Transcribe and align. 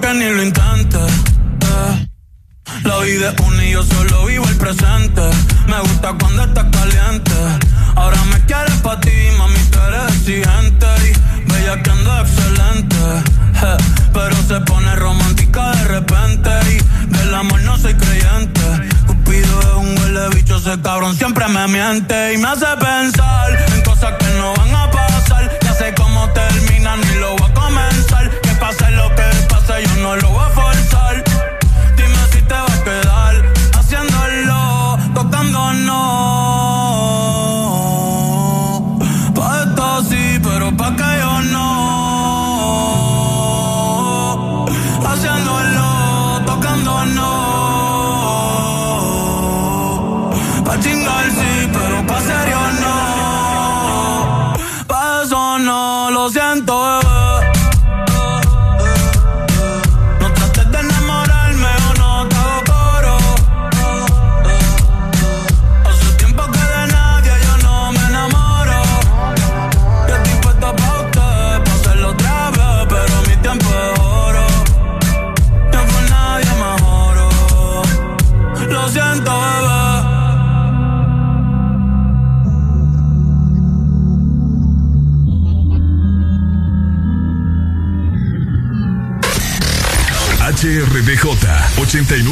que 0.00 0.14
ni 0.14 0.24
lo 0.30 0.42
intentes. 0.42 1.12
Eh. 1.60 2.08
La 2.84 2.98
vida 2.98 3.30
es 3.30 3.40
una 3.46 3.64
y 3.64 3.72
yo 3.72 3.82
solo 3.82 4.26
vivo 4.26 4.46
el 4.48 4.56
presente. 4.56 5.22
Me 5.66 5.78
gusta 5.80 6.14
cuando 6.18 6.44
estás 6.44 6.66
caliente. 6.70 7.32
Ahora 7.96 8.22
me 8.30 8.40
quieres 8.46 8.76
pa' 8.82 8.98
ti, 9.00 9.10
mami, 9.36 9.58
tú 9.70 9.78
eres 9.80 10.16
exigente. 10.16 10.86
Y 11.04 11.50
bella 11.52 11.82
que 11.82 11.90
ando 11.90 12.20
excelente. 12.20 12.96
pero 14.12 14.36
se 14.48 14.60
pone 14.60 14.94
romántica 14.96 15.72
de 15.72 15.84
repente. 15.84 16.50
Y 16.70 17.08
del 17.16 17.34
amor 17.34 17.60
no 17.62 17.76
soy 17.76 17.94
creyente. 17.94 18.62
Cupido 19.06 19.60
es 19.60 19.74
un 19.76 19.98
huele 19.98 20.28
bicho, 20.34 20.56
ese 20.56 20.80
cabrón 20.80 21.16
siempre 21.16 21.46
me 21.48 21.66
miente. 21.68 22.34
Y 22.34 22.38
me 22.38 22.48
hace 22.48 22.66
pensar 22.78 23.50
en 23.74 23.82
cosas 23.82 24.14
que 24.18 24.38
no 24.38 24.54
van 24.54 24.74
a 24.74 24.90
pasar. 24.90 25.58
Ya 25.60 25.74
sé 25.74 25.92
cómo 25.94 26.28
terminan 26.30 27.00
ni 27.00 27.18
lo 27.18 27.41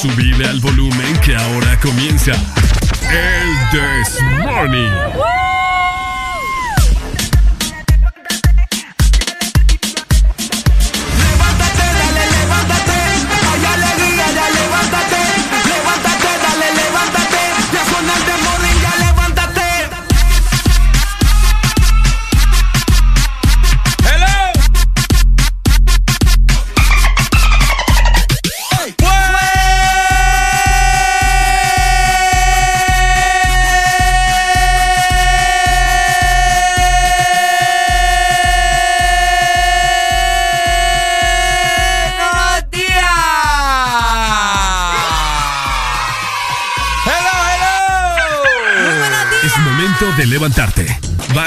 Subile 0.00 0.46
al 0.46 0.60
volumen 0.60 1.14
que 1.22 1.36
ahora 1.36 1.78
comienza 1.78 2.32
el 2.32 3.70
This 3.70 4.18
Morning. 4.46 5.39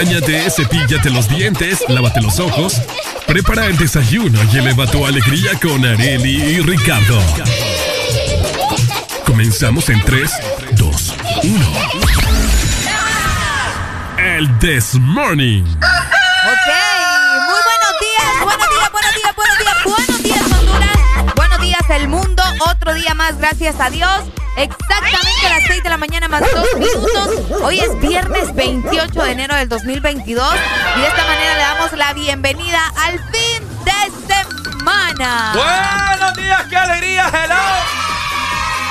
Báñate, 0.06 0.50
cepíllate 0.52 1.10
los 1.12 1.30
dientes, 1.30 1.80
lávate 1.88 2.20
los 2.20 2.38
ojos, 2.38 2.82
prepara 3.26 3.68
el 3.68 3.78
desayuno 3.78 4.38
y 4.52 4.58
eleva 4.58 4.86
tu 4.86 5.06
alegría 5.06 5.58
con 5.62 5.86
Areli 5.86 6.44
y 6.44 6.60
Ricardo. 6.60 7.22
Comenzamos 9.26 9.88
en 9.88 10.04
3, 10.04 10.30
2, 10.74 11.16
1. 11.44 11.66
El 14.18 14.60
This 14.60 14.96
Morning. 14.96 15.64
Ok, 15.64 15.80
muy 17.46 17.62
buenos 17.64 17.94
días, 18.02 18.44
buenos 18.44 18.68
días, 18.68 18.92
buenos 18.92 19.16
días, 19.16 19.36
buenos 19.38 19.58
días, 19.58 19.78
buenos 19.86 20.24
días 20.24 20.44
Honduras, 20.60 20.98
buenos 21.34 21.62
días 21.62 21.90
el 21.92 22.10
mundo, 22.10 22.44
otro 22.70 22.94
día 22.94 23.14
más, 23.14 23.38
gracias 23.38 23.80
a 23.80 23.90
Dios. 23.90 24.20
Exactamente 24.56 25.48
a 25.48 25.50
las 25.50 25.64
6 25.68 25.84
de 25.84 25.90
la 25.90 25.98
mañana 25.98 26.28
más 26.28 26.42
2 26.42 26.76
minutos. 26.78 27.62
Hoy 27.64 27.80
es 27.80 28.00
viernes 28.00 28.54
28 28.54 29.24
de 29.24 29.32
enero 29.32 29.56
del 29.56 29.68
2022 29.68 30.56
y 30.96 31.02
de 31.02 31.08
esta 31.08 31.26
manera 31.26 31.54
le 31.56 31.62
damos 31.62 31.92
la 31.94 32.14
bienvenida 32.14 32.94
al 32.98 33.20
fin 33.32 33.64
de 33.84 34.34
semana. 34.34 35.54
Buenos 35.56 36.36
días, 36.36 36.64
qué 36.70 36.78
alegría, 36.78 37.30
hello. 37.34 37.56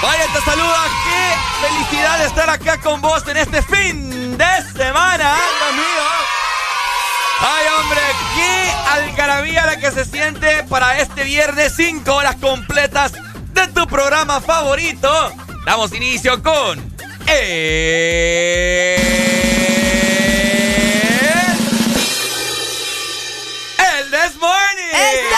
Vaya, 0.02 0.26
te 0.32 0.40
saluda, 0.40 0.80
qué 1.04 1.66
felicidad 1.66 2.18
de 2.18 2.26
estar 2.26 2.50
acá 2.50 2.80
con 2.80 3.00
vos 3.00 3.22
en 3.28 3.36
este 3.36 3.62
fin 3.62 4.36
de 4.36 4.62
semana, 4.76 5.36
Dios 5.58 5.74
mío. 5.74 6.32
Ay, 7.40 7.66
hombre, 7.78 8.00
qué 8.34 8.72
algarabía 8.90 9.66
la 9.66 9.76
que 9.76 9.92
se 9.92 10.04
siente 10.04 10.64
para 10.64 10.98
este 10.98 11.22
viernes, 11.22 11.74
5 11.76 12.12
horas 12.12 12.34
completas 12.40 13.12
de 13.52 13.68
tu 13.68 13.86
programa 13.86 14.40
favorito. 14.40 15.32
Damos 15.64 15.92
inicio 15.94 16.42
con. 16.42 16.78
El. 17.26 19.00
El 23.78 24.10
This 24.10 24.36
Morning. 24.40 25.28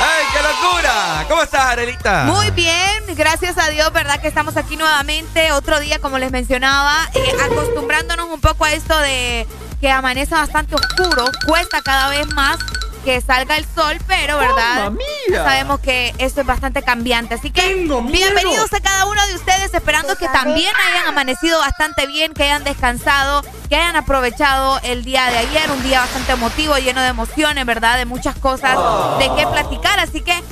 ¡Ay, 0.00 0.24
qué 0.32 0.42
locura! 0.42 1.24
¿Cómo 1.28 1.42
estás, 1.44 1.60
Arelita? 1.66 2.24
Muy 2.24 2.50
bien, 2.50 3.04
gracias 3.14 3.56
a 3.58 3.70
Dios, 3.70 3.92
¿verdad? 3.92 4.20
Que 4.20 4.26
estamos 4.26 4.56
aquí 4.56 4.76
nuevamente, 4.76 5.52
otro 5.52 5.78
día, 5.78 6.00
como 6.00 6.18
les 6.18 6.32
mencionaba, 6.32 7.08
eh, 7.14 7.32
acostumbrándonos 7.44 8.28
un 8.28 8.40
poco 8.40 8.64
a 8.64 8.72
esto 8.72 8.98
de 8.98 9.46
que 9.80 9.88
amanece 9.88 10.34
bastante 10.34 10.74
oscuro, 10.74 11.26
cuesta 11.46 11.80
cada 11.80 12.08
vez 12.08 12.26
más 12.34 12.58
que 13.04 13.20
salga 13.20 13.56
el 13.58 13.66
sol, 13.74 13.98
pero 14.06 14.38
verdad, 14.38 14.90
sabemos 15.32 15.80
que 15.80 16.14
esto 16.18 16.40
es 16.40 16.46
bastante 16.46 16.82
cambiante. 16.82 17.34
Así 17.34 17.50
que 17.50 17.74
bienvenidos 17.74 18.72
a 18.72 18.80
cada 18.80 19.04
uno 19.04 19.24
de 19.26 19.34
ustedes, 19.34 19.74
esperando 19.74 20.16
que 20.16 20.26
también 20.28 20.72
hayan 20.88 21.06
amanecido 21.06 21.58
bastante 21.58 22.06
bien, 22.06 22.32
que 22.32 22.44
hayan 22.44 22.64
descansado, 22.64 23.42
que 23.68 23.76
hayan 23.76 23.96
aprovechado 23.96 24.80
el 24.82 25.04
día 25.04 25.26
de 25.26 25.38
ayer, 25.38 25.70
un 25.70 25.82
día 25.82 26.00
bastante 26.00 26.32
emotivo, 26.32 26.76
lleno 26.78 27.02
de 27.02 27.08
emociones, 27.08 27.66
¿verdad? 27.66 27.98
De 27.98 28.06
muchas 28.06 28.36
cosas 28.36 28.78
de 29.18 29.30
qué 29.36 29.46
platicar. 29.46 30.00
Así 30.00 30.22
que 30.22 30.42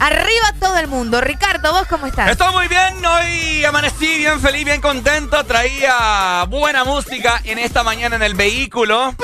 Arriba 0.00 0.54
todo 0.58 0.78
el 0.78 0.88
mundo. 0.88 1.20
Ricardo, 1.20 1.72
¿vos 1.72 1.86
cómo 1.86 2.06
estás? 2.06 2.30
Estoy 2.30 2.50
muy 2.54 2.68
bien. 2.68 3.04
Hoy 3.04 3.62
amanecí 3.66 4.16
bien 4.16 4.40
feliz, 4.40 4.64
bien 4.64 4.80
contento. 4.80 5.44
Traía 5.44 6.44
buena 6.48 6.84
música 6.84 7.38
en 7.44 7.58
esta 7.58 7.84
mañana 7.84 8.16
en 8.16 8.22
el 8.22 8.34
vehículo. 8.34 9.14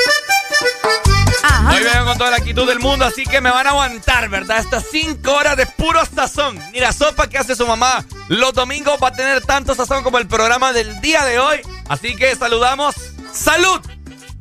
Hoy 1.70 1.82
vengo 1.82 2.04
con 2.04 2.18
toda 2.18 2.30
la 2.30 2.36
actitud 2.36 2.68
del 2.68 2.78
mundo, 2.78 3.06
así 3.06 3.24
que 3.24 3.40
me 3.40 3.50
van 3.50 3.66
a 3.66 3.70
aguantar, 3.70 4.28
¿verdad? 4.28 4.58
Estas 4.58 4.84
cinco 4.90 5.32
horas 5.32 5.56
de 5.56 5.64
puro 5.64 6.04
sazón. 6.04 6.58
Ni 6.72 6.80
la 6.80 6.92
sopa 6.92 7.26
que 7.26 7.38
hace 7.38 7.56
su 7.56 7.66
mamá 7.66 8.04
los 8.28 8.52
domingos 8.52 8.98
va 9.02 9.08
a 9.08 9.12
tener 9.12 9.40
tanto 9.42 9.74
sazón 9.74 10.02
como 10.02 10.18
el 10.18 10.26
programa 10.26 10.74
del 10.74 11.00
día 11.00 11.24
de 11.24 11.38
hoy. 11.38 11.62
Así 11.88 12.14
que 12.16 12.36
saludamos. 12.36 12.94
¡Salud! 13.32 13.80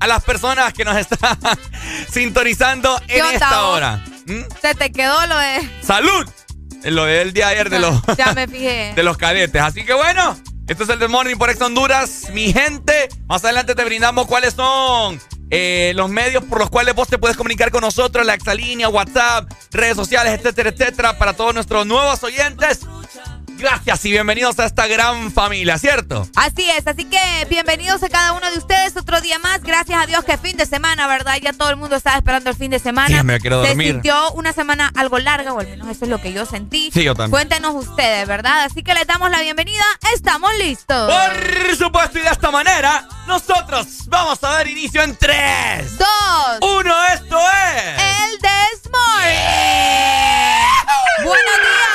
A 0.02 0.08
las 0.08 0.22
personas 0.26 0.74
que 0.74 0.84
nos 0.84 0.98
están 0.98 1.38
sintonizando 2.12 3.00
en 3.08 3.26
esta 3.26 3.68
hora. 3.68 4.04
¿Mm? 4.26 4.42
Se 4.62 4.76
te 4.76 4.92
quedó 4.92 5.26
lo 5.28 5.38
de. 5.38 5.70
¡Salud! 5.82 6.28
Lo 6.84 7.06
del 7.06 7.34
día 7.34 7.48
de 7.48 7.54
ayer 7.54 7.70
de 7.70 7.80
los. 7.80 8.02
ya 8.18 8.34
me 8.34 8.48
fijé. 8.48 8.94
De 8.96 9.04
los 9.04 9.18
cadetes. 9.18 9.62
Así 9.62 9.86
que 9.86 9.94
bueno. 9.94 10.38
Esto 10.68 10.84
es 10.84 10.90
el 10.90 10.98
The 10.98 11.08
Morning 11.08 11.36
por 11.36 11.52
Ex 11.52 11.62
Honduras. 11.62 12.32
Mi 12.34 12.52
gente, 12.52 13.08
más 13.28 13.44
adelante 13.44 13.76
te 13.76 13.86
brindamos 13.86 14.26
cuáles 14.26 14.56
son 14.56 15.22
eh, 15.52 15.94
los 15.96 16.10
medios 16.10 16.44
por 16.44 16.58
los 16.60 16.72
cuales 16.72 16.96
vos 16.96 17.08
te 17.08 17.20
puedes 17.20 17.38
comunicar 17.38 17.70
con 17.70 17.82
nosotros, 17.82 18.26
la 18.26 18.34
exalínea, 18.34 18.90
WhatsApp, 18.90 19.52
redes 19.72 19.96
sociales, 19.96 20.34
etcétera, 20.34 20.70
etcétera, 20.70 21.18
para 21.20 21.34
todos 21.34 21.54
nuestros 21.54 21.86
nuevos 21.86 22.24
oyentes. 22.24 22.80
Gracias 23.58 24.04
y 24.04 24.12
bienvenidos 24.12 24.60
a 24.60 24.66
esta 24.66 24.86
gran 24.86 25.32
familia, 25.32 25.78
¿cierto? 25.78 26.28
Así 26.36 26.70
es, 26.70 26.86
así 26.88 27.06
que 27.06 27.18
bienvenidos 27.50 28.04
a 28.04 28.10
cada 28.10 28.34
uno 28.34 28.52
de 28.52 28.58
ustedes 28.58 28.98
otro 28.98 29.22
día 29.22 29.40
más. 29.40 29.62
Gracias 29.62 30.04
a 30.04 30.06
Dios 30.06 30.26
que 30.26 30.38
fin 30.38 30.58
de 30.58 30.66
semana, 30.66 31.08
¿verdad? 31.08 31.38
Ya 31.42 31.54
todo 31.54 31.70
el 31.70 31.78
mundo 31.78 31.96
estaba 31.96 32.18
esperando 32.18 32.50
el 32.50 32.58
fin 32.58 32.70
de 32.70 32.80
semana. 32.80 33.18
Sí, 33.18 33.24
me 33.24 33.40
quiero 33.40 33.60
dormir. 33.60 33.88
Se 33.88 33.94
sintió 33.94 34.32
una 34.34 34.52
semana 34.52 34.92
algo 34.96 35.20
larga, 35.20 35.54
o 35.54 35.60
al 35.60 35.68
menos 35.68 35.88
eso 35.88 36.04
es 36.04 36.12
lo 36.12 36.22
que 36.22 36.34
yo 36.34 36.46
sentí. 36.46 36.92
Sí, 36.94 37.04
yo 37.04 37.16
también. 37.16 37.32
Cuéntenos 37.32 37.76
ustedes, 37.76 38.28
¿verdad? 38.28 38.66
Así 38.66 38.84
que 38.84 38.94
les 38.94 39.08
damos 39.08 39.32
la 39.32 39.40
bienvenida. 39.40 39.86
Estamos 40.14 40.52
listos. 40.58 41.10
Por 41.10 41.76
supuesto, 41.78 42.20
y 42.20 42.24
de 42.24 42.30
esta 42.30 42.52
manera, 42.52 43.08
nosotros 43.26 43.88
vamos 44.08 44.44
a 44.44 44.50
dar 44.50 44.68
inicio 44.68 45.02
en 45.02 45.16
3, 45.16 45.98
2, 45.98 46.08
1. 46.62 47.06
Esto 47.14 47.40
es. 47.40 48.02
El 48.02 48.38
Desmorning. 48.42 49.40
Buenos 51.24 51.56
días. 51.62 51.95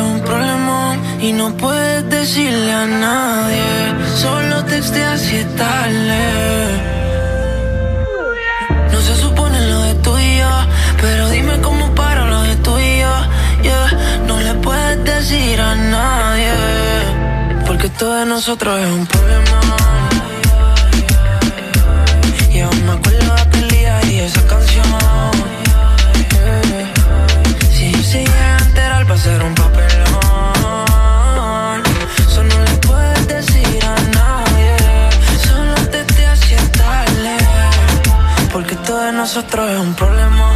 y 1.21 1.33
no 1.33 1.55
puedes 1.55 2.09
decirle 2.09 2.71
a 2.71 2.85
nadie. 2.87 3.63
Solo 4.15 4.65
texteas 4.65 5.21
y 5.31 5.43
tarde. 5.55 6.23
No 8.91 8.99
se 9.01 9.15
supone 9.15 9.59
lo 9.69 9.81
de 9.83 9.93
tuyo, 9.95 10.49
pero 10.99 11.29
dime 11.29 11.59
cómo 11.61 11.93
para 11.93 12.25
lo 12.25 12.41
de 12.41 12.55
tuyo. 12.57 13.11
Yeah. 13.61 13.87
No 14.27 14.39
le 14.39 14.53
puedes 14.55 15.03
decir 15.03 15.61
a 15.61 15.75
nadie, 15.75 16.53
porque 17.67 17.87
todo 17.89 18.15
de 18.15 18.25
nosotros 18.25 18.79
es 18.79 18.91
un 18.91 19.05
problema. 19.05 19.61
Y 22.51 22.59
aún 22.59 22.85
me 22.85 22.93
acuerdo 22.93 23.35
de 23.35 23.41
aquel 23.41 23.67
día 23.69 24.01
y 24.09 24.19
esa 24.19 24.41
canción. 24.47 24.85
Si 27.71 27.91
yo 27.91 28.01
llega 28.01 28.55
a 28.55 28.59
enterar, 28.65 29.09
va 29.09 29.15
a 29.15 29.17
ser 29.17 29.43
un 29.43 29.60
nosotros 39.21 39.69
es 39.69 39.79
un 39.79 39.93
problema. 39.93 40.47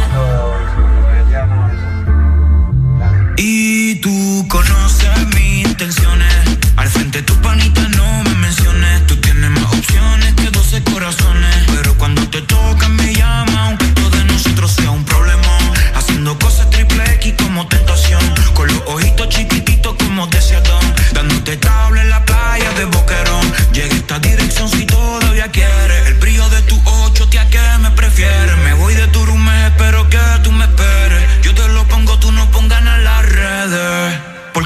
Y 3.36 3.94
tú 4.00 4.44
conoces 4.48 5.26
mis 5.36 5.68
intenciones. 5.68 6.34
Al 6.76 6.88
frente 6.88 7.22
tu 7.22 7.34
panita 7.42 7.86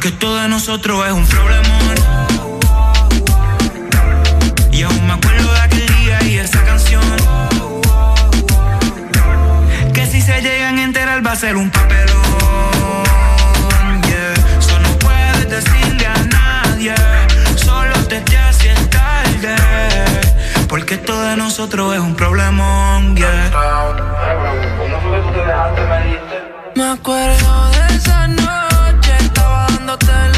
Porque 0.00 0.14
esto 0.14 0.35
de 0.35 0.49
nosotros 0.49 1.06
es 1.06 1.12
un 1.12 1.26
problema. 1.26 1.79
Y 4.73 4.82
aún 4.82 5.06
me 5.06 5.12
acuerdo 5.12 5.52
de 5.52 5.61
aquel 5.61 5.87
día 5.88 6.23
y 6.23 6.38
esa 6.38 6.64
canción. 6.64 7.02
Que 9.93 10.06
si 10.06 10.23
se 10.23 10.41
llegan 10.41 10.79
a 10.79 10.85
enterar 10.85 11.26
va 11.26 11.32
a 11.32 11.37
ser 11.37 11.55
un 11.55 11.70
papelón. 11.70 12.17
Yeah. 14.05 14.32
Eso 14.58 14.79
no 14.81 14.88
puedes 15.00 15.50
decirle 15.50 16.06
a 16.06 16.14
nadie. 16.32 16.94
Solo 17.56 17.93
te 18.08 18.23
te 18.23 18.38
hace 18.38 18.75
tarde. 18.88 19.55
Porque 20.67 20.94
esto 20.94 21.20
de 21.20 21.37
nosotros 21.37 21.94
es 21.94 22.00
un 22.00 22.14
problema. 22.14 23.03
Yeah. 23.17 23.50
Me 26.75 26.85
acuerdo 26.85 27.70
de 27.73 27.96
esa 27.96 28.29
noche 28.29 28.60
mirándote 29.91 30.30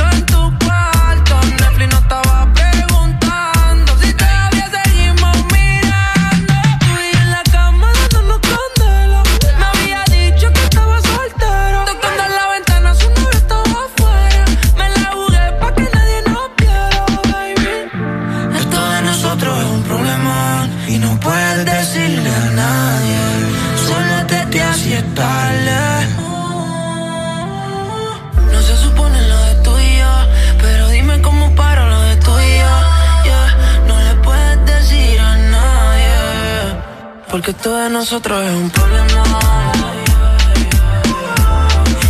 Porque 37.33 37.55
todo 37.55 37.79
de 37.79 37.89
nosotros 37.89 38.45
es 38.45 38.53
un 38.53 38.69
problema. 38.69 39.09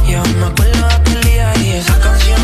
Y 0.04 0.14
aún 0.14 0.40
me 0.40 0.46
acuerdo 0.46 0.88
de 0.88 0.94
aquel 0.94 1.20
día 1.22 1.56
y 1.58 1.70
esa 1.74 1.96
canción. 2.00 2.40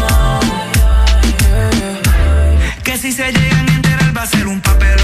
Que 2.85 2.97
si 2.97 3.11
se 3.11 3.32
llegan 3.32 3.68
a 3.68 3.75
enterar 3.75 4.16
va 4.16 4.23
a 4.23 4.26
ser 4.26 4.47
un 4.47 4.61
papelón. 4.61 5.02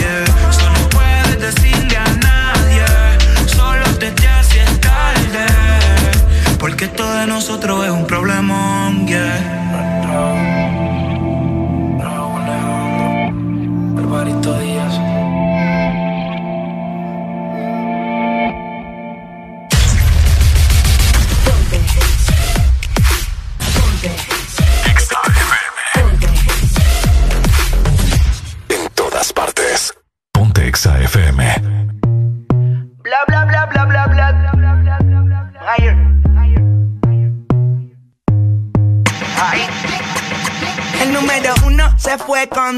Yeah. 0.00 0.52
Solo 0.52 0.72
no 0.80 0.88
puedes 0.88 1.40
decirle 1.40 1.96
a 1.96 2.06
nadie. 2.28 2.84
Solo 3.46 3.84
te 4.00 4.08
haces 4.26 4.80
tarde. 4.80 5.46
Porque 6.58 6.88
todo 6.88 7.14
de 7.18 7.28
nosotros 7.28 7.84
es 7.84 7.92
un 7.92 8.04
problema. 8.04 8.27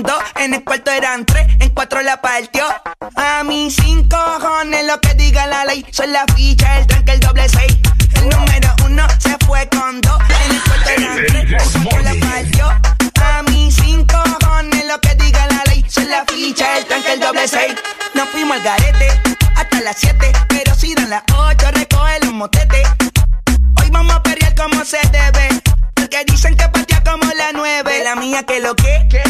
Dos. 0.03 0.23
En 0.37 0.55
el 0.55 0.65
cuarto 0.65 0.91
eran 0.91 1.25
tres, 1.25 1.47
en 1.61 1.71
cuatro 1.71 2.03
la 2.03 2.21
partió. 2.21 2.65
A 3.17 3.43
mí 3.45 3.71
cinco 3.71 4.17
cojones 4.17 4.85
lo 4.87 5.00
que 5.00 5.15
diga 5.15 5.47
la 5.47 5.65
ley. 5.65 5.85
Son 5.91 6.12
la 6.12 6.25
ficha, 6.35 6.79
el 6.79 6.87
tranque, 6.87 7.12
el 7.12 7.21
doble 7.21 7.49
seis. 7.49 7.79
El 8.15 8.29
número 8.29 8.75
uno 8.85 9.07
se 9.19 9.37
fue 9.47 9.69
con 9.69 10.00
dos. 10.00 10.19
En 10.45 10.55
el 10.55 10.62
cuarto 10.62 10.91
eran 10.91 11.17
tres, 11.27 11.53
en 11.53 11.85
cuatro 11.85 12.03
la 12.03 12.27
partió. 12.27 12.67
A 13.23 13.43
mí 13.45 13.71
cinco 13.71 14.23
cojones 14.41 14.85
lo 14.87 15.00
que 15.00 15.15
diga 15.15 15.47
la 15.47 15.62
ley. 15.67 15.85
Son 15.89 16.09
la 16.09 16.25
ficha, 16.27 16.79
el 16.79 16.85
tranque, 16.87 17.12
el 17.12 17.21
doble 17.21 17.49
seis. 17.49 17.75
Nos 18.15 18.29
fuimos 18.31 18.57
al 18.57 18.62
garete 18.62 19.09
hasta 19.57 19.81
las 19.81 19.97
siete. 19.97 20.33
Pero 20.49 20.75
si 20.75 20.95
dan 20.95 21.11
las 21.11 21.23
ocho, 21.37 21.71
recoge 21.73 22.21
los 22.25 22.33
motetes. 22.33 22.89
Hoy 23.81 23.91
vamos 23.91 24.17
a 24.17 24.23
pelear 24.23 24.55
como 24.55 24.85
se 24.85 24.99
debe. 25.12 25.61
Porque 25.95 26.25
dicen 26.27 26.57
que 26.57 26.69
patea 26.69 26.91
la 28.05 28.17
mía 28.17 28.43
que 28.45 28.61
lo 28.61 28.75
que. 28.75 29.30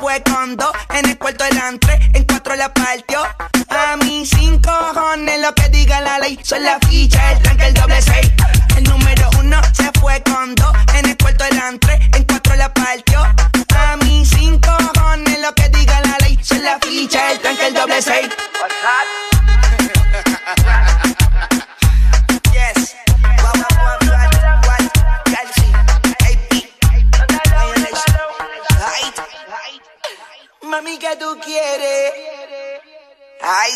fue 0.00 0.22
con 0.22 0.56
dos. 0.56 0.72
En 0.90 1.08
el 1.08 1.18
cuarto 1.18 1.44
eran 1.44 1.78
en 2.12 2.24
cuatro 2.24 2.54
la 2.56 2.72
partió. 2.72 3.22
A 3.68 3.96
mí 3.96 4.24
cinco 4.26 4.70
cojones 4.94 5.40
lo 5.40 5.54
que 5.54 5.68
diga 5.68 6.00
la 6.00 6.18
ley. 6.18 6.38
Soy 6.42 6.60
la 6.60 6.78
ficha, 6.88 7.32
el 7.32 7.42
tranque, 7.42 7.66
el 7.66 7.74
doble 7.74 8.02
seis. 8.02 8.32
El 8.76 8.84
número 8.84 9.30
uno 9.38 9.60
se 9.72 9.90
fue 10.00 10.22
con 10.22 10.54
dos. 10.54 10.72
En 10.94 11.06
el 11.06 11.16
cuarto 11.16 11.44
eran 11.44 11.78
tres, 11.78 12.00
en 12.12 12.24
cuatro 12.24 12.54
la 12.56 12.72
partió. 12.72 13.20
A 13.76 13.96
mí 13.96 14.24
cinco 14.24 14.70
cojones 14.94 15.40
lo 15.40 15.54
que 15.54 15.68
diga 15.70 16.00
la 16.02 16.18
ley. 16.18 16.38
Soy 16.42 16.58
la 16.58 16.78
ficha, 16.80 17.32
el 17.32 17.40
tranque, 17.40 17.66
el 17.66 17.74
doble 17.74 18.02
seis. 18.02 18.28
Mami, 31.04 31.16
¿qué 31.16 31.16
tú 31.16 31.38
quieres? 31.44 32.12
Ay. 33.42 33.72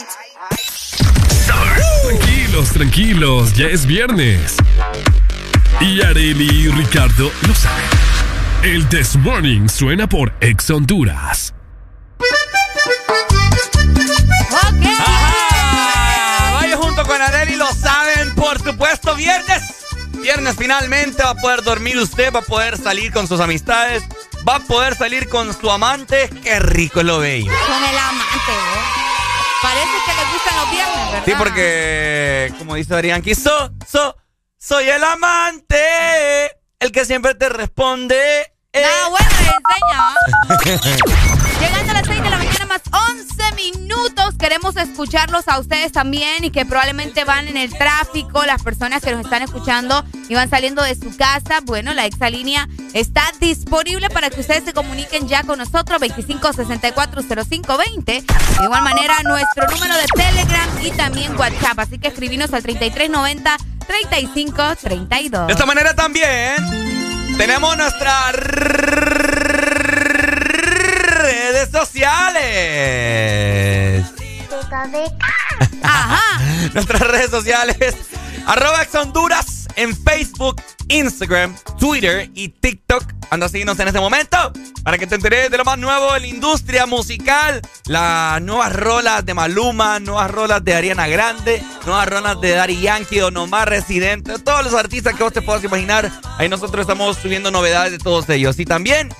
Tranquilos, 2.03 2.71
tranquilos, 2.71 3.53
ya 3.55 3.67
es 3.67 3.87
viernes. 3.87 4.57
Y 5.81 6.03
Areli 6.03 6.49
y 6.49 6.69
Ricardo 6.69 7.31
lo 7.47 7.55
saben. 7.55 7.85
El 8.63 8.89
This 8.89 9.17
Morning 9.17 9.69
suena 9.69 10.09
por 10.09 10.33
Ex 10.41 10.71
Honduras. 10.71 11.55
Ok. 14.51 14.87
Ajá. 14.99 16.53
Vaya 16.55 16.77
junto 16.77 17.05
con 17.05 17.21
Areli, 17.21 17.57
lo 17.57 17.73
saben, 17.73 18.35
por 18.35 18.63
supuesto, 18.63 19.15
viernes. 19.15 19.63
Viernes 20.21 20.57
finalmente 20.59 21.23
va 21.23 21.31
a 21.31 21.35
poder 21.35 21.63
dormir 21.63 21.97
usted, 21.99 22.33
va 22.33 22.41
a 22.41 22.43
poder 22.43 22.77
salir 22.77 23.13
con 23.13 23.29
sus 23.29 23.41
amistades, 23.41 24.03
va 24.47 24.57
a 24.57 24.61
poder 24.61 24.95
salir 24.97 25.29
con 25.29 25.53
su 25.59 25.71
amante. 25.71 26.29
Qué 26.43 26.59
rico 26.61 27.01
es 27.01 27.07
lo 27.07 27.19
bello. 27.19 27.51
Con 27.67 27.85
el 27.85 27.99
amante, 27.99 28.53
¿eh? 28.53 28.85
Parece 29.63 29.89
que 30.07 30.15
le 30.15 30.33
gustan 30.33 30.57
los 30.57 30.71
viernes, 30.71 31.07
¿verdad? 31.11 31.23
Sí, 31.25 31.33
porque, 31.37 32.53
como 32.59 32.75
dice 32.77 32.95
Adrián, 32.95 33.23
que 33.23 33.35
so, 33.35 33.71
so, 33.91 34.17
soy 34.57 34.89
el 34.89 35.03
amante, 35.03 35.77
el 36.79 36.93
que 36.93 37.05
siempre 37.05 37.35
te 37.35 37.49
responde. 37.49 38.53
eh. 38.73 38.83
Nada 38.83 39.09
bueno 39.09 39.29
le 39.41 40.59
enseña. 40.79 40.99
Llegando 41.61 41.91
a 41.91 41.95
las 41.95 42.07
6 42.07 42.09
de 42.09 42.15
la 42.17 42.18
mañana 42.18 42.18
más 42.69 42.83
11 42.93 43.35
minutos. 43.57 44.37
Queremos 44.39 44.77
escucharlos 44.77 45.49
a 45.49 45.59
ustedes 45.59 45.91
también 45.91 46.45
y 46.45 46.51
que 46.51 46.67
probablemente 46.67 47.25
van 47.25 47.49
en 47.49 47.57
el 47.57 47.73
tráfico, 47.73 48.45
las 48.45 48.63
personas 48.63 49.03
que 49.03 49.11
nos 49.13 49.23
están 49.23 49.41
escuchando 49.43 50.05
y 50.29 50.35
van 50.35 50.51
saliendo 50.51 50.83
de 50.83 50.95
su 50.95 51.17
casa. 51.17 51.61
Bueno, 51.65 51.95
la 51.95 52.05
exalínea 52.07 52.69
está 52.93 53.23
disponible 53.41 54.11
para 54.11 54.29
que 54.31 54.41
ustedes 54.41 54.65
se 54.65 54.75
comuniquen 54.75 55.29
ya 55.29 55.43
con 55.43 55.59
nosotros, 55.59 56.01
25640520. 56.01 58.05
De 58.05 58.25
igual 58.65 58.83
manera, 58.83 59.23
nuestro 59.25 59.67
número 59.69 59.95
de 59.97 60.05
Telegram 60.15 60.69
y 60.83 60.91
también 60.91 61.35
WhatsApp. 61.39 61.79
Así 61.79 61.99
que 61.99 62.09
escribinos 62.09 62.53
al 62.53 62.63
3390-3532. 62.63 65.47
De 65.47 65.53
esta 65.53 65.67
manera 65.67 65.95
también 65.95 66.57
tenemos 67.39 67.77
nuestras 67.77 68.33
redes 71.33 71.71
sociales. 71.71 73.19
Ajá. 75.83 76.41
Nuestras 76.75 77.01
redes 77.01 77.31
sociales. 77.31 77.97
Arroba 78.47 78.87
Honduras 78.95 79.69
en 79.77 79.95
Facebook, 79.95 80.61
Instagram, 80.89 81.55
Twitter 81.79 82.31
y 82.35 82.49
TikTok. 82.49 83.05
Anda 83.31 83.47
a 83.47 83.49
seguirnos 83.49 83.79
en 83.79 83.89
este 83.89 84.01
momento 84.01 84.53
para 84.83 84.97
que 84.97 85.07
te 85.07 85.17
enteres 85.17 85.51
de 85.51 85.59
lo 85.59 85.65
más 85.65 85.79
nuevo 85.79 86.17
en 86.17 86.23
la 86.23 86.29
industria 86.29 86.87
musical. 86.87 87.61
Las 87.87 88.41
nuevas 88.41 88.73
rolas 88.73 89.25
de 89.27 89.35
Maluma, 89.35 90.01
nuevas 90.01 90.31
rolas 90.31 90.65
de 90.65 90.75
Ariana 90.75 91.07
Grande, 91.09 91.63
nuevas 91.85 92.09
rolas 92.09 92.41
de 92.41 92.53
Daddy 92.53 92.81
Yankee, 92.81 93.19
Don 93.19 93.37
Omar 93.37 93.69
Residente, 93.69 94.39
todos 94.39 94.65
los 94.65 94.75
artistas 94.75 95.15
que 95.15 95.23
vos 95.23 95.33
te 95.33 95.43
puedas 95.43 95.63
imaginar. 95.63 96.11
Ahí 96.39 96.49
nosotros 96.49 96.81
estamos 96.81 97.19
subiendo 97.19 97.51
novedades 97.51 97.93
de 97.93 97.99
todos 97.99 98.29
ellos. 98.31 98.59
Y 98.59 98.65
también 98.65 99.11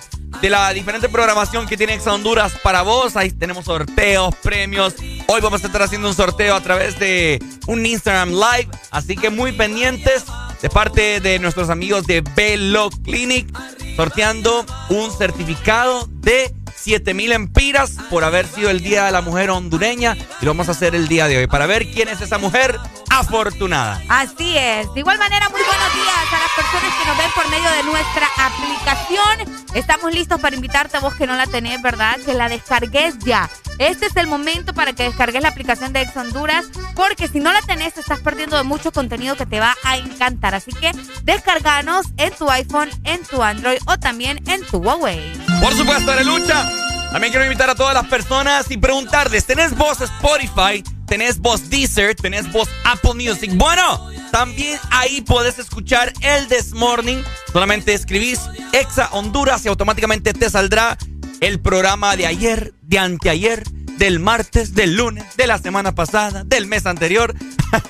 de 0.41 0.51
la 0.51 0.73
diferente 0.73 1.09
programación 1.09 1.67
que 1.67 1.77
tiene 1.77 1.95
Ex 1.95 2.07
Honduras 2.07 2.53
para 2.63 2.83
vos. 2.83 3.17
Ahí 3.17 3.31
tenemos 3.31 3.65
sorteos, 3.65 4.35
premios. 4.37 4.95
Hoy 5.27 5.41
vamos 5.41 5.63
a 5.65 5.67
estar 5.67 5.83
haciendo 5.83 6.09
un 6.09 6.15
sorteo 6.15 6.55
a 6.55 6.61
través 6.63 6.99
de 6.99 7.43
un 7.67 7.85
Instagram 7.85 8.31
Live. 8.31 8.69
Así 8.91 9.17
que 9.17 9.31
muy 9.31 9.53
pendientes 9.53 10.25
de 10.63 10.71
parte 10.71 11.21
de 11.21 11.39
nuestros 11.39 11.71
amigos 11.71 12.07
de 12.07 12.23
Velo 12.37 12.91
Clinic. 13.05 13.49
Sorteando 13.97 14.65
un 14.91 15.11
certificado 15.11 16.09
de 16.21 16.55
7000 16.77 17.33
empiras 17.33 17.97
por 18.09 18.23
haber 18.23 18.47
sido 18.47 18.71
el 18.71 18.81
Día 18.81 19.07
de 19.07 19.11
la 19.11 19.21
Mujer 19.21 19.51
hondureña. 19.51 20.17
Y 20.41 20.45
lo 20.45 20.53
vamos 20.53 20.69
a 20.69 20.73
hacer 20.73 20.95
el 20.95 21.09
día 21.09 21.27
de 21.27 21.39
hoy 21.39 21.47
para 21.49 21.67
ver 21.67 21.91
quién 21.91 22.09
es 22.09 22.21
esa 22.21 22.39
mujer 22.39 22.79
afortunada. 23.19 24.01
Así 24.09 24.57
es. 24.57 24.93
De 24.95 25.01
igual 25.01 25.19
manera, 25.19 25.49
muy 25.49 25.61
buenos 25.61 25.95
días 25.95 26.33
a 26.33 26.39
las 26.39 26.53
personas 26.55 26.95
que 26.99 27.09
nos 27.09 27.19
ven 27.19 27.31
por 27.35 27.49
medio 27.51 27.71
de 27.71 27.83
nuestra 27.85 28.27
aplicación. 28.37 29.65
Estamos 29.75 30.13
listos 30.13 30.41
para 30.41 30.57
invitarte 30.57 30.97
a 30.97 31.01
vos 31.01 31.15
que 31.15 31.27
no 31.27 31.35
la 31.35 31.47
tenés, 31.47 31.83
¿verdad? 31.83 32.17
Que 32.25 32.35
la 32.35 32.49
descargues 32.49 33.19
ya. 33.19 33.51
Este 33.79 34.07
es 34.07 34.17
el 34.17 34.27
momento 34.27 34.75
para 34.75 34.93
que 34.93 35.05
descargues 35.05 35.43
la 35.43 35.51
aplicación 35.51 35.93
de 35.93 36.03
Ex 36.03 36.17
Honduras, 36.17 36.67
porque 36.95 37.29
si 37.29 37.39
no 37.39 37.53
la 37.53 37.63
tenés, 37.63 37.95
te 37.95 38.01
estás 38.01 38.21
perdiendo 38.21 38.57
de 38.57 38.65
mucho 38.65 38.93
contenido 38.93 39.37
que 39.37 39.47
te 39.47 39.61
va 39.61 39.77
a 39.85 39.97
encantar. 39.97 40.55
Así 40.55 40.73
que 40.73 40.93
descarganos 41.23 42.07
en 42.17 42.33
tu 42.35 42.51
iPhone, 42.51 42.91
en 43.05 43.23
tu 43.25 43.43
Android 43.43 43.79
o 43.87 43.99
también 43.99 44.41
en 44.49 44.65
tu 44.67 44.79
Huawei. 44.79 45.33
Por 45.61 45.73
supuesto, 45.75 46.13
de 46.13 46.25
lucha. 46.25 46.69
También 47.11 47.33
quiero 47.33 47.47
invitar 47.47 47.71
a 47.71 47.75
todas 47.75 47.95
las 47.95 48.07
personas 48.07 48.71
y 48.71 48.77
preguntarles, 48.77 49.47
¿tenés 49.47 49.75
voz 49.77 50.01
Spotify? 50.01 50.85
¿Tenés 51.07 51.39
voz 51.39 51.71
Deezer? 51.71 52.15
¿Tenés 52.15 52.53
voz 52.53 52.69
Apple 52.85 53.15
Music? 53.15 53.51
Bueno, 53.55 54.11
también 54.31 54.79
ahí 54.91 55.23
podés 55.23 55.59
escuchar 55.59 56.13
el 56.21 56.49
This 56.49 56.75
Morning. 56.75 57.23
Solamente 57.51 57.95
escribís 57.95 58.41
Exa 58.73 59.09
Honduras 59.13 59.65
y 59.65 59.69
automáticamente 59.69 60.35
te 60.35 60.51
saldrá 60.51 60.99
el 61.41 61.61
programa 61.61 62.15
de 62.15 62.27
ayer, 62.27 62.75
de 62.83 62.99
anteayer, 62.99 63.65
del 63.99 64.21
martes, 64.21 64.75
del 64.75 64.97
lunes, 64.97 65.37
de 65.37 65.47
la 65.47 65.59
semana 65.59 65.95
pasada, 65.95 66.45
del 66.45 66.67
mes 66.67 66.87
anterior. 66.87 67.35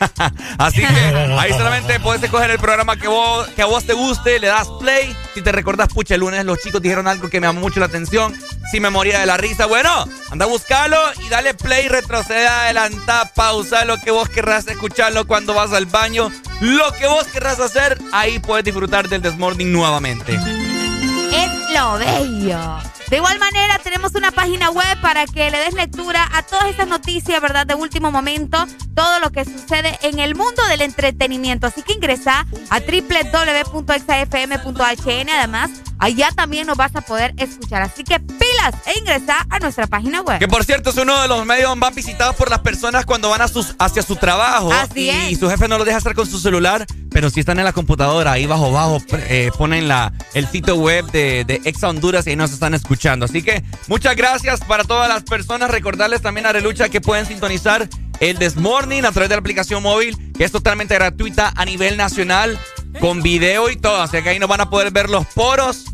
Así 0.58 0.80
que 0.80 0.86
ahí 0.86 1.52
solamente 1.52 2.00
puedes 2.00 2.22
escoger 2.22 2.50
el 2.50 2.58
programa 2.58 2.96
que, 2.96 3.06
vos, 3.06 3.46
que 3.48 3.62
a 3.62 3.66
vos 3.66 3.84
te 3.84 3.92
guste, 3.92 4.40
le 4.40 4.48
das 4.48 4.68
play. 4.80 5.14
Si 5.34 5.42
te 5.42 5.52
recordás, 5.52 5.88
pucha, 5.88 6.14
el 6.14 6.20
lunes 6.20 6.44
los 6.44 6.58
chicos 6.58 6.80
dijeron 6.80 7.06
algo 7.06 7.28
que 7.28 7.40
me 7.40 7.46
llamó 7.46 7.60
mucho 7.60 7.78
la 7.78 7.86
atención. 7.86 8.34
Si 8.72 8.80
me 8.80 8.90
moría 8.90 9.20
de 9.20 9.26
la 9.26 9.36
risa, 9.36 9.66
bueno, 9.66 9.90
anda 10.30 10.46
a 10.46 10.48
buscarlo 10.48 10.98
y 11.24 11.28
dale 11.28 11.54
play, 11.54 11.88
retrocede, 11.88 12.48
adelanta, 12.48 13.30
pausa, 13.34 13.84
lo 13.84 13.98
que 13.98 14.10
vos 14.10 14.28
querrás 14.28 14.66
escucharlo 14.66 15.26
cuando 15.26 15.54
vas 15.54 15.72
al 15.72 15.86
baño. 15.86 16.30
Lo 16.60 16.90
que 16.92 17.06
vos 17.06 17.26
querrás 17.28 17.60
hacer, 17.60 17.98
ahí 18.12 18.38
puedes 18.38 18.64
disfrutar 18.64 19.08
del 19.08 19.22
Desmorning 19.22 19.70
nuevamente. 19.70 20.34
Es 20.34 21.70
lo 21.74 21.98
bello. 21.98 22.98
De 23.10 23.16
igual 23.16 23.38
manera, 23.38 23.78
tenemos 23.82 24.14
una 24.14 24.30
página 24.32 24.70
web 24.70 25.00
para 25.00 25.24
que 25.24 25.50
le 25.50 25.56
des 25.58 25.72
lectura 25.72 26.28
a 26.30 26.42
todas 26.42 26.66
estas 26.66 26.88
noticias, 26.88 27.40
¿verdad? 27.40 27.66
De 27.66 27.74
último 27.74 28.12
momento, 28.12 28.66
todo 28.94 29.18
lo 29.20 29.32
que 29.32 29.46
sucede 29.46 29.98
en 30.02 30.18
el 30.18 30.34
mundo 30.34 30.62
del 30.68 30.82
entretenimiento. 30.82 31.66
Así 31.66 31.80
que 31.82 31.94
ingresa 31.94 32.44
a 32.68 32.80
www.exafm.hn. 32.80 35.30
Además, 35.30 35.70
allá 35.98 36.28
también 36.36 36.66
nos 36.66 36.76
vas 36.76 36.94
a 36.96 37.00
poder 37.00 37.32
escuchar. 37.38 37.80
Así 37.80 38.04
que 38.04 38.20
pilas 38.20 38.74
e 38.84 38.98
ingresa 38.98 39.46
a 39.48 39.58
nuestra 39.58 39.86
página 39.86 40.20
web. 40.20 40.38
Que 40.38 40.48
por 40.48 40.66
cierto 40.66 40.90
es 40.90 40.98
uno 40.98 41.22
de 41.22 41.28
los 41.28 41.46
medios 41.46 41.74
más 41.78 41.94
visitados 41.94 42.36
por 42.36 42.50
las 42.50 42.58
personas 42.58 43.06
cuando 43.06 43.30
van 43.30 43.40
a 43.40 43.48
sus, 43.48 43.74
hacia 43.78 44.02
su 44.02 44.16
trabajo. 44.16 44.70
Así 44.70 45.04
y, 45.04 45.08
es. 45.08 45.30
y 45.30 45.36
su 45.36 45.48
jefe 45.48 45.66
no 45.66 45.78
lo 45.78 45.86
deja 45.86 45.96
hacer 45.96 46.14
con 46.14 46.26
su 46.26 46.38
celular, 46.38 46.84
pero 47.10 47.30
si 47.30 47.40
están 47.40 47.58
en 47.58 47.64
la 47.64 47.72
computadora, 47.72 48.32
ahí 48.32 48.44
bajo 48.44 48.70
bajo 48.70 48.98
eh, 49.12 49.50
ponen 49.56 49.88
la, 49.88 50.12
el 50.34 50.46
sitio 50.46 50.74
web 50.74 51.10
de, 51.10 51.46
de 51.46 51.62
Exa 51.64 51.88
Honduras 51.88 52.26
y 52.26 52.30
ahí 52.30 52.36
nos 52.36 52.52
están 52.52 52.74
escuchando. 52.74 52.98
Así 53.07 53.43
que 53.43 53.62
muchas 53.87 54.17
gracias 54.17 54.61
para 54.61 54.85
todas 54.85 55.09
las 55.09 55.23
personas. 55.23 55.71
Recordarles 55.71 56.21
también 56.23 56.47
a 56.47 56.52
Relucha 56.52 56.88
que 56.88 57.00
pueden 57.00 57.26
sintonizar 57.26 57.88
el 58.21 58.38
Desmorning 58.38 59.05
a 59.05 59.12
través 59.12 59.28
de 59.28 59.37
la 59.37 59.40
aplicación 59.40 59.83
móvil, 59.83 60.33
que 60.37 60.45
es 60.45 60.50
totalmente 60.52 60.95
gratuita 60.95 61.52
a 61.55 61.64
nivel 61.64 61.97
nacional, 61.97 62.59
con 63.00 63.23
video 63.23 63.71
y 63.71 63.76
todo. 63.76 64.02
Así 64.02 64.21
que 64.23 64.31
ahí 64.31 64.38
nos 64.38 64.49
van 64.49 64.61
a 64.62 64.69
poder 64.71 64.90
ver 64.90 65.09
los 65.09 65.25
poros. 65.28 65.85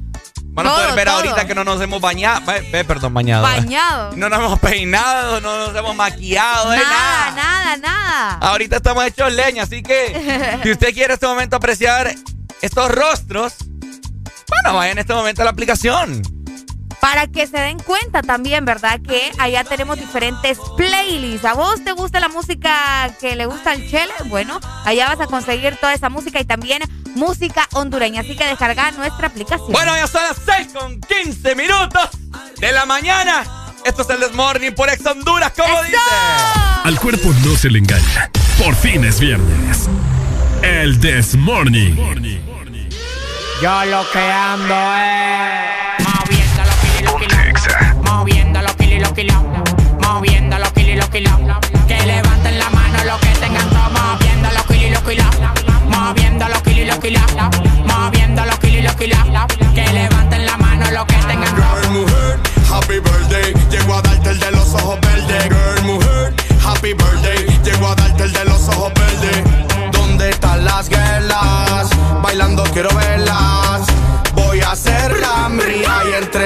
Van 0.47 0.67
a 0.67 0.71
Todo, 0.71 0.81
poder 0.83 0.95
ver 0.95 1.07
todo. 1.09 1.17
ahorita 1.17 1.47
que 1.49 1.55
no 1.55 1.65
nos 1.65 1.81
hemos 1.83 2.01
bañado. 2.01 2.41
Ve, 2.47 2.67
ve, 2.73 2.85
perdón, 2.85 3.13
bañado. 3.13 3.43
Bañado. 3.43 4.13
No 4.17 4.29
nos 4.29 4.39
hemos 4.39 4.59
peinado, 4.61 5.41
no 5.41 5.67
nos 5.67 5.77
hemos 5.77 5.97
maquillado, 5.97 6.73
eh, 6.73 6.77
Nada, 6.79 7.31
nada, 7.33 7.77
nada. 7.77 8.33
Ahorita 8.41 8.77
estamos 8.77 9.05
hechos 9.05 9.33
leña, 9.33 9.65
así 9.65 9.83
que 9.83 10.61
si 10.63 10.71
usted 10.71 10.93
quiere 10.95 11.07
en 11.07 11.11
este 11.13 11.27
momento 11.27 11.57
apreciar 11.57 12.15
estos 12.63 12.89
rostros, 12.91 13.55
bueno, 14.49 14.79
vaya 14.79 14.93
en 14.93 14.99
este 14.99 15.13
momento 15.13 15.43
a 15.43 15.45
la 15.45 15.51
aplicación. 15.51 16.23
Para 17.05 17.27
que 17.27 17.47
se 17.47 17.59
den 17.59 17.79
cuenta 17.81 18.23
también, 18.23 18.65
¿verdad? 18.65 18.99
Que 19.07 19.31
allá 19.39 19.63
tenemos 19.63 19.99
diferentes 19.99 20.57
playlists. 20.75 21.45
¿A 21.45 21.53
vos 21.53 21.85
te 21.85 21.93
gusta 21.93 22.19
la 22.19 22.31
música 22.31 23.15
que 23.21 23.37
le 23.37 23.45
gusta 23.45 23.73
al 23.73 23.87
Chele? 23.91 24.15
Bueno, 24.25 24.59
allá 24.87 25.09
vas 25.09 25.21
a 25.21 25.27
conseguir 25.27 25.77
toda 25.77 25.93
esa 25.93 26.09
música 26.09 26.41
y 26.41 26.47
también 26.47 26.81
música 27.15 27.69
hondureña. 27.75 28.23
Así 28.23 28.35
que 28.35 28.47
descarga 28.47 28.91
nuestra 28.93 29.27
aplicación. 29.27 29.71
Bueno, 29.71 29.95
ya 29.95 30.07
son 30.07 30.23
las 30.23 30.39
6 30.47 30.69
con 30.73 30.99
15 30.99 31.55
minutos 31.55 32.09
de 32.59 32.73
la 32.73 32.87
mañana. 32.87 33.45
Esto 33.85 34.01
es 34.01 34.09
el 34.09 34.21
Desmorning 34.21 34.75
por 34.75 34.89
Ex 34.89 35.05
Honduras, 35.05 35.53
¿cómo 35.55 35.75
¡Eso! 35.75 35.85
dice? 35.85 35.99
Al 36.85 36.99
cuerpo 36.99 37.35
no 37.45 37.55
se 37.55 37.69
le 37.69 37.81
engaña. 37.81 38.31
Por 38.57 38.75
fin 38.75 39.05
es 39.05 39.21
viernes. 39.21 39.91
El 40.63 40.99
Desmorning. 40.99 42.41
Yo 43.61 43.85
lo 43.85 44.11
que 44.11 44.21
ando 44.21 44.75
es 44.97 45.55
kilos, 49.15 49.37
los 49.37 49.53
kilos, 49.53 49.75
moviendo 50.01 50.59
los 50.59 50.73
kilos, 50.73 50.97
los 50.97 51.09
kilos. 51.09 51.35
Que 51.87 52.07
levanten 52.07 52.59
la 52.59 52.71
mano 52.71 53.05
los 53.05 53.21
que 53.21 53.29
tengan 53.41 53.69
moviendo 53.93 54.51
los 54.51 54.65
kilos, 54.65 54.91
los 54.93 55.03
kilos, 55.03 55.27
moviendo 55.89 56.49
los 56.49 56.63
kilos, 56.63 56.87
los 56.89 56.99
kilos, 56.99 57.23
moviendo 57.87 58.45
los 58.45 58.59
kilos, 58.59 58.85
los 58.85 58.95
kilos. 58.97 59.19
Que 59.75 59.93
levanten 59.93 60.47
la 60.47 60.57
mano 60.57 60.91
los 60.91 61.05
que 61.07 61.17
tengan. 61.27 61.55
Girl, 61.57 61.91
mujer, 61.91 62.39
happy 62.71 62.99
birthday. 63.01 63.55
Llego 63.71 63.95
a 63.95 64.03
darte 64.03 64.31
el 64.31 64.41
de 64.41 64.51
los 64.51 64.75
ojos 64.75 64.99
verdes. 65.01 65.45
Girl, 65.45 65.83
mujer, 65.85 66.35
happy 66.65 66.95
birthday. 66.95 67.61
Llego 67.65 67.89
a 67.89 67.95
darte 67.95 68.25
el 68.25 68.33
de 68.33 68.45
los 68.45 68.69
ojos 68.69 68.93
verdes. 68.95 69.43
¿Dónde 69.93 70.31
están 70.31 70.65
las 70.65 70.89
guerras? 70.89 71.91
Bailando 72.23 72.65
quiero 72.73 72.95
verlas. 72.95 73.83
Voy 74.35 74.61
a 74.61 74.73
hacerla 74.73 75.49
mía 75.49 76.03
y 76.11 76.15
entretenerla. 76.15 76.44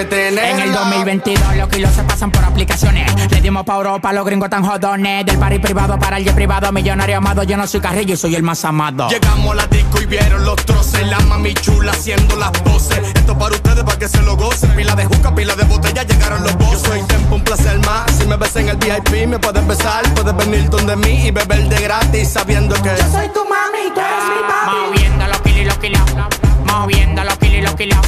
En 0.88 0.94
el 0.94 1.00
2022 1.00 1.56
los 1.56 1.68
kilos 1.68 1.92
se 1.92 2.02
pasan 2.02 2.30
por 2.30 2.42
aplicaciones. 2.44 3.30
Le 3.30 3.40
dimos 3.42 3.64
pa' 3.64 3.76
Europa 3.76 4.10
los 4.12 4.24
gringos 4.24 4.48
tan 4.48 4.64
jodones. 4.64 5.26
Del 5.26 5.38
party 5.38 5.58
privado 5.58 5.98
para 5.98 6.16
el 6.16 6.24
jet 6.24 6.34
privado. 6.34 6.72
Millonario 6.72 7.18
amado, 7.18 7.42
yo 7.42 7.56
no 7.58 7.66
soy 7.66 7.80
carrillo 7.80 8.14
y 8.14 8.16
soy 8.16 8.34
el 8.36 8.42
más 8.42 8.64
amado. 8.64 9.08
Llegamos 9.08 9.52
a 9.52 9.54
la 9.54 9.66
disco 9.66 10.00
y 10.00 10.06
vieron 10.06 10.44
los 10.44 10.56
troces. 10.64 11.06
La 11.06 11.20
mami 11.20 11.52
chula 11.54 11.92
haciendo 11.92 12.36
las 12.36 12.50
poses. 12.62 13.00
Esto 13.14 13.36
para 13.36 13.54
ustedes, 13.54 13.84
para 13.84 13.98
que 13.98 14.08
se 14.08 14.22
lo 14.22 14.36
gocen. 14.36 14.70
Pila 14.70 14.94
de 14.94 15.04
juca, 15.04 15.34
pila 15.34 15.54
de 15.54 15.64
botella, 15.64 16.02
llegaron 16.04 16.42
los 16.42 16.56
bosses. 16.56 16.82
Yo 16.82 16.88
soy 16.88 17.02
tempo, 17.02 17.34
un 17.34 17.44
placer 17.44 17.78
más. 17.80 18.10
Si 18.12 18.26
me 18.26 18.36
ves 18.36 18.56
en 18.56 18.70
el 18.70 18.76
VIP, 18.78 19.28
me 19.28 19.38
puedes 19.38 19.66
besar. 19.66 20.02
Puedes 20.14 20.34
venir 20.36 20.70
donde 20.70 20.96
mí 20.96 21.26
y 21.26 21.30
beber 21.30 21.68
de 21.68 21.82
gratis. 21.82 22.30
Sabiendo 22.30 22.74
que 22.76 22.88
yo 22.88 23.12
soy 23.12 23.28
tu 23.28 23.44
mami, 23.44 23.92
tú 23.94 24.00
eres 24.00 24.24
mi 24.24 24.48
papi. 24.48 24.76
Moviendo 24.86 25.26
los 25.26 25.40
kilos 25.42 25.60
y 25.60 25.64
los 25.64 25.78
kilos. 25.78 26.37
Moviendo 26.68 27.24
los 27.24 27.38
kilos 27.38 27.58
y 27.58 27.60
los 27.62 27.74
kilos. 27.74 27.98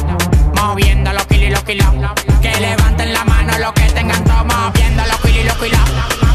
Moviendo 0.54 1.12
los 1.12 1.26
kilos 1.26 1.48
y 1.48 1.50
los 1.50 1.62
kilos. 1.64 2.12
Que 2.40 2.60
levanten 2.60 3.12
la 3.12 3.24
mano 3.24 3.58
los 3.58 3.72
que 3.72 3.84
tengan. 3.90 4.22
Moviendo 4.24 5.02
los 5.06 5.20
kilos 5.20 5.42
y 5.42 5.44
los 5.44 5.56
kilos. 5.58 5.80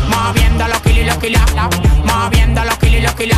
Moviendo 0.09 0.67
los 0.67 0.79
kilos 0.81 0.99
y 0.99 1.05
los 1.05 1.17
kilos. 1.17 1.41
Moviendo 2.03 2.63
los 2.63 2.77
kilos 2.77 2.99
y 2.99 3.01
los 3.01 3.13
kilos. 3.15 3.38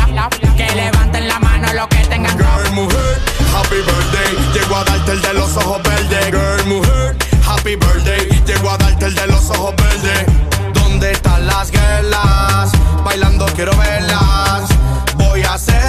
Que 0.56 0.74
levanten 0.74 1.28
la 1.28 1.38
mano 1.38 1.72
los 1.74 1.86
que 1.88 1.98
tengan. 2.06 2.36
Girl, 2.38 2.72
mujer, 2.72 3.18
happy 3.54 3.76
birthday. 3.76 4.52
Llego 4.54 4.76
a 4.76 4.84
darte 4.84 5.12
el 5.12 5.22
de 5.22 5.34
los 5.34 5.56
ojos 5.56 5.82
verdes. 5.82 6.26
Girl, 6.26 6.66
mujer, 6.66 7.16
happy 7.46 7.76
birthday. 7.76 8.28
Llego 8.46 8.70
a 8.70 8.78
darte 8.78 9.06
el 9.06 9.14
de 9.14 9.26
los 9.26 9.50
ojos 9.50 9.74
verdes. 9.76 10.26
¿Dónde 10.74 11.12
están 11.12 11.46
las 11.46 11.70
guerras? 11.70 12.72
Bailando 13.04 13.46
quiero 13.54 13.76
verlas. 13.76 14.68
Voy 15.16 15.42
a 15.42 15.54
hacerla 15.54 15.87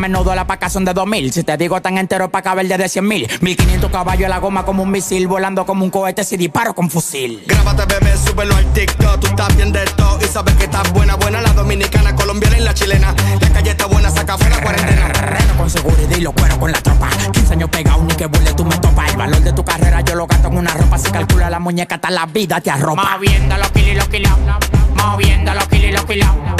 menudo 0.00 0.34
la 0.34 0.46
paca 0.46 0.68
son 0.68 0.84
de 0.84 0.94
2000 0.94 1.32
Si 1.32 1.44
te 1.44 1.56
digo 1.56 1.80
tan 1.80 1.98
entero 1.98 2.30
pa' 2.30 2.42
caber 2.42 2.66
de 2.66 2.88
100 2.88 3.06
mil 3.06 3.28
1500 3.40 3.90
caballos 3.90 4.24
en 4.24 4.30
la 4.30 4.38
goma 4.38 4.64
como 4.64 4.82
un 4.82 4.90
misil 4.90 5.28
Volando 5.28 5.64
como 5.66 5.84
un 5.84 5.90
cohete 5.90 6.24
si 6.24 6.36
disparo 6.36 6.74
con 6.74 6.90
fusil 6.90 7.44
Grábate, 7.46 7.84
bebé, 7.86 8.16
súbelo 8.16 8.54
al 8.56 8.72
TikTok. 8.72 9.20
Tú 9.20 9.26
estás 9.26 9.56
bien 9.56 9.72
de 9.72 9.84
todo 9.96 10.18
y 10.22 10.24
sabes 10.26 10.54
que 10.54 10.64
estás 10.64 10.90
buena, 10.92 11.16
buena. 11.16 11.40
La 11.40 11.52
dominicana, 11.52 12.14
colombiana 12.14 12.58
y 12.58 12.60
la 12.62 12.74
chilena. 12.74 13.14
La 13.40 13.50
calle 13.50 13.70
está 13.70 13.86
buena, 13.86 14.10
saca 14.10 14.38
fuera 14.38 14.60
cuarentena. 14.62 15.08
Reno 15.08 15.56
con 15.56 15.70
seguridad 15.70 16.16
y 16.16 16.20
lo 16.20 16.32
cuero 16.32 16.58
con 16.58 16.72
la 16.72 16.80
tropa 16.80 17.08
15 17.32 17.52
años 17.52 17.70
pegado 17.70 18.02
ni 18.02 18.14
que 18.14 18.26
vuele 18.26 18.52
tú 18.54 18.64
me 18.64 18.76
topa 18.78 19.06
El 19.06 19.16
valor 19.16 19.40
de 19.40 19.52
tu 19.52 19.64
carrera 19.64 20.00
yo 20.00 20.14
lo 20.14 20.26
gasto 20.26 20.48
en 20.48 20.56
una 20.56 20.72
ropa 20.72 20.98
Si 20.98 21.10
calcula 21.10 21.50
la 21.50 21.58
muñeca 21.58 21.96
hasta 21.96 22.10
la 22.10 22.26
vida 22.26 22.60
te 22.60 22.70
arropa 22.70 23.16
Moviendo 23.16 23.56
los 23.56 23.70
kilos 23.70 23.88
y 23.88 23.94
los 23.94 24.08
kilos 24.08 24.32
Moviendo 24.94 25.54
los 25.54 25.68
kilos 25.68 25.90
y 25.90 25.92
los 25.92 26.04
kilos 26.04 26.59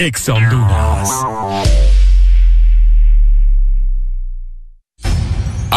Ex 0.00 0.30
Honduras. 0.30 1.99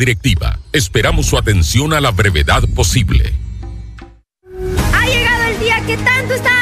directiva. 0.00 0.58
Esperamos 0.72 1.26
su 1.26 1.38
atención 1.38 1.92
a 1.92 2.00
la 2.00 2.10
brevedad 2.10 2.64
posible. 2.74 3.32
Ha 4.92 5.06
llegado 5.06 5.44
el 5.52 5.60
día 5.60 5.80
que 5.86 5.96
tanto 5.98 6.34
estábamos 6.34 6.59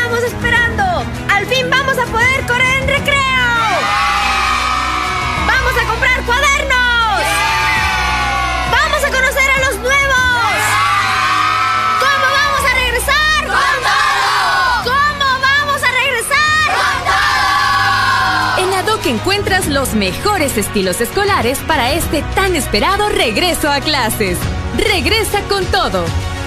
Encuentras 19.09 19.69
los 19.69 19.95
mejores 19.95 20.59
estilos 20.59 21.01
escolares 21.01 21.59
para 21.61 21.93
este 21.93 22.23
tan 22.35 22.55
esperado 22.55 23.09
regreso 23.09 23.71
a 23.71 23.81
clases. 23.81 24.37
Regresa 24.77 25.41
con 25.49 25.65
todo. 25.65 26.05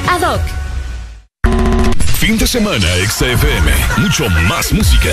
Ad 0.07 0.21
hoc. 0.21 0.41
Fin 2.19 2.37
de 2.37 2.45
semana 2.45 2.85
XFM. 3.09 3.71
Mucho 3.97 4.29
más 4.47 4.71
música. 4.73 5.09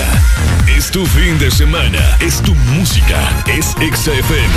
Es 0.66 0.90
tu 0.90 1.06
fin 1.06 1.38
de 1.38 1.50
semana. 1.50 2.18
Es 2.20 2.42
tu 2.42 2.54
música. 2.54 3.18
Es 3.46 3.68
XFM. 3.68 4.54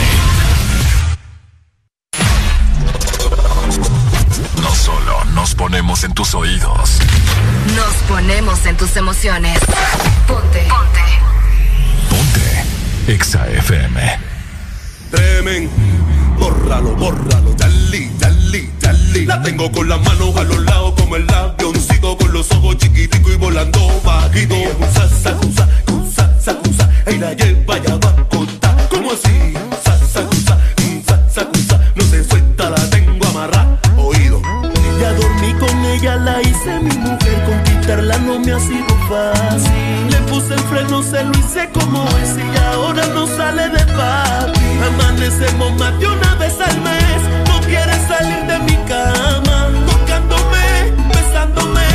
No 4.62 4.75
solo 4.75 5.23
nos 5.34 5.56
ponemos 5.56 6.04
en 6.04 6.13
tus 6.13 6.36
oídos. 6.36 6.99
Nos 7.73 7.93
ponemos 8.10 8.65
en 8.65 8.75
tus 8.75 8.97
emociones. 8.97 9.58
Ponte. 10.27 10.67
Ponte. 10.67 11.21
Ponte. 13.12 13.24
XFM. 13.24 14.00
Tremen, 15.10 15.69
bórralo, 16.39 16.95
bórralo, 16.95 17.54
dali, 17.58 18.10
dali, 18.17 18.69
dali. 18.80 19.26
La 19.26 19.41
tengo 19.41 19.69
con 19.71 19.89
las 19.89 20.02
manos 20.02 20.36
a 20.38 20.43
los 20.43 20.63
lados 20.63 20.93
como 20.97 21.17
el 21.17 21.30
avioncito, 21.30 22.17
con 22.17 22.32
los 22.32 22.50
ojos 22.52 22.78
chiquiticos 22.78 23.34
y 23.34 23.36
volando 23.36 23.80
bajito. 24.06 24.56
Sa, 24.93 25.10
sa, 25.10 25.38
sa, 25.56 25.67
sa, 26.15 26.39
sa, 26.39 26.58
sa, 26.78 27.12
y 27.12 27.17
la 27.17 27.34
lleva 27.34 27.78
ya 27.80 27.95
va 27.97 28.10
a 28.12 28.30
contar. 28.30 28.88
¿Cómo 28.89 29.12
así? 29.12 29.54
Sa, 29.84 29.97
sa, 29.97 30.21
sa, 30.45 31.47
sa, 31.67 31.91
no 31.95 32.04
se 32.06 32.24
suelta, 32.24 32.69
la 32.69 32.89
tengo 32.89 33.28
amarrada. 33.28 33.78
Oído. 33.97 34.41
Ya 35.02 35.12
dormí 35.13 35.54
con 35.60 35.86
ella, 35.86 36.15
la 36.15 36.41
hice 36.41 36.80
mi 36.80 36.95
mujer, 36.97 37.43
conquistarla 37.45 38.17
no 38.19 38.39
me 38.39 38.54
ha 38.54 38.60
sido 38.60 38.88
fácil. 39.10 39.90
El 40.49 40.60
freno, 40.60 41.04
se 41.04 41.23
lo 41.23 41.32
hice 41.38 41.69
como 41.71 42.04
es 42.17 42.36
y 42.38 42.58
ahora 42.73 43.06
no 43.13 43.27
sale 43.27 43.69
de 43.69 43.86
papi. 43.93 44.60
Amanecemos 44.88 45.71
más 45.77 45.97
de 45.99 46.08
una 46.08 46.36
vez 46.36 46.60
al 46.60 46.82
mes, 46.82 47.21
no 47.47 47.60
quiere 47.62 47.93
salir 48.08 48.43
de 48.47 48.60
mi 48.60 48.75
cama, 48.88 49.69
tocándome, 49.86 50.91
besándome, 51.13 51.86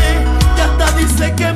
y 0.56 0.60
hasta 0.60 0.96
dice 0.96 1.34
que 1.34 1.52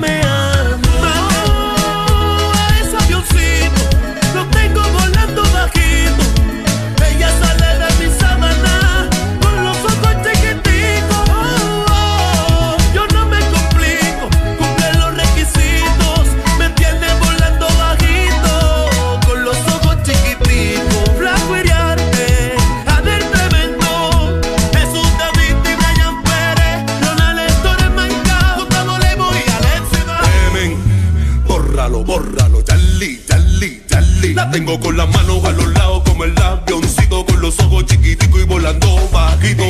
La 34.51 34.57
tengo 34.57 34.81
con 34.81 34.97
las 34.97 35.09
manos 35.09 35.45
a 35.45 35.53
los 35.53 35.69
lados 35.75 36.03
como 36.05 36.25
el 36.25 36.37
avioncito, 36.37 37.25
con 37.25 37.41
los 37.41 37.57
ojos 37.61 37.87
chiquiticos 37.87 38.41
y 38.41 38.45
volando 38.47 39.09
bajito. 39.13 39.63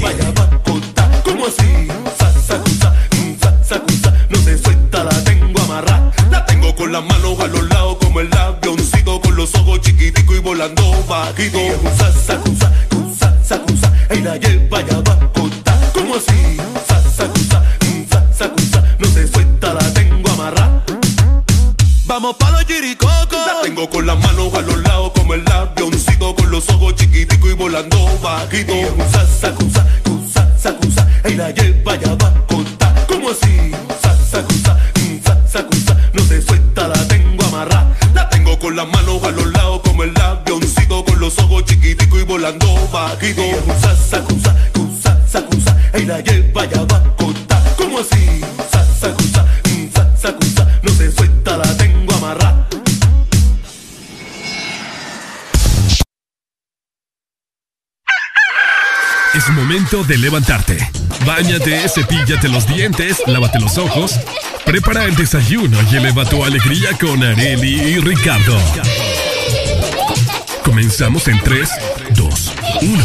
Vaya 0.00 0.30
va 0.30 0.62
contar. 0.62 1.22
¿Cómo 1.22 1.44
así? 1.44 1.86
No 4.30 4.38
se 4.38 4.56
suelta, 4.56 5.04
la 5.04 5.24
tengo 5.24 5.60
amarrada. 5.64 6.10
La 6.30 6.46
tengo 6.46 6.74
con 6.74 6.92
las 6.92 7.04
manos 7.04 7.38
a 7.40 7.46
los 7.46 7.68
lados 7.68 7.98
como 8.00 8.20
el 8.20 8.32
avioncito, 8.32 9.20
con 9.20 9.36
los 9.36 9.54
ojos 9.56 9.82
chiquiticos 9.82 10.34
y 10.34 10.40
volando 10.40 10.82
bajito. 11.06 11.58
Sa, 11.98 12.10
sa, 12.10 12.40
sa, 12.58 12.72
sa, 13.18 13.34
sa, 13.44 13.62
sa, 13.82 14.14
y 14.14 14.22
la 14.22 14.38
lleva 14.38 14.80
ya 14.80 14.98
va 15.02 15.15
las 24.06 24.18
manos 24.20 24.54
a 24.54 24.60
los 24.60 24.78
lados 24.82 25.10
como 25.16 25.34
el 25.34 25.42
avioncito, 25.50 26.34
con 26.36 26.48
los 26.50 26.68
ojos 26.68 26.94
chiquiticos 26.94 27.50
y 27.50 27.54
volando 27.54 27.98
bajito. 28.22 28.72
Sa, 29.10 29.26
sa, 29.26 29.52
sa, 29.72 29.86
sa, 30.32 30.56
sa, 30.56 30.76
sa, 30.94 31.28
y 31.28 31.34
la 31.34 31.50
lleva 31.50 31.96
ya 31.96 32.14
va 32.14 32.28
a 32.28 32.46
contar. 32.46 33.06
¿Cómo 33.08 33.30
así? 33.30 33.72
Sa, 34.00 34.16
sa, 34.16 34.44
sa, 34.62 34.78
sa, 35.24 35.38
sa, 35.48 35.66
sa, 35.86 35.96
no 36.12 36.22
se 36.22 36.40
suelta, 36.40 36.86
la 36.86 37.08
tengo 37.08 37.44
amarrada. 37.46 37.96
La 38.14 38.28
tengo 38.28 38.56
con 38.60 38.76
las 38.76 38.86
manos 38.86 39.24
a 39.24 39.32
los 39.32 39.46
lados 39.46 39.80
como 39.82 40.04
el 40.04 40.16
avioncito, 40.16 41.04
con 41.04 41.18
los 41.18 41.36
ojos 41.40 41.64
chiquiticos 41.64 42.20
y 42.20 42.24
volando 42.24 42.66
bajito. 42.92 43.42
Sa, 43.82 43.96
sa, 43.96 44.22
sa, 44.22 44.56
sa, 45.02 45.26
sa, 45.26 45.40
sa, 45.64 45.98
y 45.98 46.04
la 46.04 46.20
lleva 46.20 46.64
ya 46.66 46.84
va 46.84 46.95
momento 59.66 60.04
de 60.04 60.16
levantarte. 60.16 60.78
Báñate, 61.26 61.88
cepíllate 61.88 62.48
los 62.48 62.68
dientes, 62.68 63.20
lávate 63.26 63.58
los 63.58 63.78
ojos. 63.78 64.14
Prepara 64.64 65.04
el 65.06 65.16
desayuno 65.16 65.76
y 65.90 65.96
eleva 65.96 66.24
tu 66.24 66.44
alegría 66.44 66.90
con 67.00 67.20
Areli 67.20 67.74
y 67.74 67.98
Ricardo. 67.98 68.56
Comenzamos 70.62 71.26
en 71.26 71.40
3, 71.40 71.68
2, 72.14 72.52
1. 72.82 73.04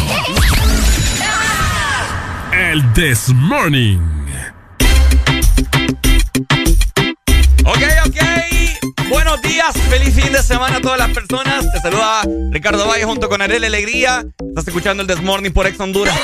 El 2.70 2.92
This 2.92 3.30
Morning. 3.34 4.21
Días. 9.62 9.88
Feliz 9.88 10.14
fin 10.14 10.32
de 10.32 10.42
semana 10.42 10.76
a 10.76 10.80
todas 10.80 10.98
las 10.98 11.10
personas. 11.10 11.70
Te 11.72 11.80
saluda 11.80 12.22
Ricardo 12.50 12.86
Valle 12.86 13.04
junto 13.04 13.28
con 13.28 13.42
Arely 13.42 13.66
Alegría. 13.66 14.24
Estás 14.48 14.68
escuchando 14.68 15.02
el 15.02 15.06
Desmorning 15.06 15.52
por 15.52 15.66
Ex 15.66 15.78
Honduras. 15.80 16.18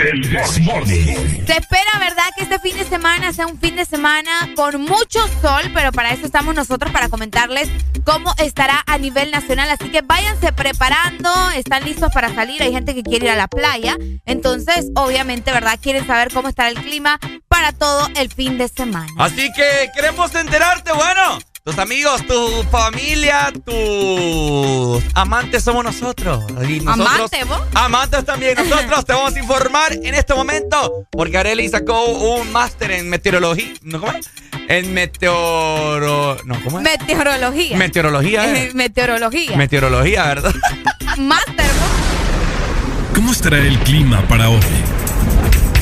El 0.00 0.30
Desmorning. 0.30 1.46
Se 1.46 1.52
espera, 1.52 1.98
¿verdad? 1.98 2.24
Que 2.36 2.44
este 2.44 2.58
fin 2.60 2.76
de 2.76 2.84
semana 2.84 3.32
sea 3.32 3.46
un 3.46 3.58
fin 3.58 3.76
de 3.76 3.84
semana 3.84 4.50
con 4.54 4.80
mucho 4.82 5.20
sol, 5.40 5.70
pero 5.74 5.92
para 5.92 6.12
eso 6.12 6.26
estamos 6.26 6.54
nosotros 6.54 6.92
para 6.92 7.08
comentarles 7.08 7.68
cómo 8.04 8.34
estará 8.38 8.82
a 8.86 8.98
nivel 8.98 9.30
nacional. 9.30 9.70
Así 9.70 9.90
que 9.90 10.02
váyanse 10.02 10.52
preparando, 10.52 11.30
están 11.56 11.84
listos 11.84 12.12
para 12.12 12.34
salir. 12.34 12.62
Hay 12.62 12.72
gente 12.72 12.94
que 12.94 13.02
quiere 13.02 13.26
ir 13.26 13.32
a 13.32 13.36
la 13.36 13.48
playa. 13.48 13.96
Entonces, 14.26 14.86
obviamente, 14.94 15.52
¿verdad? 15.52 15.78
Quieren 15.80 16.06
saber 16.06 16.32
cómo 16.32 16.48
estará 16.48 16.68
el 16.68 16.78
clima 16.78 17.18
para 17.48 17.72
todo 17.72 18.08
el 18.16 18.32
fin 18.32 18.58
de 18.58 18.68
semana. 18.68 19.12
Así 19.18 19.50
que 19.52 19.90
queremos 19.94 20.34
enterarte, 20.34 20.92
bueno. 20.92 21.38
Tus 21.68 21.78
amigos, 21.78 22.26
tu 22.26 22.62
familia, 22.70 23.52
tus 23.62 25.04
amantes 25.12 25.62
somos 25.62 25.84
nosotros. 25.84 26.42
¿Amantes 26.86 27.46
vos? 27.46 27.60
Amantes 27.74 28.24
también. 28.24 28.54
Nosotros 28.70 29.04
te 29.04 29.12
vamos 29.12 29.36
a 29.36 29.38
informar 29.38 29.92
en 29.92 30.14
este 30.14 30.32
momento 30.32 31.06
porque 31.10 31.36
Areli 31.36 31.68
sacó 31.68 32.06
un 32.06 32.50
máster 32.52 32.92
en 32.92 33.10
meteorología. 33.10 33.74
¿No 33.82 34.00
cómo 34.00 34.12
es? 34.12 34.30
En 34.66 34.94
meteoro... 34.94 36.38
No, 36.46 36.58
¿cómo 36.64 36.78
es? 36.78 36.84
Meteorología. 36.84 37.76
Meteorología. 37.76 38.64
¿eh? 38.64 38.70
Meteorología. 38.74 39.54
Meteorología, 39.54 40.24
¿verdad? 40.24 40.54
Máster, 41.18 41.66
vos. 41.66 43.14
¿Cómo 43.14 43.30
estará 43.30 43.58
el 43.58 43.78
clima 43.80 44.26
para 44.26 44.48
hoy? 44.48 44.60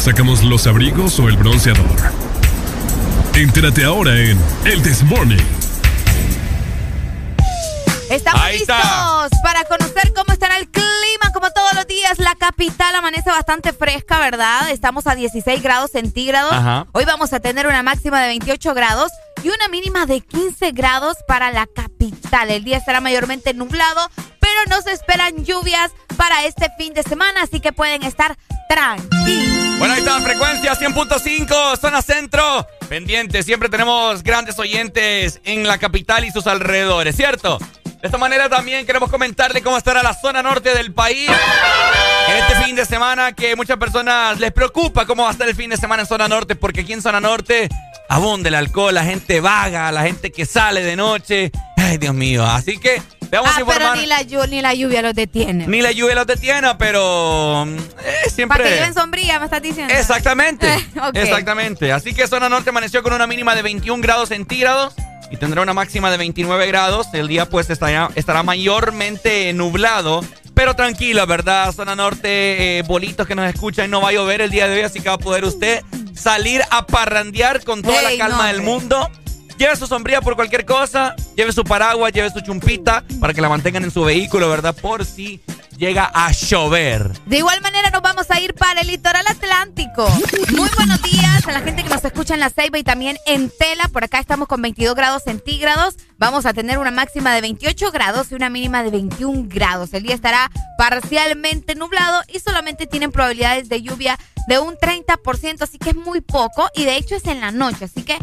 ¿Sacamos 0.00 0.42
los 0.42 0.66
abrigos 0.66 1.20
o 1.20 1.28
el 1.28 1.36
bronceador? 1.36 1.86
Entérate 3.36 3.84
ahora 3.84 4.18
en 4.18 4.36
El 4.64 4.82
This 4.82 5.04
Morning. 5.04 5.65
Estamos 8.10 8.40
Ahí 8.40 8.58
listos 8.58 8.76
está. 8.76 9.42
para 9.42 9.64
conocer 9.64 10.12
cómo 10.14 10.32
estará 10.32 10.58
el 10.58 10.68
clima. 10.70 11.32
Como 11.32 11.50
todos 11.50 11.74
los 11.74 11.86
días, 11.86 12.18
la 12.18 12.34
capital 12.34 12.94
amanece 12.94 13.30
bastante 13.30 13.72
fresca, 13.72 14.18
¿verdad? 14.20 14.70
Estamos 14.70 15.06
a 15.06 15.14
16 15.14 15.62
grados 15.62 15.90
centígrados. 15.90 16.52
Ajá. 16.52 16.86
Hoy 16.92 17.04
vamos 17.04 17.32
a 17.32 17.40
tener 17.40 17.66
una 17.66 17.82
máxima 17.82 18.20
de 18.22 18.28
28 18.28 18.74
grados 18.74 19.10
y 19.42 19.48
una 19.48 19.68
mínima 19.68 20.06
de 20.06 20.20
15 20.20 20.70
grados 20.72 21.16
para 21.26 21.50
la 21.50 21.66
capital. 21.66 22.50
El 22.50 22.64
día 22.64 22.76
estará 22.78 23.00
mayormente 23.00 23.52
nublado, 23.54 24.08
pero 24.40 24.54
no 24.70 24.80
se 24.82 24.92
esperan 24.92 25.44
lluvias 25.44 25.90
para 26.16 26.44
este 26.44 26.70
fin 26.78 26.94
de 26.94 27.02
semana, 27.02 27.42
así 27.42 27.60
que 27.60 27.72
pueden 27.72 28.02
estar 28.04 28.36
tranquilos. 28.68 29.78
Bueno, 29.78 29.92
ahí 29.94 30.00
está, 30.00 30.18
frecuencia 30.20 30.74
100.5, 30.74 31.76
zona 31.78 32.00
centro. 32.02 32.66
Pendiente, 32.88 33.42
siempre 33.42 33.68
tenemos 33.68 34.22
grandes 34.22 34.58
oyentes 34.58 35.40
en 35.44 35.66
la 35.66 35.76
capital 35.78 36.24
y 36.24 36.30
sus 36.30 36.46
alrededores, 36.46 37.14
¿cierto? 37.16 37.58
De 38.00 38.08
esta 38.08 38.18
manera 38.18 38.48
también 38.48 38.86
queremos 38.86 39.10
comentarle 39.10 39.62
cómo 39.62 39.76
estará 39.76 40.02
la 40.02 40.14
zona 40.14 40.42
norte 40.42 40.74
del 40.74 40.92
país. 40.92 41.28
En 42.28 42.36
este 42.36 42.54
fin 42.64 42.76
de 42.76 42.84
semana 42.84 43.32
que 43.32 43.56
muchas 43.56 43.76
personas 43.78 44.38
les 44.38 44.52
preocupa 44.52 45.06
cómo 45.06 45.22
va 45.24 45.30
a 45.30 45.32
estar 45.32 45.48
el 45.48 45.54
fin 45.56 45.70
de 45.70 45.76
semana 45.76 46.02
en 46.02 46.08
zona 46.08 46.28
norte, 46.28 46.56
porque 46.56 46.80
aquí 46.82 46.92
en 46.92 47.02
zona 47.02 47.20
norte 47.20 47.68
abunda 48.08 48.48
el 48.48 48.54
alcohol, 48.54 48.94
la 48.94 49.04
gente 49.04 49.40
vaga, 49.40 49.90
la 49.92 50.02
gente 50.02 50.30
que 50.30 50.44
sale 50.46 50.82
de 50.82 50.94
noche. 50.96 51.50
Ay, 51.76 51.98
Dios 51.98 52.14
mío. 52.14 52.44
Así 52.44 52.78
que 52.78 53.00
vamos 53.30 53.50
Ah, 53.52 53.56
a 53.56 53.60
informar. 53.60 53.88
pero 53.92 54.00
ni 54.00 54.06
la, 54.06 54.22
llu- 54.22 54.48
ni 54.48 54.60
la 54.60 54.74
lluvia 54.74 55.02
los 55.02 55.14
detiene. 55.14 55.66
Ni 55.66 55.80
la 55.82 55.92
lluvia 55.92 56.14
los 56.14 56.26
detiene, 56.26 56.74
pero 56.76 57.64
mm, 57.66 57.76
eh, 57.76 58.30
siempre. 58.34 58.58
Para 58.58 58.64
que 58.70 58.74
lleven 58.76 58.94
sombría, 58.94 59.38
me 59.38 59.46
estás 59.46 59.62
diciendo. 59.62 59.92
Exactamente. 59.94 60.68
Exactamente. 61.14 61.92
Así 61.92 62.12
que 62.14 62.26
zona 62.28 62.48
norte 62.48 62.70
amaneció 62.70 63.02
con 63.02 63.12
una 63.14 63.26
mínima 63.26 63.54
de 63.54 63.62
21 63.62 64.02
grados 64.02 64.28
centígrados 64.28 64.94
y 65.30 65.36
tendrá 65.36 65.62
una 65.62 65.74
máxima 65.74 66.10
de 66.10 66.16
29 66.16 66.66
grados. 66.66 67.08
El 67.12 67.28
día 67.28 67.48
pues 67.48 67.70
estará, 67.70 68.10
estará 68.14 68.42
mayormente 68.42 69.52
nublado. 69.52 70.22
Pero 70.54 70.74
tranquila, 70.74 71.26
¿verdad? 71.26 71.72
Zona 71.72 71.94
norte, 71.94 72.78
eh, 72.78 72.82
bolitos 72.82 73.26
que 73.26 73.34
nos 73.34 73.46
escuchan, 73.46 73.90
no 73.90 74.00
va 74.00 74.08
a 74.08 74.12
llover 74.12 74.40
el 74.40 74.50
día 74.50 74.66
de 74.66 74.76
hoy, 74.76 74.80
así 74.80 75.00
que 75.00 75.08
va 75.10 75.16
a 75.16 75.18
poder 75.18 75.44
usted 75.44 75.82
salir 76.14 76.62
a 76.70 76.86
parrandear 76.86 77.62
con 77.62 77.82
toda 77.82 78.00
la 78.00 78.16
calma 78.16 78.38
no, 78.38 78.44
del 78.44 78.62
mundo. 78.62 79.10
Lleve 79.58 79.74
su 79.76 79.86
sombría 79.86 80.20
por 80.20 80.36
cualquier 80.36 80.66
cosa, 80.66 81.14
lleve 81.34 81.50
su 81.50 81.64
paraguas, 81.64 82.12
lleve 82.12 82.30
su 82.30 82.40
chumpita 82.40 83.02
para 83.20 83.32
que 83.32 83.40
la 83.40 83.48
mantengan 83.48 83.84
en 83.84 83.90
su 83.90 84.04
vehículo, 84.04 84.50
¿verdad? 84.50 84.74
Por 84.74 85.06
si 85.06 85.40
llega 85.78 86.10
a 86.12 86.30
llover. 86.32 87.10
De 87.24 87.38
igual 87.38 87.60
manera 87.62 87.90
nos 87.90 88.02
vamos 88.02 88.30
a 88.30 88.38
ir 88.40 88.54
para 88.54 88.82
el 88.82 88.86
litoral 88.86 89.24
atlántico. 89.26 90.08
Muy 90.56 90.68
buenos 90.76 91.00
días 91.02 91.46
a 91.46 91.52
la 91.52 91.60
gente 91.60 91.82
que 91.82 91.88
nos 91.88 92.04
escucha 92.04 92.34
en 92.34 92.40
La 92.40 92.50
Ceiba 92.50 92.78
y 92.78 92.84
también 92.84 93.16
en 93.26 93.50
Tela. 93.50 93.88
Por 93.88 94.04
acá 94.04 94.18
estamos 94.18 94.46
con 94.46 94.60
22 94.60 94.94
grados 94.94 95.22
centígrados. 95.24 95.96
Vamos 96.18 96.46
a 96.46 96.54
tener 96.54 96.78
una 96.78 96.90
máxima 96.90 97.34
de 97.34 97.42
28 97.42 97.90
grados 97.90 98.32
y 98.32 98.34
una 98.34 98.48
mínima 98.48 98.82
de 98.82 98.90
21 98.90 99.44
grados. 99.48 99.92
El 99.92 100.02
día 100.02 100.14
estará 100.14 100.50
parcialmente 100.78 101.74
nublado 101.74 102.22
y 102.28 102.38
solamente 102.40 102.86
tienen 102.86 103.12
probabilidades 103.12 103.68
de 103.68 103.82
lluvia 103.82 104.18
de 104.48 104.58
un 104.58 104.76
30%, 104.76 105.62
así 105.62 105.78
que 105.78 105.90
es 105.90 105.96
muy 105.96 106.20
poco 106.20 106.70
y 106.74 106.84
de 106.84 106.96
hecho 106.96 107.16
es 107.16 107.26
en 107.26 107.40
la 107.40 107.50
noche, 107.50 107.86
así 107.86 108.02
que 108.02 108.16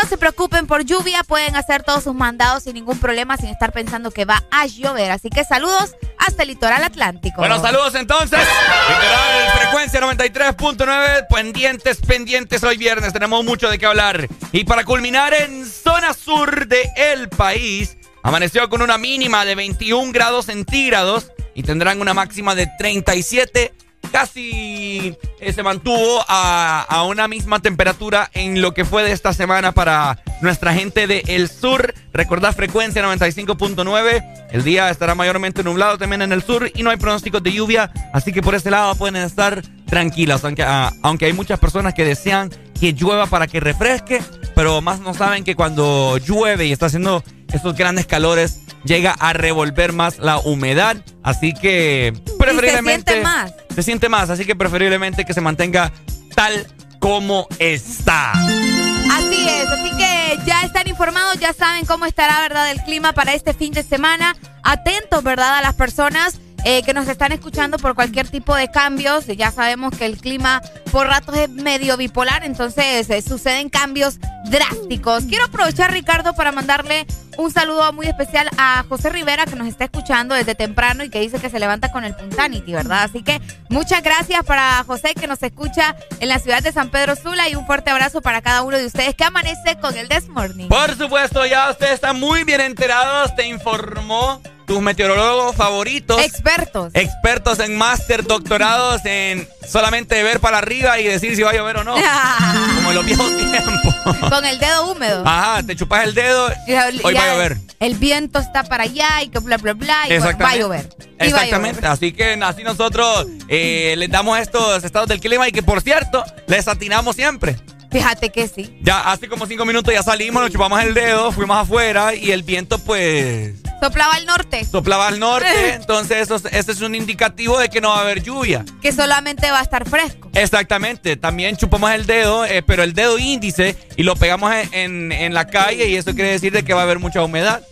no 0.00 0.08
se 0.08 0.16
preocupen 0.16 0.66
por 0.66 0.84
lluvia, 0.84 1.22
pueden 1.24 1.56
hacer 1.56 1.82
todos 1.82 2.04
sus 2.04 2.14
mandados 2.14 2.62
sin 2.62 2.74
ningún 2.74 2.98
problema, 2.98 3.36
sin 3.36 3.48
estar 3.48 3.72
pensando 3.72 4.10
que 4.10 4.24
va 4.24 4.42
a 4.50 4.66
llover. 4.66 5.10
Así 5.10 5.28
que 5.28 5.44
saludos 5.44 5.94
hasta 6.16 6.42
el 6.42 6.50
litoral 6.50 6.82
atlántico. 6.82 7.38
Bueno, 7.38 7.60
saludos 7.60 7.94
entonces. 7.94 8.38
Literal, 8.38 9.58
frecuencia 9.58 10.00
93.9. 10.00 11.26
Pendientes, 11.28 12.00
pendientes. 12.00 12.62
Hoy 12.62 12.78
viernes 12.78 13.12
tenemos 13.12 13.44
mucho 13.44 13.68
de 13.68 13.78
qué 13.78 13.86
hablar. 13.86 14.26
Y 14.52 14.64
para 14.64 14.84
culminar 14.84 15.34
en 15.34 15.66
zona 15.66 16.14
sur 16.14 16.66
del 16.66 17.28
país, 17.40 17.96
amaneció 18.22 18.68
con 18.68 18.82
una 18.82 18.98
mínima 18.98 19.46
de 19.46 19.54
21 19.54 20.12
grados 20.12 20.44
centígrados 20.44 21.32
y 21.54 21.62
tendrán 21.62 22.02
una 22.02 22.12
máxima 22.12 22.54
de 22.54 22.68
37. 22.78 23.72
Casi 24.12 25.16
eh, 25.40 25.52
se 25.54 25.62
mantuvo 25.62 26.22
a, 26.28 27.02
una 27.08 27.28
misma 27.28 27.60
temperatura 27.60 28.30
en 28.34 28.60
lo 28.60 28.74
que 28.74 28.84
fue 28.84 29.04
de 29.04 29.12
esta 29.12 29.32
semana 29.32 29.72
para 29.72 30.22
nuestra 30.42 30.74
gente 30.74 31.06
del 31.06 31.48
sur. 31.48 31.94
Recordad 32.12 32.54
frecuencia 32.54 33.02
95.9. 33.02 34.48
El 34.50 34.62
día 34.62 34.90
estará 34.90 35.14
mayormente 35.14 35.64
nublado 35.64 35.96
también 35.96 36.20
en 36.20 36.32
el 36.32 36.42
sur 36.42 36.70
y 36.74 36.82
no 36.82 36.90
hay 36.90 36.98
pronósticos 36.98 37.42
de 37.42 37.52
lluvia. 37.52 37.90
Así 38.12 38.34
que 38.34 38.42
por 38.42 38.54
ese 38.54 38.70
lado 38.70 38.94
pueden 38.96 39.16
estar 39.16 39.62
tranquilas. 39.86 40.44
Aunque, 40.44 40.62
ah, 40.62 40.92
aunque 41.00 41.24
hay 41.24 41.32
muchas 41.32 41.58
personas 41.58 41.94
que 41.94 42.04
desean 42.04 42.50
que 42.80 42.94
llueva 42.94 43.26
para 43.26 43.46
que 43.46 43.60
refresque. 43.60 44.22
Pero 44.54 44.80
más 44.80 45.00
no 45.00 45.14
saben 45.14 45.44
que 45.44 45.54
cuando 45.54 46.16
llueve 46.18 46.66
y 46.66 46.72
está 46.72 46.86
haciendo 46.86 47.22
estos 47.52 47.76
grandes 47.76 48.06
calores 48.06 48.60
llega 48.84 49.12
a 49.12 49.32
revolver 49.32 49.92
más 49.92 50.18
la 50.18 50.38
humedad. 50.38 50.96
Así 51.22 51.52
que 51.52 52.12
preferiblemente... 52.38 53.12
siente 53.12 53.22
más. 53.22 53.54
Se 53.74 53.82
siente 53.82 54.08
más. 54.08 54.30
Así 54.30 54.44
que 54.44 54.56
preferiblemente 54.56 55.24
que 55.24 55.34
se 55.34 55.40
mantenga 55.40 55.92
tal 56.34 56.66
como 56.98 57.46
está. 57.58 58.32
Así 58.32 59.48
es, 59.48 59.66
así 59.66 59.90
que 59.96 60.38
ya 60.46 60.62
están 60.62 60.86
informados, 60.86 61.38
ya 61.40 61.52
saben 61.52 61.84
cómo 61.84 62.06
estará, 62.06 62.40
¿verdad?, 62.40 62.70
el 62.70 62.80
clima 62.82 63.12
para 63.12 63.34
este 63.34 63.54
fin 63.54 63.72
de 63.72 63.82
semana. 63.82 64.36
Atentos, 64.62 65.22
¿verdad?, 65.24 65.58
a 65.58 65.62
las 65.62 65.74
personas 65.74 66.38
eh, 66.64 66.82
que 66.82 66.94
nos 66.94 67.08
están 67.08 67.32
escuchando 67.32 67.78
por 67.78 67.94
cualquier 67.94 68.28
tipo 68.28 68.54
de 68.54 68.70
cambios. 68.70 69.26
Ya 69.26 69.50
sabemos 69.50 69.96
que 69.96 70.06
el 70.06 70.18
clima 70.18 70.62
por 70.92 71.06
ratos 71.06 71.36
es 71.36 71.48
medio 71.48 71.96
bipolar, 71.96 72.44
entonces 72.44 73.08
eh, 73.10 73.22
suceden 73.22 73.68
cambios 73.68 74.18
drásticos. 74.50 75.24
Quiero 75.24 75.44
aprovechar, 75.44 75.92
Ricardo, 75.92 76.34
para 76.34 76.52
mandarle 76.52 77.06
un 77.36 77.50
saludo 77.50 77.92
muy 77.92 78.06
especial 78.06 78.50
a 78.58 78.84
José 78.88 79.08
Rivera, 79.10 79.46
que 79.46 79.56
nos 79.56 79.66
está 79.66 79.84
escuchando 79.84 80.34
desde 80.34 80.54
temprano 80.54 81.04
y 81.04 81.10
que 81.10 81.20
dice 81.20 81.38
que 81.38 81.48
se 81.48 81.58
levanta 81.58 81.90
con 81.90 82.04
el 82.04 82.14
Puntanity, 82.14 82.72
¿verdad? 82.72 83.04
Así 83.04 83.22
que 83.22 83.40
muchas 83.68 84.02
gracias 84.02 84.44
para 84.44 84.84
José, 84.84 85.14
que 85.14 85.26
nos 85.26 85.42
escucha 85.42 85.96
en 86.18 86.28
la 86.28 86.38
ciudad 86.38 86.62
de 86.62 86.72
San 86.72 86.90
Pedro 86.90 87.16
Sula, 87.16 87.48
y 87.48 87.54
un 87.54 87.66
fuerte 87.66 87.90
abrazo 87.90 88.20
para 88.20 88.42
cada 88.42 88.62
uno 88.62 88.76
de 88.76 88.86
ustedes 88.86 89.14
que 89.14 89.24
amanece 89.24 89.78
con 89.80 89.96
el 89.96 90.08
This 90.08 90.28
Morning. 90.28 90.68
Por 90.68 90.96
supuesto, 90.96 91.46
ya 91.46 91.70
ustedes 91.70 91.94
están 91.94 92.18
muy 92.20 92.44
bien 92.44 92.60
enterados. 92.60 93.34
Te 93.34 93.46
informó 93.46 94.40
tus 94.70 94.80
meteorólogos 94.80 95.56
favoritos. 95.56 96.22
Expertos. 96.22 96.92
expertos 96.94 97.58
en 97.58 97.76
máster, 97.76 98.22
doctorados 98.22 99.00
en 99.04 99.48
solamente 99.68 100.22
ver 100.22 100.38
para 100.38 100.58
arriba 100.58 101.00
y 101.00 101.08
decir 101.08 101.34
si 101.34 101.42
va 101.42 101.50
a 101.50 101.54
llover 101.54 101.78
o 101.78 101.82
no. 101.82 101.94
Como 102.76 102.90
en 102.90 102.94
los 102.94 103.04
viejos 103.04 103.36
tiempos. 103.36 104.30
con 104.30 104.44
el 104.44 104.60
dedo 104.60 104.92
húmedo. 104.92 105.24
Ajá, 105.26 105.64
te 105.64 105.74
chupas 105.74 106.04
el 106.04 106.14
dedo. 106.14 106.52
Y- 106.68 106.70
y 106.72 107.00
Hoy 107.02 107.14
va 107.14 107.20
ya 107.20 107.24
a 107.24 107.34
llover. 107.34 107.56
El 107.80 107.96
viento 107.96 108.38
está 108.38 108.62
para 108.62 108.84
allá 108.84 109.22
y 109.24 109.28
que 109.30 109.40
bla, 109.40 109.56
bla, 109.56 109.72
bla. 109.72 110.04
Y 110.08 110.16
bueno, 110.20 110.38
va 110.38 110.50
a 110.50 110.56
llover. 110.56 110.88
Y 111.00 111.08
va 111.08 111.24
a 111.24 111.26
Exactamente. 111.26 111.80
llover. 111.80 111.86
Así 111.90 112.12
que 112.12 112.34
así 112.40 112.62
nosotros 112.62 113.26
eh, 113.48 113.96
les 113.98 114.08
damos 114.08 114.38
estos 114.38 114.84
estados 114.84 115.08
del 115.08 115.18
clima 115.18 115.48
y 115.48 115.52
que 115.52 115.64
por 115.64 115.82
cierto, 115.82 116.22
les 116.46 116.68
atinamos 116.68 117.16
siempre. 117.16 117.56
Fíjate 117.90 118.30
que 118.30 118.46
sí. 118.46 118.78
Ya 118.82 119.00
hace 119.00 119.28
como 119.28 119.46
cinco 119.46 119.64
minutos 119.64 119.92
ya 119.92 120.02
salimos, 120.02 120.42
nos 120.42 120.52
chupamos 120.52 120.80
el 120.82 120.94
dedo, 120.94 121.32
fuimos 121.32 121.56
afuera 121.56 122.14
y 122.14 122.30
el 122.30 122.42
viento 122.42 122.78
pues 122.78 123.54
Soplaba 123.80 124.14
al 124.14 124.26
norte. 124.26 124.64
Soplaba 124.64 125.08
al 125.08 125.18
norte, 125.18 125.74
entonces 125.74 126.18
eso, 126.18 126.36
este 126.36 126.72
es 126.72 126.80
un 126.82 126.94
indicativo 126.94 127.58
de 127.58 127.70
que 127.70 127.80
no 127.80 127.88
va 127.88 127.98
a 127.98 128.00
haber 128.02 128.22
lluvia. 128.22 128.64
Que 128.82 128.92
solamente 128.92 129.50
va 129.50 129.60
a 129.60 129.62
estar 129.62 129.88
fresco. 129.88 130.28
Exactamente, 130.34 131.16
también 131.16 131.56
chupamos 131.56 131.90
el 131.92 132.06
dedo, 132.06 132.44
eh, 132.44 132.62
pero 132.62 132.82
el 132.82 132.92
dedo 132.92 133.18
índice 133.18 133.76
y 133.96 134.02
lo 134.02 134.16
pegamos 134.16 134.52
en, 134.72 135.12
en, 135.12 135.32
la 135.32 135.46
calle 135.46 135.88
y 135.88 135.96
eso 135.96 136.14
quiere 136.14 136.30
decir 136.30 136.52
de 136.52 136.62
que 136.62 136.74
va 136.74 136.80
a 136.80 136.84
haber 136.84 136.98
mucha 136.98 137.24
humedad. 137.24 137.62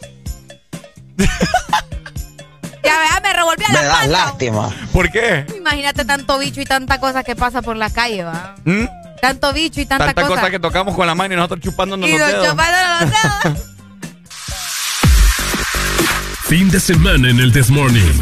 Ya 2.84 2.96
vea, 3.00 3.20
me 3.22 3.32
revolví 3.34 3.64
a 3.64 3.72
la 3.72 3.80
Me 3.80 3.86
da 3.86 4.06
lástima. 4.06 4.74
¿Por 4.92 5.10
qué? 5.10 5.44
Imagínate 5.54 6.06
tanto 6.06 6.38
bicho 6.38 6.62
y 6.62 6.64
tanta 6.64 6.98
cosa 7.00 7.22
que 7.22 7.36
pasa 7.36 7.60
por 7.60 7.76
la 7.76 7.90
calle, 7.90 8.24
¿va? 8.24 8.54
¿Mm? 8.64 8.84
Tanto 9.20 9.52
bicho 9.52 9.80
y 9.80 9.86
tanta, 9.86 10.06
tanta 10.06 10.22
cosa. 10.22 10.40
cosa. 10.40 10.50
que 10.50 10.58
tocamos 10.58 10.94
con 10.94 11.06
la 11.06 11.14
mano 11.14 11.34
y 11.34 11.36
nosotros 11.36 11.60
chupándonos 11.60 12.08
los 12.08 12.18
dedos. 12.18 12.48
chupándonos 12.48 13.00
los 13.00 13.10
dedos. 13.10 13.78
fin 16.44 16.70
de 16.70 16.80
semana 16.80 17.30
en 17.30 17.40
el 17.40 17.52
Desmorning. 17.52 18.20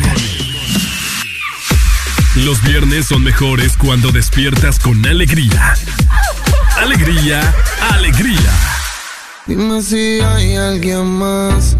Los 2.36 2.62
viernes 2.62 3.06
son 3.06 3.22
mejores 3.22 3.76
cuando 3.76 4.10
despiertas 4.10 4.78
con 4.78 5.04
alegría. 5.06 5.74
Alegría, 6.76 7.54
alegría. 7.92 8.52
Dime 9.46 9.80
si 9.80 10.20
hay 10.20 10.56
alguien 10.56 11.06
más 11.06 11.76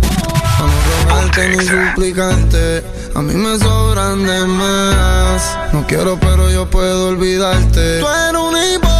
no 0.58 0.68
rogarte 1.04 1.48
ni 1.48 1.64
suplicarte. 1.64 2.84
A 3.14 3.22
mí 3.22 3.34
me 3.34 3.58
sobran 3.58 4.24
de 4.24 4.46
más. 4.46 5.58
No 5.72 5.86
quiero, 5.86 6.18
pero 6.18 6.50
yo 6.50 6.68
puedo 6.68 7.08
olvidarte. 7.08 8.00
Tú 8.00 8.06
eres 8.08 8.40
un 8.40 8.56
hipócrita. 8.56 8.95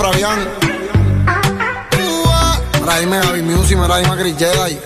Fabián. 0.00 0.48
Mira, 2.80 2.98
dime 3.00 3.20
Javi 3.20 3.42
Music, 3.42 3.76
mira, 3.76 3.98
dime 3.98 4.16
Chris 4.16 4.36
Jedi. 4.38 4.78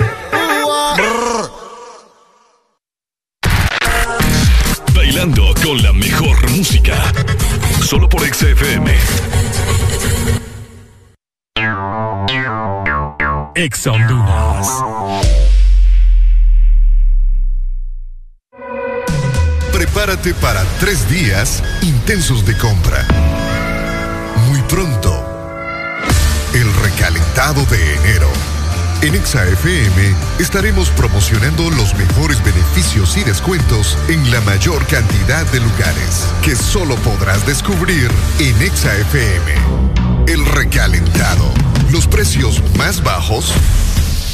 Bailando 4.92 5.54
con 5.62 5.80
la 5.82 5.92
mejor 5.92 6.50
música. 6.50 7.12
Solo 7.80 8.08
por 8.08 8.22
XFM. 8.26 8.92
Ex. 13.54 13.88
Prepárate 19.72 20.34
para 20.34 20.64
tres 20.80 21.08
días 21.08 21.62
intensos 21.82 22.44
de 22.44 22.58
compra. 22.58 23.06
Pronto, 24.68 25.24
el 26.54 26.74
recalentado 26.82 27.64
de 27.66 27.96
enero. 27.96 28.28
En 29.02 29.14
ExaFM 29.14 30.14
estaremos 30.38 30.88
promocionando 30.90 31.70
los 31.70 31.94
mejores 31.94 32.42
beneficios 32.42 33.16
y 33.16 33.24
descuentos 33.24 33.98
en 34.08 34.30
la 34.30 34.40
mayor 34.40 34.84
cantidad 34.86 35.44
de 35.52 35.60
lugares 35.60 36.26
que 36.42 36.56
solo 36.56 36.96
podrás 36.96 37.46
descubrir 37.46 38.10
en 38.38 38.62
ExaFM. 38.62 39.54
El 40.26 40.44
recalentado. 40.46 41.44
Los 41.90 42.06
precios 42.06 42.62
más 42.76 43.02
bajos 43.02 43.52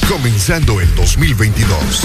comenzando 0.08 0.80
el 0.80 0.94
2022. 0.94 2.04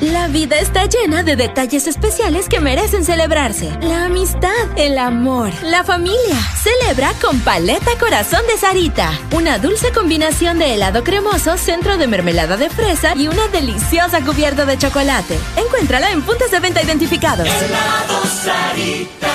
La 0.00 0.28
vida 0.28 0.60
está 0.60 0.84
llena 0.86 1.24
de 1.24 1.34
detalles 1.34 1.88
especiales 1.88 2.48
que 2.48 2.60
merecen 2.60 3.04
celebrarse. 3.04 3.68
La 3.82 4.04
amistad, 4.04 4.52
el 4.76 4.96
amor, 4.96 5.50
la 5.64 5.82
familia. 5.82 6.36
Celebra 6.62 7.12
con 7.20 7.40
Paleta 7.40 7.90
Corazón 7.98 8.42
de 8.46 8.56
Sarita. 8.56 9.10
Una 9.32 9.58
dulce 9.58 9.90
combinación 9.90 10.60
de 10.60 10.74
helado 10.74 11.02
cremoso, 11.02 11.58
centro 11.58 11.98
de 11.98 12.06
mermelada 12.06 12.56
de 12.56 12.70
fresa 12.70 13.16
y 13.16 13.26
una 13.26 13.48
deliciosa 13.48 14.20
cubierta 14.24 14.64
de 14.66 14.78
chocolate. 14.78 15.36
Encuéntrala 15.56 16.12
en 16.12 16.22
puntos 16.22 16.52
de 16.52 16.60
venta 16.60 16.80
identificados. 16.80 17.48
Helado 17.48 18.24
Sarita. 18.24 19.32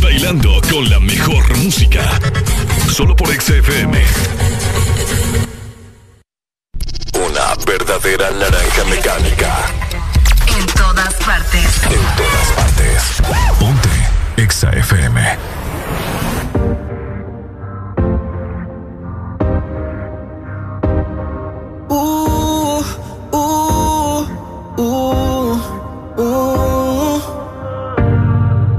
Bailando 0.00 0.60
con 0.70 0.88
la 0.88 1.00
mejor 1.00 1.56
música. 1.56 2.20
Solo 2.92 3.16
por 3.16 3.28
XFM. 3.28 4.04
Una 7.24 7.54
verdadera 7.66 8.30
naranja 8.30 8.84
mecánica. 8.90 9.54
En 10.46 10.66
todas 10.66 11.14
partes. 11.14 11.82
En 11.84 12.00
todas 12.14 12.52
partes. 12.54 13.22
Ponte 13.58 13.88
XFM. 14.52 15.38
Uh, 21.88 22.84
uh, 23.32 24.26
uh, 24.76 25.58
uh. 26.18 27.20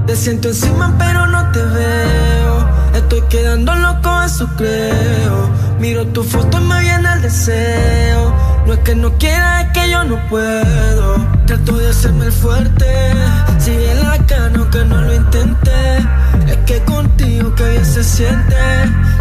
Te 0.06 0.14
siento 0.14 0.48
encima 0.48 0.94
pero 0.96 1.26
no 1.26 1.50
te 1.50 1.64
veo. 1.64 2.68
Estoy 2.94 3.22
quedando 3.22 3.74
loco, 3.74 4.22
eso 4.22 4.48
creo. 4.56 5.67
Miro 5.78 6.06
tu 6.08 6.24
foto 6.24 6.58
y 6.58 6.64
me 6.64 6.80
viene 6.80 7.12
el 7.12 7.22
deseo. 7.22 8.34
No 8.66 8.72
es 8.72 8.80
que 8.80 8.94
no 8.94 9.12
quiera, 9.18 9.62
es 9.62 9.68
que 9.72 9.90
yo 9.90 10.02
no 10.04 10.16
puedo. 10.28 11.16
Trato 11.46 11.76
de 11.76 11.88
hacerme 11.88 12.26
el 12.26 12.32
fuerte. 12.32 12.86
Sigue 13.58 13.94
la 14.02 14.18
cano 14.26 14.68
que 14.70 14.84
no 14.84 15.00
lo 15.02 15.14
intenté. 15.14 15.98
Es 16.48 16.56
que 16.66 16.80
contigo 16.84 17.54
que 17.54 17.70
bien 17.70 17.84
se 17.84 18.02
siente. 18.02 18.56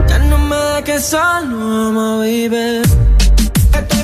Ya 0.08 0.20
no 0.20 0.38
me 0.40 0.56
da 0.56 0.84
que 0.84 1.00
solo, 1.00 1.90
ama, 1.90 2.18
baby. 2.18 2.82
Estoy 3.74 4.04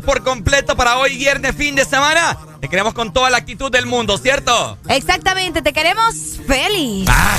por 0.00 0.22
completo 0.22 0.76
para 0.76 0.98
hoy 0.98 1.16
viernes 1.16 1.54
fin 1.54 1.74
de 1.74 1.84
semana. 1.84 2.38
Te 2.60 2.68
queremos 2.68 2.94
con 2.94 3.12
toda 3.12 3.28
la 3.28 3.38
actitud 3.38 3.70
del 3.70 3.86
mundo, 3.86 4.16
¿cierto? 4.18 4.78
Exactamente, 4.88 5.62
te 5.62 5.72
queremos 5.72 6.14
feliz. 6.46 7.08
Ah, 7.10 7.38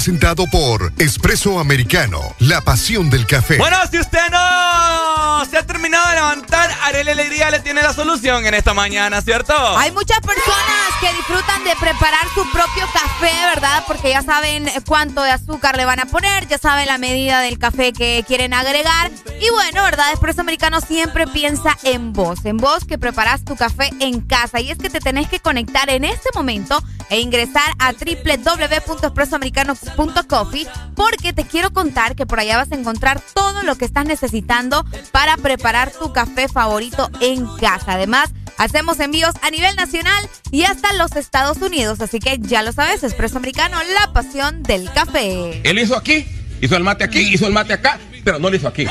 presentado 0.00 0.46
por 0.46 0.94
Espresso 0.96 1.60
Americano, 1.60 2.34
la 2.38 2.62
pasión 2.62 3.10
del 3.10 3.26
café. 3.26 3.58
Bueno, 3.58 3.76
si 3.90 3.98
usted 3.98 4.30
no 4.30 5.44
se 5.44 5.58
ha 5.58 5.66
terminado 5.66 6.08
de 6.08 6.14
levantar, 6.14 6.70
Arele 6.84 7.10
Alegría 7.10 7.50
le 7.50 7.60
tiene 7.60 7.82
la 7.82 7.92
solución 7.92 8.46
en 8.46 8.54
esta 8.54 8.72
mañana, 8.72 9.20
¿cierto? 9.20 9.52
Hay 9.76 9.92
muchas 9.92 10.20
personas 10.20 10.90
que 11.02 11.12
disfrutan 11.12 11.64
de 11.64 11.76
preparar 11.78 12.26
su 12.34 12.50
propio 12.50 12.86
café, 12.94 13.30
¿verdad? 13.54 13.84
Porque 13.86 14.08
ya 14.08 14.22
saben 14.22 14.70
cuánto 14.86 15.22
de 15.22 15.32
azúcar 15.32 15.76
le 15.76 15.84
van 15.84 16.00
a 16.00 16.06
poner, 16.06 16.48
ya 16.48 16.56
saben 16.56 16.86
la 16.86 16.96
medida 16.96 17.40
del 17.40 17.58
café 17.58 17.92
que 17.92 18.24
quieren 18.26 18.54
agregar. 18.54 19.10
Y 19.38 19.50
bueno, 19.50 19.82
¿verdad? 19.82 20.14
Espresso 20.14 20.40
Americano 20.40 20.80
siempre 20.80 21.26
piensa 21.26 21.76
en 21.82 22.14
vos, 22.14 22.46
en 22.46 22.56
vos 22.56 22.86
que 22.86 22.96
preparas 22.96 23.44
tu 23.44 23.54
café 23.54 23.90
en 24.00 24.22
casa. 24.22 24.60
Y 24.60 24.70
es 24.70 24.78
que 24.78 24.88
te 24.88 25.00
tenés 25.00 25.28
que 25.28 25.40
conectar 25.40 25.90
en 25.90 26.06
este 26.06 26.30
momento 26.34 26.82
e 27.10 27.20
ingresar 27.20 27.74
a 27.78 27.92
www.expresoamericano.coffee 27.92 30.66
porque 30.94 31.32
te 31.32 31.44
quiero 31.44 31.72
contar 31.72 32.16
que 32.16 32.26
por 32.26 32.40
allá 32.40 32.56
vas 32.56 32.72
a 32.72 32.76
encontrar 32.76 33.20
todo 33.34 33.62
lo 33.62 33.76
que 33.76 33.84
estás 33.84 34.06
necesitando 34.06 34.84
para 35.12 35.36
preparar 35.36 35.90
tu 35.90 36.12
café 36.12 36.48
favorito 36.48 37.10
en 37.20 37.46
casa. 37.58 37.92
Además, 37.94 38.32
Hacemos 38.60 39.00
envíos 39.00 39.32
a 39.40 39.50
nivel 39.50 39.74
nacional 39.74 40.28
y 40.50 40.64
hasta 40.64 40.92
los 40.92 41.16
Estados 41.16 41.62
Unidos. 41.62 42.02
Así 42.02 42.18
que 42.18 42.36
ya 42.40 42.62
lo 42.62 42.72
sabes, 42.72 43.02
Expreso 43.02 43.38
Americano, 43.38 43.78
la 43.94 44.12
pasión 44.12 44.62
del 44.62 44.92
café. 44.92 45.62
Él 45.64 45.78
hizo 45.78 45.96
aquí, 45.96 46.26
hizo 46.60 46.76
el 46.76 46.84
mate 46.84 47.04
aquí, 47.04 47.20
hizo 47.20 47.46
el 47.46 47.54
mate 47.54 47.72
acá, 47.72 47.98
pero 48.22 48.38
no 48.38 48.50
lo 48.50 48.56
hizo 48.56 48.68
aquí. 48.68 48.82
El. 48.82 48.90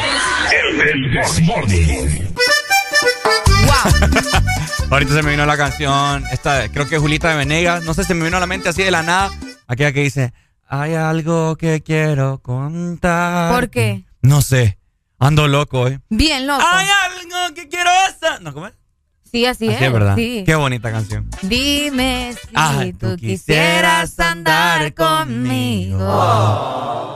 Ahorita 4.91 5.13
se 5.13 5.21
me 5.21 5.31
vino 5.31 5.45
la 5.45 5.55
canción, 5.55 6.25
esta, 6.31 6.67
creo 6.69 6.87
que 6.87 6.97
Julita 6.97 7.29
de 7.29 7.35
Venegas, 7.35 7.83
no 7.83 7.93
sé, 7.93 8.03
se 8.03 8.15
me 8.15 8.25
vino 8.25 8.37
a 8.37 8.39
la 8.39 8.47
mente 8.47 8.69
así 8.69 8.81
de 8.81 8.89
la 8.89 9.03
nada, 9.03 9.29
aquella 9.67 9.91
que 9.91 10.01
dice, 10.01 10.33
hay 10.67 10.95
algo 10.95 11.55
que 11.57 11.81
quiero 11.83 12.39
contar. 12.41 13.53
¿Por 13.53 13.69
qué? 13.69 14.03
No 14.23 14.41
sé, 14.41 14.79
ando 15.19 15.47
loco 15.47 15.81
hoy. 15.81 15.99
Bien 16.09 16.47
loco. 16.47 16.63
Hay 16.67 16.87
algo 17.05 17.53
que 17.53 17.67
quiero 17.69 17.91
hacer. 18.07 18.41
No, 18.41 18.51
¿cómo 18.53 18.65
es? 18.67 18.73
Sí, 19.31 19.45
así, 19.45 19.67
Así 19.67 19.75
es. 19.75 19.81
es 19.83 19.93
verdad. 19.93 20.15
Sí. 20.15 20.41
Qué 20.43 20.55
bonita 20.55 20.91
canción. 20.91 21.29
Dime 21.43 22.33
si 22.41 22.47
Ah, 22.55 22.83
tú 22.99 23.15
quisieras 23.15 24.19
andar 24.19 24.91
conmigo. 24.95 25.99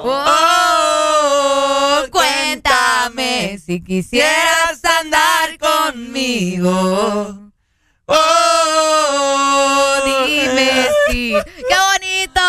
Oh, 0.06 2.04
cuéntame 2.12 3.58
si 3.58 3.82
quisieras 3.82 4.80
andar 5.02 5.58
conmigo. 5.58 7.40
Oh, 8.06 9.96
dime 10.26 10.90
si. 11.10 11.34
¡Qué 11.34 11.76
bonito! 11.92 12.42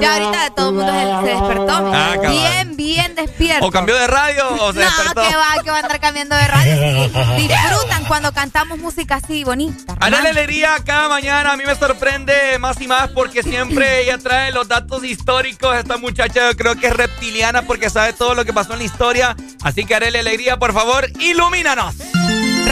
Ya 0.00 0.14
ahorita 0.14 0.50
todo 0.54 0.68
el 0.68 0.74
mundo 0.76 0.92
se, 0.92 1.26
despertó. 1.26 1.72
Ah, 1.92 2.14
bien, 2.20 2.76
bien 2.76 3.16
despierto. 3.16 3.66
O 3.66 3.72
cambió 3.72 3.96
de 3.96 4.06
radio 4.06 4.44
o 4.60 4.72
se 4.72 4.78
no, 4.78 4.84
despertó. 4.84 5.28
que 5.28 5.36
va, 5.36 5.62
que 5.64 5.70
va 5.70 5.76
a 5.78 5.80
andar 5.80 5.98
cambiando 6.00 6.36
de 6.36 6.46
radio. 6.46 6.76
Sí, 6.76 7.48
Disfrutan 7.48 8.04
cuando 8.04 8.32
cantamos 8.32 8.78
música 8.78 9.16
así 9.16 9.42
bonita. 9.42 9.96
Ana 10.00 10.20
Alegría 10.20 10.76
cada 10.84 11.08
mañana 11.08 11.52
a 11.52 11.56
mí 11.56 11.64
me 11.66 11.74
sorprende 11.74 12.56
más 12.60 12.80
y 12.80 12.86
más 12.86 13.10
porque 13.10 13.42
siempre 13.42 14.02
ella 14.04 14.18
trae 14.18 14.52
los 14.52 14.68
datos 14.68 15.02
históricos. 15.02 15.76
Esta 15.76 15.96
muchacha 15.96 16.52
yo 16.52 16.56
creo 16.56 16.76
que 16.76 16.86
es 16.86 16.96
reptiliana 16.96 17.62
porque 17.62 17.90
sabe 17.90 18.12
todo 18.12 18.34
lo 18.34 18.44
que 18.44 18.52
pasó 18.52 18.74
en 18.74 18.78
la 18.78 18.84
historia. 18.84 19.36
Así 19.62 19.84
que 19.84 19.96
Arele 19.96 20.20
Alegría, 20.20 20.56
por 20.56 20.72
favor, 20.72 21.08
ilumínanos. 21.18 21.96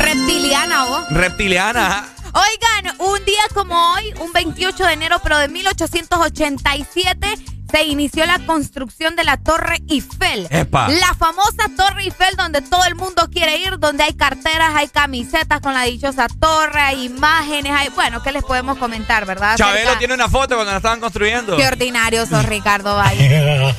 Reptiliana, 0.01 0.85
vos. 0.85 1.05
Reptiliana. 1.11 2.05
Oigan, 2.33 2.97
un 3.01 3.25
día 3.25 3.43
como 3.55 3.93
hoy, 3.95 4.13
un 4.21 4.33
28 4.33 4.85
de 4.87 4.93
enero, 4.93 5.21
pero 5.23 5.39
de 5.39 5.49
1887, 5.49 7.35
se 7.71 7.83
inició 7.85 8.25
la 8.27 8.39
construcción 8.47 9.17
de 9.17 9.25
la 9.25 9.39
Torre 9.39 9.79
Eiffel. 9.89 10.47
Epa. 10.51 10.89
La 10.89 11.15
famosa 11.15 11.69
Torre 11.77 12.03
Eiffel 12.05 12.37
donde 12.37 12.61
todo 12.63 12.85
el 12.85 12.95
mundo 12.95 13.29
quiere 13.33 13.57
ir, 13.59 13.79
donde 13.79 14.05
hay 14.05 14.15
carteras, 14.15 14.73
hay 14.77 14.87
camisetas 14.89 15.61
con 15.61 15.75
la 15.75 15.83
dichosa 15.83 16.29
torre, 16.29 16.81
hay 16.81 17.05
imágenes, 17.07 17.73
hay... 17.73 17.89
Bueno, 17.89 18.23
¿qué 18.23 18.31
les 18.33 18.45
podemos 18.45 18.79
comentar, 18.79 19.27
verdad? 19.27 19.57
Chabelo 19.57 19.79
Acerca- 19.89 19.99
tiene 19.99 20.15
una 20.15 20.29
foto 20.29 20.55
cuando 20.55 20.71
la 20.71 20.77
estaban 20.77 21.01
construyendo. 21.01 21.57
Qué 21.57 21.67
ordinario 21.67 22.25
sos, 22.27 22.45
Ricardo 22.47 22.95
Valle. 22.97 23.29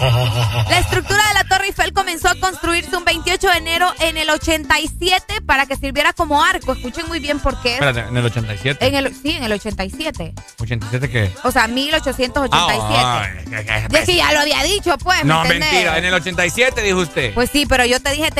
La 0.69 0.79
estructura 0.79 1.23
de 1.29 1.33
la 1.35 1.43
Eiffel 1.67 1.93
comenzó 1.93 2.29
a 2.29 2.35
construirse 2.35 2.95
un 2.95 3.03
28 3.05 3.47
de 3.49 3.57
enero 3.57 3.91
en 3.99 4.17
el 4.17 4.29
87 4.29 5.41
para 5.45 5.65
que 5.65 5.75
sirviera 5.75 6.13
como 6.13 6.43
arco. 6.43 6.73
Escuchen 6.73 7.07
muy 7.07 7.19
bien 7.19 7.39
por 7.39 7.61
qué. 7.61 7.73
Espérate, 7.73 7.99
en 8.01 8.17
el 8.17 8.25
87. 8.25 8.85
En 8.87 8.95
el, 8.95 9.13
sí, 9.15 9.31
en 9.31 9.43
el 9.43 9.51
87. 9.51 10.33
¿87 10.57 11.09
qué? 11.11 11.31
O 11.43 11.51
sea, 11.51 11.67
1887. 11.67 12.81
Ay, 12.97 13.43
qué- 13.45 13.65
qué- 13.65 13.87
Ya 13.89 14.05
sí, 14.05 14.15
ya 14.15 14.31
lo 14.31 14.39
había 14.39 14.63
dicho, 14.63 14.97
pues. 14.97 15.19
¿me 15.19 15.25
No, 15.25 15.43
entendés? 15.43 15.71
mentira, 15.71 15.97
en 15.97 16.05
el 16.05 16.13
87 16.13 16.81
dijo 16.81 16.99
usted. 16.99 17.33
Pues 17.33 17.49
sí, 17.51 17.65
pero 17.65 17.85
yo 17.85 17.99
te 17.99 18.11
dije 18.11 18.31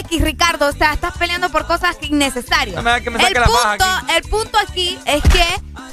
X, 0.00 0.20
Ricardo, 0.22 0.68
o 0.68 0.72
sea, 0.72 0.92
estás 0.92 1.16
peleando 1.18 1.50
por 1.50 1.66
cosas 1.66 1.96
innecesarias. 2.02 2.76
No 2.76 2.82
me 2.82 2.90
hagas 2.90 3.02
que 3.02 3.10
me 3.10 3.18
saque 3.18 3.34
el, 3.34 3.40
la 3.40 3.46
punto, 3.46 3.84
faja 3.84 4.16
el 4.16 4.22
punto 4.24 4.58
aquí 4.58 4.98
es 5.06 5.22
que 5.22 5.44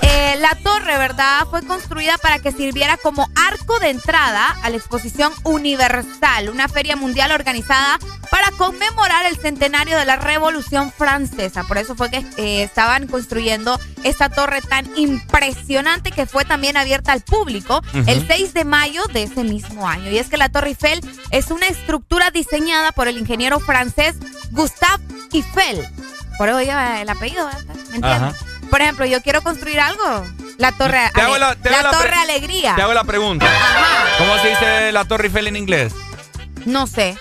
eh, 0.02 0.36
la 0.40 0.56
torre, 0.64 0.98
¿verdad? 0.98 1.46
Fue 1.50 1.62
construida 1.66 2.18
para 2.18 2.40
que 2.40 2.52
sirviera 2.52 2.98
como 2.98 3.30
arco 3.36 3.80
de 3.80 3.90
entrada 3.90 4.56
a 4.64 4.70
la 4.70 4.78
exposición 4.78 5.32
universal, 5.44 6.50
una 6.50 6.68
feria 6.68 6.96
mundial 6.96 7.32
organizada 7.32 8.00
para 8.30 8.52
conmemorar 8.52 9.26
el 9.26 9.38
centenario 9.38 9.98
de 9.98 10.06
la 10.06 10.16
Revolución 10.16 10.92
Francesa. 10.92 11.64
Por 11.64 11.78
eso 11.78 11.96
fue 11.96 12.10
que 12.10 12.26
eh, 12.38 12.64
estaban 12.64 13.08
construyendo 13.08 13.80
esta 14.04 14.30
torre 14.30 14.62
tan 14.62 14.86
impresionante 14.98 16.12
que 16.12 16.26
fue 16.26 16.46
también 16.46 16.78
abierta 16.78 17.12
al 17.12 17.22
público 17.22 17.82
el 18.06 18.26
6 18.26 18.54
de 18.54 18.66
mayo 18.66 19.04
de 19.12 19.24
ese 19.24 19.44
mismo 19.44 19.88
año. 19.88 20.12
Y 20.12 20.18
es 20.18 20.28
que 20.30 20.38
la 20.38 20.50
Torre 20.50 20.70
Eiffel 20.70 21.02
es 21.32 21.52
una 21.52 21.68
estructura 21.68 22.32
diseñada 22.32 22.92
por 22.92 23.08
el 23.08 23.18
ingeniero 23.18 23.60
francés 23.60 23.89
Gustave 24.52 25.04
Eiffel. 25.34 25.88
Por 26.38 26.50
eso 26.50 26.62
lleva 26.62 27.02
el 27.02 27.10
apellido, 27.10 27.46
¿verdad? 27.46 27.76
¿me 27.90 27.96
entiendes? 27.98 28.36
Por 28.70 28.82
ejemplo, 28.82 29.06
yo 29.06 29.22
quiero 29.22 29.42
construir 29.42 29.80
algo. 29.80 30.26
La 30.58 30.72
Torre, 30.74 31.10
Te 31.14 31.22
hago 31.22 31.36
Ale- 31.36 31.46
la- 31.46 31.56
te 31.56 31.70
hago 31.70 31.84
la 31.84 31.98
Torre 31.98 32.16
Alegría. 32.16 32.76
Te 32.76 32.82
hago 32.82 32.94
la 32.94 33.04
pregunta. 33.04 33.48
¿Cómo 34.18 34.38
se 34.40 34.50
dice 34.50 34.92
la 34.92 35.06
Torre 35.06 35.26
Eiffel 35.28 35.48
en 35.48 35.56
inglés? 35.56 35.94
No 36.66 36.86
sé. 36.88 37.18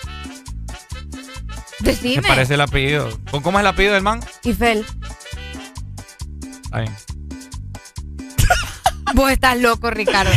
Me 1.79 1.91
Decime. 1.91 2.27
parece 2.27 2.55
el 2.55 2.61
apellido. 2.61 3.17
¿Cómo- 3.31 3.41
¿Cómo 3.43 3.57
es 3.59 3.61
el 3.61 3.67
apellido 3.67 3.93
del 3.93 4.03
man? 4.03 4.19
Eiffel. 4.43 4.85
Vos 9.15 9.31
estás 9.31 9.57
loco, 9.57 9.89
Ricardo. 9.89 10.31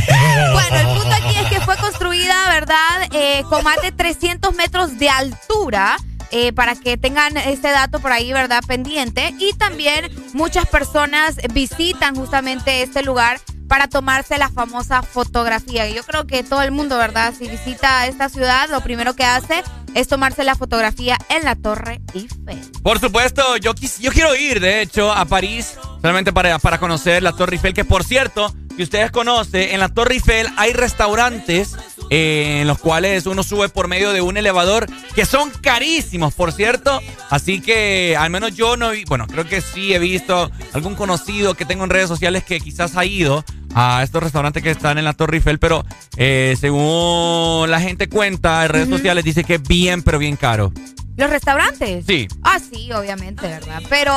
Bueno, 0.53 0.77
el 0.77 0.87
punto 0.99 1.11
aquí 1.15 1.37
es 1.37 1.47
que 1.51 1.61
fue 1.61 1.77
construida, 1.77 2.49
¿verdad? 2.51 3.03
Eh, 3.13 3.45
con 3.51 3.63
más 3.65 3.77
de 3.83 3.93
300 3.93 4.55
metros 4.55 4.99
de 4.99 5.11
altura. 5.11 5.99
Eh, 6.33 6.53
para 6.53 6.75
que 6.75 6.97
tengan 6.97 7.37
este 7.37 7.71
dato 7.71 8.01
por 8.01 8.11
ahí, 8.13 8.33
¿verdad? 8.33 8.63
Pendiente. 8.67 9.35
Y 9.39 9.53
también 9.55 10.11
muchas 10.35 10.67
personas 10.67 11.37
visitan 11.55 12.17
justamente 12.17 12.83
este 12.83 13.03
lugar 13.03 13.41
para 13.69 13.89
tomarse 13.89 14.37
la 14.37 14.51
famosa 14.51 15.03
fotografía. 15.03 15.89
Yo 15.89 16.03
creo 16.03 16.27
que 16.27 16.43
todo 16.43 16.63
el 16.63 16.73
mundo, 16.73 16.99
¿verdad? 16.99 17.33
Si 17.39 17.49
visita 17.49 18.07
esta 18.07 18.29
ciudad, 18.29 18.69
lo 18.69 18.83
primero 18.83 19.15
que 19.15 19.25
hace 19.25 19.63
es 19.95 20.09
tomarse 20.09 20.45
la 20.45 20.55
fotografía 20.57 21.17
en 21.31 21.45
la 21.45 21.55
Torre 21.55 22.01
Eiffel. 22.15 22.59
Por 22.83 22.99
supuesto, 22.99 23.57
yo, 23.59 23.75
quis- 23.75 23.99
yo 24.01 24.11
quiero 24.11 24.35
ir, 24.35 24.61
de 24.61 24.83
hecho, 24.83 25.11
a 25.13 25.25
París, 25.25 25.75
solamente 26.03 26.33
para, 26.35 26.59
para 26.59 26.79
conocer 26.79 27.23
la 27.23 27.33
Torre 27.33 27.55
Eiffel, 27.57 27.73
que 27.75 27.85
por 27.85 28.05
cierto, 28.05 28.55
si 28.77 28.83
ustedes 28.83 29.11
conocen, 29.11 29.71
en 29.71 29.81
la 29.81 29.89
Torre 29.89 30.15
Eiffel 30.15 30.49
hay 30.57 30.73
restaurantes 30.73 31.77
eh, 32.11 32.59
en 32.61 32.67
los 32.67 32.79
cuales 32.79 33.27
uno 33.27 33.43
sube 33.43 33.69
por 33.69 33.89
medio 33.89 34.13
de 34.13 34.21
un 34.21 34.37
elevador, 34.37 34.87
que 35.15 35.25
son 35.25 35.51
carísimos, 35.63 36.35
por 36.35 36.53
cierto. 36.53 37.01
Así 37.31 37.61
que 37.61 38.17
al 38.19 38.31
menos 38.31 38.55
yo 38.55 38.77
no 38.77 38.91
bueno, 39.07 39.27
creo 39.27 39.47
que 39.47 39.61
sí 39.61 39.95
he 39.95 39.99
visto 39.99 40.51
algún 40.73 40.95
conocido 40.95 41.55
que 41.55 41.65
tengo 41.65 41.85
en 41.85 41.91
redes 41.91 42.09
sociales 42.09 42.45
que 42.45 42.61
quizás 42.61 42.97
ha 42.97 43.05
ido 43.05 43.45
a 43.75 44.03
estos 44.03 44.23
restaurantes 44.23 44.63
que 44.63 44.71
están 44.71 44.99
en 44.99 45.05
la 45.05 45.15
Torre 45.15 45.39
Eiffel, 45.39 45.59
pero 45.59 45.85
eh, 46.17 46.57
según 46.61 47.71
la 47.71 47.81
gente 47.81 48.09
cuenta 48.09 48.65
en 48.65 48.71
redes 48.71 48.89
sociales, 48.89 49.25
dice 49.25 49.45
que 49.45 49.55
es 49.55 49.63
bien, 49.63 50.03
pero 50.03 50.19
bien 50.19 50.37
caro. 50.37 50.73
¿Los 51.17 51.29
restaurantes? 51.31 52.05
Sí. 52.07 52.27
Ah, 52.43 52.59
sí, 52.59 52.91
obviamente, 52.93 53.47
¿verdad? 53.47 53.83
Pero 53.91 54.15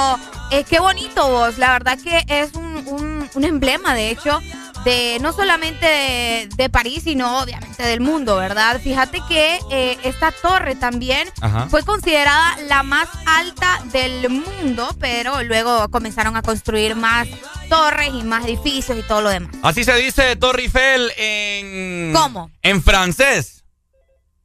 eh, 0.52 0.64
qué 0.64 0.80
bonito 0.80 1.28
vos. 1.30 1.58
La 1.58 1.72
verdad 1.74 2.00
que 2.02 2.24
es 2.28 2.54
un, 2.54 2.66
un- 2.88 3.30
un 3.34 3.43
emblema, 3.43 3.93
de 3.93 4.12
hecho, 4.12 4.39
de 4.86 5.18
no 5.20 5.34
solamente 5.34 5.86
de, 5.86 6.50
de 6.56 6.70
París, 6.70 7.02
sino 7.04 7.39
obviamente 7.41 7.84
del 7.84 8.00
mundo, 8.02 8.38
¿verdad? 8.38 8.80
Fíjate 8.80 9.20
que 9.28 9.60
eh, 9.72 9.98
esta 10.04 10.32
torre 10.32 10.76
también 10.76 11.28
Ajá. 11.41 11.68
fue 11.70 11.84
considerada 11.84 12.56
la 12.70 12.84
más 12.84 13.10
alta 13.26 13.84
del 13.91 14.30
mundo, 14.30 14.96
pero 15.00 15.43
luego 15.43 15.89
comenzaron 15.89 16.38
a 16.38 16.43
construir 16.43 16.96
más 16.96 17.28
torres 17.68 18.10
y 18.14 18.24
más 18.24 18.46
edificios 18.46 18.98
y 18.98 19.04
todo 19.04 19.22
lo 19.22 19.30
demás. 19.30 19.54
Así 19.64 19.84
se 19.84 19.96
dice 19.96 20.36
Torre 20.38 20.62
Eiffel 20.64 21.12
en. 21.18 22.14
¿Cómo? 22.14 22.52
En 22.62 22.82
francés. 22.82 23.64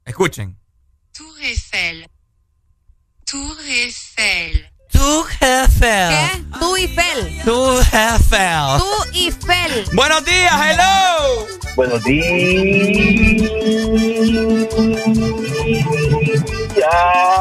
Escuchen. 0.05 0.59
Tour 1.13 1.39
Eiffel. 1.43 2.09
Tour 3.31 3.57
Eiffel. 3.64 4.68
Tour 4.91 5.26
Eiffel. 5.41 6.09
¿Qué? 6.11 6.59
Tú 6.59 6.76
Eiffel. 6.76 7.43
Tour 7.45 7.83
Eiffel. 7.93 8.78
Tú 8.78 8.91
Eiffel. 9.14 9.85
Buenos 9.93 10.24
días, 10.24 10.53
hello. 10.53 11.47
Buenos 11.76 12.03
días. 12.03 13.51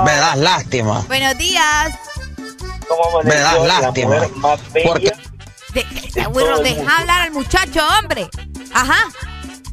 Me 0.06 0.12
das 0.16 0.38
lástima. 0.38 1.02
Buenos 1.08 1.38
días. 1.38 1.94
¿Cómo 2.88 3.24
Me 3.24 3.36
das 3.36 3.62
lástima. 3.62 4.28
Porque 4.86 5.12
De, 5.74 5.84
de- 6.14 6.26
güiro, 6.26 6.60
deja 6.60 6.98
hablar 7.00 7.22
al 7.22 7.32
muchacho, 7.32 7.82
hombre. 8.00 8.30
Ajá. 8.74 9.00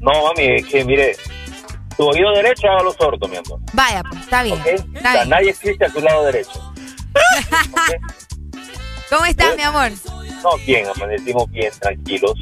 No, 0.01 0.13
mami, 0.25 0.57
es 0.57 0.67
que 0.67 0.85
mire, 0.85 1.17
tu 1.97 2.07
oído 2.09 2.31
derecho 2.35 2.67
hágalo 2.69 2.93
sordo, 2.93 3.29
mi 3.29 3.37
amor. 3.37 3.59
Vaya, 3.73 4.03
pues, 4.09 4.23
está 4.23 4.43
bien. 4.43 4.61
¿ok? 4.61 4.67
Está 4.67 4.87
O 4.99 5.01
sea, 5.03 5.13
bien. 5.15 5.29
nadie 5.29 5.51
existe 5.51 5.85
a 5.85 5.89
tu 5.89 6.01
lado 6.01 6.25
derecho. 6.25 6.73
¿Cómo 9.11 9.25
estás, 9.25 9.57
mi 9.57 9.63
amor? 9.63 9.91
No, 10.43 10.57
bien, 10.67 10.87
amanecimos 10.95 11.51
bien, 11.51 11.73
tranquilos. 11.81 12.35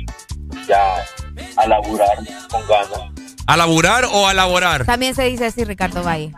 Ya 0.67 1.05
a 1.57 1.67
laburar 1.67 2.17
con 2.51 2.67
ganas. 2.67 3.01
¿A 3.47 3.57
laburar 3.57 4.05
o 4.11 4.27
a 4.27 4.35
laborar? 4.35 4.85
También 4.87 5.15
se 5.15 5.25
dice 5.25 5.47
así, 5.47 5.65
Ricardo 5.65 6.03
Valle. 6.03 6.33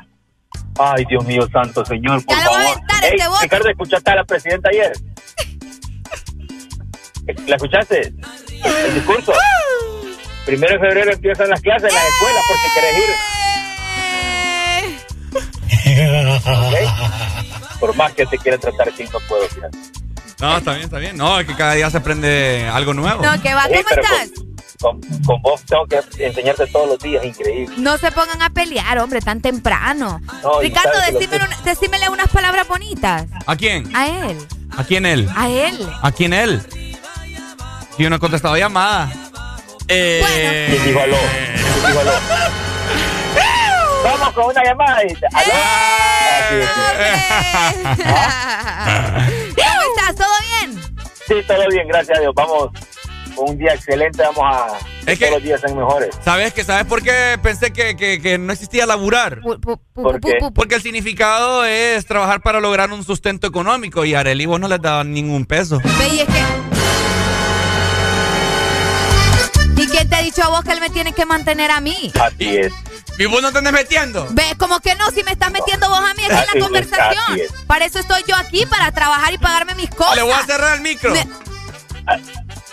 Ay, 0.78 1.04
Dios 1.08 1.24
mío 1.24 1.46
santo, 1.52 1.84
señor, 1.84 2.24
por 2.26 2.36
Ya 2.36 2.42
le 2.42 2.48
voy 2.48 2.56
a 2.56 2.60
favor. 2.64 2.76
aventar 2.76 3.04
Ey, 3.04 3.10
este. 3.20 3.42
Ricardo, 3.42 3.68
¿escuchaste 3.70 4.10
a 4.10 4.14
la 4.16 4.24
presidenta 4.24 4.68
ayer? 4.68 4.92
¿La 7.46 7.56
escuchaste? 7.56 8.12
¿El 8.84 8.94
discurso? 8.94 9.32
Primero 10.46 10.72
de 10.74 10.78
febrero 10.88 11.12
empiezan 11.12 11.50
las 11.50 11.60
clases 11.60 11.90
en 11.90 11.94
las 11.94 12.04
escuelas 12.04 12.42
porque 12.48 12.66
querés 12.74 12.98
ir. 12.98 13.10
Por 17.80 17.94
más 17.96 18.12
que 18.12 18.24
te 18.26 18.38
quiera 18.38 18.56
tratar 18.58 18.88
así, 18.88 19.04
no 19.12 19.18
puedo, 19.28 19.46
fíjate. 19.48 19.76
No, 20.40 20.56
está 20.58 20.72
bien, 20.72 20.84
está 20.84 20.98
bien. 20.98 21.16
No, 21.16 21.40
es 21.40 21.46
que 21.46 21.54
cada 21.54 21.74
día 21.74 21.90
se 21.90 21.96
aprende 21.98 22.68
algo 22.72 22.94
nuevo. 22.94 23.22
No, 23.22 23.40
que 23.42 23.54
va, 23.54 23.64
Sí, 23.64 23.72
¿cómo 23.74 23.84
pero 23.88 24.02
estás? 24.02 24.30
Con, 24.80 25.00
con 25.24 25.40
vos 25.42 25.62
tengo 25.64 25.86
que 25.86 26.00
enseñarte 26.24 26.66
todos 26.66 26.88
los 26.88 26.98
días, 26.98 27.24
increíble. 27.24 27.74
No 27.78 27.96
se 27.96 28.12
pongan 28.12 28.42
a 28.42 28.50
pelear, 28.50 28.98
hombre, 28.98 29.20
tan 29.20 29.40
temprano. 29.40 30.20
No, 30.42 30.60
Ricardo, 30.60 30.90
una- 31.08 31.48
decímele 31.64 32.08
unas 32.10 32.28
palabras 32.28 32.68
bonitas. 32.68 33.24
¿A 33.46 33.56
quién? 33.56 33.94
A 33.96 34.06
él, 34.08 34.36
¿A 34.76 34.84
quién 34.84 35.06
él? 35.06 35.28
a 35.34 35.48
él. 35.48 35.88
¿A 36.02 36.12
quién 36.12 36.32
él? 36.34 36.62
Yo 37.98 38.10
no 38.10 38.16
he 38.16 38.18
contestado 38.18 38.56
llamada. 38.58 39.10
Eh, 39.88 40.66
¿Quién 40.70 40.84
dijo 40.86 41.00
aló? 41.00 41.16
¿Quién 41.16 41.86
dijo 41.86 42.00
aló? 42.00 42.10
Vamos 44.04 44.30
con 44.34 44.44
una 44.46 44.64
llamada. 44.64 45.02
y- 45.04 45.16
¿Aló? 45.32 45.52
Es. 46.50 46.68
¿Cómo 49.56 49.80
estás? 49.96 50.14
¿Todo 50.16 50.34
bien? 50.48 50.80
Sí, 51.26 51.34
todo 51.46 51.68
bien, 51.70 51.88
gracias 51.88 52.18
a 52.18 52.20
Dios. 52.20 52.32
Vamos 52.34 52.70
un 53.36 53.58
día 53.58 53.74
excelente, 53.74 54.22
vamos 54.22 54.44
a... 54.44 54.78
Es 55.10 55.18
todos 55.18 55.32
los 55.32 55.42
días 55.42 55.60
sean 55.60 55.76
mejores. 55.76 56.08
¿Sabes 56.24 56.52
que 56.54 56.64
¿Sabes 56.64 56.86
por 56.86 57.02
qué 57.02 57.38
pensé 57.42 57.70
que, 57.72 57.94
que- 57.96 58.20
que 58.22 58.38
no 58.38 58.52
existía 58.52 58.86
laburar? 58.86 59.40
¿Por 59.42 60.20
qué? 60.20 60.38
Porque 60.54 60.76
el 60.76 60.82
significado 60.82 61.64
es 61.66 62.06
trabajar 62.06 62.40
para 62.40 62.60
lograr 62.60 62.90
un 62.92 63.04
sustento 63.04 63.46
económico 63.46 64.04
y 64.06 64.14
a 64.14 64.20
Arely 64.20 64.46
vos 64.46 64.58
no 64.58 64.68
les 64.68 64.80
daban 64.80 65.12
ningún 65.12 65.44
peso. 65.44 65.80
Ve, 65.98 66.08
y 66.08 66.20
es 66.20 66.26
que... 66.26 66.75
dicho 70.36 70.46
a 70.46 70.50
vos 70.50 70.64
que 70.64 70.72
él 70.72 70.80
me 70.80 70.90
tiene 70.90 71.12
que 71.12 71.24
mantener 71.24 71.70
a 71.70 71.80
mí? 71.80 72.12
Así 72.20 72.56
es. 72.56 72.72
¿Y 73.18 73.24
vos 73.26 73.40
no 73.40 73.50
te 73.52 73.58
andes 73.58 73.72
metiendo? 73.72 74.26
Ve, 74.30 74.54
como 74.58 74.80
que 74.80 74.94
no, 74.94 75.10
si 75.10 75.22
me 75.24 75.32
estás 75.32 75.50
metiendo 75.50 75.88
vos 75.88 75.98
a 75.98 76.12
mí 76.14 76.22
aquí 76.24 76.30
en 76.32 76.34
la 76.34 76.42
es, 76.54 76.62
conversación. 76.62 77.40
es. 77.40 77.52
Para 77.66 77.86
eso 77.86 77.98
estoy 77.98 78.22
yo 78.26 78.36
aquí, 78.36 78.66
para 78.66 78.92
trabajar 78.92 79.32
y 79.32 79.38
pagarme 79.38 79.74
mis 79.74 79.88
cosas. 79.90 80.16
Le 80.16 80.22
voy 80.22 80.32
a 80.32 80.44
cerrar 80.44 80.74
el 80.76 80.82
micro. 80.82 81.12
Me- 81.12 81.26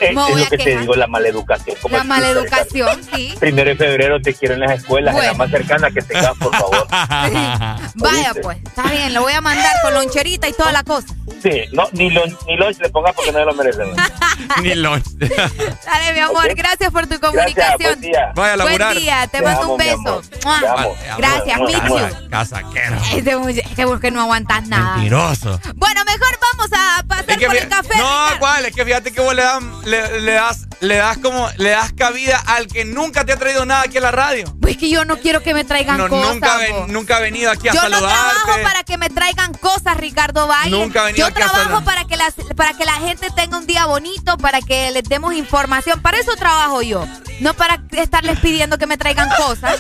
Es, 0.10 0.16
Me 0.16 0.22
es 0.22 0.28
voy 0.30 0.44
lo 0.44 0.50
que 0.50 0.58
te 0.58 0.78
digo, 0.78 0.96
la 0.96 1.08
maleducación. 1.08 1.78
como 1.82 1.98
La 1.98 2.04
maleducación, 2.04 3.02
sí. 3.14 3.36
Primero 3.40 3.70
de 3.72 3.76
febrero 3.76 4.22
te 4.22 4.34
quiero 4.34 4.56
en 4.56 4.62
las 4.62 4.72
escuelas, 4.72 5.16
en 5.16 5.26
la 5.26 5.34
más 5.34 5.50
cercana 5.50 5.90
que 5.92 6.02
tengas, 6.02 6.38
por 6.38 6.56
favor. 6.56 6.88
Vaya 7.96 8.34
pues, 8.42 8.58
está 8.64 8.84
bien, 8.90 9.14
lo 9.14 9.22
voy 9.22 9.34
a 9.34 9.42
mandar 9.42 9.74
con 9.84 9.94
loncherita 9.94 10.48
y 10.48 10.54
toda 10.54 10.72
la 10.72 10.84
cosa. 10.84 11.08
Sí, 11.42 11.64
no, 11.74 11.88
ni, 11.92 12.10
lunch, 12.10 12.36
ni 12.48 12.56
lunch 12.56 12.78
le 12.80 12.90
pongas 12.90 13.14
porque 13.16 13.32
no 13.32 13.44
lo 13.44 13.54
merecen. 13.54 13.88
Ni 14.62 14.76
lunch. 14.76 15.04
Dale, 15.18 16.14
mi 16.14 16.20
amor, 16.20 16.54
gracias 16.56 16.92
por 16.92 17.08
tu 17.08 17.18
Gracias, 17.20 17.32
comunicación. 17.32 17.78
buen 17.80 18.02
día. 18.02 18.32
Vaya 18.36 18.54
a 18.54 18.58
laburar. 18.58 18.94
Buen 18.94 19.04
día, 19.04 19.28
te 19.32 19.38
Te 19.40 19.44
mando 19.44 19.62
amo, 19.64 19.72
un 19.74 19.78
beso. 19.78 20.22
amo. 20.46 20.96
Gracias, 21.18 21.60
you. 21.60 22.30
Casaquero. 22.30 22.96
Este 23.16 23.62
este 23.62 23.86
vos 23.86 24.00
que 24.00 24.12
no 24.12 24.22
aguantas 24.22 24.68
nada. 24.68 24.96
Mentiroso. 24.98 25.60
Bueno, 25.76 26.02
mejor 26.06 26.40
vamos 26.52 26.70
a 26.74 27.04
pasar 27.08 27.26
Es 27.30 27.38
que 27.38 27.46
por 27.48 27.56
el 27.56 27.68
café. 27.68 27.98
no, 27.98 28.24
Ricardo. 28.26 28.40
¿cuál? 28.40 28.66
Es 28.66 28.76
que 28.76 28.86
fíjate 28.86 29.12
que 29.12 29.22
vos 29.22 29.34
le, 29.36 29.44
dan- 29.44 29.82
le, 30.02 30.22
le 30.22 30.32
das, 30.34 30.68
le 30.82 30.96
das 30.98 31.18
como, 31.18 31.50
le 31.58 31.70
das 31.70 31.94
cabida 31.94 32.40
al 32.48 32.68
que 32.68 32.86
nunca 32.86 33.26
te 33.26 33.34
ha 33.34 33.38
traído 33.38 33.66
nada 33.66 33.84
aquí 33.84 33.98
a 33.98 34.02
la 34.02 34.12
radio. 34.12 34.46
Pues 34.62 34.78
que 34.78 34.90
yo 34.90 35.06
no 35.06 35.18
quiero 35.20 35.42
que 35.42 35.54
me 35.54 35.64
traigan 35.64 35.98
No, 35.98 36.08
cosas. 36.10 36.34
nunca, 36.34 36.58
ven- 36.58 36.92
nunca 36.94 37.18
ha 37.18 37.20
venido 37.20 37.52
aquí 37.52 37.70
a 37.70 37.74
Yo 37.74 37.82
no 37.84 37.90
saludarte. 37.98 38.42
trabajo 38.44 38.64
para 38.64 38.84
que 38.84 38.98
me 38.98 39.10
traigan 39.10 39.54
cosas, 39.54 39.98
Ricardo 39.98 40.48
Valle. 40.48 40.72
Nunca 40.72 41.02
ha 41.02 41.06
venido 41.06 41.28
Yo 41.28 41.32
aquí 41.34 41.42
a 41.42 41.48
trabajo 41.50 41.84
para 41.84 42.06
que, 42.06 42.18
las, 42.18 42.34
para 42.56 42.74
que 42.74 42.86
la 42.86 42.94
gente 42.94 43.28
tenga 43.36 43.58
un 43.58 43.68
día 43.68 43.86
bonito, 43.86 44.38
para 44.38 44.62
que 44.62 44.92
les 44.92 45.04
demos 45.04 45.34
información. 45.34 46.02
Para 46.02 46.18
eso 46.20 46.36
trabajo 46.36 46.82
yo. 46.82 47.06
No 47.40 47.54
para 47.54 47.82
estarles 47.92 48.40
pidiendo 48.40 48.78
que 48.78 48.88
me 48.88 48.98
traigan 48.98 49.30
cosas. 49.38 49.80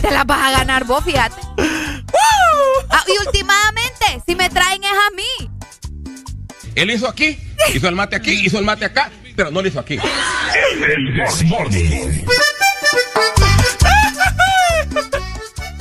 Te 0.00 0.10
las 0.10 0.24
vas 0.26 0.40
a 0.40 0.50
ganar 0.58 0.84
vos, 0.84 1.04
fíjate. 1.04 1.36
Ah, 2.90 3.02
y 3.08 3.26
últimamente, 3.26 4.22
si 4.26 4.36
me 4.36 4.48
traen 4.50 4.82
es 4.84 4.90
a 4.90 5.10
mí. 5.16 5.50
Él 6.74 6.90
hizo 6.90 7.08
aquí, 7.08 7.38
hizo 7.72 7.88
el 7.88 7.94
mate 7.94 8.16
aquí, 8.16 8.32
hizo 8.44 8.58
el 8.58 8.64
mate 8.64 8.84
acá, 8.84 9.10
pero 9.36 9.50
no 9.50 9.62
lo 9.62 9.68
hizo 9.68 9.80
aquí. 9.80 9.98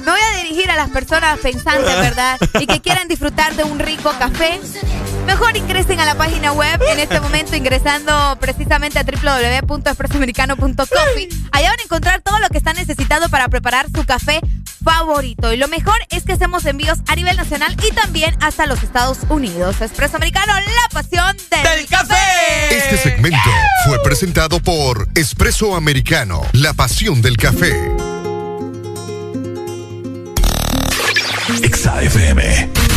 Me 0.06 0.12
voy 0.12 0.20
a 0.20 0.38
dirigir 0.38 0.70
a 0.70 0.76
las 0.76 0.89
personas 0.89 1.39
pensantes, 1.39 1.95
¿verdad? 1.95 2.38
Y 2.60 2.68
que 2.68 2.82
quieran 2.82 3.08
disfrutar 3.08 3.56
de 3.56 3.64
un 3.64 3.80
rico 3.80 4.14
café. 4.20 4.60
Mejor 5.26 5.56
ingresen 5.56 6.01
a 6.01 6.06
la 6.06 6.16
página 6.16 6.51
web 6.51 6.82
en 6.91 6.99
este 6.99 7.22
momento 7.22 7.56
ingresando 7.56 8.38
precisamente 8.39 8.99
a 8.99 9.04
www.expresoamericano.coffee. 9.04 11.30
Allá 11.54 11.70
van 11.70 11.80
a 11.80 11.84
encontrar 11.84 12.22
todo 12.22 12.38
lo 12.39 12.49
que 12.49 12.58
están 12.58 12.76
necesitando 12.76 13.30
para 13.30 13.47
preparar 13.47 13.88
su 13.95 14.06
café 14.06 14.41
favorito. 14.84 15.54
Y 15.54 15.58
lo 15.58 15.70
mejor 15.70 15.95
es 16.10 16.24
que 16.24 16.34
hacemos 16.34 16.66
envíos 16.66 16.97
a 17.08 17.16
nivel 17.16 17.38
nacional 17.38 17.74
y 17.88 17.91
también 17.93 18.36
hasta 18.41 18.66
los 18.66 18.84
Estados 18.84 19.20
Unidos. 19.30 19.80
Expreso 19.80 20.18
Americano, 20.18 20.51
la 20.54 20.89
pasión 20.91 21.38
del, 21.49 21.88
café. 21.88 22.76
Este 22.76 22.97
segmento 22.97 23.38
fue 23.86 24.04
presentado 24.04 24.60
por 24.60 25.08
Espresso 25.16 25.76
Americano, 25.76 26.41
la 26.51 26.74
pasión 26.74 27.22
del 27.22 27.38
café. 27.38 28.12
FM. 32.04 32.93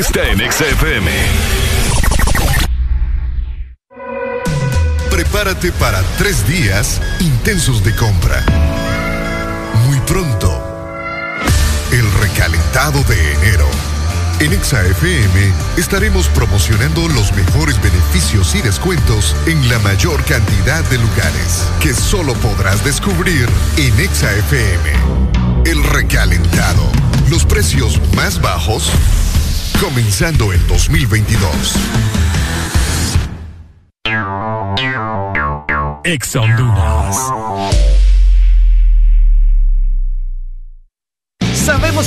Está 0.00 0.24
en 0.30 0.38
XFM. 0.50 1.10
Prepárate 5.10 5.72
para 5.72 6.00
tres 6.16 6.46
días 6.48 7.02
intensos 7.20 7.84
de 7.84 7.94
compra. 7.94 8.42
Muy 9.86 10.00
pronto, 10.00 10.50
el 11.92 12.10
recalentado 12.14 13.02
de 13.04 13.34
enero. 13.34 13.68
En 14.40 14.54
ExaFM 14.54 15.52
estaremos 15.76 16.28
promocionando 16.28 17.06
los 17.08 17.30
mejores 17.34 17.80
beneficios 17.82 18.54
y 18.54 18.62
descuentos 18.62 19.36
en 19.46 19.68
la 19.68 19.78
mayor 19.80 20.24
cantidad 20.24 20.82
de 20.84 20.96
lugares 20.96 21.68
que 21.78 21.92
solo 21.92 22.32
podrás 22.34 22.82
descubrir 22.82 23.46
en 23.76 24.00
ExaFM. 24.00 24.94
El 25.66 25.84
recalentado. 25.84 26.90
Los 27.28 27.44
precios 27.44 28.00
más 28.14 28.40
bajos 28.40 28.90
comenzando 29.80 30.52
en 30.52 30.66
2022. 30.68 31.74
Ex 36.04 36.36
Honduras. 36.36 37.49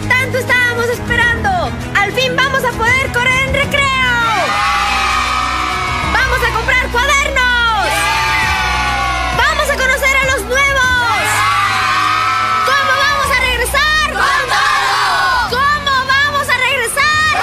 Que 0.00 0.06
tanto 0.06 0.38
estábamos 0.38 0.86
esperando. 0.86 1.48
Al 1.96 2.12
fin 2.12 2.36
vamos 2.36 2.62
a 2.62 2.70
poder 2.70 3.12
correr 3.12 3.48
en 3.48 3.54
recreo. 3.54 4.14
Vamos 6.12 6.38
a 6.38 6.52
comprar 6.56 6.88
cuadernos. 6.90 7.88
Vamos 9.36 9.70
a 9.70 9.76
conocer 9.76 10.16
a 10.16 10.24
los 10.32 10.42
nuevos. 10.44 11.18
¿Cómo 12.70 12.92
vamos 13.06 13.26
a 13.34 13.40
regresar? 13.40 14.12
¡Con 14.12 14.40
todo! 14.54 15.58
¿Cómo 15.58 15.92
vamos 16.06 16.48
a 16.48 16.56
regresar? 16.68 17.34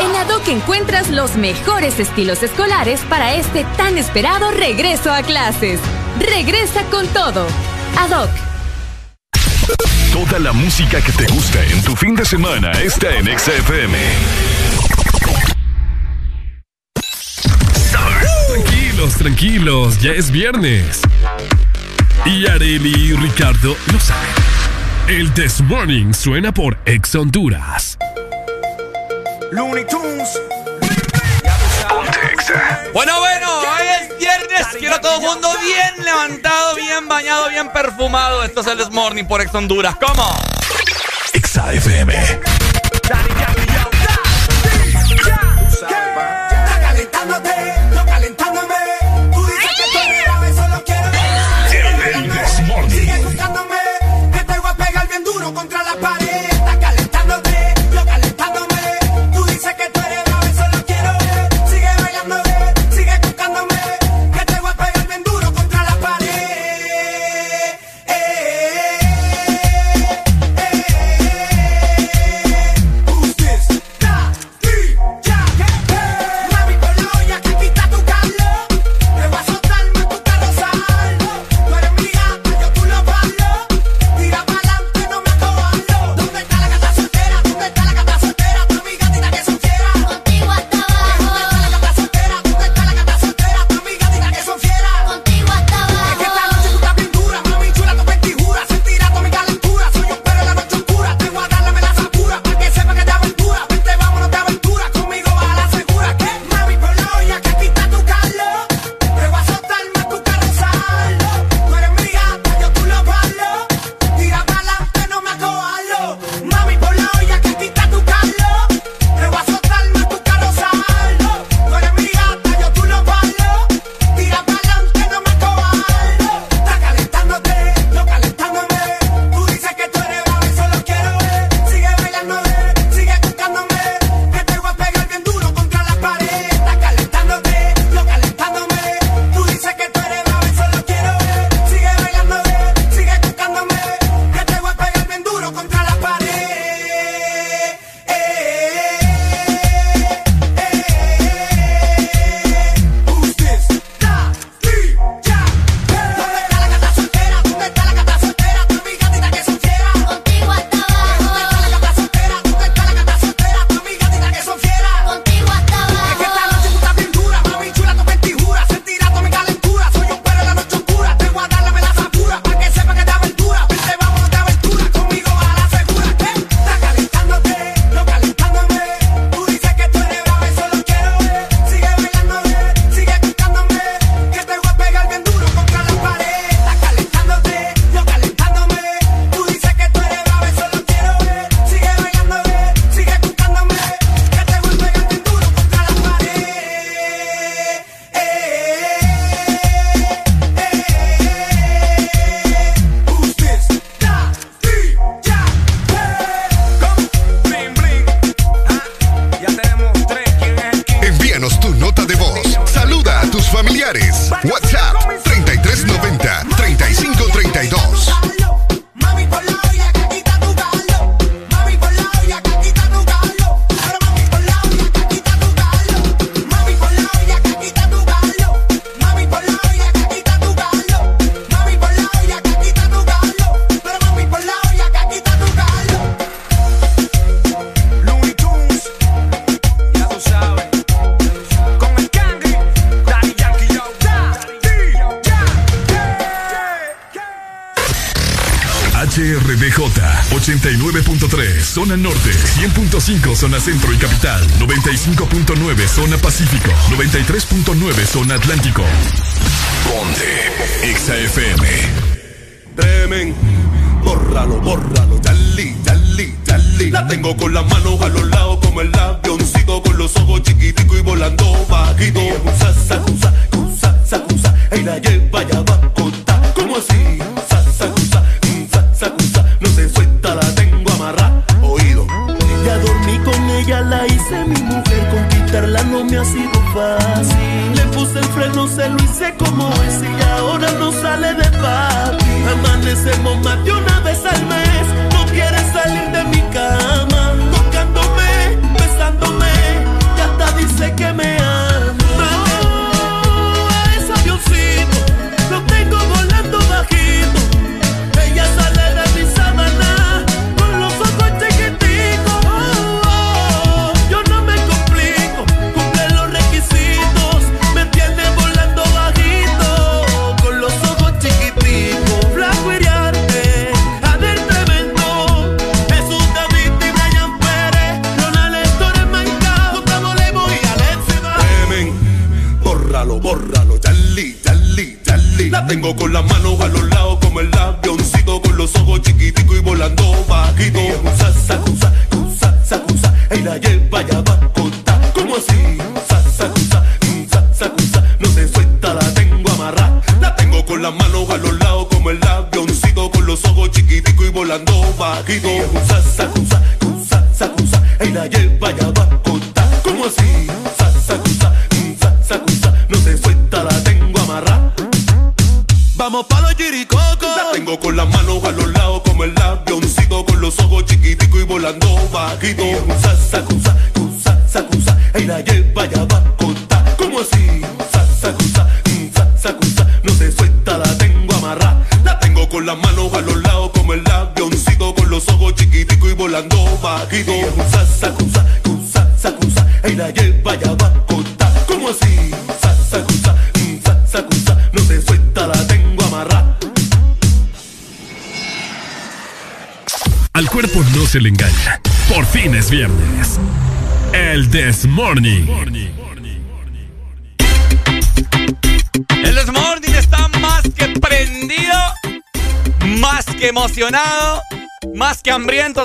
En 0.00 0.16
ADOC 0.16 0.48
encuentras 0.48 1.10
los 1.10 1.36
mejores 1.36 2.00
estilos 2.00 2.42
escolares 2.42 3.00
para 3.02 3.34
este 3.34 3.64
tan 3.76 3.96
esperado 3.96 4.50
regreso 4.50 5.12
a 5.12 5.22
clases. 5.22 5.78
Regresa 6.18 6.82
con 6.90 7.06
todo. 7.08 7.46
ADOC. 7.96 8.53
Toda 10.14 10.38
la 10.38 10.52
música 10.52 11.00
que 11.00 11.10
te 11.10 11.26
gusta 11.26 11.60
en 11.64 11.82
tu 11.82 11.96
fin 11.96 12.14
de 12.14 12.24
semana 12.24 12.70
está 12.70 13.12
en 13.16 13.36
XFM. 13.36 13.98
Tranquilos, 18.46 19.14
tranquilos, 19.16 19.98
ya 19.98 20.12
es 20.12 20.30
viernes. 20.30 21.00
Y 22.26 22.46
Areli 22.46 22.94
y 22.94 23.12
Ricardo 23.14 23.76
lo 23.92 23.98
saben. 23.98 24.22
El 25.08 25.34
This 25.34 25.60
Morning 25.62 26.12
suena 26.12 26.54
por 26.54 26.78
Ex 26.86 27.16
Honduras. 27.16 27.98
Looney 29.50 29.84
Tunes. 29.84 30.40
Bueno, 32.92 33.18
bueno, 33.18 33.46
hoy 33.62 33.86
es 34.00 34.13
viernes. 34.54 34.76
Quiero 34.78 34.94
a 34.96 35.00
todo 35.00 35.16
el 35.16 35.20
mundo 35.22 35.48
bien 35.60 36.04
levantado, 36.04 36.74
bien 36.74 37.08
bañado, 37.08 37.48
bien 37.48 37.68
perfumado. 37.70 38.42
Esto 38.44 38.60
es 38.60 38.66
el 38.68 38.78
This 38.78 38.90
Morning 38.90 39.24
por 39.24 39.40
Ex 39.40 39.54
Honduras. 39.54 39.96
¿Cómo? 39.96 40.36
XFM. 41.32 42.14
calentándote, 42.14 42.53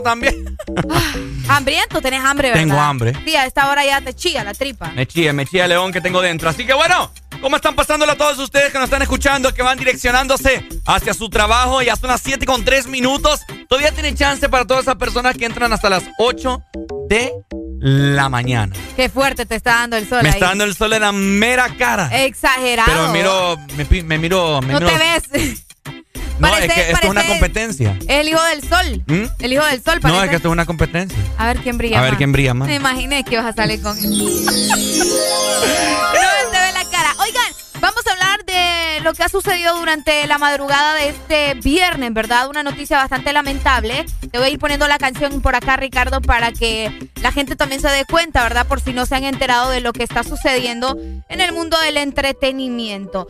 hambriento 0.06 0.54
también. 0.54 0.58
Hambriento, 1.48 2.02
tenés 2.02 2.24
hambre, 2.24 2.50
¿verdad? 2.50 2.62
Tengo 2.64 2.80
hambre. 2.80 3.14
Sí, 3.26 3.36
a 3.36 3.46
esta 3.46 3.70
hora 3.70 3.86
ya 3.86 4.02
te 4.02 4.14
chilla 4.14 4.44
la 4.44 4.54
tripa. 4.54 4.92
Me 4.96 5.06
chilla, 5.08 5.34
me 5.34 5.46
chilla 5.46 5.64
el 5.66 5.70
león 5.70 5.92
que 5.92 6.02
tengo 6.02 6.22
dentro. 6.22 6.50
Así 6.50 6.66
que 6.66 6.74
bueno, 6.74 7.12
¿cómo 7.42 7.56
están 7.56 7.76
pasándolo 7.76 8.12
a 8.12 8.16
todos 8.16 8.38
ustedes 8.40 8.72
que 8.72 8.78
nos 8.78 8.86
están 8.86 9.02
escuchando, 9.02 9.54
que 9.54 9.62
van 9.64 9.78
direccionándose 9.78 10.68
hacia 10.86 11.14
su 11.14 11.30
trabajo? 11.30 11.82
Ya 11.82 11.96
son 11.96 12.10
las 12.10 12.22
7 12.22 12.46
con 12.46 12.64
3 12.64 12.88
minutos. 12.88 13.42
Todavía 13.68 13.92
tiene 13.92 14.14
chance 14.16 14.48
para 14.50 14.66
todas 14.66 14.84
esas 14.84 14.96
personas 14.96 15.36
que 15.38 15.46
entran 15.46 15.74
hasta 15.74 15.90
las 15.90 16.04
8 16.20 16.62
de 17.10 17.32
la 17.82 18.30
mañana. 18.30 18.76
Qué 18.96 19.10
fuerte 19.10 19.46
te 19.46 19.56
está 19.56 19.72
dando 19.76 19.96
el 19.98 20.08
sol 20.08 20.22
Me 20.22 20.30
ahí. 20.30 20.36
está 20.36 20.48
dando 20.48 20.66
el 20.66 20.76
sol 20.76 20.94
en 20.94 21.02
la 21.02 21.12
mera 21.12 21.70
cara. 21.78 22.10
Exagerado. 22.26 22.92
Pero 22.92 23.08
me 23.08 23.14
miro, 23.14 23.58
me, 23.76 24.04
me 24.04 24.18
miro, 24.20 24.62
me 24.62 24.74
No 24.74 24.80
miro- 24.82 24.92
te 24.92 24.98
ves. 24.98 25.66
No, 26.40 26.50
Parece- 26.50 26.68
es 26.68 26.74
que 26.74 26.92
esto 26.94 27.06
es 27.08 27.10
una 27.12 27.26
competencia. 27.28 27.98
El 28.08 28.30
hijo 28.30 28.42
del 28.44 28.62
sol. 28.68 29.04
¿Mm? 29.08 29.24
El 29.40 29.54
hijo 29.54 29.66
del 29.66 29.84
sol 29.84 29.96
No, 29.96 30.02
parece. 30.02 30.24
es 30.24 30.30
que 30.30 30.36
esto 30.38 30.48
es 30.48 30.52
una 30.54 30.66
competencia. 30.66 31.18
A 31.38 31.48
ver 31.48 31.58
quién 31.60 31.78
brilla 31.78 32.00
A 32.00 32.02
ver 32.02 32.12
más. 32.12 32.18
quién 32.18 32.32
brilla 32.32 32.54
más. 32.54 32.68
Me 32.68 32.76
imaginé 32.76 33.24
que 33.24 33.36
ibas 33.36 33.46
a 33.46 33.54
salir 33.54 33.82
con 33.82 33.96
no 34.02 34.10
te 36.52 36.60
ve 36.60 36.72
la 36.74 36.86
cara. 36.92 37.14
Oigan, 37.20 37.54
vamos 37.82 38.02
a 38.08 38.12
hablar 38.14 38.46
de 38.46 39.02
lo 39.02 39.14
que 39.14 39.24
ha 39.24 39.30
sucedido 39.30 39.78
durante 39.78 40.26
la 40.28 40.38
madrugada 40.38 40.96
de 40.96 41.10
este 41.10 41.54
viernes, 41.56 42.14
¿verdad? 42.14 42.48
Una 42.50 42.64
noticia 42.64 42.98
bastante 42.98 43.34
lamentable. 43.34 44.06
Te 44.32 44.38
voy 44.38 44.48
a 44.48 44.50
ir 44.52 44.60
poniendo 44.60 44.88
la 44.88 44.98
canción 44.98 45.42
por 45.42 45.56
acá, 45.56 45.78
Ricardo, 45.78 46.22
para 46.22 46.52
que 46.52 47.10
la 47.22 47.32
gente 47.32 47.56
también 47.56 47.82
se 47.82 47.90
dé 47.90 48.06
cuenta, 48.06 48.44
¿verdad? 48.44 48.66
Por 48.68 48.82
si 48.82 48.94
no 48.94 49.06
se 49.06 49.16
han 49.16 49.24
enterado 49.26 49.70
de 49.70 49.82
lo 49.82 49.94
que 49.94 50.04
está 50.04 50.24
sucediendo 50.24 50.98
en 51.30 51.42
el 51.42 51.52
mundo 51.54 51.78
del 51.82 51.98
entretenimiento. 51.98 53.28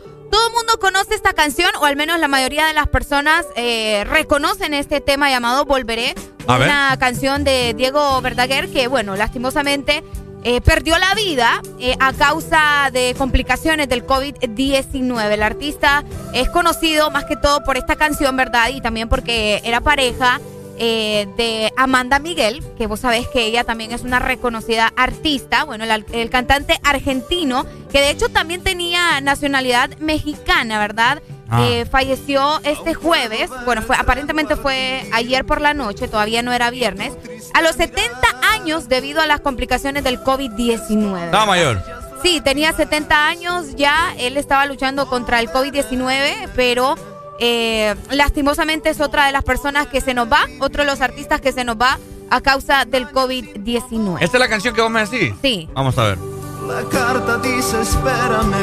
El 0.50 0.56
mundo 0.56 0.80
conoce 0.80 1.14
esta 1.14 1.32
canción, 1.32 1.70
o 1.80 1.84
al 1.84 1.94
menos 1.94 2.18
la 2.18 2.26
mayoría 2.26 2.66
de 2.66 2.74
las 2.74 2.88
personas 2.88 3.46
eh, 3.54 4.02
reconocen 4.04 4.74
este 4.74 5.00
tema 5.00 5.30
llamado 5.30 5.64
Volveré. 5.64 6.12
A 6.48 6.58
ver. 6.58 6.66
una 6.66 6.96
canción 6.98 7.44
de 7.44 7.72
Diego 7.74 8.20
Verdaguer 8.20 8.68
que, 8.68 8.88
bueno, 8.88 9.14
lastimosamente 9.14 10.02
eh, 10.42 10.60
perdió 10.60 10.98
la 10.98 11.14
vida 11.14 11.62
eh, 11.78 11.94
a 12.00 12.12
causa 12.12 12.90
de 12.92 13.14
complicaciones 13.16 13.88
del 13.88 14.04
COVID-19. 14.04 15.30
El 15.30 15.42
artista 15.44 16.02
es 16.34 16.50
conocido 16.50 17.12
más 17.12 17.26
que 17.26 17.36
todo 17.36 17.62
por 17.62 17.76
esta 17.76 17.94
canción, 17.94 18.36
¿verdad? 18.36 18.70
Y 18.74 18.80
también 18.80 19.08
porque 19.08 19.60
era 19.64 19.80
pareja 19.80 20.40
eh, 20.82 21.28
de 21.36 21.70
Amanda 21.76 22.18
Miguel, 22.20 22.64
que 22.78 22.86
vos 22.86 23.00
sabés 23.00 23.28
que 23.28 23.44
ella 23.44 23.64
también 23.64 23.92
es 23.92 24.00
una 24.00 24.18
reconocida 24.18 24.90
artista, 24.96 25.64
bueno, 25.64 25.84
el, 25.84 26.06
el 26.10 26.30
cantante 26.30 26.80
argentino, 26.82 27.66
que 27.92 28.00
de 28.00 28.08
hecho 28.08 28.30
también 28.30 28.62
tenía 28.62 28.79
nacionalidad 29.20 29.96
mexicana, 29.98 30.78
¿verdad? 30.78 31.22
Ah. 31.48 31.64
Eh, 31.64 31.84
falleció 31.84 32.60
este 32.62 32.94
jueves, 32.94 33.50
bueno, 33.64 33.82
fue 33.82 33.96
aparentemente 33.96 34.54
fue 34.54 35.04
ayer 35.12 35.44
por 35.44 35.60
la 35.60 35.74
noche, 35.74 36.06
todavía 36.06 36.42
no 36.42 36.52
era 36.52 36.70
viernes, 36.70 37.12
a 37.54 37.62
los 37.62 37.74
70 37.74 38.12
años 38.52 38.88
debido 38.88 39.20
a 39.20 39.26
las 39.26 39.40
complicaciones 39.40 40.04
del 40.04 40.20
COVID-19. 40.20 41.24
Estaba 41.24 41.46
mayor. 41.46 41.82
Sí, 42.22 42.40
tenía 42.40 42.72
70 42.72 43.26
años 43.26 43.74
ya, 43.74 44.14
él 44.18 44.36
estaba 44.36 44.66
luchando 44.66 45.08
contra 45.08 45.40
el 45.40 45.48
COVID-19, 45.48 46.50
pero 46.54 46.94
eh, 47.40 47.96
lastimosamente 48.10 48.90
es 48.90 49.00
otra 49.00 49.26
de 49.26 49.32
las 49.32 49.42
personas 49.42 49.86
que 49.86 50.00
se 50.00 50.14
nos 50.14 50.30
va, 50.30 50.44
otro 50.60 50.84
de 50.84 50.90
los 50.90 51.00
artistas 51.00 51.40
que 51.40 51.52
se 51.52 51.64
nos 51.64 51.76
va 51.76 51.98
a 52.30 52.40
causa 52.42 52.84
del 52.84 53.08
COVID-19. 53.08 54.18
¿Esta 54.20 54.36
es 54.36 54.40
la 54.40 54.48
canción 54.48 54.74
que 54.74 54.82
vos 54.82 54.90
me 54.90 55.04
decís? 55.04 55.34
Sí. 55.42 55.68
Vamos 55.74 55.98
a 55.98 56.04
ver. 56.04 56.29
La 56.66 56.82
carta 56.88 57.38
dice 57.38 57.80
espérame. 57.82 58.54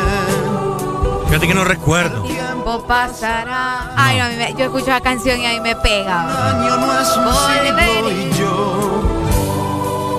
Fíjate 1.28 1.48
que 1.48 1.54
no 1.54 1.64
recuerdo. 1.66 2.24
Tiempo 2.24 2.86
pasará. 2.88 3.92
Ay, 3.96 4.18
no, 4.18 4.26
a 4.26 4.30
mí 4.30 4.36
me- 4.38 4.54
yo 4.58 4.66
escucho 4.66 4.88
la 4.88 5.02
canción 5.02 5.40
y 5.42 5.46
a 5.46 5.50
mí 5.54 5.60
me 5.60 5.76
pega. 5.76 6.22
Año 6.52 6.78
no 6.78 7.00
es 7.00 7.18
un 7.18 7.34
siglo 7.34 8.12
y 8.12 8.32
yo 8.38 9.04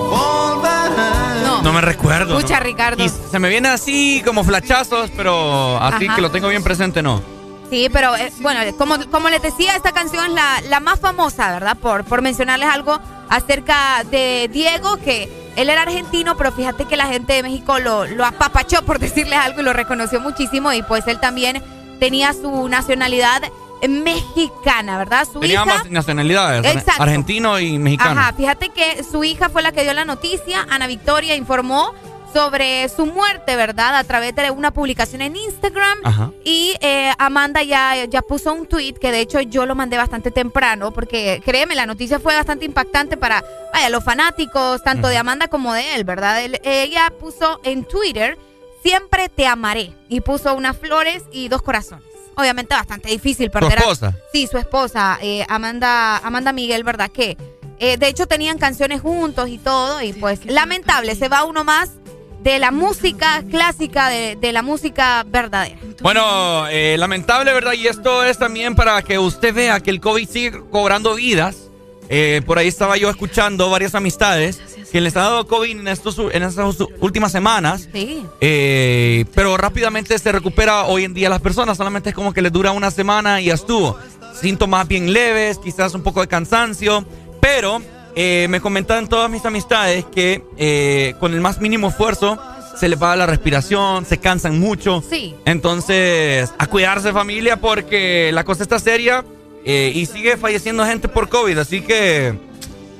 volveré. 0.09 1.41
No. 1.43 1.61
No 1.63 1.73
me 1.73 1.81
recuerdo. 1.81 2.37
Escucha, 2.37 2.59
¿no? 2.59 2.63
Ricardo. 2.65 3.03
Y 3.03 3.09
se 3.09 3.39
me 3.39 3.49
viene 3.49 3.69
así 3.69 4.21
como 4.25 4.43
flachazos, 4.43 5.09
pero 5.15 5.77
así 5.81 6.05
Ajá. 6.05 6.15
que 6.15 6.21
lo 6.21 6.31
tengo 6.31 6.47
bien 6.49 6.63
presente, 6.63 7.01
no. 7.01 7.21
Sí, 7.71 7.87
pero 7.91 8.15
eh, 8.15 8.31
bueno, 8.41 8.59
como, 8.77 8.95
como 9.11 9.29
les 9.29 9.41
decía, 9.41 9.75
esta 9.75 9.91
canción 9.91 10.25
es 10.27 10.33
la, 10.33 10.61
la 10.69 10.79
más 10.79 10.99
famosa, 10.99 11.51
¿verdad? 11.51 11.77
Por, 11.77 12.03
por 12.03 12.21
mencionarles 12.23 12.67
algo 12.67 12.99
acerca 13.29 14.03
de 14.09 14.49
Diego, 14.51 14.97
que 14.97 15.48
él 15.61 15.69
era 15.69 15.81
argentino, 15.83 16.37
pero 16.37 16.51
fíjate 16.51 16.85
que 16.85 16.95
la 16.97 17.07
gente 17.07 17.33
de 17.33 17.43
México 17.43 17.79
lo, 17.79 18.05
lo 18.05 18.25
apapachó, 18.25 18.81
por 18.85 18.99
decirles 18.99 19.37
algo, 19.39 19.61
y 19.61 19.63
lo 19.63 19.73
reconoció 19.73 20.19
muchísimo. 20.19 20.71
Y 20.73 20.83
pues 20.83 21.07
él 21.07 21.19
también 21.19 21.61
tenía 21.99 22.33
su 22.33 22.67
nacionalidad 22.69 23.41
mexicana, 23.87 24.97
¿verdad? 24.97 25.27
Su 25.31 25.39
Tenía 25.39 25.55
hija. 25.55 25.63
ambas 25.63 25.89
nacionalidades, 25.89 26.65
Exacto. 26.65 27.01
argentino 27.03 27.59
y 27.59 27.77
mexicano. 27.77 28.19
Ajá, 28.19 28.33
fíjate 28.33 28.69
que 28.69 29.03
su 29.09 29.23
hija 29.23 29.49
fue 29.49 29.61
la 29.61 29.71
que 29.71 29.83
dio 29.83 29.93
la 29.93 30.05
noticia. 30.05 30.65
Ana 30.69 30.87
Victoria 30.87 31.35
informó 31.35 31.93
sobre 32.33 32.87
su 32.89 33.05
muerte, 33.05 33.55
¿verdad? 33.55 33.95
A 33.95 34.03
través 34.03 34.35
de 34.35 34.51
una 34.51 34.71
publicación 34.71 35.21
en 35.21 35.35
Instagram. 35.35 35.97
Ajá. 36.03 36.31
Y 36.43 36.75
eh, 36.81 37.11
Amanda 37.17 37.63
ya, 37.63 38.05
ya 38.05 38.21
puso 38.21 38.53
un 38.53 38.65
tweet 38.67 38.93
que 38.93 39.11
de 39.11 39.19
hecho 39.21 39.39
yo 39.41 39.65
lo 39.65 39.75
mandé 39.75 39.97
bastante 39.97 40.31
temprano 40.31 40.91
porque 40.91 41.41
créeme, 41.43 41.75
la 41.75 41.85
noticia 41.85 42.19
fue 42.19 42.35
bastante 42.35 42.65
impactante 42.65 43.17
para 43.17 43.43
vaya, 43.73 43.89
los 43.89 44.03
fanáticos, 44.03 44.83
tanto 44.83 45.07
de 45.07 45.17
Amanda 45.17 45.47
como 45.47 45.73
de 45.73 45.95
él, 45.95 46.03
¿verdad? 46.03 46.43
Él- 46.43 46.59
ella 46.63 47.11
puso 47.19 47.59
en 47.63 47.83
Twitter, 47.85 48.37
siempre 48.83 49.29
te 49.29 49.47
amaré. 49.47 49.93
Y 50.07 50.21
puso 50.21 50.53
unas 50.55 50.77
flores 50.77 51.23
y 51.31 51.47
dos 51.49 51.61
corazones. 51.61 52.05
Obviamente 52.35 52.73
bastante 52.73 53.09
difícil 53.09 53.51
perder 53.51 53.73
a- 53.79 53.81
esposa? 53.81 54.15
Sí, 54.31 54.47
su 54.47 54.57
esposa, 54.57 55.17
eh, 55.21 55.45
Amanda, 55.49 56.17
Amanda 56.17 56.53
Miguel, 56.53 56.83
¿verdad? 56.83 57.09
Que 57.11 57.37
eh, 57.81 57.97
de 57.97 58.07
hecho 58.07 58.27
tenían 58.27 58.57
canciones 58.57 59.01
juntos 59.01 59.49
y 59.49 59.57
todo. 59.57 60.01
Y 60.01 60.13
pues 60.13 60.45
lamentable, 60.45 61.15
se 61.15 61.27
va 61.29 61.43
uno 61.43 61.63
más 61.63 61.91
de 62.41 62.59
la 62.59 62.71
música 62.71 63.43
clásica, 63.49 64.09
de, 64.09 64.35
de 64.35 64.51
la 64.51 64.61
música 64.61 65.25
verdadera. 65.27 65.77
Bueno, 66.01 66.67
eh, 66.69 66.95
lamentable, 66.97 67.53
¿verdad? 67.53 67.73
Y 67.73 67.87
esto 67.87 68.23
es 68.23 68.37
también 68.37 68.75
para 68.75 69.01
que 69.01 69.19
usted 69.19 69.53
vea 69.53 69.79
que 69.79 69.89
el 69.89 69.99
COVID 69.99 70.27
sigue 70.27 70.61
cobrando 70.71 71.15
vidas. 71.15 71.69
Eh, 72.11 72.41
por 72.45 72.57
ahí 72.57 72.67
estaba 72.67 72.97
yo 72.97 73.09
escuchando 73.09 73.69
varias 73.69 73.93
amistades 73.93 74.59
que 74.91 74.99
les 74.99 75.15
ha 75.15 75.21
dado 75.21 75.45
COVID 75.45 75.69
en, 75.69 75.87
estos, 75.87 76.17
en 76.31 76.41
estas 76.41 76.77
últimas 77.01 77.31
semanas. 77.31 77.87
Sí. 77.93 78.25
Eh, 78.41 79.25
pero 79.35 79.57
rápidamente 79.57 80.17
se 80.17 80.31
recupera 80.31 80.85
hoy 80.85 81.03
en 81.03 81.13
día 81.13 81.29
las 81.29 81.41
personas. 81.41 81.77
Solamente 81.77 82.09
es 82.09 82.15
como 82.15 82.33
que 82.33 82.41
les 82.41 82.51
dura 82.51 82.71
una 82.71 82.89
semana 82.89 83.41
y 83.41 83.45
ya 83.45 83.53
estuvo. 83.53 83.95
Síntomas 84.33 84.87
bien 84.87 85.13
leves, 85.13 85.59
quizás 85.59 85.93
un 85.93 86.01
poco 86.01 86.21
de 86.21 86.27
cansancio. 86.27 87.05
Pero 87.41 87.79
eh, 88.15 88.47
me 88.49 88.61
comentaban 88.61 89.07
todas 89.07 89.29
mis 89.29 89.45
amistades 89.45 90.05
que 90.05 90.43
eh, 90.57 91.15
con 91.19 91.33
el 91.33 91.41
más 91.41 91.59
mínimo 91.61 91.89
esfuerzo 91.89 92.39
se 92.75 92.87
les 92.87 93.01
va 93.01 93.15
la 93.15 93.25
respiración, 93.25 94.05
se 94.05 94.19
cansan 94.19 94.59
mucho. 94.59 95.03
Sí. 95.07 95.35
Entonces, 95.45 96.53
a 96.57 96.67
cuidarse 96.67 97.11
familia 97.11 97.57
porque 97.57 98.31
la 98.33 98.45
cosa 98.45 98.63
está 98.63 98.79
seria 98.79 99.25
eh, 99.65 99.91
y 99.93 100.05
sigue 100.05 100.37
falleciendo 100.37 100.85
gente 100.85 101.09
por 101.09 101.27
COVID. 101.27 101.57
Así 101.57 101.81
que 101.81 102.37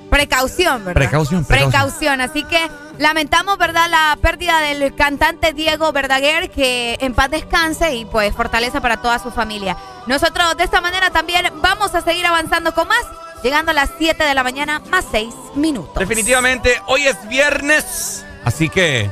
Precaución, 0.09 0.85
¿verdad? 0.85 1.01
Precaución, 1.01 1.45
precaución. 1.45 1.71
Precaución. 1.71 2.21
Así 2.21 2.43
que 2.43 2.59
lamentamos, 2.97 3.57
¿verdad?, 3.57 3.89
la 3.89 4.17
pérdida 4.21 4.59
del 4.59 4.95
cantante 4.95 5.53
Diego 5.53 5.91
Verdaguer, 5.91 6.49
que 6.49 6.97
en 6.99 7.13
paz 7.13 7.29
descanse 7.29 7.95
y 7.95 8.05
pues 8.05 8.33
fortaleza 8.35 8.81
para 8.81 8.97
toda 8.97 9.19
su 9.19 9.31
familia. 9.31 9.77
Nosotros 10.07 10.57
de 10.57 10.63
esta 10.63 10.81
manera 10.81 11.11
también 11.11 11.45
vamos 11.61 11.93
a 11.93 12.01
seguir 12.01 12.25
avanzando 12.25 12.73
con 12.73 12.87
más, 12.87 13.05
llegando 13.43 13.71
a 13.71 13.73
las 13.73 13.89
7 13.97 14.23
de 14.23 14.33
la 14.33 14.43
mañana 14.43 14.79
más 14.89 15.05
6 15.11 15.33
minutos. 15.55 15.95
definitivamente 15.97 16.81
hoy 16.87 17.07
es 17.07 17.17
viernes. 17.27 18.25
Así 18.45 18.69
que 18.69 19.09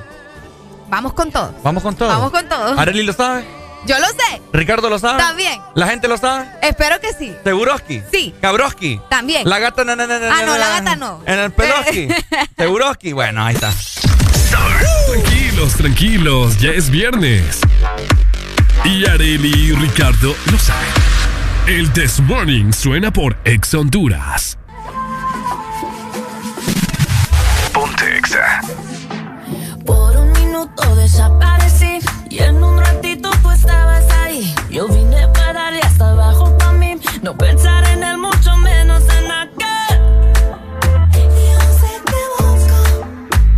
Vamos 0.89 1.13
con 1.13 1.31
todo. 1.31 1.53
vamos 1.63 1.83
con 1.83 1.95
todo. 1.95 2.07
Vamos 2.09 2.31
con 2.31 2.47
todo. 2.47 2.79
Arely 2.79 3.03
lo 3.03 3.13
sabe. 3.13 3.45
Yo 3.85 3.97
lo 3.99 4.07
sé. 4.07 4.41
Ricardo 4.53 4.89
lo 4.89 4.99
sabe. 4.99 5.17
También. 5.19 5.61
La 5.75 5.87
gente 5.87 6.07
lo 6.07 6.17
sabe. 6.17 6.47
Espero 6.61 6.99
que 6.99 7.13
sí. 7.13 7.33
Seguroski. 7.43 8.01
Sí. 8.11 8.33
Cabroski. 8.41 8.99
También. 9.09 9.47
La 9.47 9.59
gata. 9.59 9.83
na, 9.85 9.95
na, 9.95 10.07
na, 10.07 10.19
na, 10.19 10.29
Ah, 10.37 10.43
no, 10.45 10.57
la 10.57 10.67
gata 10.69 10.95
no. 10.95 11.21
En 11.25 11.39
el 11.39 11.51
peloski. 11.51 12.07
Seguroski. 12.57 13.13
Bueno, 13.13 13.45
ahí 13.45 13.55
está. 13.55 13.71
Tranquilos, 15.07 15.73
tranquilos, 15.75 16.57
ya 16.59 16.71
es 16.71 16.89
viernes. 16.89 17.59
Y 18.85 19.05
Areli 19.05 19.49
y 19.53 19.71
Ricardo 19.73 20.35
lo 20.51 20.57
saben. 20.59 21.06
El 21.67 21.91
This 21.91 22.21
Morning 22.21 22.71
suena 22.71 23.11
por 23.11 23.35
Ex 23.43 23.73
Honduras. 23.73 24.57
Ponte 27.73 28.17
Exa. 28.17 28.61
Por 29.85 30.15
un 30.15 30.31
minuto 30.31 30.95
desaparecí 30.95 31.99
y 32.29 32.39
en 32.39 32.63
un 32.63 32.79
ratito 32.79 33.29
tú 33.41 33.51
estabas 33.51 34.09
ahí. 34.23 34.55
Yo 34.69 34.87
vine 34.87 35.27
para 35.33 35.51
darle 35.51 35.81
hasta 35.81 36.11
abajo 36.11 36.57
para 36.57 36.71
mí, 36.71 36.95
no 37.21 37.37
pensar 37.37 37.83
en 37.89 38.01
él, 38.01 38.17
mucho 38.17 38.55
menos 38.55 39.03
en 39.03 39.29
aquel. 39.29 39.99
Yo 41.11 41.59
sé 41.81 41.91
que 42.05 42.21
busco, 42.39 42.79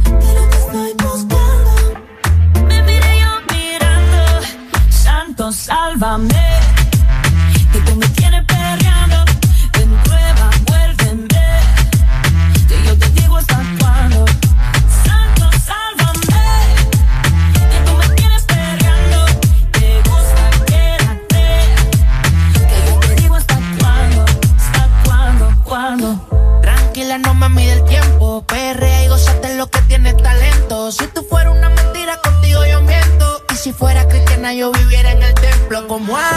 pero 0.04 0.48
te 0.50 0.58
estoy 0.58 0.94
buscando. 0.94 2.66
Me 2.66 2.82
miré 2.82 3.20
yo 3.22 3.56
mirando, 3.56 4.42
santo, 4.90 5.52
sálvame. 5.52 6.69
Si 30.92 31.06
tú 31.10 31.24
fueras 31.24 31.54
una 31.56 31.70
mentira, 31.70 32.20
contigo 32.20 32.66
yo 32.66 32.82
miento. 32.82 33.44
Y 33.54 33.56
si 33.56 33.72
fuera 33.72 34.08
cristiana, 34.08 34.54
yo 34.56 34.72
viviera 34.72 35.12
en 35.12 35.22
el 35.22 35.36
templo. 35.36 35.88
Como 35.88 36.18
hace, 36.18 36.34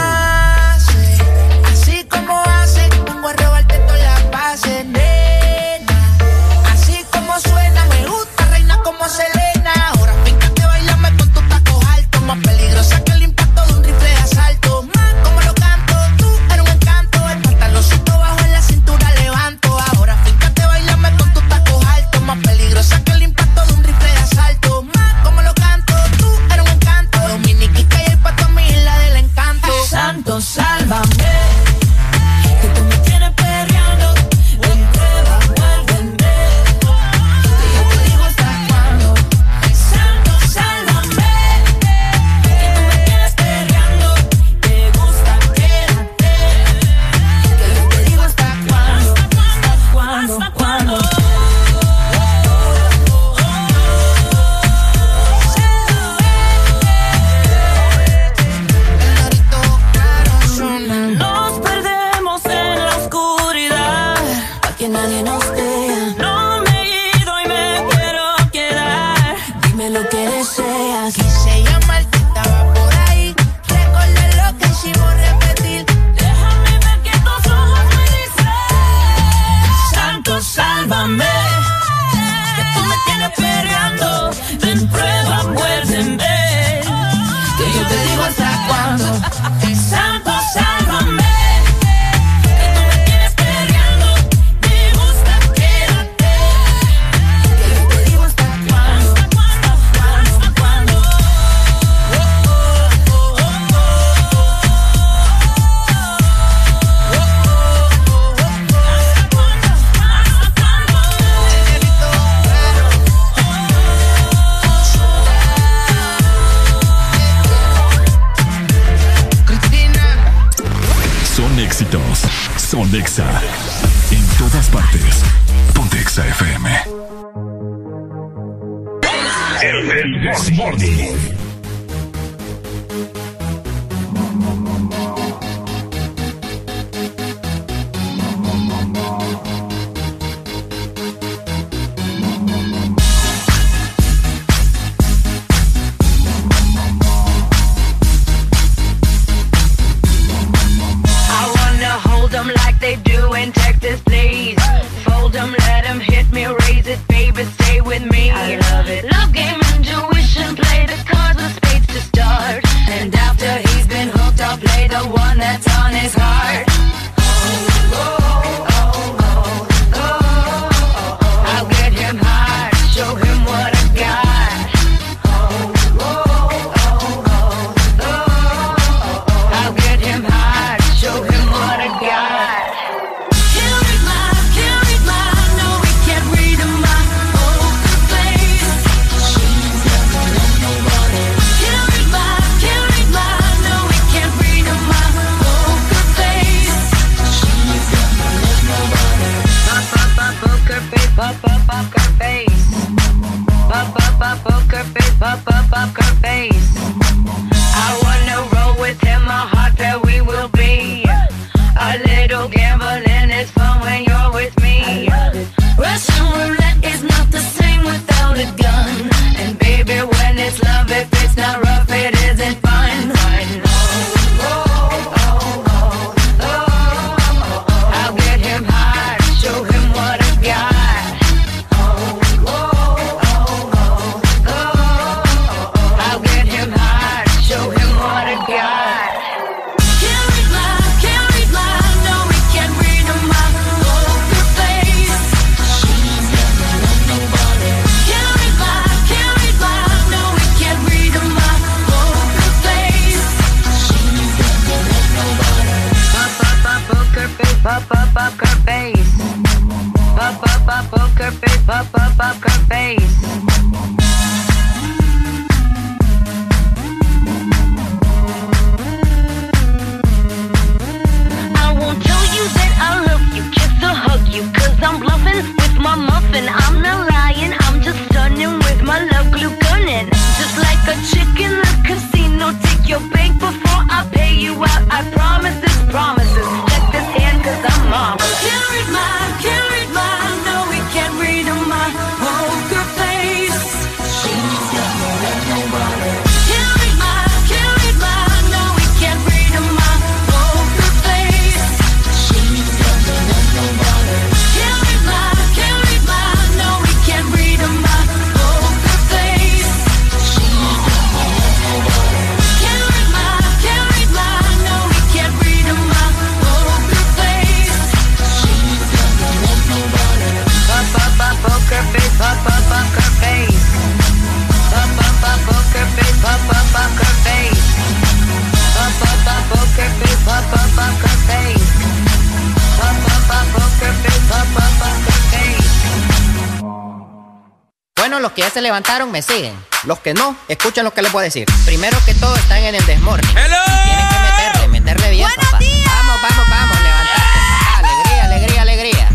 me 339.13 339.21
siguen. 339.21 339.53
Los 339.83 339.99
que 339.99 340.15
no, 340.15 340.35
escuchen 340.47 340.83
lo 340.83 340.91
que 340.91 341.03
les 341.03 341.11
voy 341.11 341.21
a 341.21 341.23
decir. 341.25 341.45
Primero 341.65 341.95
que 342.03 342.15
todo, 342.15 342.35
están 342.35 342.63
en 342.63 342.73
el 342.73 342.83
desmorning. 342.83 343.37
¡Hello! 343.37 343.57
Tienen 343.85 344.09
que 344.09 344.19
meterle, 344.19 344.67
meterle 344.67 345.09
bien, 345.11 345.29
¡Buenos 345.35 345.59
días! 345.59 345.85
Vamos, 345.85 346.15
vamos, 346.19 346.49
vamos, 346.49 346.77
levantarte, 346.81 347.39
Alegría, 347.77 348.23
alegría, 348.23 348.61
alegría. 348.63 349.09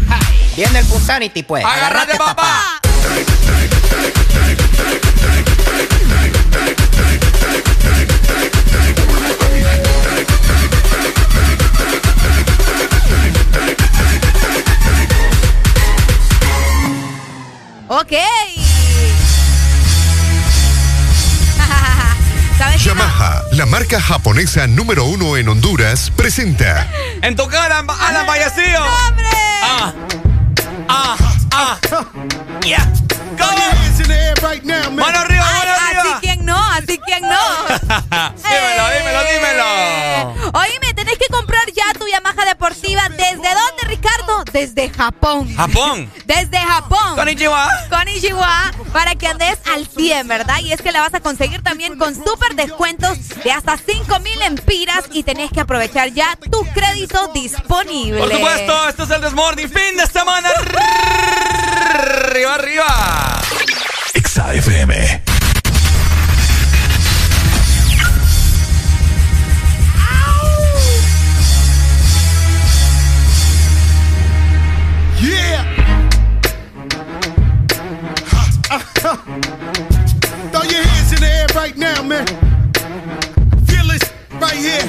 Viene 0.54 0.78
el 0.78 0.86
Punsanity, 0.86 1.42
pues. 1.42 1.64
¡Agárrate, 1.64 2.16
papá. 2.16 2.77
Japonesa 24.38 24.68
número 24.68 25.04
uno 25.04 25.36
en 25.36 25.48
Honduras, 25.48 26.12
presenta. 26.14 26.86
En 27.22 27.34
tu 27.34 27.44
cara, 27.48 27.78
Alan 27.78 28.24
Vallecillo. 28.24 28.84
¡Hombre! 29.08 29.26
Ah, 29.64 29.92
ah, 30.88 31.16
ah. 31.50 31.78
Yeah. 32.62 32.86
Go. 33.36 33.46
Mano 34.92 35.18
arriba, 35.18 35.44
mano 35.44 35.72
arriba. 35.72 36.02
Así 36.02 36.12
quien 36.20 36.44
no, 36.46 36.56
así 36.56 37.00
quien 37.04 37.22
no. 37.22 37.38
dímelo, 38.48 38.84
dímelo, 38.94 39.20
dímelo. 39.32 40.50
Oíme, 40.54 40.94
tenés 40.94 41.18
que 41.18 41.26
comprar 41.32 41.66
ya 41.74 41.92
tu 41.98 42.06
Yamaha 42.06 42.44
deportiva. 42.44 43.08
¿Desde 43.08 43.34
dónde, 43.34 43.77
Desde 44.52 44.90
Japón. 44.90 45.54
¿Japón? 45.54 46.10
Desde 46.26 46.58
Japón. 46.58 47.16
Konnichiwa. 47.16 47.68
Konnichiwa. 47.90 48.72
Para 48.92 49.14
que 49.14 49.26
andes 49.26 49.58
al 49.72 49.86
100, 49.86 50.28
¿verdad? 50.28 50.60
Y 50.60 50.72
es 50.72 50.80
que 50.80 50.92
la 50.92 51.00
vas 51.00 51.14
a 51.14 51.20
conseguir 51.20 51.62
también 51.62 51.98
con 51.98 52.14
súper 52.14 52.54
descuentos 52.54 53.18
de 53.44 53.52
hasta 53.52 53.76
5 53.76 54.20
mil 54.20 54.40
empiras 54.42 55.04
y 55.12 55.22
tenés 55.22 55.50
que 55.50 55.60
aprovechar 55.60 56.12
ya 56.12 56.36
tu 56.50 56.64
crédito 56.72 57.28
disponible. 57.34 58.20
Por 58.20 58.32
supuesto, 58.32 58.88
esto 58.88 59.02
es 59.04 59.10
el 59.10 59.20
Desmorning. 59.20 59.68
Fin 59.68 59.96
de 59.96 60.06
semana. 60.06 60.48
Arriba, 61.90 62.54
arriba. 62.54 63.42
XAFM. 64.14 65.27
Throw 78.98 80.62
your 80.62 80.82
hands 80.82 81.12
in 81.12 81.20
the 81.20 81.30
air 81.30 81.46
right 81.54 81.76
now, 81.76 82.02
man. 82.02 82.26
Feel 83.66 83.86
this 83.86 84.02
right 84.40 84.56
here. 84.56 84.86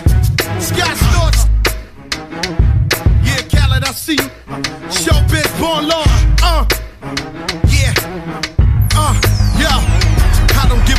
Scott 0.59 0.95
Storch. 1.05 1.39
Yeah, 3.23 3.41
Khaled, 3.51 3.83
I 3.83 3.91
see 3.91 4.13
you. 4.13 4.29
Showbiz, 4.89 5.59
born 5.59 5.87
law. 5.87 6.05
Uh, 6.41 6.65
yeah. 7.67 7.93
Uh, 8.95 9.13
yo. 9.59 9.88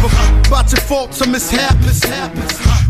Fuck 0.00 0.46
about 0.46 0.72
your 0.72 0.80
faults 0.80 1.20
or 1.20 1.28
mishaps. 1.28 2.00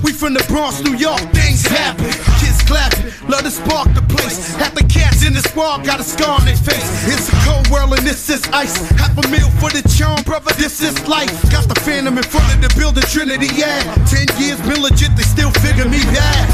We 0.02 0.12
from 0.12 0.34
the 0.34 0.44
Bronx, 0.48 0.80
New 0.80 0.94
York, 0.94 1.20
things 1.34 1.66
happen. 1.66 2.06
Kids 2.38 2.62
clapping, 2.62 3.10
love 3.28 3.42
to 3.42 3.50
spark 3.50 3.92
the 3.94 4.02
place. 4.02 4.54
Half 4.54 4.74
the 4.74 4.84
cats 4.84 5.26
in 5.26 5.34
the 5.34 5.40
squad 5.42 5.84
got 5.84 5.98
a 5.98 6.04
scar 6.04 6.38
on 6.38 6.46
their 6.46 6.56
face. 6.56 6.86
It's 7.10 7.28
a 7.28 7.36
cold 7.44 7.68
world 7.68 7.98
and 7.98 8.06
this 8.06 8.30
is 8.30 8.46
ice. 8.54 8.78
Half 8.94 9.18
a 9.18 9.28
meal 9.28 9.50
for 9.58 9.70
the 9.70 9.82
charm, 9.90 10.22
brother, 10.22 10.54
this 10.54 10.80
is 10.80 10.94
life. 11.08 11.34
Got 11.50 11.68
the 11.68 11.78
phantom 11.80 12.16
in 12.16 12.24
front 12.24 12.46
of 12.54 12.62
the 12.62 12.72
building, 12.78 13.04
Trinity, 13.10 13.50
yeah. 13.58 13.82
Ten 14.06 14.30
years 14.38 14.60
been 14.62 14.80
legit, 14.80 15.10
they 15.16 15.26
still 15.26 15.50
figure 15.60 15.90
me 15.90 16.00
bad. 16.14 16.46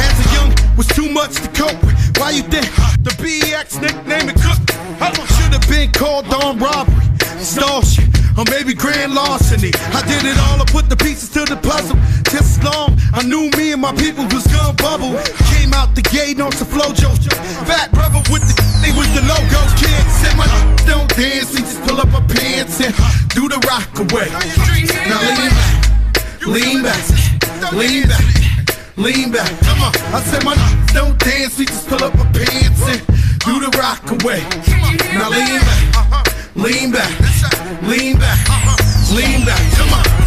As 0.00 0.16
a 0.24 0.26
young, 0.34 0.50
was 0.76 0.88
too 0.88 1.12
much 1.12 1.36
to 1.36 1.48
cope 1.52 1.78
with. 1.84 1.94
Why 2.16 2.30
you 2.30 2.42
think 2.42 2.66
the 3.04 3.12
BX 3.20 3.80
nickname 3.82 4.30
it 4.32 4.40
cook? 4.98 5.28
Should 5.36 5.52
have 5.52 5.68
been 5.68 5.90
called 5.92 6.26
on 6.32 6.58
robbery, 6.58 7.06
shit, 7.38 8.08
or 8.36 8.44
maybe 8.50 8.74
grand 8.74 9.14
larceny. 9.14 9.70
I 9.92 10.02
did 10.06 10.24
it 10.24 10.38
all, 10.48 10.60
I 10.60 10.64
put 10.66 10.88
the 10.88 10.96
pieces 10.96 11.28
to 11.30 11.44
the 11.44 11.56
puzzle. 11.56 11.96
Just 12.30 12.62
long, 12.64 12.96
I 13.12 13.22
knew 13.22 13.50
me 13.56 13.72
and 13.72 13.82
my 13.82 13.92
people 13.94 14.24
was 14.32 14.46
gonna 14.46 14.74
bubble. 14.74 15.12
Came 15.52 15.72
out 15.72 15.94
the 15.94 16.02
gate 16.02 16.40
on 16.40 16.52
some 16.52 16.68
flojo. 16.68 17.10
Fat 17.68 17.92
brother 17.92 18.22
with 18.32 18.42
the 18.48 18.54
they 18.82 18.92
was 18.96 19.08
the 19.14 19.22
logo 19.28 19.60
kid. 19.78 20.02
Said 20.20 20.36
my 20.36 20.48
don't 20.88 21.08
dance, 21.14 21.52
we 21.54 21.60
just 21.60 21.80
pull 21.82 22.00
up 22.00 22.12
our 22.14 22.26
pants 22.26 22.80
and 22.80 22.94
do 23.36 23.48
the 23.48 23.60
rock 23.68 23.92
away. 23.98 24.28
Now 25.08 25.20
lean 25.28 25.58
back, 25.60 26.42
lean 26.46 26.82
back, 26.82 27.72
lean 27.72 28.08
back. 28.08 28.42
Lean 28.96 29.32
back, 29.32 29.48
come 29.64 29.80
on. 29.80 29.92
I 30.12 30.20
said 30.20 30.44
my 30.44 30.54
don't 30.92 31.18
dance, 31.18 31.58
we 31.58 31.64
just 31.64 31.88
pull 31.88 32.04
up 32.04 32.14
our 32.14 32.30
pants 32.32 32.82
and 32.92 33.00
do 33.44 33.58
the 33.58 33.70
rock 33.78 34.02
away. 34.22 34.40
Now 35.18 35.30
lean 35.30 35.60
back, 35.60 36.54
lean 36.54 36.92
back, 36.92 37.10
lean 37.82 38.16
back, 38.18 38.38
lean 39.10 39.44
back, 39.44 39.62
come 39.74 39.92
on. 39.94 40.22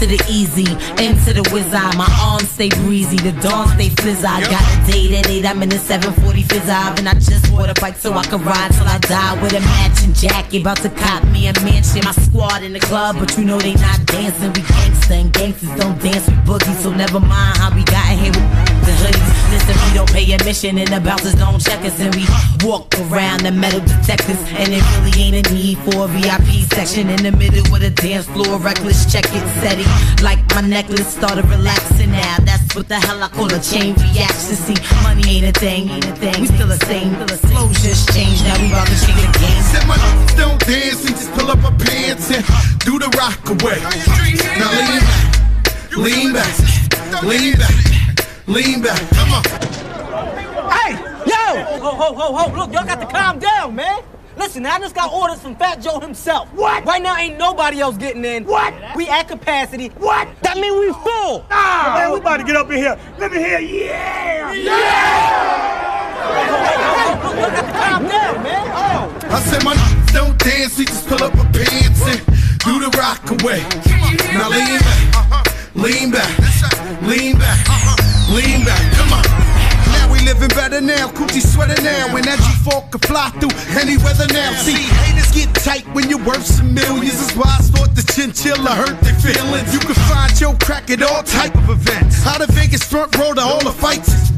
To 0.00 0.06
the 0.06 0.24
easy, 0.30 0.64
into 0.96 1.34
to 1.34 1.42
the 1.42 1.50
wizard. 1.52 1.94
My 1.94 2.08
arms 2.24 2.48
stay 2.48 2.70
breezy, 2.70 3.18
the 3.18 3.32
dawn 3.42 3.68
stay 3.68 3.90
fizz. 3.90 4.24
I 4.24 4.40
got 4.48 4.64
a 4.64 4.90
date 4.90 5.12
at 5.12 5.28
8, 5.28 5.44
I'm 5.44 5.62
in 5.62 5.68
the 5.68 5.76
740 5.76 6.42
fizz 6.44 6.70
and 6.70 7.06
I 7.06 7.12
just 7.20 7.50
bought 7.52 7.68
a 7.68 7.78
bike 7.78 7.98
so 7.98 8.14
I 8.14 8.22
can 8.22 8.42
ride 8.42 8.72
till 8.72 8.88
I 8.88 8.96
die 8.96 9.42
with 9.42 9.52
a 9.52 9.60
matching 9.60 10.14
jacket. 10.14 10.62
About 10.62 10.78
to 10.78 10.88
cop 10.88 11.22
me 11.28 11.48
a 11.48 11.52
mansion. 11.60 12.00
My 12.02 12.12
squad 12.12 12.62
in 12.62 12.72
the 12.72 12.80
club, 12.80 13.16
but 13.18 13.36
you 13.36 13.44
know 13.44 13.58
they 13.58 13.74
not 13.74 14.06
dancing. 14.06 14.52
We 14.54 14.62
gangsta 14.62 15.20
and 15.20 15.32
gangsters 15.34 15.76
don't 15.76 16.00
dance 16.00 16.24
with 16.24 16.40
boogie, 16.48 16.74
so 16.80 16.90
never 16.94 17.20
mind 17.20 17.58
how 17.58 17.74
we 17.74 17.84
got 17.84 18.06
here 18.16 18.59
with 19.50 19.66
the 19.66 19.72
hoodies. 19.72 19.76
Listen, 19.76 19.76
we 19.88 19.94
don't 19.94 20.10
pay 20.10 20.32
admission 20.32 20.78
and 20.78 20.88
the 20.88 21.00
bouncers 21.00 21.34
don't 21.34 21.60
check 21.60 21.84
us, 21.84 21.98
and 22.00 22.14
we 22.14 22.24
walk 22.66 22.86
around 23.10 23.40
the 23.40 23.50
metal 23.50 23.80
detectors. 23.80 24.38
And 24.54 24.72
it 24.72 24.82
really 24.98 25.14
ain't 25.20 25.46
a 25.46 25.54
need 25.54 25.78
for 25.78 26.04
a 26.04 26.08
VIP 26.08 26.64
section 26.70 27.08
in 27.08 27.22
the 27.22 27.32
middle 27.32 27.64
with 27.70 27.82
a 27.82 27.90
dance 27.90 28.26
floor. 28.26 28.58
Reckless, 28.58 29.10
check 29.10 29.24
it, 29.26 29.44
steady. 29.58 29.84
Like 30.22 30.38
my 30.54 30.62
necklace 30.62 31.08
started 31.08 31.44
relaxing 31.46 32.12
now. 32.12 32.36
That's 32.42 32.74
what 32.74 32.88
the 32.88 32.98
hell 33.00 33.22
I 33.22 33.28
call 33.28 33.52
a 33.52 33.60
chain 33.60 33.94
reaction. 33.94 34.56
See, 34.56 34.78
money 35.02 35.24
ain't 35.28 35.56
a 35.56 35.58
thing, 35.58 35.90
ain't 35.90 36.06
a 36.06 36.14
thing. 36.14 36.40
We 36.40 36.46
still 36.46 36.68
the 36.68 36.78
same. 36.86 37.14
Flows 37.50 37.80
just 37.82 38.12
changed. 38.14 38.44
Now 38.44 38.58
we 38.60 38.68
about 38.68 38.86
to 38.86 38.98
change 39.06 39.20
the 39.20 39.32
game. 39.38 39.62
Said 39.70 39.86
my 39.86 39.96
don't 40.36 40.60
dance, 40.64 41.02
we 41.04 41.10
just 41.10 41.30
pull 41.32 41.50
up 41.50 41.62
our 41.64 41.76
pants 41.78 42.30
and 42.30 42.44
do 42.80 42.98
the 42.98 43.08
rock 43.18 43.40
away. 43.50 43.80
Now 44.58 44.70
lean 44.76 45.02
back, 45.02 45.96
lean 45.96 46.32
back, 46.32 47.22
lean 47.22 47.54
back, 47.58 47.74
lean 48.50 48.82
back. 48.82 48.98
Come 49.10 49.32
on. 49.32 49.44
Hey, 50.70 50.92
yo! 51.24 51.64
Ho, 51.78 51.90
ho, 51.94 52.14
ho, 52.14 52.32
ho! 52.36 52.50
Look, 52.58 52.72
y'all 52.72 52.84
got 52.84 53.00
to 53.00 53.06
calm 53.06 53.38
down, 53.38 53.74
man. 53.74 54.02
Listen, 54.36 54.64
I 54.66 54.78
just 54.78 54.94
got 54.94 55.12
orders 55.12 55.40
from 55.40 55.54
Fat 55.56 55.80
Joe 55.82 56.00
himself. 56.00 56.48
What? 56.54 56.84
Right 56.84 57.02
now, 57.02 57.16
ain't 57.16 57.38
nobody 57.38 57.80
else 57.80 57.96
getting 57.96 58.24
in. 58.24 58.44
What? 58.44 58.74
We 58.96 59.08
at 59.08 59.28
capacity. 59.28 59.88
What? 59.98 60.28
That 60.42 60.56
mean 60.56 60.78
we 60.78 60.92
full. 60.92 61.44
Nah, 61.50 61.94
man, 61.94 62.12
we 62.12 62.18
about 62.20 62.38
to 62.38 62.44
get 62.44 62.56
up 62.56 62.70
in 62.70 62.78
here. 62.78 62.98
Let 63.18 63.32
me 63.32 63.38
hear, 63.38 63.58
yeah! 63.60 64.52
Yeah! 64.52 65.90
Look, 67.22 67.36
y'all 67.36 67.50
got 67.50 67.74
calm 67.74 68.08
down, 68.08 68.42
man. 68.42 68.70
Oh. 68.72 69.10
I 69.30 69.40
said 69.40 69.64
my 69.64 69.74
don't 70.12 70.38
dance, 70.38 70.76
we 70.78 70.84
just 70.86 71.06
pull 71.06 71.22
up 71.22 71.34
our 71.36 71.44
pants 71.52 72.02
and 72.02 72.20
do 72.64 72.80
the 72.80 72.90
rock 72.98 73.30
away. 73.30 73.62
Now 74.34 74.48
lean 74.48 74.80
back, 74.80 75.74
lean 75.74 76.10
back, 76.10 77.02
lean 77.02 77.38
back, 77.38 77.66
lean 78.30 78.64
back. 78.64 78.80
Come 78.94 79.12
on. 79.12 79.24
Now 79.92 80.10
we 80.12 80.20
living 80.22 80.48
better 80.54 80.80
now, 80.80 81.08
coochie 81.10 81.42
sweater 81.42 81.80
now, 81.82 82.14
and 82.14 82.24
that 82.24 82.38
G4 82.38 82.90
can 82.90 83.00
fly 83.02 83.30
through 83.42 83.54
any 83.74 83.98
weather 83.98 84.26
now. 84.30 84.54
See, 84.62 84.78
haters 85.02 85.30
get 85.34 85.50
tight 85.54 85.86
when 85.94 86.08
you're 86.08 86.22
worth 86.22 86.46
some 86.46 86.72
millions. 86.72 87.18
That's 87.18 87.36
why 87.36 87.50
I 87.58 87.62
thought 87.62 87.94
the 87.94 88.06
chinchilla 88.06 88.70
hurt 88.70 89.00
their 89.02 89.18
feelings. 89.18 89.74
You 89.74 89.80
can 89.80 89.98
find 90.06 90.30
your 90.40 90.54
crack 90.62 90.90
at 90.90 91.02
all 91.02 91.22
type 91.22 91.54
of 91.56 91.68
events. 91.70 92.26
Out 92.26 92.40
of 92.40 92.50
Vegas 92.50 92.84
front 92.84 93.16
row 93.18 93.34
to 93.34 93.40
all 93.40 93.62
the 93.62 93.72
fights. 93.72 94.30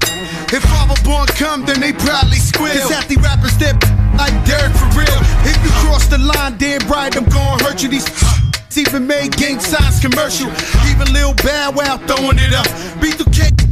If 0.52 0.64
Father 0.64 1.00
Born 1.04 1.26
come, 1.28 1.64
then 1.64 1.80
they 1.80 1.92
probably 1.92 2.40
squeal. 2.40 2.72
At 2.72 3.08
the 3.08 3.16
rappers 3.16 3.56
that 3.58 3.76
like 4.16 4.36
Derek 4.44 4.72
for 4.76 4.88
real. 4.96 5.20
If 5.44 5.56
you 5.64 5.70
cross 5.84 6.06
the 6.08 6.18
line, 6.18 6.56
damn 6.56 6.80
right, 6.88 7.14
I'm 7.16 7.24
gonna 7.24 7.62
hurt 7.64 7.82
you. 7.82 7.88
These 7.88 8.08
even 8.76 9.06
made 9.06 9.36
gang 9.36 9.60
signs 9.60 10.00
commercial. 10.00 10.48
Even 10.88 11.12
Lil 11.12 11.34
Bow 11.44 11.72
Wow 11.76 11.96
throwing 12.06 12.38
it 12.38 12.52
up. 12.52 12.66
B2K 13.00 13.71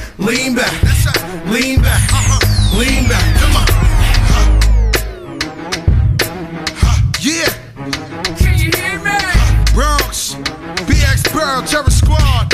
lean 0.17 0.55
back, 0.55 0.71
lean 1.47 1.81
back, 1.81 2.01
lean 2.73 3.07
back. 3.07 3.39
Come 3.39 3.55
on. 3.55 3.67
Yeah. 7.19 7.49
Can 8.37 8.57
you 8.57 8.71
hear 8.71 8.97
me? 8.99 9.17
Bronx, 9.73 10.35
BX 10.87 11.31
Burrow, 11.33 11.61
Terror 11.65 11.89
Squad. 11.89 12.53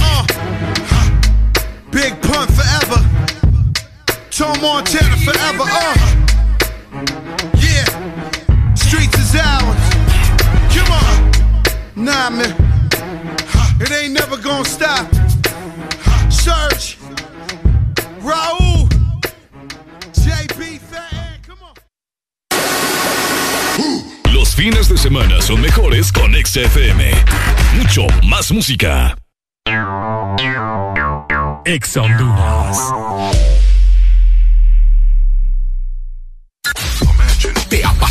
Uh. 0.00 0.26
Big 1.90 2.20
Pun 2.22 2.48
forever. 2.48 3.00
Tom 4.30 4.60
Montana 4.60 5.16
forever. 5.16 5.64
Uh. 5.66 5.96
Yeah. 7.56 8.74
Streets 8.74 9.18
is 9.18 9.36
ours. 9.36 9.94
Come 10.74 10.92
on. 10.92 12.04
Nah, 12.04 12.30
man. 12.30 12.54
It 13.80 13.90
ain't 13.90 14.12
never 14.12 14.36
gonna 14.36 14.64
stop. 14.64 15.21
Raul. 18.24 18.88
JB 20.14 20.78
Fat. 20.78 21.40
Come 21.46 21.62
on. 21.62 21.74
Los 24.32 24.54
fines 24.54 24.88
de 24.88 24.96
semana 24.96 25.40
son 25.42 25.60
mejores 25.60 26.12
con 26.12 26.32
XFM. 26.32 27.10
Mucho 27.76 28.06
más 28.24 28.52
música. 28.52 29.16
Ex 31.64 31.96
Honduras. 31.96 32.78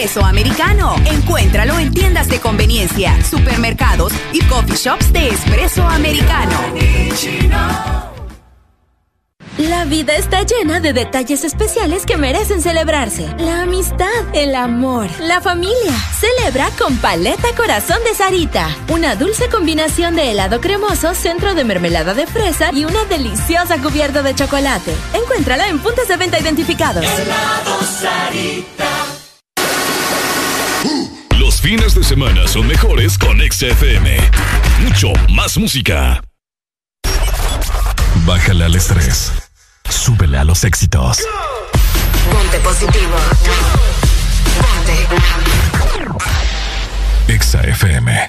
Expreso 0.00 0.24
Americano. 0.24 0.96
Encuéntralo 1.04 1.78
en 1.78 1.92
tiendas 1.92 2.26
de 2.26 2.40
conveniencia, 2.40 3.22
supermercados 3.22 4.14
y 4.32 4.40
coffee 4.44 4.74
shops 4.74 5.12
de 5.12 5.28
Expreso 5.28 5.86
Americano. 5.86 6.58
La 9.58 9.84
vida 9.84 10.16
está 10.16 10.42
llena 10.42 10.80
de 10.80 10.94
detalles 10.94 11.44
especiales 11.44 12.06
que 12.06 12.16
merecen 12.16 12.62
celebrarse. 12.62 13.28
La 13.40 13.60
amistad, 13.64 14.08
el 14.32 14.54
amor, 14.54 15.06
la 15.20 15.42
familia. 15.42 15.92
Celebra 16.18 16.70
con 16.78 16.96
Paleta 16.96 17.48
Corazón 17.54 17.98
de 18.04 18.14
Sarita. 18.14 18.74
Una 18.88 19.16
dulce 19.16 19.50
combinación 19.50 20.16
de 20.16 20.30
helado 20.30 20.62
cremoso, 20.62 21.12
centro 21.12 21.52
de 21.54 21.64
mermelada 21.64 22.14
de 22.14 22.26
fresa 22.26 22.70
y 22.72 22.86
una 22.86 23.04
deliciosa 23.04 23.76
cubierta 23.76 24.22
de 24.22 24.34
chocolate. 24.34 24.94
Encuéntrala 25.12 25.68
en 25.68 25.78
puntos 25.78 26.08
de 26.08 26.16
venta 26.16 26.40
identificados. 26.40 27.04
Helado 27.04 27.82
Sarita. 27.82 29.19
Los 31.40 31.58
fines 31.62 31.94
de 31.94 32.04
semana 32.04 32.46
son 32.46 32.66
mejores 32.66 33.16
con 33.16 33.40
XFM. 33.40 34.18
Mucho 34.82 35.10
más 35.30 35.56
música. 35.56 36.22
Bájale 38.26 38.66
al 38.66 38.74
estrés. 38.74 39.32
Súbele 39.88 40.36
a 40.36 40.44
los 40.44 40.64
éxitos. 40.64 41.20
Ponte 42.30 42.58
positivo. 42.58 43.16
Ponte. 44.60 45.06
Exa 47.32 47.62
FM. 47.62 48.28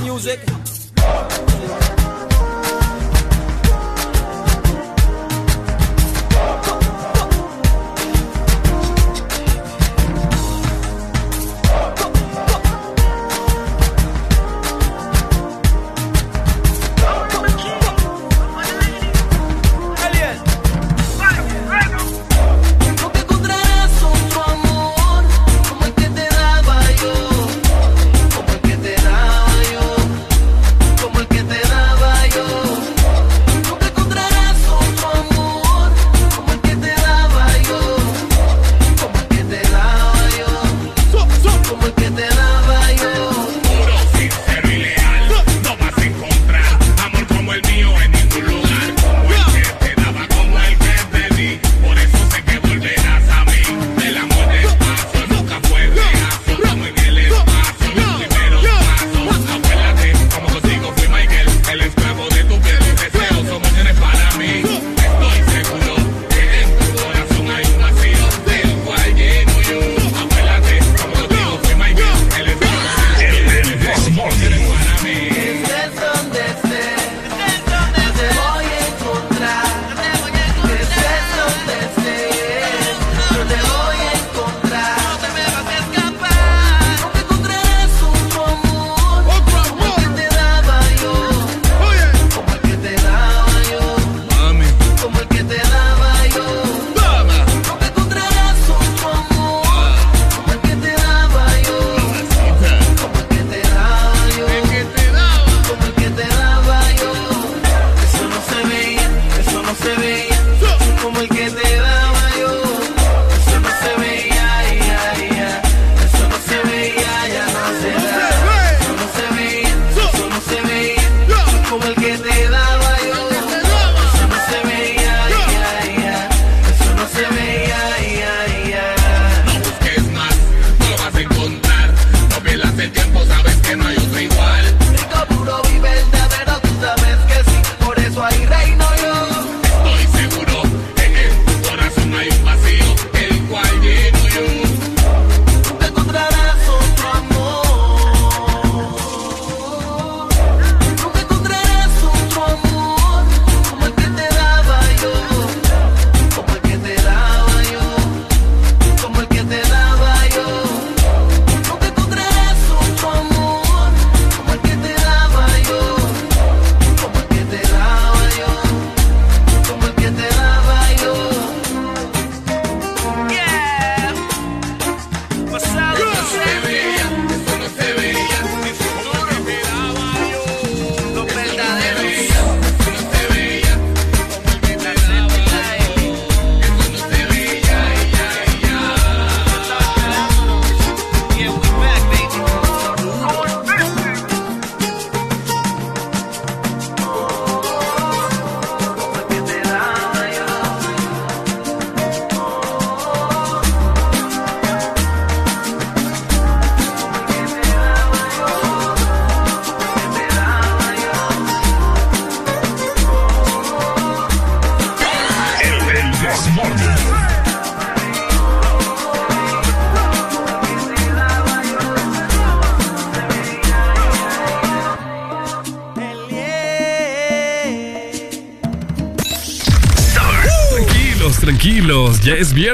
Music. 0.00 0.40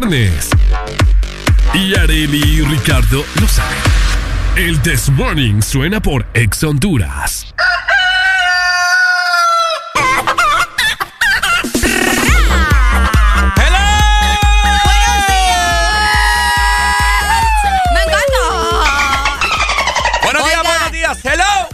viernes. 0.00 0.50
Y 1.72 1.94
Areli 1.94 2.42
y 2.42 2.62
Ricardo 2.62 3.24
lo 3.40 3.46
saben. 3.46 3.78
El 4.56 4.82
This 4.82 5.08
Morning 5.10 5.62
suena 5.62 6.00
por 6.00 6.26
Ex 6.34 6.64
Honduras. 6.64 7.46
Hello. 13.56 13.78
Buenos 20.22 20.90
días. 20.90 21.18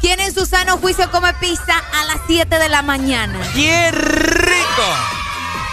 Tienen 0.02 0.34
su 0.34 0.44
sano 0.44 0.76
juicio 0.76 1.10
come 1.10 1.32
pizza 1.40 1.82
a 1.94 2.04
las 2.04 2.18
7 2.26 2.58
de 2.58 2.68
la 2.68 2.82
mañana. 2.82 3.38
¡Qué 3.54 3.90
rico! 3.92 4.82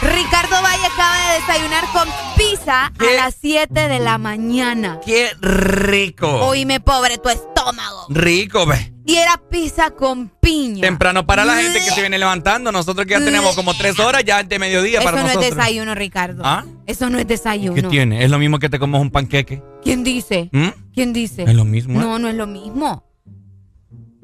Ricardo 0.02 0.62
Valle 0.62 0.86
acaba 0.86 1.18
de 1.28 1.40
desayunar 1.42 1.84
con 1.92 2.27
pizza 2.38 2.88
a 2.88 3.14
las 3.16 3.36
7 3.42 3.88
de 3.88 4.00
la 4.00 4.18
mañana. 4.18 5.00
¡Qué 5.06 5.32
rico! 5.42 6.28
Oíme, 6.48 6.80
pobre 6.80 7.18
tu 7.18 7.30
estómago. 7.30 8.06
Rico, 8.10 8.66
ve. 8.66 8.94
Y 9.06 9.16
era 9.16 9.38
pizza 9.50 9.92
con 9.92 10.30
piña. 10.30 10.82
Temprano 10.82 11.26
para 11.26 11.46
la 11.46 11.56
gente 11.56 11.80
que 11.80 11.92
se 11.92 12.02
viene 12.02 12.18
levantando. 12.20 12.72
Nosotros 12.72 13.06
que 13.06 13.12
ya 13.14 13.20
tenemos 13.24 13.56
como 13.56 13.74
tres 13.76 13.98
horas, 14.00 14.24
ya 14.26 14.42
es 14.42 14.50
de 14.50 14.60
mediodía 14.60 15.00
Eso 15.00 15.06
para 15.06 15.18
no 15.18 15.24
nosotros. 15.24 15.46
es 15.50 15.56
desayuno, 15.56 15.96
Ricardo. 15.96 16.42
¿Ah? 16.46 16.66
Eso 16.86 17.10
no 17.10 17.18
es 17.18 17.26
desayuno. 17.28 17.74
¿Qué 17.74 17.84
tiene? 17.84 18.24
Es 18.26 18.30
lo 18.30 18.38
mismo 18.38 18.60
que 18.60 18.68
te 18.70 18.80
comes 18.80 19.00
un 19.00 19.10
panqueque. 19.10 19.64
¿Quién 19.82 20.04
dice? 20.04 20.50
¿Mm? 20.52 20.68
¿Quién 20.94 21.14
dice? 21.14 21.44
Es 21.44 21.54
lo 21.56 21.64
mismo, 21.64 22.00
¿eh? 22.00 22.04
No, 22.04 22.20
no 22.20 22.28
es 22.28 22.36
lo 22.36 22.48
mismo. 22.48 23.06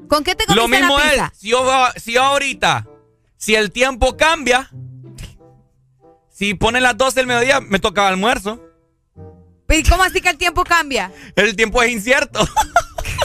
¿Con 0.06 0.22
qué 0.22 0.34
te 0.34 0.44
comiste 0.44 0.54
Lo 0.62 0.68
mismo 0.68 0.98
la 0.98 1.04
es, 1.06 1.12
pizza? 1.12 1.32
si 1.34 1.48
yo, 1.48 1.66
si 1.96 2.12
yo 2.12 2.22
ahorita, 2.22 2.86
si 3.38 3.54
el 3.54 3.70
tiempo 3.72 4.18
cambia, 4.18 4.68
si 6.34 6.54
ponen 6.54 6.82
las 6.82 6.96
12 6.96 7.20
del 7.20 7.26
mediodía, 7.28 7.60
me 7.60 7.78
toca 7.78 8.08
almuerzo. 8.08 8.60
¿Y 9.68 9.82
cómo 9.84 10.02
así 10.02 10.20
que 10.20 10.30
el 10.30 10.36
tiempo 10.36 10.64
cambia? 10.64 11.12
El 11.36 11.54
tiempo 11.54 11.80
es 11.80 11.92
incierto. 11.92 12.40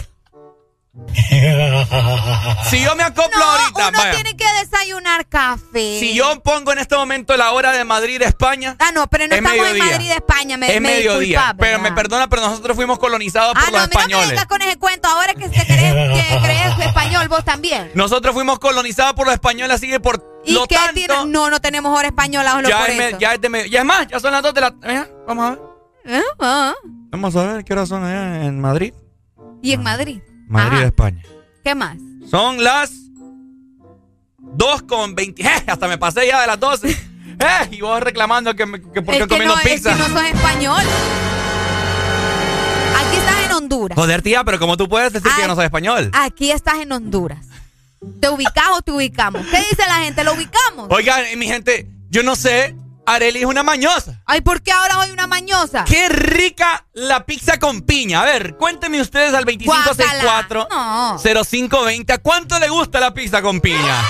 si 2.69 2.81
yo 2.83 2.95
me 2.95 3.03
acoplo 3.03 3.37
No, 3.39 3.43
ahorita, 3.45 3.87
uno 3.89 3.97
vaya. 3.97 4.11
tiene 4.11 4.35
que 4.37 4.45
desayunar 4.61 5.27
café. 5.27 5.99
Si 5.99 6.13
yo 6.13 6.39
pongo 6.41 6.71
en 6.71 6.79
este 6.79 6.95
momento 6.95 7.35
la 7.37 7.51
hora 7.51 7.71
de 7.71 7.83
Madrid, 7.83 8.21
España. 8.21 8.75
Ah, 8.79 8.91
no, 8.93 9.07
pero 9.07 9.27
no 9.27 9.33
es 9.33 9.39
estamos 9.41 9.59
mediodía. 9.61 9.83
en 9.83 9.91
Madrid, 9.91 10.11
España. 10.11 10.57
Me, 10.57 10.67
es 10.75 10.81
me 10.81 10.89
mediodía. 10.89 11.19
disculpa, 11.39 11.55
pero 11.59 11.79
me 11.79 11.91
perdona, 11.93 12.27
pero 12.29 12.41
nosotros 12.43 12.75
fuimos 12.75 12.99
colonizados 12.99 13.53
Ah, 13.55 13.61
por 13.65 13.71
no, 13.73 13.77
los 13.79 13.83
a 13.83 13.87
mí 13.87 13.91
no 13.93 13.97
me 13.97 14.01
españoles. 14.01 14.29
vengas 14.29 14.45
con 14.45 14.61
ese 14.61 14.77
cuento. 14.77 15.07
Ahora 15.09 15.33
que 15.33 15.49
te 15.49 15.65
crees, 15.65 15.93
que 16.13 16.37
crees 16.43 16.79
español, 16.87 17.27
vos 17.27 17.43
también. 17.43 17.91
Nosotros 17.95 18.33
fuimos 18.33 18.59
colonizados 18.59 19.13
por 19.13 19.25
los 19.25 19.33
españoles, 19.33 19.75
así 19.75 19.87
que 19.89 19.99
por 19.99 20.23
¿Y 20.45 20.53
lo 20.53 20.67
qué 20.67 20.75
tanto, 20.75 20.93
tiene? 20.93 21.13
No, 21.27 21.49
no 21.49 21.59
tenemos 21.59 21.97
hora 21.97 22.07
española, 22.09 22.51
solo 22.51 22.69
ya, 22.69 22.79
por 22.79 22.89
es 22.89 22.99
eso. 22.99 23.17
ya 23.19 23.33
es 23.33 23.41
de 23.41 23.49
medio- 23.49 23.67
ya 23.71 23.79
es 23.79 23.85
más, 23.85 24.07
ya 24.07 24.19
son 24.19 24.31
las 24.31 24.41
2 24.43 24.53
de 24.53 24.61
la 24.61 24.73
eh, 24.83 25.05
Vamos 25.27 25.45
a 25.45 25.49
ver. 25.51 25.59
¿Eh? 26.05 26.23
Ah. 26.39 26.73
Vamos 27.11 27.35
a 27.35 27.43
ver 27.43 27.65
qué 27.65 27.73
hora 27.73 27.85
son 27.85 28.03
allá 28.03 28.45
en 28.45 28.59
Madrid. 28.61 28.93
Y 29.61 29.73
en 29.73 29.83
Madrid. 29.83 30.21
Madrid, 30.49 30.79
Ajá. 30.79 30.87
España. 30.87 31.23
¿Qué 31.63 31.75
más? 31.75 31.97
Son 32.29 32.61
las 32.63 32.91
2 34.39 34.81
con 34.83 35.15
20. 35.15 35.41
¡Eh! 35.41 35.63
Hasta 35.67 35.87
me 35.87 35.97
pasé 35.97 36.27
ya 36.27 36.41
de 36.41 36.47
las 36.47 36.59
12. 36.59 36.89
¡Eh! 37.39 37.67
Y 37.71 37.81
vos 37.81 38.01
reclamando 38.01 38.55
que, 38.55 38.65
me, 38.65 38.81
que 38.81 39.01
por 39.01 39.15
qué 39.15 39.27
comiendo 39.27 39.55
no, 39.55 39.61
pizza. 39.61 39.91
Es 39.91 39.97
que 39.97 40.03
no 40.03 40.09
sos 40.09 40.25
español. 40.25 40.81
Aquí 42.97 43.17
estás 43.17 43.45
en 43.45 43.51
Honduras. 43.51 43.95
Joder, 43.95 44.21
tía, 44.21 44.43
pero 44.43 44.59
como 44.59 44.75
tú 44.75 44.89
puedes 44.89 45.13
decir 45.13 45.31
que 45.39 45.47
no 45.47 45.55
soy 45.55 45.65
español. 45.65 46.09
Aquí 46.13 46.51
estás 46.51 46.79
en 46.79 46.91
Honduras. 46.91 47.45
¿Te 48.19 48.29
ubicas 48.29 48.65
o 48.77 48.81
te 48.81 48.91
ubicamos? 48.91 49.45
¿Qué 49.47 49.57
dice 49.57 49.83
la 49.87 50.03
gente? 50.03 50.23
¿Lo 50.23 50.33
ubicamos? 50.33 50.87
Oigan, 50.89 51.23
mi 51.37 51.47
gente, 51.47 51.87
yo 52.09 52.23
no 52.23 52.35
sé. 52.35 52.75
Areli 53.13 53.39
es 53.39 53.45
una 53.45 53.63
mañosa. 53.63 54.21
Ay, 54.25 54.41
¿por 54.41 54.61
qué 54.61 54.71
ahora 54.71 54.95
soy 54.95 55.11
una 55.11 55.27
mañosa? 55.27 55.83
¡Qué 55.85 56.09
rica 56.09 56.85
la 56.93 57.25
pizza 57.25 57.57
con 57.59 57.81
piña! 57.81 58.21
A 58.21 58.25
ver, 58.25 58.55
cuéntenme 58.55 59.01
ustedes 59.01 59.33
al 59.33 59.45
2564-0520. 59.45 62.13
¿A 62.13 62.17
cuánto 62.19 62.59
le 62.59 62.69
gusta 62.69 62.99
la 62.99 63.13
pizza 63.13 63.41
con 63.41 63.59
piña? 63.61 64.03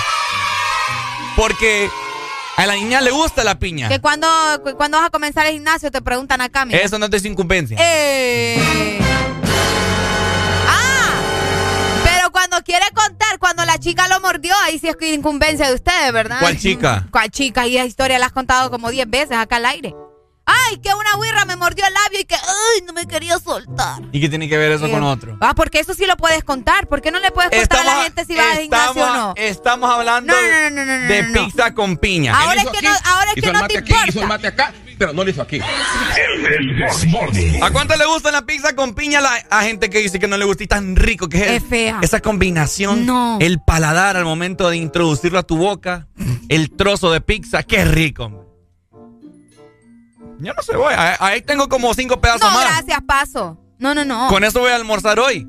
Porque 1.36 1.90
a 2.56 2.66
la 2.66 2.74
niña 2.74 3.00
le 3.00 3.10
gusta 3.10 3.44
la 3.44 3.58
piña. 3.58 3.88
Que 3.88 4.00
cuando, 4.00 4.28
cu- 4.62 4.76
cuando 4.76 4.98
vas 4.98 5.06
a 5.06 5.10
comenzar 5.10 5.46
el 5.46 5.54
gimnasio 5.54 5.90
te 5.90 6.02
preguntan 6.02 6.40
acá, 6.40 6.64
mira. 6.64 6.80
Eso 6.80 6.98
no 6.98 7.06
es 7.06 7.22
de 7.22 7.28
incumbencia. 7.28 7.76
Eh. 7.80 9.00
Cuando 12.50 12.64
quiere 12.64 12.86
contar, 12.92 13.38
cuando 13.38 13.64
la 13.64 13.78
chica 13.78 14.08
lo 14.08 14.20
mordió, 14.20 14.52
ahí 14.64 14.78
sí 14.78 14.88
es 14.88 14.96
que 14.96 15.14
incumbencia 15.14 15.68
de 15.68 15.74
ustedes, 15.74 16.12
¿verdad? 16.12 16.40
¿Cuál 16.40 16.58
chica? 16.58 17.06
¿Cuál 17.10 17.30
chica? 17.30 17.66
Y 17.68 17.76
esa 17.76 17.86
historia 17.86 18.18
la 18.18 18.26
has 18.26 18.32
contado 18.32 18.70
como 18.70 18.90
10 18.90 19.08
veces 19.08 19.36
acá 19.36 19.56
al 19.56 19.66
aire. 19.66 19.94
Ay, 20.46 20.78
que 20.78 20.92
una 20.92 21.10
guirra 21.22 21.44
me 21.44 21.54
mordió 21.54 21.86
el 21.86 21.94
labio 21.94 22.20
y 22.20 22.24
que, 22.24 22.34
ay, 22.34 22.82
no 22.84 22.92
me 22.92 23.06
quería 23.06 23.38
soltar. 23.38 24.02
¿Y 24.10 24.20
qué 24.20 24.28
tiene 24.28 24.48
que 24.48 24.58
ver 24.58 24.72
eso 24.72 24.86
Eh, 24.86 24.90
con 24.90 25.04
otro? 25.04 25.36
Ah, 25.40 25.54
porque 25.54 25.78
eso 25.78 25.94
sí 25.94 26.06
lo 26.06 26.16
puedes 26.16 26.42
contar. 26.42 26.88
¿Por 26.88 27.00
qué 27.00 27.12
no 27.12 27.20
le 27.20 27.30
puedes 27.30 27.52
contar 27.56 27.80
a 27.80 27.84
la 27.84 28.02
gente 28.02 28.24
si 28.24 28.34
va 28.34 28.50
al 28.50 28.58
gimnasio 28.58 29.04
o 29.04 29.14
no? 29.14 29.34
estamos 29.36 29.88
hablando 29.88 30.32
No, 30.34 30.40
no, 30.42 30.70
no, 30.70 30.84
no, 30.84 30.98
no, 30.98 31.06
de 31.06 31.24
pizza 31.24 31.72
con 31.72 31.98
piña. 31.98 32.36
Ahora 32.36 32.62
es 32.62 32.68
que 32.68 32.82
no, 32.82 32.90
ahora 33.04 33.30
es 33.36 33.42
que 33.44 33.52
no 33.52 33.66
te 33.68 33.74
importa. 33.78 34.48
acá, 34.48 34.74
pero 35.00 35.14
no 35.14 35.24
lo 35.24 35.30
hizo 35.30 35.40
aquí. 35.40 35.58
¿A 37.62 37.70
cuánto 37.70 37.96
le 37.96 38.04
gusta 38.04 38.30
la 38.30 38.42
pizza 38.42 38.76
con 38.76 38.94
piña 38.94 39.20
a 39.20 39.22
la 39.22 39.34
a 39.50 39.62
gente 39.62 39.88
que 39.88 39.98
dice 40.00 40.18
que 40.18 40.28
no 40.28 40.36
le 40.36 40.44
gusta 40.44 40.64
y 40.64 40.66
tan 40.66 40.94
rico 40.94 41.26
que 41.26 41.38
es? 41.56 41.62
Es 41.62 41.68
fea. 41.70 42.00
Esa 42.02 42.20
combinación, 42.20 43.06
No. 43.06 43.38
el 43.40 43.60
paladar 43.62 44.18
al 44.18 44.26
momento 44.26 44.68
de 44.68 44.76
introducirlo 44.76 45.38
a 45.38 45.42
tu 45.42 45.56
boca, 45.56 46.06
el 46.50 46.70
trozo 46.76 47.10
de 47.12 47.22
pizza, 47.22 47.62
qué 47.62 47.82
rico. 47.86 48.46
Yo 50.38 50.52
no 50.52 50.62
sé, 50.62 50.76
voy. 50.76 50.92
Ahí 50.94 51.14
ahí 51.18 51.40
tengo 51.40 51.70
como 51.70 51.94
cinco 51.94 52.20
pedazos 52.20 52.42
No, 52.42 52.50
más. 52.58 52.66
gracias, 52.66 53.00
paso. 53.06 53.58
No, 53.78 53.94
no, 53.94 54.04
no. 54.04 54.28
Con 54.28 54.44
eso 54.44 54.60
voy 54.60 54.70
a 54.70 54.76
almorzar 54.76 55.18
hoy. 55.18 55.48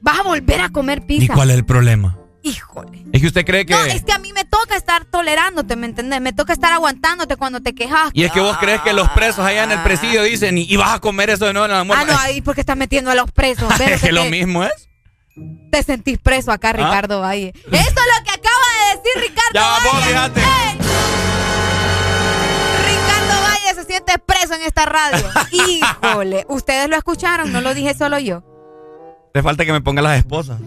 Vas 0.00 0.18
a 0.20 0.22
volver 0.22 0.62
a 0.62 0.70
comer 0.70 1.02
¿Y 1.08 1.18
pizza. 1.20 1.34
cuál 1.34 1.50
es 1.50 1.56
el 1.56 1.66
problema? 1.66 2.16
Híjole. 2.44 3.04
Es 3.12 3.20
que 3.20 3.26
usted 3.28 3.44
cree 3.44 3.64
que... 3.64 3.72
No, 3.72 3.84
es 3.84 4.02
que 4.02 4.12
a 4.12 4.18
mí 4.18 4.32
me 4.32 4.44
toca 4.44 4.76
estar 4.76 5.04
tolerándote, 5.04 5.76
¿me 5.76 5.86
entendés? 5.86 6.20
Me 6.20 6.32
toca 6.32 6.52
estar 6.52 6.72
aguantándote 6.72 7.36
cuando 7.36 7.60
te 7.60 7.72
quejas. 7.74 8.10
Y 8.14 8.24
es 8.24 8.32
que 8.32 8.40
vos 8.40 8.56
crees 8.58 8.80
que 8.82 8.92
los 8.92 9.08
presos 9.10 9.44
allá 9.44 9.62
en 9.64 9.70
el 9.70 9.80
presidio 9.82 10.22
dicen, 10.24 10.58
y, 10.58 10.62
y 10.62 10.76
vas 10.76 10.94
a 10.94 10.98
comer 11.00 11.30
eso 11.30 11.46
de 11.46 11.52
nuevo 11.52 11.66
en 11.66 11.70
el 11.72 11.76
almuerzo. 11.78 12.04
Ah, 12.08 12.12
no, 12.12 12.18
ahí 12.18 12.40
porque 12.40 12.60
estás 12.62 12.76
metiendo 12.76 13.10
a 13.10 13.14
los 13.14 13.30
presos. 13.30 13.68
Es 13.80 14.00
que 14.02 14.12
lo 14.12 14.24
mismo 14.24 14.64
es. 14.64 14.88
Te 15.70 15.82
sentís 15.82 16.18
preso 16.18 16.52
acá, 16.52 16.72
Ricardo 16.72 17.20
Valle. 17.20 17.52
Eso 17.54 17.64
es 17.70 17.94
lo 17.94 18.24
que 18.24 18.30
acaba 18.30 18.66
de 18.90 18.96
decir 18.96 19.30
Ricardo 19.30 19.50
Ya, 19.54 19.68
Valle. 19.70 19.88
vos, 19.90 20.04
fíjate. 20.04 20.40
¡Ey! 20.40 20.78
Ricardo 22.86 23.42
Valle 23.42 23.74
se 23.74 23.84
siente 23.84 24.18
preso 24.18 24.54
en 24.54 24.62
esta 24.62 24.84
radio. 24.84 25.24
Híjole, 25.52 26.44
ustedes 26.48 26.88
lo 26.88 26.96
escucharon, 26.96 27.52
no 27.52 27.60
lo 27.60 27.72
dije 27.74 27.94
solo 27.94 28.18
yo. 28.18 28.42
Te 29.32 29.42
falta 29.42 29.64
que 29.64 29.72
me 29.72 29.80
ponga 29.80 30.02
las 30.02 30.18
esposas. 30.18 30.58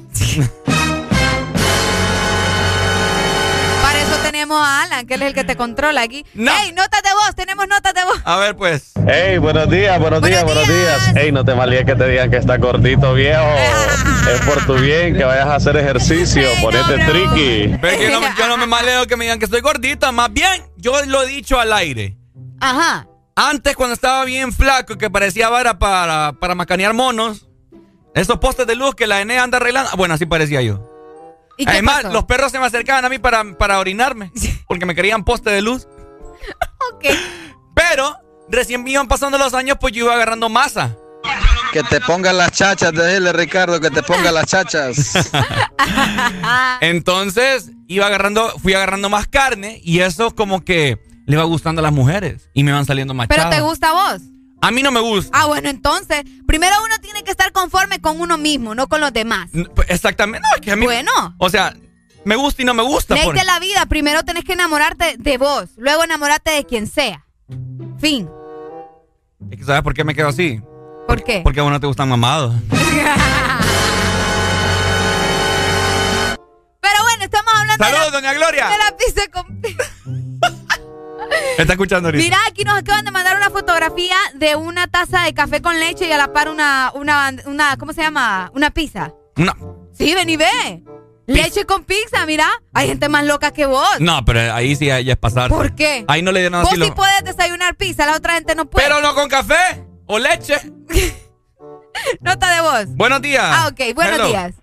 Tenemos 4.46 4.68
a 4.68 4.84
Alan, 4.84 5.08
que 5.08 5.16
él 5.16 5.22
es 5.24 5.28
el 5.30 5.34
que 5.34 5.44
te 5.44 5.56
controla 5.56 6.02
aquí. 6.02 6.24
¡Ey, 6.36 6.72
notas 6.74 7.02
de 7.02 7.10
voz! 7.14 7.36
Tenemos 7.36 7.68
notas 7.68 7.94
de 7.96 8.04
voz. 8.04 8.22
A 8.24 8.38
ver, 8.38 8.56
pues. 8.56 8.92
Hey, 9.08 9.40
buenos 9.40 9.68
días, 9.72 10.00
buenos 10.00 10.22
días, 10.22 10.44
buenos 10.44 10.68
días. 10.68 11.12
Hey, 11.16 11.32
no 11.32 11.44
te 11.44 11.56
malíes 11.56 11.84
que 11.86 11.96
te 11.96 12.08
digan 12.08 12.30
que 12.30 12.38
está 12.38 12.58
gordito, 12.58 13.14
viejo. 13.16 13.42
es 14.32 14.42
por 14.42 14.64
tu 14.68 14.76
bien 14.76 15.16
que 15.18 15.24
vayas 15.24 15.48
a 15.48 15.56
hacer 15.56 15.76
ejercicio. 15.78 16.48
Ponete 16.62 16.98
tricky. 17.06 17.76
Pero 17.82 18.02
yo 18.04 18.12
no, 18.12 18.22
me- 18.22 18.34
yo 18.38 18.48
no 18.48 18.58
me 18.58 18.68
maleo 18.68 19.08
que 19.08 19.16
me 19.18 19.26
digan 19.26 19.40
que 19.40 19.46
estoy 19.46 19.62
gordita. 19.62 20.12
Más 20.12 20.32
bien, 20.32 20.64
yo 20.78 21.04
lo 21.06 21.24
he 21.24 21.28
dicho 21.28 21.60
al 21.60 21.74
aire. 21.74 22.16
Ajá. 22.62 23.08
Antes, 23.36 23.76
cuando 23.76 23.96
estaba 23.96 24.24
bien 24.26 24.54
flaco, 24.54 24.96
que 24.98 25.10
parecía 25.10 25.50
vara 25.50 25.80
para, 25.80 26.34
para 26.40 26.54
macanear 26.54 26.94
monos, 26.94 27.48
esos 28.14 28.38
postes 28.38 28.68
de 28.68 28.76
luz 28.76 28.94
que 28.94 29.08
la 29.08 29.22
ENE 29.22 29.40
anda 29.40 29.58
arreglando. 29.58 29.90
Bueno, 29.98 30.14
así 30.14 30.26
parecía 30.28 30.62
yo. 30.62 30.88
¿Y 31.58 31.66
qué 31.66 31.72
Además, 31.72 32.04
pasó? 32.04 32.14
los 32.14 32.26
perros 32.26 32.52
se 32.52 32.60
me 32.60 32.66
acercaban 32.66 33.06
a 33.06 33.10
mí 33.10 33.18
para, 33.20 33.44
para 33.58 33.80
orinarme, 33.80 34.32
porque 34.68 34.86
me 34.86 34.96
querían 34.96 35.24
poste 35.24 35.50
de 35.50 35.62
luz. 35.62 35.88
ok. 36.94 37.06
Pero, 37.74 38.16
recién 38.50 38.84
me 38.84 38.92
iban 38.92 39.08
pasando 39.08 39.38
los 39.38 39.54
años, 39.54 39.78
pues 39.80 39.94
yo 39.94 40.06
iba 40.06 40.14
agarrando 40.14 40.50
masa. 40.50 40.96
Que 41.72 41.84
te 41.84 42.00
pongan 42.02 42.38
las 42.38 42.52
chachas, 42.52 42.94
decirle 42.94 43.34
Ricardo, 43.34 43.82
que 43.82 43.90
te 43.90 44.04
pongan 44.04 44.34
las 44.34 44.46
chachas. 44.46 45.14
Entonces, 46.82 47.72
iba 47.88 48.06
agarrando, 48.06 48.54
fui 48.62 48.74
agarrando 48.74 49.10
más 49.10 49.28
carne 49.28 49.82
y 49.84 50.00
eso 50.00 50.34
como 50.36 50.64
que 50.64 51.00
le 51.26 51.38
va 51.38 51.44
gustando 51.44 51.80
a 51.80 51.84
las 51.84 51.92
mujeres 51.92 52.50
y 52.54 52.64
me 52.64 52.72
van 52.72 52.86
saliendo 52.86 53.14
más 53.14 53.28
¿Pero 53.28 53.50
te 53.50 53.62
gusta 53.62 53.90
a 53.90 53.94
vos? 53.94 54.22
A 54.66 54.72
mí 54.72 54.82
no 54.82 54.92
me 54.92 55.00
gusta. 55.00 55.30
Ah, 55.40 55.46
bueno, 55.46 55.70
entonces, 55.70 56.24
primero 56.48 56.76
uno 56.84 56.98
tiene 57.00 57.24
que 57.24 57.30
estar 57.32 57.52
conforme 57.52 58.02
con 58.02 58.20
uno 58.20 58.38
mismo, 58.38 58.74
no 58.74 58.88
con 58.88 59.00
los 59.00 59.14
demás. 59.14 59.50
Pues, 59.76 59.90
Exactamente. 59.90 60.48
No, 60.50 60.56
es 60.56 60.62
que 60.62 60.72
a 60.72 60.76
mí. 60.76 60.86
Bueno. 60.86 61.12
O 61.38 61.50
sea, 61.50 61.76
me 62.24 62.36
gusta 62.36 62.64
y 62.64 62.66
no 62.66 62.74
me 62.74 62.82
gusta. 62.82 63.14
Ley 63.14 63.26
por- 63.26 63.36
de 63.38 63.46
la 63.46 63.60
vida, 63.60 63.86
primero 63.86 64.24
tenés 64.24 64.44
que 64.44 64.54
enamorarte 64.54 65.18
de 65.20 65.38
vos, 65.38 65.70
luego 65.78 66.04
enamorarte 66.04 66.50
de 66.52 66.66
quien 66.66 66.88
sea. 66.88 67.28
Fin. 68.00 68.28
Es 69.52 69.60
que 69.60 69.64
¿Sabes 69.66 69.84
por 69.84 69.94
qué 69.94 70.04
me 70.04 70.16
quedo 70.16 70.30
así? 70.30 70.60
¿Por 71.08 71.24
qué? 71.24 71.42
Porque 71.44 71.60
a 71.60 71.64
vos 71.64 71.72
no 71.72 71.80
te 71.80 71.86
gustan 71.86 72.10
mamados. 72.10 72.56
Pero 76.82 77.04
bueno, 77.04 77.24
estamos 77.24 77.54
hablando 77.56 77.84
de 77.86 77.92
Saludos, 77.92 78.12
la- 78.14 78.20
doña 78.20 78.34
Gloria. 78.34 78.68
de 78.70 78.78
la 78.78 78.98
pizza 78.98 79.28
con... 79.32 79.62
¿Está 81.58 81.74
escuchando 81.74 82.08
ahorita? 82.10 82.24
Mira, 82.24 82.38
aquí 82.48 82.64
nos 82.64 82.78
acaban 82.78 83.06
de 83.06 83.12
mandar 83.12 83.38
una 83.38 83.50
fotografía 83.50 84.16
de 84.34 84.56
una 84.56 84.88
taza 84.88 85.24
de 85.24 85.34
café 85.34 85.62
con 85.62 85.80
leche 85.80 86.08
y 86.08 86.12
a 86.12 86.18
la 86.18 86.34
par 86.34 86.50
una, 86.50 86.92
una, 86.96 87.34
una 87.46 87.78
¿cómo 87.78 87.94
se 87.94 88.02
llama? 88.02 88.52
Una 88.54 88.72
pizza. 88.72 89.14
No. 89.36 89.54
Sí, 89.94 90.14
ven 90.14 90.30
y 90.30 90.38
ve. 90.38 90.84
Leche 91.28 91.66
con 91.66 91.84
pizza, 91.86 92.26
mira. 92.26 92.48
Hay 92.74 92.88
gente 92.88 93.10
más 93.10 93.26
loca 93.26 93.52
que 93.52 93.66
vos. 93.66 94.00
No, 94.00 94.24
pero 94.26 94.54
ahí 94.54 94.76
sí 94.76 94.86
ya 94.86 95.00
es 95.00 95.18
pasar. 95.18 95.50
¿Por 95.50 95.74
qué? 95.74 96.06
Ahí 96.08 96.22
no 96.22 96.32
le 96.32 96.42
dieron 96.42 96.62
Vos 96.62 96.72
así 96.72 96.80
sí 96.82 96.88
lo- 96.88 96.94
puedes 96.96 97.24
desayunar 97.24 97.76
pizza, 97.76 98.06
la 98.06 98.16
otra 98.16 98.34
gente 98.36 98.54
no 98.56 98.66
puede. 98.66 98.86
Pero 98.88 99.02
no 99.02 99.16
con 99.16 99.28
café 99.28 99.84
o 100.06 100.20
leche. 100.20 100.56
Nota 102.22 102.54
de 102.56 102.62
voz. 102.62 102.96
Buenos 102.96 103.22
días. 103.22 103.44
Ah, 103.44 103.70
ok, 103.72 103.96
buenos 103.96 104.16
Hello. 104.16 104.28
días. 104.28 104.54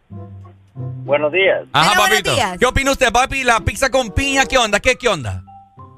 Buenos 0.75 1.33
días. 1.33 1.65
Ajá, 1.73 1.99
papito. 1.99 2.33
¿Qué 2.59 2.67
opina 2.67 2.93
usted, 2.93 3.11
papi? 3.11 3.43
La 3.43 3.61
pizza 3.61 3.91
con 3.91 4.11
piña, 4.13 4.47
¿qué 4.47 4.57
onda? 4.59 4.79
¿Qué, 4.79 4.97
qué 4.97 5.09
onda? 5.09 5.43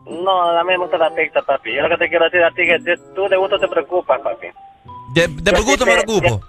No, 0.06 0.42
a 0.58 0.62
mí 0.64 0.68
me 0.68 0.76
gusta 0.78 0.98
la 0.98 1.10
pizza, 1.14 1.40
papi. 1.42 1.74
Yo 1.74 1.82
lo 1.82 1.88
que 1.90 1.96
te 2.04 2.08
quiero 2.08 2.24
decir 2.26 2.42
a 2.44 2.50
ti 2.50 2.62
es 2.62 2.84
que 2.84 2.96
tú 3.14 3.26
de 3.28 3.36
gusto 3.36 3.58
te 3.58 3.68
preocupas, 3.68 4.20
papi. 4.20 4.48
De, 5.14 5.28
de 5.28 5.50
Yo 5.52 5.56
a 5.56 5.60
gusto 5.60 5.84
ti 5.84 5.90
me 5.90 5.96
te- 5.96 6.02
preocupo. 6.02 6.46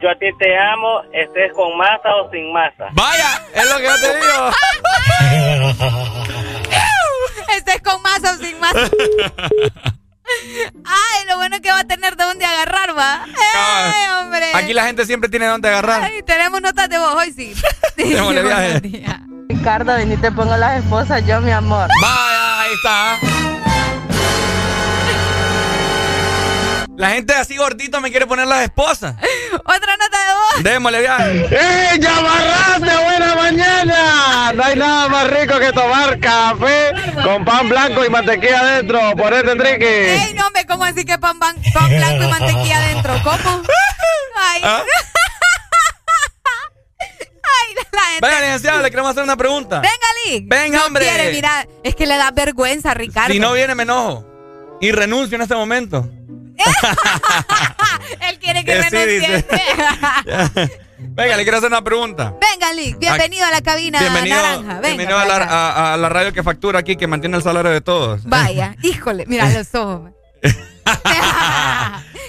Yo 0.00 0.10
a 0.10 0.14
ti 0.14 0.26
te 0.38 0.56
amo, 0.58 1.02
estés 1.12 1.52
con 1.52 1.76
masa 1.76 2.14
o 2.16 2.30
sin 2.30 2.52
masa. 2.52 2.88
Vaya, 2.92 3.42
es 3.52 3.70
lo 3.70 3.76
que 3.78 3.84
yo 3.84 3.94
te 4.00 4.16
digo. 4.16 4.50
Este 7.56 7.72
es 7.72 7.82
con 7.82 8.00
masa 8.02 8.32
o 8.32 8.36
sin 8.36 8.58
masa. 8.60 8.80
Ay, 10.84 11.26
lo 11.28 11.36
bueno 11.36 11.56
es 11.56 11.62
que 11.62 11.70
va 11.70 11.80
a 11.80 11.84
tener 11.84 12.16
de 12.16 12.24
dónde 12.24 12.44
agarrar, 12.44 12.96
va. 12.96 13.24
Ay, 13.24 14.08
hombre. 14.20 14.50
Aquí 14.54 14.72
la 14.72 14.84
gente 14.84 15.06
siempre 15.06 15.28
tiene 15.28 15.46
dónde 15.46 15.68
agarrar. 15.68 16.02
Ay, 16.02 16.22
tenemos 16.22 16.60
notas 16.60 16.88
de 16.88 16.98
voz 16.98 17.14
hoy, 17.14 17.32
sí. 17.32 17.54
Démosle 17.96 18.42
viaje. 18.44 18.80
Ricardo, 19.48 19.94
ven 19.94 20.12
y 20.12 20.16
te 20.16 20.30
pongo 20.32 20.56
las 20.56 20.82
esposas 20.82 21.24
yo, 21.26 21.40
mi 21.40 21.50
amor. 21.50 21.88
Vaya, 22.00 22.60
ahí 22.60 22.72
está. 22.74 23.18
La 26.96 27.10
gente 27.10 27.34
así 27.34 27.56
gordito 27.56 28.00
me 28.00 28.10
quiere 28.10 28.26
poner 28.26 28.46
las 28.46 28.62
esposas. 28.62 29.14
Otra 29.52 29.96
nota 29.96 30.18
de 30.26 30.34
voz. 30.34 30.62
Démosle 30.64 31.00
viaje. 31.00 31.46
¡Eh, 31.50 31.98
ya 32.00 32.16
amarraste! 32.16 33.04
¡Buena 33.04 33.34
mañana! 33.34 34.52
No 34.54 34.64
hay 34.64 34.76
nada 34.76 35.08
más 35.08 35.30
rico 35.30 35.58
que 35.58 35.72
tomar 35.72 36.18
café 36.18 36.92
con 37.22 37.44
pan 37.44 37.68
blanco 37.68 38.04
y 38.04 38.08
mantequilla 38.08 38.60
adentro. 38.60 39.00
Ponete, 39.16 39.50
Enrique. 39.52 40.14
Ey, 40.16 40.34
no, 40.34 40.46
hombre, 40.46 40.64
¿cómo 40.66 40.84
así 40.84 41.04
que 41.04 41.18
pan, 41.18 41.38
pan 41.38 41.56
blanco 41.88 42.24
y 42.24 42.28
mantequilla 42.28 42.78
adentro? 42.78 43.14
¿Cómo? 43.22 43.62
Ay. 44.38 44.60
¿Ah? 44.64 44.82
Ay, 47.42 47.74
la 47.92 48.00
gente. 48.02 48.26
Venga, 48.26 48.40
licenciado, 48.40 48.82
le 48.82 48.90
queremos 48.90 49.10
hacer 49.10 49.22
una 49.22 49.36
pregunta. 49.36 49.80
Venga, 49.80 50.06
Lee. 50.24 50.40
Venga, 50.46 50.78
No 50.78 50.86
hombre. 50.86 51.04
quiere, 51.06 51.32
mira, 51.32 51.66
es 51.84 51.94
que 51.94 52.06
le 52.06 52.16
da 52.16 52.30
vergüenza, 52.30 52.94
Ricardo. 52.94 53.32
Si 53.32 53.38
no 53.40 53.52
viene, 53.52 53.74
me 53.74 53.82
enojo. 53.84 54.24
Y 54.80 54.92
renuncio 54.92 55.36
en 55.36 55.42
este 55.42 55.54
momento. 55.54 56.08
Él 58.28 58.38
quiere 58.38 58.64
que 58.64 58.72
Que 58.72 58.82
sí, 58.84 58.88
renuncie. 58.90 59.46
Venga, 60.98 61.36
le 61.36 61.42
quiero 61.42 61.58
hacer 61.58 61.68
una 61.70 61.82
pregunta. 61.84 62.34
Venga, 62.40 62.72
Lee, 62.72 62.94
bienvenido 62.98 63.44
a 63.44 63.50
la 63.50 63.60
cabina 63.60 64.00
Bienvenido, 64.00 64.36
naranja. 64.36 64.62
Venga, 64.80 64.80
bienvenido 64.80 65.18
a, 65.18 65.22
para 65.26 65.38
la, 65.38 65.44
acá. 65.44 65.54
a- 65.70 65.94
a 65.94 65.96
la 65.98 66.08
radio 66.08 66.32
que 66.32 66.42
factura 66.42 66.78
aquí, 66.80 66.96
que 66.96 67.06
mantiene 67.06 67.36
el 67.36 67.42
salario 67.42 67.70
de 67.70 67.80
todos. 67.80 68.24
Vaya, 68.24 68.74
híjole, 68.82 69.24
mira 69.26 69.50
los 69.50 69.74
ojos. 69.74 70.10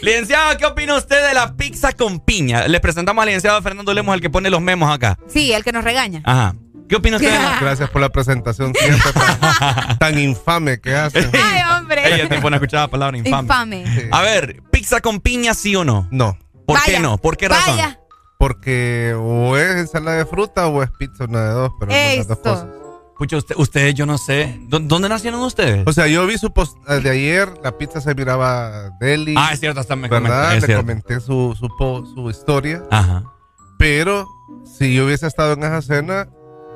Licenciado, 0.01 0.57
¿qué 0.57 0.65
opina 0.65 0.95
usted 0.95 1.27
de 1.27 1.33
la 1.33 1.55
pizza 1.55 1.91
con 1.93 2.19
piña? 2.19 2.67
Le 2.67 2.79
presentamos 2.79 3.21
al 3.21 3.27
licenciado 3.27 3.61
Fernando 3.61 3.93
Lemos, 3.93 4.13
el 4.15 4.21
que 4.21 4.29
pone 4.29 4.49
los 4.49 4.61
memos 4.61 4.93
acá. 4.93 5.17
Sí, 5.27 5.53
el 5.53 5.63
que 5.63 5.71
nos 5.71 5.83
regaña. 5.83 6.21
Ajá. 6.23 6.53
¿Qué 6.89 6.95
opina 6.95 7.17
usted? 7.17 7.31
de 7.31 7.37
la- 7.39 7.57
Gracias 7.61 7.89
por 7.89 8.01
la 8.01 8.09
presentación 8.09 8.73
siempre 8.73 9.11
tan, 9.13 9.97
tan 9.99 10.19
infame 10.19 10.79
que 10.79 10.95
hacen. 10.95 11.29
Ay, 11.33 11.61
hombre. 11.77 12.13
Ella 12.15 12.29
te 12.29 12.39
pone 12.41 12.55
a 12.55 12.57
escuchar 12.57 12.81
la 12.81 12.87
palabra 12.87 13.17
infame. 13.17 13.41
Infame. 13.41 14.09
A 14.11 14.21
ver, 14.21 14.61
¿pizza 14.71 15.01
con 15.01 15.19
piña 15.19 15.53
sí 15.53 15.75
o 15.75 15.83
no? 15.83 16.07
No. 16.11 16.37
¿Por 16.65 16.77
Vaya, 16.79 16.93
qué 16.93 16.99
no? 16.99 17.17
¿Por 17.17 17.37
qué 17.37 17.47
razón? 17.49 17.75
Vaya. 17.77 17.99
Porque 18.39 19.15
o 19.17 19.57
es 19.57 19.77
ensalada 19.77 20.17
de 20.17 20.25
fruta 20.25 20.67
o 20.67 20.83
es 20.83 20.89
pizza, 20.99 21.25
una 21.25 21.41
de 21.43 21.49
dos, 21.49 21.71
pero 21.79 21.91
no 21.91 21.97
las 21.97 22.27
dos 22.27 22.37
Esto. 22.37 22.41
cosas. 22.49 22.65
Pucha, 23.17 23.37
usted, 23.37 23.55
ustedes, 23.57 23.95
yo 23.95 24.05
no 24.05 24.19
sé. 24.19 24.59
¿Dó- 24.67 24.79
¿Dónde 24.79 25.09
nacieron 25.09 25.39
ustedes? 25.41 25.87
O 25.87 25.91
sea, 25.93 26.05
yo 26.05 26.27
vi 26.27 26.37
su 26.37 26.53
post 26.53 26.77
eh, 26.87 26.99
de 26.99 27.09
ayer, 27.09 27.51
la 27.63 27.75
pizza 27.75 27.99
se 27.99 28.13
miraba 28.13 28.91
deli. 28.99 29.33
Ah, 29.35 29.49
es 29.53 29.59
cierto, 29.59 29.79
hasta 29.79 29.95
me 29.95 30.07
¿verdad? 30.07 30.29
comenté, 30.29 30.55
es 30.57 30.61
Le 30.61 30.65
cierto. 30.67 30.83
comenté 30.83 31.19
su, 31.19 31.57
su, 31.59 32.13
su 32.13 32.29
historia. 32.29 32.83
Ajá. 32.91 33.23
Pero 33.79 34.27
si 34.77 34.93
yo 34.93 35.05
hubiese 35.05 35.25
estado 35.25 35.53
en 35.53 35.63
esa 35.63 35.81
cena, 35.81 36.27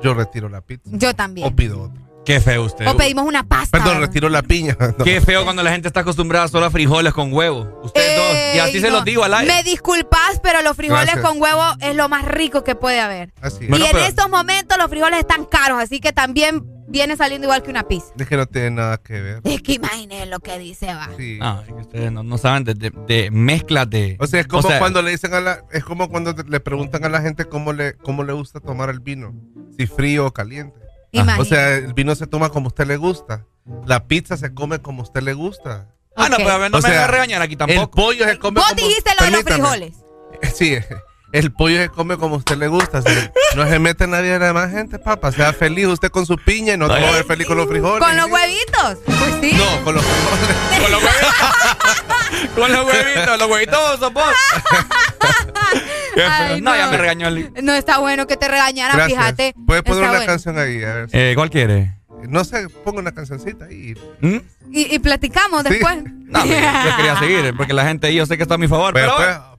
yo 0.02 0.14
retiro 0.14 0.48
la 0.48 0.60
pizza. 0.60 0.90
Yo 0.92 1.14
también. 1.14 1.46
O 1.46 1.54
pido 1.54 1.82
otra. 1.82 2.00
Qué 2.24 2.40
feo 2.40 2.62
usted. 2.64 2.86
O 2.86 2.96
pedimos 2.96 3.24
una 3.26 3.42
pasta. 3.42 3.76
Perdón, 3.78 4.00
retiro 4.00 4.28
la 4.28 4.42
piña. 4.42 4.76
No. 4.98 5.04
Qué 5.04 5.20
feo 5.20 5.42
cuando 5.44 5.62
la 5.64 5.72
gente 5.72 5.88
está 5.88 6.00
acostumbrada 6.00 6.46
solo 6.46 6.66
a 6.66 6.70
frijoles 6.70 7.12
con 7.12 7.32
huevo. 7.32 7.80
Ustedes 7.82 8.16
dos. 8.16 8.36
Y 8.54 8.58
así 8.60 8.80
se 8.80 8.90
los 8.92 9.04
digo 9.04 9.24
al 9.24 9.34
aire. 9.34 9.52
Me 9.52 9.62
disculpas, 9.64 10.38
pero 10.40 10.62
los 10.62 10.76
frijoles 10.76 11.06
Gracias. 11.06 11.24
con 11.26 11.40
huevo 11.42 11.62
es 11.80 11.96
lo 11.96 12.08
más 12.08 12.24
rico 12.24 12.62
que 12.62 12.76
puede 12.76 13.00
haber. 13.00 13.32
Así 13.40 13.64
es. 13.64 13.70
Bueno, 13.70 13.84
y 13.84 13.88
en 13.88 13.92
pero- 13.94 14.04
estos 14.06 14.30
momentos 14.30 14.78
los 14.78 14.88
frijoles 14.88 15.18
están 15.18 15.44
caros, 15.46 15.80
así 15.82 15.98
que 15.98 16.12
también 16.12 16.62
viene 16.92 17.16
saliendo 17.16 17.46
igual 17.46 17.62
que 17.62 17.70
una 17.70 17.82
pizza. 17.88 18.12
Es 18.18 18.28
que 18.28 18.36
no 18.36 18.46
tiene 18.46 18.70
nada 18.70 18.98
que 18.98 19.20
ver. 19.20 19.40
Es 19.44 19.62
que 19.62 19.72
imagínense 19.72 20.26
lo 20.26 20.38
que 20.40 20.58
dice, 20.58 20.86
va. 20.94 21.08
Sí. 21.16 21.38
No, 21.40 21.60
es 21.62 21.66
que 21.66 21.72
ustedes 21.74 22.12
no, 22.12 22.22
no 22.22 22.38
saben 22.38 22.62
de, 22.64 22.74
de- 22.74 22.92
de 23.08 23.30
mezclas 23.32 23.90
de. 23.90 24.16
O 24.20 24.26
sea, 24.26 24.40
es 24.40 24.46
como 24.46 24.60
o 24.60 24.70
sea, 24.70 24.78
cuando 24.78 25.02
le 25.02 25.10
dicen 25.10 25.34
a 25.34 25.40
la, 25.40 25.64
es 25.72 25.82
como 25.84 26.08
cuando 26.08 26.34
te- 26.34 26.44
le 26.44 26.60
preguntan 26.60 27.04
a 27.04 27.08
la 27.08 27.20
gente 27.20 27.46
cómo 27.46 27.72
le, 27.72 27.94
cómo 27.96 28.22
le 28.22 28.32
gusta 28.32 28.60
tomar 28.60 28.90
el 28.90 29.00
vino, 29.00 29.34
si 29.76 29.86
frío 29.86 30.26
o 30.26 30.32
caliente. 30.32 30.78
O 31.38 31.44
sea, 31.44 31.74
el 31.76 31.92
vino 31.94 32.14
se 32.14 32.26
toma 32.26 32.48
como 32.50 32.66
a 32.66 32.68
usted 32.68 32.86
le 32.86 32.96
gusta. 32.96 33.44
La 33.86 34.06
pizza 34.06 34.36
se 34.36 34.54
come 34.54 34.80
como 34.80 35.00
a 35.00 35.04
usted 35.04 35.22
le 35.22 35.34
gusta. 35.34 35.88
Ah, 36.16 36.28
no, 36.28 36.36
pues 36.36 36.48
a 36.48 36.58
ver, 36.58 36.70
no 36.70 36.78
O 36.78 36.80
me 36.82 36.88
sea, 36.88 36.98
va 37.00 37.04
a 37.04 37.08
regañar 37.08 37.40
aquí 37.42 37.52
El 37.54 37.58
tampoco. 37.58 37.90
pollo 38.02 38.24
se 38.28 38.38
come 38.38 38.60
Vos 38.60 38.68
como 38.68 38.76
dijiste 38.86 39.10
lo 39.18 39.24
de 39.24 39.30
los 39.30 39.42
frijoles. 39.42 39.94
Sí, 40.54 40.76
el 41.32 41.52
pollo 41.52 41.78
se 41.78 41.88
come 41.88 42.16
como 42.18 42.34
a 42.36 42.38
usted 42.38 42.56
le 42.56 42.68
gusta. 42.68 43.02
si 43.02 43.08
no 43.56 43.66
se 43.66 43.78
mete 43.78 44.06
nadie 44.06 44.38
de 44.38 44.52
más 44.52 44.70
gente, 44.70 44.98
papá. 44.98 45.32
Sea 45.32 45.52
feliz 45.52 45.86
usted 45.86 46.10
con 46.10 46.26
su 46.26 46.36
piña 46.36 46.74
y 46.74 46.76
no 46.78 46.88
te 46.88 47.00
va 47.00 47.08
a 47.08 47.12
ver 47.12 47.24
feliz 47.24 47.46
con 47.46 47.56
los 47.56 47.66
frijoles. 47.68 47.98
Con 48.06 48.16
los 48.16 48.26
huevitos. 48.30 48.98
Pues 49.04 49.34
sí. 49.40 49.52
No, 49.56 49.84
con 49.84 49.94
los 49.94 50.04
frijoles. 50.04 50.56
Con 50.82 50.90
los 50.90 51.02
huevitos. 51.02 52.54
Con 52.56 52.72
los 52.72 52.86
huevitos. 52.86 53.38
Los 53.38 53.50
huevitos 53.50 54.12
vos. 54.12 54.24
Ay, 56.28 56.60
no, 56.60 56.76
ya 56.76 56.88
me 56.88 56.96
regañó 56.98 57.28
el. 57.28 57.52
No 57.62 57.72
está 57.72 57.98
bueno 57.98 58.26
que 58.26 58.36
te 58.36 58.48
regañaran, 58.48 58.96
Gracias. 58.96 59.18
fíjate. 59.18 59.54
Puedes 59.66 59.82
poner 59.82 59.98
Está 60.02 60.10
una 60.10 60.18
bueno. 60.18 60.26
canción 60.32 60.58
ahí, 60.58 60.82
a 60.82 60.94
ver. 60.94 61.08
Eh, 61.12 61.32
¿Cuál 61.34 61.50
quiere? 61.50 61.94
No 62.28 62.44
sé, 62.44 62.68
ponga 62.84 63.00
una 63.00 63.12
cancioncita 63.12 63.64
ahí. 63.66 63.94
¿Mm? 64.20 64.36
Y, 64.70 64.94
y 64.94 64.98
platicamos 64.98 65.62
Sí. 65.62 65.70
después. 65.70 66.04
No, 66.04 66.44
yo 66.44 66.52
yo 66.54 66.96
quería 66.96 67.18
seguir, 67.18 67.54
porque 67.56 67.72
la 67.74 67.84
gente 67.86 68.06
ahí 68.06 68.14
yo 68.16 68.26
sé 68.26 68.36
que 68.36 68.42
está 68.44 68.54
a 68.54 68.58
mi 68.58 68.68
favor. 68.68 68.92
Pero, 68.94 69.14
Pero, 69.16 69.32
pues, 69.48 69.51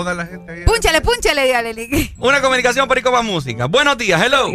ponga 0.00 0.14
la 0.14 0.26
gente 0.26 0.50
ahí. 0.50 0.64
Púnchale, 0.64 1.00
púnchale, 1.02 1.44
dígale, 1.44 2.10
una 2.18 2.40
comunicación 2.40 2.88
por 2.88 2.96
Icoba 2.96 3.22
Música. 3.22 3.66
Buenos 3.66 3.98
días, 3.98 4.20
hello. 4.22 4.48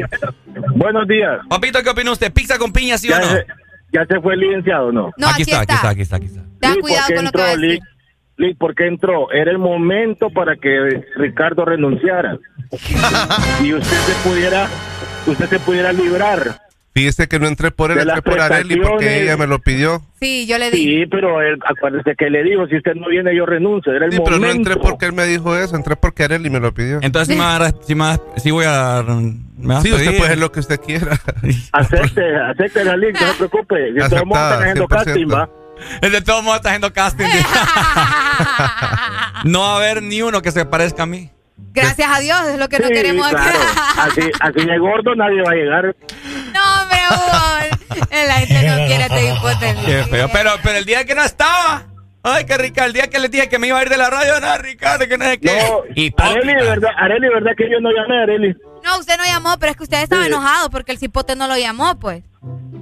Buenos 0.76 1.08
días. 1.08 1.40
Papito, 1.48 1.84
¿qué 1.84 1.90
opina 1.90 2.12
usted? 2.12 2.34
¿Pizza 2.34 2.58
con 2.58 2.74
piña, 2.74 2.98
sí 2.98 3.10
o 3.10 3.12
¿Ya, 3.12 3.20
no? 3.20 3.28
se, 3.28 3.46
ya 3.94 4.06
se 4.08 4.20
fue 4.22 4.34
el 4.34 4.40
licenciado 4.40 4.88
o 4.88 4.92
no? 4.92 5.12
No, 5.18 5.28
aquí, 5.28 5.44
está. 5.44 5.62
aquí 5.62 5.74
está, 5.74 5.90
aquí 5.90 6.02
está, 6.02 6.16
aquí 6.16 6.26
está. 6.26 6.42
Ten 6.60 6.72
Lick, 6.74 6.82
cuidado 6.82 7.08
¿por 7.08 7.08
qué 7.08 7.16
con 7.16 7.26
lo 7.26 7.32
que 7.32 7.38
entró, 7.38 7.44
a 7.44 7.48
decir. 7.48 7.70
Lick? 7.70 7.84
Lick, 8.38 8.58
¿por 8.58 8.76
qué 8.76 8.88
entró? 8.88 9.32
Era 9.32 9.52
el 9.52 9.60
momento 9.60 10.30
para 10.32 10.56
que 10.56 11.04
Ricardo 11.16 11.64
renunciara. 11.64 12.40
y 13.64 13.74
usted 13.74 13.98
se 13.98 14.28
pudiera, 14.28 14.68
usted 15.28 15.48
se 15.48 15.60
pudiera 15.60 15.94
librar. 15.94 16.65
Fíjese 16.96 17.28
que 17.28 17.40
no 17.40 17.48
entré 17.48 17.72
por 17.72 17.92
él, 17.92 17.98
De 17.98 18.04
entré 18.04 18.22
por 18.22 18.40
Areli 18.40 18.78
porque 18.78 19.24
ella 19.24 19.36
me 19.36 19.48
lo 19.48 19.60
pidió. 19.60 20.02
Sí, 20.18 20.48
yo 20.48 20.58
le 20.58 20.72
di. 20.72 20.78
Sí, 20.78 21.06
pero 21.12 21.42
él, 21.42 21.60
acuérdese 21.66 22.16
que 22.18 22.30
le 22.30 22.42
dijo, 22.42 22.66
si 22.68 22.78
usted 22.78 22.94
no 22.96 23.10
viene 23.10 23.36
yo 23.36 23.46
renuncio. 23.46 23.92
Era 23.94 24.06
el 24.06 24.14
Sí, 24.14 24.20
pero 24.24 24.38
no 24.38 24.48
momento. 24.48 24.70
entré 24.72 24.82
porque 24.82 25.06
él 25.08 25.12
me 25.14 25.26
dijo 25.26 25.58
eso, 25.58 25.76
entré 25.76 25.98
porque 25.98 26.24
Areli 26.24 26.50
me 26.50 26.62
lo 26.62 26.74
pidió. 26.74 27.00
Entonces, 27.02 27.34
si 27.36 27.40
me 27.40 27.46
va 27.46 27.58
a, 27.58 27.74
si 27.86 27.96
me 27.96 28.18
si 28.38 28.52
voy 28.52 28.64
a. 28.66 29.04
Me 29.58 29.82
Sí, 29.82 29.92
usted 29.92 30.06
puede 30.16 30.24
hacer 30.24 30.38
lo 30.38 30.54
que 30.54 30.62
usted 30.62 30.80
quiera. 30.80 31.20
Acepte, 31.74 32.34
acepte 32.38 32.86
la 32.86 32.96
link, 32.96 33.20
no 33.20 33.28
se 33.28 33.34
preocupe. 33.40 33.76
Si 33.94 34.10
todos 34.10 34.26
modos 34.26 34.44
están 34.44 34.62
haciendo 34.62 34.88
100%. 34.88 34.90
casting, 34.90 35.28
va. 35.28 35.50
El 36.02 36.12
de 36.14 36.22
todos 36.22 36.44
modos 36.44 36.56
está 36.60 36.70
haciendo 36.70 36.94
casting. 36.94 37.26
no 39.44 39.60
va 39.60 39.74
a 39.74 39.78
haber 39.78 40.02
ni 40.02 40.22
uno 40.22 40.42
que 40.42 40.52
se 40.52 40.66
parezca 40.66 41.04
a 41.04 41.06
mí. 41.06 41.30
Gracias 41.58 42.10
a 42.10 42.20
Dios, 42.20 42.40
es 42.48 42.60
lo 42.60 42.68
que 42.70 42.80
no 42.80 42.88
Sí, 42.88 42.94
queremos 42.94 43.28
claro. 43.28 43.48
acá. 43.60 43.92
Así, 44.04 44.22
así 44.40 44.66
de 44.66 44.78
gordo 44.78 45.16
nadie 45.16 45.42
va 45.42 45.52
a 45.52 45.56
llegar. 45.56 45.96
No, 46.54 46.82
hombre, 46.82 47.00
Hugo. 47.10 48.06
La 48.12 48.34
gente 48.36 48.68
no 48.68 48.76
quiere 48.88 49.04
este 49.04 49.30
hipotético. 49.34 49.86
Qué 49.86 50.04
feo. 50.10 50.30
Pero, 50.32 50.52
pero 50.64 50.78
el 50.78 50.86
día 50.86 51.06
que 51.06 51.16
no 51.16 51.24
estaba. 51.24 51.84
Ay, 52.28 52.46
qué 52.46 52.58
rica. 52.58 52.86
El 52.86 52.94
día 52.94 53.08
que 53.08 53.20
le 53.20 53.30
dije 53.30 53.48
que 53.48 53.60
me 53.60 53.68
iba 53.68 53.78
a 53.80 53.84
ir 53.84 53.90
de 53.90 53.98
la 53.98 54.10
radio, 54.10 54.40
no, 54.42 54.58
Ricardo, 54.58 55.08
que 55.08 55.18
no 55.18 55.26
sé 55.26 55.40
qué. 55.40 55.56
No, 55.70 55.84
Hipócrita. 55.96 56.26
Areli, 56.32 56.54
de 56.56 56.64
verdad, 56.70 56.90
Areli, 56.98 57.28
verdad 57.30 57.52
que 57.56 57.70
yo 57.70 57.80
no 57.80 57.92
llamé 57.92 58.24
Areli. 58.24 58.56
No, 58.84 59.00
usted 59.00 59.16
no 59.18 59.24
llamó, 59.26 59.58
pero 59.60 59.72
es 59.72 59.78
que 59.78 59.84
usted 59.84 60.02
estaba 60.02 60.24
Sí. 60.24 60.28
enojado 60.30 60.70
porque 60.72 60.92
el 60.92 60.98
cipote 60.98 61.36
no 61.36 61.48
lo 61.48 61.58
llamó, 61.58 62.00
pues. 62.00 62.24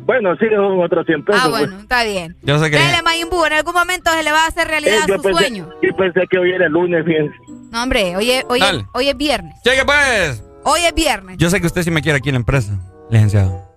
Bueno, 0.06 0.36
sí, 0.38 0.46
son 0.54 0.82
otros 0.84 1.06
100 1.06 1.24
pesos. 1.26 1.42
Ah, 1.44 1.50
pues. 1.50 1.62
bueno, 1.68 1.80
está 1.82 2.04
bien. 2.04 2.36
Yo 2.42 2.58
sé 2.60 2.70
que. 2.72 2.78
Dele, 2.78 3.02
Mayimbu, 3.04 3.46
en 3.46 3.54
algún 3.54 3.74
momento 3.74 4.12
se 4.12 4.24
le 4.24 4.32
va 4.32 4.44
a 4.46 4.48
hacer 4.48 4.68
Eh, 4.68 4.70
realidad 4.72 5.06
yo 5.08 5.16
su 5.18 5.22
pensé, 5.24 5.40
sueño. 5.40 5.70
y 5.82 5.92
pensé 5.94 6.22
que 6.30 6.38
hoy 6.40 6.52
era 6.52 6.66
el 6.68 6.72
lunes, 6.74 7.06
fíjense. 7.06 7.34
No, 7.72 7.84
hombre, 7.84 8.16
hoy 8.16 8.32
es, 8.32 8.46
hoy, 8.50 8.60
es, 8.60 8.66
Dale. 8.66 8.86
hoy 8.94 9.10
es 9.10 9.18
viernes. 9.18 9.56
Cheque, 9.64 9.84
pues. 9.86 10.44
Hoy 10.66 10.82
es 10.86 10.94
viernes. 10.94 11.38
Yo 11.38 11.50
sé 11.50 11.60
que 11.60 11.68
usted 11.68 11.84
sí 11.84 11.92
me 11.92 12.02
quiere 12.02 12.18
aquí 12.18 12.30
en 12.30 12.36
la 12.36 12.40
empresa, 12.40 12.74
licenciado. 13.10 13.74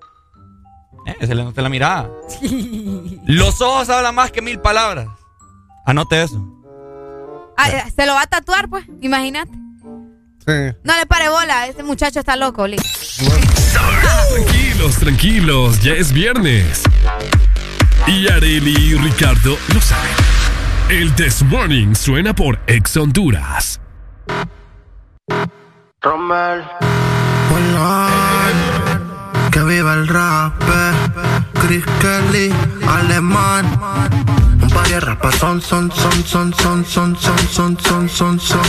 Eh, 1.06 1.26
se 1.26 1.34
le 1.34 1.42
nota 1.44 1.62
la 1.62 1.68
mirada. 1.68 2.08
Los 3.26 3.60
ojos 3.60 3.88
hablan 3.88 4.14
más 4.14 4.30
que 4.32 4.42
mil 4.42 4.58
palabras. 4.60 5.06
Anote 5.86 6.22
eso. 6.22 6.44
Ah, 7.56 7.70
eh, 7.70 7.84
se 7.94 8.04
lo 8.06 8.12
va 8.12 8.22
a 8.22 8.26
tatuar, 8.26 8.68
pues, 8.68 8.84
imagínate. 9.00 9.52
Sí. 10.44 10.76
No 10.84 10.96
le 10.96 11.06
pare 11.06 11.28
bola, 11.28 11.66
este 11.66 11.82
muchacho 11.82 12.20
está 12.20 12.36
loco, 12.36 12.66
Lee. 12.66 12.76
Tranquilos, 14.34 14.96
tranquilos, 14.96 15.80
ya 15.80 15.92
es 15.94 16.12
viernes. 16.12 16.82
Y 18.06 18.28
Areli 18.28 18.74
y 18.76 18.94
Ricardo 18.94 19.56
lo 19.72 19.80
saben. 19.80 20.10
El 20.88 21.14
This 21.14 21.42
Morning 21.42 21.94
suena 21.94 22.34
por 22.34 22.58
Ex 22.66 22.96
Honduras. 22.96 23.80
Rommel, 26.02 26.62
Hola, 27.52 28.08
que 29.50 29.62
viva 29.62 29.94
el 29.94 30.08
rap. 30.08 30.52
Chris 31.54 31.84
Kelly, 32.00 32.52
alemán. 32.86 33.66
Un 34.62 34.68
par 34.68 34.88
de 34.88 35.00
rapas 35.00 35.32
son, 35.38 35.60
son, 35.60 35.90
son, 35.90 36.10
son, 36.24 36.52
son, 36.52 36.84
son, 36.84 37.14
son, 37.16 37.46
son, 37.48 37.76
son, 37.78 38.08
son, 38.08 38.38
son. 38.38 38.62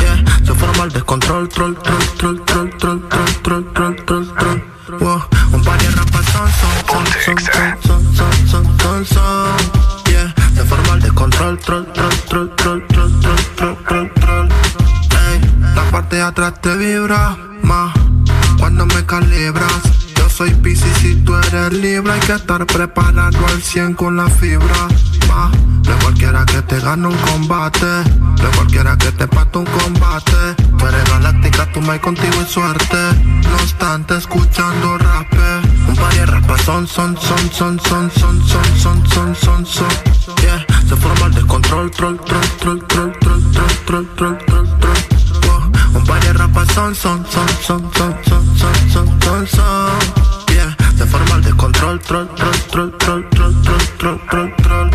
Yeah, 0.00 0.24
se 0.44 0.54
forma 0.54 0.84
el 0.84 0.90
descontrol, 0.92 1.48
troll, 1.48 1.76
troll, 1.82 2.06
troll, 2.16 2.40
troll, 2.46 2.70
troll, 2.78 3.00
troll, 3.42 3.64
troll, 3.72 3.96
troll, 4.04 4.26
troll. 4.36 4.62
Wow, 5.00 5.22
un 5.52 5.60
par 5.62 5.78
de 5.78 5.88
rapas 5.90 6.24
son, 6.32 6.48
son, 6.60 7.04
son, 7.24 7.38
son, 7.38 7.76
son, 7.82 8.14
son, 8.14 8.46
son, 8.46 8.78
son, 8.78 9.04
son. 9.04 10.10
Yeah, 10.10 10.34
se 10.54 10.64
forma 10.64 10.94
el 10.94 11.00
descontrol, 11.02 11.58
troll, 11.58 11.86
troll, 11.92 12.18
troll, 12.28 12.56
troll, 12.56 12.86
troll, 12.88 13.20
troll, 13.56 13.76
troll, 13.86 14.10
troll, 14.14 14.48
la 15.74 15.82
parte 15.90 16.16
de 16.16 16.22
atrás 16.22 16.54
te 16.60 16.76
vibra 16.76 17.36
más 17.62 17.92
cuando 18.58 18.86
me 18.86 19.04
calibras. 19.06 20.09
Soy 20.40 20.54
Pisces 20.54 21.04
y 21.04 21.16
tú 21.16 21.36
eres 21.36 21.70
libre. 21.74 22.14
Hay 22.14 22.20
que 22.20 22.32
estar 22.32 22.64
preparado 22.64 23.46
al 23.46 23.62
100 23.62 23.92
con 23.92 24.16
la 24.16 24.26
fibra. 24.26 24.88
Ma, 25.28 25.50
no 25.84 25.94
es 25.94 26.02
cualquiera 26.02 26.46
que 26.46 26.62
te 26.62 26.80
gane 26.80 27.08
un 27.08 27.16
combate. 27.30 27.84
No 27.84 28.48
es 28.48 28.56
cualquiera 28.56 28.96
que 28.96 29.12
te 29.12 29.28
pate 29.28 29.58
un 29.58 29.66
combate. 29.66 30.54
Tú 30.78 30.86
eres 30.86 31.04
galáctica, 31.10 31.70
tú 31.74 31.82
me 31.82 32.00
contigo 32.00 32.36
y 32.40 32.50
suerte. 32.50 32.96
No 33.50 33.54
obstante, 33.56 34.16
escuchando 34.16 34.96
rap. 34.96 35.30
Un 35.86 35.96
par 35.96 36.14
de 36.14 36.24
rapas 36.24 36.62
son, 36.62 36.86
son, 36.86 37.14
son, 37.20 37.50
son, 37.52 37.78
son, 37.78 38.10
son, 38.10 38.42
son, 38.48 38.76
son, 38.78 39.06
son, 39.10 39.36
son, 39.36 39.66
son. 39.66 39.88
Yeah, 40.40 40.64
se 40.88 40.96
forma 40.96 41.26
el 41.26 41.34
descontrol, 41.34 41.90
troll, 41.90 42.18
troll, 42.18 42.46
troll, 42.60 42.82
troll, 42.86 43.12
troll, 43.18 43.42
troll, 43.52 43.76
troll, 43.84 44.08
troll, 44.16 44.38
troll, 44.46 44.68
troll. 44.80 45.00
Un 45.94 46.04
par 46.06 46.18
de 46.20 46.32
rapas 46.32 46.66
son, 46.72 46.94
son, 46.94 47.26
son, 47.26 47.46
son, 47.60 47.92
son, 47.92 48.14
son, 48.24 48.56
son, 48.56 48.88
son, 48.88 49.20
son, 49.20 49.46
son. 49.46 50.19
Se 51.00 51.06
forma 51.06 51.36
el 51.36 51.42
descontrol, 51.42 51.98
troll, 52.00 52.28
troll, 52.34 52.52
troll, 52.70 52.92
troll, 52.98 53.28
troll, 53.30 53.54
troll, 53.62 53.86
troll, 53.96 54.20
troll, 54.28 54.54
troll. 54.56 54.90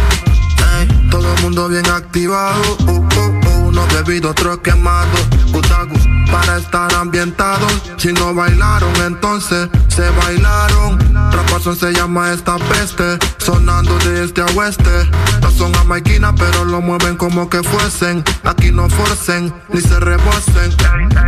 Ey, 0.78 1.10
todo 1.10 1.34
el 1.34 1.42
mundo 1.42 1.68
bien 1.68 1.88
activado, 1.88 2.62
uh, 2.88 2.92
uh, 2.92 3.45
uno 3.76 3.86
bebido, 3.88 4.30
otro 4.30 4.62
quemado, 4.62 5.18
Utagus, 5.54 6.08
para 6.32 6.58
estar 6.58 6.94
ambientados. 6.96 7.74
Si 7.98 8.14
no 8.14 8.34
bailaron, 8.34 8.96
entonces 9.06 9.68
se 9.90 10.10
bailaron. 10.12 10.98
Rapazón 11.34 11.76
se 11.76 11.92
llama 11.92 12.32
esta 12.32 12.56
peste, 12.58 13.20
sonando 13.38 13.98
de 14.00 14.24
este 14.24 14.42
a 14.42 14.46
oeste. 14.56 15.10
No 15.42 15.52
son 15.52 15.74
jamaiquinas, 15.74 16.34
pero 16.38 16.64
lo 16.64 16.80
mueven 16.80 17.18
como 17.18 17.50
que 17.50 17.62
fuesen. 17.64 18.24
Aquí 18.46 18.72
no 18.72 18.90
forcen, 18.90 19.54
ni 19.74 19.82
se 19.82 20.00
rebosen. 20.00 20.72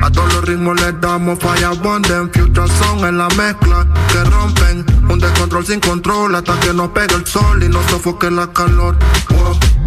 A 0.02 0.10
todos 0.10 0.34
los 0.34 0.46
ritmos 0.46 0.80
les 0.80 1.00
damos 1.02 1.40
falla 1.40 1.72
bonden. 1.72 2.32
Future 2.32 3.10
en 3.10 3.18
la 3.18 3.28
mezcla 3.30 3.86
que 4.10 4.24
rompen. 4.24 4.86
Un 5.10 5.20
descontrol 5.20 5.66
sin 5.66 5.82
control 5.82 6.34
hasta 6.36 6.58
que 6.62 6.74
nos 6.74 6.90
pegue 6.92 7.14
el 7.14 7.26
sol 7.26 7.62
y 7.62 7.68
nos 7.68 7.86
sofoque 7.88 8.32
la 8.32 8.48
calor. 8.48 8.98
Wow. 9.32 9.87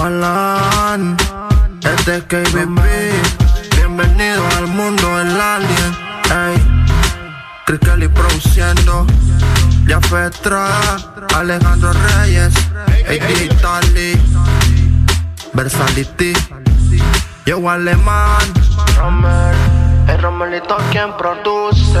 Walan, 0.00 1.14
este 1.82 2.16
es 2.16 2.22
KBB. 2.22 2.80
Bienvenido 3.76 4.42
al 4.56 4.66
mundo 4.68 5.18
del 5.18 5.38
alien. 5.38 5.94
Ey, 6.24 6.56
Chris 7.66 7.80
Kelly 7.80 8.08
produciendo. 8.08 9.06
Ya 9.86 10.00
fue 10.00 10.26
Estrada, 10.28 10.96
Alejandro 11.36 11.92
Reyes, 11.92 12.54
AD 12.86 13.42
Italy, 13.44 14.18
Versality, 15.52 16.32
yo 17.44 17.68
alemán, 17.68 18.40
Romer, 18.96 19.54
el 20.08 20.22
Romelito 20.22 20.78
quien 20.90 21.14
produce. 21.18 22.00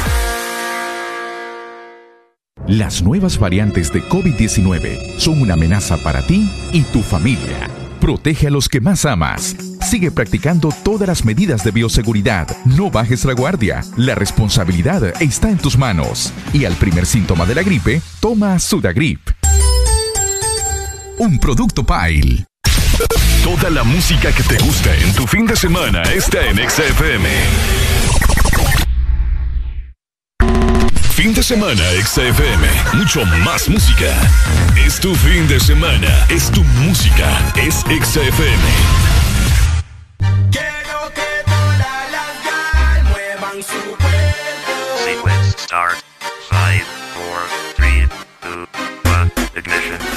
Las 2.67 3.01
nuevas 3.01 3.39
variantes 3.39 3.91
de 3.91 4.03
COVID-19 4.03 5.17
son 5.17 5.41
una 5.41 5.55
amenaza 5.55 5.97
para 5.97 6.21
ti 6.21 6.47
y 6.71 6.83
tu 6.83 7.01
familia. 7.01 7.67
Protege 7.99 8.47
a 8.47 8.49
los 8.51 8.69
que 8.69 8.79
más 8.79 9.05
amas. 9.05 9.55
Sigue 9.81 10.11
practicando 10.11 10.71
todas 10.83 11.07
las 11.07 11.25
medidas 11.25 11.63
de 11.63 11.71
bioseguridad. 11.71 12.47
No 12.65 12.91
bajes 12.91 13.25
la 13.25 13.33
guardia. 13.33 13.83
La 13.97 14.13
responsabilidad 14.13 15.21
está 15.21 15.49
en 15.49 15.57
tus 15.57 15.77
manos. 15.77 16.31
Y 16.53 16.65
al 16.65 16.73
primer 16.73 17.07
síntoma 17.07 17.45
de 17.45 17.55
la 17.55 17.63
gripe, 17.63 18.01
toma 18.19 18.59
Sudagrip. 18.59 19.21
Un 21.17 21.39
producto 21.39 21.83
Pile. 21.83 22.45
Toda 23.43 23.71
la 23.71 23.83
música 23.83 24.31
que 24.31 24.43
te 24.43 24.57
gusta 24.63 24.95
en 24.95 25.13
tu 25.13 25.25
fin 25.25 25.47
de 25.47 25.55
semana 25.55 26.03
está 26.03 26.45
en 26.47 26.57
XFM. 26.57 27.27
Fin 31.21 31.35
de 31.35 31.43
semana 31.43 31.83
XFM. 32.03 32.97
Mucho 32.97 33.23
más 33.45 33.69
música. 33.69 34.11
Es 34.75 34.99
tu 34.99 35.13
fin 35.13 35.47
de 35.47 35.59
semana. 35.59 36.25
Es 36.29 36.49
tu 36.49 36.63
música. 36.63 37.29
Es 37.55 37.81
XFM. 37.81 38.63
Quiero 40.49 41.13
que 41.13 41.43
todas 41.45 42.11
las 42.11 42.33
gal 42.43 43.03
muevan 43.11 43.61
su 43.61 43.95
cuerpo. 43.97 44.73
Sequence 45.05 45.59
start. 45.59 45.97
Five, 46.49 46.85
four, 47.13 47.43
three, 47.75 48.07
two, 48.41 48.67
one. 49.11 49.31
Ignition. 49.55 50.10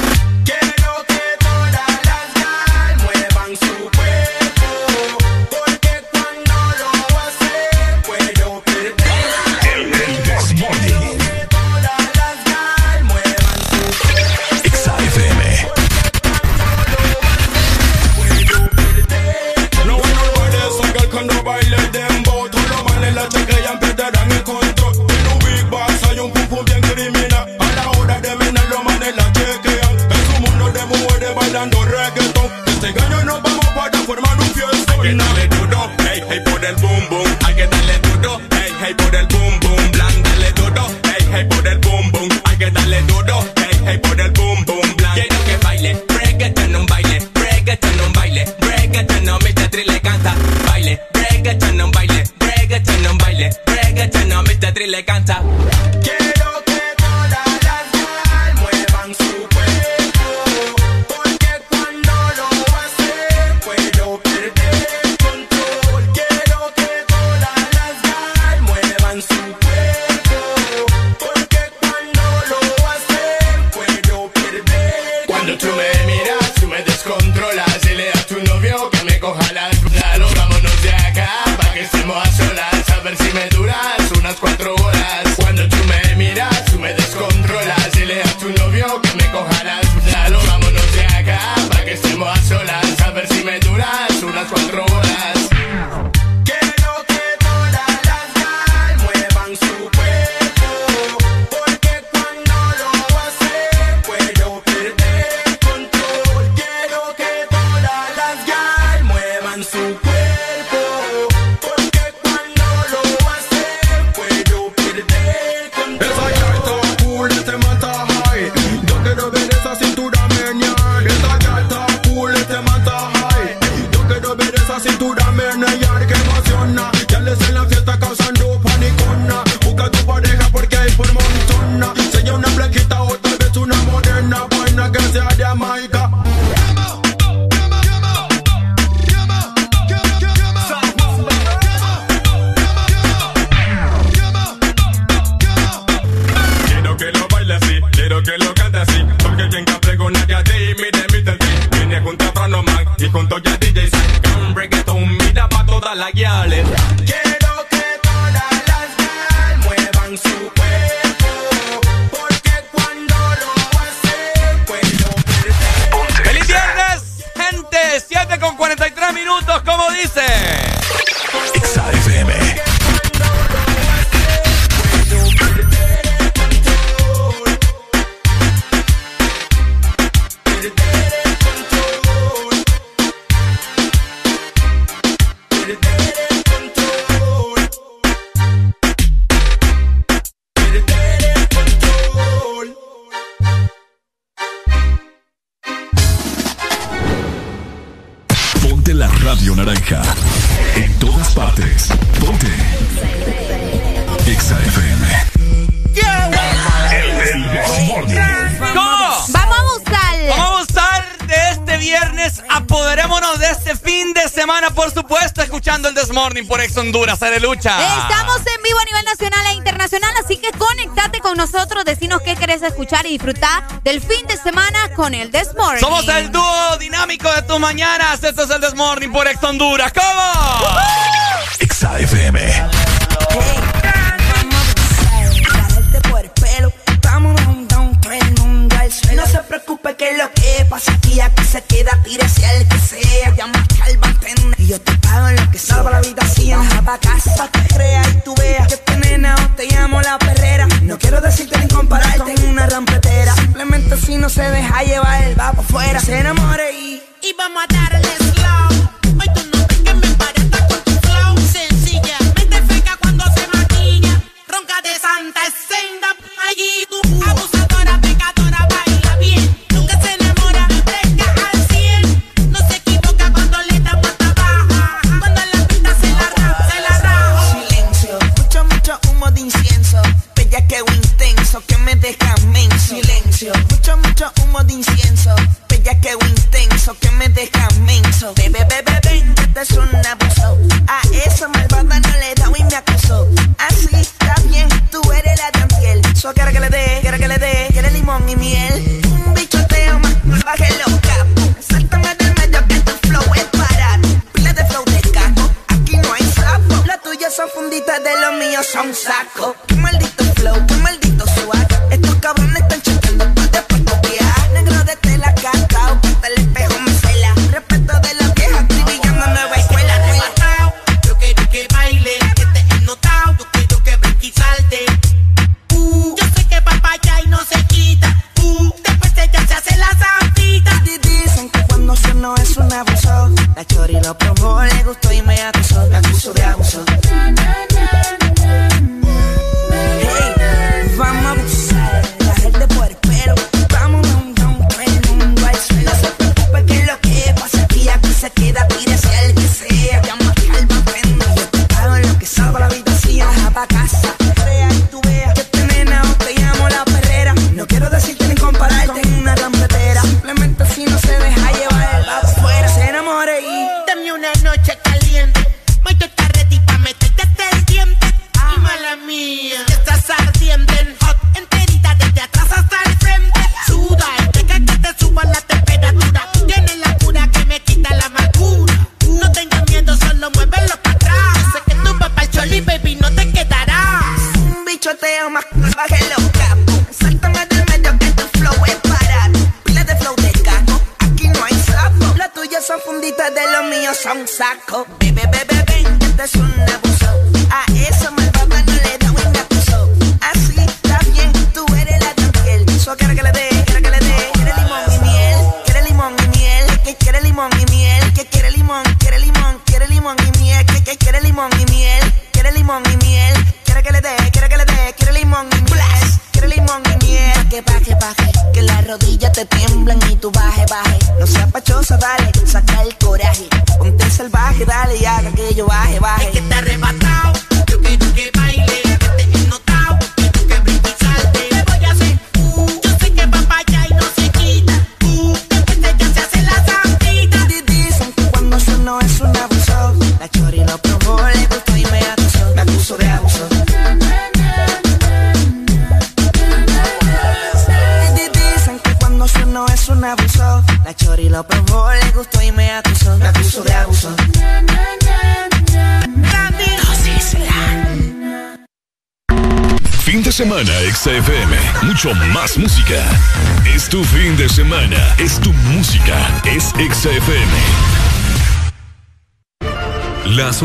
Honduras, 216.77 217.19
Honduras, 217.19 217.41
Lucha. 217.41 217.99
Estamos 217.99 218.39
en 218.39 218.63
vivo 218.63 218.79
a 218.79 218.85
nivel 218.85 219.05
nacional 219.05 219.47
e 219.47 219.53
internacional, 219.53 220.11
así 220.23 220.37
que 220.37 220.51
conectate 220.53 221.21
con 221.21 221.37
nosotros, 221.37 221.85
decinos 221.85 222.21
qué 222.23 222.37
querés 222.37 222.63
escuchar 222.63 223.07
y 223.07 223.11
disfrutar 223.11 223.83
del 223.83 224.01
fin 224.01 224.27
de 224.27 224.37
semana 224.37 224.91
con 224.95 225.15
el 225.15 225.31
Desmorning. 225.31 225.81
Somos 225.81 226.07
el 226.09 226.31
dúo 226.33 226.77
dinámico 226.79 227.33
de 227.33 227.43
tus 227.43 227.61
mañanas. 227.61 228.23
Esto 228.23 228.45
es 228.45 228.51
el 228.51 228.61
Desmorning 228.61 229.13
por 229.13 229.27
Ex 229.27 229.43
Honduras. 229.43 229.93
¿Cómo? 229.93 230.34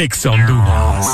Ex 0.00 0.26
Honduras. 0.26 1.08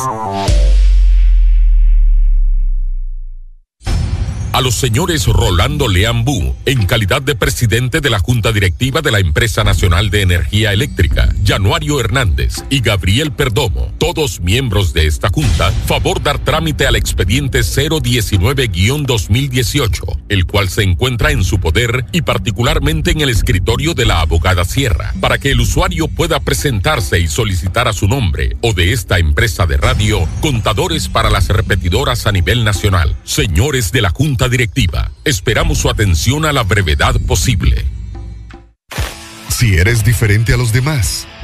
a 4.54 4.60
los 4.60 4.76
señores 4.76 5.26
Rolando 5.26 5.88
Leambú, 5.88 6.54
en 6.64 6.86
calidad 6.86 7.20
de 7.20 7.34
presidente 7.34 8.00
de 8.00 8.08
la 8.08 8.20
Junta 8.20 8.52
Directiva 8.52 9.00
de 9.00 9.10
la 9.10 9.18
Empresa 9.18 9.64
Nacional 9.64 10.10
de 10.10 10.22
Energía 10.22 10.72
Eléctrica, 10.72 11.33
Januario 11.44 12.00
Hernández 12.00 12.64
y 12.70 12.80
Gabriel 12.80 13.30
Perdomo, 13.32 13.92
todos 13.98 14.40
miembros 14.40 14.94
de 14.94 15.06
esta 15.06 15.28
Junta, 15.28 15.70
favor 15.86 16.22
dar 16.22 16.38
trámite 16.38 16.86
al 16.86 16.96
expediente 16.96 17.60
019-2018, 17.60 20.22
el 20.28 20.46
cual 20.46 20.70
se 20.70 20.82
encuentra 20.82 21.32
en 21.32 21.44
su 21.44 21.60
poder 21.60 22.06
y 22.12 22.22
particularmente 22.22 23.10
en 23.10 23.20
el 23.20 23.28
escritorio 23.28 23.92
de 23.94 24.06
la 24.06 24.20
abogada 24.20 24.64
Sierra, 24.64 25.12
para 25.20 25.36
que 25.38 25.50
el 25.50 25.60
usuario 25.60 26.08
pueda 26.08 26.40
presentarse 26.40 27.20
y 27.20 27.28
solicitar 27.28 27.88
a 27.88 27.92
su 27.92 28.08
nombre 28.08 28.56
o 28.62 28.72
de 28.72 28.92
esta 28.92 29.18
empresa 29.18 29.66
de 29.66 29.76
radio 29.76 30.26
contadores 30.40 31.08
para 31.08 31.28
las 31.30 31.48
repetidoras 31.48 32.26
a 32.26 32.32
nivel 32.32 32.64
nacional. 32.64 33.14
Señores 33.24 33.92
de 33.92 34.00
la 34.00 34.08
Junta 34.10 34.48
Directiva, 34.48 35.10
esperamos 35.24 35.78
su 35.78 35.90
atención 35.90 36.46
a 36.46 36.52
la 36.52 36.62
brevedad 36.62 37.20
posible. 37.26 37.84
Si 39.48 39.74
eres 39.76 40.04
diferente 40.04 40.52
a 40.52 40.56
los 40.56 40.72
demás, 40.72 41.26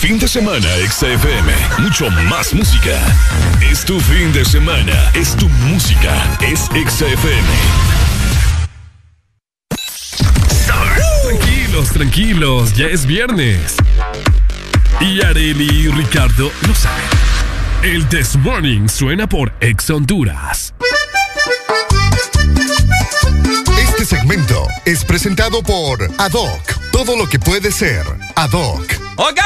Fin 0.00 0.18
de 0.18 0.26
semana, 0.26 0.66
XFM. 0.88 1.52
Mucho 1.78 2.10
más 2.30 2.54
música. 2.54 2.98
Es 3.70 3.84
tu 3.84 4.00
fin 4.00 4.32
de 4.32 4.46
semana. 4.46 5.12
Es 5.12 5.36
tu 5.36 5.46
música. 5.68 6.38
Es 6.40 6.70
XFM. 6.72 7.46
Tranquilos, 11.22 11.90
tranquilos, 11.90 12.72
ya 12.72 12.86
es 12.86 13.04
viernes. 13.04 13.76
Y 15.00 15.22
Areli 15.22 15.68
y 15.68 15.88
Ricardo 15.88 16.50
lo 16.66 16.74
saben. 16.74 17.04
El 17.82 18.08
This 18.08 18.36
Morning 18.36 18.88
suena 18.88 19.28
por 19.28 19.52
Ex 19.60 19.90
Honduras. 19.90 20.72
Este 23.78 24.06
segmento 24.06 24.66
es 24.86 25.04
presentado 25.04 25.62
por 25.62 26.00
Adoc. 26.16 26.90
Todo 26.90 27.18
lo 27.18 27.26
que 27.26 27.38
puede 27.38 27.70
ser 27.70 28.06
Adoc. 28.34 29.09
Ok, 29.22 29.38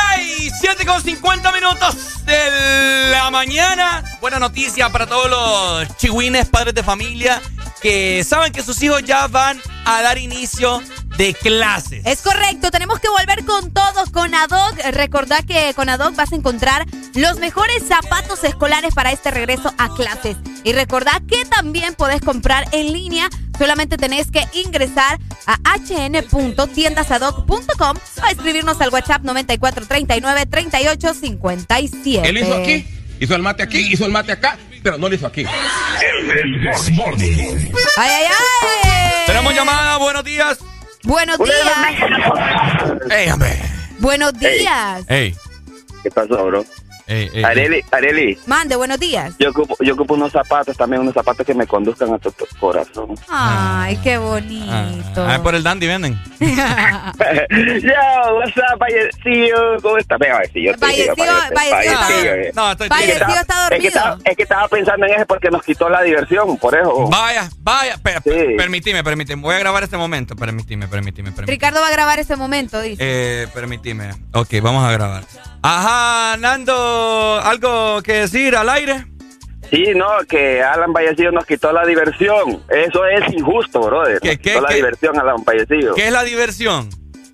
7 0.60 0.86
con 0.86 1.02
50 1.02 1.50
minutos 1.50 2.24
de 2.24 3.10
la 3.10 3.28
mañana. 3.32 4.04
Buena 4.20 4.38
noticia 4.38 4.88
para 4.90 5.08
todos 5.08 5.28
los 5.28 5.96
chihuines, 5.96 6.48
padres 6.48 6.74
de 6.74 6.84
familia, 6.84 7.42
que 7.82 8.22
saben 8.22 8.52
que 8.52 8.62
sus 8.62 8.80
hijos 8.84 9.02
ya 9.02 9.26
van 9.26 9.60
a 9.84 10.00
dar 10.00 10.16
inicio 10.16 10.80
de 11.18 11.34
clases. 11.34 12.06
Es 12.06 12.22
correcto, 12.22 12.70
tenemos 12.70 13.00
que 13.00 13.08
volver 13.08 13.44
con 13.44 13.72
todos 13.72 14.10
con 14.10 14.32
Adoc. 14.32 14.78
Recordá 14.92 15.42
que 15.42 15.74
con 15.74 15.88
Adoc 15.88 16.14
vas 16.14 16.30
a 16.30 16.36
encontrar 16.36 16.86
los 17.14 17.40
mejores 17.40 17.82
zapatos 17.88 18.44
escolares 18.44 18.94
para 18.94 19.10
este 19.10 19.32
regreso 19.32 19.74
a 19.76 19.92
clases. 19.96 20.36
Y 20.62 20.72
recordá 20.72 21.20
que 21.26 21.44
también 21.46 21.96
podés 21.96 22.20
comprar 22.20 22.68
en 22.70 22.92
línea. 22.92 23.28
Solamente 23.58 23.96
tenés 23.96 24.30
que 24.30 24.44
ingresar 24.52 25.18
a 25.46 25.58
hn.tiendasadoc.com 25.78 27.96
o 27.96 28.26
escribirnos 28.30 28.80
al 28.80 28.90
WhatsApp 28.90 29.22
9439 29.22 30.46
3857. 30.46 32.28
Él 32.28 32.38
hizo 32.38 32.54
aquí, 32.54 32.86
hizo 33.20 33.34
el 33.36 33.42
mate 33.42 33.62
aquí, 33.62 33.78
hizo 33.92 34.06
el 34.06 34.12
mate 34.12 34.32
acá, 34.32 34.56
pero 34.82 34.98
no 34.98 35.08
lo 35.08 35.14
hizo 35.14 35.26
aquí. 35.26 35.42
El. 35.42 35.48
¡Ay, 37.96 38.10
ay, 38.10 38.26
ay! 38.26 38.32
Tenemos 39.26 39.54
llamada, 39.54 39.96
buenos 39.98 40.24
días. 40.24 40.58
Buenos 41.04 41.38
días. 41.38 41.72
Ey, 43.10 43.30
hombre. 43.30 43.56
Buenos 43.98 44.32
días. 44.38 45.04
Ey, 45.08 45.34
¿Qué 46.02 46.10
pasó, 46.10 46.44
bro? 46.44 46.64
Ey, 47.06 47.30
ey. 47.34 47.44
Areli, 47.44 47.82
Areli, 47.90 48.38
Mande, 48.46 48.76
buenos 48.76 48.98
días. 48.98 49.34
yo 49.38 49.50
ocupo, 49.50 49.76
yo 49.80 49.94
ocupo 49.94 50.14
unos 50.14 50.32
zapatos 50.32 50.76
también, 50.76 51.02
unos 51.02 51.14
zapatos 51.14 51.44
que 51.46 51.54
me 51.54 51.66
conduzcan 51.66 52.12
a 52.14 52.18
tu, 52.18 52.30
tu 52.32 52.44
corazón. 52.58 53.14
Ay, 53.28 53.96
qué 54.02 54.18
bonito. 54.18 55.24
Ah, 55.26 55.40
por 55.42 55.54
el 55.54 55.62
dandy 55.62 55.86
venden. 55.86 56.18
Yo, 56.40 58.36
what's 58.36 58.56
up, 58.56 58.78
Vallecillo? 58.78 59.76
¿Cómo 59.82 59.98
estás? 59.98 60.18
Venga, 60.18 60.34
Vallecillo. 60.36 60.72
sí, 60.74 60.80
Vallecillo, 60.80 61.14
Vallecillo, 61.54 62.34
eh. 62.34 62.52
No, 62.54 62.70
estoy 62.72 62.86
Es 62.86 62.92
que 62.92 62.94
Vallecillo 62.94 63.40
estaba- 63.40 63.40
está 63.40 63.54
Es 63.64 63.68
que, 63.68 63.74
dormido. 63.74 63.88
estaba, 63.88 64.18
es 64.24 64.36
que 64.36 64.42
estaba 64.42 64.68
pensando 64.68 65.06
en 65.06 65.14
ese 65.14 65.26
porque 65.26 65.50
nos 65.50 65.62
quitó 65.62 65.88
la 65.88 66.02
diversión, 66.02 66.56
por 66.58 66.74
eso. 66.76 67.08
Vaya, 67.08 67.48
vaya, 67.60 67.96
pe- 68.02 68.20
Sí. 68.24 68.54
permitime, 68.56 69.02
permitime. 69.04 69.42
Voy 69.42 69.54
a 69.54 69.58
grabar 69.58 69.82
este 69.84 69.96
momento. 69.96 70.36
Permitime, 70.36 70.88
permitime, 70.88 71.30
permitime. 71.32 71.52
Ricardo 71.52 71.80
va 71.80 71.88
a 71.88 71.92
grabar 71.92 72.18
ese 72.18 72.36
momento, 72.36 72.80
dice. 72.80 72.96
Eh, 73.00 73.48
permitime. 73.54 74.10
Ok, 74.32 74.48
vamos 74.62 74.84
a 74.84 74.92
grabar. 74.92 75.24
Ajá, 75.62 76.36
Nando, 76.38 76.74
¿algo 77.42 78.02
que 78.02 78.12
decir 78.20 78.56
al 78.56 78.68
aire? 78.68 79.06
Sí, 79.70 79.86
no, 79.96 80.06
que 80.28 80.62
Alan 80.62 80.92
Vallecillo 80.92 81.32
nos 81.32 81.46
quitó 81.46 81.72
la 81.72 81.84
diversión. 81.86 82.62
Eso 82.68 83.04
es 83.06 83.32
injusto, 83.32 83.80
brother. 83.80 84.20
¿Qué, 84.20 84.28
Nos 84.36 84.38
qué, 84.38 84.60
la 84.60 84.68
qué? 84.68 84.74
diversión 84.76 85.18
Alan 85.18 85.42
Vallecillo. 85.44 85.94
¿Qué 85.94 86.06
es 86.06 86.12
la 86.12 86.22
diversión? 86.22 86.88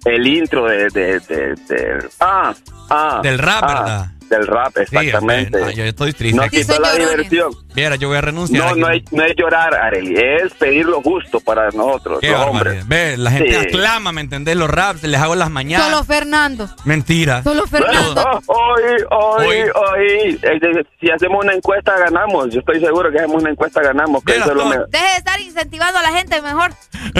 El 0.04 0.26
intro 0.26 0.64
de, 0.66 0.88
de, 0.90 1.20
de, 1.20 1.54
de- 1.68 2.08
ah, 2.20 2.54
ah, 2.88 3.20
Del 3.22 3.38
rap, 3.38 3.64
ah, 3.64 3.74
¿verdad? 3.74 4.06
Del 4.30 4.46
rap, 4.46 4.76
exactamente. 4.78 5.56
hombre, 5.56 5.60
no, 5.60 5.70
yo 5.72 5.84
estoy 5.84 6.12
triste. 6.12 6.40
Aquí- 6.42 6.58
quitó 6.58 6.78
la 6.78 6.94
diversión. 6.94 7.50
Viera, 7.74 7.96
yo 7.96 8.06
voy 8.08 8.16
a 8.16 8.20
renunciar. 8.20 8.62
No, 8.64 8.70
aquí. 8.70 8.80
no 8.80 8.90
es, 8.90 9.12
no 9.12 9.24
es 9.24 9.34
llorar, 9.36 9.74
Areli, 9.74 10.14
es 10.16 10.54
pedir 10.54 10.86
lo 10.86 11.02
justo 11.02 11.40
para 11.40 11.68
nosotros, 11.70 12.20
Qué 12.20 12.28
los 12.30 12.38
barbaridad. 12.38 12.82
hombres. 12.82 12.88
Ve, 12.88 13.16
la 13.16 13.30
gente 13.32 13.50
Sí. 13.50 13.56
aclama, 13.56 14.12
¿me 14.12 14.20
entendés? 14.20 14.54
Los 14.54 14.70
raps, 14.70 15.02
les 15.02 15.20
hago 15.20 15.34
las 15.34 15.50
mañanas. 15.50 15.88
Solo 15.90 16.04
Fernando. 16.04 16.68
Mentira. 16.84 17.42
Solo 17.42 17.66
Fernando. 17.66 18.22
Hoy, 18.46 18.82
hoy, 19.10 19.46
Hoy. 19.46 19.56
hoy. 19.74 20.40
Eh, 20.42 20.84
Si 21.00 21.10
hacemos 21.10 21.42
una 21.44 21.52
encuesta, 21.54 21.98
ganamos. 21.98 22.50
Yo 22.50 22.60
estoy 22.60 22.78
seguro 22.78 23.10
que 23.10 23.18
hacemos 23.18 23.42
una 23.42 23.50
encuesta, 23.50 23.82
ganamos. 23.82 24.22
Que 24.22 24.36
eso 24.36 24.50
es 24.50 24.56
lo 24.56 24.64
mejor. 24.66 24.88
Deje 24.90 25.04
de 25.10 25.16
estar 25.16 25.40
incentivando 25.40 25.98
a 25.98 26.02
la 26.02 26.12
gente 26.12 26.40
mejor. 26.40 26.70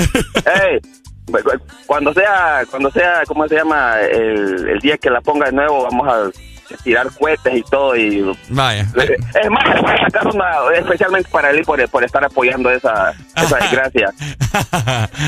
Ey, 0.62 0.78
cu- 1.26 1.42
cu- 1.42 1.64
cuando 1.86 2.12
sea, 2.14 2.62
cuando 2.70 2.90
sea, 2.92 3.22
¿cómo 3.26 3.46
se 3.48 3.56
llama? 3.56 4.00
El, 4.00 4.68
el 4.68 4.78
día 4.80 4.96
que 4.96 5.10
la 5.10 5.20
ponga 5.20 5.46
de 5.46 5.52
nuevo, 5.52 5.82
vamos 5.90 6.08
a 6.08 6.30
tirar 6.78 7.08
cohetes 7.18 7.54
y 7.54 7.62
todo. 7.62 7.96
y 7.96 8.36
Vaya. 8.48 8.86
Eh, 8.96 9.16
Es 9.42 9.50
más, 9.50 9.64
sacar 9.64 10.26
una, 10.28 10.50
especialmente 10.76 11.28
para 11.30 11.50
él 11.50 11.62
por, 11.64 11.86
por 11.90 12.04
estar 12.04 12.24
apoyando 12.24 12.70
esa, 12.70 13.12
esa 13.36 13.56
desgracia. 13.58 14.08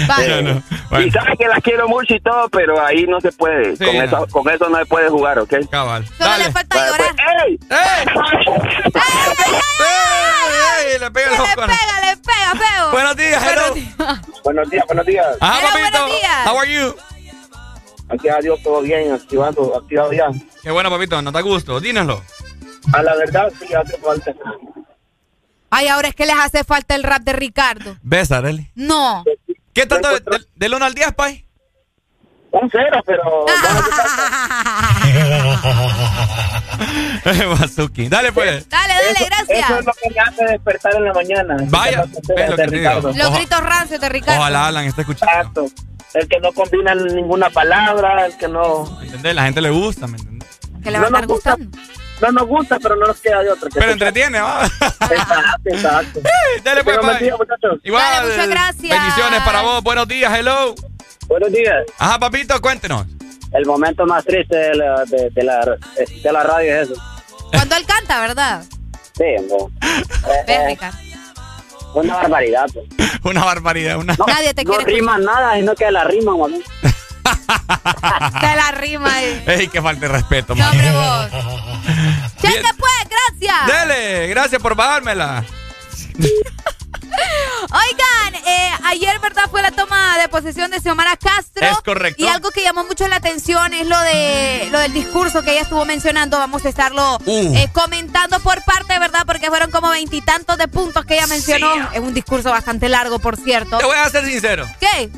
Vaya. 0.08 0.38
Eh, 0.38 0.42
Bueno, 0.42 0.62
bueno. 0.90 1.06
Y 1.06 1.10
sabe 1.10 1.36
que 1.36 1.46
la 1.48 1.60
quiero 1.60 1.88
mucho 1.88 2.14
y 2.14 2.20
todo, 2.20 2.48
pero 2.50 2.84
ahí 2.84 3.06
no 3.06 3.20
se 3.20 3.32
puede. 3.32 3.76
Sí, 3.76 3.84
con, 3.84 3.96
no. 3.96 4.02
eso, 4.04 4.26
con 4.30 4.48
eso 4.50 4.68
no 4.68 4.78
se 4.78 4.86
puede 4.86 5.08
jugar, 5.08 5.38
¿ok? 5.38 5.54
Cabal. 5.70 6.06
Solo 6.06 6.30
Dale. 6.30 6.44
le 6.44 6.52
falta 6.52 6.76
Vale, 6.76 6.90
llorar. 6.90 7.14
pues, 7.16 7.26
¡Ey! 7.44 7.58
¡Ey! 10.84 10.98
Le 11.00 11.10
pega 11.10 11.26
el 11.26 11.32
le 11.32 11.38
ojo. 11.40 11.46
pega, 11.54 12.00
le 12.10 12.16
pega, 12.16 12.52
feo. 12.66 12.90
Buenos 12.92 13.16
días, 13.16 13.42
hello. 13.42 13.62
Buenos 13.74 13.74
días. 13.74 14.20
Buenos 14.44 14.70
días, 14.70 14.84
buenos 14.86 15.06
días. 15.06 15.26
Ajá, 15.40 15.58
Hello, 15.58 15.68
papito. 15.72 15.98
buenos 16.02 16.20
días. 16.20 16.46
How 16.46 16.58
are 16.58 16.72
you? 16.72 16.94
Aquí 18.12 18.28
adiós, 18.28 18.60
todo 18.62 18.82
bien, 18.82 19.12
activado, 19.12 19.76
activado 19.76 20.12
ya. 20.12 20.26
Qué 20.62 20.70
bueno, 20.70 20.90
papito, 20.90 21.20
nos 21.22 21.32
da 21.32 21.40
gusto. 21.40 21.80
Dínoslo. 21.80 22.22
A 22.92 23.02
la 23.02 23.14
verdad, 23.16 23.50
sí 23.58 23.72
hace 23.74 23.96
falta. 23.98 24.34
Ay, 25.70 25.88
ahora 25.88 26.08
es 26.08 26.14
que 26.14 26.26
les 26.26 26.36
hace 26.36 26.64
falta 26.64 26.94
el 26.94 27.02
rap 27.02 27.22
de 27.22 27.32
Ricardo. 27.32 27.96
¿Ves, 28.02 28.30
Arely? 28.30 28.70
No. 28.74 29.24
¿Qué 29.72 29.86
tanto 29.86 30.08
de, 30.10 30.20
de- 30.20 30.46
del 30.54 30.74
1 30.74 30.84
al 30.84 30.94
10, 30.94 31.12
Pai? 31.14 31.46
Un 32.52 32.68
cero, 32.70 33.02
pero... 33.06 33.46
Bazuki. 37.58 38.08
Dale, 38.08 38.32
pues. 38.32 38.68
Dale, 38.68 38.94
dale, 38.94 39.26
gracias. 39.26 39.70
Eso 39.70 39.78
es 39.78 39.86
lo 39.86 39.92
que 39.92 40.10
me 40.10 40.20
hace 40.20 40.44
despertar 40.44 40.94
en 40.96 41.04
la 41.04 41.12
mañana. 41.12 41.56
Vaya, 41.68 42.04
lo 42.04 42.56
que. 42.56 42.66
Ricardo. 42.66 43.12
Los 43.12 43.34
gritos 43.34 43.60
rancios 43.60 44.00
de 44.00 44.08
Ricardo. 44.08 44.40
Ojalá 44.40 44.66
Alan 44.68 44.84
esté 44.86 45.02
escuchando. 45.02 45.32
Exacto. 45.32 45.66
El 46.14 46.28
que 46.28 46.40
no 46.40 46.52
combina 46.52 46.94
ninguna 46.94 47.48
palabra, 47.48 48.26
el 48.26 48.36
que 48.36 48.46
no... 48.46 48.84
¿Me 49.00 49.06
entendés? 49.06 49.34
La 49.34 49.44
gente 49.44 49.62
le 49.62 49.70
gusta, 49.70 50.06
¿me 50.06 50.18
entendés? 50.18 50.60
Que 50.84 50.90
le 50.90 50.98
va 50.98 51.06
a 51.06 51.10
No 51.10 51.16
estar 51.16 51.28
nos 51.28 51.36
gusta. 51.36 51.54
gustando. 51.56 51.78
No 52.20 52.32
nos 52.32 52.46
gusta, 52.46 52.78
pero 52.80 52.96
no 52.96 53.06
nos 53.06 53.18
queda 53.20 53.42
de 53.42 53.50
otra. 53.50 53.68
que 53.70 53.80
Pero 53.80 53.92
entretiene, 53.92 54.38
va. 54.40 54.66
Exacto, 54.66 55.60
exacto. 55.64 56.20
Dale, 56.62 56.84
pues, 56.84 56.98
buen 57.00 57.18
día, 57.18 57.34
muchachos. 57.36 57.80
Igual. 57.82 58.02
Dale, 58.04 58.28
muchas 58.30 58.48
gracias. 58.48 58.90
Bendiciones 58.90 59.40
para 59.40 59.62
vos. 59.62 59.82
Buenos 59.82 60.06
días, 60.06 60.32
hello. 60.38 60.74
Buenos 61.32 61.50
días. 61.50 61.86
Ajá, 61.98 62.18
papito, 62.18 62.60
cuéntenos. 62.60 63.06
El 63.54 63.64
momento 63.64 64.04
más 64.04 64.22
triste 64.22 64.54
de 64.54 64.74
la, 64.74 65.02
de, 65.06 65.30
de 65.30 65.42
la, 65.42 65.78
de 66.22 66.30
la 66.32 66.42
radio 66.42 66.74
es 66.76 66.90
eso. 66.90 67.02
Cuando 67.50 67.74
él 67.76 67.86
canta, 67.86 68.20
¿verdad? 68.20 68.62
Sí, 69.16 69.24
no. 69.48 69.70
Ves, 70.46 70.66
Ricardo. 70.66 70.98
una 71.94 72.16
barbaridad. 72.16 72.66
pues. 72.74 73.10
Una 73.24 73.44
barbaridad, 73.46 73.96
una. 73.96 74.14
Nadie 74.26 74.52
te 74.52 74.62
No 74.64 74.74
quiere 74.74 74.92
rima 74.92 75.16
nada, 75.16 75.54
sino 75.54 75.74
que 75.74 75.90
la 75.90 76.04
rima, 76.04 76.36
mami. 76.36 76.58
escuchar. 76.58 78.40
Te 78.40 78.56
la 78.56 78.70
rima 78.72 79.14
ahí. 79.14 79.42
Ey, 79.46 79.68
que 79.68 79.80
falta 79.80 80.00
de 80.02 80.08
respeto, 80.08 80.54
No, 80.54 80.60
man. 80.64 80.70
hombre, 80.72 80.90
vos. 80.90 81.30
Bien. 82.42 82.54
Cheque 82.54 82.68
pues, 82.78 83.08
gracias. 83.08 83.66
Dele, 83.88 84.26
gracias 84.28 84.60
por 84.60 84.74
bajármela. 84.74 85.44
Oigan, 87.62 88.34
eh, 88.46 88.70
ayer, 88.84 89.18
¿verdad? 89.20 89.44
Fue 89.50 89.62
la 89.62 89.70
toma 89.70 90.18
de 90.18 90.28
posesión 90.28 90.70
de 90.70 90.80
Xiomara 90.80 91.16
Castro. 91.16 91.66
Es 91.66 91.80
correcto. 91.80 92.22
Y 92.22 92.26
algo 92.26 92.50
que 92.50 92.62
llamó 92.62 92.84
mucho 92.84 93.06
la 93.08 93.16
atención 93.16 93.72
es 93.72 93.86
lo 93.86 93.98
de 94.00 94.68
lo 94.70 94.78
del 94.80 94.92
discurso 94.92 95.42
que 95.42 95.52
ella 95.52 95.62
estuvo 95.62 95.84
mencionando. 95.84 96.38
Vamos 96.38 96.64
a 96.64 96.68
estarlo 96.68 97.18
Uh. 97.24 97.56
eh, 97.56 97.68
comentando 97.72 98.40
por 98.40 98.62
parte, 98.64 98.98
¿verdad? 98.98 99.22
Porque 99.26 99.46
fueron 99.48 99.70
como 99.70 99.90
veintitantos 99.90 100.58
de 100.58 100.68
puntos 100.68 101.04
que 101.04 101.14
ella 101.14 101.26
mencionó. 101.26 101.90
Es 101.92 102.00
un 102.00 102.14
discurso 102.14 102.50
bastante 102.50 102.88
largo, 102.88 103.18
por 103.18 103.36
cierto. 103.36 103.78
Te 103.78 103.84
voy 103.84 103.96
a 103.96 104.08
ser 104.10 104.26
sincero. 104.26 104.66
¿Qué? 104.80 105.10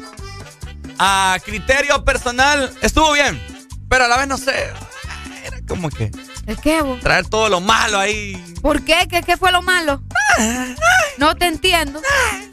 A 0.99 1.39
criterio 1.45 2.05
personal, 2.05 2.73
estuvo 2.83 3.13
bien. 3.13 3.43
Pero 3.89 4.05
a 4.05 4.09
la 4.09 4.17
vez 4.19 4.29
no 4.29 4.37
sé. 4.39 4.73
Era 5.45 5.59
como 5.67 5.89
que 5.91 6.11
¿El 6.47 6.61
qué, 6.61 6.83
vos? 6.83 7.01
traer 7.01 7.27
todo 7.27 7.49
lo 7.49 7.61
malo 7.61 7.99
ahí. 7.99 8.43
¿Por 8.61 8.85
qué? 8.85 9.07
¿Qué, 9.11 9.23
qué 9.23 9.37
fue 9.37 9.53
lo 9.53 9.63
malo? 9.63 10.03
No 11.19 11.37
te 11.37 11.47
entiendo. 11.47 12.01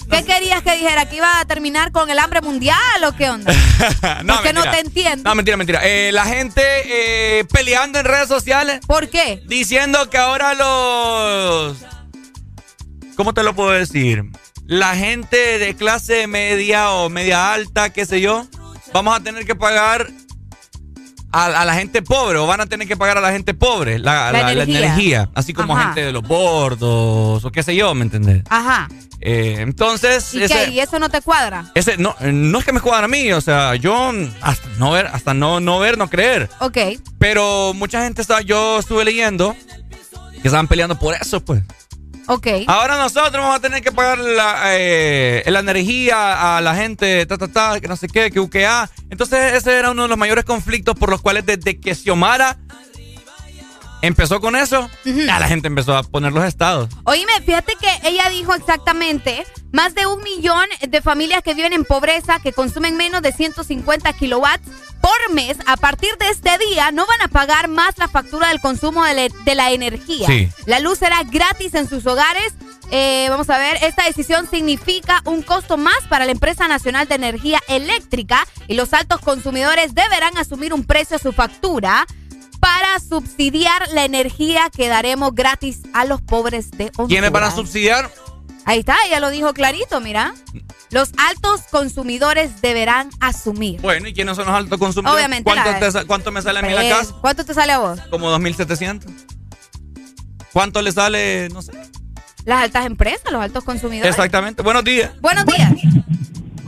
¿Qué 0.09 0.23
querías 0.23 0.61
que 0.61 0.73
dijera? 0.73 1.07
¿Que 1.07 1.15
iba 1.17 1.39
a 1.39 1.45
terminar 1.45 1.91
con 1.91 2.09
el 2.09 2.19
hambre 2.19 2.41
mundial 2.41 3.03
o 3.05 3.15
qué 3.15 3.29
onda? 3.29 3.53
Porque 4.27 4.53
no 4.53 4.63
te 4.63 4.79
entiendo. 4.79 5.29
No, 5.29 5.35
mentira, 5.35 5.57
mentira. 5.57 5.79
Eh, 5.83 6.11
la 6.11 6.25
gente 6.25 6.61
eh, 6.63 7.45
peleando 7.45 7.99
en 7.99 8.05
redes 8.05 8.27
sociales. 8.27 8.81
¿Por 8.85 9.09
qué? 9.09 9.41
Diciendo 9.47 10.09
que 10.09 10.17
ahora 10.17 10.53
los. 10.53 11.77
¿Cómo 13.15 13.33
te 13.33 13.43
lo 13.43 13.55
puedo 13.55 13.71
decir? 13.71 14.25
La 14.65 14.95
gente 14.95 15.57
de 15.59 15.75
clase 15.75 16.27
media 16.27 16.91
o 16.91 17.09
media 17.09 17.53
alta, 17.53 17.91
qué 17.91 18.05
sé 18.05 18.21
yo, 18.21 18.47
vamos 18.93 19.15
a 19.17 19.21
tener 19.21 19.45
que 19.45 19.55
pagar 19.55 20.07
a, 21.31 21.45
a 21.61 21.65
la 21.65 21.73
gente 21.75 22.01
pobre 22.01 22.37
o 22.37 22.47
van 22.47 22.61
a 22.61 22.65
tener 22.65 22.87
que 22.87 22.97
pagar 22.97 23.17
a 23.17 23.21
la 23.21 23.31
gente 23.31 23.53
pobre 23.53 23.99
la, 23.99 24.31
La 24.31 24.43
la- 24.43 24.53
la 24.53 24.63
energía. 24.63 25.29
Así 25.33 25.53
como 25.53 25.75
Ajá. 25.75 25.85
gente 25.85 26.05
de 26.05 26.11
los 26.11 26.23
bordos 26.23 27.43
o 27.45 27.51
qué 27.51 27.63
sé 27.63 27.75
yo, 27.75 27.93
¿me 27.95 28.03
entendés? 28.03 28.43
Ajá. 28.49 28.87
Eh, 29.23 29.57
entonces, 29.59 30.33
¿Y 30.33 30.43
ese- 30.43 30.53
qué? 30.65 30.71
¿Y 30.71 30.79
eso 30.79 30.97
no 30.99 31.09
te 31.09 31.21
cuadra? 31.21 31.65
ese, 31.75 31.97
no, 31.97 32.15
eh, 32.21 32.31
no 32.31 32.57
es 32.59 32.65
que 32.65 32.73
me 32.73 32.79
cuadra 32.81 33.05
a 33.05 33.07
mí, 33.07 33.31
o 33.33 33.39
sea, 33.41 33.75
yo 33.75 34.11
hasta 34.41 34.67
no 34.79 34.91
ver, 34.91 35.07
hasta 35.07 35.33
no, 35.33 35.59
no 35.59 35.79
ver, 35.79 35.97
no 35.97 36.09
creer. 36.09 36.49
Ok. 36.59 36.77
Pero 37.19 37.73
mucha 37.75 38.03
gente 38.03 38.21
está, 38.21 38.41
yo 38.41 38.79
estuve 38.79 39.05
leyendo 39.05 39.55
que 40.41 40.47
estaban 40.47 40.67
peleando 40.67 40.97
por 40.97 41.13
eso, 41.15 41.39
pues. 41.45 41.61
Ok. 42.27 42.47
Ahora 42.67 42.97
nosotros 42.97 43.33
vamos 43.33 43.55
a 43.55 43.59
tener 43.59 43.81
que 43.81 43.91
pagar 43.91 44.19
la, 44.19 44.61
eh, 44.77 45.43
la 45.47 45.59
energía 45.59 46.57
a 46.57 46.61
la 46.61 46.75
gente, 46.75 47.25
ta, 47.25 47.37
ta, 47.37 47.47
ta, 47.47 47.79
que 47.79 47.87
no 47.87 47.95
sé 47.95 48.07
qué, 48.07 48.31
que 48.31 48.39
UQA. 48.39 48.89
Entonces 49.09 49.53
ese 49.53 49.77
era 49.77 49.91
uno 49.91 50.03
de 50.03 50.07
los 50.09 50.17
mayores 50.17 50.45
conflictos 50.45 50.95
por 50.95 51.09
los 51.09 51.21
cuales 51.21 51.45
desde 51.45 51.79
que 51.79 51.95
Xiomara 51.95 52.57
empezó 54.01 54.39
con 54.41 54.55
eso, 54.55 54.89
ya 55.05 55.39
la 55.39 55.47
gente 55.47 55.67
empezó 55.67 55.95
a 55.95 56.03
poner 56.03 56.31
los 56.31 56.43
estados. 56.45 56.89
Oíme, 57.03 57.31
fíjate 57.45 57.75
que 57.79 58.09
ella 58.09 58.29
dijo 58.29 58.53
exactamente 58.53 59.45
más 59.71 59.93
de 59.95 60.05
un 60.05 60.21
millón 60.23 60.65
de 60.87 61.01
familias 61.01 61.41
que 61.43 61.53
viven 61.53 61.73
en 61.73 61.85
pobreza, 61.85 62.39
que 62.39 62.51
consumen 62.53 62.97
menos 62.97 63.21
de 63.21 63.31
150 63.31 64.11
kilowatts 64.13 64.67
por 65.01 65.33
mes, 65.33 65.57
a 65.65 65.77
partir 65.77 66.09
de 66.19 66.29
este 66.29 66.51
día 66.69 66.91
no 66.91 67.05
van 67.07 67.21
a 67.23 67.27
pagar 67.27 67.67
más 67.67 67.97
la 67.97 68.07
factura 68.07 68.49
del 68.49 68.59
consumo 68.61 69.03
de, 69.03 69.13
la- 69.15 69.35
de 69.45 69.55
la 69.55 69.71
energía. 69.71 70.27
Sí. 70.27 70.49
La 70.65 70.79
luz 70.79 70.99
será 70.99 71.23
gratis 71.23 71.73
en 71.73 71.89
sus 71.89 72.05
hogares. 72.05 72.53
Eh, 72.91 73.27
vamos 73.29 73.49
a 73.49 73.57
ver, 73.57 73.77
esta 73.83 74.03
decisión 74.03 74.47
significa 74.49 75.21
un 75.25 75.41
costo 75.41 75.77
más 75.77 75.97
para 76.09 76.25
la 76.25 76.33
empresa 76.33 76.67
nacional 76.67 77.07
de 77.07 77.15
energía 77.15 77.59
eléctrica 77.67 78.45
y 78.67 78.75
los 78.75 78.93
altos 78.93 79.21
consumidores 79.21 79.95
deberán 79.95 80.37
asumir 80.37 80.73
un 80.73 80.83
precio 80.83 81.15
a 81.15 81.19
su 81.19 81.31
factura 81.31 82.05
para 82.61 82.99
subsidiar 82.99 83.89
la 83.89 84.05
energía 84.05 84.69
que 84.69 84.87
daremos 84.87 85.33
gratis 85.35 85.81
a 85.93 86.05
los 86.05 86.21
pobres 86.21 86.71
de 86.71 86.85
Honduras. 86.85 87.07
¿Quiénes 87.09 87.31
van 87.31 87.43
a 87.43 87.51
subsidiar? 87.51 88.09
Ahí 88.65 88.79
está, 88.79 88.95
ella 89.07 89.19
lo 89.19 89.31
dijo 89.31 89.51
clarito, 89.53 89.99
mira. 89.99 90.33
Los 90.91 91.11
altos 91.17 91.61
consumidores 91.71 92.61
deberán 92.61 93.09
asumir. 93.19 93.81
Bueno, 93.81 94.07
¿y 94.07 94.13
quiénes 94.13 94.35
son 94.35 94.45
los 94.45 94.53
altos 94.55 94.77
consumidores? 94.77 95.17
Obviamente 95.17 95.43
¿Cuánto, 95.51 95.91
te 95.91 96.05
cuánto 96.05 96.31
me 96.31 96.41
sale 96.41 96.59
a 96.59 96.61
mí 96.61 96.69
la 96.69 96.81
Pues, 96.81 96.93
casa? 96.93 97.15
¿Cuánto 97.19 97.45
te 97.45 97.53
sale 97.53 97.71
a 97.73 97.79
vos? 97.79 97.99
Como 98.09 98.29
2.700. 98.37 99.05
¿Cuánto 100.53 100.81
le 100.81 100.91
sale? 100.91 101.49
No 101.49 101.61
sé. 101.61 101.71
Las 102.45 102.63
altas 102.63 102.85
empresas, 102.85 103.31
los 103.31 103.41
altos 103.41 103.63
consumidores. 103.63 104.11
Exactamente. 104.11 104.61
Buenos 104.61 104.83
días. 104.83 105.11
Buenos 105.21 105.45
días. 105.45 105.73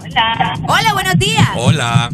Hola. 0.01 0.53
Hola, 0.67 0.93
buenos 0.93 1.19
días. 1.19 1.49
Hola. 1.55 2.09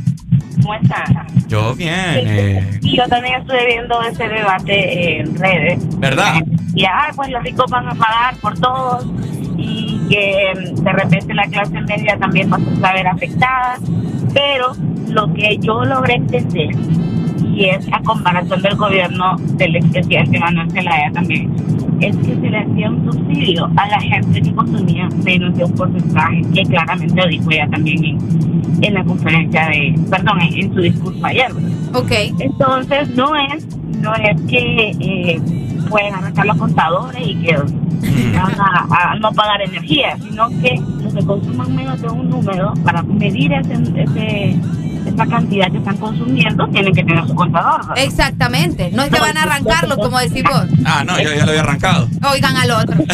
¿Cómo 0.61 0.73
estás? 0.75 1.09
Yo 1.47 1.73
bien. 1.75 1.93
eh, 2.15 2.79
Y 2.81 2.97
yo 2.97 3.07
también 3.07 3.35
estuve 3.41 3.65
viendo 3.65 4.01
ese 4.03 4.27
debate 4.27 5.19
en 5.19 5.35
redes. 5.37 5.99
¿Verdad? 5.99 6.35
Y 6.75 6.85
ay, 6.85 7.11
pues 7.15 7.29
los 7.29 7.43
ricos 7.43 7.65
van 7.71 7.87
a 7.87 7.95
pagar 7.95 8.35
por 8.41 8.57
todos 8.59 9.05
y 9.57 9.99
que 10.09 10.53
mm, 10.55 10.75
de 10.83 10.91
repente 10.91 11.33
la 11.33 11.43
clase 11.47 11.79
media 11.81 12.17
también 12.19 12.51
va 12.51 12.89
a 12.89 12.93
ver 12.93 13.07
afectada. 13.07 13.77
Pero 14.33 14.73
lo 15.07 15.33
que 15.33 15.57
yo 15.59 15.83
logré 15.85 16.15
entender, 16.15 16.69
y 17.59 17.65
es 17.65 17.85
a 17.91 17.99
comparación 18.03 18.61
del 18.61 18.75
gobierno 18.77 19.35
del 19.57 19.75
expresidente 19.75 20.39
Manuel 20.39 20.71
Zelaya 20.71 21.11
también, 21.11 21.51
es 21.99 22.15
que 22.15 22.35
se 22.35 22.49
le 22.49 22.57
hacía 22.57 22.89
un 22.89 23.11
subsidio 23.11 23.69
a 23.75 23.87
la 23.89 23.99
gente 23.99 24.41
que 24.41 24.53
consumía 24.53 25.09
menos 25.25 25.57
de 25.57 25.65
un 25.65 25.73
porcentaje, 25.73 26.41
que 26.53 26.63
claramente 26.63 27.15
lo 27.21 27.27
dijo 27.27 27.51
ella 27.51 27.67
también 27.69 28.05
en, 28.05 28.17
en 28.81 28.93
la 28.93 29.03
conferencia 29.03 29.67
de, 29.67 29.99
perdón, 30.09 30.39
en, 30.39 30.53
en 30.57 30.73
su 30.73 30.79
discurso 30.79 31.25
ayer. 31.25 31.51
Ok. 31.93 32.11
Entonces 32.39 33.09
no 33.09 33.35
es, 33.35 33.67
no 34.01 34.15
es 34.15 34.41
que 34.43 34.91
eh, 35.01 35.41
pueden 35.89 36.15
arrancar 36.15 36.45
los 36.45 36.57
contadores 36.57 37.27
y 37.27 37.35
que 37.35 37.57
van 37.57 38.61
a, 38.61 39.11
a 39.11 39.15
no 39.19 39.33
pagar 39.33 39.61
energía, 39.61 40.15
sino 40.17 40.47
que 40.61 40.79
los 41.03 41.13
que 41.13 41.25
consuman 41.25 41.75
menos 41.75 42.01
de 42.01 42.07
un 42.07 42.29
número, 42.29 42.73
para 42.85 43.03
medir 43.03 43.51
ese, 43.51 43.73
ese, 43.73 44.55
esa 45.09 45.25
cantidad 45.25 45.71
que 45.71 45.77
están 45.77 45.97
consumiendo, 45.97 46.67
tienen 46.69 46.93
que 46.93 47.03
tener 47.03 47.25
su 47.27 47.35
contador. 47.35 47.87
¿verdad? 47.87 48.03
Exactamente. 48.03 48.91
No 48.91 49.03
es 49.03 49.09
que 49.09 49.19
van 49.19 49.37
a 49.37 49.43
arrancarlo, 49.43 49.97
como 49.97 50.19
decís 50.19 50.43
vos. 50.43 50.65
Ah, 50.85 51.03
no, 51.05 51.19
yo 51.19 51.33
ya 51.33 51.45
lo 51.45 51.51
había 51.51 51.61
arrancado. 51.61 52.07
Oigan 52.31 52.55
al 52.55 52.71
otro. 52.71 52.97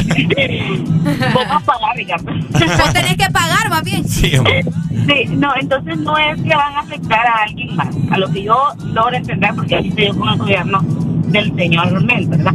Vos 1.33 1.47
vas 1.47 1.61
a 1.61 1.65
pagar, 1.65 1.95
Ricardo. 1.95 2.25
Vos 2.25 2.93
tenés 2.93 3.15
que 3.15 3.29
pagar, 3.31 3.69
más 3.69 3.83
bien. 3.83 4.07
Sí, 4.07 4.35
hombre. 4.35 4.63
Sí, 4.89 5.25
no, 5.35 5.53
entonces 5.59 5.97
no 5.97 6.17
es 6.17 6.41
que 6.41 6.55
van 6.55 6.73
a 6.73 6.79
afectar 6.79 7.25
a 7.27 7.43
alguien 7.43 7.75
más. 7.75 7.87
A 8.11 8.17
lo 8.17 8.27
que 8.29 8.43
yo 8.43 8.69
logro 8.85 9.15
entender, 9.15 9.53
porque 9.55 9.75
así 9.75 9.91
se 9.91 10.01
dio 10.01 10.17
con 10.17 10.29
el 10.29 10.37
gobierno 10.37 10.81
del 11.27 11.53
señor 11.55 12.03
Mel, 12.03 12.27
¿verdad? 12.27 12.53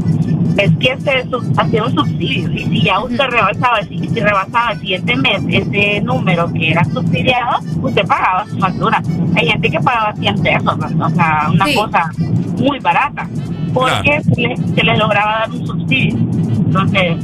Es 0.57 0.71
que 0.79 0.97
se 1.01 1.23
sub- 1.31 1.53
hacía 1.59 1.85
un 1.85 1.93
subsidio. 1.95 2.51
Y 2.53 2.67
si 2.67 2.83
ya 2.83 3.01
usted 3.01 3.25
rebasaba, 3.29 3.83
si, 3.89 3.99
si 3.99 4.21
rebasaba 4.21 4.73
el 4.73 4.81
siguiente 4.81 5.17
mes 5.17 5.43
ese 5.49 6.01
número 6.03 6.53
que 6.53 6.71
era 6.73 6.85
subsidiado, 6.85 7.59
usted 7.83 8.07
pagaba 8.07 8.47
su 8.47 8.59
factura. 8.59 9.03
Hay 9.37 9.49
gente 9.49 9.71
que 9.71 9.81
pagaba 9.81 10.15
100 10.17 10.43
pesos, 10.43 10.79
¿verdad? 10.79 11.07
o 11.07 11.15
sea, 11.15 11.49
una 11.53 11.67
Sí. 11.67 11.75
cosa 11.75 12.11
muy 12.59 12.79
barata, 12.81 13.27
porque 13.73 14.21
se, 14.23 14.41
le, 14.41 14.57
se 14.57 14.83
les 14.83 14.99
lograba 14.99 15.33
dar 15.41 15.51
un 15.51 15.67
subsidio. 15.67 16.17
Entonces, 16.19 17.17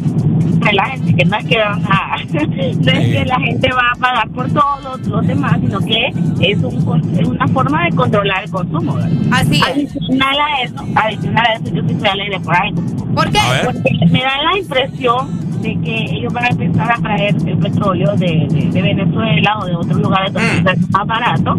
relájense, 0.60 1.14
que 1.14 1.24
no 1.24 1.36
es 1.36 1.44
que 1.47 1.59
van 1.59 1.82
a, 1.85 2.16
no 2.32 2.40
es 2.40 2.78
que 2.78 3.24
la 3.27 3.39
gente 3.40 3.70
va 3.73 3.90
a 3.94 3.98
pagar 4.01 4.28
por 4.31 4.48
todos 4.51 4.82
los, 4.85 5.06
los 5.06 5.27
demás, 5.27 5.59
sino 5.60 5.78
que 5.81 6.06
es, 6.40 6.59
un, 6.62 7.14
es 7.18 7.27
una 7.28 7.47
forma 7.48 7.85
de 7.85 7.90
controlar 7.90 8.44
el 8.44 8.51
consumo. 8.51 8.94
¿verdad? 8.94 9.10
Así 9.32 9.56
es. 9.56 9.62
Adicional 9.62 10.36
a 10.40 10.62
eso, 10.62 10.85
adicional 10.97 11.45
a 11.47 11.52
eso, 11.55 11.74
yo 11.74 11.82
sí 11.89 11.97
soy 11.98 12.09
alegre 12.09 12.40
por 12.40 12.55
algo. 12.56 12.82
¿Por 13.14 13.31
qué? 13.31 13.39
A. 13.39 13.62
Porque 13.64 13.90
me 14.10 14.20
da 14.20 14.43
la 14.43 14.59
impresión 14.59 15.60
de 15.62 15.78
que 15.82 16.05
ellos 16.16 16.32
van 16.32 16.44
a 16.44 16.48
empezar 16.48 16.93
a 16.93 16.97
traer 16.97 17.35
el 17.47 17.59
petróleo 17.59 18.14
de, 18.16 18.47
de- 18.51 18.70
de 18.70 18.82
Venezuela 18.82 19.59
o 19.60 19.64
de 19.66 19.74
otros 19.77 19.97
lugares 19.98 20.32
donde 20.32 20.52
Mm. 20.62 20.68
está 20.68 20.98
más 20.98 21.06
barato, 21.06 21.55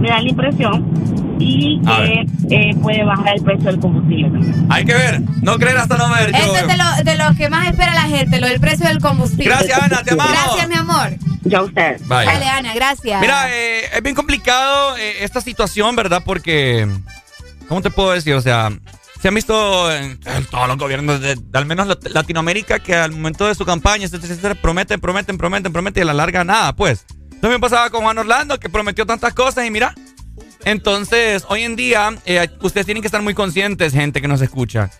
me 0.00 0.08
da 0.08 0.20
la 0.20 0.28
impresión, 0.28 0.84
y 1.38 1.80
A 1.86 1.98
que 1.98 2.26
eh, 2.50 2.74
puede 2.80 3.04
bajar 3.04 3.34
el 3.36 3.42
precio 3.42 3.64
del 3.70 3.80
combustible. 3.80 4.30
también. 4.30 4.66
Hay 4.70 4.84
que 4.84 4.94
ver. 4.94 5.20
No 5.42 5.58
creer 5.58 5.76
hasta 5.78 5.96
no 5.96 6.08
ver. 6.10 6.30
Eso 6.34 6.46
Yo- 6.46 6.56
es 6.56 6.66
de 6.66 6.76
lo, 6.76 6.84
de 7.04 7.16
lo 7.16 7.34
que 7.36 7.48
más 7.50 7.66
espera 7.68 7.94
la 7.94 8.02
gente, 8.02 8.40
lo 8.40 8.46
del 8.46 8.60
precio 8.60 8.86
del 8.88 9.00
combustible. 9.00 9.44
Gracias, 9.46 9.82
Ana, 9.82 10.02
te 10.02 10.12
amamos. 10.14 10.32
Gracias, 10.32 10.68
mi 10.68 10.74
amor. 10.76 11.10
Ya 11.44 11.62
usted. 11.62 12.00
Vaya. 12.06 12.32
Dale, 12.32 12.48
Ana, 12.48 12.74
gracias. 12.74 13.20
Mira, 13.20 13.50
eh, 13.50 13.82
es 13.94 14.02
bien 14.02 14.14
complicado 14.14 14.96
eh, 14.96 15.18
esta 15.20 15.40
situación, 15.40 15.94
¿verdad? 15.94 16.22
Porque, 16.24 16.86
¿cómo 17.68 17.82
te 17.82 17.90
puedo 17.90 18.12
decir? 18.12 18.34
O 18.34 18.40
sea, 18.40 18.70
se 19.20 19.28
han 19.28 19.34
visto 19.34 19.92
en 19.92 20.18
todos 20.50 20.68
los 20.68 20.76
gobiernos 20.78 21.20
de, 21.20 21.34
de 21.36 21.58
al 21.58 21.66
menos 21.66 21.86
Lat- 21.88 22.08
Latinoamérica 22.10 22.78
que 22.78 22.94
al 22.94 23.12
momento 23.12 23.46
de 23.46 23.54
su 23.54 23.64
campaña, 23.64 24.04
etcétera, 24.04 24.32
etcétera, 24.34 24.54
prometen, 24.54 25.00
prometen, 25.00 25.38
prometen, 25.38 25.72
prometen 25.72 26.00
y 26.00 26.04
a 26.04 26.06
la 26.06 26.14
larga 26.14 26.44
nada, 26.44 26.74
pues. 26.74 27.04
También 27.40 27.60
pasaba 27.60 27.90
con 27.90 28.02
Juan 28.02 28.18
Orlando, 28.18 28.58
que 28.58 28.68
prometió 28.70 29.04
tantas 29.06 29.34
cosas 29.34 29.66
y 29.66 29.70
mira. 29.70 29.94
Entonces, 30.64 31.44
hoy 31.48 31.62
en 31.62 31.76
día, 31.76 32.14
eh, 32.24 32.48
ustedes 32.60 32.86
tienen 32.86 33.02
que 33.02 33.08
estar 33.08 33.22
muy 33.22 33.34
conscientes, 33.34 33.92
gente 33.92 34.20
que 34.20 34.28
nos 34.28 34.40
escucha. 34.40 34.90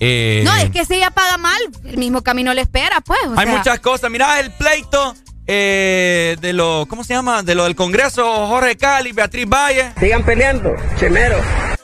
Eh, 0.00 0.42
No, 0.44 0.54
es 0.56 0.70
que 0.70 0.84
si 0.84 0.94
ella 0.96 1.10
paga 1.10 1.38
mal, 1.38 1.58
el 1.84 1.96
mismo 1.96 2.22
camino 2.22 2.52
le 2.52 2.60
espera, 2.62 3.00
pues. 3.00 3.20
o 3.26 3.38
hay 3.38 3.46
sea. 3.46 3.56
muchas 3.56 3.80
cosas. 3.80 4.10
Mira 4.10 4.38
el 4.40 4.50
pleito 4.50 5.14
eh, 5.46 6.36
de 6.40 6.52
lo, 6.52 6.86
¿cómo 6.88 7.02
se 7.02 7.14
llama? 7.14 7.42
De 7.42 7.54
lo 7.54 7.64
del 7.64 7.74
Congreso, 7.76 8.46
Jorge 8.46 8.76
Cali, 8.76 9.12
Beatriz 9.12 9.48
Valle. 9.48 9.92
Sigan 9.98 10.22
peleando, 10.24 10.74
chemero. 10.98 11.38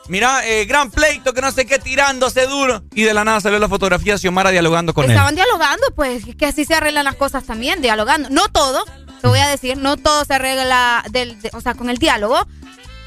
Mira, 0.09 0.47
eh, 0.47 0.65
gran 0.65 0.91
pleito, 0.91 1.33
que 1.33 1.41
no 1.41 1.53
sé 1.53 1.65
qué, 1.65 1.79
tirándose 1.79 2.47
duro. 2.47 2.83
Y 2.93 3.03
de 3.05 3.15
la 3.15 3.25
nada 3.25 3.41
salió 3.41 3.59
la 3.59 3.69
fotografía 3.69 4.15
de 4.15 4.19
Xiomara 4.19 4.51
dialogando 4.51 4.93
con 4.95 5.09
Estaban 5.09 5.31
él. 5.31 5.37
dialogando, 5.37 5.87
pues, 5.95 6.25
que 6.37 6.47
así 6.47 6.65
se 6.65 6.75
arreglan 6.75 7.05
las 7.05 7.15
cosas 7.17 7.45
también, 7.45 7.81
dialogando. 7.83 8.29
No 8.31 8.49
todo, 8.49 8.85
te 9.21 9.29
voy 9.29 9.39
a 9.39 9.49
decir, 9.49 9.77
no 9.77 9.97
todo 9.97 10.25
se 10.25 10.35
arregla 10.35 11.05
del, 11.11 11.41
de- 11.41 11.51
o 11.53 11.61
sea, 11.61 11.75
con 11.75 11.89
el 11.89 11.99
diálogo, 11.99 12.47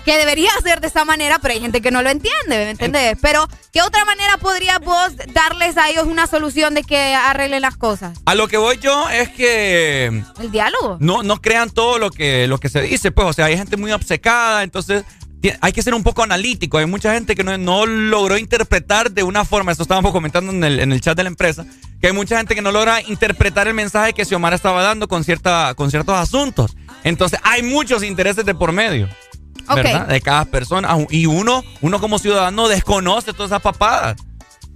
que 0.05 0.17
debería 0.19 0.51
ser 0.63 0.81
de 0.81 0.87
esa 0.87 1.03
manera, 1.03 1.39
pero 1.39 1.55
hay 1.55 1.59
gente 1.59 1.81
que 1.81 1.89
no 1.89 2.03
lo 2.03 2.11
entiende, 2.11 2.47
¿me 2.47 2.69
entendés? 2.69 3.17
Pero, 3.21 3.47
¿qué 3.73 3.81
otra 3.81 4.05
manera 4.05 4.37
podrías 4.37 4.79
vos 4.79 5.09
darles 5.33 5.77
a 5.77 5.89
ellos 5.89 6.05
una 6.05 6.27
solución 6.27 6.75
de 6.75 6.83
que 6.83 7.15
arreglen 7.15 7.63
las 7.63 7.75
cosas? 7.75 8.15
A 8.25 8.35
lo 8.35 8.47
que 8.47 8.57
voy 8.57 8.77
yo 8.77 9.09
es 9.09 9.29
que 9.29 10.23
El 10.39 10.51
diálogo. 10.51 10.97
no, 10.99 11.23
no 11.23 11.41
crean 11.41 11.71
todo 11.71 11.97
lo 11.97 12.11
que, 12.11 12.47
lo 12.47 12.59
que 12.59 12.69
se 12.69 12.81
dice, 12.83 13.11
pues, 13.11 13.27
o 13.27 13.33
sea, 13.33 13.45
hay 13.45 13.57
gente 13.57 13.77
muy 13.77 13.91
obcecada, 13.93 14.61
entonces 14.61 15.03
hay 15.61 15.73
que 15.73 15.81
ser 15.81 15.93
un 15.93 16.03
poco 16.03 16.23
analítico. 16.23 16.77
Hay 16.77 16.85
mucha 16.85 17.13
gente 17.13 17.35
que 17.35 17.43
no, 17.43 17.57
no 17.57 17.85
logró 17.85 18.37
interpretar 18.37 19.11
de 19.11 19.23
una 19.23 19.45
forma, 19.45 19.71
esto 19.71 19.83
estábamos 19.83 20.11
comentando 20.11 20.51
en 20.51 20.63
el, 20.63 20.79
en 20.79 20.91
el 20.91 21.01
chat 21.01 21.17
de 21.17 21.23
la 21.23 21.29
empresa, 21.29 21.65
que 21.99 22.07
hay 22.07 22.13
mucha 22.13 22.37
gente 22.37 22.55
que 22.55 22.61
no 22.61 22.71
logra 22.71 23.01
interpretar 23.01 23.67
el 23.67 23.73
mensaje 23.73 24.13
que 24.13 24.25
Xiomara 24.25 24.55
estaba 24.55 24.83
dando 24.83 25.07
con, 25.07 25.23
cierta, 25.23 25.73
con 25.75 25.91
ciertos 25.91 26.15
asuntos. 26.15 26.75
Entonces, 27.03 27.39
hay 27.43 27.61
muchos 27.63 28.03
intereses 28.03 28.45
de 28.45 28.55
por 28.55 28.71
medio. 28.71 29.07
De 30.07 30.21
cada 30.21 30.45
persona. 30.45 30.95
Y 31.09 31.25
uno, 31.25 31.63
uno 31.81 31.99
como 31.99 32.19
ciudadano 32.19 32.67
desconoce 32.67 33.33
todas 33.33 33.51
esas 33.51 33.61
papadas. 33.61 34.15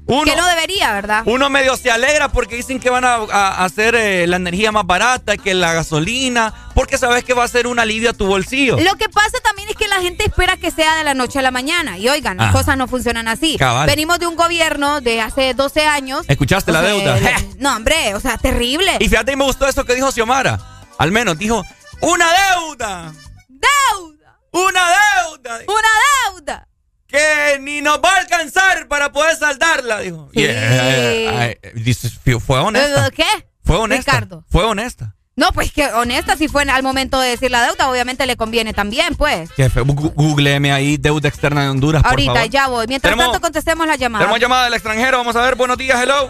Uno, 0.10 0.24
que 0.24 0.36
no 0.36 0.46
debería, 0.48 0.92
¿verdad? 0.92 1.24
uno 1.26 1.50
medio 1.50 1.78
se 1.78 1.92
alegra 1.92 2.30
porque 2.30 2.56
dicen 2.56 2.80
que 2.80 2.90
van 2.90 3.06
a, 3.06 3.64
hacer 3.64 3.94
eh, 3.96 4.26
la 4.28 4.38
energía 4.38 4.72
más 4.72 4.86
barata 4.86 5.38
que 5.38 5.54
la 5.54 5.74
gasolina, 5.74 6.72
porque 6.74 6.98
sabes 6.98 7.24
que 7.24 7.34
va 7.34 7.44
a 7.44 7.48
ser 7.48 7.68
un 7.68 7.78
alivio 7.80 8.10
a 8.10 8.14
tu 8.14 8.26
bolsillo. 8.26 8.80
Lo 8.80 8.96
que 8.96 9.08
pasa 9.10 9.38
también 9.44 9.70
es 9.70 9.76
que 9.76 9.88
la 9.88 10.02
gente 10.02 10.26
espera 10.26 10.58
que 10.58 10.72
sea 10.72 10.96
de 10.96 11.04
la 11.04 11.14
noche 11.14 11.38
a 11.40 11.42
la 11.44 11.52
mañana. 11.52 11.98
Y 11.98 12.10
oigan, 12.10 12.38
las 12.38 12.48
Ajá. 12.50 12.58
cosas 12.58 12.76
no 12.78 12.88
funcionan 12.88 13.28
así. 13.28 13.58
Cabal. 13.58 13.86
Venimos 13.88 14.18
de 14.20 14.26
un 14.28 14.36
gobierno 14.36 15.00
de 15.00 15.22
hace 15.22 15.54
12 15.54 15.86
años. 15.86 16.26
¿Escuchaste 16.28 16.72
O 16.72 16.74
la 16.74 16.82
deuda? 16.82 17.18
el- 17.38 17.60
No, 17.60 17.76
hombre, 17.76 18.16
o 18.16 18.20
sea, 18.20 18.38
terrible. 18.38 18.98
Y 19.00 19.10
fíjate, 19.10 19.36
me 19.36 19.44
gustó 19.46 19.68
eso 19.68 19.86
que 19.86 19.94
dijo 19.96 20.12
Xiomara. 20.12 20.60
Al 20.98 21.12
menos 21.12 21.38
dijo, 21.38 21.64
¡una 22.02 22.26
deuda! 22.56 23.14
¡Deuda! 23.48 24.40
¡Una 24.52 24.82
deuda! 24.90 25.60
¡Una 25.68 26.34
deuda! 26.34 26.68
Que 27.10 27.58
ni 27.60 27.82
nos 27.82 27.98
va 28.00 28.12
a 28.14 28.18
alcanzar 28.20 28.88
para 28.88 29.12
poder 29.12 29.36
saldarla, 29.36 30.00
dijo. 30.00 30.30
Y, 30.32 30.44
eh, 30.44 31.58
eh, 31.62 31.72
dice, 31.74 32.08
fue 32.40 32.60
honesta. 32.60 33.08
Eh, 33.08 33.12
¿Qué? 33.12 33.26
Fue 33.66 33.78
honesta. 33.78 34.12
Ricardo. 34.12 34.46
Fue 34.48 34.64
honesta. 34.64 35.16
No, 35.36 35.52
pues 35.54 35.72
que 35.72 35.88
honesta, 35.88 36.36
si 36.36 36.48
fue 36.50 36.64
al 36.64 36.84
momento 36.84 37.20
de 37.20 37.30
decir 37.30 37.50
la 37.50 37.64
deuda, 37.66 37.90
obviamente 37.90 38.26
le 38.28 38.36
conviene 38.36 38.74
también, 38.74 39.16
pues. 39.16 39.50
Gu- 39.52 40.14
googleeme 40.14 40.72
ahí 40.72 40.98
deuda 40.98 41.30
externa 41.30 41.64
de 41.64 41.70
Honduras, 41.70 42.04
por 42.04 42.12
Ahorita, 42.12 42.34
favor. 42.34 42.50
ya 42.50 42.68
voy. 42.68 42.88
Mientras 42.88 43.12
Tenemos- 43.14 43.32
tanto, 43.32 43.42
contestemos 43.46 43.88
la 43.88 43.96
llamada. 43.96 44.26
Tenemos 44.26 44.40
llamada 44.40 44.66
del 44.66 44.74
extranjero, 44.74 45.18
vamos 45.18 45.36
a 45.36 45.42
ver, 45.42 45.56
buenos 45.56 45.78
días, 45.78 46.00
hello. 46.02 46.30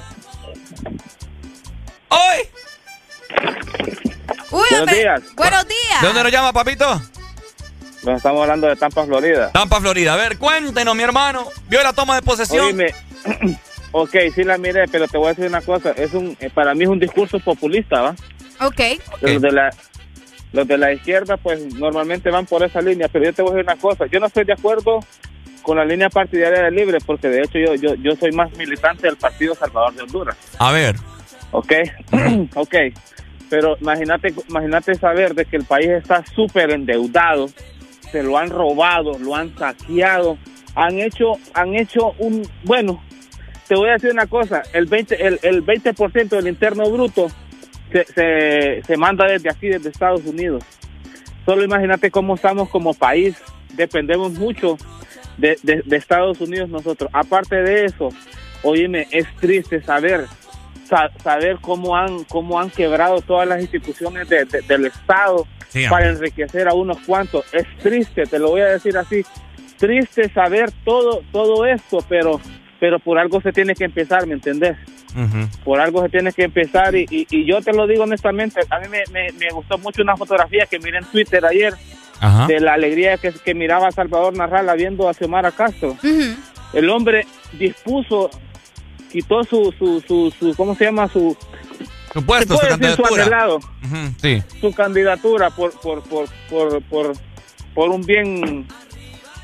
¡Hoy! 2.09 2.39
Uy, 4.51 4.59
Buenos 4.61 4.79
hombre, 4.79 4.95
días. 4.97 5.21
Buenos 5.35 5.67
días. 5.67 6.01
¿De 6.01 6.07
dónde 6.07 6.23
nos 6.23 6.31
llama, 6.31 6.53
papito? 6.53 7.01
Estamos 8.15 8.41
hablando 8.41 8.67
de 8.67 8.75
Tampa, 8.75 9.05
Florida. 9.05 9.51
Tampa, 9.51 9.79
Florida. 9.79 10.13
A 10.13 10.17
ver, 10.17 10.37
cuéntenos, 10.37 10.95
mi 10.95 11.03
hermano. 11.03 11.47
¿Vio 11.67 11.81
la 11.83 11.93
toma 11.93 12.15
de 12.15 12.21
posesión? 12.21 12.65
Oíme, 12.65 12.93
ok, 13.91 14.15
sí 14.33 14.43
la 14.43 14.57
miré, 14.57 14.87
pero 14.87 15.07
te 15.07 15.17
voy 15.17 15.27
a 15.27 15.29
decir 15.29 15.47
una 15.47 15.61
cosa. 15.61 15.91
Es 15.91 16.13
un, 16.13 16.35
eh, 16.39 16.49
para 16.53 16.73
mí 16.73 16.83
es 16.83 16.89
un 16.89 16.99
discurso 16.99 17.39
populista, 17.39 18.01
¿va? 18.01 18.15
Ok. 18.61 18.81
Los 19.21 19.41
de 19.41 19.51
la 19.51 19.69
los 20.51 20.67
de 20.67 20.77
la 20.79 20.91
izquierda 20.91 21.37
pues 21.37 21.75
normalmente 21.75 22.31
van 22.31 22.47
por 22.47 22.63
esa 22.63 22.81
línea, 22.81 23.07
pero 23.07 23.25
yo 23.25 23.33
te 23.33 23.43
voy 23.43 23.51
a 23.51 23.55
decir 23.57 23.71
una 23.71 23.79
cosa, 23.79 24.07
yo 24.07 24.19
no 24.19 24.25
estoy 24.25 24.45
de 24.45 24.53
acuerdo 24.53 24.99
con 25.61 25.77
la 25.77 25.85
línea 25.85 26.09
partidaria 26.09 26.63
de 26.63 26.71
Libre 26.71 26.97
porque 27.05 27.27
de 27.27 27.41
hecho 27.41 27.59
yo 27.59 27.75
yo, 27.75 27.93
yo 27.95 28.15
soy 28.15 28.31
más 28.31 28.51
militante 28.57 29.05
del 29.05 29.15
Partido 29.15 29.53
Salvador 29.53 29.93
de 29.93 30.01
Honduras. 30.01 30.35
A 30.57 30.71
ver. 30.71 30.95
¿ok? 31.51 31.71
ok, 32.55 32.75
pero 33.49 33.77
imagínate, 33.79 34.33
imagínate 34.47 34.95
saber 34.95 35.33
de 35.33 35.45
que 35.45 35.57
el 35.57 35.65
país 35.65 35.89
está 35.89 36.23
súper 36.25 36.71
endeudado, 36.71 37.47
se 38.11 38.23
lo 38.23 38.37
han 38.37 38.49
robado, 38.49 39.17
lo 39.19 39.35
han 39.35 39.55
saqueado, 39.57 40.37
han 40.75 40.99
hecho, 40.99 41.33
han 41.53 41.75
hecho 41.75 42.13
un, 42.19 42.47
bueno, 42.63 43.03
te 43.67 43.75
voy 43.75 43.89
a 43.89 43.93
decir 43.93 44.11
una 44.11 44.27
cosa, 44.27 44.63
el 44.73 44.85
20, 44.85 45.25
el, 45.27 45.39
el 45.43 45.65
20% 45.65 46.29
del 46.29 46.47
interno 46.47 46.89
bruto 46.89 47.27
se, 47.91 48.81
se, 48.85 48.97
manda 48.97 49.25
desde 49.25 49.49
aquí, 49.49 49.67
desde 49.67 49.89
Estados 49.89 50.25
Unidos. 50.25 50.63
Solo 51.45 51.63
imagínate 51.63 52.11
cómo 52.11 52.35
estamos 52.35 52.69
como 52.69 52.93
país, 52.93 53.35
dependemos 53.75 54.33
mucho 54.33 54.77
de, 55.37 55.57
de- 55.63 55.83
Estados 55.97 56.39
Unidos 56.41 56.69
nosotros. 56.69 57.09
Aparte 57.13 57.55
de 57.57 57.85
eso, 57.85 58.09
oíme, 58.63 59.07
es 59.11 59.25
triste 59.39 59.81
saber 59.81 60.25
sa- 60.87 61.09
saber 61.23 61.57
cómo 61.61 61.95
han 61.95 62.23
cómo 62.25 62.59
han 62.59 62.69
quebrado 62.69 63.21
todas 63.21 63.47
las 63.47 63.61
instituciones 63.61 64.27
de- 64.29 64.45
de- 64.45 64.61
del 64.61 64.85
Estado 64.87 65.47
Sí, 65.69 65.85
para 65.89 66.09
enriquecer 66.09 66.67
a 66.67 66.73
unos 66.73 66.97
cuantos. 67.05 67.45
Es 67.53 67.65
triste, 67.81 68.23
te 68.23 68.37
lo 68.39 68.49
voy 68.49 68.61
a 68.61 68.65
decir 68.65 68.97
así, 68.97 69.23
triste 69.77 70.29
saber 70.29 70.71
todo 70.83 71.21
todo 71.31 71.65
esto, 71.65 71.99
pero 72.09 72.41
pero 72.79 72.97
por 72.99 73.17
algo 73.19 73.41
se 73.41 73.51
tiene 73.51 73.75
que 73.75 73.83
empezar, 73.85 74.25
¿me 74.27 74.33
entendés? 74.35 74.77
Por 75.63 75.79
algo 75.81 76.01
se 76.03 76.09
tiene 76.09 76.31
que 76.31 76.43
empezar 76.43 76.95
y, 76.95 77.05
y- 77.09 77.27
y 77.29 77.45
yo 77.45 77.61
te 77.61 77.73
lo 77.73 77.87
digo 77.87 78.03
honestamente, 78.03 78.61
a 78.69 78.79
mí 78.79 78.87
me, 78.89 79.03
me- 79.11 79.31
me 79.33 79.49
gustó 79.51 79.77
mucho 79.79 80.01
una 80.01 80.15
fotografía 80.15 80.65
que 80.65 80.79
miré 80.79 80.99
en 80.99 81.05
Twitter 81.05 81.43
ayer 81.45 81.73
Ajá. 82.21 82.47
de 82.47 82.59
la 82.59 82.73
alegría 82.73 83.17
que, 83.17 83.31
que 83.33 83.53
miraba 83.53 83.87
a 83.87 83.91
Salvador 83.91 84.35
Narrala 84.37 84.75
viendo 84.75 85.09
a 85.09 85.13
Xiomara 85.13 85.51
Castro. 85.51 85.97
El 86.73 86.89
hombre 86.89 87.25
dispuso, 87.57 88.29
quitó 89.11 89.43
su, 89.43 89.73
su, 89.77 90.01
su, 90.07 90.31
su 90.39 90.55
¿cómo 90.55 90.75
se 90.75 90.85
llama? 90.85 91.07
Su, 91.07 91.35
Su 92.13 92.25
puesto, 92.25 92.55
¿se 92.57 92.61
su 92.61 92.67
puede 92.67 92.77
decir 92.77 92.95
su 92.95 93.03
candidatura. 93.03 93.55
Ujú, 93.55 94.13
Sí. 94.21 94.43
su 94.61 94.73
candidatura 94.73 95.49
por, 95.51 95.71
por, 95.79 96.01
por, 96.03 96.27
por, 96.49 96.83
por, 96.85 97.13
por 97.75 97.89
un 97.89 98.01
bien, 98.01 98.67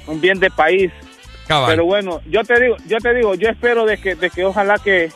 un 0.07 0.21
bien 0.21 0.39
de 0.39 0.49
país. 0.49 0.91
Cabal. 1.47 1.69
Pero 1.69 1.85
bueno, 1.85 2.21
yo 2.27 2.43
te 2.43 2.59
digo, 2.59 2.75
yo 2.87 2.97
te 2.97 3.13
digo, 3.13 3.35
yo 3.35 3.49
espero 3.49 3.85
de 3.85 3.97
que, 3.99 4.15
de 4.15 4.29
que 4.31 4.43
ojalá 4.45 4.79
que, 4.79 5.11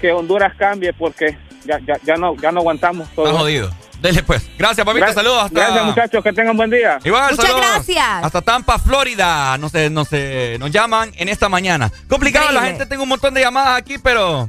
que 0.00 0.10
Honduras 0.12 0.54
cambie 0.58 0.92
porque 0.94 1.36
ya, 1.66 1.78
ya, 1.86 1.94
ya 2.02 2.16
no, 2.16 2.34
ya 2.36 2.50
no 2.50 2.60
aguantamos 2.60 3.08
todo. 3.14 3.26
Está 3.26 3.38
jodido. 3.40 3.70
Dele 4.00 4.22
pues. 4.22 4.46
Gracias, 4.58 4.86
papito. 4.86 5.06
Gra- 5.06 5.12
Saludos 5.14 5.44
hasta. 5.44 5.58
Gracias, 5.60 5.84
muchachos. 5.84 6.22
Que 6.24 6.32
tengan 6.32 6.56
buen 6.56 6.70
día. 6.70 6.98
Igual, 7.04 7.30
Muchas 7.30 7.46
saludos. 7.46 7.70
gracias. 7.72 8.24
Hasta 8.24 8.42
Tampa, 8.42 8.78
Florida. 8.78 9.56
No 9.58 9.68
sé, 9.70 9.88
no 9.90 10.04
sé. 10.04 10.56
Nos 10.58 10.70
llaman 10.70 11.12
en 11.16 11.28
esta 11.28 11.48
mañana. 11.48 11.90
Complicado, 12.08 12.52
la 12.52 12.62
gente 12.62 12.84
tengo 12.86 13.02
un 13.04 13.08
montón 13.10 13.32
de 13.34 13.40
llamadas 13.40 13.78
aquí, 13.78 13.96
pero 13.98 14.48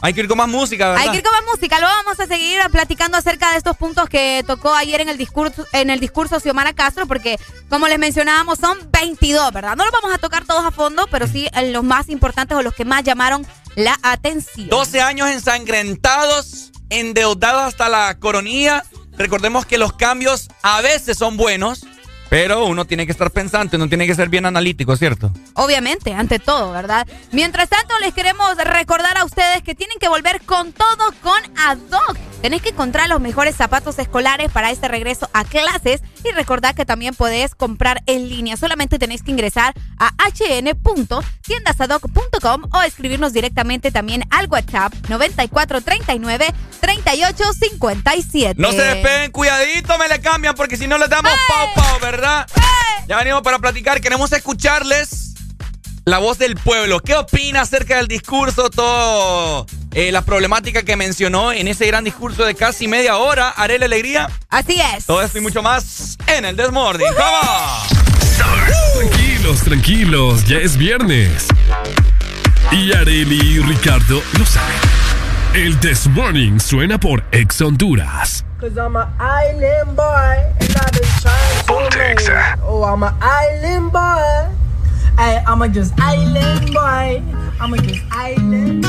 hay 0.00 0.14
que 0.14 0.20
ir 0.20 0.28
con 0.28 0.38
más 0.38 0.48
música, 0.48 0.90
¿verdad? 0.90 1.04
Hay 1.04 1.10
que 1.10 1.18
ir 1.18 1.22
con 1.22 1.32
más 1.32 1.44
música. 1.54 1.78
Luego 1.80 1.94
vamos 2.04 2.20
a 2.20 2.26
seguir 2.26 2.60
platicando 2.70 3.18
acerca 3.18 3.50
de 3.52 3.58
estos 3.58 3.76
puntos 3.76 4.08
que 4.08 4.44
tocó 4.46 4.74
ayer 4.74 5.00
en 5.00 5.08
el 5.08 5.18
discurso, 5.18 5.66
en 5.72 5.90
el 5.90 6.00
discurso 6.00 6.38
Xiomara 6.40 6.72
Castro, 6.72 7.06
porque 7.06 7.38
como 7.68 7.88
les 7.88 7.98
mencionábamos, 7.98 8.58
son 8.58 8.78
22, 8.92 9.52
¿verdad? 9.52 9.76
No 9.76 9.84
los 9.84 9.92
vamos 9.92 10.12
a 10.14 10.18
tocar 10.18 10.44
todos 10.44 10.64
a 10.64 10.70
fondo, 10.70 11.06
pero 11.10 11.26
sí 11.26 11.48
los 11.72 11.82
más 11.82 12.08
importantes 12.08 12.56
o 12.56 12.62
los 12.62 12.74
que 12.74 12.84
más 12.84 13.02
llamaron 13.02 13.46
la 13.74 13.98
atención. 14.02 14.68
12 14.68 15.00
años 15.00 15.28
ensangrentados, 15.28 16.70
endeudados 16.90 17.62
hasta 17.62 17.88
la 17.88 18.18
coronilla. 18.18 18.84
Recordemos 19.16 19.66
que 19.66 19.78
los 19.78 19.92
cambios 19.94 20.48
a 20.62 20.80
veces 20.80 21.18
son 21.18 21.36
buenos, 21.36 21.84
Pero 22.30 22.66
uno 22.66 22.84
tiene 22.84 23.06
que 23.06 23.12
estar 23.12 23.30
pensante, 23.30 23.76
uno 23.76 23.88
tiene 23.88 24.06
que 24.06 24.14
ser 24.14 24.28
bien 24.28 24.44
analítico, 24.44 24.96
¿cierto? 24.96 25.32
Obviamente, 25.54 26.12
ante 26.12 26.38
todo, 26.38 26.72
¿verdad? 26.72 27.06
Mientras 27.32 27.68
tanto, 27.68 27.98
les 28.00 28.12
queremos 28.12 28.56
recordar 28.56 29.16
a 29.16 29.24
ustedes 29.24 29.62
que 29.62 29.74
tienen 29.74 29.98
que 29.98 30.08
volver 30.08 30.42
con 30.42 30.72
todo 30.72 31.12
con 31.22 31.40
Adoc. 31.56 32.27
Tenés 32.40 32.62
que 32.62 32.70
encontrar 32.70 33.08
los 33.08 33.20
mejores 33.20 33.56
zapatos 33.56 33.98
escolares 33.98 34.52
para 34.52 34.70
este 34.70 34.86
regreso 34.86 35.28
a 35.32 35.44
clases 35.44 36.02
y 36.24 36.30
recordad 36.32 36.72
que 36.74 36.86
también 36.86 37.14
podés 37.14 37.56
comprar 37.56 38.02
en 38.06 38.28
línea. 38.28 38.56
Solamente 38.56 38.98
tenés 38.98 39.22
que 39.22 39.30
ingresar 39.32 39.74
a 39.98 40.12
hn.tiendasadoc.com 40.30 42.62
o 42.72 42.82
escribirnos 42.82 43.32
directamente 43.32 43.90
también 43.90 44.22
al 44.30 44.46
WhatsApp 44.48 44.94
9439 45.08 46.54
3857. 46.80 48.60
No 48.60 48.70
se 48.70 48.82
despeguen, 48.82 49.32
cuidadito, 49.32 49.98
me 49.98 50.06
le 50.08 50.20
cambian 50.20 50.54
porque 50.54 50.76
si 50.76 50.86
no 50.86 50.96
les 50.96 51.10
damos 51.10 51.32
pau 51.48 51.66
pau, 51.74 51.98
¿verdad? 52.00 52.46
Ya 53.08 53.16
venimos 53.16 53.42
para 53.42 53.58
platicar, 53.58 54.00
queremos 54.00 54.30
escucharles 54.32 55.34
la 56.04 56.18
voz 56.18 56.38
del 56.38 56.54
pueblo. 56.54 57.00
¿Qué 57.00 57.16
opina 57.16 57.62
acerca 57.62 57.96
del 57.96 58.06
discurso, 58.06 58.70
todo 58.70 59.66
eh, 59.98 60.12
la 60.12 60.22
problemática 60.22 60.84
que 60.84 60.94
mencionó 60.94 61.50
en 61.50 61.66
ese 61.66 61.84
gran 61.88 62.04
discurso 62.04 62.44
de 62.44 62.54
casi 62.54 62.86
media 62.86 63.16
hora, 63.16 63.48
Arele 63.48 63.86
Alegría? 63.86 64.30
Así 64.48 64.80
es. 64.94 65.06
Todo 65.06 65.20
esto 65.22 65.38
y 65.38 65.40
mucho 65.40 65.60
más 65.60 66.16
en 66.28 66.44
el 66.44 66.54
Desmorning. 66.56 67.08
¡Vamos! 67.18 67.88
Tranquilos, 68.94 69.60
tranquilos, 69.62 70.44
ya 70.44 70.58
es 70.58 70.76
viernes. 70.76 71.48
Y 72.70 72.92
Areli 72.92 73.40
y 73.40 73.58
Ricardo 73.58 74.22
lo 74.38 74.46
saben. 74.46 74.76
El 75.54 75.76
This 75.80 76.06
Morning 76.06 76.60
suena 76.60 77.00
por 77.00 77.24
Ex 77.32 77.60
Honduras. 77.60 78.44
Cause 78.60 78.76
I'm 78.76 78.94
an 78.94 79.08
island 79.18 79.96
boy 79.96 80.04
and 80.60 80.76
I've 80.76 80.92
been 80.92 81.08
trying 81.20 81.66
to 81.66 81.98
make 81.98 82.58
Oh, 82.62 82.84
I'm 82.84 83.02
an 83.02 83.14
island 83.20 83.90
boy. 83.90 84.67
Hey, 85.18 85.42
I'm 85.48 85.60
a 85.62 85.68
just 85.68 85.98
island 85.98 86.72
boy. 86.72 87.20
I'm 87.60 87.74
a 87.74 87.78
just 87.78 88.00
island 88.12 88.82
boy. 88.82 88.88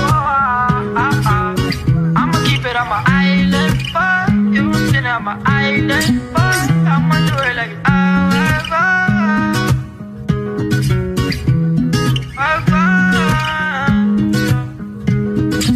I'ma 2.19 2.45
keep 2.45 2.63
it 2.63 2.75
on 2.75 2.87
my 2.87 3.03
island 3.07 3.81
boy. 3.91 4.53
You 4.53 4.61
know 4.61 4.79
what 4.79 5.05
I'm 5.05 5.27
an 5.27 5.41
island 5.43 6.21
boy. 6.31 6.39
I'ma 6.85 7.15
do 7.25 7.33
it 7.49 7.55
like 7.55 7.71
ah, 7.85 8.29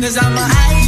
Cause 0.01 0.17
I'm 0.17 0.37
an 0.37 0.51
island 0.51 0.82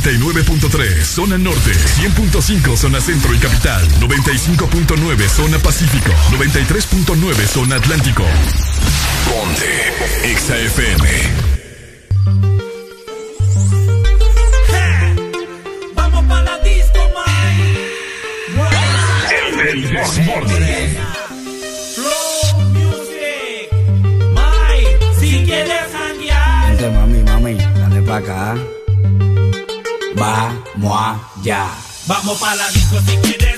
89.3 0.00 1.02
Zona 1.02 1.36
Norte 1.38 1.72
100.5 1.72 2.76
Zona 2.76 3.00
Centro 3.00 3.34
y 3.34 3.38
Capital 3.38 3.82
95.9 4.00 5.28
Zona 5.28 5.58
Pacífico 5.58 6.12
93.9 6.30 7.46
Zona 7.46 7.76
Atlántico 7.76 8.24
Ponte 9.28 9.92
XAFM 10.36 11.04
Vamos 15.94 16.24
pa' 16.26 16.42
la 16.42 16.58
disco, 16.58 16.98
El 19.68 19.82
Desmorning. 19.82 20.96
Flow 21.94 22.60
Music. 22.70 23.68
Mike, 24.32 24.98
si 25.18 25.44
quieres 25.44 25.92
janguear. 25.92 26.92
Mami, 26.92 27.22
mami, 27.24 27.54
dale 27.56 28.02
pa' 28.02 28.16
acá. 28.18 28.77
Vamos 30.18 31.16
allá. 31.36 31.68
Vamos 32.06 32.38
pa' 32.38 32.54
la 32.56 32.68
disco 32.70 32.96
si 33.06 33.16
quieres 33.18 33.57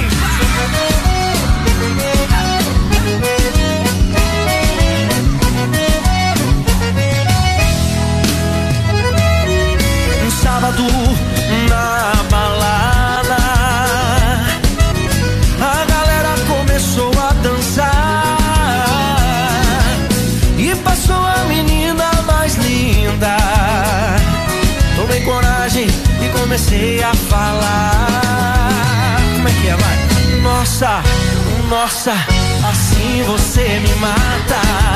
comecei 26.81 27.03
a 27.03 27.13
falar. 27.13 28.07
Como 29.35 29.47
é 29.47 29.51
que 29.51 29.67
é, 29.67 29.75
vai? 29.75 30.41
Nossa, 30.41 31.03
nossa, 31.69 32.13
assim 32.67 33.23
você 33.23 33.79
me 33.79 33.95
mata. 33.95 34.90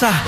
basah. 0.00 0.27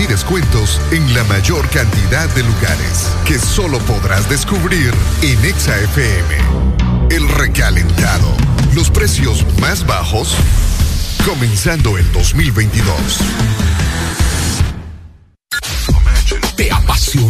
Y 0.00 0.06
descuentos 0.06 0.80
en 0.90 1.14
la 1.14 1.22
mayor 1.24 1.68
cantidad 1.68 2.28
de 2.34 2.42
lugares 2.42 3.12
que 3.24 3.38
solo 3.38 3.78
podrás 3.80 4.28
descubrir 4.28 4.92
en 5.22 5.44
ExaFM. 5.44 6.38
El 7.10 7.28
recalentado. 7.28 8.34
Los 8.74 8.90
precios 8.90 9.44
más 9.60 9.86
bajos 9.86 10.34
comenzando 11.24 11.96
el 11.98 12.10
2022. 12.12 13.73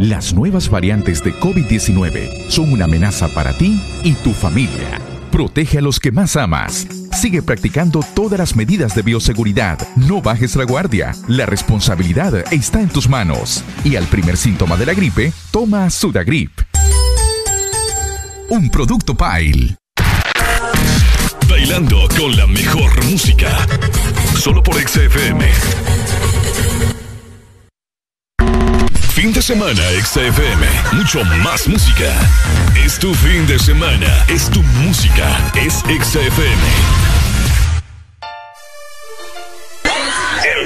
Las 0.00 0.32
nuevas 0.32 0.70
variantes 0.70 1.22
de 1.22 1.34
COVID-19 1.34 2.48
son 2.48 2.72
una 2.72 2.86
amenaza 2.86 3.28
para 3.28 3.52
ti 3.52 3.78
y 4.02 4.14
tu 4.14 4.32
familia. 4.32 4.98
Protege 5.30 5.76
a 5.76 5.82
los 5.82 6.00
que 6.00 6.10
más 6.10 6.36
amas. 6.36 6.86
Sigue 7.12 7.42
practicando 7.42 8.00
todas 8.14 8.38
las 8.38 8.56
medidas 8.56 8.94
de 8.94 9.02
bioseguridad. 9.02 9.78
No 9.96 10.22
bajes 10.22 10.56
la 10.56 10.64
guardia. 10.64 11.14
La 11.28 11.44
responsabilidad 11.44 12.50
está 12.50 12.80
en 12.80 12.88
tus 12.88 13.10
manos. 13.10 13.62
Y 13.84 13.96
al 13.96 14.06
primer 14.06 14.38
síntoma 14.38 14.78
de 14.78 14.86
la 14.86 14.94
gripe, 14.94 15.34
toma 15.50 15.90
Sudagrip. 15.90 16.62
Un 18.48 18.70
producto 18.70 19.14
Pile. 19.14 19.76
Bailando 21.46 22.08
con 22.16 22.34
la 22.38 22.46
mejor 22.46 23.04
música. 23.04 23.66
Solo 24.34 24.62
por 24.62 24.76
XFM. 24.76 25.44
Fin 29.20 29.34
de 29.34 29.42
semana 29.42 29.82
XFM. 30.02 30.66
Mucho 30.92 31.22
más 31.44 31.68
música. 31.68 32.10
Es 32.74 32.98
tu 32.98 33.12
fin 33.12 33.46
de 33.46 33.58
semana. 33.58 34.24
Es 34.28 34.48
tu 34.48 34.62
música. 34.62 35.52
Es 35.54 35.74
XFM. 35.80 37.10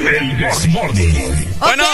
El 0.07 0.39
Desmorning. 0.39 1.49
Bueno, 1.58 1.84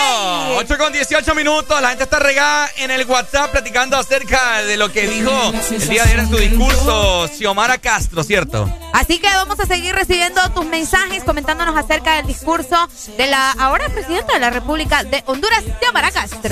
8 0.56 0.78
con 0.78 0.92
18 0.92 1.34
minutos. 1.34 1.80
La 1.80 1.90
gente 1.90 2.05
está 2.05 2.18
regada 2.18 2.68
en 2.76 2.90
el 2.90 3.06
WhatsApp 3.06 3.52
platicando 3.52 3.97
acerca 3.97 4.62
de 4.62 4.76
lo 4.76 4.92
que 4.92 5.06
dijo 5.06 5.52
el 5.70 5.89
día 5.89 6.05
de 6.05 6.10
ayer 6.10 6.18
en 6.20 6.28
su 6.28 6.36
discurso 6.36 7.28
Xiomara 7.28 7.78
Castro, 7.78 8.22
¿cierto? 8.22 8.68
Así 8.92 9.18
que 9.18 9.28
vamos 9.28 9.60
a 9.60 9.66
seguir 9.66 9.94
recibiendo 9.94 10.40
tus 10.50 10.66
mensajes 10.66 11.22
comentándonos 11.22 11.76
acerca 11.76 12.16
del 12.16 12.26
discurso 12.26 12.89
de 13.16 13.26
la 13.28 13.52
ahora 13.52 13.89
presidenta 13.89 14.34
de 14.34 14.40
la 14.40 14.50
República 14.50 15.05
de 15.05 15.22
Honduras, 15.26 15.62
Xiomara 15.80 16.10
Castro. 16.10 16.49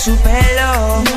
Su 0.00 0.16
pelo. 0.16 1.09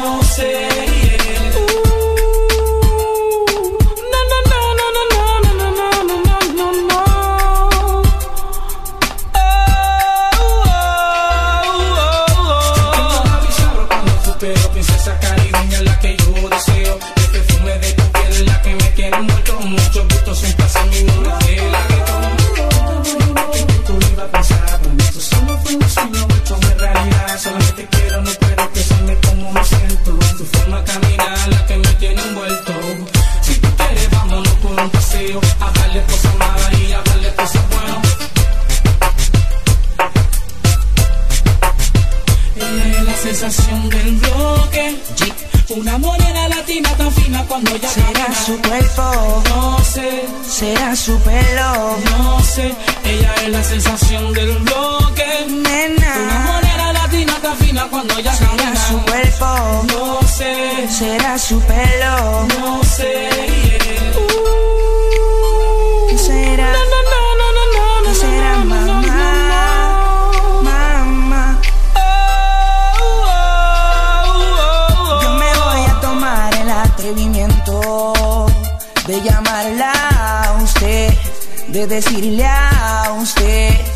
De 81.88 81.96
decirle 81.96 82.46
a 82.46 83.14
usted 83.20 83.93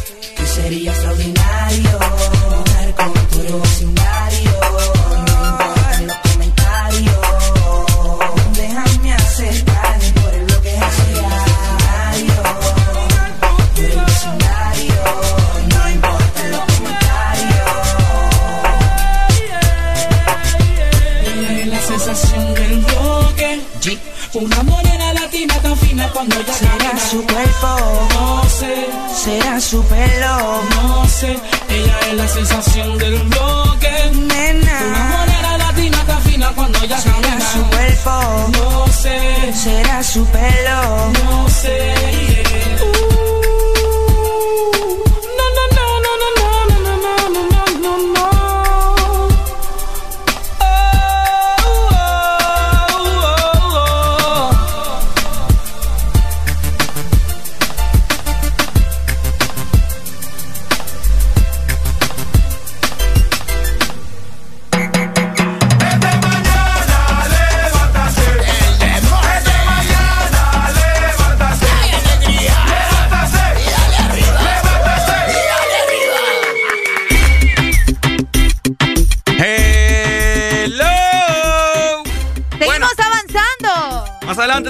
latina 25.22 25.56
tan 25.62 25.78
fina 25.78 26.10
cuando 26.14 26.36
ya 26.42 26.54
Será 26.54 26.78
camina. 26.78 27.00
su 27.12 27.24
cuerpo, 27.26 28.08
No 28.14 28.44
sé, 28.50 28.88
será 29.24 29.60
su 29.60 29.84
pelo. 29.84 30.62
no 30.76 31.08
sé. 31.08 31.40
Ella 31.70 32.00
es 32.10 32.14
la 32.16 32.28
sensación 32.28 32.98
del 32.98 33.18
bloque. 33.24 33.92
Una 34.14 34.34
Nena, 34.36 35.18
morena 35.18 35.58
latina 35.58 35.98
tan 36.06 36.22
fina 36.24 36.52
cuando 36.56 36.80
ya 36.86 36.98
será 37.00 37.16
camina. 37.22 37.52
su 37.54 37.62
cuerpo, 37.74 38.52
No 38.58 38.88
sé, 38.92 39.54
será 39.54 40.04
su 40.04 40.26
pelo. 40.28 41.12
no 41.26 41.50
sé. 41.50 41.94
No, 42.80 43.37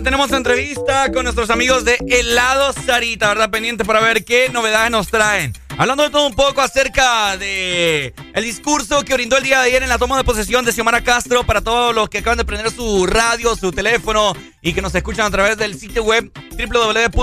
tenemos 0.07 0.31
entrevista 0.31 1.11
con 1.11 1.25
nuestros 1.25 1.49
amigos 1.49 1.83
de 1.83 1.97
Helado 2.07 2.71
Sarita, 2.71 3.27
¿verdad? 3.27 3.49
Pendiente 3.49 3.83
para 3.83 3.99
ver 3.99 4.23
qué 4.23 4.47
novedades 4.47 4.89
nos 4.89 5.09
traen. 5.09 5.51
Hablando 5.77 6.03
de 6.03 6.09
todo 6.09 6.27
un 6.27 6.33
poco 6.33 6.61
acerca 6.61 7.35
de 7.35 8.13
el 8.33 8.43
discurso 8.45 9.01
que 9.01 9.15
brindó 9.15 9.35
el 9.35 9.43
día 9.43 9.59
de 9.59 9.67
ayer 9.67 9.83
en 9.83 9.89
la 9.89 9.97
toma 9.97 10.15
de 10.15 10.23
posesión 10.23 10.63
de 10.63 10.71
Xiomara 10.71 11.03
Castro 11.03 11.43
para 11.43 11.59
todos 11.59 11.93
los 11.93 12.07
que 12.07 12.19
acaban 12.19 12.37
de 12.37 12.45
prender 12.45 12.71
su 12.71 13.05
radio, 13.05 13.53
su 13.57 13.73
teléfono 13.73 14.31
y 14.61 14.71
que 14.71 14.81
nos 14.81 14.95
escuchan 14.95 15.25
a 15.25 15.29
través 15.29 15.57
del 15.57 15.77
sitio 15.77 16.05
web 16.05 16.31
www.exafm.hn. 16.57 17.17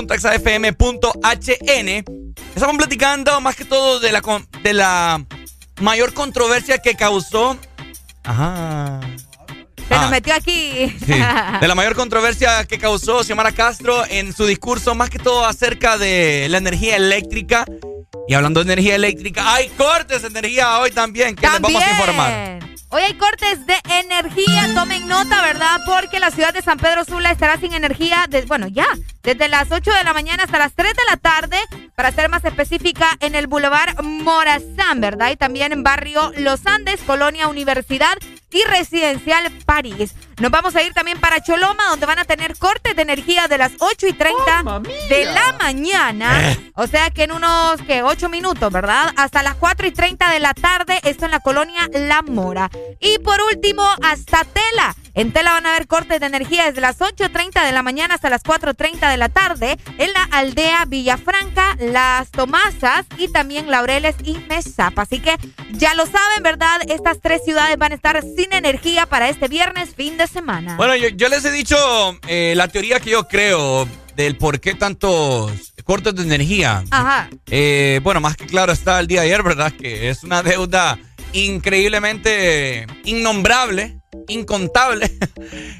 Estamos 2.54 2.76
platicando 2.76 3.40
más 3.40 3.56
que 3.56 3.64
todo 3.64 3.98
de 3.98 4.12
la, 4.12 4.20
de 4.62 4.74
la 4.74 5.24
mayor 5.80 6.12
controversia 6.12 6.76
que 6.76 6.94
causó. 6.96 7.56
Ajá. 8.24 9.00
Se 9.88 9.94
nos 9.94 10.04
Ah. 10.04 10.10
metió 10.10 10.34
aquí. 10.34 10.94
Sí, 11.04 11.12
de 11.60 11.68
la 11.68 11.74
mayor 11.74 11.94
controversia 11.94 12.64
que 12.64 12.78
causó 12.78 13.22
Xiomara 13.22 13.52
Castro 13.52 14.04
en 14.08 14.32
su 14.32 14.46
discurso, 14.46 14.94
más 14.94 15.10
que 15.10 15.18
todo 15.18 15.44
acerca 15.44 15.98
de 15.98 16.46
la 16.50 16.58
energía 16.58 16.96
eléctrica. 16.96 17.64
Y 18.26 18.34
hablando 18.34 18.64
de 18.64 18.72
energía 18.72 18.94
eléctrica, 18.94 19.54
hay 19.54 19.68
cortes 19.70 20.22
de 20.22 20.28
energía 20.28 20.78
hoy 20.78 20.90
también 20.90 21.36
que 21.36 21.46
les 21.46 21.60
vamos 21.60 21.82
a 21.82 21.90
informar. 21.90 22.54
Hoy 22.88 23.02
hay 23.02 23.14
cortes 23.14 23.66
de 23.66 23.74
energía, 24.00 24.70
tomen 24.72 25.06
nota, 25.08 25.42
¿verdad? 25.42 25.80
Porque 25.84 26.20
la 26.20 26.30
ciudad 26.30 26.54
de 26.54 26.62
San 26.62 26.78
Pedro 26.78 27.04
Sula 27.04 27.32
estará 27.32 27.58
sin 27.58 27.74
energía, 27.74 28.24
de- 28.28 28.42
bueno, 28.42 28.68
ya, 28.68 28.86
desde 29.24 29.48
las 29.48 29.70
8 29.72 29.90
de 29.92 30.04
la 30.04 30.12
mañana 30.14 30.44
hasta 30.44 30.58
las 30.60 30.72
3 30.74 30.92
de 30.94 31.02
la 31.10 31.16
tarde, 31.16 31.58
para 31.96 32.12
ser 32.12 32.28
más 32.28 32.44
específica, 32.44 33.08
en 33.18 33.34
el 33.34 33.48
Boulevard 33.48 34.00
Morazán, 34.02 35.00
¿verdad? 35.00 35.32
Y 35.32 35.36
también 35.36 35.72
en 35.72 35.82
barrio 35.82 36.32
Los 36.38 36.64
Andes, 36.66 37.00
Colonia 37.04 37.48
Universidad 37.48 38.14
y 38.54 38.62
Residencial 38.70 39.50
París. 39.66 40.14
Nos 40.40 40.50
vamos 40.50 40.74
a 40.76 40.82
ir 40.82 40.92
también 40.92 41.18
para 41.20 41.42
Choloma, 41.42 41.84
donde 41.90 42.06
van 42.06 42.18
a 42.18 42.24
tener 42.24 42.56
cortes 42.56 42.96
de 42.96 43.02
energía 43.02 43.46
de 43.48 43.58
las 43.58 43.72
8 43.78 44.06
y 44.08 44.12
30 44.12 44.82
de 45.08 45.24
la 45.26 45.52
mañana. 45.60 46.56
O 46.74 46.86
sea 46.86 47.10
que 47.10 47.24
en 47.24 47.32
unos 47.32 47.80
que 47.82 48.02
8 48.02 48.28
minutos, 48.28 48.72
¿verdad? 48.72 49.12
Hasta 49.16 49.42
las 49.42 49.54
4 49.54 49.86
y 49.86 49.92
30 49.92 50.30
de 50.30 50.40
la 50.40 50.54
tarde, 50.54 51.00
esto 51.04 51.24
en 51.24 51.30
la 51.30 51.40
colonia 51.40 51.88
La 51.92 52.22
Mora. 52.22 52.70
Y 53.00 53.18
por 53.20 53.40
último, 53.52 53.88
hasta 54.02 54.44
Tela. 54.44 54.94
En 55.14 55.32
Tela 55.32 55.52
van 55.52 55.66
a 55.66 55.70
haber 55.70 55.86
cortes 55.86 56.18
de 56.18 56.26
energía 56.26 56.64
desde 56.64 56.80
las 56.80 56.98
8.30 56.98 57.64
de 57.64 57.70
la 57.70 57.84
mañana 57.84 58.14
hasta 58.14 58.30
las 58.30 58.42
4.30 58.42 59.08
de 59.08 59.16
la 59.16 59.28
tarde 59.28 59.78
en 59.98 60.12
la 60.12 60.24
aldea 60.32 60.84
Villafranca, 60.86 61.76
Las 61.78 62.32
Tomasas 62.32 63.06
y 63.16 63.28
también 63.28 63.70
Laureles 63.70 64.16
y 64.24 64.38
Mesapa. 64.48 65.02
Así 65.02 65.20
que 65.20 65.36
ya 65.70 65.94
lo 65.94 66.06
saben, 66.06 66.42
¿verdad? 66.42 66.80
Estas 66.88 67.20
tres 67.20 67.42
ciudades 67.44 67.78
van 67.78 67.92
a 67.92 67.94
estar 67.94 68.20
sin 68.22 68.52
energía 68.52 69.06
para 69.06 69.28
este 69.28 69.46
viernes, 69.46 69.94
fin 69.94 70.16
de 70.16 70.23
semana. 70.26 70.76
Bueno, 70.76 70.96
yo, 70.96 71.08
yo 71.08 71.28
les 71.28 71.44
he 71.44 71.50
dicho 71.50 71.76
eh, 72.28 72.54
la 72.56 72.68
teoría 72.68 73.00
que 73.00 73.10
yo 73.10 73.28
creo 73.28 73.88
del 74.16 74.36
por 74.36 74.60
qué 74.60 74.74
tantos 74.74 75.74
cortes 75.84 76.14
de 76.14 76.22
energía. 76.22 76.84
Ajá. 76.90 77.28
Eh, 77.50 78.00
bueno, 78.02 78.20
más 78.20 78.36
que 78.36 78.46
claro 78.46 78.72
está 78.72 79.00
el 79.00 79.06
día 79.06 79.20
de 79.20 79.28
ayer, 79.28 79.42
¿verdad? 79.42 79.72
Que 79.72 80.08
es 80.10 80.24
una 80.24 80.42
deuda 80.42 80.98
increíblemente 81.32 82.86
innombrable, 83.04 84.00
incontable. 84.28 85.10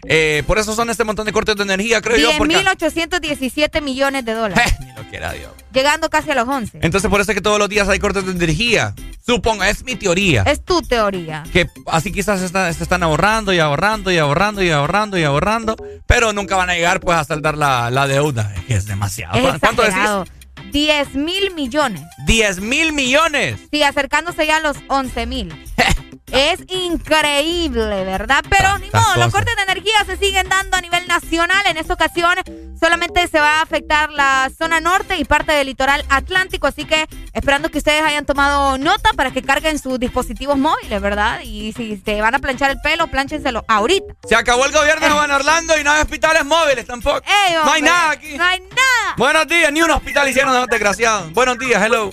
Eh, 0.06 0.42
por 0.46 0.58
eso 0.58 0.74
son 0.74 0.90
este 0.90 1.02
montón 1.02 1.24
de 1.24 1.32
cortes 1.32 1.56
de 1.56 1.62
energía, 1.62 2.02
creo 2.02 2.18
yo. 2.18 2.28
Porque... 2.36 2.54
10.817 2.56 3.80
millones 3.80 4.24
de 4.24 4.34
dólares. 4.34 4.74
Ni 4.80 4.92
lo 4.92 5.08
quiera 5.08 5.32
Dios. 5.32 5.50
Llegando 5.72 6.10
casi 6.10 6.30
a 6.30 6.34
los 6.34 6.46
11. 6.46 6.78
Entonces 6.82 7.10
por 7.10 7.20
eso 7.22 7.32
es 7.32 7.34
que 7.34 7.40
todos 7.40 7.58
los 7.58 7.68
días 7.70 7.88
hay 7.88 7.98
cortes 7.98 8.24
de 8.26 8.32
energía. 8.32 8.94
Suponga, 9.24 9.70
es 9.70 9.82
mi 9.82 9.96
teoría. 9.96 10.42
Es 10.42 10.62
tu 10.62 10.82
teoría. 10.82 11.42
Que 11.52 11.66
así 11.86 12.12
quizás 12.12 12.40
se, 12.40 12.46
está- 12.46 12.70
se 12.72 12.82
están 12.82 13.02
ahorrando 13.02 13.52
y 13.54 13.58
ahorrando 13.60 14.12
y 14.12 14.18
ahorrando 14.18 14.62
y 14.62 14.70
ahorrando 14.70 15.18
y 15.18 15.24
ahorrando, 15.24 15.76
pero 16.06 16.32
nunca 16.34 16.56
van 16.56 16.68
a 16.70 16.74
llegar 16.74 17.00
pues 17.00 17.16
a 17.16 17.24
saldar 17.24 17.56
la, 17.56 17.90
la 17.90 18.06
deuda. 18.06 18.52
Es 18.56 18.64
que 18.66 18.74
es 18.74 18.86
demasiado. 18.86 19.38
Es 19.38 19.58
¿Cuánto 19.58 19.82
decís? 19.82 19.96
Exagerado. 20.66 20.72
10 20.72 21.14
mil 21.14 21.54
millones. 21.54 22.02
10 22.26 22.60
mil 22.60 22.92
millones. 22.92 23.60
Sí, 23.70 23.82
acercándose 23.82 24.46
ya 24.46 24.56
a 24.56 24.60
los 24.60 24.76
11 24.88 25.26
mil. 25.26 25.64
es 26.34 26.60
increíble, 26.68 28.04
¿verdad? 28.04 28.44
Pero 28.48 28.76
ni 28.78 28.90
modo, 28.90 29.16
los 29.16 29.32
cortes 29.32 29.54
de 29.54 29.62
energía 29.62 30.04
se 30.04 30.16
siguen 30.16 30.48
dando 30.48 30.76
a 30.76 30.80
nivel 30.80 31.06
nacional. 31.06 31.64
En 31.66 31.76
esta 31.76 31.94
ocasión 31.94 32.34
solamente 32.80 33.28
se 33.28 33.38
va 33.38 33.60
a 33.60 33.62
afectar 33.62 34.10
la 34.10 34.50
zona 34.56 34.80
norte 34.80 35.16
y 35.16 35.24
parte 35.24 35.52
del 35.52 35.68
litoral 35.68 36.04
atlántico. 36.08 36.66
Así 36.66 36.84
que 36.84 37.06
esperando 37.32 37.70
que 37.70 37.78
ustedes 37.78 38.02
hayan 38.02 38.26
tomado 38.26 38.78
nota 38.78 39.12
para 39.12 39.30
que 39.30 39.42
carguen 39.42 39.78
sus 39.78 40.00
dispositivos 40.00 40.58
móviles, 40.58 41.00
¿verdad? 41.00 41.40
Y 41.42 41.72
si 41.72 42.02
se 42.04 42.20
van 42.20 42.34
a 42.34 42.40
planchar 42.40 42.70
el 42.70 42.80
pelo, 42.80 43.06
plánchenselo 43.06 43.64
ahorita. 43.68 44.14
Se 44.28 44.34
acabó 44.34 44.64
el 44.66 44.72
gobierno 44.72 45.06
de 45.06 45.12
Juan 45.12 45.30
Orlando 45.30 45.78
y 45.78 45.84
no 45.84 45.92
hay 45.92 46.02
hospitales 46.02 46.44
móviles 46.44 46.84
tampoco. 46.86 47.22
Ey, 47.26 47.54
no 47.54 47.60
hay 47.60 47.66
hombre, 47.66 47.82
nada 47.82 48.10
aquí. 48.10 48.36
No 48.36 48.44
hay 48.44 48.60
nada. 48.60 49.14
Buenos 49.16 49.46
días, 49.46 49.70
ni 49.72 49.82
un 49.82 49.90
hospital 49.90 50.28
hicieron 50.28 50.53
los 50.60 50.68
desgraciados. 50.68 51.32
Buenos 51.32 51.58
días, 51.58 51.82
hello. 51.84 52.10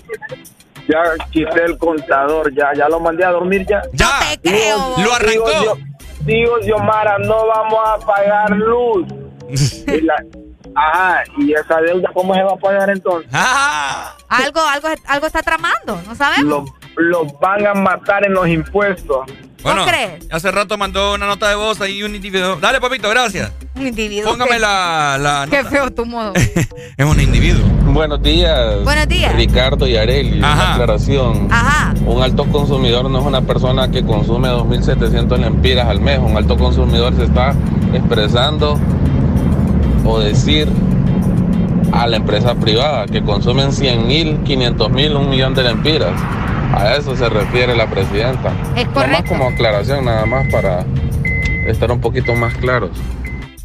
Ya 0.88 1.04
quité 1.32 1.64
el 1.66 1.78
contador, 1.78 2.54
ya, 2.54 2.72
ya 2.76 2.90
lo 2.90 3.00
mandé 3.00 3.24
a 3.24 3.30
dormir 3.30 3.66
ya. 3.70 3.82
Ya, 3.94 4.20
creo. 4.42 4.96
lo 4.98 5.14
arrancó. 5.14 5.78
Digo, 6.22 6.58
Xiomara, 6.62 7.18
no 7.20 7.48
vamos 7.48 7.80
a 7.86 7.98
pagar 8.06 8.52
luz. 8.52 9.06
Y 9.88 10.02
la- 10.02 10.24
ajá, 10.76 11.24
y 11.38 11.54
esa 11.54 11.82
deuda, 11.82 12.10
¿cómo 12.14 12.34
se 12.34 12.42
va 12.44 12.54
a 12.54 12.56
pagar 12.56 12.90
entonces? 12.90 13.30
Ah. 13.34 14.16
Algo, 14.30 14.62
algo, 14.62 14.88
algo 15.08 15.28
está 15.28 15.42
tramando, 15.42 16.02
¿no 16.08 16.16
sabemos? 16.16 16.70
Los, 16.96 17.24
los 17.24 17.40
van 17.40 17.68
a 17.68 17.74
matar 17.74 18.26
en 18.26 18.34
los 18.34 18.48
impuestos. 18.48 19.26
Bueno, 19.64 19.86
crees? 19.86 20.26
hace 20.32 20.52
rato 20.52 20.78
mandó 20.78 21.14
una 21.14 21.28
nota 21.28 21.48
de 21.50 21.56
voz 21.56 21.80
ahí 21.82 22.04
un 22.04 22.16
individuo. 22.16 22.58
Dale, 22.62 22.80
papito, 22.82 23.10
gracias. 23.10 23.52
Un 23.76 23.88
individuo. 23.88 24.32
Póngame 24.32 24.52
que- 24.52 24.60
la, 24.60 25.18
la 25.20 25.48
Qué 25.50 25.58
nota. 25.58 25.70
feo 25.70 25.92
tu 25.92 26.06
modo. 26.06 26.34
Es 26.98 27.06
un 27.06 27.20
individuo. 27.20 27.64
Buenos 27.86 28.22
días. 28.22 28.84
Buenos 28.84 29.08
días. 29.08 29.36
Ricardo 29.36 29.88
y 29.88 29.96
Areli. 29.98 30.38
Una 30.40 30.74
aclaración. 30.74 31.48
Ajá. 31.52 31.94
Un 32.06 32.22
alto 32.22 32.46
consumidor 32.46 33.10
no 33.10 33.20
es 33.20 33.26
una 33.26 33.42
persona 33.42 33.90
que 33.90 34.04
consume 34.06 34.50
2.700 34.50 35.38
lempiras 35.40 35.88
al 35.88 36.00
mes. 36.02 36.20
Un 36.20 36.38
alto 36.38 36.58
consumidor 36.58 37.16
se 37.16 37.24
está 37.24 37.54
expresando 37.94 38.80
o 40.06 40.20
decir 40.20 40.68
a 41.92 42.08
la 42.08 42.18
empresa 42.18 42.56
privada 42.56 43.06
que 43.06 43.22
consumen 43.24 43.70
100.000, 43.72 44.44
500.000, 44.44 45.16
un 45.18 45.30
millón 45.30 45.54
de 45.56 45.64
lempiras. 45.64 46.12
A 46.74 46.96
eso 46.96 47.16
se 47.16 47.28
refiere 47.30 47.76
la 47.76 47.90
presidenta. 47.90 48.50
Es 48.76 48.86
Nomás 48.86 48.94
correcto. 48.94 49.30
como 49.30 49.50
aclaración, 49.50 50.06
nada 50.06 50.26
más 50.26 50.48
para 50.52 50.86
estar 51.68 51.92
un 51.92 52.00
poquito 52.02 52.34
más 52.36 52.54
claros. 52.56 52.92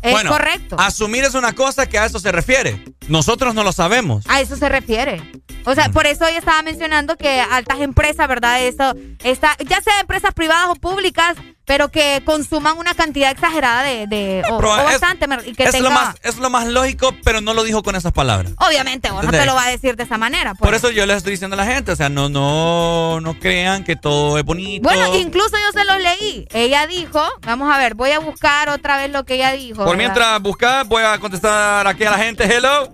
Es 0.03 0.13
bueno, 0.13 0.31
correcto. 0.31 0.77
Asumir 0.79 1.25
es 1.25 1.35
una 1.35 1.53
cosa 1.53 1.87
que 1.87 1.99
a 1.99 2.05
eso 2.05 2.19
se 2.19 2.31
refiere. 2.31 2.85
Nosotros 3.09 3.55
no 3.55 3.65
lo 3.65 3.73
sabemos. 3.73 4.25
A 4.29 4.41
eso 4.41 4.57
se 4.57 4.69
refiere. 4.69 5.21
O 5.65 5.75
sea, 5.75 5.89
por 5.89 6.07
eso 6.07 6.25
hoy 6.25 6.37
estaba 6.37 6.63
mencionando 6.63 7.17
que 7.17 7.41
altas 7.41 7.81
empresas, 7.81 8.29
¿verdad? 8.29 8.63
Eso, 8.63 8.95
está, 9.25 9.57
ya 9.69 9.81
sea 9.81 9.99
empresas 10.01 10.33
privadas 10.33 10.69
o 10.71 10.75
públicas, 10.77 11.37
pero 11.67 11.91
que 11.91 12.23
consuman 12.25 12.79
una 12.79 12.95
cantidad 12.95 13.31
exagerada 13.31 13.83
de, 13.83 14.07
de 14.07 14.43
o, 14.49 14.57
o 14.57 14.77
es- 14.79 14.85
bastante, 14.85 15.27
y 15.45 15.53
que 15.55 15.65
es, 15.65 15.73
tenga, 15.73 15.89
lo 15.89 15.91
más, 15.95 16.15
es 16.23 16.39
lo 16.39 16.49
más 16.49 16.67
lógico, 16.67 17.13
pero 17.25 17.41
no 17.41 17.53
lo 17.55 17.65
dijo 17.65 17.83
con 17.83 17.97
esas 17.97 18.13
palabras. 18.13 18.53
obviamente, 18.59 19.11
vos 19.11 19.25
no 19.25 19.31
te 19.33 19.45
lo 19.45 19.55
va 19.55 19.65
a 19.65 19.69
decir 19.69 19.97
de 19.97 20.05
esa 20.05 20.17
manera. 20.17 20.55
pues. 20.55 20.67
Por 20.67 20.75
eso 20.75 20.91
yo 20.91 21.05
les 21.07 21.19
estoy 21.19 21.33
diciendo 21.33 21.55
a 21.55 21.57
la 21.59 21.67
gente, 21.67 21.91
o 21.93 21.97
sea, 21.97 22.09
no, 22.09 22.29
no, 22.29 23.21
no 23.21 23.39
crean 23.39 23.83
que 23.85 23.97
todo 23.97 24.39
es 24.39 24.45
bonito. 24.45 24.89
Bueno, 24.89 25.15
incluso 25.17 25.57
yo 25.57 25.73
se 25.79 25.85
los 25.85 25.99
leí. 26.01 26.47
Ella 26.53 26.87
dijo, 26.87 27.21
vamos 27.43 27.73
a 27.75 27.79
ver, 27.79 27.95
voy 27.95 28.13
a 28.13 28.21
buscar 28.21 28.69
otra 28.69 28.97
vez 28.97 29.11
lo 29.11 29.25
que 29.25 29.35
ella 29.35 29.53
dijo. 29.53 29.79
Por 29.79 29.87
¿verdad? 29.87 29.99
mientras 29.99 30.43
buscar, 30.43 30.87
voy 30.87 31.03
a 31.03 31.19
contestar 31.19 31.87
aquí 31.89 32.05
a 32.05 32.13
la 32.13 32.19
gente. 32.19 32.45
Hello. 32.45 32.93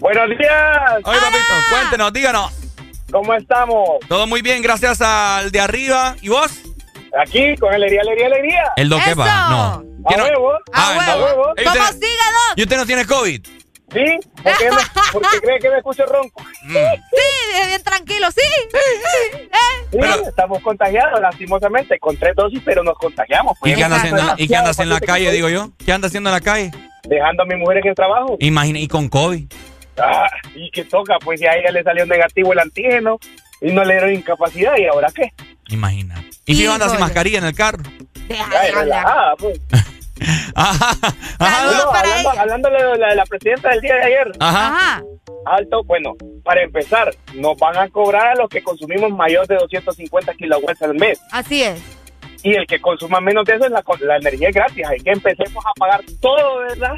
Buenos 0.00 0.28
días. 0.36 0.80
Oye, 1.04 1.20
papito, 1.20 1.44
cuéntenos, 1.70 2.12
díganos. 2.12 2.52
¿Cómo 3.12 3.32
estamos? 3.34 3.88
Todo 4.08 4.26
muy 4.26 4.42
bien, 4.42 4.60
gracias 4.60 5.00
al 5.00 5.50
de 5.52 5.60
arriba. 5.60 6.16
¿Y 6.20 6.28
vos? 6.28 6.50
Aquí, 7.20 7.56
con 7.56 7.72
alegría, 7.72 8.00
alegría, 8.02 8.26
alegría. 8.26 8.72
El 8.76 8.88
do 8.88 8.98
que 9.04 9.14
va. 9.14 9.48
No. 9.50 9.84
A 10.10 10.22
huevo. 10.22 10.52
Ah, 10.72 10.94
A 11.12 11.16
huevo. 11.18 11.52
Ey, 11.56 11.64
¿Cómo 11.64 11.76
usted- 11.80 11.94
sigue, 11.94 12.06
Doc? 12.08 12.56
¿Y 12.56 12.62
usted 12.62 12.76
no 12.76 12.86
tiene 12.86 13.06
COVID? 13.06 13.46
¿Sí? 13.90 14.04
¿Por 14.42 14.58
qué, 14.58 14.70
me- 14.70 15.12
por 15.12 15.22
qué 15.30 15.40
cree 15.42 15.58
que 15.58 15.70
me 15.70 15.76
escucho 15.78 16.04
ronco? 16.06 16.42
Mm. 16.64 16.74
Sí, 16.74 17.66
bien 17.68 17.82
tranquilo, 17.82 18.28
sí. 18.30 18.42
Eh, 18.74 19.48
Sí, 19.90 19.98
estamos 20.28 20.60
contagiados, 20.62 21.18
lastimosamente, 21.20 21.98
con 21.98 22.14
tres 22.18 22.34
dosis, 22.36 22.60
pero 22.62 22.82
nos 22.82 22.98
contagiamos. 22.98 23.56
¿Y 23.56 23.60
pues. 23.60 23.76
qué 23.76 23.84
anda 23.84 23.96
haciendo, 23.96 24.22
¿y 24.36 24.46
qué 24.46 24.56
anda 24.56 24.70
haciendo 24.72 24.94
en 24.94 25.00
la 25.00 25.06
calle, 25.06 25.32
digo 25.32 25.48
yo? 25.48 25.70
¿Qué 25.84 25.92
anda 25.92 26.08
haciendo 26.08 26.28
en 26.28 26.34
la 26.34 26.40
calle? 26.42 26.70
Dejando 27.04 27.42
a 27.44 27.46
mi 27.46 27.56
mujer 27.56 27.78
en 27.78 27.88
el 27.88 27.94
trabajo. 27.94 28.36
Imagina, 28.40 28.78
y 28.78 28.86
con 28.88 29.08
COVID. 29.08 29.50
Ah, 29.96 30.28
y 30.54 30.70
que 30.70 30.84
toca, 30.84 31.16
pues 31.24 31.40
ya 31.40 31.52
a 31.52 31.56
ella 31.56 31.70
le 31.70 31.82
salió 31.82 32.04
negativo 32.04 32.52
el 32.52 32.58
antígeno 32.58 33.18
y 33.62 33.72
no 33.72 33.82
le 33.82 33.94
dieron 33.94 34.12
incapacidad, 34.12 34.76
¿y 34.76 34.84
ahora 34.86 35.08
qué? 35.14 35.32
Imagina. 35.68 36.24
¿Y 36.46 36.54
si 36.54 36.66
anda 36.66 36.88
sin 36.88 37.00
mascarilla 37.00 37.38
en 37.38 37.44
el 37.44 37.54
carro? 37.54 37.82
Relajada, 38.28 39.34
pues. 39.36 39.60
Bueno, 41.38 41.92
hablando, 41.92 42.30
hablando 42.40 42.70
de 42.70 42.98
la, 42.98 43.08
de 43.10 43.14
la 43.14 43.24
presidenta 43.26 43.68
del 43.70 43.80
día 43.80 43.94
de 43.94 44.02
ayer. 44.04 44.32
Ajá. 44.40 45.00
Alto, 45.46 45.84
bueno, 45.84 46.14
para 46.42 46.62
empezar, 46.64 47.14
nos 47.34 47.56
van 47.56 47.76
a 47.76 47.88
cobrar 47.88 48.26
a 48.26 48.34
los 48.34 48.48
que 48.48 48.60
consumimos 48.62 49.10
mayor 49.12 49.46
de 49.46 49.54
250 49.56 50.34
kilowatts 50.34 50.82
al 50.82 50.94
mes. 50.94 51.20
Así 51.30 51.62
es. 51.62 51.80
Y 52.42 52.54
el 52.56 52.66
que 52.66 52.80
consuma 52.80 53.20
menos 53.20 53.44
de 53.44 53.54
eso, 53.54 53.66
es 53.66 53.70
la, 53.70 53.82
la 54.00 54.16
energía 54.16 54.48
es 54.48 54.54
gratis. 54.54 54.84
Hay 54.88 54.98
que 54.98 55.10
empecemos 55.12 55.64
a 55.64 55.72
pagar 55.78 56.00
todo, 56.20 56.58
¿verdad? 56.68 56.94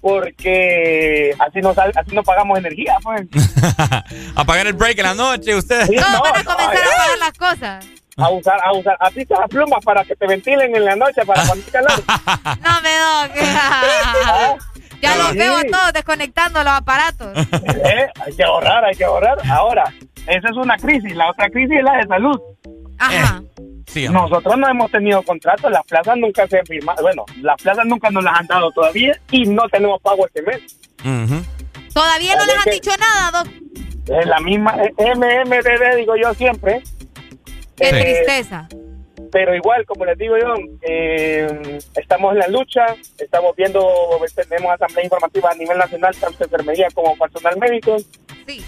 porque 0.00 1.34
así 1.38 1.60
no, 1.60 1.72
sal- 1.72 1.92
así 1.94 2.14
no 2.14 2.22
pagamos 2.22 2.58
energía, 2.58 2.94
pues. 3.02 3.22
Apagar 4.34 4.66
el 4.66 4.74
break 4.74 4.98
en 4.98 5.04
la 5.04 5.14
noche, 5.14 5.54
ustedes. 5.54 5.86
Sí, 5.86 5.96
no, 5.96 6.20
Para 6.22 6.42
no, 6.42 6.50
comenzar 6.54 6.76
a 6.76 6.96
pagar 6.96 7.18
las 7.18 7.32
cosas. 7.38 7.86
A 8.16 8.30
usar, 8.30 8.58
a 8.62 8.72
usar, 8.72 8.96
a 9.00 9.10
ti 9.10 9.24
te 9.26 9.34
das 9.34 9.48
plumas 9.48 9.84
para 9.84 10.04
que 10.04 10.14
te 10.14 10.26
ventilen 10.26 10.74
en 10.76 10.84
la 10.84 10.94
noche 10.96 11.24
para 11.26 11.44
cuando 11.46 11.64
calor. 11.72 11.92
No 12.62 12.80
me 12.82 12.96
doy. 12.96 13.44
ya 15.02 15.16
los 15.16 15.30
Sí. 15.32 15.38
veo 15.38 15.56
a 15.56 15.62
todos 15.64 15.92
desconectando 15.92 16.62
los 16.62 16.72
aparatos. 16.72 17.28
Eh, 17.84 18.06
hay 18.24 18.34
que 18.36 18.44
ahorrar, 18.44 18.84
hay 18.84 18.94
que 18.96 19.04
ahorrar. 19.04 19.38
Ahora, 19.50 19.84
esa 20.26 20.48
es 20.48 20.56
una 20.56 20.76
crisis. 20.76 21.14
La 21.14 21.28
otra 21.30 21.48
crisis 21.50 21.76
es 21.78 21.84
la 21.84 21.96
de 21.98 22.06
salud. 22.06 22.40
Ajá. 22.98 23.42
Sí, 23.86 24.08
Nosotros 24.08 24.56
no 24.56 24.68
hemos 24.68 24.90
tenido 24.90 25.22
contratos, 25.22 25.70
las 25.70 25.84
plazas 25.84 26.16
nunca 26.16 26.46
se 26.48 26.58
han 26.58 26.66
firmado. 26.66 27.02
Bueno, 27.02 27.24
las 27.42 27.60
plazas 27.60 27.84
nunca 27.84 28.10
nos 28.10 28.24
las 28.24 28.38
han 28.38 28.46
dado 28.46 28.70
todavía 28.72 29.12
y 29.30 29.44
no 29.46 29.68
tenemos 29.68 30.00
pago 30.00 30.26
este 30.26 30.42
mes. 30.42 30.60
Todavía 31.92 32.36
no 32.36 32.46
les 32.46 32.56
han 32.56 32.64
que- 32.64 32.70
dicho 32.70 32.90
nada, 32.98 33.42
Doc. 33.42 33.52
Es 34.08 34.26
la 34.26 34.40
misma 34.40 34.74
eh, 34.82 35.14
MMDD, 35.14 35.96
digo 35.96 36.14
yo 36.16 36.32
siempre. 36.34 36.82
Qué 37.76 37.88
Eh, 37.88 38.02
tristeza. 38.24 38.68
pero 39.32 39.54
igual, 39.54 39.84
como 39.86 40.04
les 40.04 40.16
digo 40.16 40.36
yo, 40.38 40.54
eh, 40.82 41.78
estamos 41.96 42.32
en 42.34 42.38
la 42.38 42.48
lucha, 42.48 42.86
estamos 43.18 43.54
viendo, 43.56 43.80
tenemos 44.34 44.72
asamblea 44.72 45.04
informativa 45.04 45.50
a 45.50 45.54
nivel 45.54 45.76
nacional, 45.78 46.14
tanto 46.20 46.44
enfermería 46.44 46.86
como 46.94 47.16
personal 47.16 47.56
médico. 47.58 47.96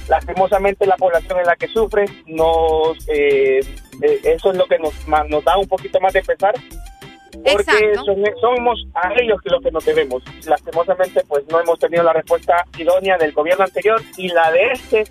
Lastimosamente 0.09 0.87
la 0.87 0.97
población 0.97 1.39
en 1.39 1.47
la 1.47 1.55
que 1.57 1.69
sufre, 1.69 2.07
nos, 2.27 2.97
eh, 3.09 3.61
eh, 4.03 4.21
eso 4.25 4.51
es 4.51 4.57
lo 4.57 4.67
que 4.67 4.79
nos, 4.79 4.93
da 5.45 5.57
un 5.59 5.69
poquito 5.69 6.01
más 6.01 6.13
de 6.15 6.23
pesar, 6.23 6.55
porque 7.33 7.95
son- 7.97 8.25
somos 8.41 8.87
a 8.95 9.13
ellos 9.21 9.39
los 9.45 9.63
que 9.63 9.71
nos 9.71 9.85
debemos. 9.85 10.23
Lastimosamente, 10.47 11.23
pues 11.29 11.45
no 11.51 11.61
hemos 11.61 11.79
tenido 11.79 12.03
la 12.03 12.13
respuesta 12.15 12.65
idónea 12.79 13.19
del 13.19 13.33
gobierno 13.33 13.65
anterior 13.65 14.01
y 14.17 14.29
la 14.29 14.51
de 14.51 14.73
este, 14.73 15.05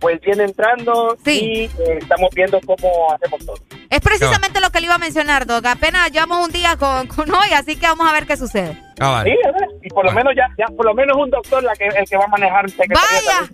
pues 0.00 0.20
viene 0.22 0.44
entrando 0.44 1.16
y 1.26 1.64
eh, 1.64 1.70
estamos 1.98 2.30
viendo 2.34 2.58
cómo 2.66 3.12
hacemos 3.12 3.44
todo. 3.44 3.56
Es 3.90 4.00
precisamente 4.00 4.60
lo 4.60 4.70
que 4.70 4.80
le 4.80 4.86
iba 4.86 4.94
a 4.94 4.98
mencionar, 4.98 5.46
Doc. 5.46 5.66
Apenas 5.66 6.10
llevamos 6.10 6.46
un 6.46 6.52
día 6.52 6.76
con, 6.76 7.06
con 7.06 7.30
hoy, 7.30 7.52
así 7.54 7.76
que 7.76 7.86
vamos 7.86 8.08
a 8.08 8.12
ver 8.12 8.26
qué 8.26 8.36
sucede. 8.36 8.72
Sí, 8.96 9.02
a 9.04 9.22
ver, 9.24 9.34
y 9.82 9.88
por 9.90 10.04
lo 10.04 10.12
menos 10.12 10.32
ya, 10.36 10.48
ya 10.58 10.66
por 10.74 10.86
lo 10.86 10.94
menos 10.94 11.16
un 11.16 11.30
doctor 11.30 11.62
la 11.62 11.74
que, 11.74 11.86
el 11.86 12.08
que 12.08 12.16
va 12.16 12.24
a 12.24 12.28
manejar 12.28 12.66
¡Vaya! 12.76 13.50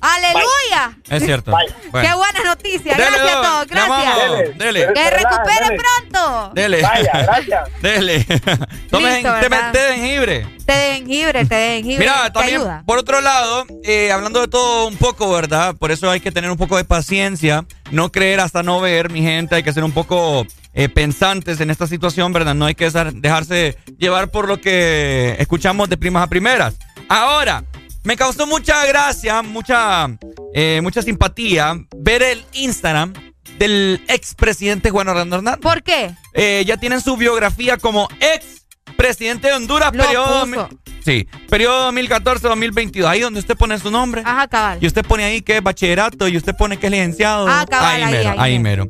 ¡Aleluya! 0.00 0.98
Es 1.10 1.24
cierto. 1.24 1.52
¡Qué 1.92 2.14
buena 2.14 2.44
noticia! 2.44 2.96
Dele, 2.96 3.10
gracias. 3.18 3.70
Le 3.70 3.80
amamos. 3.80 4.06
Gracias. 4.16 4.58
Dele. 4.58 4.88
Que 4.94 5.10
recupere 5.10 5.78
pronto. 5.78 6.50
Dele. 6.54 6.82
Vaya, 6.82 7.12
gracias. 7.22 7.68
Dele. 7.82 8.24
Tomen 8.90 9.14
Listo, 9.14 9.32
té, 9.72 9.78
de 9.78 9.94
jengibre. 9.94 10.46
Té 10.64 10.72
de 10.72 10.94
jengibre, 10.94 11.44
té 11.44 11.54
de 11.54 11.74
jengibre. 11.76 11.98
Mira, 11.98 12.24
¿te 12.24 12.30
también, 12.30 12.60
ayuda? 12.60 12.82
por 12.86 12.98
otro 12.98 13.20
lado, 13.20 13.66
eh, 13.84 14.10
hablando 14.10 14.40
de 14.40 14.48
todo 14.48 14.88
un 14.88 14.96
poco, 14.96 15.30
¿verdad? 15.30 15.74
Por 15.76 15.90
eso 15.90 16.10
hay 16.10 16.20
que 16.20 16.32
tener 16.32 16.50
un 16.50 16.56
poco 16.56 16.76
de 16.78 16.84
paciencia, 16.84 17.66
no 17.90 18.10
creer 18.10 18.40
hasta 18.40 18.62
no 18.62 18.80
ver, 18.80 19.10
mi 19.10 19.20
gente, 19.22 19.56
hay 19.56 19.62
que 19.62 19.72
ser 19.72 19.84
un 19.84 19.92
poco 19.92 20.46
eh, 20.72 20.88
pensantes 20.88 21.60
en 21.60 21.70
esta 21.70 21.86
situación, 21.86 22.32
¿verdad? 22.32 22.54
No 22.54 22.66
hay 22.66 22.74
que 22.74 22.90
dejarse 23.14 23.76
llevar 23.98 24.30
por 24.30 24.48
lo 24.48 24.60
que 24.60 25.36
escuchamos 25.38 25.88
de 25.88 25.96
primas 25.96 26.22
a 26.22 26.26
primeras. 26.28 26.76
Ahora, 27.08 27.64
me 28.04 28.16
causó 28.16 28.46
mucha 28.46 28.84
gracia, 28.86 29.42
mucha, 29.42 30.08
eh, 30.54 30.80
mucha 30.82 31.02
simpatía 31.02 31.74
ver 31.96 32.22
el 32.22 32.44
Instagram 32.52 33.12
del 33.58 34.02
expresidente 34.08 34.90
Juan 34.90 35.08
Orlando 35.08 35.36
Hernández. 35.36 35.60
¿Por 35.60 35.82
qué? 35.82 36.14
Eh, 36.34 36.64
ya 36.66 36.76
tienen 36.78 37.00
su 37.00 37.16
biografía 37.16 37.76
como 37.76 38.08
ex 38.20 38.66
presidente 38.96 39.48
de 39.48 39.54
Honduras, 39.54 39.94
Lo 39.94 40.04
periodo, 40.04 40.46
puso. 40.46 40.68
sí, 41.04 41.28
periodo 41.48 41.92
2014-2022. 41.92 43.06
Ahí 43.06 43.20
donde 43.20 43.40
usted 43.40 43.56
pone 43.56 43.78
su 43.78 43.90
nombre. 43.90 44.22
Ajá, 44.24 44.48
cabal. 44.48 44.78
Y 44.80 44.86
usted 44.86 45.04
pone 45.04 45.24
ahí 45.24 45.42
que 45.42 45.58
es 45.58 45.62
bachillerato 45.62 46.28
y 46.28 46.36
usted 46.36 46.54
pone 46.56 46.78
que 46.78 46.86
es 46.86 46.92
licenciado. 46.92 47.46
Ah, 47.48 47.66
cabal, 47.68 48.02
ahí, 48.02 48.12
mero, 48.12 48.30
ahí 48.30 48.36
ahí 48.38 48.58
mero. 48.58 48.88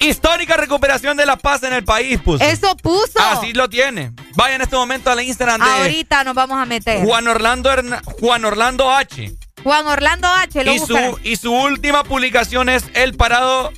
Histórica 0.00 0.56
recuperación 0.56 1.16
de 1.16 1.26
la 1.26 1.36
paz 1.36 1.62
en 1.64 1.72
el 1.72 1.84
país, 1.84 2.20
puso. 2.20 2.44
Eso 2.44 2.76
puso. 2.76 3.18
Así 3.20 3.52
lo 3.52 3.68
tiene. 3.68 4.12
Vaya 4.36 4.54
en 4.54 4.62
este 4.62 4.76
momento 4.76 5.10
a 5.10 5.14
la 5.16 5.22
Instagram 5.22 5.60
de 5.60 5.66
Ahorita 5.68 6.22
nos 6.24 6.34
vamos 6.34 6.56
a 6.58 6.64
meter. 6.64 7.04
Juan 7.04 7.26
Orlando, 7.26 7.70
Herna- 7.70 8.00
Juan 8.04 8.44
Orlando 8.44 8.90
H. 8.92 9.32
Juan 9.64 9.86
Orlando 9.88 10.28
H. 10.28 10.62
Lo 10.64 10.72
Y 10.72 10.78
su, 10.78 11.18
y 11.24 11.36
su 11.36 11.52
última 11.52 12.04
publicación 12.04 12.68
es 12.68 12.84
él 12.94 13.14
parado 13.16 13.72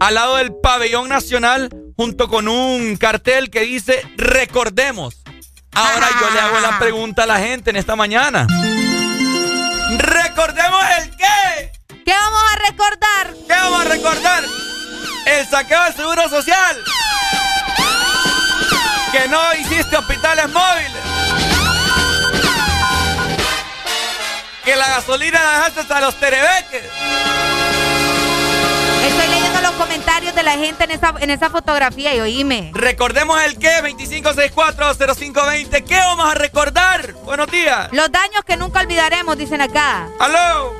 al 0.00 0.14
lado 0.14 0.36
del 0.36 0.52
pabellón 0.62 1.08
nacional 1.08 1.70
junto 1.96 2.28
con 2.28 2.46
un 2.48 2.96
cartel 2.96 3.48
que 3.50 3.60
dice 3.60 4.02
recordemos. 4.16 5.22
Ahora 5.72 6.08
yo 6.20 6.30
le 6.30 6.40
hago 6.40 6.60
la 6.60 6.78
pregunta 6.78 7.22
a 7.22 7.26
la 7.26 7.38
gente 7.38 7.70
en 7.70 7.76
esta 7.76 7.96
mañana. 7.96 8.46
¿Recordemos 9.98 10.80
el 10.98 11.16
qué? 11.16 11.72
¿Qué 12.04 12.12
vamos 12.12 12.40
a 12.52 12.70
recordar? 12.70 13.34
¿Qué 13.46 13.54
vamos 13.54 13.80
a 13.80 13.84
recordar? 13.84 14.44
El 15.26 15.46
saqueo 15.48 15.82
del 15.84 15.94
seguro 15.94 16.28
social. 16.28 16.76
Que 19.12 19.28
no 19.28 19.54
hiciste 19.54 19.96
hospitales 19.96 20.48
móviles. 20.50 21.00
Que 24.64 24.76
la 24.76 24.88
gasolina 24.88 25.42
la 25.42 25.50
dejaste 25.56 25.80
hasta 25.80 26.00
los 26.00 26.14
terebeques. 26.16 26.84
Estoy 29.04 29.26
leyendo 29.28 29.60
los 29.62 29.72
comentarios 29.72 30.34
de 30.34 30.42
la 30.42 30.52
gente 30.52 30.84
en 30.84 30.90
esa, 30.92 31.14
en 31.18 31.30
esa 31.30 31.50
fotografía 31.50 32.14
y 32.14 32.20
oíme. 32.20 32.70
Recordemos 32.74 33.42
el 33.42 33.58
qué, 33.58 33.80
25640520. 33.82 35.84
¿Qué 35.84 35.96
vamos 35.96 36.30
a 36.30 36.34
recordar? 36.34 37.12
Buenos 37.24 37.50
días. 37.50 37.88
Los 37.92 38.12
daños 38.12 38.44
que 38.44 38.56
nunca 38.56 38.80
olvidaremos, 38.80 39.36
dicen 39.38 39.60
acá. 39.62 40.06
¡Aló! 40.18 40.74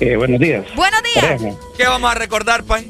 Eh, 0.00 0.16
buenos 0.16 0.40
días. 0.40 0.64
Buenos 0.76 1.02
días. 1.02 1.24
Pareja. 1.24 1.56
¿Qué 1.76 1.84
vamos 1.84 2.10
a 2.10 2.14
recordar, 2.14 2.62
Pai? 2.64 2.88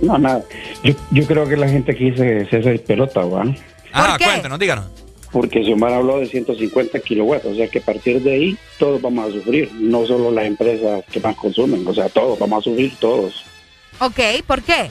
No, 0.00 0.18
nada. 0.18 0.42
Yo, 0.82 0.94
yo 1.10 1.26
creo 1.26 1.46
que 1.48 1.56
la 1.56 1.68
gente 1.68 1.92
aquí 1.92 2.12
se, 2.12 2.46
se 2.48 2.56
hace 2.56 2.78
pelota, 2.78 3.20
¿va? 3.20 3.44
Ah, 3.92 4.16
cuéntenos, 4.22 4.58
díganos. 4.58 4.86
Porque 5.30 5.62
Xiomara 5.62 5.96
habló 5.96 6.20
de 6.20 6.26
150 6.26 7.00
kilowatts, 7.00 7.44
o 7.44 7.54
sea 7.54 7.68
que 7.68 7.80
a 7.80 7.82
partir 7.82 8.22
de 8.22 8.32
ahí 8.32 8.58
todos 8.78 9.02
vamos 9.02 9.28
a 9.28 9.32
sufrir, 9.32 9.70
no 9.74 10.06
solo 10.06 10.30
las 10.30 10.46
empresas 10.46 11.04
que 11.10 11.20
más 11.20 11.36
consumen, 11.36 11.86
o 11.86 11.92
sea, 11.92 12.08
todos 12.08 12.38
vamos 12.38 12.60
a 12.60 12.70
sufrir 12.70 12.94
todos. 12.98 13.44
Ok, 14.00 14.20
¿por 14.46 14.62
qué? 14.62 14.88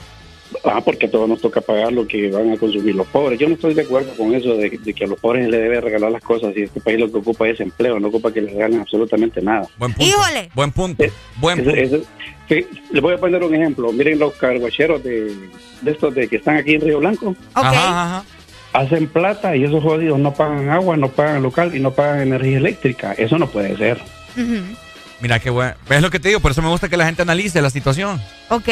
Ah, 0.64 0.80
porque 0.84 1.06
a 1.06 1.10
todos 1.10 1.28
nos 1.28 1.40
toca 1.40 1.60
pagar 1.60 1.92
lo 1.92 2.06
que 2.06 2.30
van 2.30 2.50
a 2.52 2.56
consumir 2.56 2.94
los 2.94 3.06
pobres. 3.08 3.38
Yo 3.38 3.48
no 3.48 3.54
estoy 3.54 3.74
de 3.74 3.82
acuerdo 3.82 4.12
con 4.16 4.34
eso 4.34 4.54
de, 4.56 4.70
de 4.70 4.94
que 4.94 5.04
a 5.04 5.06
los 5.06 5.20
pobres 5.20 5.44
se 5.44 5.50
les 5.50 5.60
debe 5.60 5.80
regalar 5.80 6.10
las 6.10 6.22
cosas 6.22 6.54
y 6.56 6.62
este 6.62 6.80
país 6.80 6.98
lo 6.98 7.10
que 7.12 7.18
ocupa 7.18 7.46
es 7.48 7.60
empleo, 7.60 8.00
no 8.00 8.08
ocupa 8.08 8.32
que 8.32 8.40
les 8.40 8.52
regalen 8.54 8.80
absolutamente 8.80 9.42
nada. 9.42 9.68
Buen 9.78 9.92
punto. 9.92 10.08
Híjole. 10.10 10.50
Buen 10.54 10.70
punto. 10.72 11.04
Buen 11.36 11.60
Eso- 11.60 11.70
punto. 11.70 11.80
eso- 11.96 12.06
sí, 12.48 12.66
les 12.90 13.02
voy 13.02 13.14
a 13.14 13.18
poner 13.18 13.42
un 13.42 13.54
ejemplo. 13.54 13.92
Miren 13.92 14.18
los 14.18 14.32
carguacheros 14.34 15.02
de, 15.04 15.34
de 15.82 15.90
estos 15.90 16.14
de 16.14 16.28
que 16.28 16.36
están 16.36 16.56
aquí 16.56 16.74
en 16.74 16.80
Río 16.80 16.98
Blanco. 17.00 17.36
Ajá, 17.54 17.70
ajá. 17.72 18.24
Hacen 18.72 19.06
plata 19.06 19.54
y 19.56 19.64
esos 19.64 19.82
jodidos 19.82 20.18
no 20.18 20.32
pagan 20.34 20.68
agua, 20.70 20.96
no 20.96 21.08
pagan 21.10 21.42
local 21.42 21.74
y 21.74 21.80
no 21.80 21.92
pagan 21.92 22.20
energía 22.20 22.58
eléctrica. 22.58 23.12
Eso 23.12 23.38
no 23.38 23.48
puede 23.48 23.76
ser. 23.76 23.98
Mira 25.20 25.40
qué 25.40 25.50
bueno. 25.50 25.74
¿Ves 25.88 26.00
lo 26.02 26.10
que 26.10 26.20
te 26.20 26.28
digo? 26.28 26.40
Por 26.40 26.52
eso 26.52 26.62
me 26.62 26.68
gusta 26.68 26.88
que 26.88 26.96
la 26.96 27.06
gente 27.06 27.22
analice 27.22 27.60
la 27.60 27.70
situación. 27.70 28.20
Ok. 28.50 28.68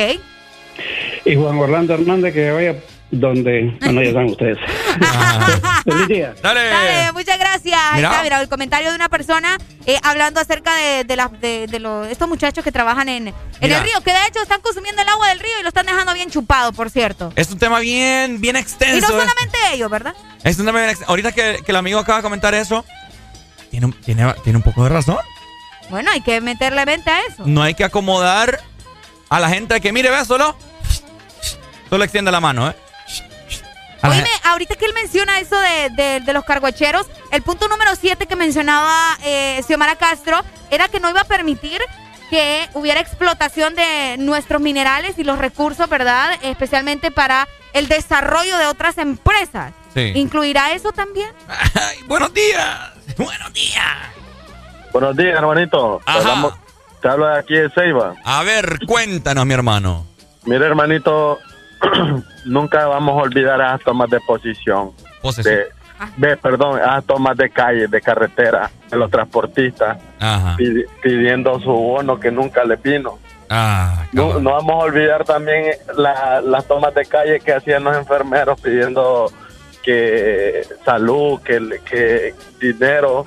Y 1.24 1.34
Juan 1.36 1.58
Orlando 1.58 1.94
Hernández 1.94 2.32
que 2.34 2.50
vaya 2.50 2.74
donde... 3.10 3.76
Bueno, 3.80 4.02
ya 4.02 4.12
saben 4.12 4.30
ustedes. 4.30 4.58
Feliz 5.84 6.08
día. 6.08 6.34
Dale. 6.42 6.64
Dale, 6.68 7.12
muchas 7.12 7.38
gracias. 7.38 7.78
Ahí 7.90 7.96
Mira. 7.96 8.10
está, 8.10 8.22
mira, 8.22 8.40
el 8.40 8.48
comentario 8.48 8.90
de 8.90 8.96
una 8.96 9.08
persona 9.08 9.56
eh, 9.86 9.98
hablando 10.02 10.40
acerca 10.40 10.74
de, 10.76 11.05
de, 11.05 11.16
las- 11.16 11.40
de, 11.40 11.66
de 11.68 11.78
los- 11.78 12.08
estos 12.08 12.28
muchachos 12.28 12.64
que 12.64 12.72
trabajan 12.72 13.08
en, 13.08 13.28
en 13.28 13.72
el 13.72 13.82
río, 13.82 14.00
que 14.05 14.10
de 14.12 14.18
hecho 14.28 14.42
están 14.42 14.60
consumiendo 14.60 15.02
el 15.02 15.08
agua 15.08 15.28
del 15.28 15.38
río 15.38 15.52
y 15.60 15.62
lo 15.62 15.68
están 15.68 15.86
dejando 15.86 16.14
bien 16.14 16.30
chupado, 16.30 16.72
por 16.72 16.90
cierto. 16.90 17.32
Es 17.36 17.50
un 17.50 17.58
tema 17.58 17.78
bien, 17.78 18.40
bien 18.40 18.56
extenso. 18.56 18.96
Y 18.98 19.00
no 19.00 19.06
¿eh? 19.06 19.10
solamente 19.26 19.58
ellos, 19.72 19.90
¿verdad? 19.90 20.14
Es 20.42 20.58
un 20.58 20.66
tema 20.66 20.78
bien 20.80 20.90
extenso. 20.90 21.10
Ahorita 21.10 21.32
que, 21.32 21.58
que 21.64 21.72
el 21.72 21.76
amigo 21.76 22.00
acaba 22.00 22.18
de 22.18 22.22
comentar 22.24 22.55
eso, 22.55 22.84
tiene, 23.70 23.86
un- 23.86 23.92
tiene, 23.92 24.34
tiene 24.42 24.56
un 24.56 24.62
poco 24.64 24.82
de 24.82 24.88
razón. 24.90 25.18
Bueno, 25.90 26.10
hay 26.10 26.20
que 26.22 26.40
meterle 26.40 26.84
mente 26.84 27.08
a 27.10 27.20
eso. 27.28 27.44
No 27.46 27.62
hay 27.62 27.74
que 27.74 27.84
acomodar 27.84 28.60
a 29.28 29.40
la 29.40 29.48
gente 29.48 29.80
que, 29.80 29.92
mire, 29.92 30.10
ve, 30.10 30.24
solo. 30.24 30.56
Solo 31.88 32.05
extiende 32.05 32.30
la 32.32 32.40
mano, 32.40 32.68
¿eh? 32.70 32.76
Oíme, 34.02 34.28
ahorita 34.44 34.76
que 34.76 34.84
él 34.84 34.92
menciona 34.94 35.40
eso 35.40 35.56
de, 35.58 35.90
de- 35.90 36.20
de 36.20 36.32
los 36.32 36.44
carguacheros, 36.44 37.06
el 37.32 37.42
punto 37.42 37.66
número 37.68 37.96
7 37.96 38.26
que 38.26 38.36
mencionaba 38.36 39.16
eh, 39.24 39.60
Xiomara 39.66 39.96
Castro 39.96 40.40
era 40.70 40.88
que 40.88 41.00
no 41.00 41.10
iba 41.10 41.22
a 41.22 41.24
permitir 41.24 41.80
que 42.30 42.68
hubiera 42.74 43.00
explotación 43.00 43.74
de 43.74 44.16
nuestros 44.18 44.60
minerales 44.60 45.18
y 45.18 45.24
los 45.24 45.38
recursos, 45.38 45.88
¿verdad? 45.88 46.38
Especialmente 46.42 47.10
para 47.10 47.48
el 47.72 47.88
desarrollo 47.88 48.56
de 48.58 48.66
otras 48.66 48.98
empresas. 48.98 49.72
Sí. 49.94 50.12
¿Incluirá 50.14 50.72
eso 50.72 50.92
también? 50.92 51.30
buenos 52.06 52.32
días. 52.34 52.90
Buenos 53.16 53.52
días. 53.52 53.96
Buenos 54.92 55.16
días, 55.16 55.36
hermanito. 55.36 56.00
Hablamos- 56.05 56.55
te 57.06 57.12
hablo 57.12 57.28
de 57.28 57.38
aquí 57.38 57.54
de 57.54 57.70
Ceiba. 57.70 58.14
A 58.24 58.42
ver, 58.42 58.80
cuéntanos, 58.84 59.46
mi 59.46 59.54
hermano. 59.54 60.04
Mira, 60.44 60.66
hermanito, 60.66 61.38
nunca 62.44 62.84
vamos 62.88 63.12
a 63.16 63.22
olvidar 63.22 63.60
esas 63.60 63.80
tomas 63.82 64.10
de 64.10 64.18
posición. 64.26 64.90
Posesión. 65.22 65.56
De, 66.16 66.36
perdón, 66.36 66.80
a 66.84 67.00
tomas 67.02 67.36
de 67.36 67.48
calle, 67.48 67.86
de 67.86 68.00
carretera, 68.00 68.68
de 68.90 68.96
los 68.96 69.08
transportistas, 69.08 69.98
Ajá. 70.18 70.56
pidiendo 71.00 71.60
su 71.60 71.70
bono 71.70 72.18
que 72.18 72.32
nunca 72.32 72.64
les 72.64 72.82
vino. 72.82 73.20
Ah, 73.48 74.04
No, 74.12 74.40
no 74.40 74.50
vamos 74.54 74.72
a 74.72 74.86
olvidar 74.86 75.24
también 75.24 75.76
la- 75.96 76.40
las 76.40 76.66
tomas 76.66 76.92
de 76.92 77.06
calle 77.06 77.38
que 77.38 77.52
hacían 77.54 77.84
los 77.84 77.96
enfermeros 77.96 78.60
pidiendo 78.60 79.30
que 79.84 80.66
salud, 80.84 81.40
que, 81.42 81.80
que 81.88 82.34
dinero 82.60 83.26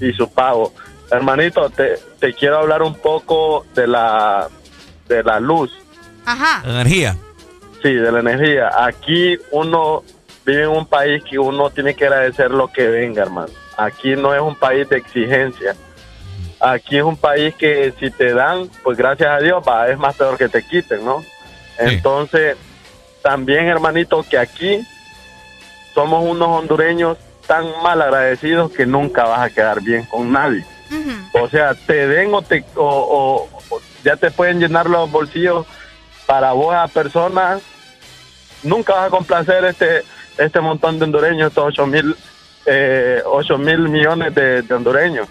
y 0.00 0.12
su 0.12 0.28
pago. 0.28 0.72
Hermanito, 1.10 1.70
te, 1.70 1.98
te 2.18 2.34
quiero 2.34 2.58
hablar 2.58 2.82
un 2.82 2.94
poco 2.94 3.64
de 3.74 3.86
la 3.86 4.48
de 5.08 5.22
la 5.22 5.38
luz, 5.38 5.72
Ajá. 6.24 6.62
Energía. 6.68 7.16
sí, 7.82 7.92
de 7.94 8.10
la 8.10 8.20
energía. 8.20 8.70
Aquí 8.84 9.38
uno 9.52 10.02
vive 10.44 10.64
en 10.64 10.70
un 10.70 10.86
país 10.86 11.22
que 11.22 11.38
uno 11.38 11.70
tiene 11.70 11.94
que 11.94 12.06
agradecer 12.06 12.50
lo 12.50 12.68
que 12.72 12.88
venga, 12.88 13.22
hermano. 13.22 13.52
Aquí 13.76 14.16
no 14.16 14.34
es 14.34 14.40
un 14.40 14.56
país 14.56 14.88
de 14.88 14.96
exigencia. 14.96 15.76
Aquí 16.58 16.96
es 16.96 17.04
un 17.04 17.16
país 17.16 17.54
que 17.54 17.92
si 18.00 18.10
te 18.10 18.32
dan, 18.32 18.68
pues 18.82 18.96
gracias 18.98 19.28
a 19.30 19.38
Dios, 19.38 19.62
va, 19.66 19.88
es 19.88 19.98
más 19.98 20.16
peor 20.16 20.36
que 20.38 20.48
te 20.48 20.62
quiten, 20.66 21.04
¿no? 21.04 21.22
Entonces, 21.78 22.56
también, 23.22 23.66
hermanito, 23.66 24.24
que 24.28 24.38
aquí 24.38 24.80
somos 25.94 26.24
unos 26.24 26.48
hondureños 26.48 27.18
tan 27.46 27.66
mal 27.82 28.00
agradecidos 28.02 28.72
que 28.72 28.86
nunca 28.86 29.24
vas 29.24 29.40
a 29.40 29.50
quedar 29.50 29.80
bien 29.82 30.04
con 30.06 30.32
nadie. 30.32 30.64
O 31.32 31.48
sea, 31.48 31.74
te 31.74 32.06
den 32.06 32.32
o, 32.34 32.42
te, 32.42 32.64
o, 32.76 32.84
o- 32.84 33.74
o 33.74 33.80
ya 34.04 34.16
te 34.16 34.30
pueden 34.30 34.60
llenar 34.60 34.88
los 34.88 35.10
bolsillos 35.10 35.66
para 36.26 36.52
vos 36.52 36.74
a 36.74 36.86
personas. 36.88 37.60
Nunca 38.62 38.94
vas 38.94 39.06
a 39.08 39.10
complacer 39.10 39.64
este 39.64 40.02
este 40.38 40.60
montón 40.60 40.98
de 40.98 41.04
hondureños, 41.04 41.48
estos 41.48 41.64
8 41.66 41.86
mil 41.86 42.16
eh, 42.66 43.22
ocho 43.24 43.58
mil 43.58 43.88
millones 43.88 44.34
de, 44.34 44.62
de 44.62 44.74
hondureños. 44.74 45.28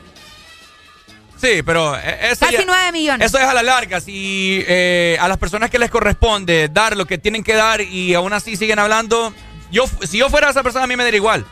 Sí, 1.37 1.61
pero 1.63 1.95
eh, 1.97 2.29
eso 2.31 2.45
Casi 2.45 2.57
ya- 2.59 2.63
9 2.65 2.91
millones. 2.93 3.27
Eso 3.27 3.37
es 3.37 3.43
a 3.43 3.53
la 3.53 3.61
larga. 3.63 3.99
Si 3.99 4.63
eh, 4.67 5.17
a 5.19 5.27
las 5.27 5.37
personas 5.37 5.69
que 5.69 5.77
les 5.79 5.89
corresponde 5.91 6.69
dar 6.69 6.95
lo 6.95 7.05
que 7.05 7.17
tienen 7.17 7.43
que 7.43 7.53
dar 7.55 7.81
y 7.81 8.13
aún 8.13 8.31
así 8.33 8.55
siguen 8.55 8.79
hablando, 8.79 9.33
yo 9.71 9.83
si 10.03 10.17
yo 10.17 10.29
fuera 10.29 10.49
esa 10.49 10.63
persona 10.63 10.85
a 10.85 10.87
mí 10.87 10.95
me 10.95 11.03
daría 11.03 11.17
igual. 11.17 11.45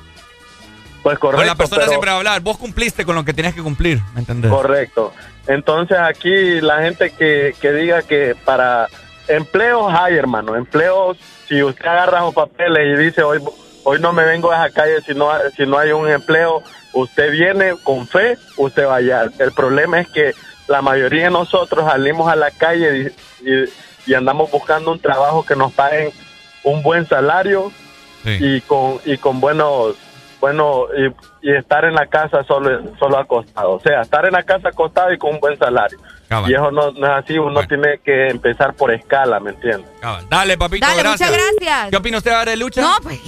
Pues 1.03 1.19
correcto. 1.19 1.38
Con 1.41 1.48
la 1.48 1.56
persona 1.56 1.80
pero- 1.82 1.90
siempre 1.90 2.09
va 2.09 2.15
a 2.15 2.17
hablar. 2.19 2.41
Vos 2.41 2.57
cumpliste 2.57 3.03
con 3.06 3.15
lo 3.15 3.23
que 3.25 3.33
tenías 3.33 3.53
que 3.53 3.61
cumplir, 3.61 3.99
¿me 4.14 4.22
entendés? 4.22 4.49
Correcto. 4.49 5.14
Entonces 5.48 5.98
aquí 5.99 6.61
la 6.61 6.82
gente 6.82 7.11
que, 7.11 7.53
que 7.61 7.72
diga 7.73 8.01
que 8.01 8.35
para 8.45 8.88
empleos 9.27 9.91
hay, 9.93 10.15
hermano, 10.15 10.56
empleos, 10.56 11.17
si 11.48 11.61
usted 11.61 11.85
agarra 11.85 12.22
los 12.22 12.33
papeles 12.33 12.98
y 12.98 13.03
dice 13.03 13.22
hoy 13.23 13.40
hoy 13.85 13.99
no 13.99 14.14
me 14.14 14.23
vengo 14.23 14.49
a 14.51 14.65
esa 14.65 14.73
calle 14.73 15.01
si 15.06 15.14
no, 15.14 15.30
si 15.57 15.65
no 15.65 15.77
hay 15.77 15.91
un 15.91 16.09
empleo, 16.09 16.64
usted 16.93 17.32
viene 17.32 17.73
con 17.83 18.07
fe, 18.07 18.38
usted 18.56 18.85
vaya. 18.88 19.25
El 19.40 19.51
problema 19.51 19.99
es 19.99 20.07
que 20.09 20.33
la 20.67 20.82
mayoría 20.82 21.25
de 21.25 21.32
nosotros 21.32 21.83
salimos 21.85 22.32
a 22.32 22.38
la 22.38 22.49
calle 22.51 23.11
y, 23.43 23.49
y- 23.49 23.65
y 24.06 24.14
andamos 24.14 24.49
buscando 24.51 24.91
un 24.91 24.99
trabajo 24.99 25.45
que 25.45 25.56
nos 25.57 25.73
paguen 25.73 26.11
un 26.64 26.82
buen 26.82 27.06
salario 27.07 27.72
y 28.40 28.61
con 28.61 28.99
y 29.03 29.17
con 29.17 29.41
buenos 29.41 29.95
bueno 30.43 30.88
y, 30.97 31.47
y 31.49 31.55
estar 31.55 31.85
en 31.85 31.95
la 31.95 32.05
casa 32.07 32.43
solo 32.43 32.81
solo 32.99 33.17
acostado 33.17 33.72
o 33.72 33.80
sea 33.80 34.01
estar 34.01 34.25
en 34.25 34.33
la 34.33 34.43
casa 34.43 34.67
acostado 34.67 35.13
y 35.13 35.17
con 35.17 35.35
un 35.35 35.39
buen 35.39 35.57
salario 35.57 35.97
Cabal. 36.27 36.51
y 36.51 36.53
eso 36.53 36.69
no, 36.69 36.91
no 36.91 37.05
es 37.07 37.23
así 37.23 37.38
uno 37.38 37.65
tiene 37.65 37.99
que 38.03 38.27
empezar 38.27 38.73
por 38.73 38.93
escala 38.93 39.39
me 39.39 39.51
entiendes 39.51 39.89
Cabal. 40.01 40.27
Dale, 40.30 40.57
papito, 40.57 40.85
Dale, 40.85 41.01
gracias. 41.01 41.30
muchas 41.31 41.45
gracias. 41.59 41.89
¿Qué 41.91 41.95
opina 41.95 42.17
usted, 42.17 42.31
Are 42.31 42.57
Lucha? 42.57 42.81
No, 42.81 42.93
pues 43.03 43.19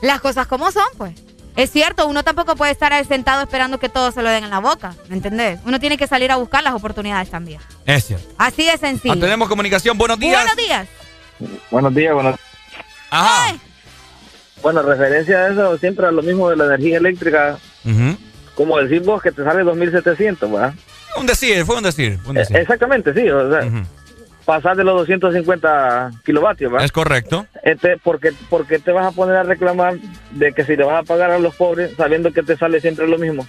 las 0.00 0.20
cosas 0.20 0.46
como 0.46 0.70
son, 0.70 0.86
pues. 0.96 1.12
Es 1.56 1.70
cierto, 1.72 2.06
uno 2.06 2.22
tampoco 2.22 2.54
puede 2.54 2.70
estar 2.70 2.92
ahí 2.92 3.04
sentado 3.04 3.42
esperando 3.42 3.78
que 3.78 3.88
todo 3.88 4.12
se 4.12 4.22
lo 4.22 4.30
den 4.30 4.44
en 4.44 4.50
la 4.50 4.60
boca, 4.60 4.94
¿me 5.08 5.16
entendés? 5.16 5.58
Uno 5.64 5.80
tiene 5.80 5.98
que 5.98 6.06
salir 6.06 6.30
a 6.30 6.36
buscar 6.36 6.62
las 6.62 6.74
oportunidades 6.74 7.28
también. 7.30 7.60
Es 7.84 8.04
cierto. 8.04 8.26
Así 8.38 8.64
de 8.64 8.78
sencillo. 8.78 9.14
Ah, 9.14 9.20
tenemos 9.20 9.48
comunicación. 9.48 9.98
Buenos 9.98 10.18
días. 10.20 10.36
Buenos 10.44 10.56
días. 10.56 10.88
buenos 11.72 11.94
días 11.94 12.14
buenos 12.14 12.36
Ajá. 13.10 13.56
Bueno 14.62 14.82
referencia 14.82 15.38
a 15.44 15.48
eso 15.50 15.78
siempre 15.78 16.06
a 16.06 16.10
lo 16.10 16.22
mismo 16.22 16.50
de 16.50 16.56
la 16.56 16.64
energía 16.66 16.98
eléctrica 16.98 17.58
como 18.54 18.78
decís 18.78 19.04
vos 19.06 19.22
que 19.22 19.32
te 19.32 19.42
sale 19.44 19.62
2700 19.64 20.50
¿verdad? 20.50 20.74
Un 21.18 21.26
decir, 21.26 21.64
fue 21.64 21.76
un 21.76 21.82
decir. 21.82 22.18
fue 22.22 22.30
un 22.30 22.36
decir. 22.36 22.56
exactamente 22.56 23.12
sí 23.14 23.28
o 23.30 23.50
sea 23.50 23.68
pasar 24.44 24.76
de 24.76 24.82
los 24.84 24.96
250 25.00 26.10
kilovatios 26.24 26.72
¿verdad? 26.72 26.84
Es 26.84 26.90
correcto. 26.92 27.46
Este, 27.62 27.98
porque, 28.02 28.32
porque 28.48 28.78
te 28.80 28.90
vas 28.90 29.06
a 29.06 29.12
poner 29.12 29.36
a 29.36 29.42
reclamar 29.44 29.94
de 30.32 30.52
que 30.52 30.64
si 30.64 30.76
le 30.76 30.82
vas 30.84 31.00
a 31.00 31.04
pagar 31.04 31.30
a 31.30 31.38
los 31.38 31.54
pobres 31.54 31.92
sabiendo 31.96 32.32
que 32.32 32.42
te 32.42 32.56
sale 32.56 32.80
siempre 32.80 33.06
lo 33.06 33.16
mismo. 33.18 33.46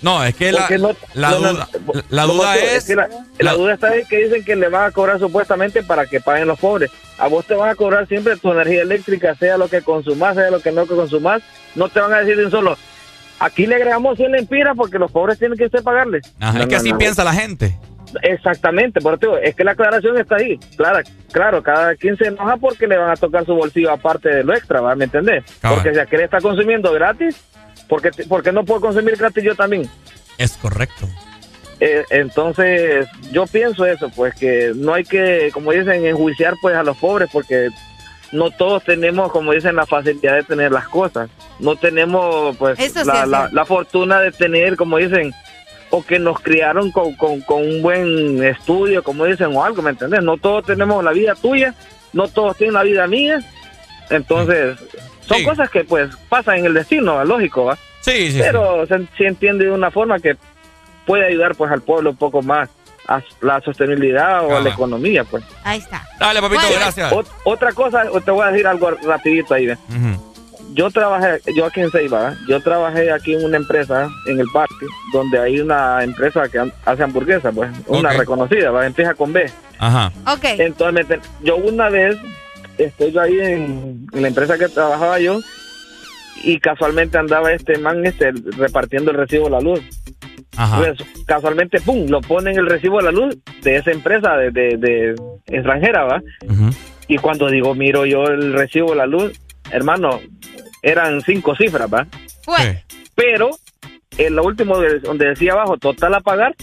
No, 0.00 0.24
es 0.24 0.34
que 0.34 0.50
la, 0.50 0.60
Porque 0.60 0.78
no- 0.78 0.96
la 1.14 1.30
no, 1.30 1.38
no, 1.40 1.52
duda, 1.52 1.68
la 2.08 2.22
¿Cómo 2.26 2.34
duda 2.42 2.54
que- 2.54 2.76
es... 2.76 2.84
que 2.86 2.96
la, 2.96 3.52
duda 3.54 3.74
está 3.74 3.94
en 3.96 4.04
que 4.06 4.24
dicen 4.24 4.44
que 4.44 4.56
le 4.56 4.68
van 4.68 4.84
a 4.86 4.90
cobrar 4.90 5.20
supuestamente 5.20 5.84
para 5.84 6.06
que 6.06 6.20
paguen 6.20 6.48
los 6.48 6.58
pobres. 6.58 6.90
A 7.22 7.28
vos 7.28 7.46
te 7.46 7.54
van 7.54 7.70
a 7.70 7.76
cobrar 7.76 8.08
siempre 8.08 8.36
tu 8.36 8.50
energía 8.50 8.82
eléctrica, 8.82 9.36
sea 9.36 9.56
lo 9.56 9.68
que 9.68 9.80
consumas, 9.80 10.34
sea 10.34 10.50
lo 10.50 10.60
que 10.60 10.72
no 10.72 10.86
consumas. 10.88 11.40
No 11.76 11.88
te 11.88 12.00
van 12.00 12.12
a 12.12 12.18
decir 12.18 12.36
de 12.36 12.46
un 12.46 12.50
solo, 12.50 12.76
aquí 13.38 13.64
le 13.64 13.76
agregamos 13.76 14.16
100 14.16 14.32
lempiras 14.32 14.74
porque 14.76 14.98
los 14.98 15.12
pobres 15.12 15.38
tienen 15.38 15.56
que 15.56 15.66
usted 15.66 15.84
pagarles. 15.84 16.22
Ajá, 16.40 16.58
No, 16.58 16.62
es 16.64 16.66
que 16.66 16.74
así 16.76 16.90
no. 16.90 16.98
piensa 16.98 17.22
la 17.22 17.32
gente. 17.32 17.78
Exactamente, 18.22 19.00
por 19.00 19.14
eso 19.14 19.38
es 19.38 19.54
que 19.54 19.62
la 19.62 19.70
aclaración 19.70 20.18
está 20.18 20.34
ahí. 20.34 20.58
Claro, 20.76 20.98
claro, 21.30 21.62
cada 21.62 21.94
quien 21.94 22.16
se 22.16 22.26
enoja 22.26 22.56
porque 22.56 22.88
le 22.88 22.98
van 22.98 23.10
a 23.10 23.16
tocar 23.16 23.46
su 23.46 23.54
bolsillo 23.54 23.92
aparte 23.92 24.28
de 24.28 24.42
lo 24.44 24.52
extra, 24.54 24.80
¿va? 24.80 24.96
¿me 24.96 25.04
entendés? 25.04 25.44
Cabal. 25.60 25.78
Porque 25.78 25.94
si 25.94 26.00
aquel 26.00 26.20
está 26.22 26.40
consumiendo 26.40 26.92
gratis, 26.92 27.36
porque 27.88 28.10
porque 28.28 28.50
no 28.50 28.64
puedo 28.64 28.80
consumir 28.80 29.16
gratis 29.16 29.44
yo 29.44 29.54
también? 29.54 29.88
Es 30.38 30.56
correcto. 30.56 31.08
Eh, 31.84 32.04
entonces, 32.10 33.08
yo 33.32 33.44
pienso 33.46 33.84
eso, 33.84 34.08
pues 34.14 34.34
que 34.36 34.70
no 34.76 34.94
hay 34.94 35.02
que, 35.02 35.50
como 35.52 35.72
dicen, 35.72 36.04
enjuiciar 36.06 36.54
pues 36.62 36.76
a 36.76 36.84
los 36.84 36.96
pobres, 36.96 37.28
porque 37.32 37.70
no 38.30 38.52
todos 38.52 38.84
tenemos, 38.84 39.32
como 39.32 39.50
dicen, 39.52 39.74
la 39.74 39.84
facilidad 39.84 40.36
de 40.36 40.42
tener 40.44 40.70
las 40.70 40.86
cosas. 40.86 41.28
No 41.58 41.74
tenemos, 41.74 42.56
pues, 42.56 42.78
sí 42.78 42.84
la, 43.04 43.26
la- 43.26 43.48
la 43.52 43.64
fortuna 43.64 44.20
de 44.20 44.30
tener, 44.30 44.76
como 44.76 44.98
dicen, 44.98 45.32
o 45.90 46.04
que 46.04 46.20
nos 46.20 46.38
criaron 46.38 46.92
con, 46.92 47.14
con- 47.16 47.40
con 47.40 47.62
un 47.66 47.82
buen 47.82 48.42
estudio, 48.44 49.02
como 49.02 49.24
dicen, 49.24 49.48
o 49.54 49.64
algo, 49.64 49.82
¿me 49.82 49.90
entendés? 49.90 50.22
No 50.22 50.36
todos 50.36 50.64
tenemos 50.64 51.02
la 51.02 51.10
vida 51.10 51.34
tuya, 51.34 51.74
no 52.12 52.28
todos 52.28 52.56
tienen 52.56 52.74
la 52.74 52.84
vida 52.84 53.08
mía. 53.08 53.40
Entonces, 54.08 54.76
son 55.26 55.42
cosas 55.44 55.68
que, 55.68 55.82
pues, 55.84 56.10
pasan 56.28 56.58
en 56.58 56.66
el 56.66 56.74
destino, 56.74 57.24
lógico, 57.24 57.64
¿va? 57.64 57.78
Sí, 58.02 58.30
sí. 58.32 58.38
Pero 58.40 58.86
se, 58.86 59.00
se 59.16 59.26
entiende 59.26 59.64
de 59.64 59.70
una 59.72 59.90
forma 59.90 60.18
que 60.20 60.36
puede 61.06 61.26
ayudar, 61.26 61.54
pues, 61.54 61.70
al 61.72 61.82
pueblo 61.82 62.10
un 62.10 62.16
poco 62.16 62.42
más 62.42 62.68
a 63.08 63.20
la 63.40 63.60
sostenibilidad 63.60 64.44
o 64.46 64.56
a 64.56 64.60
la 64.60 64.70
economía, 64.70 65.24
pues. 65.24 65.42
Ahí 65.64 65.78
está. 65.78 66.04
Dale, 66.20 66.40
papito, 66.40 66.62
gracias. 66.72 67.12
Ot- 67.12 67.26
otra 67.44 67.72
cosa, 67.72 68.04
te 68.24 68.30
voy 68.30 68.46
a 68.46 68.50
decir 68.52 68.66
algo 68.66 68.90
rapidito 68.90 69.54
ahí. 69.54 69.66
ve. 69.66 69.76
Yo 70.74 70.90
trabajé, 70.90 71.40
yo 71.54 71.66
aquí 71.66 71.80
en 71.80 71.90
Ceiba, 71.90 72.32
¿eh? 72.32 72.36
yo 72.48 72.58
trabajé 72.62 73.12
aquí 73.12 73.34
en 73.34 73.44
una 73.44 73.58
empresa 73.58 74.08
en 74.26 74.40
el 74.40 74.46
parque, 74.54 74.86
donde 75.12 75.38
hay 75.38 75.60
una 75.60 76.02
empresa 76.02 76.48
que 76.48 76.72
hace 76.86 77.02
hamburguesas, 77.02 77.52
pues, 77.54 77.70
una 77.88 78.10
reconocida, 78.12 78.70
¿va? 78.70 78.86
empieza 78.86 79.12
con 79.14 79.32
B. 79.34 79.50
Ajá. 79.78 80.10
Ok. 80.32 80.44
Entonces, 80.44 81.06
yo 81.42 81.56
una 81.56 81.90
vez 81.90 82.16
estoy 82.78 83.12
yo 83.12 83.20
ahí 83.20 83.38
en, 83.38 84.06
en 84.12 84.22
la 84.22 84.28
empresa 84.28 84.56
que 84.56 84.68
trabajaba 84.68 85.18
yo 85.18 85.40
y 86.42 86.58
casualmente 86.58 87.18
andaba 87.18 87.52
este 87.52 87.76
man 87.78 88.04
este 88.06 88.32
repartiendo 88.56 89.10
el 89.10 89.18
recibo 89.18 89.44
de 89.46 89.50
la 89.50 89.60
luz. 89.60 89.80
Ajá. 90.56 90.78
Pues, 90.78 90.98
casualmente, 91.26 91.80
pum, 91.80 92.06
lo 92.08 92.20
pone 92.20 92.50
en 92.50 92.58
el 92.58 92.66
recibo 92.66 92.98
de 92.98 93.04
la 93.04 93.12
luz 93.12 93.36
de 93.62 93.76
esa 93.76 93.90
empresa 93.90 94.36
de, 94.36 94.50
de- 94.50 94.76
de 94.76 95.14
extranjera, 95.46 96.04
¿va? 96.04 96.22
Y 97.08 97.16
cuando 97.18 97.48
digo, 97.48 97.74
miro 97.74 98.04
yo 98.06 98.24
el 98.24 98.52
recibo 98.52 98.90
de 98.90 98.96
la 98.96 99.06
luz, 99.06 99.32
hermano, 99.70 100.20
eran 100.82 101.20
cinco 101.22 101.54
cifras, 101.56 101.92
¿va? 101.92 102.06
Pero 103.14 103.50
en 104.18 104.34
lo 104.36 104.44
último 104.44 104.78
de- 104.78 105.00
donde 105.00 105.28
decía 105.28 105.52
abajo, 105.52 105.76
total 105.78 106.14
a 106.14 106.20
pagar, 106.20 106.54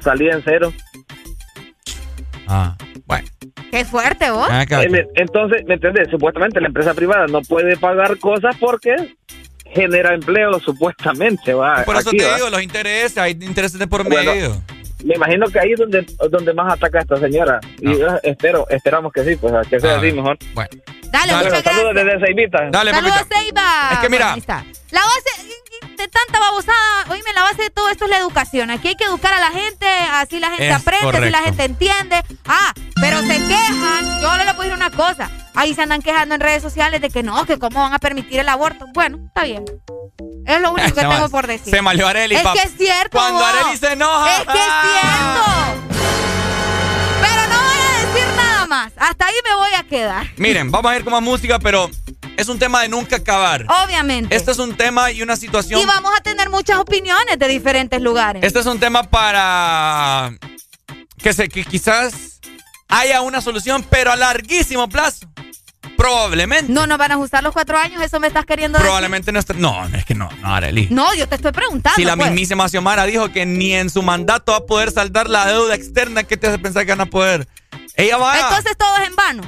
salía 0.00 0.32
en 0.34 0.42
cero. 0.44 0.72
Ah, 2.48 2.76
bueno. 3.06 3.26
Qué 3.70 3.84
fuerte, 3.84 4.30
vos. 4.30 4.48
Ah, 4.50 4.64
En- 4.82 5.06
Entonces, 5.14 5.64
¿me 5.66 5.74
entiendes? 5.74 6.08
Supuestamente 6.10 6.60
la 6.60 6.68
empresa 6.68 6.92
privada 6.92 7.26
no 7.26 7.40
puede 7.42 7.76
pagar 7.78 8.18
cosas 8.18 8.54
porque 8.60 8.94
genera 9.72 10.14
empleo, 10.14 10.58
supuestamente, 10.60 11.54
va. 11.54 11.84
Por 11.84 11.96
eso 11.96 12.10
aquí, 12.10 12.18
te 12.18 12.24
¿va? 12.26 12.34
digo, 12.36 12.50
los 12.50 12.62
intereses, 12.62 13.18
hay 13.18 13.32
intereses 13.32 13.78
de 13.78 13.86
por 13.86 14.04
Bueno, 14.04 14.32
medio. 14.34 14.62
Me 15.04 15.16
imagino 15.16 15.46
que 15.48 15.58
ahí 15.58 15.72
es 15.72 15.78
donde, 15.80 16.06
donde 16.30 16.54
más 16.54 16.74
ataca 16.74 17.00
esta 17.00 17.16
señora. 17.16 17.58
Y 17.80 17.98
yo 17.98 18.06
espero, 18.22 18.66
esperamos 18.70 19.12
que 19.12 19.24
sí, 19.24 19.34
pues 19.36 19.52
que 19.68 19.80
sea 19.80 19.94
Ah, 19.94 19.98
así 19.98 20.12
mejor. 20.12 20.38
Bueno. 20.54 20.70
Dale, 21.10 21.32
Bueno, 21.32 21.48
muchas 21.48 21.62
saludos 21.64 21.94
desde 21.94 22.20
Ceibita. 22.24 22.68
Dale, 22.70 22.90
Saludos. 22.92 23.16
Es 23.92 23.98
que 23.98 24.08
mira-. 24.08 24.36
La 24.92 25.00
base 25.00 25.41
de 26.02 26.08
tanta 26.08 26.40
babosada, 26.40 27.04
oíme, 27.10 27.32
la 27.32 27.42
base 27.42 27.62
de 27.62 27.70
todo 27.70 27.88
esto 27.88 28.04
es 28.04 28.10
la 28.10 28.18
educación. 28.18 28.70
Aquí 28.70 28.88
hay 28.88 28.96
que 28.96 29.04
educar 29.04 29.32
a 29.32 29.40
la 29.40 29.50
gente, 29.50 29.86
así 29.86 30.40
la 30.40 30.48
gente 30.50 30.68
Es 30.68 30.74
aprende, 30.74 31.16
así 31.18 31.30
la 31.30 31.38
gente 31.42 31.64
entiende. 31.64 32.22
Ah, 32.46 32.72
pero 33.00 33.20
se 33.20 33.38
quejan. 33.46 34.20
Yo 34.20 34.36
le 34.36 34.44
puedo 34.54 34.62
decir 34.62 34.74
una 34.74 34.90
cosa. 34.90 35.30
ahí 35.54 35.74
se 35.74 35.82
andan 35.82 36.02
quejando 36.02 36.34
en 36.34 36.40
redes 36.40 36.62
sociales 36.62 37.00
de 37.00 37.08
que 37.10 37.22
no, 37.22 37.44
que 37.46 37.58
cómo 37.58 37.80
van 37.80 37.94
a 37.94 37.98
permitir 37.98 38.40
el 38.40 38.48
aborto. 38.48 38.86
Bueno, 38.92 39.18
está 39.26 39.44
bien. 39.44 39.64
Es 40.44 40.60
lo 40.60 40.72
único 40.72 40.88
que 40.94 41.00
tengo 41.00 41.28
por 41.28 41.46
decir. 41.46 41.72
se 41.72 41.82
malió 41.82 42.06
Areli, 42.08 42.34
Es 42.34 42.42
que 42.42 42.58
es 42.62 42.76
cierto. 42.76 43.16
Cuando 43.18 43.38
vos. 43.40 43.48
Areli 43.48 43.76
se 43.78 43.92
enoja. 43.92 44.38
Es 44.38 44.46
que 44.46 44.58
es 44.58 44.74
cierto. 44.82 45.42
Pero 47.20 47.46
no 47.48 47.56
voy 47.62 47.78
a 47.78 48.06
decir 48.06 48.36
nada 48.36 48.66
más. 48.66 48.92
Hasta 48.96 49.26
ahí 49.26 49.34
me 49.48 49.54
voy 49.54 49.70
a 49.78 49.82
quedar. 49.84 50.26
Miren, 50.36 50.70
vamos 50.70 50.90
a 50.90 50.96
ir 50.96 51.04
con 51.04 51.12
más 51.12 51.22
música, 51.22 51.58
pero 51.60 51.88
es 52.36 52.48
un 52.48 52.58
tema 52.58 52.82
de 52.82 52.88
nunca 52.88 53.16
acabar. 53.16 53.66
Obviamente. 53.84 54.34
Este 54.34 54.50
es 54.50 54.58
un 54.58 54.76
tema 54.76 55.10
y 55.10 55.22
una 55.22 55.36
situación. 55.36 55.80
Y 55.80 55.86
vamos 55.86 56.12
a 56.16 56.22
tener 56.22 56.50
muchas 56.50 56.78
opiniones 56.78 57.38
de 57.38 57.48
diferentes 57.48 58.00
lugares. 58.00 58.42
Este 58.44 58.60
es 58.60 58.66
un 58.66 58.78
tema 58.78 59.04
para 59.04 60.32
que 61.22 61.32
se 61.32 61.48
que 61.48 61.64
quizás 61.64 62.40
haya 62.88 63.20
una 63.22 63.40
solución, 63.40 63.84
pero 63.88 64.12
a 64.12 64.16
larguísimo 64.16 64.88
plazo. 64.88 65.26
Probablemente. 65.96 66.72
No 66.72 66.86
nos 66.86 66.98
van 66.98 67.12
a 67.12 67.14
ajustar 67.14 67.44
los 67.44 67.52
cuatro 67.52 67.78
años, 67.78 68.02
eso 68.02 68.18
me 68.18 68.26
estás 68.26 68.44
queriendo 68.44 68.78
decir. 68.78 68.86
Probablemente 68.86 69.30
nuestra. 69.30 69.56
No, 69.56 69.86
es 69.94 70.04
que 70.04 70.14
no, 70.14 70.28
no, 70.40 70.54
Arely. 70.54 70.88
No, 70.90 71.14
yo 71.14 71.28
te 71.28 71.36
estoy 71.36 71.52
preguntando. 71.52 71.94
Si 71.94 72.04
la 72.04 72.16
pues. 72.16 72.28
mismísima 72.30 72.68
Xiomara 72.68 73.04
dijo 73.04 73.30
que 73.30 73.46
ni 73.46 73.72
en 73.72 73.88
su 73.88 74.02
mandato 74.02 74.52
va 74.52 74.58
a 74.58 74.66
poder 74.66 74.90
saldar 74.90 75.28
la 75.28 75.46
deuda 75.46 75.74
externa, 75.74 76.24
¿qué 76.24 76.36
te 76.36 76.48
hace 76.48 76.58
pensar 76.58 76.86
que 76.86 76.92
van 76.92 77.02
a 77.02 77.06
poder? 77.06 77.46
Ella 77.94 78.16
va 78.16 78.32
a... 78.32 78.40
Entonces 78.40 78.76
todo 78.76 78.96
es 78.96 79.08
en 79.08 79.16
vano. 79.16 79.42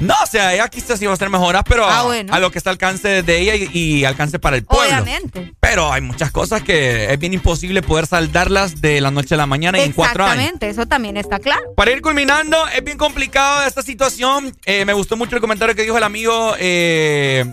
No, 0.00 0.14
o 0.22 0.26
sea, 0.26 0.54
ella 0.54 0.68
quizás 0.68 1.02
iba 1.02 1.10
a 1.10 1.14
hacer 1.14 1.28
mejoras, 1.28 1.64
pero 1.68 1.84
Ah, 1.84 2.00
a- 2.00 2.02
bueno. 2.04 2.32
a 2.32 2.38
lo 2.38 2.50
que 2.52 2.58
está 2.58 2.70
al 2.70 2.74
alcance 2.74 3.22
de 3.24 3.40
ella 3.40 3.56
y, 3.56 3.68
y 3.76 4.04
alcance 4.04 4.38
para 4.38 4.56
el 4.56 4.64
pueblo. 4.64 4.84
Obviamente. 5.02 5.52
Pero 5.58 5.92
hay 5.92 6.00
muchas 6.02 6.30
cosas 6.30 6.62
que 6.62 7.12
es 7.12 7.18
bien 7.18 7.34
imposible 7.34 7.82
poder 7.82 8.06
saldarlas 8.06 8.80
de 8.80 9.00
la 9.00 9.10
noche 9.10 9.34
a 9.34 9.38
la 9.38 9.46
mañana 9.46 9.78
y 9.78 9.82
en 9.82 9.92
cuatro 9.92 10.24
años. 10.24 10.34
Exactamente, 10.36 10.68
eso 10.68 10.86
también 10.86 11.16
está 11.16 11.40
claro. 11.40 11.62
Para 11.76 11.90
ir 11.90 12.00
culminando, 12.00 12.56
es 12.68 12.84
bien 12.84 12.96
complicado 12.96 13.66
esta 13.66 13.82
situación. 13.82 14.56
Eh, 14.66 14.84
me 14.84 14.92
gustó 14.92 15.16
mucho 15.16 15.34
el 15.34 15.40
comentario 15.40 15.74
que 15.74 15.82
dijo 15.82 15.96
el 15.98 16.04
amigo, 16.04 16.54
eh, 16.58 17.44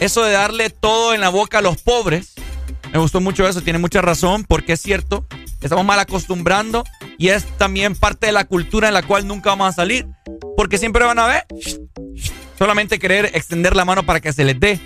eso 0.00 0.24
de 0.24 0.32
darle 0.32 0.70
todo 0.70 1.14
en 1.14 1.20
la 1.20 1.28
boca 1.28 1.58
a 1.58 1.62
los 1.62 1.76
pobres. 1.82 2.32
Me 2.92 2.98
gustó 2.98 3.20
mucho 3.20 3.46
eso, 3.46 3.60
tiene 3.62 3.78
mucha 3.78 4.00
razón, 4.02 4.44
porque 4.44 4.72
es 4.72 4.80
cierto, 4.82 5.26
estamos 5.60 5.84
mal 5.84 5.98
acostumbrando 6.00 6.84
y 7.18 7.28
es 7.28 7.44
también 7.58 7.94
parte 7.94 8.26
de 8.26 8.32
la 8.32 8.44
cultura 8.44 8.88
en 8.88 8.94
la 8.94 9.02
cual 9.02 9.26
nunca 9.26 9.50
vamos 9.50 9.68
a 9.68 9.72
salir. 9.72 10.06
Porque 10.56 10.78
siempre 10.78 11.04
van 11.04 11.18
a 11.18 11.26
ver 11.26 11.44
solamente 12.58 12.98
querer 12.98 13.30
extender 13.34 13.76
la 13.76 13.84
mano 13.84 14.04
para 14.04 14.20
que 14.20 14.32
se 14.32 14.44
les 14.44 14.58
dé. 14.58 14.80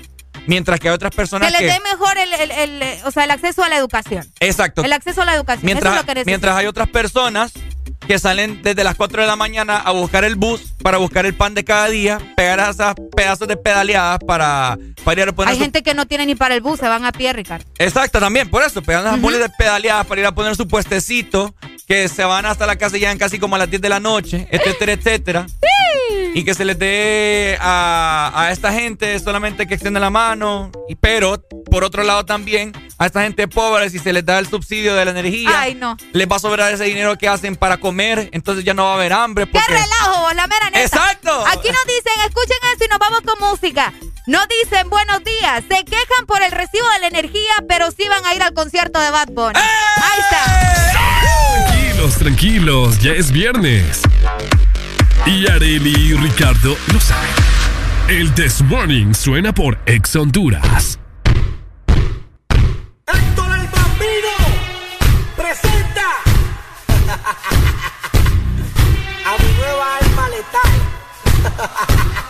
Mientras 0.47 0.81
que 0.81 0.89
hay 0.89 0.95
otras 0.95 1.15
personas 1.15 1.53
Que 1.53 1.63
les 1.65 1.75
dé 1.75 1.81
mejor 1.81 2.17
el, 2.17 2.33
el- 2.33 2.51
el- 2.83 2.99
o 3.05 3.11
sea, 3.11 3.25
el 3.25 3.31
acceso 3.31 3.63
a 3.63 3.69
la 3.69 3.77
educación. 3.77 4.27
Exacto. 4.41 4.83
El 4.83 4.93
acceso 4.93 5.23
a 5.23 5.25
la 5.25 5.35
educación. 5.35 5.67
Mientras, 5.67 5.93
eso 5.93 6.01
es 6.01 6.07
lo 6.07 6.15
que 6.15 6.25
mientras 6.25 6.57
hay 6.57 6.67
otras 6.67 6.89
personas 6.89 7.53
que 8.07 8.19
salen 8.19 8.63
desde 8.63 8.83
las 8.83 8.95
4 8.97 9.21
de 9.23 9.29
la 9.29 9.37
mañana 9.37 9.77
a 9.77 9.91
buscar 9.91 10.25
el 10.25 10.37
bus 10.37 10.73
para 10.83 10.99
buscar 10.99 11.27
el 11.27 11.35
pan 11.35 11.55
de 11.55 11.65
cada 11.65 11.89
día, 11.89 12.19
pegar 12.37 12.59
a 12.61 12.71
esas 12.71 12.95
pedazos 13.21 13.49
de 13.49 13.57
pedaleadas 13.57 14.19
para, 14.27 14.79
para 15.05 15.23
ir 15.23 15.29
a 15.29 15.33
poner 15.33 15.51
Hay 15.51 15.57
su- 15.57 15.63
gente 15.63 15.83
que 15.83 15.93
no 15.95 16.07
tiene 16.07 16.25
ni 16.27 16.35
para 16.35 16.55
el 16.55 16.61
bus, 16.63 16.81
se 16.81 16.89
van 16.89 17.05
a 17.05 17.13
pie, 17.13 17.33
Ricardo. 17.33 17.65
Exacto, 17.79 18.19
también, 18.21 18.49
por 18.49 18.63
eso, 18.63 18.81
pegando 18.83 19.09
esas 19.11 19.21
bolas 19.21 19.41
de 19.41 19.51
pedaleadas 19.51 20.07
para 20.07 20.21
ir 20.21 20.27
a 20.27 20.33
poner 20.33 20.57
su 20.57 20.67
puestecito, 20.67 21.55
que 21.87 22.09
se 22.09 22.25
van 22.25 22.47
hasta 22.47 22.67
la 22.67 22.77
casa 22.77 22.97
y 22.97 23.01
llegan 23.01 23.19
casi 23.19 23.39
como 23.39 23.57
a 23.57 23.59
las 23.59 23.69
10 23.69 23.83
de 23.83 23.89
la 23.89 24.01
noche, 24.01 24.47
etcétera, 24.51 24.93
etcétera. 24.93 25.47
Y 26.35 26.45
que 26.45 26.55
se 26.55 26.65
les 26.65 26.79
dé 26.79 27.59
a, 27.61 28.31
a 28.35 28.53
esta 28.53 28.73
gente 28.73 29.19
solamente 29.19 29.67
que 29.67 29.75
extiende 29.75 29.99
la 29.99 30.11
mano, 30.11 30.71
y, 30.89 30.95
pero 30.95 31.43
por 31.69 31.83
otro 31.83 32.05
lado 32.05 32.25
también 32.25 32.73
a 32.99 33.07
esta 33.07 33.23
gente 33.23 33.49
pobre, 33.49 33.91
si 33.91 33.99
se 33.99 34.13
les 34.13 34.25
da 34.25 34.39
el 34.39 34.47
subsidio 34.49 34.95
de 34.95 35.05
la 35.05 35.11
energía, 35.11 35.51
Ay, 35.61 35.75
no. 35.75 35.97
les 36.13 36.29
va 36.29 36.37
a 36.37 36.39
sobrar 36.39 36.73
ese 36.73 36.85
dinero 36.85 37.17
que 37.19 37.27
hacen 37.27 37.57
para 37.57 37.79
comer, 37.79 38.29
entonces 38.33 38.65
ya 38.65 38.75
no 38.75 38.85
va 38.85 38.93
a 38.93 38.95
haber 38.95 39.13
hambre. 39.13 39.49
¡Qué 39.51 39.59
relajo, 39.69 40.33
la 40.35 40.47
mera 40.47 40.67
neta! 40.67 40.83
¡Exacto! 40.83 41.45
Aquí 41.49 41.69
nos 41.69 41.85
dicen, 41.87 42.13
escuchen 42.27 42.57
esto 42.73 42.85
y 42.85 42.89
nos 42.89 42.99
vamos 43.01 43.10
con 43.19 43.51
música. 43.51 43.93
Nos 44.27 44.47
dicen, 44.49 44.89
buenos 44.89 45.23
días, 45.25 45.63
se 45.69 45.85
quejan 45.85 46.25
por 46.27 46.41
el 46.43 46.51
recibo 46.53 46.89
de 46.95 47.01
la 47.01 47.09
energía, 47.09 47.53
pero 47.69 47.91
sí 47.91 48.05
van 48.09 48.25
a 48.25 48.35
ir 48.35 48.43
al 48.43 48.55
concierto 48.55 48.99
de 49.01 49.11
Bad 49.11 49.29
Bunny. 49.33 49.59
Ahí 49.59 50.21
está. 50.21 50.45
Tranquilos, 51.67 52.15
tranquilos, 52.17 52.99
ya 53.01 53.13
es 53.13 53.31
viernes. 53.33 54.01
Y 55.27 55.47
Areli 55.51 55.91
y 55.91 56.15
Ricardo 56.15 56.77
lo 56.93 57.01
saben. 57.01 57.29
El 58.09 58.33
This 58.35 58.63
Morning 58.63 59.13
suena 59.15 59.53
por 59.53 59.79
Ex 59.87 60.15
Honduras. 60.17 60.99
Héctor 63.07 63.59
el 63.59 63.67
Bambino 63.69 64.31
presenta 65.37 66.07
a 69.27 69.37
mi 69.43 69.53
nueva 69.59 69.97
alma 69.97 70.29
letal. 70.29 70.71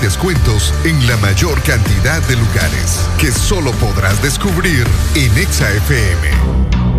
descuentos 0.00 0.74
en 0.84 1.06
la 1.06 1.16
mayor 1.18 1.62
cantidad 1.62 2.20
de 2.28 2.36
lugares 2.36 3.00
que 3.18 3.30
solo 3.30 3.72
podrás 3.72 4.20
descubrir 4.22 4.86
en 5.14 5.36
ExaFM. 5.36 6.30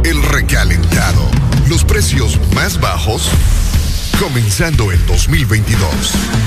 El 0.03 0.21
recalentado. 0.23 1.29
Los 1.67 1.83
precios 1.83 2.39
más 2.53 2.79
bajos 2.79 3.29
comenzando 4.19 4.91
en 4.91 5.05
2022. 5.05 6.46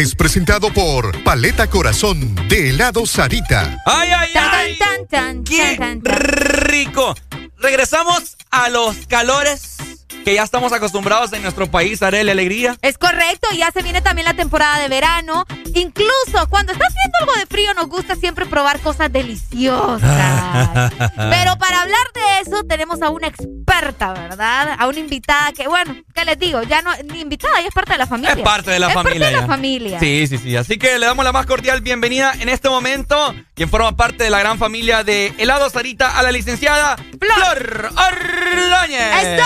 Es 0.00 0.14
presentado 0.14 0.72
por 0.72 1.22
Paleta 1.24 1.68
Corazón 1.68 2.34
de 2.48 2.70
helado 2.70 3.04
Sarita. 3.04 3.76
¡Ay, 3.84 4.08
ay, 4.10 4.30
ay! 4.34 4.78
Tan, 4.78 5.06
tan, 5.06 5.44
¡Qué 5.44 5.76
tan, 5.78 6.00
tan. 6.00 6.14
rico! 6.14 7.14
Regresamos 7.58 8.38
a 8.50 8.70
los 8.70 9.06
calores 9.06 9.76
que 10.24 10.34
ya 10.34 10.42
estamos 10.42 10.72
acostumbrados 10.72 11.32
en 11.34 11.42
nuestro 11.42 11.70
país, 11.70 12.02
Arely 12.02 12.30
Alegría. 12.30 12.76
Es 12.82 12.96
correcto, 12.98 13.48
ya 13.56 13.70
se 13.72 13.82
viene 13.82 14.00
también 14.00 14.26
la 14.26 14.34
temporada 14.34 14.78
de 14.80 14.88
verano. 14.88 15.44
Incluso 15.74 16.48
cuando 16.48 16.72
está 16.72 16.86
haciendo 16.86 17.18
algo 17.20 17.32
de 17.34 17.46
frío 17.46 17.74
nos 17.74 17.88
gusta 17.88 18.16
siempre 18.16 18.46
probar 18.46 18.80
cosas 18.80 19.12
deliciosas. 19.12 20.02
Pero 21.16 21.58
para 21.58 21.82
hablar 21.82 22.06
de 22.14 22.40
eso 22.42 22.64
tenemos 22.64 23.02
a 23.02 23.10
una 23.10 23.28
experta, 23.28 23.49
¿verdad? 23.80 24.76
A 24.78 24.86
una 24.86 24.98
invitada 24.98 25.52
que, 25.52 25.66
bueno, 25.68 25.96
¿qué 26.14 26.24
les 26.24 26.38
digo? 26.38 26.62
Ya 26.62 26.82
no, 26.82 26.90
ni 27.12 27.20
invitada, 27.20 27.60
ya 27.60 27.68
es 27.68 27.74
parte 27.74 27.92
de 27.92 27.98
la 27.98 28.06
familia. 28.06 28.32
Es 28.34 28.40
parte 28.40 28.70
de 28.70 28.78
la 28.78 28.88
Es 28.88 28.94
familia. 28.94 29.20
parte 29.20 29.34
de 29.36 29.40
la 29.40 29.46
familia. 29.46 30.00
Sí, 30.00 30.26
sí, 30.26 30.38
sí. 30.38 30.56
Así 30.56 30.78
que 30.78 30.98
le 30.98 31.06
damos 31.06 31.24
la 31.24 31.32
más 31.32 31.46
cordial 31.46 31.80
bienvenida 31.80 32.32
en 32.38 32.48
este 32.48 32.68
momento, 32.68 33.34
quien 33.54 33.68
forma 33.70 33.96
parte 33.96 34.24
de 34.24 34.30
la 34.30 34.38
gran 34.38 34.58
familia 34.58 35.02
de 35.04 35.32
Helado 35.38 35.68
Sarita, 35.70 36.18
a 36.18 36.22
la 36.22 36.32
licenciada 36.32 36.96
Flor, 36.96 37.90
Ordóñez. 37.96 39.24
¡Esto! 39.24 39.44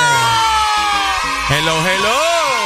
Hello, 1.51 1.75
hello. 1.87 2.64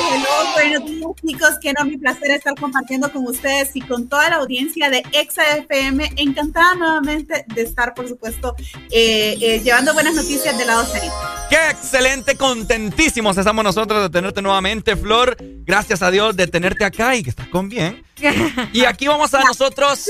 Hello. 0.00 0.40
Buenos 0.54 0.84
días, 0.84 1.10
chicos. 1.26 1.50
Que 1.60 1.72
no, 1.72 1.84
mi 1.84 1.96
placer 1.96 2.30
estar 2.30 2.54
compartiendo 2.54 3.10
con 3.12 3.26
ustedes 3.26 3.70
y 3.74 3.80
con 3.80 4.08
toda 4.08 4.30
la 4.30 4.36
audiencia 4.36 4.90
de 4.90 5.02
Exa 5.12 5.42
FM. 5.58 6.12
Encantada 6.16 6.74
nuevamente 6.74 7.44
de 7.54 7.62
estar, 7.62 7.94
por 7.94 8.08
supuesto, 8.08 8.54
eh, 8.90 9.36
eh, 9.40 9.60
llevando 9.62 9.94
buenas 9.94 10.14
noticias 10.14 10.56
del 10.58 10.66
lado 10.66 10.84
Sarita. 10.86 11.46
Qué 11.48 11.70
excelente, 11.70 12.36
contentísimos 12.36 13.36
estamos 13.38 13.64
nosotros 13.64 14.02
de 14.02 14.10
tenerte 14.10 14.42
nuevamente, 14.42 14.96
Flor. 14.96 15.36
Gracias 15.40 16.02
a 16.02 16.10
Dios 16.10 16.36
de 16.36 16.46
tenerte 16.46 16.84
acá 16.84 17.16
y 17.16 17.22
que 17.22 17.30
estás 17.30 17.48
con 17.48 17.68
bien. 17.68 18.04
Y 18.72 18.84
aquí 18.84 19.08
vamos 19.08 19.32
a 19.34 19.42
nosotros 19.42 20.06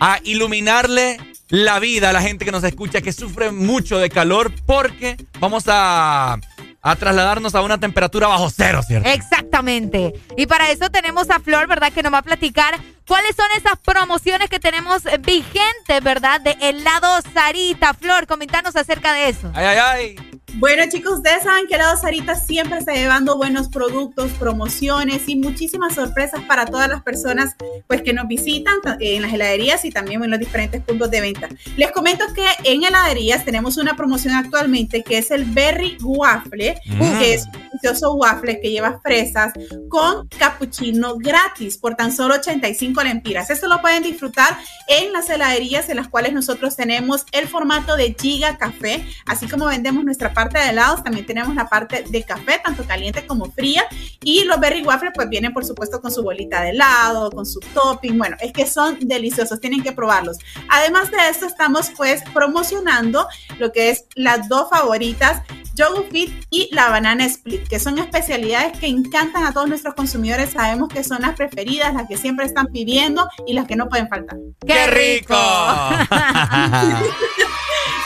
a 0.00 0.18
iluminarle 0.24 1.18
la 1.48 1.78
vida 1.78 2.10
a 2.10 2.12
la 2.12 2.22
gente 2.22 2.44
que 2.44 2.50
nos 2.50 2.64
escucha, 2.64 3.00
que 3.00 3.12
sufre 3.12 3.50
mucho 3.50 3.98
de 3.98 4.08
calor, 4.08 4.52
porque 4.66 5.16
vamos 5.38 5.64
a, 5.66 6.38
a 6.84 6.96
trasladarnos 6.96 7.54
a 7.54 7.62
una 7.62 7.78
temperatura 7.78 8.28
bajo 8.28 8.50
cero, 8.50 8.82
¿cierto? 8.86 9.08
Exactamente. 9.08 10.12
Y 10.36 10.46
para 10.46 10.70
eso 10.70 10.90
tenemos 10.90 11.30
a 11.30 11.40
Flor, 11.40 11.66
¿verdad? 11.66 11.90
Que 11.90 12.02
nos 12.02 12.12
va 12.12 12.18
a 12.18 12.22
platicar 12.22 12.78
cuáles 13.06 13.34
son 13.34 13.46
esas 13.56 13.78
promociones 13.78 14.50
que 14.50 14.60
tenemos 14.60 15.02
vigentes, 15.20 16.02
¿verdad? 16.02 16.42
De 16.42 16.56
helado 16.60 17.08
Sarita. 17.32 17.94
Flor, 17.94 18.26
comentanos 18.26 18.76
acerca 18.76 19.14
de 19.14 19.30
eso. 19.30 19.50
Ay, 19.54 19.64
ay, 19.64 19.78
ay. 19.78 20.16
Bueno, 20.56 20.84
chicos, 20.88 21.14
ustedes 21.14 21.42
saben 21.42 21.66
que 21.66 21.74
Helado 21.74 21.96
Sarita 21.96 22.36
siempre 22.36 22.78
está 22.78 22.94
llevando 22.94 23.36
buenos 23.36 23.68
productos, 23.68 24.30
promociones 24.32 25.28
y 25.28 25.34
muchísimas 25.36 25.94
sorpresas 25.94 26.42
para 26.44 26.64
todas 26.64 26.88
las 26.88 27.02
personas 27.02 27.56
pues, 27.88 28.02
que 28.02 28.12
nos 28.12 28.28
visitan 28.28 28.76
en 29.00 29.22
las 29.22 29.32
heladerías 29.32 29.84
y 29.84 29.90
también 29.90 30.22
en 30.22 30.30
los 30.30 30.38
diferentes 30.38 30.80
puntos 30.80 31.10
de 31.10 31.20
venta. 31.20 31.48
Les 31.76 31.90
comento 31.90 32.24
que 32.34 32.46
en 32.62 32.84
heladerías 32.84 33.44
tenemos 33.44 33.76
una 33.78 33.96
promoción 33.96 34.34
actualmente 34.34 35.02
que 35.02 35.18
es 35.18 35.32
el 35.32 35.44
Berry 35.44 35.98
Waffle, 36.00 36.80
Mm. 36.86 37.18
que 37.18 37.34
es 37.34 37.46
un 37.46 37.52
delicioso 37.52 38.14
waffle 38.14 38.60
que 38.60 38.70
lleva 38.70 39.00
fresas 39.00 39.52
con 39.88 40.28
cappuccino 40.28 41.16
gratis 41.16 41.78
por 41.78 41.96
tan 41.96 42.12
solo 42.12 42.36
85 42.36 43.02
lempiras. 43.02 43.50
Esto 43.50 43.66
lo 43.66 43.80
pueden 43.80 44.02
disfrutar 44.02 44.56
en 44.88 45.12
las 45.12 45.28
heladerías 45.30 45.88
en 45.88 45.96
las 45.96 46.08
cuales 46.08 46.32
nosotros 46.32 46.76
tenemos 46.76 47.24
el 47.32 47.48
formato 47.48 47.96
de 47.96 48.14
Giga 48.18 48.56
Café, 48.56 49.04
así 49.26 49.48
como 49.48 49.66
vendemos 49.66 50.04
nuestra 50.04 50.32
parte 50.32 50.43
de 50.52 50.70
helados, 50.70 51.02
también 51.02 51.26
tenemos 51.26 51.54
la 51.54 51.68
parte 51.68 52.04
de 52.08 52.22
café, 52.22 52.60
tanto 52.62 52.84
caliente 52.84 53.26
como 53.26 53.50
fría, 53.50 53.84
y 54.22 54.44
los 54.44 54.60
Berry 54.60 54.82
Waffle 54.82 55.10
pues 55.14 55.28
vienen 55.28 55.52
por 55.52 55.64
supuesto 55.64 56.00
con 56.00 56.10
su 56.10 56.22
bolita 56.22 56.62
de 56.62 56.70
helado, 56.70 57.30
con 57.30 57.46
su 57.46 57.60
topping, 57.60 58.18
bueno, 58.18 58.36
es 58.40 58.52
que 58.52 58.66
son 58.66 58.98
deliciosos, 59.00 59.60
tienen 59.60 59.82
que 59.82 59.92
probarlos. 59.92 60.38
Además 60.68 61.10
de 61.10 61.28
esto 61.28 61.46
estamos 61.46 61.90
pues 61.96 62.22
promocionando 62.32 63.26
lo 63.58 63.72
que 63.72 63.90
es 63.90 64.06
las 64.14 64.48
dos 64.48 64.68
favoritas, 64.70 65.42
Yogo 65.74 66.06
Fit 66.10 66.30
y 66.50 66.68
la 66.72 66.88
banana 66.88 67.24
split, 67.26 67.66
que 67.68 67.80
son 67.80 67.98
especialidades 67.98 68.78
que 68.78 68.86
encantan 68.86 69.44
a 69.44 69.52
todos 69.52 69.68
nuestros 69.68 69.94
consumidores. 69.94 70.50
Sabemos 70.50 70.88
que 70.88 71.02
son 71.02 71.22
las 71.22 71.34
preferidas, 71.34 71.92
las 71.94 72.06
que 72.08 72.16
siempre 72.16 72.46
están 72.46 72.68
pidiendo 72.68 73.28
y 73.46 73.54
las 73.54 73.66
que 73.66 73.76
no 73.76 73.88
pueden 73.88 74.08
faltar. 74.08 74.38
¡Qué 74.66 74.86
rico! 74.86 75.34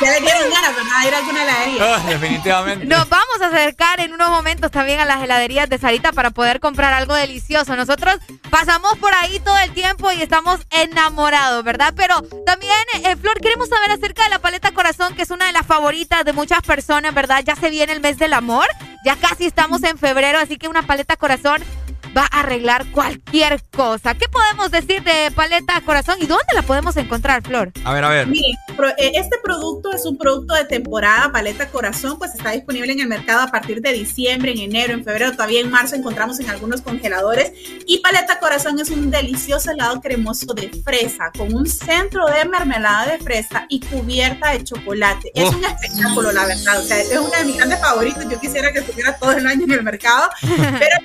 Ya 0.00 0.12
le 0.12 0.20
dieron 0.20 0.48
ganas, 0.48 0.76
¿verdad? 0.76 1.06
Ir 1.06 1.14
a 1.14 1.18
alguna 1.18 1.42
heladería. 1.42 1.96
Ah, 1.96 2.02
definitivamente. 2.08 2.86
Nos 2.86 3.08
vamos 3.08 3.40
a 3.40 3.46
acercar 3.46 3.98
en 3.98 4.12
unos 4.12 4.30
momentos 4.30 4.70
también 4.70 5.00
a 5.00 5.04
las 5.04 5.20
heladerías 5.22 5.68
de 5.68 5.76
Sarita 5.76 6.12
para 6.12 6.30
poder 6.30 6.60
comprar 6.60 6.92
algo 6.94 7.14
delicioso. 7.14 7.74
Nosotros 7.74 8.16
pasamos 8.48 8.96
por 8.98 9.12
ahí 9.14 9.40
todo 9.40 9.58
el 9.58 9.72
tiempo 9.72 10.12
y 10.12 10.22
estamos 10.22 10.60
enamorados, 10.70 11.64
¿verdad? 11.64 11.94
Pero 11.96 12.22
también, 12.46 12.72
eh, 13.02 13.16
Flor, 13.16 13.40
queremos 13.40 13.68
saber 13.68 13.90
acerca 13.90 14.22
de 14.22 14.30
la 14.30 14.38
paleta 14.38 14.70
corazón, 14.70 15.14
que 15.14 15.22
es 15.22 15.30
una 15.30 15.46
de 15.46 15.52
las 15.52 15.66
favoritas 15.66 16.24
de 16.24 16.32
muchas 16.32 16.62
personas, 16.62 17.12
¿verdad? 17.12 17.42
Ya 17.44 17.56
se 17.58 17.70
viene 17.70 17.92
el 17.92 18.00
mes 18.00 18.18
del 18.18 18.32
amor, 18.32 18.66
ya 19.04 19.16
casi 19.16 19.46
estamos 19.46 19.82
en 19.84 19.98
febrero, 19.98 20.38
así 20.38 20.56
que 20.56 20.68
una 20.68 20.82
paleta 20.82 21.16
corazón 21.16 21.62
va 22.16 22.22
a 22.30 22.40
arreglar 22.40 22.86
cualquier 22.90 23.62
cosa. 23.70 24.14
¿Qué 24.14 24.26
podemos 24.28 24.70
decir 24.70 25.02
de 25.02 25.30
paleta 25.34 25.80
corazón 25.82 26.16
y 26.20 26.26
dónde 26.26 26.44
la 26.54 26.62
podemos 26.62 26.96
encontrar, 26.96 27.42
Flor? 27.42 27.72
A 27.84 27.92
ver, 27.92 28.04
a 28.04 28.08
ver. 28.08 28.26
Miren, 28.26 28.56
eh, 28.98 29.12
este 29.14 29.36
producto 29.42 29.92
es 29.92 30.04
un 30.04 30.16
producto 30.18 30.54
de 30.54 30.64
temporada, 30.64 31.30
paleta 31.32 31.68
corazón, 31.68 32.18
pues 32.18 32.34
está 32.34 32.50
disponible 32.50 32.92
en 32.92 33.00
el 33.00 33.08
mercado 33.08 33.40
a 33.42 33.48
partir 33.50 33.80
de 33.80 33.92
diciembre, 33.92 34.52
en 34.52 34.58
enero, 34.58 34.92
en 34.94 35.04
febrero, 35.04 35.32
todavía 35.32 35.60
en 35.60 35.70
marzo 35.70 35.94
encontramos 35.96 36.38
en 36.40 36.48
algunos 36.50 36.80
congeladores. 36.80 37.52
Y 37.86 37.98
paleta 37.98 38.38
corazón 38.38 38.78
es 38.80 38.90
un 38.90 39.10
delicioso 39.10 39.70
helado 39.70 40.00
cremoso 40.00 40.52
de 40.54 40.70
fresa, 40.84 41.30
con 41.36 41.54
un 41.54 41.66
centro 41.66 42.26
de 42.26 42.44
mermelada 42.48 43.06
de 43.12 43.18
fresa 43.18 43.66
y 43.68 43.80
cubierta 43.80 44.50
de 44.52 44.64
chocolate. 44.64 45.32
Es 45.34 45.48
Oh. 45.48 45.56
un 45.56 45.64
espectáculo, 45.64 46.32
la 46.32 46.44
verdad. 46.46 46.78
O 46.78 46.82
sea, 46.82 46.98
es 47.00 47.10
uno 47.18 47.30
de 47.30 47.44
mis 47.44 47.56
grandes 47.56 47.80
favoritos. 47.80 48.24
Yo 48.28 48.38
quisiera 48.40 48.72
que 48.72 48.80
estuviera 48.80 49.16
todo 49.18 49.32
el 49.32 49.46
año 49.46 49.64
en 49.64 49.70
el 49.72 49.82
mercado, 49.82 50.28
pero 50.42 50.96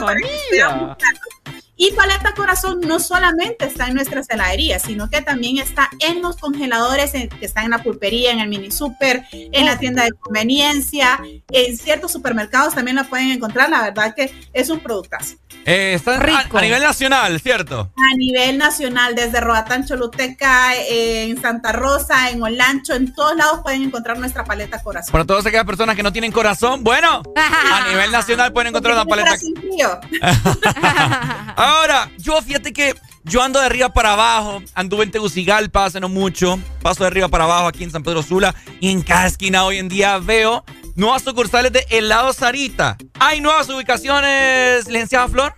para 0.00 0.16
sea 0.50 0.68
muy 0.70 0.94
caro. 0.96 1.49
Y 1.82 1.92
Paleta 1.92 2.34
Corazón 2.34 2.80
no 2.82 3.00
solamente 3.00 3.64
está 3.64 3.86
en 3.88 3.94
nuestras 3.94 4.28
heladerías, 4.28 4.82
sino 4.82 5.08
que 5.08 5.22
también 5.22 5.56
está 5.56 5.88
en 6.00 6.20
los 6.20 6.36
congeladores 6.36 7.14
en- 7.14 7.30
que 7.30 7.46
están 7.46 7.64
en 7.64 7.70
la 7.70 7.78
pulpería, 7.82 8.32
en 8.32 8.38
el 8.40 8.48
mini 8.50 8.70
super, 8.70 9.24
en 9.32 9.64
la 9.64 9.78
tienda 9.78 10.04
de 10.04 10.10
conveniencia, 10.12 11.18
en 11.50 11.78
ciertos 11.78 12.12
supermercados 12.12 12.74
también 12.74 12.96
la 12.96 13.04
pueden 13.04 13.30
encontrar. 13.30 13.70
La 13.70 13.80
verdad 13.80 14.14
que 14.14 14.30
es 14.52 14.68
un 14.68 14.80
productazo. 14.80 15.36
Eh, 15.64 15.94
está 15.94 16.16
a, 16.16 16.40
a 16.58 16.60
nivel 16.62 16.82
nacional, 16.82 17.40
¿cierto? 17.40 17.90
A 17.96 18.16
nivel 18.16 18.58
nacional, 18.58 19.14
desde 19.14 19.40
Roatán, 19.40 19.86
Choluteca, 19.86 20.74
eh, 20.76 21.24
en 21.30 21.40
Santa 21.40 21.72
Rosa, 21.72 22.30
en 22.30 22.42
Olancho, 22.42 22.94
en 22.94 23.14
todos 23.14 23.36
lados 23.36 23.60
pueden 23.62 23.82
encontrar 23.82 24.18
nuestra 24.18 24.44
Paleta 24.44 24.82
Corazón. 24.82 25.12
Para 25.12 25.24
todas 25.24 25.44
aquellas 25.46 25.64
personas 25.66 25.96
que 25.96 26.02
no 26.02 26.12
tienen 26.12 26.32
corazón, 26.32 26.82
bueno, 26.84 27.22
a 27.36 27.88
nivel 27.88 28.10
nacional 28.10 28.52
pueden 28.52 28.68
encontrar 28.68 28.94
una 28.94 29.04
paleta. 29.06 29.30
Ahora, 31.70 32.10
yo 32.18 32.42
fíjate 32.42 32.72
que 32.72 32.96
yo 33.22 33.42
ando 33.42 33.60
de 33.60 33.66
arriba 33.66 33.90
para 33.90 34.14
abajo, 34.14 34.60
anduve 34.74 35.04
en 35.04 35.12
Tegucigalpa 35.12 35.84
hace 35.84 36.00
no 36.00 36.08
mucho, 36.08 36.58
paso 36.82 37.04
de 37.04 37.06
arriba 37.06 37.28
para 37.28 37.44
abajo 37.44 37.68
aquí 37.68 37.84
en 37.84 37.92
San 37.92 38.02
Pedro 38.02 38.24
Sula 38.24 38.56
y 38.80 38.90
en 38.90 39.02
cada 39.02 39.28
esquina 39.28 39.64
hoy 39.64 39.78
en 39.78 39.88
día 39.88 40.18
veo 40.18 40.64
nuevas 40.96 41.22
sucursales 41.22 41.72
de 41.72 41.86
helado 41.90 42.32
Sarita. 42.32 42.98
¿Hay 43.20 43.40
nuevas 43.40 43.68
ubicaciones, 43.68 44.88
licenciada 44.88 45.28
Flor? 45.28 45.54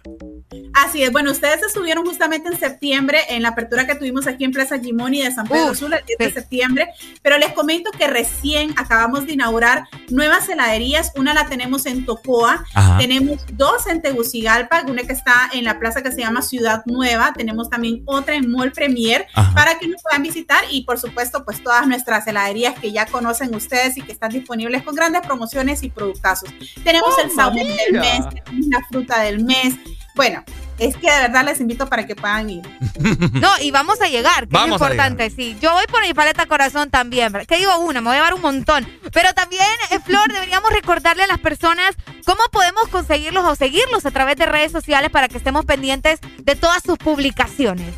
Así 0.75 1.03
es, 1.03 1.13
bueno, 1.13 1.31
ustedes 1.31 1.63
estuvieron 1.63 2.05
justamente 2.05 2.49
en 2.49 2.59
septiembre 2.59 3.19
en 3.29 3.43
la 3.43 3.51
apertura 3.51 3.87
que 3.87 3.95
tuvimos 3.95 4.27
aquí 4.27 4.45
en 4.45 4.53
Plaza 4.53 4.79
Gimoni 4.79 5.23
de 5.23 5.33
San 5.33 5.47
Pedro 5.47 5.75
Sula, 5.75 5.99
el 5.99 6.05
10 6.05 6.19
de 6.19 6.33
septiembre, 6.33 6.89
pero 7.23 7.39
les 7.39 7.53
comento 7.53 7.91
que 7.91 8.07
recién 8.07 8.75
acabamos 8.77 9.27
de 9.27 9.33
inaugurar 9.33 9.85
nuevas 10.11 10.49
heladerías, 10.49 11.13
una 11.17 11.35
la 11.35 11.49
tenemos 11.49 11.87
en 11.87 12.05
Tocoa, 12.05 12.65
Ajá. 12.75 12.99
tenemos 12.99 13.41
dos 13.53 13.87
en 13.87 14.03
Tegucigalpa, 14.03 14.83
una 14.89 15.03
que 15.03 15.13
está 15.13 15.51
en 15.53 15.65
la 15.65 15.79
plaza 15.79 16.03
que 16.03 16.13
se 16.13 16.21
llama 16.21 16.43
Ciudad 16.43 16.83
Nueva, 16.87 17.33
tenemos 17.37 17.71
también 17.71 18.03
otra 18.07 18.35
en 18.35 18.51
Mall 18.51 18.73
Premier, 18.73 19.27
Ajá. 19.35 19.55
para 19.55 19.79
que 19.79 19.89
nos 19.89 20.03
puedan 20.03 20.23
visitar 20.23 20.65
y 20.71 20.85
por 20.85 20.99
supuesto 20.99 21.45
pues 21.45 21.63
todas 21.63 21.87
nuestras 21.87 22.27
heladerías 22.27 22.79
que 22.79 22.93
ya 22.93 23.07
conocen 23.07 23.55
ustedes 23.55 23.97
y 23.97 24.03
que 24.03 24.13
están 24.13 24.31
disponibles 24.31 24.83
con 24.83 24.95
grandes 24.95 25.23
promociones 25.23 25.83
y 25.83 25.91
productazos. 25.91 26.51
Tenemos 26.85 27.19
el 27.19 27.31
sabor 27.31 27.55
del 27.55 27.93
mes, 27.93 28.23
tenemos 28.45 28.67
la 28.67 28.81
fruta 28.89 29.23
del 29.23 29.45
mes, 29.45 29.75
bueno, 30.15 30.45
es 30.79 30.97
que 30.97 31.11
de 31.11 31.21
verdad 31.21 31.45
les 31.45 31.61
invito 31.61 31.89
para 31.89 32.07
que 32.07 32.17
puedan 32.17 32.51
ir. 32.51 32.63
No, 33.33 33.49
y 33.61 33.71
vamos 33.71 34.01
a 34.01 34.09
llegar, 34.09 34.47
que 34.47 34.53
Vamos 34.53 34.81
es 34.81 34.87
importante, 34.87 35.31
sí. 35.31 35.57
Yo 35.61 35.73
voy 35.73 35.85
por 35.91 36.03
mi 36.03 36.15
paleta 36.15 36.47
corazón 36.47 36.91
también, 36.91 37.33
¿verdad? 37.33 37.47
que 37.47 37.59
digo 37.59 37.77
una, 37.79 38.01
me 38.01 38.09
voy 38.09 38.17
a 38.17 38.19
llevar 38.19 38.35
un 38.35 38.41
montón. 38.41 38.87
Pero 39.13 39.33
también, 39.35 39.67
eh, 39.91 39.99
Flor, 40.05 40.33
deberíamos 40.33 40.71
recordarle 40.73 41.25
a 41.25 41.27
las 41.27 41.39
personas 41.39 41.97
cómo 42.25 42.43
podemos 42.53 42.89
conseguirlos 42.89 43.45
o 43.45 43.55
seguirlos 43.57 44.07
a 44.07 44.11
través 44.11 44.37
de 44.37 44.47
redes 44.47 44.71
sociales 44.71 45.11
para 45.11 45.29
que 45.29 45.39
estemos 45.39 45.65
pendientes 45.65 46.21
de 46.39 46.55
todas 46.57 46.83
sus 46.83 46.99
publicaciones. 46.99 47.95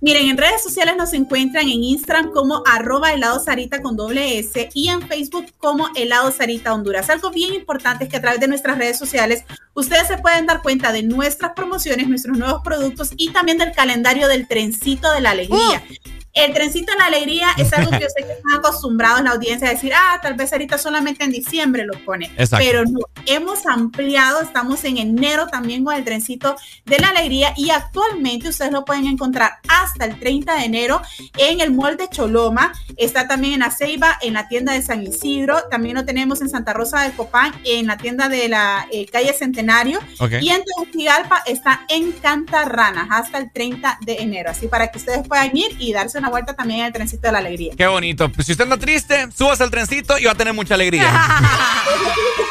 Miren, 0.00 0.28
en 0.28 0.36
redes 0.36 0.62
sociales 0.62 0.96
nos 0.96 1.12
encuentran 1.12 1.64
en 1.64 1.82
Instagram 1.82 2.30
como 2.30 2.62
arroba 2.66 3.12
helado 3.12 3.40
sarita 3.40 3.80
con 3.80 3.96
doble 3.96 4.38
S 4.38 4.68
y 4.74 4.88
en 4.88 5.02
Facebook 5.02 5.46
como 5.58 5.88
helado 5.94 6.30
sarita 6.30 6.74
Honduras. 6.74 7.10
Algo 7.10 7.30
bien 7.30 7.54
importante 7.54 8.04
es 8.04 8.10
que 8.10 8.16
a 8.16 8.20
través 8.20 8.40
de 8.40 8.48
nuestras 8.48 8.78
redes 8.78 8.98
sociales 8.98 9.44
ustedes 9.74 10.08
se 10.08 10.18
pueden 10.18 10.46
dar 10.46 10.62
cuenta 10.62 10.92
de 10.92 11.02
nuestras 11.02 11.52
promociones, 11.52 12.08
nuestros 12.08 12.36
nuevos 12.36 12.62
productos 12.62 13.10
y 13.16 13.30
también 13.30 13.58
del 13.58 13.72
calendario 13.72 14.28
del 14.28 14.46
trencito 14.46 15.10
de 15.12 15.20
la 15.20 15.30
alegría. 15.30 15.82
El 16.34 16.52
trencito 16.52 16.92
de 16.92 16.98
la 16.98 17.06
alegría 17.06 17.48
es 17.56 17.72
algo 17.72 17.90
que 17.90 17.98
yo 18.00 18.06
sé 18.08 18.24
que 18.24 18.32
están 18.32 18.58
acostumbrados 18.58 19.22
la 19.22 19.30
audiencia 19.30 19.68
a 19.68 19.72
decir, 19.72 19.92
ah, 19.94 20.20
tal 20.22 20.34
vez 20.34 20.52
ahorita 20.52 20.78
solamente 20.78 21.24
en 21.24 21.32
diciembre 21.32 21.84
lo 21.84 21.98
pone. 22.04 22.26
Exacto. 22.36 22.64
Pero 22.64 22.84
no, 22.84 23.00
hemos 23.26 23.66
ampliado, 23.66 24.40
estamos 24.40 24.84
en 24.84 24.98
enero 24.98 25.48
también 25.48 25.84
con 25.84 25.96
el 25.96 26.04
trencito 26.04 26.56
de 26.84 26.98
la 26.98 27.08
alegría 27.08 27.54
y 27.56 27.70
actualmente 27.70 28.48
ustedes 28.48 28.72
lo 28.72 28.84
pueden 28.84 29.06
encontrar 29.06 29.58
hasta 29.82 30.04
el 30.04 30.18
30 30.18 30.54
de 30.54 30.64
enero 30.64 31.02
en 31.36 31.60
el 31.60 31.72
mall 31.72 31.96
de 31.96 32.08
Choloma, 32.08 32.72
está 32.96 33.28
también 33.28 33.54
en 33.54 33.60
la 33.60 33.70
Ceiba, 33.70 34.18
en 34.22 34.34
la 34.34 34.48
tienda 34.48 34.72
de 34.72 34.82
San 34.82 35.02
Isidro, 35.02 35.62
también 35.70 35.94
lo 35.94 36.04
tenemos 36.04 36.40
en 36.40 36.48
Santa 36.48 36.72
Rosa 36.72 37.02
de 37.02 37.12
Copán, 37.12 37.52
en 37.64 37.86
la 37.86 37.96
tienda 37.96 38.28
de 38.28 38.48
la 38.48 38.86
eh, 38.90 39.06
calle 39.06 39.32
Centenario 39.32 40.00
y 40.40 40.50
en 40.50 40.62
Tegucigalpa 40.64 41.42
está 41.46 41.82
en 41.88 42.12
Cantarranas 42.12 43.08
hasta 43.10 43.38
el 43.38 43.50
30 43.52 43.98
de 44.02 44.16
enero, 44.16 44.50
así 44.50 44.68
para 44.68 44.88
que 44.88 44.98
ustedes 44.98 45.26
puedan 45.26 45.56
ir 45.56 45.76
y 45.78 45.92
darse 45.92 46.18
una 46.18 46.30
vuelta 46.30 46.54
también 46.54 46.80
en 46.80 46.86
el 46.86 46.92
trencito 46.92 47.28
de 47.28 47.32
la 47.32 47.38
alegría. 47.38 47.74
Qué 47.76 47.86
bonito. 47.86 48.30
Pues 48.30 48.46
si 48.46 48.52
usted 48.52 48.64
anda 48.64 48.76
triste, 48.76 49.28
súbase 49.36 49.62
al 49.62 49.70
trencito 49.70 50.18
y 50.18 50.24
va 50.24 50.32
a 50.32 50.34
tener 50.34 50.54
mucha 50.54 50.74
alegría. 50.74 51.10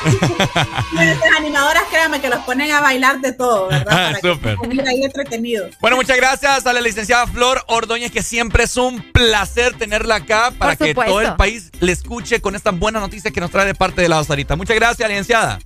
Nuestras 0.93 1.35
animadoras, 1.37 1.83
créanme 1.89 2.21
que 2.21 2.29
los 2.29 2.39
ponen 2.39 2.71
a 2.71 2.81
bailar 2.81 3.19
de 3.19 3.33
todo, 3.33 3.67
¿verdad? 3.67 4.15
Que 4.15 4.33
Súper. 4.33 4.57
ahí 4.87 5.03
entretenidos. 5.03 5.75
Bueno, 5.79 5.97
muchas 5.97 6.17
gracias 6.17 6.65
a 6.65 6.73
la 6.73 6.81
licenciada 6.81 7.16
Flor 7.25 7.63
Ordóñez, 7.67 8.11
que 8.11 8.21
siempre 8.21 8.65
es 8.65 8.77
un 8.77 9.01
placer 9.11 9.73
tenerla 9.75 10.15
acá 10.15 10.51
para 10.57 10.75
que 10.75 10.93
todo 10.93 11.21
el 11.21 11.35
país 11.35 11.71
le 11.79 11.91
escuche 11.91 12.41
con 12.41 12.55
estas 12.55 12.77
buenas 12.77 13.01
noticias 13.01 13.33
que 13.33 13.39
nos 13.39 13.49
trae 13.49 13.65
de 13.65 13.73
parte 13.73 14.01
de 14.01 14.09
la 14.09 14.23
Sarita. 14.23 14.55
Muchas 14.55 14.75
gracias, 14.75 15.09
licenciada. 15.09 15.59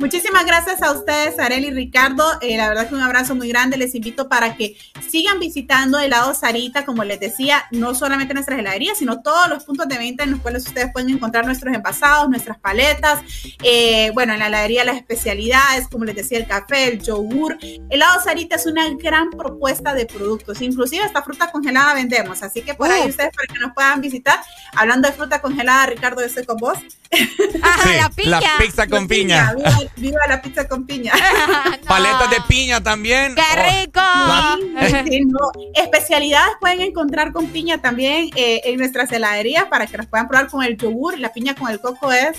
Muchísimas 0.00 0.46
gracias 0.46 0.82
a 0.82 0.92
ustedes, 0.92 1.38
Areli 1.38 1.66
y 1.66 1.72
Ricardo. 1.72 2.24
Eh, 2.40 2.56
la 2.56 2.68
verdad 2.68 2.88
que 2.88 2.94
un 2.94 3.02
abrazo 3.02 3.34
muy 3.34 3.50
grande. 3.50 3.76
Les 3.76 3.94
invito 3.94 4.30
para 4.30 4.56
que 4.56 4.74
sigan 5.06 5.38
visitando 5.38 5.98
helado 5.98 6.32
Sarita, 6.32 6.86
como 6.86 7.04
les 7.04 7.20
decía, 7.20 7.66
no 7.70 7.94
solamente 7.94 8.32
nuestras 8.32 8.58
heladerías, 8.58 8.96
sino 8.96 9.20
todos 9.20 9.48
los 9.50 9.64
puntos 9.64 9.86
de 9.88 9.98
venta 9.98 10.24
en 10.24 10.30
los 10.30 10.40
cuales 10.40 10.66
ustedes 10.66 10.90
pueden 10.90 11.10
encontrar 11.10 11.44
nuestros 11.44 11.74
envasados, 11.74 12.30
nuestras 12.30 12.58
paletas. 12.58 13.20
Eh, 13.62 14.10
bueno, 14.14 14.32
en 14.32 14.38
la 14.38 14.46
heladería 14.46 14.84
las 14.84 14.96
especialidades, 14.96 15.86
como 15.88 16.06
les 16.06 16.16
decía, 16.16 16.38
el 16.38 16.46
café, 16.46 16.88
el 16.88 17.02
yogur. 17.02 17.58
Helado 17.90 18.24
Sarita 18.24 18.56
es 18.56 18.64
una 18.64 18.88
gran 18.94 19.28
propuesta 19.28 19.92
de 19.92 20.06
productos. 20.06 20.62
Inclusive 20.62 21.04
esta 21.04 21.22
fruta 21.22 21.52
congelada 21.52 21.92
vendemos. 21.92 22.42
Así 22.42 22.62
que 22.62 22.72
por 22.72 22.90
ahí 22.90 23.02
Uh. 23.02 23.08
ustedes 23.08 23.30
para 23.36 23.52
que 23.52 23.60
nos 23.60 23.74
puedan 23.74 24.00
visitar. 24.00 24.40
Hablando 24.74 25.08
de 25.08 25.14
fruta 25.14 25.42
congelada, 25.42 25.84
Ricardo, 25.84 26.22
yo 26.22 26.26
estoy 26.26 26.46
con 26.46 26.56
vos. 26.56 26.78
Sí, 27.10 28.24
la 28.24 28.40
pizza 28.58 28.86
con 28.86 29.06
piña. 29.06 29.54
Viva 29.96 30.20
la 30.28 30.40
pizza 30.42 30.66
con 30.68 30.86
piña. 30.86 31.12
Paletas 31.88 32.30
de 32.30 32.40
piña 32.48 32.82
también. 32.82 33.34
¡Qué 33.34 33.42
Oh. 33.42 33.80
rico! 33.84 34.00
Sí, 35.10 35.20
no. 35.26 35.38
Especialidades 35.74 36.54
pueden 36.60 36.80
encontrar 36.80 37.32
con 37.32 37.46
piña 37.48 37.78
también 37.80 38.30
eh, 38.36 38.60
en 38.64 38.78
nuestras 38.78 39.10
heladerías 39.12 39.64
para 39.66 39.86
que 39.86 39.96
nos 39.98 40.06
puedan 40.06 40.28
probar 40.28 40.48
con 40.48 40.62
el 40.64 40.76
yogur. 40.76 41.18
La 41.18 41.32
piña 41.32 41.54
con 41.54 41.70
el 41.70 41.80
coco 41.80 42.10
es 42.12 42.36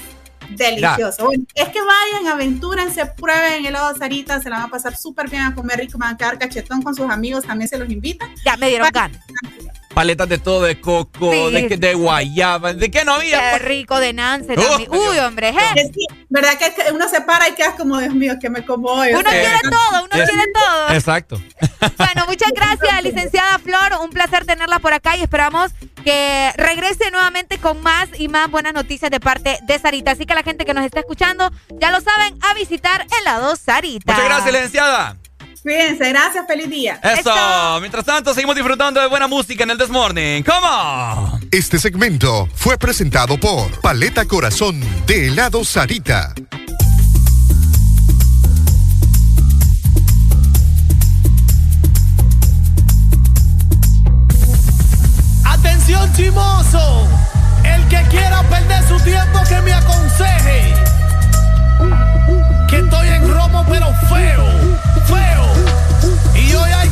delicioso. 0.49 1.25
Bueno, 1.25 1.43
es 1.55 1.69
que 1.69 1.79
vayan, 1.81 2.27
aventúrense, 2.31 3.05
prueben 3.05 3.65
helado 3.65 3.95
Sarita, 3.95 4.41
se 4.41 4.49
la 4.49 4.57
van 4.57 4.65
a 4.65 4.69
pasar 4.69 4.97
súper 4.97 5.29
bien 5.29 5.43
a 5.43 5.55
comer 5.55 5.79
rico, 5.79 5.97
van 5.97 6.15
a 6.15 6.17
quedar 6.17 6.37
cachetón 6.39 6.81
con 6.81 6.93
sus 6.95 7.09
amigos, 7.09 7.45
también 7.45 7.67
se 7.69 7.77
los 7.77 7.89
invita. 7.89 8.27
Ya 8.43 8.57
me 8.57 8.69
dieron 8.69 8.89
ganas. 8.91 9.19
Paletas 9.93 10.29
de 10.29 10.37
todo, 10.37 10.63
de 10.63 10.79
coco, 10.79 11.31
Sí. 11.31 11.51
de, 11.67 11.77
de 11.77 11.93
guayaba. 11.93 12.73
¿De 12.73 12.89
qué 12.89 13.03
no 13.03 13.13
había? 13.15 13.51
Qué 13.53 13.59
rico 13.59 13.99
de 13.99 14.13
Nance 14.13 14.53
Oh, 14.57 14.61
también. 14.61 14.89
Uy, 14.91 15.19
hombre, 15.19 15.49
¿eh? 15.49 15.55
Es 15.75 15.91
que, 15.91 16.05
¿Verdad 16.29 16.57
que 16.57 16.73
uno 16.93 17.09
se 17.09 17.21
para 17.21 17.49
y 17.49 17.53
quedas 17.53 17.75
como, 17.75 17.99
Dios 17.99 18.13
mío, 18.13 18.35
que 18.39 18.49
me 18.49 18.65
como 18.65 18.87
hoy? 18.89 19.11
Uno 19.13 19.29
quiere 19.29 19.59
todo, 19.63 20.03
uno 20.03 20.09
quiere 20.09 20.51
todo. 20.53 20.89
Exacto. 20.93 21.41
Bueno, 21.97 22.25
muchas 22.27 22.51
gracias, 22.55 23.03
licenciada 23.03 23.59
Flor. 23.59 23.99
Un 24.01 24.09
placer 24.11 24.45
tenerla 24.45 24.79
por 24.79 24.93
acá 24.93 25.17
y 25.17 25.21
esperamos 25.23 25.71
que 26.05 26.51
regrese 26.55 27.11
nuevamente 27.11 27.57
con 27.59 27.81
más 27.81 28.07
y 28.17 28.27
más 28.27 28.49
buenas 28.49 28.73
noticias 28.73 29.11
de 29.11 29.19
parte 29.19 29.59
de 29.63 29.79
Sarita. 29.79 30.11
Así 30.11 30.25
que 30.25 30.33
la 30.33 30.43
gente 30.43 30.65
que 30.65 30.73
nos 30.73 30.85
está 30.85 31.01
escuchando, 31.01 31.51
ya 31.79 31.91
lo 31.91 31.99
saben, 32.01 32.37
a 32.41 32.53
visitar 32.53 33.05
helado 33.19 33.55
Sarita. 33.55 34.13
Muchas 34.13 34.25
gracias, 34.29 34.53
licenciada. 34.53 35.17
Cuídense, 35.63 36.09
gracias, 36.09 36.45
feliz 36.47 36.69
día. 36.69 36.99
Eso. 37.03 37.31
Mientras 37.81 38.03
tanto, 38.03 38.33
seguimos 38.33 38.55
disfrutando 38.55 38.99
de 38.99 39.07
buena 39.07 39.27
música 39.27 39.63
en 39.63 39.69
el 39.69 39.77
This 39.77 39.89
Morning. 39.89 40.41
¿Cómo? 40.41 41.39
Este 41.51 41.77
segmento 41.77 42.47
fue 42.55 42.77
presentado 42.79 43.37
por 43.39 43.79
Paleta 43.79 44.25
Corazón 44.25 44.81
de 45.05 45.27
helado 45.27 45.63
Sarita. 45.63 46.33
Atención 55.45 56.11
chimoso, 56.15 57.07
el 57.63 57.87
que 57.87 58.01
quiera 58.09 58.41
perder 58.49 58.83
su 58.87 58.99
tiempo 59.03 59.39
que 59.47 59.61
me 59.61 59.73
aconseje. 59.73 60.73
Que 62.67 62.77
estoy 62.79 63.07
en 63.09 63.31
romo 63.31 63.63
pero 63.69 63.93
feo, 64.09 64.45
feo. 65.05 65.40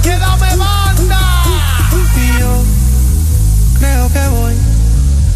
Que 0.09 0.17
darme 0.17 0.55
banda. 0.55 1.21
Y 2.15 2.39
yo 2.39 2.53
creo 3.77 4.05
que 4.11 4.27
voy 4.29 4.55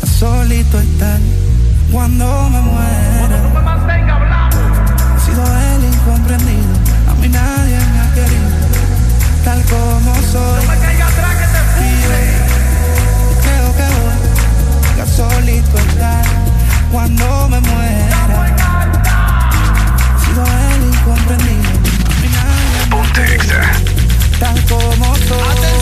a 0.02 0.06
solito 0.08 0.80
estar 0.80 1.20
cuando 1.92 2.50
me 2.50 2.60
muera. 2.60 3.38
He 5.16 5.20
sido 5.22 5.44
el 5.46 5.84
incomprendido, 5.86 6.74
a 7.08 7.14
mí 7.22 7.30
nadie 7.30 7.78
me 7.78 8.00
ha 8.02 8.14
querido, 8.16 8.50
tal 9.46 9.62
como 9.66 10.16
soy. 10.32 10.64
Y 10.64 10.66
yo 10.98 12.18
creo 13.44 13.70
que 13.78 13.88
voy 14.02 14.18
a 15.04 15.06
solito 15.06 15.78
estar 15.78 16.26
cuando 16.92 17.48
me 17.50 17.60
muera. 17.60 18.18
He 20.16 20.26
sido 20.26 20.44
el 20.44 20.82
incomprendido, 20.92 21.70
a 22.10 22.14
mí 22.22 22.28
nadie 22.34 22.82
me 22.90 22.98
ha 22.98 23.14
querido, 23.14 23.93
tal 24.44 24.62
como 24.66 25.16
soy. 25.16 25.73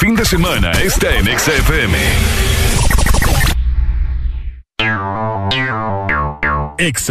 Fin 0.00 0.16
de 0.16 0.24
semana 0.24 0.70
está 0.82 1.14
en 1.14 1.26
XFM. 1.26 1.94
Ex. 6.78 7.10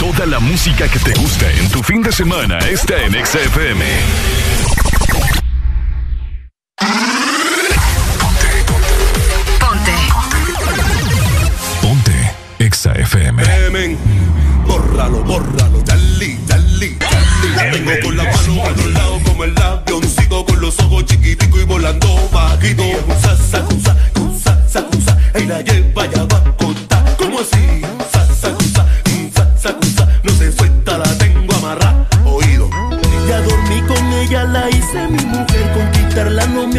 Toda 0.00 0.24
la 0.24 0.40
música 0.40 0.88
que 0.88 0.98
te 0.98 1.12
gusta 1.12 1.46
en 1.52 1.68
tu 1.68 1.82
fin 1.82 2.02
de 2.02 2.10
semana 2.10 2.58
está 2.60 2.94
en 3.04 3.12
XFM. 3.12 3.84
Ponte. 9.60 9.92
Ponte 11.82 12.70
XFM. 12.70 13.42
Temen, 13.42 13.98
bórralo, 14.66 15.22
bórralo, 15.22 15.82
dali, 15.82 16.38
dali, 16.46 16.96
dali. 16.98 17.54
La 17.54 17.70
tengo 17.70 17.90
con 18.02 18.16
la 18.16 18.24
mano 18.24 18.64
a 18.64 18.70
los 18.70 18.86
lados 18.92 19.22
como 19.26 19.44
el 19.44 19.54
avioncito 19.62 20.46
con 20.46 20.60
los 20.62 20.78
ojos 20.80 21.04
chiquiticos 21.04 21.60
y 21.60 21.64
volando 21.64 22.08
bajito. 22.32 22.84
Sa, 23.20 23.36
sa, 23.36 23.66
sa, 23.84 23.96
sa, 24.42 24.66
sa, 24.66 24.88
sa, 25.04 25.38
y 25.38 25.44
la 25.44 25.60
lleva 25.60 26.06
ya 26.06 26.24
va 26.24 26.38
a 26.38 26.56
contar. 26.56 27.16
¿Cómo 27.18 27.40
así? 27.40 27.89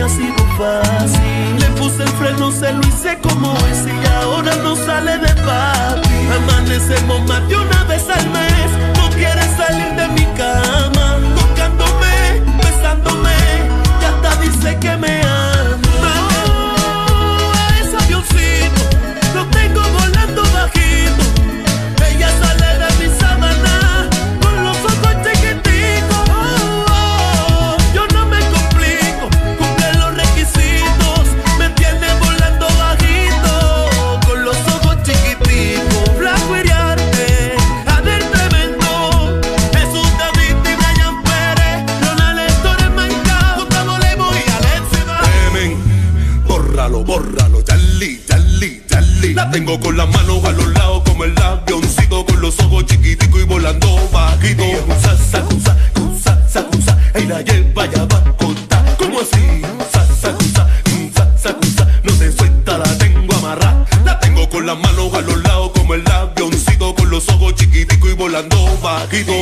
Ha 0.01 0.09
sido 0.09 0.35
fácil. 0.57 1.59
Le 1.59 1.67
puse 1.79 2.03
el 2.03 2.09
freno, 2.09 2.51
se 2.51 2.73
lo 2.73 2.81
hice 2.81 3.17
como 3.21 3.53
es 3.67 3.85
y 3.85 4.07
ahora 4.07 4.55
no 4.57 4.75
sale 4.75 5.17
de 5.17 5.33
papi. 5.43 6.09
Amanecemos 6.35 7.21
más 7.27 7.47
de 7.47 7.55
una 7.55 7.83
vez 7.85 8.09
al 8.09 8.29
mes, 8.29 8.50
ojos 52.59 52.85
chiquiticos 52.85 53.41
y 53.41 53.43
volando 53.45 53.87
bajito. 54.11 54.63
Sa, 55.01 55.17
sa, 55.17 55.43
sa, 55.63 55.77
sa, 56.21 56.49
sa, 56.49 56.67
sa, 56.85 57.19
y 57.19 57.25
la 57.25 57.41
lleva 57.41 57.85
ya 57.85 58.05
va 58.05 58.17
a. 58.17 58.95
¿Cómo 58.97 59.19
así? 59.19 59.61
Sa, 59.91 60.05
sa, 60.05 60.35
sa, 60.53 60.67
sa, 61.13 61.37
sa, 61.37 61.55
sa, 61.77 61.87
no 62.03 62.13
se 62.13 62.31
suelta, 62.31 62.77
la 62.77 62.97
tengo 62.97 63.33
amarrada. 63.35 63.85
La 64.05 64.19
tengo 64.19 64.49
con 64.49 64.65
las 64.65 64.77
manos 64.77 65.13
a 65.13 65.21
los 65.21 65.41
lados 65.43 65.71
como 65.75 65.93
el 65.93 66.09
avioncito 66.09 66.95
con 66.95 67.09
los 67.09 67.27
ojos 67.29 67.55
chiquiticos 67.55 68.11
y 68.11 68.13
volando 68.13 68.57
bajito. 68.81 69.33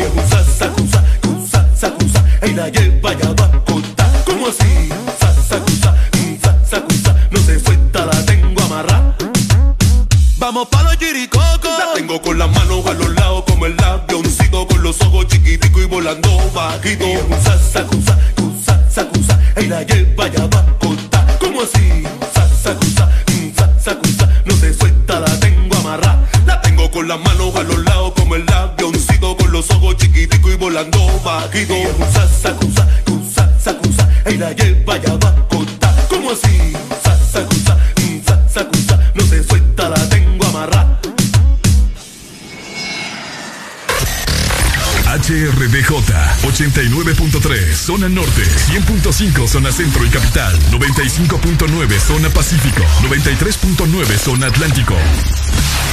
95.5 49.20 49.48
zona 49.50 49.70
centro 49.70 50.06
y 50.06 50.10
capital, 50.10 50.58
95.9 50.72 52.00
zona 52.00 52.30
pacífico, 52.30 52.82
93.9 53.02 54.18
zona 54.18 54.48
atlántico. 54.48 54.96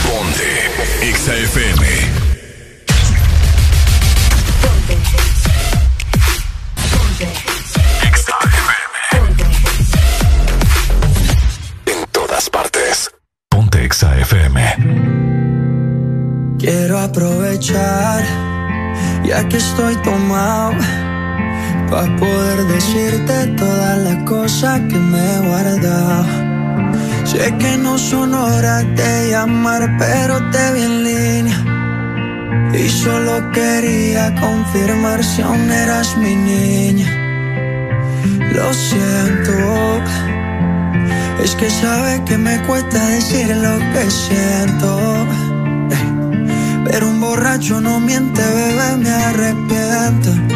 Ponte 0.04 0.70
XAFM. 1.12 1.82
Ponte. 4.62 4.96
Ponte. 9.10 9.44
En 11.86 12.06
todas 12.12 12.48
partes. 12.48 13.10
Ponte 13.48 13.88
XAFM. 13.88 14.56
Quiero 16.60 17.00
aprovechar 17.00 18.24
ya 19.24 19.48
que 19.48 19.56
estoy 19.56 19.96
tomado 20.04 21.05
para 21.90 22.16
poder 22.16 22.64
decirte 22.66 23.46
todas 23.58 23.98
las 23.98 24.16
cosas 24.24 24.80
que 24.88 24.98
me 24.98 25.18
he. 25.18 25.46
Sé 27.26 27.54
que 27.58 27.76
no 27.76 27.98
son 27.98 28.32
horas 28.34 28.84
de 28.96 29.30
llamar, 29.30 29.96
pero 29.98 30.38
te 30.50 30.72
vi 30.72 30.82
en 30.82 31.04
línea. 31.04 31.58
Y 32.72 32.88
solo 32.88 33.50
quería 33.52 34.34
confirmar 34.36 35.22
si 35.22 35.42
aún 35.42 35.70
eras 35.70 36.16
mi 36.16 36.34
niña. 36.34 37.10
Lo 38.52 38.72
siento. 38.72 39.52
Es 41.42 41.54
que 41.56 41.68
sabe 41.68 42.22
que 42.24 42.38
me 42.38 42.58
cuesta 42.62 43.04
decir 43.08 43.54
lo 43.56 43.78
que 43.92 44.10
siento. 44.10 45.26
Pero 46.86 47.10
un 47.10 47.20
borracho 47.20 47.80
no 47.80 48.00
miente, 48.00 48.40
bebé, 48.40 48.96
me 48.96 49.10
arrepiento. 49.10 50.55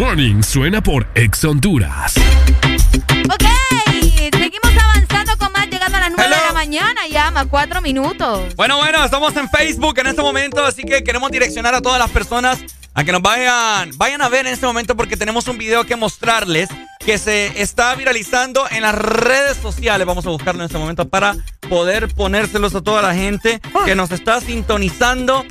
Morning 0.00 0.42
suena 0.42 0.82
por 0.82 1.06
Ex 1.14 1.44
Honduras. 1.44 2.14
Ok, 3.30 3.44
seguimos 4.32 4.82
avanzando 4.82 5.36
con 5.36 5.52
más, 5.52 5.66
llegando 5.66 5.98
a 5.98 6.00
las 6.00 6.12
9 6.16 6.34
de 6.36 6.40
la 6.46 6.52
mañana 6.54 7.00
ya, 7.06 7.30
más 7.30 7.44
4 7.50 7.82
minutos. 7.82 8.56
Bueno, 8.56 8.78
bueno, 8.78 9.04
estamos 9.04 9.36
en 9.36 9.50
Facebook 9.50 9.98
en 9.98 10.06
este 10.06 10.22
momento, 10.22 10.64
así 10.64 10.84
que 10.84 11.04
queremos 11.04 11.30
direccionar 11.30 11.74
a 11.74 11.82
todas 11.82 11.98
las 11.98 12.08
personas 12.08 12.60
a 12.94 13.04
que 13.04 13.12
nos 13.12 13.20
vayan, 13.20 13.90
vayan 13.98 14.22
a 14.22 14.30
ver 14.30 14.46
en 14.46 14.54
este 14.54 14.64
momento 14.64 14.96
porque 14.96 15.18
tenemos 15.18 15.46
un 15.48 15.58
video 15.58 15.84
que 15.84 15.96
mostrarles 15.96 16.70
que 17.04 17.18
se 17.18 17.60
está 17.60 17.94
viralizando 17.94 18.64
en 18.70 18.80
las 18.80 18.94
redes 18.94 19.58
sociales. 19.58 20.06
Vamos 20.06 20.24
a 20.24 20.30
buscarlo 20.30 20.62
en 20.62 20.66
este 20.66 20.78
momento 20.78 21.10
para 21.10 21.36
poder 21.68 22.08
ponérselos 22.14 22.74
a 22.74 22.80
toda 22.80 23.02
la 23.02 23.14
gente 23.14 23.60
que 23.84 23.94
nos 23.94 24.10
está 24.12 24.40
sintonizando 24.40 25.44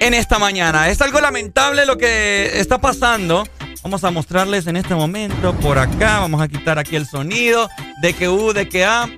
en 0.00 0.14
esta 0.14 0.40
mañana. 0.40 0.88
Es 0.88 1.00
algo 1.00 1.20
lamentable 1.20 1.86
lo 1.86 1.96
que 1.96 2.58
está 2.58 2.78
pasando. 2.78 3.46
Vamos 3.88 4.04
a 4.04 4.10
mostrarles 4.10 4.66
en 4.66 4.76
este 4.76 4.94
momento 4.94 5.54
por 5.60 5.78
acá. 5.78 6.20
Vamos 6.20 6.42
a 6.42 6.48
quitar 6.48 6.78
aquí 6.78 6.94
el 6.94 7.06
sonido 7.06 7.70
de 8.02 8.12
que 8.12 8.28
U, 8.28 8.52
de 8.52 8.68
que 8.68 8.84
A. 8.84 9.08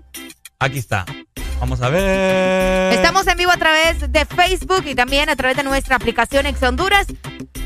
Aquí 0.61 0.79
está. 0.79 1.05
Vamos 1.59 1.83
a 1.83 1.89
ver. 1.89 2.93
Estamos 2.93 3.27
en 3.27 3.37
vivo 3.37 3.51
a 3.51 3.57
través 3.57 4.13
de 4.13 4.25
Facebook 4.25 4.85
y 4.87 4.95
también 4.95 5.29
a 5.29 5.35
través 5.35 5.57
de 5.57 5.65
nuestra 5.65 5.97
aplicación 5.97 6.47
Ex 6.47 6.63
Honduras 6.63 7.09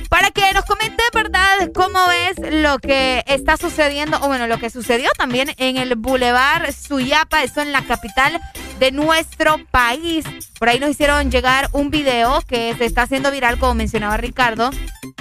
para 0.08 0.30
que 0.30 0.50
nos 0.54 0.64
comente, 0.64 1.02
¿verdad?, 1.12 1.72
cómo 1.74 1.98
ves 2.08 2.36
lo 2.52 2.78
que 2.78 3.22
está 3.26 3.58
sucediendo, 3.58 4.16
o 4.22 4.28
bueno, 4.28 4.46
lo 4.46 4.58
que 4.58 4.70
sucedió 4.70 5.10
también 5.18 5.52
en 5.58 5.76
el 5.76 5.96
Boulevard 5.96 6.72
Suyapa, 6.72 7.42
eso 7.42 7.60
en 7.60 7.72
la 7.72 7.82
capital 7.82 8.40
de 8.78 8.92
nuestro 8.92 9.58
país. 9.70 10.24
Por 10.58 10.68
ahí 10.68 10.78
nos 10.78 10.90
hicieron 10.90 11.30
llegar 11.30 11.68
un 11.72 11.90
video 11.90 12.40
que 12.42 12.74
se 12.78 12.86
está 12.86 13.02
haciendo 13.02 13.30
viral, 13.30 13.58
como 13.58 13.74
mencionaba 13.74 14.16
Ricardo, 14.16 14.70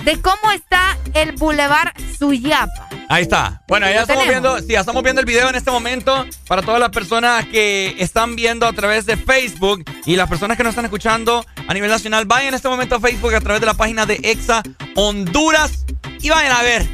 de 0.03 0.21
cómo 0.21 0.51
está 0.51 0.97
el 1.13 1.33
Boulevard 1.33 1.93
Suyapa. 2.17 2.89
Ahí 3.09 3.23
está. 3.23 3.61
Bueno, 3.67 3.85
ya 3.87 4.01
estamos 4.01 4.23
tenemos. 4.23 4.43
viendo, 4.43 4.59
sí, 4.59 4.73
ya 4.73 4.79
estamos 4.79 5.03
viendo 5.03 5.21
el 5.21 5.25
video 5.25 5.49
en 5.49 5.55
este 5.55 5.71
momento 5.71 6.25
para 6.47 6.61
todas 6.61 6.79
las 6.79 6.89
personas 6.89 7.45
que 7.45 7.95
están 7.99 8.35
viendo 8.35 8.65
a 8.65 8.73
través 8.73 9.05
de 9.05 9.17
Facebook 9.17 9.83
y 10.05 10.15
las 10.15 10.27
personas 10.29 10.57
que 10.57 10.63
nos 10.63 10.71
están 10.71 10.85
escuchando 10.85 11.45
a 11.67 11.73
nivel 11.73 11.89
nacional. 11.89 12.25
Vayan 12.25 12.49
en 12.49 12.53
este 12.55 12.69
momento 12.69 12.95
a 12.95 12.99
Facebook 12.99 13.33
a 13.33 13.41
través 13.41 13.59
de 13.59 13.67
la 13.67 13.73
página 13.73 14.05
de 14.05 14.19
Exa 14.23 14.63
Honduras 14.95 15.85
y 16.21 16.29
vayan 16.29 16.53
a 16.53 16.61
ver, 16.63 16.87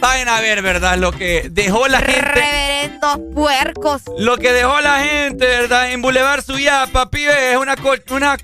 vayan 0.00 0.28
a 0.28 0.40
ver, 0.40 0.62
¿verdad? 0.62 0.96
Lo 0.98 1.12
que 1.12 1.48
dejó 1.50 1.88
la 1.88 2.00
gente. 2.00 2.20
Reverendos 2.20 3.18
puercos. 3.34 4.02
Lo 4.18 4.36
que 4.36 4.52
dejó 4.52 4.80
la 4.80 5.00
gente, 5.00 5.46
¿verdad? 5.46 5.90
En 5.90 6.02
Boulevard 6.02 6.44
Suyapa, 6.44 7.10
pibe, 7.10 7.52
es 7.52 7.56
una, 7.56 7.76
una 8.10 8.36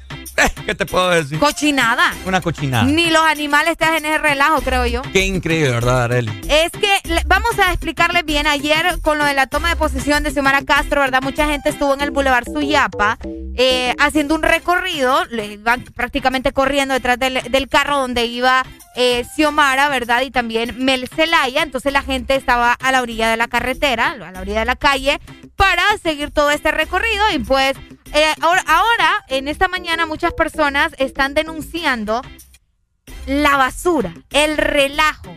¿Qué 0.67 0.75
te 0.75 0.87
puedo 0.87 1.11
decir? 1.11 1.39
Cochinada. 1.39 2.15
Una 2.25 2.41
cochinada. 2.41 2.85
Ni 2.85 3.11
los 3.11 3.23
animales 3.23 3.77
te 3.77 3.85
hacen 3.85 4.05
ese 4.05 4.19
relajo, 4.19 4.61
creo 4.63 4.87
yo. 4.87 5.03
Qué 5.13 5.25
increíble, 5.25 5.71
¿verdad, 5.71 6.05
Areli? 6.05 6.33
Es 6.49 6.71
que 6.73 7.23
vamos 7.27 7.59
a 7.59 7.73
explicarles 7.73 8.25
bien. 8.25 8.47
Ayer, 8.47 9.01
con 9.03 9.19
lo 9.19 9.25
de 9.25 9.35
la 9.35 9.47
toma 9.47 9.71
de 9.71 9.77
posesión 9.77 10.23
de 10.23 10.31
Xiomara 10.31 10.63
Castro, 10.63 11.01
¿verdad? 11.01 11.23
Mucha 11.23 11.47
gente 11.47 11.71
estuvo 11.71 11.95
en 11.95 12.01
el 12.01 12.11
Boulevard 12.11 12.47
Suyapa 12.47 13.19
eh, 13.57 13.95
haciendo 13.99 14.35
un 14.35 14.43
recorrido. 14.43 15.25
Le 15.27 15.57
van 15.59 15.85
prácticamente 15.85 16.53
corriendo 16.53 16.95
detrás 16.95 17.19
del, 17.19 17.41
del 17.51 17.69
carro 17.69 17.99
donde 17.99 18.27
iba 18.27 18.65
eh, 18.97 19.25
Xiomara, 19.35 19.89
¿verdad? 19.89 20.23
Y 20.23 20.31
también 20.31 20.85
Mel 20.85 21.09
Zelaya. 21.09 21.63
Entonces 21.63 21.93
la 21.93 22.03
gente 22.03 22.35
estaba 22.35 22.73
a 22.73 22.93
la 22.93 23.03
orilla 23.03 23.31
de 23.31 23.37
la 23.37 23.49
carretera, 23.49 24.11
a 24.13 24.33
la 24.33 24.41
orilla 24.41 24.61
de 24.61 24.67
la 24.67 24.77
calle, 24.77 25.21
para 25.57 25.83
seguir 26.03 26.31
todo 26.31 26.51
este 26.51 26.71
recorrido. 26.71 27.23
Y 27.35 27.39
pues, 27.41 27.77
eh, 28.13 28.35
ahora, 28.41 29.25
en 29.29 29.49
esta 29.49 29.69
mañana, 29.69 30.07
muchas 30.07 30.33
personas 30.33 30.93
están 30.99 31.35
denunciando 31.35 32.23
la 33.27 33.57
basura, 33.57 34.15
el 34.31 34.57
relajo. 34.57 35.37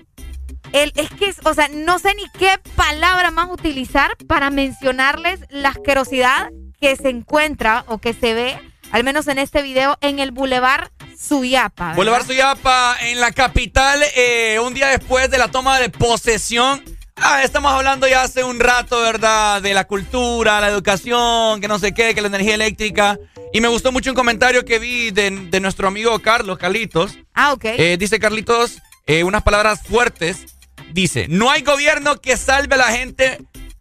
El, 0.72 0.92
es 0.96 1.10
que, 1.12 1.34
o 1.44 1.54
sea, 1.54 1.68
no 1.68 2.00
sé 2.00 2.16
ni 2.16 2.28
qué 2.38 2.60
palabra 2.76 3.30
más 3.30 3.50
utilizar 3.52 4.16
para 4.28 4.50
mencionarles 4.50 5.42
la 5.50 5.70
asquerosidad 5.70 6.50
que 6.80 6.96
se 6.96 7.10
encuentra 7.10 7.84
o 7.88 8.00
que 8.00 8.14
se 8.14 8.34
ve, 8.34 8.60
al 8.92 9.04
menos 9.04 9.28
en 9.28 9.38
este 9.38 9.62
video, 9.62 9.98
en 10.02 10.20
el 10.20 10.32
Boulevard 10.32 10.90
Suyapa. 11.18 11.94
Boulevard 11.94 12.26
Suyapa 12.26 12.98
en 13.02 13.20
la 13.20 13.32
capital, 13.32 14.02
eh, 14.16 14.60
un 14.60 14.74
día 14.74 14.88
después 14.88 15.30
de 15.30 15.38
la 15.38 15.50
toma 15.50 15.80
de 15.80 15.90
posesión. 15.90 16.84
Ah, 17.16 17.44
estamos 17.44 17.72
hablando 17.72 18.08
ya 18.08 18.24
hace 18.24 18.44
un 18.44 18.60
rato, 18.60 19.00
¿verdad? 19.02 19.62
De 19.62 19.74
la 19.74 19.86
cultura, 19.86 20.60
la 20.60 20.68
educación, 20.70 21.62
que 21.62 21.68
no 21.68 21.80
sé 21.80 21.94
qué, 21.94 22.14
que 22.16 22.22
la 22.22 22.28
energía 22.28 22.56
eléctrica. 22.56 23.18
Y 23.54 23.62
me 23.62 23.68
gustó 23.68 23.92
mucho 23.92 24.10
un 24.10 24.16
comentario 24.16 24.66
que 24.66 24.80
vi 24.80 25.12
de, 25.12 25.30
de 25.30 25.60
nuestro 25.60 25.88
amigo 25.88 26.18
Carlos, 26.20 26.58
Carlitos. 26.58 27.18
Ah, 27.34 27.54
ok. 27.54 27.66
Eh, 27.66 27.98
dice 28.00 28.20
Carlitos 28.20 28.80
eh, 29.06 29.24
unas 29.24 29.44
palabras 29.44 29.82
fuertes. 29.88 30.46
Dice, 30.92 31.28
no 31.30 31.50
hay 31.52 31.62
gobierno 31.62 32.20
que 32.20 32.36
salve 32.38 32.76
a 32.76 32.80
la 32.80 32.88
gente 32.88 33.40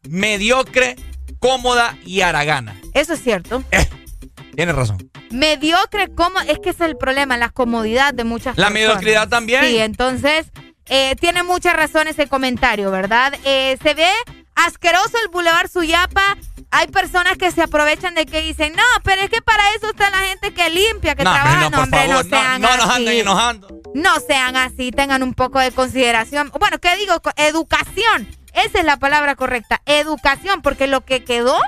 mediocre, 0.09 0.97
cómoda 1.39 1.97
y 2.05 2.21
haragana. 2.21 2.79
Eso 2.95 3.15
es 3.15 3.23
cierto. 3.23 3.65
Tienes 4.57 4.75
razón. 4.75 5.11
Mediocre, 5.31 6.09
¿cómo? 6.15 6.39
Es 6.41 6.59
que 6.59 6.71
ese 6.71 6.85
es 6.85 6.91
el 6.91 6.97
problema, 6.99 7.39
la 7.39 7.49
comodidad 7.49 8.13
de 8.13 8.25
muchas 8.25 8.59
La 8.59 8.69
personas. 8.69 8.73
mediocridad 8.75 9.29
también. 9.29 9.65
Sí, 9.65 9.79
entonces, 9.79 10.47
eh, 10.87 11.17
tiene 11.21 11.43
mucha 11.43 11.73
razón 11.73 12.09
ese 12.09 12.29
comentario, 12.29 12.91
¿verdad? 12.91 13.35
Eh, 13.45 13.79
se 13.83 13.95
ve 13.95 14.09
asqueroso 14.55 15.17
el 15.25 15.29
Boulevard 15.31 15.71
Suyapa. 15.71 16.37
Hay 16.71 16.87
personas 16.89 17.37
que 17.37 17.51
se 17.51 17.63
aprovechan 17.63 18.15
de 18.15 18.25
que 18.25 18.41
dicen, 18.41 18.73
no, 18.75 18.83
pero 19.03 19.21
es 19.23 19.29
que 19.31 19.43
para 19.43 19.63
eso 19.77 19.91
está 19.91 20.11
la 20.11 20.19
gente 20.19 20.55
que 20.55 20.71
limpia, 20.71 21.15
que 21.15 21.23
No, 21.25 21.33
trabaja. 21.33 21.61
no, 21.65 21.71
por 21.71 21.81
hombre, 21.81 22.01
favor, 22.07 22.15
no 22.15 22.23
no, 22.23 22.29
sean 22.31 22.63
no 22.63 22.77
nos 22.77 22.87
así. 22.87 22.95
anden 22.97 23.15
enojando. 23.19 23.69
No 23.95 24.11
sean 24.27 24.57
así, 24.57 24.91
tengan 24.91 25.23
un 25.23 25.35
poco 25.35 25.59
de 25.59 25.71
consideración. 25.71 26.51
Bueno, 26.59 26.79
¿qué 26.79 26.97
digo? 26.97 27.21
Educación. 27.37 28.27
Esa 28.55 28.79
es 28.81 28.85
la 28.85 28.97
palabra 28.99 29.35
correcta. 29.37 29.83
Educación, 29.87 30.63
porque 30.63 30.87
lo 30.87 31.03
que 31.05 31.25
quedó 31.25 31.59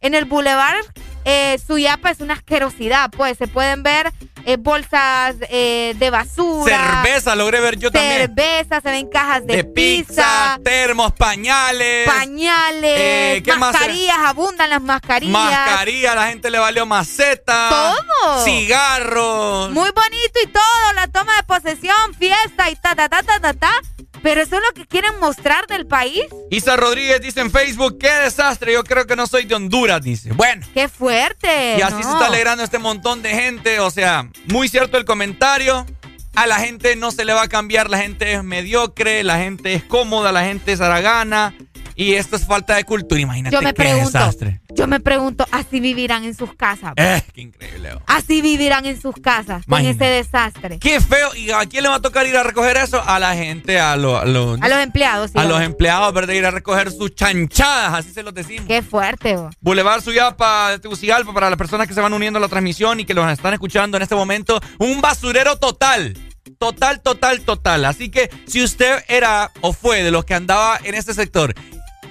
en 0.00 0.14
el 0.14 0.24
Boulevard 0.24 0.84
eh, 1.24 1.58
Suyapa 1.64 2.10
es 2.10 2.20
una 2.20 2.34
asquerosidad. 2.34 3.10
Pues 3.10 3.38
se 3.38 3.46
pueden 3.48 3.82
ver 3.82 4.12
eh, 4.44 4.56
bolsas 4.58 5.36
eh, 5.50 5.94
de 5.98 6.10
basura. 6.10 7.02
Cerveza, 7.02 7.34
logré 7.34 7.60
ver 7.60 7.76
yo 7.78 7.90
también. 7.90 8.32
Cerveza, 8.34 8.80
se 8.80 8.90
ven 8.90 9.08
cajas 9.08 9.46
de, 9.46 9.56
De 9.56 9.64
pizza, 9.64 10.58
termos, 10.64 11.12
pañales. 11.12 12.06
pañales, 12.08 12.92
Eh, 13.00 13.42
mascarillas, 13.58 14.16
abundan 14.24 14.70
las 14.70 14.80
mascarillas. 14.80 15.32
Mascarilla, 15.32 16.14
la 16.14 16.28
gente 16.28 16.50
le 16.50 16.58
valió 16.58 16.86
maceta. 16.86 17.68
Todo. 17.68 18.44
Cigarros. 18.44 19.70
Muy 19.70 19.90
bonito 19.90 20.38
y 20.42 20.46
todo, 20.46 20.92
la 20.94 21.06
toma 21.08 21.36
de 21.36 21.42
posesión, 21.42 22.14
fiesta 22.18 22.70
y 22.70 22.76
ta, 22.76 22.94
ta, 22.94 23.08
ta, 23.08 23.22
ta, 23.22 23.40
ta, 23.40 23.52
ta. 23.54 23.72
Pero 24.22 24.40
eso 24.40 24.56
es 24.56 24.62
lo 24.62 24.74
que 24.74 24.86
quieren 24.86 25.18
mostrar 25.20 25.66
del 25.66 25.86
país. 25.86 26.22
Isa 26.50 26.76
Rodríguez 26.76 27.20
dice 27.20 27.40
en 27.40 27.50
Facebook, 27.50 27.98
qué 27.98 28.10
desastre, 28.10 28.72
yo 28.72 28.84
creo 28.84 29.06
que 29.06 29.16
no 29.16 29.26
soy 29.26 29.44
de 29.44 29.54
Honduras, 29.54 30.02
dice. 30.02 30.32
Bueno. 30.32 30.66
¡Qué 30.74 30.88
fuerte! 30.88 31.76
Y 31.78 31.82
así 31.82 31.96
no. 31.96 32.02
se 32.02 32.10
está 32.10 32.26
alegrando 32.26 32.64
este 32.64 32.78
montón 32.78 33.22
de 33.22 33.30
gente. 33.30 33.80
O 33.80 33.90
sea, 33.90 34.28
muy 34.46 34.68
cierto 34.68 34.98
el 34.98 35.04
comentario. 35.04 35.86
A 36.34 36.46
la 36.46 36.56
gente 36.56 36.94
no 36.94 37.10
se 37.10 37.24
le 37.24 37.32
va 37.32 37.42
a 37.42 37.48
cambiar. 37.48 37.90
La 37.90 37.98
gente 37.98 38.32
es 38.32 38.44
mediocre, 38.44 39.24
la 39.24 39.38
gente 39.38 39.74
es 39.74 39.84
cómoda, 39.84 40.32
la 40.32 40.44
gente 40.44 40.72
es 40.72 40.80
aragana. 40.80 41.54
Y 42.00 42.14
esto 42.14 42.36
es 42.36 42.46
falta 42.46 42.76
de 42.76 42.84
cultura. 42.84 43.20
Imagínate 43.20 43.54
Yo 43.56 43.60
me 43.60 43.74
qué 43.74 43.82
pregunto, 43.82 44.04
desastre. 44.18 44.60
yo 44.70 44.86
me 44.86 45.00
pregunto, 45.00 45.44
así 45.50 45.80
vivirán 45.80 46.22
en 46.22 46.32
sus 46.36 46.54
casas. 46.54 46.92
Eh, 46.96 47.20
qué 47.34 47.40
increíble. 47.40 47.94
oh. 47.94 48.02
Así 48.06 48.40
vivirán 48.40 48.86
en 48.86 49.00
sus 49.00 49.16
casas 49.16 49.64
con 49.66 49.80
Imagínate. 49.80 50.04
ese 50.20 50.24
desastre. 50.24 50.78
Qué 50.78 51.00
feo. 51.00 51.34
¿Y 51.34 51.50
a 51.50 51.66
quién 51.66 51.82
le 51.82 51.88
va 51.88 51.96
a 51.96 52.00
tocar 52.00 52.24
ir 52.28 52.36
a 52.36 52.44
recoger 52.44 52.76
eso? 52.76 53.02
A 53.04 53.18
la 53.18 53.34
gente, 53.34 53.80
a, 53.80 53.96
lo- 53.96 54.16
a 54.16 54.24
los, 54.24 54.60
A 54.62 54.68
los 54.68 54.78
empleados, 54.78 55.32
sí. 55.32 55.38
a 55.40 55.44
los 55.44 55.60
empleados, 55.60 56.14
¿verdad? 56.14 56.34
Ir 56.34 56.46
a 56.46 56.52
recoger 56.52 56.92
sus 56.92 57.16
chanchadas, 57.16 57.92
así 57.94 58.12
se 58.12 58.22
los 58.22 58.32
decimos. 58.32 58.66
Qué 58.68 58.80
fuerte, 58.82 59.36
oh. 59.36 59.50
Boulevard 59.60 60.00
Suyapa 60.00 60.70
de 60.70 60.78
Tegucigalpa 60.78 61.34
para 61.34 61.50
las 61.50 61.58
personas 61.58 61.88
que 61.88 61.94
se 61.94 62.00
van 62.00 62.12
uniendo 62.12 62.38
a 62.38 62.40
la 62.40 62.48
transmisión 62.48 63.00
y 63.00 63.06
que 63.06 63.12
los 63.14 63.28
están 63.28 63.54
escuchando 63.54 63.96
en 63.96 64.04
este 64.04 64.14
momento. 64.14 64.60
Un 64.78 65.00
basurero 65.00 65.56
total. 65.56 66.16
Total, 66.58 67.00
total, 67.02 67.40
total. 67.42 67.84
Así 67.84 68.08
que 68.08 68.30
si 68.46 68.62
usted 68.62 69.04
era 69.08 69.50
o 69.60 69.72
fue 69.72 70.02
de 70.02 70.10
los 70.10 70.24
que 70.24 70.34
andaba 70.34 70.78
en 70.82 70.94
este 70.94 71.12
sector, 71.12 71.54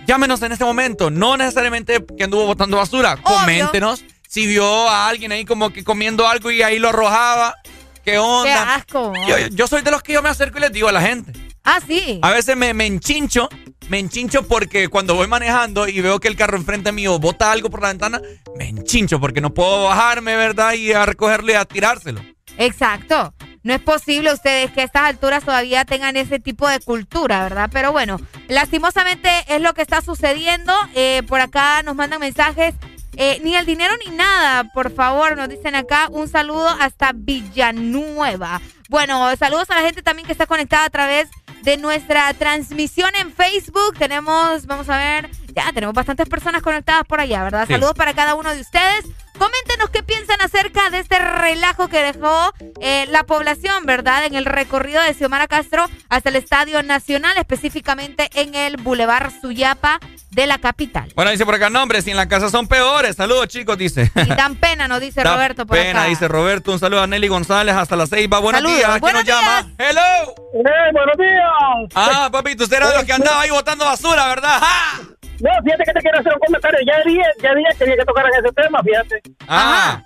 llámenos 0.08 0.42
en 0.42 0.52
este 0.52 0.66
momento. 0.66 1.10
No 1.12 1.38
necesariamente 1.38 2.04
que 2.18 2.24
anduvo 2.24 2.46
botando 2.46 2.78
basura. 2.78 3.18
Coméntenos 3.18 4.04
si 4.28 4.48
vio 4.48 4.90
a 4.90 5.08
alguien 5.08 5.32
ahí 5.32 5.46
como 5.46 5.72
que 5.72 5.84
comiendo 5.84 6.28
algo 6.28 6.50
y 6.50 6.64
ahí 6.64 6.80
lo 6.80 6.90
arrojaba. 6.90 7.56
¿Qué 8.04 8.18
onda? 8.18 8.46
Qué 8.46 8.72
asco. 8.72 9.14
Yo, 9.28 9.38
yo 9.52 9.68
soy 9.68 9.82
de 9.82 9.92
los 9.92 10.02
que 10.02 10.14
yo 10.14 10.22
me 10.22 10.30
acerco 10.30 10.58
y 10.58 10.62
les 10.62 10.72
digo 10.72 10.88
a 10.88 10.92
la 10.94 11.02
gente. 11.02 11.34
Ah, 11.64 11.82
sí. 11.86 12.20
A 12.22 12.32
veces 12.32 12.56
me, 12.56 12.74
me 12.74 12.86
enchincho, 12.86 13.50
me 13.90 14.00
enchincho 14.00 14.44
porque 14.48 14.88
cuando 14.88 15.16
voy 15.16 15.28
manejando 15.28 15.86
y 15.86 16.00
veo 16.00 16.18
que 16.22 16.30
el 16.30 16.38
carro 16.38 16.56
enfrente 16.56 16.94
mío 16.94 17.20
bota 17.20 17.52
algo 17.52 17.70
por 17.70 17.82
la 17.82 17.90
ventana, 17.90 18.22
me 18.58 18.70
enchincho 18.70 19.20
porque 19.20 19.42
no 19.42 19.54
puedo 19.54 19.84
bajarme, 19.84 20.38
¿verdad? 20.38 20.74
Y 20.74 20.94
a 20.94 21.06
recogerlo 21.06 21.52
y 21.52 21.56
a 21.56 21.66
tirárselo. 21.66 22.22
Exacto. 22.58 23.34
No 23.68 23.74
es 23.74 23.82
posible 23.82 24.32
ustedes 24.32 24.72
que 24.72 24.80
a 24.80 24.86
estas 24.86 25.04
alturas 25.04 25.44
todavía 25.44 25.84
tengan 25.84 26.16
ese 26.16 26.40
tipo 26.40 26.70
de 26.70 26.80
cultura, 26.80 27.44
¿verdad? 27.44 27.70
Pero 27.70 27.92
bueno, 27.92 28.18
lastimosamente 28.48 29.30
es 29.50 29.62
lo 29.62 29.74
que 29.74 29.82
está 29.82 30.00
sucediendo. 30.00 30.72
Eh, 30.96 31.22
por 31.28 31.42
acá 31.42 31.84
nos 31.84 31.94
mandan 31.94 32.22
mensajes. 32.22 32.76
eh, 33.18 33.42
ni 33.44 33.58
el 33.58 33.66
dinero 33.66 33.94
ni 34.06 34.16
nada, 34.16 34.64
por 34.74 34.96
favor, 34.96 35.36
nos 35.36 35.50
dicen 35.50 35.76
acá 35.76 36.08
un 36.10 36.30
saludo 36.30 36.70
hasta 36.80 37.12
Villanueva. 37.14 38.62
Bueno, 38.88 39.36
saludos 39.36 39.70
a 39.70 39.76
la 39.76 39.82
gente 39.82 40.02
también 40.02 40.26
que 40.28 40.32
está 40.32 40.46
conectada 40.46 40.86
a 40.86 40.90
través 40.90 41.28
de 41.64 41.76
nuestra 41.76 42.34
transmisión 42.36 43.10
en 43.20 43.34
Facebook. 43.34 43.98
Tenemos, 43.98 44.66
vamos 44.66 44.88
a 44.88 44.98
ver, 44.98 45.30
ya 45.54 45.74
tenemos 45.74 45.94
bastantes 45.94 46.30
personas 46.30 46.62
conectadas 46.62 47.04
por 47.06 47.20
allá, 47.20 47.44
¿verdad? 47.44 47.66
Sí. 47.68 47.74
Saludos 47.74 47.96
para 47.96 48.14
cada 48.14 48.36
uno 48.36 48.54
de 48.54 48.62
ustedes. 48.62 49.04
Coméntenos 49.38 49.90
qué 49.92 50.04
piensan 50.04 50.42
acerca 50.42 50.90
de 50.90 51.00
este 51.00 51.20
relajo 51.20 51.88
que 51.88 52.02
dejó 52.02 52.54
eh, 52.82 53.06
la 53.10 53.24
población, 53.24 53.86
¿verdad? 53.86 54.26
En 54.26 54.36
el 54.36 54.46
recorrido 54.46 55.02
de 55.02 55.14
Xiomara 55.14 55.48
Castro 55.48 55.86
hasta 56.10 56.30
el 56.30 56.36
Estadio 56.36 56.82
Nacional, 56.84 57.38
específicamente 57.38 58.30
en 58.34 58.56
el 58.56 58.78
Boulevard 58.78 59.32
Suyapa 59.42 60.00
de 60.32 60.48
la 60.48 60.58
capital. 60.60 61.12
Bueno, 61.16 61.32
dice 61.32 61.46
por 61.46 61.56
acá, 61.56 61.70
no, 61.70 61.82
hombre, 61.82 62.02
si 62.02 62.12
en 62.12 62.18
la 62.18 62.28
casa 62.28 62.50
son 62.50 62.68
peores. 62.68 63.16
Saludos, 63.16 63.48
chicos, 63.48 63.78
dice. 63.78 64.12
Y 64.16 64.26
dan 64.36 64.56
pena, 64.56 64.88
nos 64.88 65.02
dice 65.02 65.22
Da 65.24 65.34
Roberto 65.36 65.66
por 65.66 65.78
pena, 65.78 66.02
acá. 66.02 66.10
dice 66.10 66.28
Roberto. 66.28 66.72
Un 66.72 66.80
saludo 66.80 67.02
a 67.02 67.08
Nelly 67.08 67.28
González 67.28 67.76
hasta 67.76 67.96
las 67.96 68.10
seis. 68.10 68.28
Va, 68.32 68.40
buenos 68.40 68.62
Saludos, 68.62 68.78
días. 68.78 68.90
¿Quién 68.90 69.02
buenos 69.02 69.26
nos 69.26 69.36
llama? 69.36 69.72
¡Hello! 69.78 70.36
buenos 70.54 71.18
días! 71.18 71.90
Ah, 71.96 72.30
papito, 72.32 72.64
usted 72.64 72.78
era 72.78 72.90
de 72.90 72.96
los 72.96 73.04
que 73.04 73.14
andaba 73.14 73.42
ahí 73.42 73.50
botando 73.50 73.86
basura, 73.86 74.28
¿verdad? 74.28 74.60
¡Ja! 74.60 75.00
No, 75.42 75.50
fíjate 75.64 75.84
que 75.86 75.94
te 75.94 76.00
quiero 76.02 76.20
hacer 76.20 76.34
un 76.34 76.40
comentario. 76.40 76.80
Ya 76.86 77.04
día, 77.10 77.26
ya 77.42 77.54
día 77.56 77.68
quería 77.78 77.96
que 77.98 78.06
tocaran 78.06 78.32
ese 78.34 78.54
tema, 78.54 78.80
fíjate. 78.84 79.22
Ah. 79.48 80.02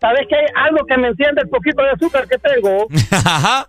¿Sabes 0.00 0.26
que 0.28 0.36
hay 0.36 0.46
algo 0.66 0.84
que 0.86 0.96
me 0.96 1.08
enciende 1.08 1.42
el 1.42 1.48
poquito 1.48 1.82
de 1.82 1.90
azúcar 1.90 2.26
que 2.28 2.38
tengo? 2.38 2.86
Ajá. 3.10 3.68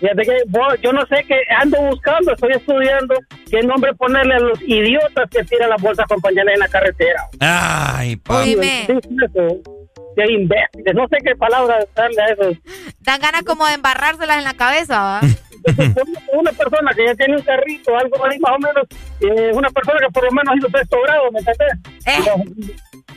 Fíjate 0.00 0.22
que 0.22 0.36
vos- 0.46 0.80
yo 0.80 0.92
no 0.92 1.04
sé 1.06 1.24
qué 1.26 1.40
ando 1.58 1.80
buscando, 1.82 2.32
estoy 2.32 2.52
estudiando 2.52 3.14
qué 3.50 3.62
nombre 3.62 3.92
ponerle 3.94 4.36
a 4.36 4.38
los 4.40 4.60
idiotas 4.62 5.28
que 5.30 5.42
tiran 5.44 5.70
las 5.70 5.82
bolsas 5.82 6.06
con 6.06 6.20
pañales 6.20 6.54
en 6.54 6.60
la 6.60 6.68
carretera. 6.68 7.22
Ay. 7.40 8.20
Oíme. 8.28 8.86
Qué 10.16 10.32
imbéciles, 10.32 10.94
no 10.94 11.06
sé 11.08 11.18
qué 11.24 11.36
palabra 11.36 11.78
darle 11.94 12.22
a 12.22 12.26
eso. 12.26 12.60
Dan 13.00 13.20
ganas 13.20 13.42
como 13.42 13.66
de 13.66 13.74
embarrárselas 13.74 14.38
en 14.38 14.44
la 14.44 14.54
cabeza, 14.54 15.00
¿va? 15.00 15.20
Una 16.32 16.52
persona 16.52 16.92
que 16.94 17.06
ya 17.06 17.14
tiene 17.14 17.36
un 17.36 17.42
carrito, 17.42 17.96
algo 17.96 18.24
ahí 18.26 18.38
más 18.38 18.52
o 18.52 18.58
menos, 18.58 18.86
eh, 19.20 19.50
una 19.54 19.70
persona 19.70 19.98
que 20.00 20.10
por 20.12 20.24
lo 20.24 20.30
menos 20.32 20.56
hizo 20.56 20.68
sexto 20.70 20.96
grado, 21.02 21.30
¿me 21.32 21.38
entendés? 21.40 21.72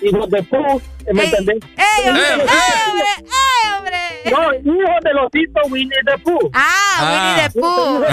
Hijos 0.01 0.29
de 0.29 0.43
pu, 0.43 0.81
¿me 1.13 1.23
entendés? 1.23 1.57
¡Ey, 1.77 2.09
hombre! 2.09 2.23
¡Ey, 2.23 2.39
hombre! 2.87 3.05
¡Ey, 3.17 3.71
hombre! 3.77 3.99
No, 4.31 4.53
hijo 4.53 4.93
del 5.03 5.17
osito 5.19 5.61
Winnie 5.69 6.03
the 6.05 6.17
Pooh. 6.23 6.49
Ah, 6.53 6.99
Winnie 7.11 7.35
the 7.43 7.59
Pooh. 7.59 8.03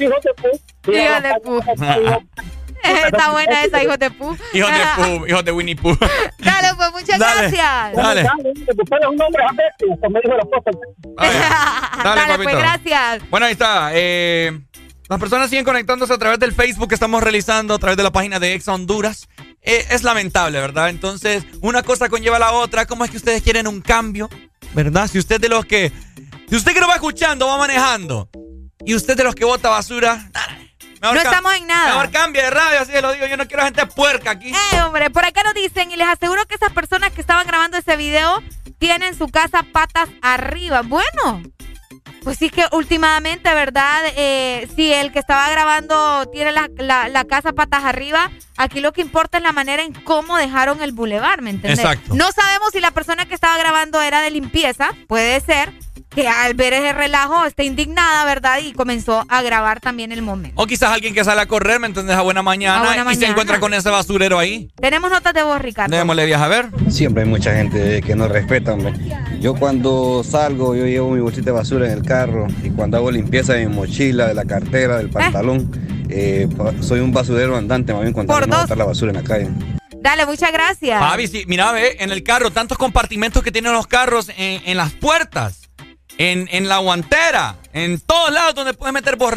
Hijo 0.00 0.14
de 0.22 0.34
Pooh. 0.40 0.92
Hijos 0.92 1.22
de 1.22 1.34
Pooh. 1.42 1.62
Hijo. 2.84 2.96
Está 3.06 3.30
buena 3.30 3.64
esa, 3.64 3.82
hijo 3.82 3.96
de 3.96 4.10
Pooh. 4.10 4.36
Hijos 4.52 4.70
de 4.70 4.84
Pooh, 5.18 5.26
hijos 5.26 5.44
de 5.44 5.52
Winnie 5.52 5.76
Pooh. 5.76 5.96
Dale, 6.38 6.68
pues 6.76 6.92
muchas 6.92 7.18
Dale, 7.18 7.50
gracias. 7.50 7.96
dale. 7.96 8.20
Es 8.22 8.28
un 9.08 9.20
hombre 9.20 9.42
como 10.00 10.20
dijo 10.20 10.34
la. 10.36 10.44
Dale, 12.04 12.20
Dale, 12.20 12.34
pues 12.36 12.46
papito. 12.48 12.58
gracias. 12.58 13.30
Bueno, 13.30 13.46
ahí 13.46 13.52
está. 13.52 13.90
eh, 13.94 14.60
las 15.08 15.20
personas 15.20 15.50
siguen 15.50 15.64
conectándose 15.66 16.12
a 16.14 16.18
través 16.18 16.38
del 16.38 16.52
Facebook 16.52 16.88
que 16.88 16.94
estamos 16.94 17.22
realizando, 17.22 17.74
a 17.74 17.78
través 17.78 17.96
de 17.96 18.02
la 18.02 18.10
página 18.10 18.40
de 18.40 18.54
Exa 18.54 18.72
Honduras. 18.72 19.28
Eh, 19.60 19.84
es 19.90 20.02
lamentable, 20.02 20.60
¿verdad? 20.60 20.88
Entonces, 20.88 21.44
una 21.60 21.82
cosa 21.82 22.08
conlleva 22.08 22.36
a 22.36 22.40
la 22.40 22.52
otra. 22.52 22.86
¿Cómo 22.86 23.04
es 23.04 23.10
que 23.10 23.18
ustedes 23.18 23.42
quieren 23.42 23.66
un 23.66 23.80
cambio? 23.82 24.28
¿Verdad? 24.72 25.06
Si 25.08 25.18
usted 25.18 25.40
de 25.40 25.48
los 25.48 25.64
que. 25.66 25.92
Si 26.48 26.56
usted 26.56 26.72
que 26.72 26.80
lo 26.80 26.88
va 26.88 26.94
escuchando, 26.94 27.46
va 27.46 27.58
manejando. 27.58 28.28
Y 28.84 28.94
usted 28.94 29.16
de 29.16 29.24
los 29.24 29.34
que 29.34 29.44
vota 29.44 29.68
basura. 29.68 30.30
Mejor 31.12 31.24
No 31.24 31.30
estamos 31.30 31.54
en 31.54 31.66
nada. 31.66 31.86
Mejor 31.94 32.10
cambie 32.10 32.42
de 32.42 32.50
radio, 32.50 32.80
así 32.80 32.92
lo 33.00 33.12
digo. 33.12 33.26
Yo 33.26 33.36
no 33.36 33.46
quiero 33.46 33.64
gente 33.64 33.86
puerca 33.86 34.30
aquí. 34.32 34.50
Eh, 34.50 34.80
hombre, 34.82 35.10
por 35.10 35.24
acá 35.24 35.42
nos 35.42 35.54
dicen 35.54 35.90
y 35.90 35.96
les 35.96 36.08
aseguro 36.08 36.44
que 36.46 36.54
esas 36.54 36.72
personas 36.72 37.10
que 37.12 37.20
estaban 37.20 37.46
grabando 37.46 37.76
ese 37.76 37.96
video 37.96 38.42
tienen 38.78 39.16
su 39.16 39.28
casa 39.28 39.64
patas 39.72 40.08
arriba. 40.22 40.82
Bueno, 40.82 41.42
pues 42.22 42.38
sí 42.38 42.48
que 42.50 42.64
últimamente, 42.72 43.52
¿verdad? 43.52 44.00
Eh, 44.16 44.68
si 44.74 44.92
el 44.92 45.12
que 45.12 45.18
estaba 45.18 45.48
grabando 45.50 46.26
tiene 46.32 46.52
la, 46.52 46.68
la- 46.78 47.08
la 47.08 47.24
casa 47.24 47.52
patas 47.52 47.84
arriba, 47.84 48.30
aquí 48.56 48.80
lo 48.80 48.92
que 48.92 49.02
importa 49.02 49.36
es 49.38 49.42
la 49.42 49.52
manera 49.52 49.82
en 49.82 49.92
cómo 49.92 50.36
dejaron 50.38 50.82
el 50.82 50.92
bulevar, 50.92 51.42
¿me 51.42 51.50
entiendes? 51.50 51.80
Exacto. 51.84 52.14
No 52.14 52.32
sabemos 52.32 52.70
si 52.72 52.80
la 52.80 52.92
persona 52.92 53.26
que 53.26 53.34
estaba 53.34 53.58
grabando 53.58 54.00
era 54.00 54.22
de 54.22 54.30
limpieza, 54.30 54.90
puede 55.06 55.38
ser 55.40 55.72
que 56.14 56.28
al 56.28 56.54
ver 56.54 56.72
ese 56.72 56.92
relajo 56.92 57.44
esté 57.44 57.64
indignada, 57.64 58.24
¿verdad? 58.24 58.58
Y 58.62 58.72
comenzó 58.72 59.24
a 59.28 59.42
grabar 59.42 59.80
también 59.80 60.12
el 60.12 60.22
momento. 60.22 60.60
O 60.60 60.66
quizás 60.66 60.90
alguien 60.92 61.14
que 61.14 61.24
sale 61.24 61.40
a 61.40 61.46
correr, 61.46 61.80
¿me 61.80 61.86
entiendes? 61.86 62.16
A 62.16 62.22
buena 62.22 62.42
mañana. 62.42 62.80
A 62.80 62.94
buena 62.94 63.12
y 63.12 63.16
se 63.16 63.26
encuentra 63.26 63.60
con 63.60 63.74
ese 63.74 63.90
basurero 63.90 64.38
ahí. 64.38 64.70
Tenemos 64.80 65.10
notas 65.10 65.34
de 65.34 65.42
voz, 65.42 65.60
Ricardo. 65.60 65.96
Démosle 65.96 66.26
viaje 66.26 66.44
a 66.44 66.48
ver. 66.48 66.68
Siempre 66.88 67.24
hay 67.24 67.28
mucha 67.28 67.54
gente 67.54 68.00
que 68.02 68.14
no 68.14 68.28
respeta, 68.28 68.72
hombre. 68.74 68.92
Yo 69.40 69.54
cuando 69.54 70.22
salgo, 70.24 70.74
yo 70.74 70.86
llevo 70.86 71.10
mi 71.10 71.20
bolsita 71.20 71.46
de 71.46 71.52
basura 71.52 71.86
en 71.86 71.92
el 71.92 72.02
carro 72.02 72.46
y 72.62 72.70
cuando 72.70 72.96
hago 72.96 73.10
limpieza 73.10 73.54
de 73.54 73.66
mi 73.66 73.74
mochila, 73.74 74.26
de 74.28 74.34
la 74.34 74.44
cartera, 74.44 74.98
del 74.98 75.10
pantalón, 75.10 75.70
eh, 76.08 76.48
soy 76.80 77.00
un 77.00 77.12
basurero 77.12 77.56
andante, 77.56 77.92
más 77.92 78.02
bien 78.02 78.12
cuando 78.12 78.32
Por 78.32 78.48
dos. 78.48 78.62
botar 78.62 78.78
la 78.78 78.84
basura 78.84 79.10
en 79.10 79.16
la 79.16 79.24
calle. 79.24 79.48
Dale, 80.00 80.26
muchas 80.26 80.52
gracias. 80.52 81.00
Fabi, 81.00 81.26
sí, 81.26 81.44
mira, 81.46 81.72
ve, 81.72 81.96
en 82.00 82.12
el 82.12 82.22
carro, 82.22 82.50
tantos 82.50 82.76
compartimentos 82.78 83.42
que 83.42 83.50
tienen 83.50 83.72
los 83.72 83.86
carros 83.86 84.28
en, 84.36 84.60
en 84.66 84.76
las 84.76 84.92
puertas, 84.92 85.63
en, 86.18 86.48
en 86.50 86.68
la 86.68 86.78
guantera, 86.78 87.56
en 87.72 88.00
todos 88.00 88.32
lados 88.32 88.54
donde 88.54 88.74
puedes 88.74 88.92
meter 88.92 89.16
vos. 89.16 89.32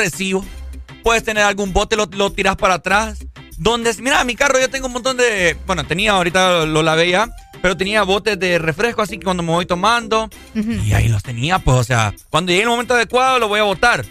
Puedes 1.04 1.24
tener 1.24 1.44
algún 1.44 1.74
bote, 1.74 1.96
lo, 1.96 2.06
lo 2.06 2.32
tiras 2.32 2.56
para 2.58 2.76
atrás. 2.76 3.20
Donde, 3.58 3.94
mira, 4.02 4.24
mi 4.24 4.36
carro 4.36 4.60
yo 4.60 4.70
tengo 4.70 4.88
un 4.88 4.94
montón 4.94 5.18
de, 5.18 5.58
bueno, 5.66 5.86
tenía, 5.86 6.12
ahorita 6.12 6.52
lo, 6.52 6.66
lo 6.68 6.84
lavé 6.84 7.10
ya, 7.10 7.30
pero 7.62 7.76
tenía 7.76 8.04
botes 8.04 8.38
de 8.40 8.60
refresco, 8.60 9.02
así 9.02 9.18
que 9.18 9.24
cuando 9.24 9.42
me 9.42 9.52
voy 9.52 9.66
tomando, 9.66 10.30
y 10.54 10.94
ahí 10.94 11.08
los 11.08 11.24
tenía, 11.24 11.60
pues, 11.60 11.78
o 11.78 11.84
sea, 11.84 12.14
cuando 12.30 12.52
llegue 12.52 12.64
el 12.64 12.70
momento 12.70 12.94
adecuado 12.94 13.40
lo 13.40 13.48
voy 13.48 13.60
a 13.60 13.64
botar. 13.64 14.06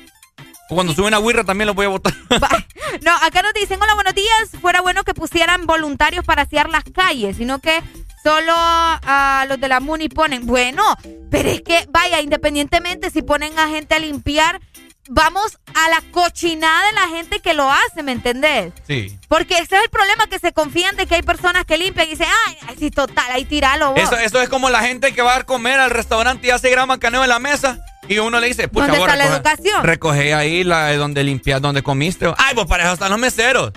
O 0.68 0.74
cuando 0.74 0.94
sube 0.94 1.06
una 1.06 1.20
guirra 1.20 1.44
también 1.44 1.66
lo 1.66 1.74
voy 1.74 1.86
a 1.86 1.90
botar. 1.90 2.14
No, 3.02 3.12
acá 3.22 3.42
nos 3.42 3.52
dicen, 3.52 3.80
hola, 3.82 3.94
buenos 3.94 4.14
días. 4.14 4.50
Fuera 4.60 4.80
bueno 4.80 5.04
que 5.04 5.12
pusieran 5.12 5.66
voluntarios 5.66 6.24
para 6.24 6.42
asear 6.42 6.70
las 6.70 6.84
calles, 6.84 7.36
sino 7.36 7.58
que 7.58 7.82
solo 8.26 8.52
a 8.56 9.46
los 9.48 9.60
de 9.60 9.68
la 9.68 9.78
MUNI 9.78 10.08
ponen. 10.08 10.46
Bueno, 10.46 10.82
pero 11.30 11.48
es 11.48 11.60
que, 11.60 11.86
vaya, 11.90 12.20
independientemente 12.20 13.08
si 13.10 13.22
ponen 13.22 13.56
a 13.56 13.68
gente 13.68 13.94
a 13.94 14.00
limpiar, 14.00 14.60
vamos 15.08 15.58
a 15.74 15.88
la 15.90 16.02
cochinada 16.10 16.86
de 16.88 16.92
la 16.94 17.08
gente 17.08 17.38
que 17.38 17.54
lo 17.54 17.70
hace, 17.70 18.02
¿me 18.02 18.10
entendés? 18.10 18.72
Sí. 18.84 19.16
Porque 19.28 19.54
ese 19.58 19.76
es 19.76 19.84
el 19.84 19.90
problema, 19.90 20.26
que 20.26 20.40
se 20.40 20.52
confían 20.52 20.96
de 20.96 21.06
que 21.06 21.14
hay 21.14 21.22
personas 21.22 21.66
que 21.66 21.78
limpian 21.78 22.08
y 22.08 22.10
dicen, 22.10 22.26
ay, 22.48 22.56
ay, 22.66 22.76
sí, 22.76 22.90
total, 22.90 23.26
ahí 23.30 23.44
tiralo 23.44 23.92
vos. 23.92 24.00
Eso, 24.00 24.18
eso 24.18 24.42
es 24.42 24.48
como 24.48 24.70
la 24.70 24.80
gente 24.80 25.14
que 25.14 25.22
va 25.22 25.36
a 25.36 25.44
comer 25.44 25.78
al 25.78 25.90
restaurante 25.90 26.48
y 26.48 26.50
hace 26.50 26.68
gran 26.68 26.88
macaneo 26.88 27.22
en 27.22 27.28
la 27.28 27.38
mesa 27.38 27.78
y 28.08 28.18
uno 28.18 28.40
le 28.40 28.48
dice, 28.48 28.68
pucha, 28.68 28.86
¿Dónde 28.86 28.98
vos 28.98 29.08
está 29.08 29.16
la 29.16 29.36
educación? 29.36 29.84
Recoge 29.84 30.34
ahí 30.34 30.64
la 30.64 30.86
de 30.86 30.96
donde 30.96 31.24
limpias, 31.24 31.60
donde 31.60 31.82
comiste. 31.82 32.26
Ay, 32.38 32.54
pues 32.54 32.66
para 32.66 32.84
eso 32.84 32.94
están 32.94 33.10
los 33.10 33.18
meseros. 33.18 33.72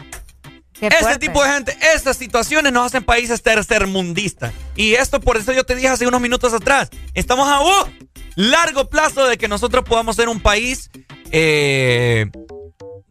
Ese 0.82 0.98
fuerte. 0.99 1.19
tipo 1.27 1.43
de 1.43 1.49
gente, 1.51 1.77
esas 1.93 2.16
situaciones 2.17 2.72
nos 2.72 2.85
hacen 2.85 3.03
países 3.03 3.41
tercermundistas. 3.41 4.53
Y 4.75 4.93
esto 4.93 5.19
por 5.19 5.38
eso 5.38 5.51
yo 5.53 5.64
te 5.66 5.75
dije 5.75 5.90
hace 5.90 6.08
unos 6.08 6.22
minutos 6.22 6.53
atrás, 6.53 6.90
estamos 7.14 7.48
a 7.49 7.61
uh, 7.61 7.88
largo 8.35 8.90
plazo 8.90 9.25
de 9.27 9.38
que 9.38 9.48
nosotros 9.48 9.83
podamos 9.83 10.16
ser 10.16 10.30
un 10.30 10.40
país, 10.40 10.90
eh, 11.32 12.27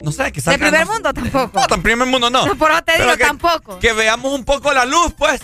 no 0.00 0.12
sé, 0.12 0.24
que 0.32 0.40
De 0.40 0.40
salga... 0.42 0.58
primer 0.66 0.86
no- 0.86 0.92
mundo 0.94 1.12
tampoco. 1.12 1.60
No, 1.60 1.66
tan 1.66 1.82
primer 1.82 2.08
mundo 2.08 2.30
no. 2.30 2.46
Por 2.56 2.70
eso 2.70 2.82
te 2.82 2.98
digo, 3.02 3.16
que- 3.16 3.24
tampoco. 3.24 3.78
Que 3.78 3.92
veamos 3.92 4.32
un 4.32 4.44
poco 4.44 4.72
la 4.72 4.84
luz, 4.84 5.12
pues. 5.18 5.40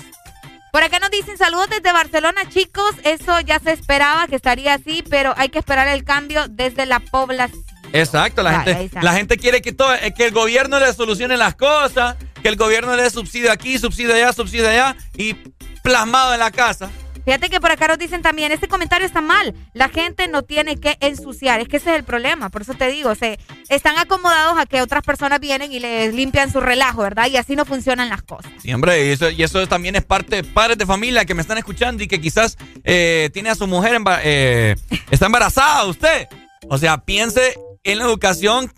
Por 0.72 0.82
acá 0.82 0.98
nos 0.98 1.10
dicen 1.10 1.38
saludos 1.38 1.68
desde 1.70 1.92
Barcelona, 1.92 2.48
chicos. 2.48 2.94
Eso 3.04 3.38
ya 3.40 3.60
se 3.60 3.70
esperaba 3.72 4.26
que 4.26 4.34
estaría 4.34 4.74
así, 4.74 5.04
pero 5.08 5.32
hay 5.36 5.48
que 5.50 5.60
esperar 5.60 5.86
el 5.88 6.02
cambio 6.04 6.46
desde 6.48 6.84
la 6.86 6.98
población. 7.00 7.62
Exacto, 7.94 8.42
la 8.42 8.58
Vale, 8.58 8.74
gente, 8.74 9.00
la 9.00 9.12
gente 9.14 9.36
quiere 9.36 9.62
que 9.62 9.72
todo, 9.72 9.94
eh, 9.94 10.12
que 10.12 10.26
el 10.26 10.32
gobierno 10.32 10.80
le 10.80 10.92
solucione 10.92 11.36
las 11.36 11.54
cosas, 11.54 12.16
que 12.42 12.48
el 12.48 12.56
gobierno 12.56 12.96
le 12.96 13.04
dé 13.04 13.10
subsidio 13.10 13.52
aquí, 13.52 13.78
subsidio 13.78 14.14
allá, 14.14 14.32
subsidio 14.32 14.68
allá 14.68 14.96
y 15.16 15.34
plasmado 15.82 16.34
en 16.34 16.40
la 16.40 16.50
casa. 16.50 16.90
Fíjate 17.24 17.48
que 17.48 17.60
por 17.60 17.70
acá 17.70 17.86
nos 17.88 17.98
dicen 17.98 18.20
también, 18.20 18.52
este 18.52 18.68
comentario 18.68 19.06
está 19.06 19.20
mal. 19.20 19.54
La 19.72 19.88
gente 19.88 20.28
no 20.28 20.42
tiene 20.42 20.76
que 20.76 20.98
ensuciar. 21.00 21.60
Es 21.60 21.68
que 21.68 21.78
ese 21.78 21.90
es 21.90 21.96
el 21.96 22.04
problema. 22.04 22.50
Por 22.50 22.62
eso 22.62 22.74
te 22.74 22.90
digo, 22.90 23.14
se 23.14 23.38
están 23.70 23.96
acomodados 23.96 24.58
a 24.58 24.66
que 24.66 24.82
otras 24.82 25.02
personas 25.02 25.40
vienen 25.40 25.72
y 25.72 25.80
les 25.80 26.12
limpian 26.12 26.52
su 26.52 26.60
relajo, 26.60 27.02
¿verdad? 27.02 27.28
Y 27.28 27.36
así 27.36 27.56
no 27.56 27.64
funcionan 27.64 28.10
las 28.10 28.22
cosas. 28.22 28.52
Siempre, 28.58 29.06
y 29.06 29.10
eso, 29.12 29.30
y 29.30 29.42
eso 29.42 29.66
también 29.66 29.96
es 29.96 30.04
parte 30.04 30.36
de 30.36 30.44
padres 30.44 30.76
de 30.76 30.84
familia 30.84 31.24
que 31.24 31.34
me 31.34 31.40
están 31.40 31.56
escuchando 31.56 32.02
y 32.02 32.08
que 32.08 32.20
quizás 32.20 32.58
eh, 32.82 33.30
tiene 33.32 33.48
a 33.48 33.54
su 33.54 33.66
mujer, 33.66 33.98
eh, 34.22 34.74
está 35.10 35.26
embarazada 35.26 35.86
usted. 35.86 36.28
O 36.68 36.76
sea, 36.76 36.98
piense 36.98 37.54
en 37.84 37.98
la 37.98 38.04
educación 38.04 38.72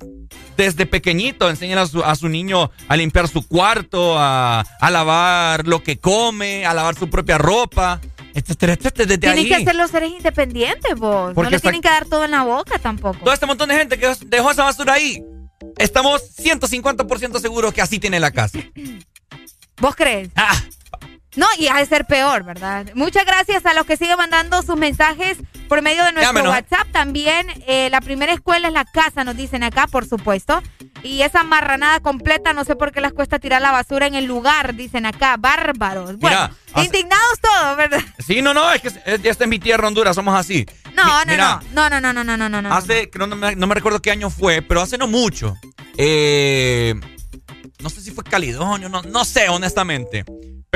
desde 0.56 0.86
pequeñito. 0.86 1.48
Enseñan 1.48 1.78
a 1.78 1.86
su, 1.86 2.04
a 2.04 2.14
su 2.16 2.28
niño 2.28 2.70
a 2.88 2.96
limpiar 2.96 3.28
su 3.28 3.46
cuarto, 3.46 4.18
a, 4.18 4.60
a 4.60 4.90
lavar 4.90 5.66
lo 5.66 5.82
que 5.82 5.98
come, 5.98 6.66
a 6.66 6.74
lavar 6.74 6.96
su 6.96 7.08
propia 7.08 7.38
ropa. 7.38 8.00
Etcétera, 8.34 8.74
etcétera, 8.74 9.06
desde 9.16 9.28
ahí. 9.30 9.48
que 9.48 9.54
hacer 9.54 9.74
los 9.74 9.90
seres 9.90 10.10
independientes, 10.10 10.94
vos. 10.96 11.32
Porque 11.32 11.50
no 11.50 11.56
le 11.56 11.60
tienen 11.60 11.80
que 11.80 11.88
dar 11.88 12.04
todo 12.04 12.26
en 12.26 12.32
la 12.32 12.44
boca 12.44 12.78
tampoco. 12.78 13.18
Todo 13.20 13.32
este 13.32 13.46
montón 13.46 13.70
de 13.70 13.76
gente 13.76 13.98
que 13.98 14.12
dejó 14.26 14.50
esa 14.50 14.64
basura 14.64 14.92
ahí, 14.92 15.22
estamos 15.78 16.22
150% 16.36 17.40
seguros 17.40 17.72
que 17.72 17.80
así 17.80 17.98
tiene 17.98 18.20
la 18.20 18.32
casa. 18.32 18.58
¿Vos 19.78 19.96
crees? 19.96 20.28
Ah. 20.36 20.54
No, 21.36 21.46
y 21.58 21.68
ha 21.68 21.74
de 21.74 21.86
ser 21.86 22.06
peor, 22.06 22.44
¿verdad? 22.44 22.86
Muchas 22.94 23.24
gracias 23.26 23.66
a 23.66 23.74
los 23.74 23.86
que 23.86 23.96
siguen 23.96 24.16
mandando 24.16 24.62
sus 24.62 24.76
mensajes 24.76 25.38
por 25.68 25.82
medio 25.82 26.04
de 26.04 26.12
nuestro 26.12 26.44
¿eh? 26.44 26.48
WhatsApp 26.48 26.86
también. 26.92 27.46
Eh, 27.66 27.88
la 27.90 28.00
primera 28.00 28.32
escuela 28.32 28.68
es 28.68 28.74
la 28.74 28.84
casa, 28.84 29.24
nos 29.24 29.36
dicen 29.36 29.62
acá, 29.62 29.86
por 29.86 30.06
supuesto. 30.08 30.62
Y 31.02 31.22
esa 31.22 31.42
marranada 31.42 32.00
completa, 32.00 32.52
no 32.52 32.64
sé 32.64 32.74
por 32.74 32.90
qué 32.90 33.00
les 33.00 33.12
cuesta 33.12 33.38
tirar 33.38 33.60
la 33.60 33.70
basura 33.70 34.06
en 34.06 34.14
el 34.14 34.24
lugar, 34.24 34.74
dicen 34.74 35.06
acá, 35.06 35.36
bárbaros. 35.38 36.16
Bueno, 36.16 36.50
indignados 36.74 37.40
todos, 37.40 37.76
¿verdad? 37.76 38.00
Sí, 38.26 38.42
no, 38.42 38.54
no, 38.54 38.72
es 38.72 38.80
que 38.80 38.88
esta 39.04 39.44
es 39.44 39.50
mi 39.50 39.58
tierra, 39.58 39.86
Honduras, 39.86 40.16
somos 40.16 40.34
así. 40.34 40.66
No, 40.94 41.24
no, 41.26 41.36
no, 41.36 41.60
no, 41.72 42.00
no, 42.00 42.12
no, 42.12 42.24
no, 42.24 42.48
no, 42.48 42.62
no, 42.62 42.74
Hace, 42.74 43.10
no, 43.14 43.26
no, 43.26 43.36
me, 43.36 43.54
no 43.54 43.66
me 43.66 43.74
recuerdo 43.74 44.00
qué 44.00 44.10
año 44.10 44.30
fue, 44.30 44.62
pero 44.62 44.80
hace 44.80 44.96
no 44.96 45.06
mucho. 45.06 45.56
Eh, 45.98 46.94
no 47.80 47.90
sé 47.90 48.00
si 48.00 48.10
fue 48.10 48.24
Calidonio, 48.24 48.88
no, 48.88 49.02
no 49.02 49.24
sé, 49.24 49.48
honestamente. 49.48 50.24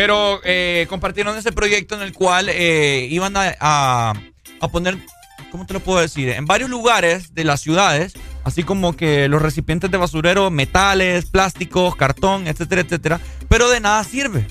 Pero 0.00 0.40
eh, 0.44 0.86
compartieron 0.88 1.36
ese 1.36 1.52
proyecto 1.52 1.94
en 1.94 2.00
el 2.00 2.14
cual 2.14 2.48
eh, 2.48 3.06
iban 3.10 3.36
a, 3.36 3.54
a- 3.60 4.14
a 4.62 4.68
poner, 4.68 4.96
¿cómo 5.52 5.66
te 5.66 5.74
lo 5.74 5.80
puedo 5.80 6.00
decir? 6.00 6.30
En 6.30 6.46
varios 6.46 6.70
lugares 6.70 7.34
de 7.34 7.44
las 7.44 7.60
ciudades, 7.60 8.14
así 8.44 8.62
como 8.62 8.96
que 8.96 9.28
los 9.28 9.42
recipientes 9.42 9.90
de 9.90 9.98
basurero, 9.98 10.50
metales, 10.50 11.26
plásticos, 11.26 11.96
cartón, 11.96 12.46
etcétera, 12.46 12.80
etcétera. 12.80 13.20
Pero 13.50 13.68
de 13.68 13.80
nada 13.80 14.02
sirve. 14.04 14.46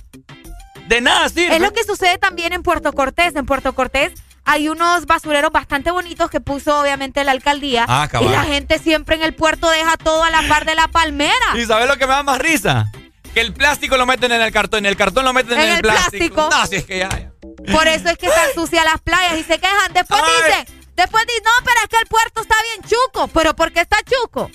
De 0.87 1.01
nada 1.01 1.27
sirve. 1.29 1.55
Es 1.55 1.61
lo 1.63 1.73
que 1.73 1.83
sucede 1.83 2.19
también 2.19 2.53
en 2.53 2.61
Puerto 2.61 2.93
Cortés. 2.93 3.35
En 3.35 3.47
Puerto 3.47 3.73
Cortés 3.73 4.11
hay 4.45 4.69
unos 4.69 5.07
basureros 5.07 5.51
bastante 5.51 5.89
bonitos 5.89 6.29
que 6.29 6.41
puso 6.41 6.79
obviamente 6.79 7.23
la 7.23 7.31
alcaldía. 7.31 7.85
Ah, 7.87 8.07
y 8.21 8.25
la 8.29 8.43
gente 8.43 8.77
siempre 8.77 9.15
en 9.15 9.23
el 9.23 9.33
puerto 9.33 9.67
deja 9.71 9.97
todo 9.97 10.23
a 10.23 10.29
la 10.29 10.43
par 10.47 10.65
de 10.65 10.75
la 10.75 10.89
palmera. 10.89 11.33
¿Y 11.55 11.65
sabes 11.65 11.87
lo 11.87 11.97
que 11.97 12.05
me 12.05 12.13
da 12.13 12.21
más 12.21 12.37
risa? 12.37 12.91
Que 13.33 13.41
el 13.41 13.53
plástico 13.53 13.97
lo 13.97 14.05
meten 14.05 14.31
en 14.31 14.41
el 14.41 14.51
cartón, 14.51 14.85
el 14.85 14.95
cartón 14.97 15.25
lo 15.25 15.33
meten 15.33 15.53
en, 15.59 15.67
En 15.67 15.75
el 15.75 15.81
plástico. 15.81 16.49
No, 16.51 16.65
si 16.65 16.77
es 16.77 16.85
que 16.85 16.99
ya. 16.99 17.09
ya. 17.09 17.31
Por 17.71 17.87
eso 17.87 18.09
es 18.09 18.17
que 18.17 18.27
están 18.27 18.53
sucias 18.53 18.83
las 18.85 18.99
playas 19.01 19.37
y 19.39 19.43
se 19.43 19.59
quejan. 19.59 19.93
Después 19.93 20.21
dicen, 20.43 20.65
después 20.95 21.25
dicen, 21.27 21.43
no, 21.43 21.65
pero 21.65 21.77
es 21.83 21.89
que 21.89 21.97
el 21.97 22.07
puerto 22.07 22.41
está 22.41 22.55
bien 22.73 22.89
chuco. 22.89 23.27
¿Pero 23.27 23.55
por 23.55 23.71
qué 23.71 23.81
está 23.81 23.97
chuco? 24.03 24.49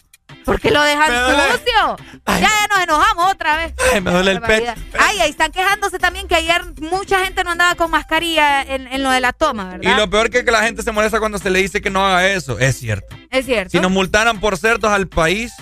Porque 0.44 0.70
lo 0.70 0.82
dejan 0.82 1.06
sucio. 1.08 1.96
Ya, 2.26 2.40
ya 2.40 2.66
nos 2.68 2.82
enojamos 2.82 3.32
otra 3.32 3.56
vez. 3.56 3.72
Ay, 3.92 4.00
me 4.00 4.10
duele 4.10 4.32
el 4.32 4.40
pecho. 4.40 4.72
Ay, 4.98 5.20
ahí 5.20 5.30
están 5.30 5.52
quejándose 5.52 5.98
también 5.98 6.26
que 6.28 6.34
ayer 6.34 6.62
mucha 6.80 7.24
gente 7.24 7.44
no 7.44 7.52
andaba 7.52 7.74
con 7.76 7.90
mascarilla 7.90 8.62
en, 8.62 8.86
en 8.88 9.02
lo 9.02 9.10
de 9.10 9.20
la 9.20 9.32
toma, 9.32 9.70
¿verdad? 9.70 9.92
Y 9.92 9.96
lo 9.96 10.10
peor 10.10 10.30
que, 10.30 10.44
que 10.44 10.50
la 10.50 10.62
gente 10.62 10.82
se 10.82 10.92
molesta 10.92 11.18
cuando 11.18 11.38
se 11.38 11.48
le 11.50 11.60
dice 11.60 11.80
que 11.80 11.90
no 11.90 12.04
haga 12.04 12.26
eso. 12.28 12.58
Es 12.58 12.78
cierto. 12.78 13.16
es 13.30 13.46
cierto. 13.46 13.70
Si 13.70 13.80
nos 13.80 13.90
multaran 13.90 14.40
por 14.40 14.58
cerdos 14.58 14.90
al 14.90 15.08
país, 15.08 15.52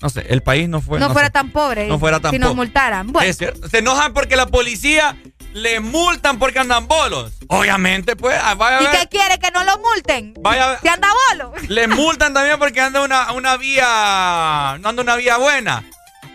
no 0.00 0.08
sé, 0.08 0.26
el 0.28 0.42
país 0.42 0.68
no 0.68 0.80
fue. 0.80 0.98
no, 1.00 1.10
fuera 1.12 1.28
sé. 1.28 1.32
tan 1.32 1.50
pobre. 1.50 1.88
No 1.88 1.98
fuera 1.98 2.20
tan 2.20 2.30
Si 2.30 2.38
nos 2.38 2.54
multaran. 2.54 3.12
Bueno. 3.12 3.28
Es 3.28 3.36
cierto. 3.36 3.68
Se 3.68 3.78
enojan 3.78 4.12
porque 4.14 4.36
la 4.36 4.46
policía 4.46 5.16
le 5.54 5.80
multan 5.80 6.38
porque 6.38 6.58
andan 6.60 6.86
bolos. 6.86 7.32
Obviamente, 7.48 8.14
pues, 8.14 8.38
ah, 8.42 8.54
vaya 8.54 8.78
a 8.78 8.82
¿Y 8.82 8.86
qué 8.98 9.08
quiere? 9.08 9.38
¿Que 9.38 9.50
no 9.50 9.64
lo 9.64 9.78
multen? 9.78 10.34
Vaya. 10.40 10.78
¿Que 10.82 10.88
anda 10.88 11.08
bolo? 11.30 11.52
Le 11.68 11.88
multan 11.88 12.34
también 12.34 12.58
porque 12.58 12.80
anda 12.80 13.02
una, 13.02 13.32
una 13.32 13.56
vía. 13.56 14.76
No 14.80 14.90
anda 14.90 15.02
una 15.02 15.16
vía 15.16 15.36
buena. 15.38 15.82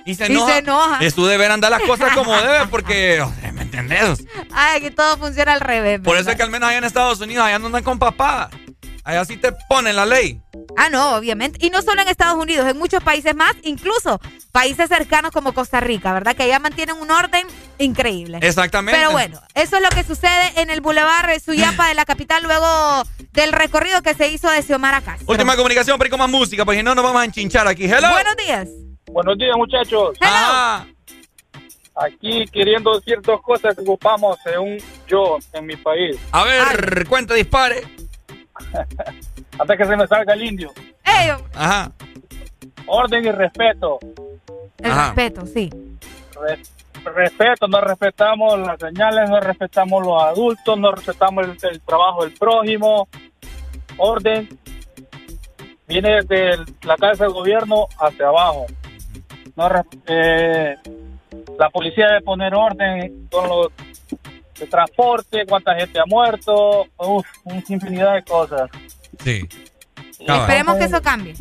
Y 0.06 0.16
se 0.16 0.24
Y 0.24 0.36
enoja. 0.36 0.52
se 0.52 0.58
enoja. 0.58 0.98
Es 1.02 1.16
tú 1.16 1.26
deber 1.26 1.52
andar 1.52 1.72
las 1.72 1.84
cosas 1.84 2.14
como 2.14 2.36
debe 2.42 2.68
porque. 2.68 3.22
o 3.22 3.32
sea, 3.40 3.52
¿Me 3.54 3.62
entendés? 3.62 4.24
Ay, 4.54 4.82
que 4.82 4.92
todo 4.92 5.18
funciona 5.18 5.54
al 5.54 5.62
revés. 5.62 6.02
Por 6.02 6.18
eso 6.18 6.32
es 6.32 6.36
que 6.36 6.44
al 6.44 6.50
menos 6.50 6.68
allá 6.68 6.80
en 6.80 6.84
Estados 6.84 7.22
Unidos, 7.22 7.46
allá 7.46 7.60
no 7.60 7.68
andan 7.68 7.84
con 7.84 8.00
papá. 8.00 8.50
Allá 9.04 9.26
sí 9.26 9.36
te 9.36 9.52
ponen 9.68 9.96
la 9.98 10.06
ley. 10.06 10.40
Ah, 10.78 10.90
no, 10.90 11.16
obviamente. 11.16 11.66
Y 11.66 11.70
no 11.70 11.82
solo 11.82 12.02
en 12.02 12.08
Estados 12.08 12.42
Unidos, 12.42 12.68
en 12.70 12.78
muchos 12.78 13.04
países 13.04 13.36
más, 13.36 13.54
incluso 13.64 14.20
países 14.54 14.88
cercanos 14.88 15.32
como 15.32 15.54
Costa 15.54 15.82
Rica, 15.82 16.14
¿verdad? 16.14 16.36
Que 16.36 16.44
allá 16.44 16.60
mantienen 16.60 16.96
un 16.98 17.12
orden 17.12 17.46
increíble. 17.80 18.40
Exactamente. 18.42 18.98
Pero 18.98 19.12
bueno, 19.12 19.42
eso 19.56 19.76
es 19.76 19.84
lo 19.84 19.90
que 19.90 20.04
sucede 20.04 20.62
en 20.62 20.70
el 20.70 20.80
Boulevard 20.80 21.38
Suyapa 21.42 21.90
de 21.90 21.96
la 21.96 22.06
capital 22.06 22.44
luego 22.44 23.04
del 23.34 23.52
recorrido 23.52 24.02
que 24.02 24.14
se 24.14 24.30
hizo 24.30 24.50
de 24.50 24.64
Xiomara 24.64 25.02
Castro. 25.02 25.28
Última 25.30 25.58
comunicación, 25.58 25.98
pero 25.98 26.10
con 26.10 26.20
más 26.20 26.30
música, 26.30 26.64
porque 26.64 26.80
si 26.80 26.84
no 26.84 26.96
nos 26.96 27.04
vamos 27.04 27.22
a 27.22 27.26
enchinchar 27.26 27.68
aquí. 27.68 27.86
Hello. 27.86 28.10
Buenos 28.10 28.38
días. 28.38 28.70
Buenos 29.08 29.38
días, 29.38 29.56
muchachos. 29.58 30.18
Ah, 30.22 30.86
Aquí 31.96 32.46
queriendo 32.52 32.98
decir 32.98 33.20
dos 33.22 33.40
cosas 33.44 33.76
que 33.76 33.82
ocupamos 33.82 34.38
según 34.44 34.78
yo 35.08 35.38
en 35.54 35.66
mi 35.68 35.76
país. 35.76 36.18
a 36.32 36.44
ver, 36.44 37.06
cuenta, 37.08 37.36
dispare. 37.36 37.84
Hasta 39.60 39.78
que 39.78 39.86
se 39.86 39.96
me 39.96 40.08
salga 40.08 40.34
el 40.34 40.44
indio. 40.44 40.72
¡Ey! 41.06 41.30
Ajá. 41.54 41.92
Orden 42.86 43.26
y 43.26 43.32
respeto. 43.32 44.00
El 44.80 44.92
Ajá. 44.92 45.06
respeto, 45.14 45.46
sí. 45.46 45.70
Re- 46.42 46.60
respeto, 47.12 47.68
no 47.68 47.82
respetamos 47.82 48.60
las 48.60 48.80
señales, 48.80 49.30
no 49.30 49.40
respetamos 49.40 50.06
los 50.06 50.22
adultos, 50.24 50.78
no 50.80 50.92
respetamos 50.92 51.46
el, 51.46 51.58
el 51.72 51.82
trabajo 51.82 52.24
del 52.26 52.34
prójimo. 52.34 53.08
Orden 53.98 54.50
viene 55.88 56.16
desde 56.22 56.52
el- 56.52 56.66
la 56.84 56.96
casa 56.98 57.26
del 57.26 57.34
gobierno 57.34 57.88
hacia 58.00 58.28
abajo. 58.28 58.66
No, 59.56 59.70
eh, 60.08 60.76
la 61.60 61.70
policía 61.70 62.08
debe 62.08 62.22
poner 62.22 62.56
orden 62.56 63.28
con 63.32 63.48
los 63.48 63.68
de 64.64 64.68
transporte, 64.70 65.46
cuánta 65.48 65.76
gente 65.76 66.00
ha 66.00 66.06
muerto, 66.06 66.86
uf, 66.98 67.26
una 67.44 67.64
infinidad 67.68 68.14
de 68.16 68.24
cosas. 68.24 68.70
Sí. 69.24 69.48
Esperemos 70.20 70.78
que 70.78 70.86
eso 70.86 71.02
cambie. 71.02 71.36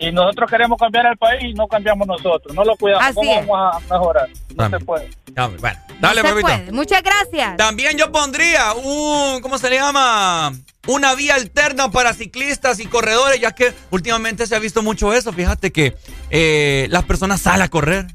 Y 0.00 0.12
nosotros 0.12 0.48
queremos 0.48 0.78
cambiar 0.78 1.06
el 1.06 1.16
país 1.16 1.42
y 1.42 1.54
no 1.54 1.66
cambiamos 1.66 2.06
nosotros, 2.06 2.54
no 2.54 2.62
lo 2.64 2.76
cuidamos. 2.76 3.04
Así 3.04 3.14
¿Cómo 3.16 3.32
es. 3.32 3.46
vamos 3.46 3.76
a 3.76 3.94
mejorar? 3.94 4.28
No 4.54 4.70
se 4.70 4.78
puede. 4.84 5.10
Dale, 5.32 5.56
bueno. 5.56 5.78
Dale, 6.00 6.20
Se 6.20 6.28
papito. 6.28 6.40
puede. 6.42 6.72
Muchas 6.72 7.02
gracias. 7.02 7.56
También 7.56 7.98
yo 7.98 8.12
pondría 8.12 8.74
un, 8.74 9.40
¿cómo 9.40 9.58
se 9.58 9.68
le 9.70 9.76
llama? 9.76 10.52
Una 10.86 11.14
vía 11.16 11.34
alterna 11.34 11.90
para 11.90 12.14
ciclistas 12.14 12.78
y 12.78 12.86
corredores, 12.86 13.40
ya 13.40 13.52
que 13.52 13.74
últimamente 13.90 14.46
se 14.46 14.54
ha 14.54 14.60
visto 14.60 14.82
mucho 14.84 15.12
eso. 15.12 15.32
Fíjate 15.32 15.72
que 15.72 15.96
eh, 16.30 16.86
las 16.90 17.04
personas 17.04 17.40
salen 17.40 17.62
a 17.62 17.68
correr. 17.68 18.06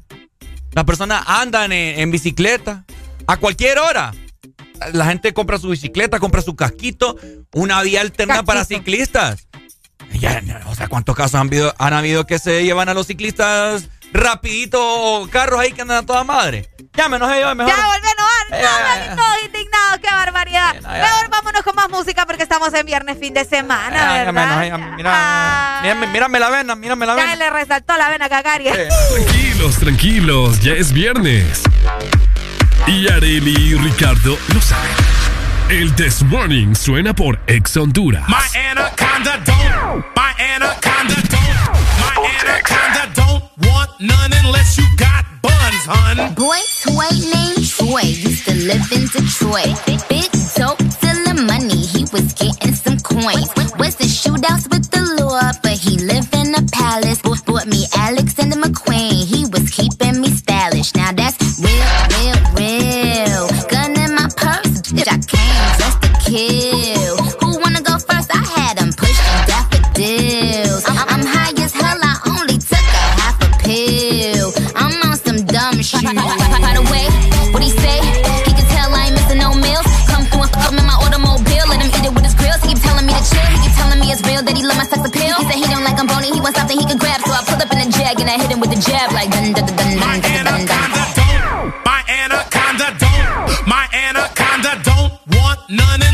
Las 0.72 0.84
personas 0.84 1.22
andan 1.26 1.70
en, 1.72 2.00
en 2.00 2.10
bicicleta 2.10 2.84
a 3.26 3.36
cualquier 3.36 3.78
hora. 3.78 4.12
La 4.92 5.06
gente 5.06 5.32
compra 5.32 5.58
su 5.58 5.68
bicicleta, 5.68 6.18
compra 6.20 6.42
su 6.42 6.54
casquito. 6.56 7.16
Una 7.52 7.80
vía 7.82 8.00
alterna 8.00 8.42
para 8.42 8.64
ciclistas. 8.64 9.48
Ya, 10.12 10.40
o 10.66 10.74
sea, 10.74 10.88
¿cuántos 10.88 11.16
casos 11.16 11.34
han 11.36 11.46
habido, 11.48 11.74
han 11.78 11.92
habido 11.92 12.26
que 12.26 12.38
se 12.38 12.62
llevan 12.64 12.88
a 12.88 12.94
los 12.94 13.06
ciclistas 13.06 13.88
rapidito 14.12 15.28
carros 15.32 15.58
ahí 15.58 15.72
que 15.72 15.82
andan 15.82 15.98
a 15.98 16.06
toda 16.06 16.22
madre? 16.24 16.68
Llámenos 16.96 17.28
ellos, 17.32 17.56
mejor. 17.56 17.72
Ya 17.74 17.84
volvemos 17.86 18.14
a 18.20 18.56
Eh, 18.56 18.62
no, 19.10 19.16
todos 19.16 19.44
indignados, 19.46 19.98
qué 20.00 20.08
barbaridad. 20.14 20.74
Mejor 20.82 21.30
vámonos 21.30 21.62
con 21.62 21.74
más 21.74 21.88
música 21.90 22.24
porque 22.26 22.42
estamos 22.44 22.72
en 22.74 22.86
viernes, 22.86 23.18
fin 23.18 23.34
de 23.34 23.44
semana, 23.44 24.12
¿verdad? 24.12 24.32
menos, 24.32 24.56
ay, 24.56 24.70
mira, 24.96 25.80
mírame, 25.82 26.06
mírame 26.08 26.38
la 26.38 26.50
vena, 26.50 26.76
mírame 26.76 27.06
la 27.06 27.16
Ya 27.16 27.22
vena. 27.22 27.36
le 27.36 27.50
resaltó 27.50 27.96
la 27.96 28.10
vena 28.10 28.28
cagaria. 28.28 28.72
Tranquilos, 28.72 29.76
tranquilos, 29.78 30.60
ya 30.60 30.74
es 30.74 30.92
viernes. 30.92 31.62
Y 32.86 33.08
Areli 33.08 33.54
y 33.56 33.74
Ricardo 33.74 34.38
lo 34.52 34.60
saben. 34.60 34.90
El 35.70 35.94
This 35.96 36.22
Morning 36.22 36.74
suena 36.74 37.14
por 37.14 37.40
Ex 37.46 37.76
Honduras. 37.78 38.28
My 38.28 38.36
anaconda 38.70 39.42
don't. 39.46 40.04
My 40.14 40.34
anaconda 40.38 41.14
don't. 41.30 41.74
My 41.98 42.28
anaconda 42.40 43.10
don't 43.14 43.42
want 43.66 43.90
none 44.00 44.32
unless 44.44 44.76
you 44.76 44.84
got 44.98 45.24
buns, 45.40 45.86
hun. 45.86 46.34
Boy 46.34 46.58
toy 46.82 47.08
named 47.32 47.66
Troy 47.66 48.02
used 48.02 48.44
to 48.44 48.54
live 48.54 48.92
in 48.92 49.06
Detroit. 49.08 49.74
Big 49.86 50.30
dope, 50.54 50.80
stealing 50.92 51.46
money, 51.46 51.80
he 51.86 52.02
was 52.12 52.34
getting 52.34 52.74
some 52.74 52.98
coins. 53.00 53.48
Was 53.78 53.98
in 53.98 54.06
shootouts 54.06 54.70
with 54.70 54.90
the 54.90 55.00
law, 55.24 55.50
but 55.62 55.72
he 55.72 55.96
lived 55.98 56.34
in 56.34 56.54
a 56.54 56.62
palace. 56.70 57.22
Bought, 57.22 57.44
bought 57.46 57.66
me 57.66 57.86
Alexander 57.96 58.56
McQueen, 58.56 59.24
he 59.24 59.46
was 59.46 59.70
keeping 59.70 60.20
me 60.20 60.28
stylish. 60.28 60.94
Now 60.94 61.12
that's 61.12 61.58
real, 61.58 61.72
real, 61.72 62.26
real. 62.26 62.33
Kill. 66.34 67.14
Who 67.40 67.48
wanna 67.62 67.80
go 67.80 67.94
first? 67.94 68.28
I 68.34 68.42
had 68.42 68.74
him 68.82 68.90
pushing 68.90 69.38
daffodils. 69.46 70.82
I'm, 70.90 70.98
I'm 71.14 71.22
high 71.22 71.54
as 71.62 71.70
hell, 71.70 71.94
I 71.94 72.14
only 72.34 72.58
took 72.58 72.88
a 73.02 73.06
half 73.22 73.38
a 73.46 73.48
pill. 73.62 74.50
I'm 74.74 74.94
on 75.06 75.14
some 75.14 75.46
dumb 75.46 75.78
shit. 75.78 76.02
By 76.02 76.74
the 76.74 76.82
way, 76.90 77.06
what 77.54 77.62
he 77.62 77.70
say? 77.70 77.98
He 78.46 78.50
can 78.50 78.66
tell 78.74 78.90
I 78.90 79.06
ain't 79.06 79.14
missing 79.14 79.38
no 79.38 79.54
meals. 79.54 79.86
Come 80.10 80.26
through 80.26 80.42
and 80.42 80.50
fuck 80.50 80.74
him 80.74 80.82
in 80.82 80.86
my 80.90 80.98
automobile. 81.06 81.66
Let 81.70 81.78
him 81.86 81.90
eat 81.94 82.02
it 82.02 82.14
with 82.14 82.26
his 82.26 82.34
grills. 82.34 82.58
He 82.66 82.74
keep 82.74 82.82
telling 82.82 83.06
me 83.06 83.14
to 83.14 83.22
chill. 83.30 83.46
He 83.54 83.58
keep 83.62 83.74
telling 83.78 84.00
me 84.02 84.10
it's 84.10 84.22
real 84.26 84.42
that 84.42 84.56
he 84.58 84.66
love 84.66 84.78
my 84.82 84.90
sex 84.90 85.06
appeal. 85.06 85.38
He 85.38 85.44
said 85.46 85.58
he 85.62 85.66
don't 85.70 85.86
like 85.86 85.98
I'm 86.02 86.10
bony. 86.10 86.34
He 86.34 86.40
wants 86.42 86.58
something 86.58 86.74
he 86.74 86.86
can 86.90 86.98
grab. 86.98 87.22
So 87.22 87.30
I 87.30 87.46
pulled 87.46 87.62
up 87.62 87.70
in 87.70 87.78
a 87.78 87.86
jag 87.94 88.18
and 88.18 88.26
I 88.26 88.42
hit 88.42 88.50
him 88.50 88.58
with 88.58 88.74
the 88.74 88.80
jab 88.82 89.14
like 89.14 89.30
dun 89.30 89.54
dun 89.54 89.70
dun 89.70 89.90
dun 90.02 90.18
dun 90.18 90.42
dun 90.50 90.66
dun. 90.66 90.98
dun. 91.14 91.30
My 91.86 92.02
anaconda 92.10 92.90
don't. 92.98 93.22
My 93.70 93.86
anaconda 93.94 94.82
don't 94.82 95.14
want 95.38 95.60
none 95.70 96.02
unless 96.02 96.02
you 96.02 96.10
got 96.10 96.13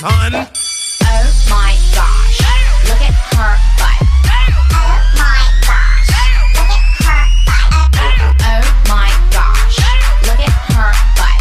buns, 0.00 0.32
hun. 0.32 0.34
Oh 0.34 1.28
my 1.50 1.76
gosh, 1.94 2.40
look 2.88 3.00
at 3.00 3.14
her 3.36 3.56
butt. 3.78 4.00
Oh 4.72 4.96
my 5.16 5.40
gosh, 5.66 6.08
look 6.56 6.70
at 6.70 6.84
her 7.04 7.22
butt. 7.96 8.16
Oh 8.40 8.64
my 8.88 9.10
gosh, 9.30 9.78
look 10.26 10.40
at 10.40 10.54
her 10.72 10.92
butt. 11.16 11.38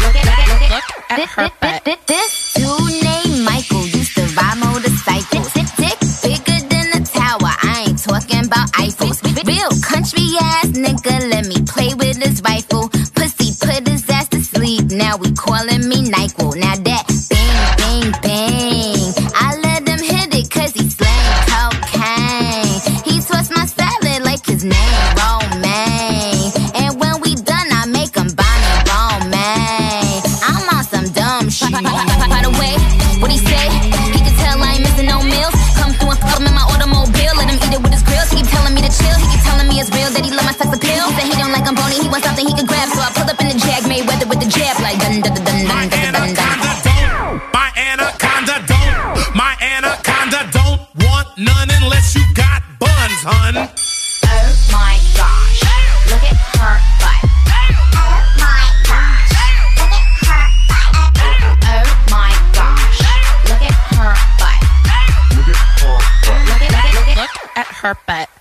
Look 0.00 0.16
at, 0.16 0.24
look 0.48 0.62
at, 0.62 0.84
look 1.10 1.20
at 1.20 1.28
her 1.28 1.50
butt. 1.60 2.06
This 2.06 2.54
dude 2.54 3.02
named 3.02 3.44
Michael 3.44 3.86
used 3.86 4.14
to 4.16 4.22
ride 4.36 4.58
motorcycles. 4.58 5.52
Dick 5.52 5.68
dick 5.76 5.98
bigger 6.22 6.60
than 6.68 6.86
a 7.00 7.04
tower. 7.04 7.52
I 7.62 7.86
ain't 7.88 7.98
talking 8.02 8.44
about 8.44 8.68
Eiffels. 8.72 9.22
Real 9.46 9.70
country 9.82 10.26
ass 10.40 10.66
nigga, 10.76 11.30
let 11.30 11.46
me 11.46 11.56
play 11.66 11.94
with 11.94 12.16
his 12.16 12.42
rifle. 12.42 12.88
Pussy 13.14 13.52
put 13.60 13.88
his 13.88 14.08
ass 14.10 14.28
to 14.28 14.40
sleep. 14.42 14.90
Now 14.90 15.16
we 15.16 15.32
calling 15.32 15.88
me 15.88 16.02
equal. 16.36 16.52
Now 16.56 16.74
that 16.76 17.04
bang, 17.30 17.76
bang, 17.78 18.12
bang. 18.22 19.14
I 19.34 19.56
let 19.62 19.84
them 19.84 19.98
hit 19.98 20.34
it 20.34 20.50
cause 20.50 20.72
he 20.72 20.88
slang 20.88 21.32
cocaine. 21.48 22.80
He 23.04 23.20
twists 23.20 23.50
my 23.50 23.66
salad 23.66 24.24
like 24.24 24.44
his 24.44 24.64
name, 24.64 25.00
Romaine. 25.16 26.52
And 26.74 27.00
when 27.00 27.20
we 27.20 27.34
done, 27.34 27.68
I 27.72 27.86
make 27.86 28.14
him 28.14 28.26
me 28.28 28.72
Romaine. 28.88 30.22
I'm 30.44 30.64
on 30.76 30.84
some 30.84 31.08
dumb 31.12 31.48
shit. 31.50 31.72
By 31.72 32.42
the 32.42 32.52
way, 32.60 32.74
what 33.20 33.30
he 33.30 33.38
say? 33.38 33.66
He 34.12 34.20
can 34.20 34.34
tell 34.40 34.60
I 34.60 34.74
ain't 34.76 34.82
missing 34.82 35.06
no 35.06 35.22
meals. 35.22 35.54
Come 35.76 35.92
through 35.92 36.12
and 36.16 36.20
put 36.20 36.38
him 36.40 36.46
in 36.46 36.54
my 36.54 36.66
automobile. 36.72 37.34
Let 37.36 37.48
him 37.50 37.58
eat 37.60 37.74
it 37.76 37.82
with 37.82 37.92
his 37.92 38.02
grill. 38.02 38.24
He 38.30 38.42
keep 38.42 38.48
telling 38.48 38.74
me 38.74 38.82
to 38.82 38.92
chill. 38.92 39.16
He 39.16 39.26
keep 39.32 39.42
telling 39.44 39.68
me 39.68 39.80
it's 39.80 39.90
real 39.90 40.10
that 40.10 40.24
he 40.24 40.30
love 40.32 40.44
my 40.46 40.52
sex 40.52 40.68
appeal. 40.72 41.04
He 41.08 41.12
said 41.16 41.26
he 41.28 41.34
don't 41.36 41.52
like 41.52 41.66
I'm 41.66 41.74
bony. 41.74 42.00
He 42.00 42.08
wants 42.08 42.26
something 42.26 42.46
he 42.46 42.54
can 42.54 42.66
grab. 42.66 42.88
So 42.92 43.00
I 43.00 43.10
pull 43.14 43.28
up 43.28 43.40
in 43.40 43.48
the 43.52 43.56
Jag 43.60 43.84
Mayweather 43.88 44.28
with 44.28 44.40
the 44.40 44.48
jab 44.48 44.80
like 44.80 44.98
dun 45.00 45.20
dun 45.20 45.34
dun 45.34 45.44
dun. 45.44 45.88
dun. 45.90 45.95
Buns, 53.26 53.56
hun. 53.56 53.56
Oh 53.56 54.54
my 54.72 54.98
gosh, 55.16 55.62
look 56.10 56.22
at 56.22 56.36
her 56.58 56.78
butt. 57.00 57.22
Oh 57.46 58.22
my 58.38 58.64
gosh, 58.86 59.32
look 59.76 59.92
at 59.92 60.06
her 60.26 60.44
butt. 61.14 61.42
Oh 61.66 61.86
my 62.10 62.32
gosh, 62.52 63.00
look 63.48 63.62
at 63.62 63.74
her 63.96 64.14
butt. 64.38 64.60
Look 65.36 65.48
at, 65.48 65.74
look 66.46 66.62
at, 66.62 67.16
look 67.16 67.56
at 67.56 67.66
her 67.66 67.94
butt. 68.06 68.35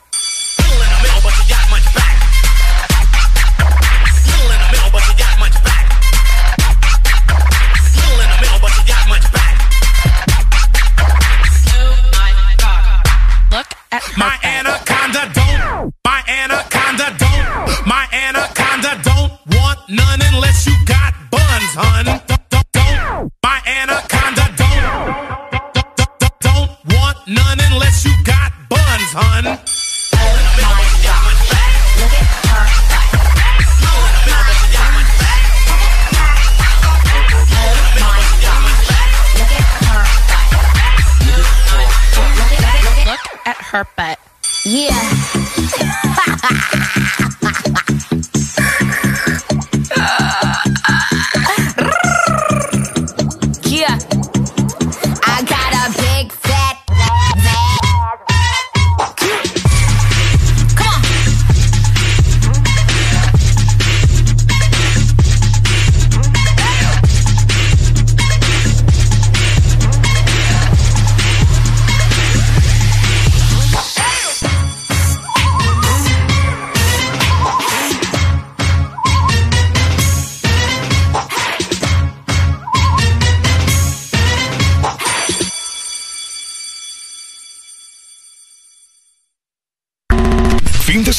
Her 43.76 43.86
butt. 43.98 44.18
Yeah. 44.64 44.88
yeah. 45.80 47.12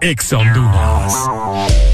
Ex 0.00 0.32
Honduras. 0.32 1.93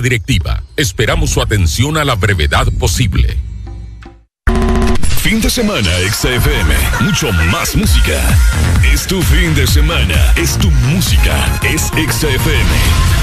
Directiva, 0.00 0.62
esperamos 0.76 1.30
su 1.30 1.40
atención 1.40 1.96
a 1.96 2.04
la 2.04 2.14
brevedad 2.14 2.66
posible. 2.78 3.38
Fin 5.22 5.40
de 5.40 5.48
semana, 5.48 5.90
XFM. 6.10 6.74
Mucho 7.00 7.32
más 7.50 7.74
música. 7.74 8.20
Es 8.92 9.06
tu 9.06 9.22
fin 9.22 9.54
de 9.54 9.66
semana. 9.66 10.34
Es 10.36 10.58
tu 10.58 10.70
música. 10.70 11.60
Es 11.62 11.84
XFM. 11.84 13.14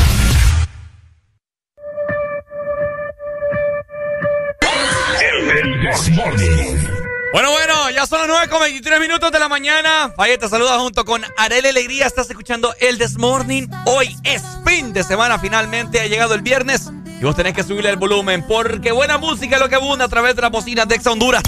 Morning. 6.15 7.00
Bueno, 7.33 7.49
bueno, 7.51 7.89
ya 7.91 8.05
son 8.05 8.19
las 8.19 8.27
9 8.27 8.49
con 8.49 8.59
23 8.59 8.99
minutos 8.99 9.31
de 9.31 9.39
la 9.39 9.47
mañana. 9.47 10.11
Faye 10.17 10.37
te 10.37 10.49
saluda 10.49 10.77
junto 10.79 11.05
con 11.05 11.21
Arele 11.37 11.69
Alegría. 11.69 12.05
Estás 12.05 12.29
escuchando 12.29 12.75
el 12.81 12.97
This 12.97 13.17
Morning. 13.17 13.67
Hoy 13.85 14.17
es 14.23 14.43
fin 14.65 14.91
de 14.91 15.01
semana, 15.03 15.39
finalmente 15.39 16.01
ha 16.01 16.07
llegado 16.07 16.33
el 16.33 16.41
viernes. 16.41 16.89
Y 17.21 17.23
vos 17.23 17.33
tenés 17.35 17.53
que 17.53 17.63
subirle 17.63 17.89
el 17.89 17.95
volumen 17.95 18.45
porque 18.45 18.91
buena 18.91 19.17
música 19.17 19.55
es 19.55 19.61
lo 19.61 19.69
que 19.69 19.75
abunda 19.75 20.05
a 20.05 20.09
través 20.09 20.35
de 20.35 20.41
las 20.41 20.51
bocinas 20.51 20.87
de 20.89 20.95
Exa 20.95 21.11
Honduras. 21.11 21.43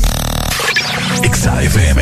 XFM. 1.22 2.02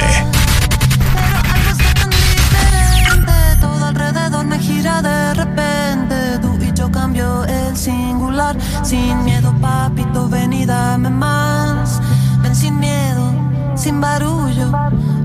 Todo 3.59 3.85
alrededor 3.85 4.45
me 4.45 4.59
gira 4.59 5.01
de 5.01 5.33
repente. 5.33 6.39
Tú 6.39 6.59
y 6.61 6.71
yo 6.73 6.91
cambio 6.91 7.45
el 7.45 7.75
singular. 7.75 8.55
Sin 8.83 9.23
miedo, 9.23 9.55
papito, 9.59 10.29
ven 10.29 10.53
y 10.53 10.67
dame 10.67 11.09
más. 11.09 11.60
Sin 13.81 13.99
barullo. 13.99 14.67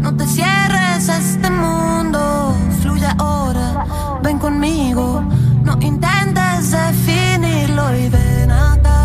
No 0.01 0.17
te 0.17 0.27
cierres 0.27 1.11
a 1.11 1.19
este 1.19 1.51
mundo. 1.51 2.55
Fluye 2.81 3.07
ahora, 3.19 3.85
ven 4.23 4.39
conmigo. 4.39 5.23
No 5.63 5.77
intentes 5.79 6.71
definirlo 6.71 7.95
y 7.95 8.09
ven 8.09 8.51
acá, 8.51 8.96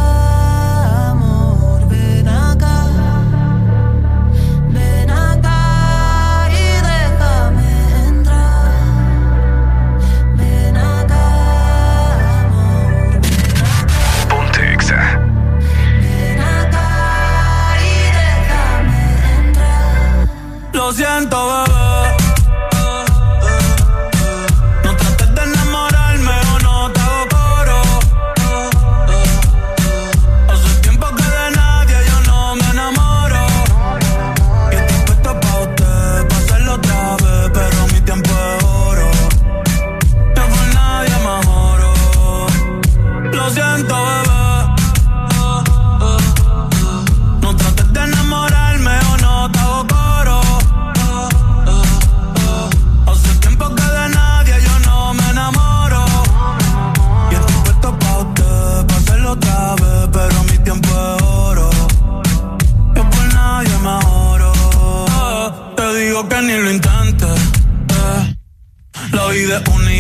siento, 20.94 21.71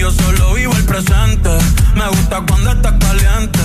yo 0.01 0.09
solo 0.09 0.53
vivo 0.55 0.73
el 0.75 0.83
presente. 0.85 1.49
Me 1.93 2.07
gusta 2.07 2.41
cuando 2.47 2.71
estás 2.71 2.93
caliente. 2.99 3.59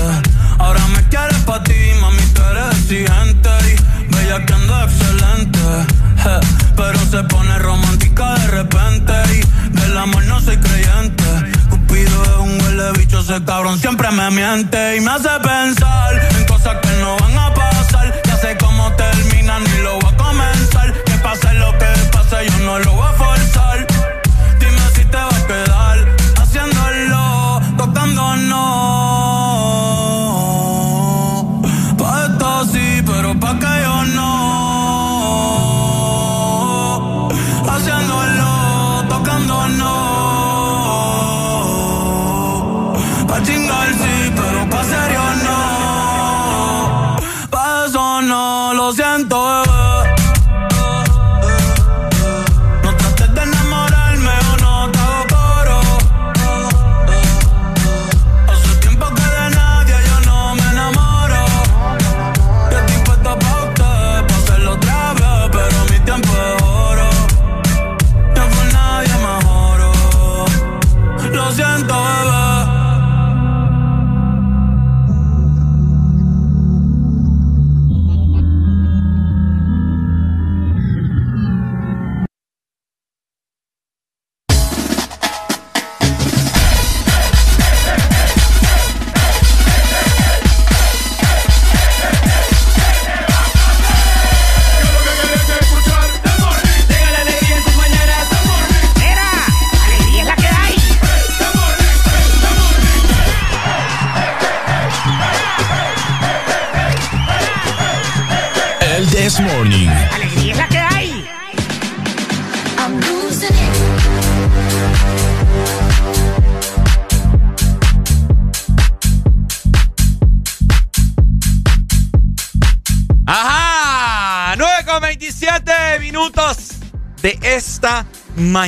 Ahora 0.59 0.87
me 0.89 1.03
quieres 1.09 1.39
pa' 1.47 1.63
ti, 1.63 1.73
mami, 1.99 2.23
tú 2.35 2.43
eres 2.43 2.79
exigente. 2.79 3.51
Y 3.71 4.15
bella 4.15 4.45
que 4.45 4.53
ando 4.53 4.83
excelente. 4.85 5.61
Pero 6.77 6.99
se 7.11 7.23
pone 7.25 7.59
romántica 7.59 8.35
de 8.35 8.47
repente. 8.49 9.15
Y 9.35 9.79
del 9.79 9.97
amor 9.97 10.25
no 10.25 10.39
soy 10.43 10.59
creyente. 10.59 11.25
Cupido 11.71 12.23
es 12.23 12.37
un 12.39 12.61
huele 12.61 12.93
bicho, 12.99 13.21
ese 13.21 13.43
cabrón 13.45 13.79
siempre 13.79 14.11
me 14.11 14.31
miente. 14.31 14.97
Y 14.97 15.01
me 15.01 15.13
hace 15.13 15.31
pensar 15.43 16.13
en 16.37 16.45
cosas 16.45 16.77
que 16.83 16.93
no 17.01 17.17
van 17.17 17.39
a 17.39 17.55
pasar. 17.55 18.13
Ya 18.27 18.37
sé 18.37 18.59
cómo 18.59 18.93
termina, 18.93 19.59
ni 19.59 19.83
lo 19.83 19.99
voy 20.01 20.13
a 20.13 20.17
comenzar. 20.19 20.93
Que 21.05 21.13
pase 21.13 21.55
lo 21.55 21.73
que 21.79 21.87
pase, 22.13 22.47
yo 22.47 22.59
no 22.59 22.79
lo 22.81 22.93
voy 22.93 23.07
a 23.09 23.16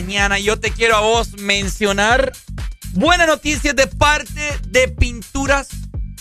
mañana. 0.01 0.39
Yo 0.39 0.61
te 0.61 0.71
quiero 0.71 0.95
a 0.95 1.01
vos 1.01 1.33
mencionar 1.39 2.33
buenas 2.93 3.27
noticias 3.27 3.75
de 3.75 3.89
parte 3.89 4.57
de 4.69 4.87
Pinturas 4.87 5.67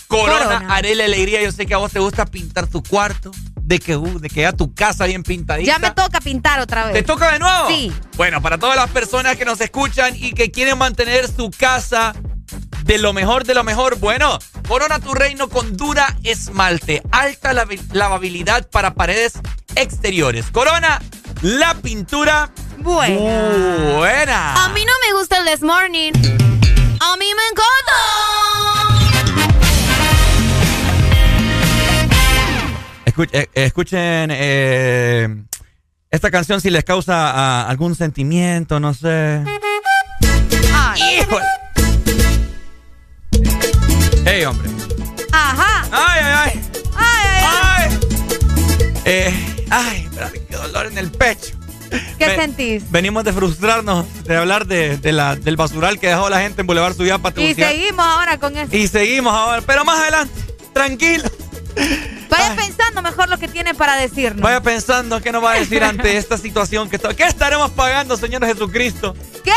Corona, 0.08 0.46
Corona. 0.46 0.76
Arela 0.76 1.06
Alegría. 1.06 1.44
Yo 1.44 1.52
sé 1.52 1.68
que 1.68 1.76
a 1.76 1.78
vos 1.78 1.92
te 1.92 2.00
gusta 2.00 2.26
pintar 2.26 2.66
tu 2.66 2.82
cuarto, 2.82 3.30
de 3.62 3.78
que, 3.78 3.96
uh, 3.96 4.20
de 4.20 4.30
que 4.30 4.42
ya 4.42 4.52
tu 4.52 4.74
casa 4.74 5.06
bien 5.06 5.22
pintadita. 5.22 5.72
Ya 5.72 5.78
me 5.78 5.92
toca 5.92 6.20
pintar 6.22 6.60
otra 6.60 6.86
vez. 6.86 6.94
¿Te 6.94 7.04
toca 7.04 7.32
de 7.32 7.38
nuevo? 7.38 7.68
Sí. 7.68 7.94
Bueno, 8.16 8.42
para 8.42 8.58
todas 8.58 8.76
las 8.76 8.90
personas 8.90 9.38
que 9.38 9.46
nos 9.46 9.62
escuchan 9.62 10.16
y 10.16 10.32
que 10.32 10.50
quieren 10.50 10.80
mantener 10.80 11.28
su 11.28 11.52
casa 11.52 12.16
de 12.84 12.98
lo 12.98 13.14
mejor 13.14 13.44
de 13.44 13.54
lo 13.54 13.64
mejor, 13.64 14.00
bueno, 14.00 14.40
Corona 14.68 14.98
tu 15.00 15.14
reino 15.14 15.50
con 15.50 15.78
dura 15.78 16.18
esmalte, 16.24 17.04
alta 17.12 17.54
lavabilidad 17.54 18.68
para 18.72 18.96
paredes 18.96 19.34
exteriores. 19.76 20.48
Corona, 20.52 21.00
la 21.44 21.76
pintura 21.76 22.52
buena. 22.78 23.96
Buena. 23.98 24.66
A 24.66 24.70
mí 24.70 24.84
no 24.86 24.92
me 25.06 25.14
gusta 25.20 25.38
el 25.40 25.46
This 25.46 25.62
Morning. 25.62 26.12
A 27.00 27.16
mí 27.18 27.26
me 27.34 27.48
encanta. 27.52 27.98
Eh, 33.32 33.48
escuchen 33.56 34.30
eh, 34.32 35.28
esta 36.12 36.30
canción 36.30 36.62
si 36.62 36.70
les 36.70 36.84
causa 36.84 37.32
ah, 37.32 37.68
algún 37.68 37.96
sentimiento, 37.96 38.80
no 38.80 38.94
sé. 38.94 39.44
Híjole. 40.96 41.46
Hey, 44.24 44.44
hombre. 44.46 44.70
Ajá. 45.32 45.88
Ay, 45.92 46.22
ay, 46.24 46.34
ay. 46.44 46.62
Ay, 46.96 47.90
ay, 47.90 48.00
Eh, 49.06 49.66
ay, 49.72 50.04
espérate, 50.04 50.46
qué 50.48 50.56
dolor 50.56 50.86
en 50.86 50.98
el 51.00 51.12
pecho. 51.12 51.57
¿Qué 52.18 52.28
Ve- 52.28 52.36
sentís? 52.36 52.92
Venimos 52.92 53.24
de 53.24 53.34
frustrarnos, 53.34 54.06
de 54.24 54.36
hablar 54.36 54.66
de, 54.68 54.98
de 54.98 55.12
la, 55.12 55.36
del 55.36 55.56
basural 55.56 56.00
que 56.00 56.08
dejó 56.08 56.30
la 56.30 56.42
gente 56.42 56.62
en 56.62 56.68
Boulevard 56.68 56.96
Suyapa. 56.96 57.32
Y 57.38 57.54
seguimos 57.54 58.06
ahora 58.06 58.38
con 58.40 58.58
eso. 58.58 58.76
Y 58.76 58.88
seguimos 58.88 59.34
ahora, 59.34 59.62
pero 59.62 59.86
más 59.86 60.00
adelante, 60.00 60.34
tranquilo. 60.74 61.30
Vaya 62.30 62.56
pensando 62.56 63.02
mejor 63.02 63.30
lo 63.30 63.38
que 63.38 63.48
tiene 63.48 63.74
para 63.74 63.96
decirnos. 63.96 64.42
Vaya 64.42 64.62
pensando 64.62 65.22
qué 65.22 65.32
nos 65.32 65.44
va 65.44 65.54
a 65.54 65.60
decir 65.60 65.84
ante 65.84 66.18
esta 66.18 66.38
situación 66.38 66.90
que 66.90 66.96
está. 66.98 67.14
¿Qué 67.14 67.24
estaremos 67.24 67.72
pagando, 67.72 68.18
Señor 68.18 68.46
Jesucristo? 68.46 69.16
¿Qué? 69.44 69.52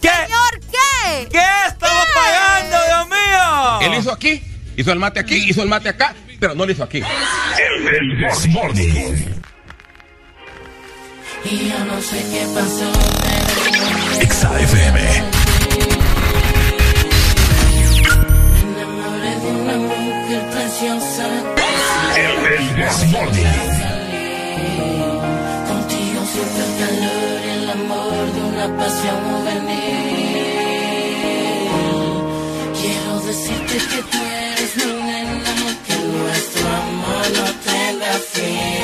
¿Qué? 0.00 0.08
Señor, 0.08 0.60
¿qué? 0.70 1.28
¿Qué 1.30 1.42
estamos 1.68 2.06
pagando, 2.14 2.76
Dios 2.86 3.08
mío? 3.08 3.80
Él 3.92 4.00
hizo 4.00 4.12
aquí, 4.12 4.42
hizo 4.76 4.92
el 4.92 4.98
mate 4.98 5.20
aquí, 5.20 5.36
hizo 5.48 5.62
el 5.62 5.68
mate 5.68 5.90
acá, 5.90 6.14
pero 6.40 6.54
no 6.54 6.64
lo 6.66 6.72
hizo 6.72 6.82
aquí. 6.84 6.98
El 6.98 8.18
This 8.30 8.48
Morning. 8.48 9.26
Y 11.44 11.68
yo 11.68 11.78
no 11.84 12.00
sé 12.02 12.16
qué 12.30 12.46
pasó, 12.54 12.90
Exa 14.20 14.60
FM. 14.60 15.00
me 18.64 18.80
enamoré 18.80 19.32
de 19.40 19.50
una 19.60 19.76
mujer 19.78 20.42
preciosa. 20.50 21.24
El 22.16 22.34
This. 22.74 22.96
Contigo 25.68 26.20
siento 26.32 26.60
el 26.66 26.72
calor, 26.80 27.40
el 27.54 27.64
amor 27.70 28.24
de 28.34 28.40
una 28.40 28.66
pasión 28.76 29.18
juvenil. 29.30 30.08
Quiero 32.80 33.12
decirte 33.20 33.74
que 33.90 34.00
tú 34.10 34.18
eres 34.18 34.76
mi 34.76 34.92
nena, 35.06 35.54
que 35.86 35.94
nuestro 35.94 36.66
amor 36.68 37.24
no 37.36 37.46
tenga 37.64 38.12
fin. 38.32 38.77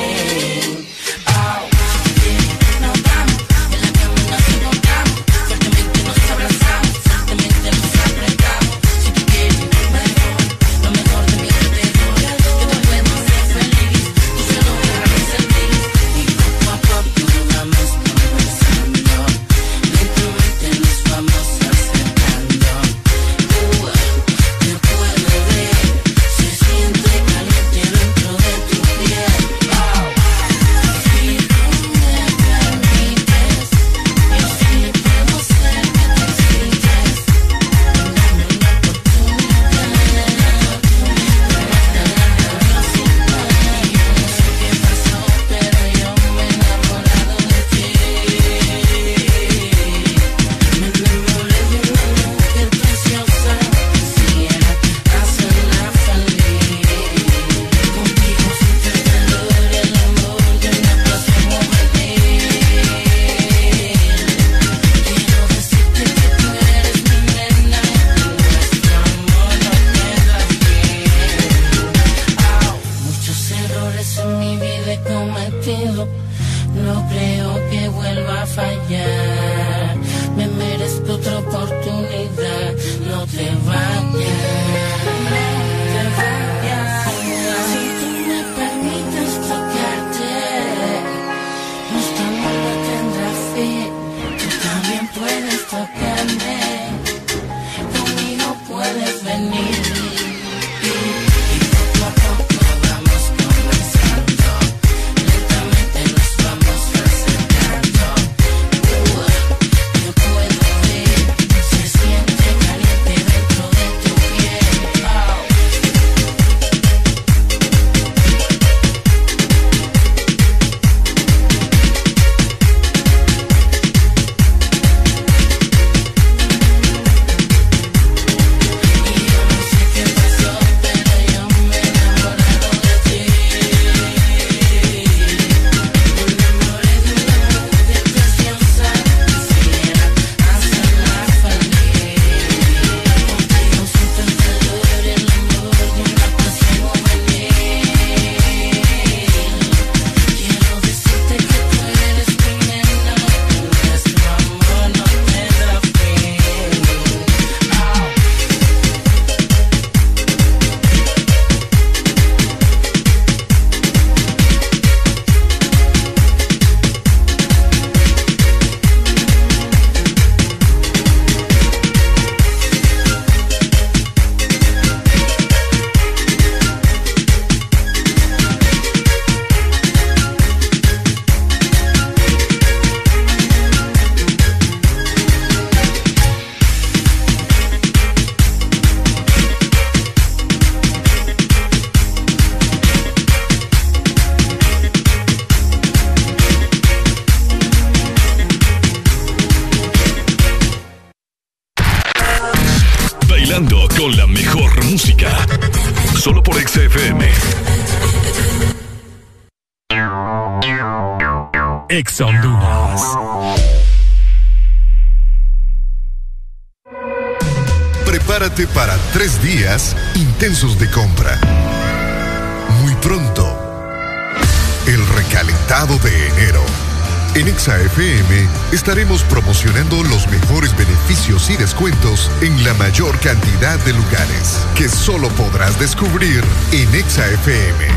mayor 232.95 233.19
cantidad 233.19 233.77
de 233.81 233.93
lugares 233.93 234.65
que 234.77 234.89
solo 234.89 235.29
podrás 235.31 235.77
descubrir 235.81 236.45
en 236.71 236.95
Exa 236.95 237.29
FM. 237.29 237.89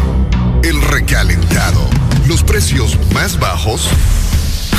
El 0.64 0.82
recalentado, 0.82 1.88
los 2.28 2.42
precios 2.42 2.98
más 3.14 3.38
bajos, 3.38 3.88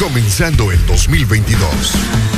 comenzando 0.01 0.73
el 0.73 0.85
2022. 0.87 2.38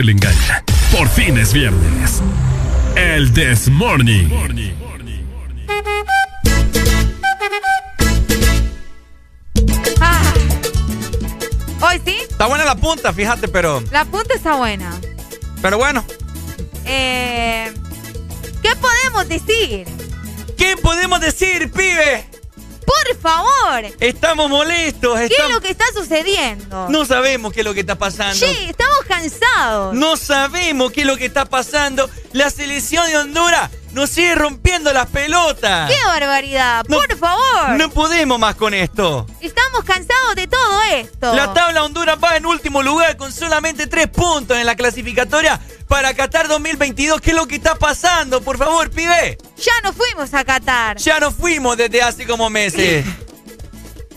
Se 0.00 0.04
le 0.04 0.12
engaña. 0.12 0.64
Por 0.90 1.08
fin 1.10 1.36
es 1.36 1.52
viernes. 1.52 2.22
El 2.96 3.32
This 3.34 3.68
Morning. 3.68 4.28
Ah. 10.00 10.32
Hoy 11.82 12.00
sí, 12.04 12.16
Está 12.30 12.46
buena 12.46 12.64
la 12.64 12.76
punta, 12.76 13.12
fíjate, 13.12 13.48
pero. 13.48 13.82
la 13.90 14.06
punta 14.06 14.34
está 14.34 14.56
buena. 14.56 14.98
Pero 15.60 15.76
bueno. 15.76 16.02
Eh, 16.86 17.70
¿Qué 18.62 18.70
podemos 18.76 19.28
decir? 19.28 19.86
¿Qué 20.56 20.78
podemos 20.78 21.20
decir, 21.20 21.70
pibe? 21.70 22.26
Por 22.86 23.16
favor, 23.18 23.84
Estamos 24.00 24.48
molestos. 24.50 25.18
¿qué 25.18 25.26
es 25.26 25.50
lo 25.50 25.60
que 25.60 25.70
está 25.70 25.84
sucediendo? 25.94 26.88
No 26.88 27.04
sabemos 27.04 27.52
qué 27.52 27.60
es 27.60 27.66
lo 27.66 27.74
que 27.74 27.80
está 27.80 27.96
pasando. 27.96 28.34
Sí, 28.34 28.72
cansados. 29.10 29.94
No 29.94 30.16
sabemos 30.16 30.92
qué 30.92 31.00
es 31.02 31.06
lo 31.06 31.16
que 31.16 31.26
está 31.26 31.44
pasando. 31.44 32.08
La 32.32 32.48
selección 32.48 33.06
de 33.08 33.18
Honduras 33.18 33.70
nos 33.92 34.08
sigue 34.10 34.36
rompiendo 34.36 34.92
las 34.92 35.06
pelotas. 35.08 35.90
¡Qué 35.90 35.96
barbaridad! 36.06 36.84
No- 36.88 36.96
Por 36.98 37.16
favor. 37.18 37.70
No 37.76 37.90
podemos 37.90 38.38
más 38.38 38.54
con 38.54 38.72
esto. 38.72 39.26
Estamos 39.40 39.82
cansados 39.84 40.36
de 40.36 40.46
todo 40.46 40.82
esto. 40.92 41.34
La 41.34 41.52
tabla 41.52 41.82
Honduras 41.84 42.16
va 42.22 42.36
en 42.36 42.46
último 42.46 42.82
lugar 42.82 43.16
con 43.16 43.32
solamente 43.32 43.86
tres 43.88 44.06
puntos 44.08 44.56
en 44.56 44.64
la 44.64 44.76
clasificatoria 44.76 45.60
para 45.88 46.14
Qatar 46.14 46.46
2022. 46.46 47.20
¿Qué 47.20 47.30
es 47.30 47.36
lo 47.36 47.46
que 47.48 47.56
está 47.56 47.74
pasando? 47.74 48.40
Por 48.40 48.56
favor, 48.58 48.90
pibe. 48.90 49.36
Ya 49.58 49.72
nos 49.82 49.96
fuimos 49.96 50.32
a 50.34 50.44
Qatar. 50.44 50.96
Ya 50.98 51.18
nos 51.18 51.34
fuimos 51.34 51.76
desde 51.76 52.00
hace 52.00 52.26
como 52.26 52.48
meses. 52.48 53.04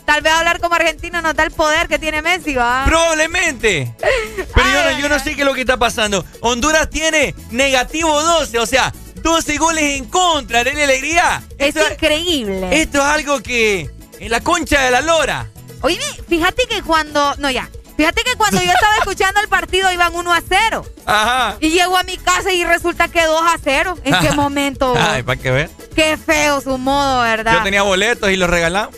Tal 0.05 0.21
vez 0.21 0.33
hablar 0.33 0.59
como 0.59 0.75
argentino 0.75 1.21
nos 1.21 1.33
da 1.33 1.43
el 1.43 1.51
poder 1.51 1.87
que 1.87 1.97
tiene 1.97 2.21
Messi, 2.21 2.53
¿va? 2.55 2.83
Probablemente. 2.85 3.95
Yo 4.73 4.83
no, 4.91 4.99
yo 4.99 5.09
no 5.09 5.19
sé 5.19 5.35
qué 5.35 5.41
es 5.41 5.47
lo 5.47 5.53
que 5.53 5.61
está 5.61 5.77
pasando. 5.77 6.25
Honduras 6.41 6.89
tiene 6.89 7.35
negativo 7.51 8.21
12, 8.21 8.59
o 8.59 8.65
sea, 8.65 8.93
12 9.15 9.57
goles 9.57 9.83
en 9.97 10.05
contra. 10.05 10.63
¿Dale 10.63 10.83
alegría? 10.83 11.41
Es 11.57 11.75
increíble. 11.75 12.81
Esto 12.81 12.99
es 12.99 13.03
algo 13.05 13.41
que. 13.41 13.89
En 14.19 14.31
la 14.31 14.41
concha 14.41 14.81
de 14.81 14.91
la 14.91 15.01
lora. 15.01 15.47
Oye, 15.81 15.99
fíjate 16.27 16.65
que 16.67 16.81
cuando. 16.81 17.35
No, 17.37 17.49
ya. 17.49 17.69
Fíjate 17.95 18.23
que 18.23 18.35
cuando 18.35 18.61
yo 18.61 18.71
estaba 18.71 18.95
escuchando 18.99 19.39
el 19.39 19.47
partido 19.47 19.91
iban 19.91 20.15
1 20.15 20.33
a 20.33 20.41
0. 20.47 20.85
Ajá. 21.05 21.57
Y 21.59 21.69
llego 21.69 21.97
a 21.97 22.03
mi 22.03 22.17
casa 22.17 22.51
y 22.51 22.63
resulta 22.63 23.07
que 23.07 23.23
2 23.23 23.41
a 23.43 23.57
0. 23.63 23.97
¿En 24.03 24.19
qué 24.19 24.31
momento? 24.31 24.93
Ay, 24.97 25.23
para 25.23 25.39
que 25.39 25.51
ver. 25.51 25.69
Qué 25.95 26.17
feo 26.17 26.61
su 26.61 26.77
modo, 26.77 27.21
¿verdad? 27.21 27.53
Yo 27.53 27.63
tenía 27.63 27.83
boletos 27.83 28.29
y 28.31 28.35
los 28.35 28.49
regalamos. 28.49 28.95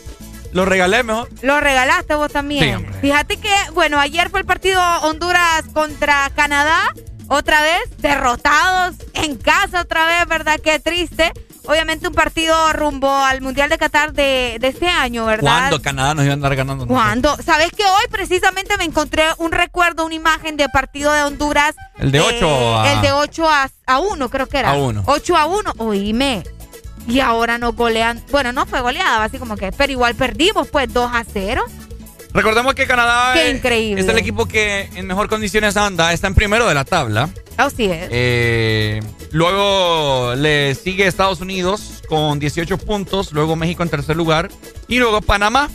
Los 0.56 0.68
regalé 0.68 1.04
mejor. 1.04 1.30
Lo 1.42 1.60
regalaste 1.60 2.16
vos 2.16 2.32
también. 2.32 2.64
Sí, 2.64 2.74
hombre. 2.74 2.94
Fíjate 3.02 3.38
que, 3.38 3.54
bueno, 3.74 4.00
ayer 4.00 4.30
fue 4.30 4.40
el 4.40 4.46
partido 4.46 4.82
Honduras 5.02 5.64
contra 5.74 6.30
Canadá. 6.36 6.80
Otra 7.28 7.62
vez, 7.62 7.82
derrotados 7.98 8.96
en 9.14 9.36
casa 9.36 9.82
otra 9.82 10.06
vez, 10.08 10.28
¿verdad? 10.28 10.60
Qué 10.64 10.80
triste. 10.80 11.32
Obviamente 11.68 12.08
un 12.08 12.14
partido 12.14 12.56
rumbo 12.74 13.10
al 13.12 13.42
Mundial 13.42 13.70
de 13.70 13.78
Qatar 13.80 14.14
de, 14.14 14.58
de 14.62 14.68
este 14.68 14.88
año, 14.88 15.26
¿verdad? 15.26 15.42
¿Cuándo 15.42 15.82
Canadá 15.82 16.14
nos 16.14 16.24
iba 16.24 16.34
a 16.34 16.36
andar 16.36 16.56
ganando? 16.56 16.86
¿Cuándo? 16.86 17.36
¿Sabes 17.44 17.72
que 17.72 17.84
hoy 17.84 18.06
precisamente 18.12 18.78
me 18.78 18.84
encontré 18.84 19.24
un 19.40 19.52
recuerdo, 19.52 20.06
una 20.06 20.14
imagen 20.16 20.56
de 20.58 20.70
partido 20.70 21.12
de 21.12 21.24
Honduras? 21.24 21.76
El 21.98 22.12
de 22.12 22.20
eh, 22.20 22.24
8 22.38 22.78
a- 22.80 22.92
El 22.94 23.02
de 23.02 23.12
8 23.12 23.50
a, 23.50 23.70
a 23.88 24.00
1, 24.00 24.30
creo 24.30 24.48
que 24.48 24.60
era. 24.60 24.70
A 24.70 24.74
uno. 24.76 25.04
8 25.08 25.36
a 25.36 25.46
1, 25.48 25.74
oíme. 25.80 26.44
Y 27.08 27.20
ahora 27.20 27.58
nos 27.58 27.76
golean. 27.76 28.24
Bueno, 28.32 28.52
no 28.52 28.66
fue 28.66 28.82
goleada, 28.82 29.24
así 29.24 29.38
como 29.38 29.56
que. 29.58 29.72
Pero 29.72 29.92
igual 29.92 30.16
perdimos, 30.16 30.68
pues 30.68 30.92
2 30.92 31.12
a 31.14 31.24
0. 31.24 31.64
Recordemos 32.34 32.76
que 32.76 32.86
Canadá 32.86 33.34
Qué 33.34 33.48
eh, 33.48 33.52
increíble. 33.52 34.02
es 34.02 34.08
el 34.10 34.18
equipo 34.18 34.46
que 34.46 34.90
en 34.96 35.08
mejor 35.08 35.30
condiciones 35.30 35.78
anda. 35.78 36.12
Está 36.12 36.28
en 36.28 36.36
primero 36.36 36.68
de 36.68 36.74
la 36.74 36.84
tabla. 36.84 37.30
Así 37.56 37.86
es. 37.86 38.10
Eh, 38.12 39.00
luego 39.32 40.36
le 40.36 40.76
sigue 40.76 41.08
Estados 41.08 41.40
Unidos 41.40 42.04
con 42.10 42.40
18 42.40 42.78
puntos. 42.80 43.32
Luego 43.32 43.56
México 43.56 43.84
en 43.84 43.90
tercer 43.90 44.18
lugar. 44.18 44.50
Y 44.88 45.00
luego 45.00 45.22
Panamá. 45.22 45.70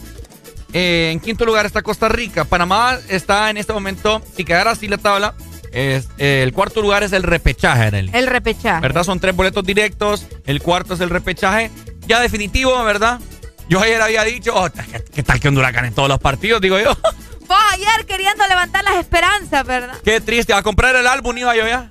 Eh, 0.72 1.10
en 1.12 1.20
quinto 1.20 1.44
lugar 1.44 1.66
está 1.66 1.82
Costa 1.82 2.08
Rica. 2.08 2.44
Panamá 2.44 2.98
está 3.08 3.50
en 3.50 3.56
este 3.56 3.72
momento, 3.72 4.22
si 4.36 4.44
quedara 4.44 4.70
así 4.70 4.86
la 4.86 4.98
tabla, 4.98 5.34
es, 5.72 6.08
eh, 6.18 6.42
el 6.42 6.52
cuarto 6.52 6.82
lugar 6.82 7.02
es 7.02 7.12
el 7.12 7.22
repechaje, 7.22 7.82
Arely. 7.84 8.10
El 8.12 8.26
repechaje. 8.26 8.80
¿Verdad? 8.80 9.04
Son 9.04 9.20
tres 9.20 9.34
boletos 9.36 9.64
directos. 9.64 10.26
El 10.46 10.62
cuarto 10.62 10.94
es 10.94 11.00
el 11.00 11.10
repechaje. 11.10 11.70
Ya 12.06 12.20
definitivo, 12.20 12.82
¿verdad? 12.84 13.20
Yo 13.68 13.80
ayer 13.80 14.02
había 14.02 14.24
dicho, 14.24 14.52
oh, 14.54 14.68
¿qué, 15.14 15.22
tal 15.22 15.38
que 15.38 15.46
Honduras 15.48 15.72
gane 15.72 15.88
en 15.88 15.94
todos 15.94 16.08
los 16.08 16.18
partidos? 16.18 16.60
Digo 16.60 16.78
yo. 16.78 16.92
Vos 17.48 17.58
ayer 17.72 18.06
queriendo 18.06 18.46
levantar 18.48 18.82
las 18.84 18.96
esperanzas, 18.96 19.64
¿verdad? 19.66 19.96
Qué 20.04 20.20
triste. 20.20 20.52
A 20.52 20.62
comprar 20.62 20.96
el 20.96 21.06
álbum 21.06 21.38
iba 21.38 21.54
yo 21.54 21.66
ya. 21.66 21.88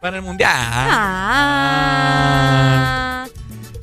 Para 0.00 0.16
el 0.16 0.22
mundial. 0.22 0.50
Ah. 0.56 1.64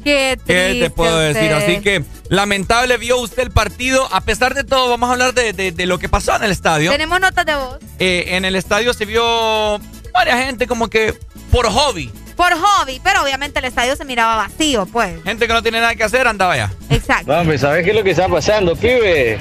Qué 0.03 0.37
triste. 0.43 0.73
¿Qué 0.73 0.79
te 0.83 0.89
puedo 0.89 1.17
decir? 1.19 1.51
Así 1.53 1.79
que 1.81 2.03
lamentable 2.29 2.97
vio 2.97 3.17
usted 3.19 3.43
el 3.43 3.51
partido. 3.51 4.07
A 4.11 4.21
pesar 4.21 4.53
de 4.53 4.63
todo, 4.63 4.89
vamos 4.89 5.09
a 5.09 5.13
hablar 5.13 5.33
de, 5.33 5.53
de- 5.53 5.71
de 5.71 5.85
lo 5.85 5.99
que 5.99 6.09
pasó 6.09 6.35
en 6.35 6.43
el 6.43 6.51
estadio. 6.51 6.91
Tenemos 6.91 7.19
notas 7.19 7.45
de 7.45 7.55
voz. 7.55 7.77
Eh, 7.99 8.25
en 8.29 8.45
el 8.45 8.55
estadio 8.55 8.93
se 8.93 9.05
vio 9.05 9.79
varias 10.13 10.37
gente 10.45 10.67
como 10.67 10.87
que 10.89 11.13
por 11.51 11.67
hobby. 11.67 12.11
Por 12.35 12.53
hobby, 12.53 12.99
pero 13.03 13.21
obviamente 13.21 13.59
el 13.59 13.65
estadio 13.65 13.95
se 13.95 14.03
miraba 14.03 14.35
vacío, 14.37 14.87
pues. 14.87 15.21
Gente 15.23 15.45
que 15.45 15.53
no 15.53 15.61
tiene 15.61 15.79
nada 15.79 15.93
que 15.93 16.03
hacer 16.03 16.27
andaba 16.27 16.53
allá. 16.53 16.71
Exacto. 16.89 17.31
Hombre, 17.31 17.57
¿sabes 17.59 17.83
qué 17.83 17.91
es 17.91 17.95
lo 17.95 18.03
que 18.03 18.11
está 18.11 18.27
pasando, 18.27 18.75
pibe? 18.75 19.37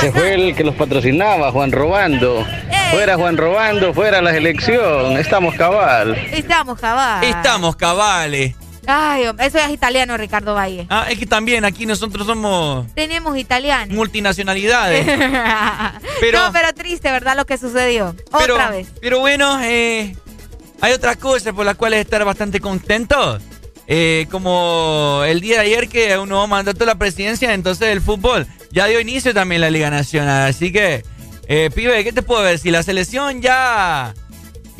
Se 0.00 0.10
fue 0.10 0.34
el 0.34 0.56
que 0.56 0.64
los 0.64 0.74
patrocinaba, 0.74 1.52
Juan 1.52 1.70
Robando. 1.70 2.44
Fuera 2.90 3.14
Juan 3.16 3.36
Robando, 3.36 3.94
fuera 3.94 4.20
la 4.20 4.32
selección. 4.32 5.16
Estamos 5.16 5.54
cabal. 5.54 6.16
Estamos 6.32 6.80
cabal. 6.80 7.22
Estamos 7.22 7.76
cabales. 7.76 8.56
Ay, 8.86 9.24
eso 9.38 9.58
es 9.58 9.70
italiano, 9.70 10.16
Ricardo 10.16 10.54
Valle. 10.54 10.86
Ah, 10.88 11.06
es 11.10 11.18
que 11.18 11.26
también 11.26 11.64
aquí 11.64 11.86
nosotros 11.86 12.26
somos 12.26 12.86
Tenemos 12.94 13.36
italiano. 13.36 13.92
multinacionalidades. 13.94 15.06
Pero, 16.20 16.38
no, 16.46 16.52
pero 16.52 16.72
triste, 16.74 17.10
¿verdad? 17.10 17.34
Lo 17.36 17.46
que 17.46 17.56
sucedió. 17.56 18.14
Pero, 18.38 18.54
Otra 18.54 18.70
vez. 18.70 18.88
Pero 19.00 19.20
bueno, 19.20 19.58
eh, 19.62 20.14
hay 20.80 20.92
otras 20.92 21.16
cosas 21.16 21.54
por 21.54 21.64
las 21.64 21.76
cuales 21.76 22.00
estar 22.00 22.22
bastante 22.24 22.60
contentos. 22.60 23.42
Eh, 23.86 24.26
como 24.30 25.22
el 25.26 25.40
día 25.40 25.56
de 25.56 25.66
ayer 25.66 25.88
que 25.88 26.16
un 26.18 26.28
nuevo 26.28 26.46
mandato 26.46 26.78
de 26.80 26.86
la 26.86 26.94
presidencia, 26.94 27.52
entonces 27.54 27.88
el 27.88 28.00
fútbol 28.00 28.46
ya 28.70 28.86
dio 28.86 29.00
inicio 29.00 29.34
también 29.34 29.62
la 29.62 29.70
Liga 29.70 29.90
Nacional. 29.90 30.48
Así 30.50 30.70
que, 30.72 31.02
eh, 31.48 31.70
pibe, 31.74 32.04
¿qué 32.04 32.12
te 32.12 32.22
puedo 32.22 32.42
decir? 32.42 32.70
La 32.72 32.82
selección 32.82 33.40
ya, 33.42 34.14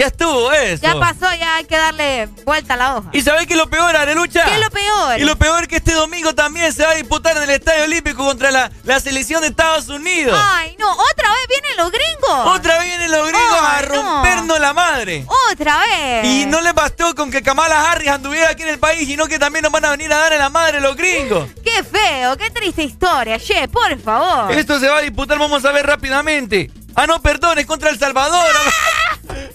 ya 0.01 0.07
estuvo 0.07 0.51
eso. 0.51 0.83
Ya 0.83 0.95
pasó, 0.99 1.27
ya 1.39 1.57
hay 1.57 1.65
que 1.67 1.77
darle 1.77 2.27
vuelta 2.47 2.73
a 2.73 2.77
la 2.79 2.97
hoja. 2.97 3.11
¿Y 3.13 3.21
sabés 3.21 3.47
qué 3.47 3.53
es 3.53 3.59
lo 3.59 3.69
peor, 3.69 3.95
Arelucha? 3.95 4.47
¿Qué 4.47 4.55
es 4.55 4.61
lo 4.61 4.71
peor? 4.71 5.21
Y 5.21 5.25
lo 5.25 5.37
peor 5.37 5.69
que 5.69 5.77
este 5.77 5.93
domingo 5.93 6.35
también 6.35 6.73
se 6.73 6.87
va 6.87 6.93
a 6.93 6.95
disputar 6.95 7.37
en 7.37 7.43
el 7.43 7.51
Estadio 7.51 7.85
Olímpico 7.85 8.25
contra 8.25 8.51
la, 8.51 8.71
la 8.85 8.99
selección 8.99 9.43
de 9.43 9.49
Estados 9.49 9.89
Unidos. 9.89 10.41
Ay, 10.43 10.75
no, 10.79 10.91
otra 10.91 11.29
vez 11.29 11.47
vienen 11.51 11.77
los 11.77 11.91
gringos. 11.93 12.57
Otra 12.57 12.79
vez 12.79 12.87
vienen 12.87 13.11
los 13.11 13.29
gringos 13.29 13.61
a 13.61 13.83
no. 13.83 13.89
rompernos 13.89 14.59
la 14.59 14.73
madre. 14.73 15.27
Otra 15.53 15.79
vez. 15.81 16.25
Y 16.25 16.47
no 16.47 16.63
les 16.63 16.73
bastó 16.73 17.15
con 17.15 17.31
que 17.31 17.43
Kamala 17.43 17.91
Harris 17.91 18.09
anduviera 18.09 18.49
aquí 18.49 18.63
en 18.63 18.71
el 18.71 18.79
país, 18.79 19.07
sino 19.07 19.27
que 19.27 19.39
también 19.39 19.65
nos 19.65 19.73
van 19.73 19.85
a 19.85 19.91
venir 19.91 20.11
a 20.11 20.17
dar 20.17 20.33
en 20.33 20.39
la 20.39 20.49
madre 20.49 20.81
los 20.81 20.97
gringos. 20.97 21.47
Qué 21.63 21.85
feo, 21.85 22.37
qué 22.37 22.51
triste 22.51 22.83
historia, 22.83 23.39
che, 23.39 23.69
por 23.69 23.99
favor. 24.01 24.51
Esto 24.53 24.81
se 24.81 24.89
va 24.89 24.99
a 24.99 25.01
disputar, 25.03 25.39
vamos 25.39 25.65
a 25.65 25.73
ver 25.73 25.87
rápidamente. 25.87 26.71
Ah, 26.95 27.07
no, 27.07 27.21
perdón, 27.23 27.59
es 27.59 27.67
contra 27.67 27.91
El 27.91 27.99
Salvador. 27.99 28.51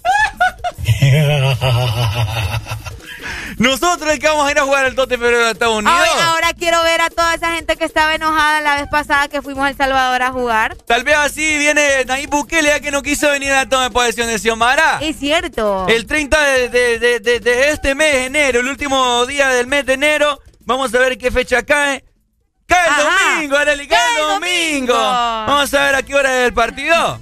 Nosotros 3.58 4.12
es 4.12 4.20
que 4.20 4.28
vamos 4.28 4.46
a 4.48 4.52
ir 4.52 4.60
a 4.60 4.64
jugar 4.64 4.86
el 4.86 4.96
2 4.96 5.08
de 5.08 5.18
febrero 5.18 5.46
de 5.46 5.52
Estados 5.52 5.78
Unidos. 5.78 5.98
Ay, 5.98 6.10
ahora 6.24 6.54
quiero 6.54 6.82
ver 6.84 7.00
a 7.02 7.10
toda 7.10 7.34
esa 7.36 7.54
gente 7.56 7.78
que 7.78 7.86
estaba 7.86 8.14
enojada 8.14 8.60
la 8.62 8.76
vez 8.76 8.88
pasada 8.90 9.28
que 9.30 9.42
fuimos 9.42 9.66
a 9.66 9.70
El 9.70 9.78
Salvador 9.78 10.22
a 10.24 10.32
jugar. 10.32 10.76
Tal 10.86 11.04
vez 11.06 11.16
así 11.16 11.58
viene 11.58 12.04
Nayib 12.06 12.30
Bukele 12.30 12.68
ya 12.70 12.80
que 12.82 12.92
no 12.92 13.02
quiso 13.02 13.30
venir 13.30 13.52
a 13.54 13.64
la 13.64 13.70
toma 13.70 13.84
de 13.86 13.92
posesión 13.92 14.28
de 14.28 14.40
Xiomara. 14.40 15.00
Es 15.02 15.18
cierto. 15.18 15.86
El 15.88 16.06
30 16.06 16.42
de, 16.44 16.70
de- 17.00 17.40
de- 17.40 17.70
este 17.72 17.96
mes 17.96 18.12
de 18.12 18.26
enero, 18.26 18.60
el 18.60 18.68
último 18.68 19.26
día 19.26 19.48
del 19.50 19.68
mes 19.68 19.86
de 19.86 19.94
enero, 19.94 20.42
vamos 20.62 20.94
a 20.94 21.00
ver 21.00 21.18
qué 21.18 21.32
fecha 21.32 21.64
cae. 21.64 22.04
Cae 22.68 22.88
el 22.88 22.94
Ajá. 22.94 23.06
domingo, 23.36 23.56
Arely, 23.58 23.88
cae, 23.88 24.20
el 24.20 24.28
domingo. 24.28 24.94
Vamos 24.96 25.74
a 25.74 25.84
ver 25.86 25.96
a 25.96 26.04
qué 26.04 26.14
hora 26.16 26.42
es 26.42 26.48
el 26.48 26.54
partido. 26.54 27.22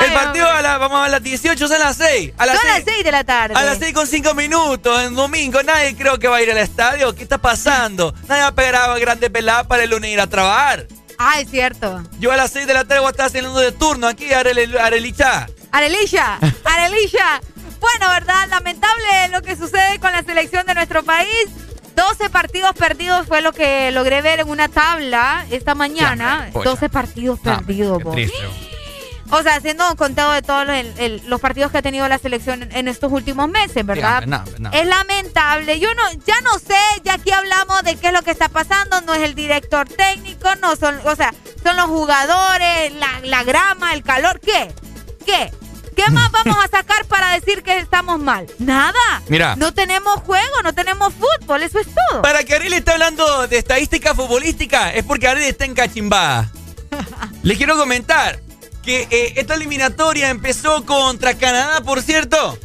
El 0.00 0.12
partido 0.12 0.46
a 0.50 0.62
la- 0.62 0.78
vamos 0.78 1.04
a 1.04 1.08
las 1.08 1.22
18, 1.22 1.68
son 1.68 1.78
las 1.78 1.96
6. 1.96 2.32
A 2.38 2.46
las 2.46 2.56
Son 2.56 2.64
6, 2.66 2.84
las 2.86 2.94
6 2.94 3.04
de 3.04 3.12
la 3.12 3.24
tarde. 3.24 3.54
a 3.56 3.62
las 3.64 3.78
6 3.78 3.92
con 3.94 4.06
5 4.06 4.34
minutos, 4.34 5.02
en 5.02 5.14
domingo. 5.14 5.62
Nadie 5.62 5.96
creo 5.96 6.18
que 6.18 6.28
va 6.28 6.36
a 6.36 6.42
ir 6.42 6.50
al 6.50 6.58
estadio. 6.58 7.14
¿Qué 7.14 7.22
está 7.22 7.38
pasando? 7.38 8.14
Nadie 8.28 8.42
va 8.42 8.48
a 8.48 8.54
pegar 8.54 8.76
a 8.76 8.98
grandes 8.98 9.30
peladas 9.30 9.66
para 9.66 9.82
el 9.84 9.90
lunes 9.90 10.10
ir 10.10 10.20
a 10.20 10.26
trabajar. 10.26 10.86
Ah, 11.18 11.40
es 11.40 11.50
cierto. 11.50 12.02
Yo 12.18 12.32
a 12.32 12.36
las 12.36 12.50
6 12.50 12.66
de 12.66 12.74
la 12.74 12.84
tarde 12.84 13.00
voy 13.00 13.08
a 13.08 13.10
estar 13.10 13.26
haciendo 13.26 13.58
de 13.58 13.72
turno 13.72 14.06
aquí, 14.06 14.26
Arely- 14.30 14.78
Arelicha. 14.78 15.46
Arelisha, 15.72 16.38
Arelisha. 16.64 17.40
Bueno, 17.80 18.08
¿verdad? 18.10 18.48
Lamentable 18.48 19.28
lo 19.30 19.42
que 19.42 19.56
sucede 19.56 19.98
con 20.00 20.12
la 20.12 20.22
selección 20.22 20.66
de 20.66 20.74
nuestro 20.74 21.02
país. 21.02 21.46
12 21.96 22.30
partidos 22.30 22.72
perdidos 22.74 23.26
fue 23.26 23.42
lo 23.42 23.52
que 23.52 23.90
logré 23.90 24.22
ver 24.22 24.40
en 24.40 24.48
una 24.48 24.68
tabla 24.68 25.44
esta 25.50 25.74
mañana. 25.74 26.46
Ya, 26.46 26.52
pocha. 26.52 26.70
12 26.70 26.88
partidos 26.88 27.38
Ah, 27.44 27.56
perdidos, 27.58 27.98
qué 27.98 28.04
vos. 28.04 28.14
triste. 28.14 28.38
O 29.30 29.42
sea, 29.42 29.56
haciendo 29.56 29.88
un 29.88 29.96
conteo 29.96 30.30
de 30.32 30.42
todos 30.42 30.66
los, 30.66 31.22
los 31.24 31.40
partidos 31.40 31.70
que 31.70 31.78
ha 31.78 31.82
tenido 31.82 32.08
la 32.08 32.18
selección 32.18 32.68
en, 32.72 32.88
estos 32.88 33.12
últimos 33.12 33.48
meses, 33.48 33.86
¿verdad? 33.86 34.24
Es 34.72 34.86
lamentable. 34.86 35.78
Yo 35.78 35.94
no, 35.94 36.02
ya 36.26 36.40
no 36.40 36.58
sé, 36.58 36.80
ya 37.04 37.14
aquí 37.14 37.30
hablamos 37.30 37.82
de 37.82 37.96
qué 37.96 38.08
es 38.08 38.12
lo 38.12 38.22
que 38.22 38.32
está 38.32 38.48
pasando. 38.48 39.00
No 39.02 39.14
es 39.14 39.22
el 39.22 39.34
director 39.34 39.88
técnico, 39.88 40.48
no 40.56 40.74
son, 40.76 40.98
o 41.04 41.14
sea, 41.14 41.32
son 41.62 41.76
los 41.76 41.86
jugadores, 41.86 42.92
la, 42.94 43.20
la 43.22 43.44
grama, 43.44 43.94
el 43.94 44.02
calor. 44.02 44.40
¿Qué? 44.40 44.72
¿Qué? 45.24 45.52
¿Qué 45.94 46.10
más 46.10 46.30
vamos 46.44 46.56
a 46.64 46.68
sacar 46.68 47.04
para 47.06 47.32
decir 47.32 47.62
que 47.62 47.78
estamos 47.78 48.18
mal? 48.18 48.46
Nada. 48.58 49.22
Mira. 49.28 49.54
No 49.56 49.72
tenemos 49.72 50.16
juego, 50.20 50.62
no 50.64 50.72
tenemos 50.72 51.12
fútbol, 51.14 51.62
eso 51.62 51.78
es 51.78 51.86
todo. 51.86 52.22
Para 52.22 52.42
que 52.42 52.54
Ariel 52.54 52.72
esté 52.72 52.92
hablando 52.92 53.46
de 53.46 53.58
estadística 53.58 54.14
futbolística, 54.14 54.92
es 54.92 55.04
porque 55.04 55.28
Ariel 55.28 55.48
está 55.48 55.64
en 55.64 55.74
cachimbada. 55.74 56.50
Les 57.42 57.56
quiero 57.56 57.76
comentar 57.76 58.40
que 58.82 59.06
eh, 59.10 59.34
esta 59.36 59.54
eliminatoria 59.54 60.30
empezó 60.30 60.84
contra 60.86 61.34
Canadá, 61.34 61.80
por 61.82 62.02
cierto. 62.02 62.58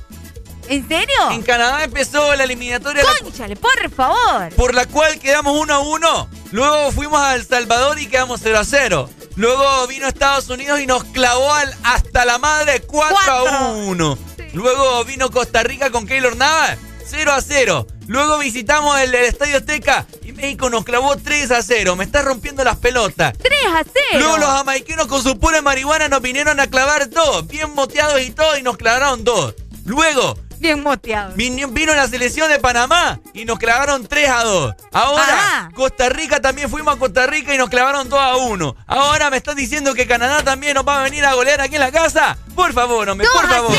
¿En 0.67 0.87
serio? 0.87 1.31
En 1.31 1.43
Canadá 1.43 1.83
empezó 1.83 2.35
la 2.35 2.43
eliminatoria. 2.43 3.03
Cónchale, 3.21 3.55
por 3.55 3.89
favor. 3.91 4.49
Por 4.55 4.73
la 4.73 4.87
cual 4.87 5.19
quedamos 5.19 5.59
1 5.59 5.73
a 5.73 5.79
1. 5.79 6.29
Luego 6.51 6.91
fuimos 6.91 7.19
a 7.19 7.35
El 7.35 7.45
Salvador 7.45 7.99
y 7.99 8.07
quedamos 8.07 8.39
0 8.41 8.59
a 8.59 8.65
0. 8.65 9.09
Luego 9.35 9.87
vino 9.87 10.07
Estados 10.07 10.49
Unidos 10.49 10.79
y 10.79 10.87
nos 10.87 11.03
clavó 11.03 11.53
al, 11.53 11.75
hasta 11.83 12.25
la 12.25 12.39
madre 12.39 12.81
4 12.81 13.17
a 13.31 13.71
1. 13.73 14.17
Luego 14.53 15.03
vino 15.05 15.29
Costa 15.29 15.61
Rica 15.63 15.91
con 15.91 16.07
Keylor 16.07 16.35
Navas 16.35 16.77
0 17.05 17.31
a 17.31 17.41
0. 17.41 17.87
Luego 18.07 18.39
visitamos 18.39 18.99
el, 18.99 19.13
Estadio 19.15 19.57
Azteca 19.57 20.05
México 20.35 20.69
nos 20.69 20.83
clavó 20.83 21.15
3 21.15 21.51
a 21.51 21.61
0. 21.61 21.95
Me 21.95 22.03
está 22.03 22.21
rompiendo 22.21 22.63
las 22.63 22.77
pelotas. 22.77 23.33
3 23.37 23.51
a 23.73 23.83
0. 23.83 23.95
Luego 24.19 24.37
los 24.37 24.49
jamaiquinos 24.49 25.07
con 25.07 25.23
su 25.23 25.39
pura 25.39 25.61
marihuana 25.61 26.07
nos 26.07 26.21
vinieron 26.21 26.59
a 26.59 26.67
clavar 26.67 27.09
dos. 27.09 27.47
Bien 27.47 27.73
moteados 27.73 28.21
y 28.21 28.31
todo 28.31 28.57
y 28.57 28.63
nos 28.63 28.77
clavaron 28.77 29.23
dos. 29.23 29.55
Luego 29.85 30.35
Bien 30.59 30.81
moteado. 30.81 31.33
Vino, 31.35 31.93
la 31.93 32.07
selección 32.07 32.49
de 32.49 32.59
Panamá 32.59 33.19
y 33.33 33.45
nos 33.45 33.59
clavaron 33.59 34.07
3 34.07 34.29
a 34.29 34.43
2. 34.43 34.75
Ahora, 34.93 35.69
Costa 35.75 36.09
Rica 36.09 36.41
también 36.41 36.69
fuimos 36.69 36.95
a 36.95 36.99
Costa 36.99 37.27
Rica 37.27 37.53
y 37.53 37.57
nos 37.57 37.69
clavaron 37.69 38.09
2 38.09 38.19
a 38.19 38.37
1. 38.37 38.75
Ahora 38.87 39.29
me 39.29 39.37
estás 39.37 39.55
diciendo 39.55 39.93
que 39.93 40.07
Canadá 40.07 40.43
también 40.43 40.73
nos 40.75 40.87
va 40.87 41.01
a 41.01 41.03
venir 41.03 41.25
a 41.25 41.33
golear 41.33 41.61
aquí 41.61 41.75
en 41.75 41.81
la 41.81 41.91
casa. 41.91 42.37
Por 42.55 42.73
favor, 42.73 43.07
hombre, 43.09 43.27
por 43.31 43.47
favor. 43.47 43.75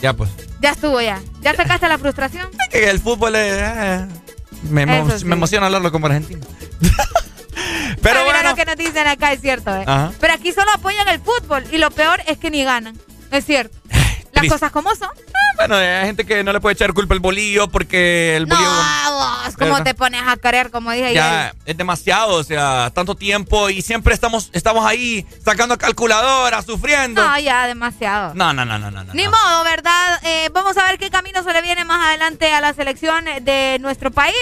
Ya 0.00 0.12
pues. 0.12 0.45
Ya 0.60 0.70
estuvo 0.70 1.00
ya. 1.00 1.20
¿Ya 1.40 1.54
sacaste 1.54 1.88
la 1.88 1.98
frustración? 1.98 2.48
que 2.70 2.88
el 2.90 3.00
fútbol 3.00 3.36
es, 3.36 3.52
eh, 3.56 4.06
me, 4.70 4.82
emociona 4.82 5.66
hablarlo 5.66 5.92
como 5.92 6.06
argentino. 6.06 6.46
Pero 8.02 8.24
bueno. 8.24 8.38
Mira 8.38 8.50
lo 8.50 8.56
que 8.56 8.64
nos 8.64 8.76
dicen 8.76 9.06
acá, 9.06 9.32
es 9.32 9.40
cierto. 9.40 9.74
¿eh? 9.74 9.84
Pero 10.20 10.34
aquí 10.34 10.52
solo 10.52 10.70
apoyan 10.74 11.08
el 11.08 11.20
fútbol 11.20 11.64
y 11.72 11.78
lo 11.78 11.90
peor 11.90 12.20
es 12.26 12.38
que 12.38 12.50
ni 12.50 12.64
ganan. 12.64 12.96
Es 13.30 13.44
cierto. 13.44 13.76
Las 14.36 14.52
cosas 14.52 14.70
como 14.70 14.94
son. 14.94 15.10
Bueno, 15.56 15.76
hay 15.76 16.06
gente 16.06 16.26
que 16.26 16.44
no 16.44 16.52
le 16.52 16.60
puede 16.60 16.74
echar 16.74 16.92
culpa 16.92 17.14
al 17.14 17.20
bolillo 17.20 17.68
porque 17.68 18.36
el 18.36 18.46
bolillo. 18.46 18.68
No, 18.68 19.12
vos, 19.12 19.56
¿cómo 19.58 19.82
te 19.82 19.94
pones 19.94 20.22
a 20.26 20.36
querer, 20.36 20.70
como 20.70 20.90
dije 20.92 21.14
ya? 21.14 21.54
es 21.64 21.76
demasiado, 21.76 22.34
o 22.34 22.44
sea, 22.44 22.90
tanto 22.94 23.14
tiempo 23.14 23.70
y 23.70 23.82
siempre 23.82 24.12
estamos, 24.14 24.50
estamos 24.52 24.84
ahí 24.84 25.26
sacando 25.44 25.78
calculadora, 25.78 26.62
sufriendo. 26.62 27.26
No, 27.26 27.38
ya, 27.38 27.66
demasiado. 27.66 28.34
No, 28.34 28.52
no, 28.52 28.64
no, 28.64 28.78
no, 28.78 28.90
no. 28.90 29.14
Ni 29.14 29.26
modo, 29.26 29.64
¿verdad? 29.64 30.20
Eh, 30.24 30.50
vamos 30.52 30.76
a 30.76 30.84
ver 30.84 30.98
qué 30.98 31.10
camino 31.10 31.42
se 31.42 31.52
le 31.52 31.62
viene 31.62 31.84
más 31.84 32.06
adelante 32.06 32.52
a 32.52 32.60
la 32.60 32.74
selección 32.74 33.24
de 33.42 33.78
nuestro 33.80 34.10
país. 34.10 34.36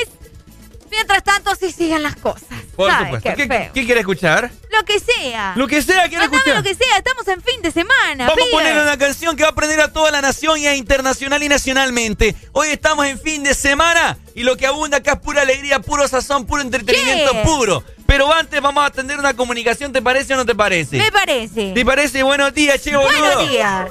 Mientras 0.94 1.24
tanto, 1.24 1.54
sí 1.56 1.72
siguen 1.72 2.02
las 2.02 2.16
cosas. 2.16 2.48
Por 2.76 2.90
supuesto. 2.90 3.30
¿Qué, 3.36 3.84
quiere 3.84 4.00
escuchar? 4.00 4.50
Lo 4.70 4.84
que 4.84 5.00
sea. 5.00 5.54
Lo 5.56 5.66
que 5.66 5.82
sea, 5.82 6.08
quiere 6.08 6.24
escuchar. 6.24 6.56
lo 6.56 6.62
que 6.62 6.74
sea, 6.74 6.98
estamos 6.98 7.26
en 7.28 7.42
fin 7.42 7.60
de 7.62 7.70
semana. 7.70 8.28
Vamos 8.28 8.44
a 8.48 8.50
poner 8.50 8.80
una 8.80 8.96
canción 8.96 9.36
que 9.36 9.42
va 9.42 9.48
a 9.48 9.52
aprender 9.52 9.80
a 9.80 9.92
toda 9.92 10.10
la 10.10 10.20
nación 10.20 10.58
y 10.58 10.66
a 10.66 10.74
internacional 10.74 11.42
y 11.42 11.48
nacionalmente. 11.48 12.34
Hoy 12.52 12.68
estamos 12.68 13.06
en 13.06 13.18
fin 13.18 13.42
de 13.42 13.54
semana 13.54 14.18
y 14.34 14.42
lo 14.42 14.56
que 14.56 14.66
abunda 14.66 14.98
acá 14.98 15.12
es 15.12 15.18
pura 15.20 15.42
alegría, 15.42 15.78
puro 15.80 16.06
sazón, 16.08 16.44
puro 16.46 16.62
entretenimiento 16.62 17.32
puro. 17.44 17.84
Pero 18.06 18.32
antes 18.32 18.60
vamos 18.60 18.82
a 18.84 18.86
atender 18.86 19.18
una 19.18 19.34
comunicación, 19.34 19.92
¿te 19.92 20.02
parece 20.02 20.34
o 20.34 20.36
no 20.36 20.44
te 20.44 20.54
parece? 20.54 20.98
Me 20.98 21.10
parece. 21.10 21.72
¿Te 21.72 21.84
parece? 21.84 22.22
Buenos 22.22 22.52
días, 22.52 22.82
che, 22.82 22.96
boludo. 22.96 23.18
Buenos 23.18 23.50
días. 23.50 23.88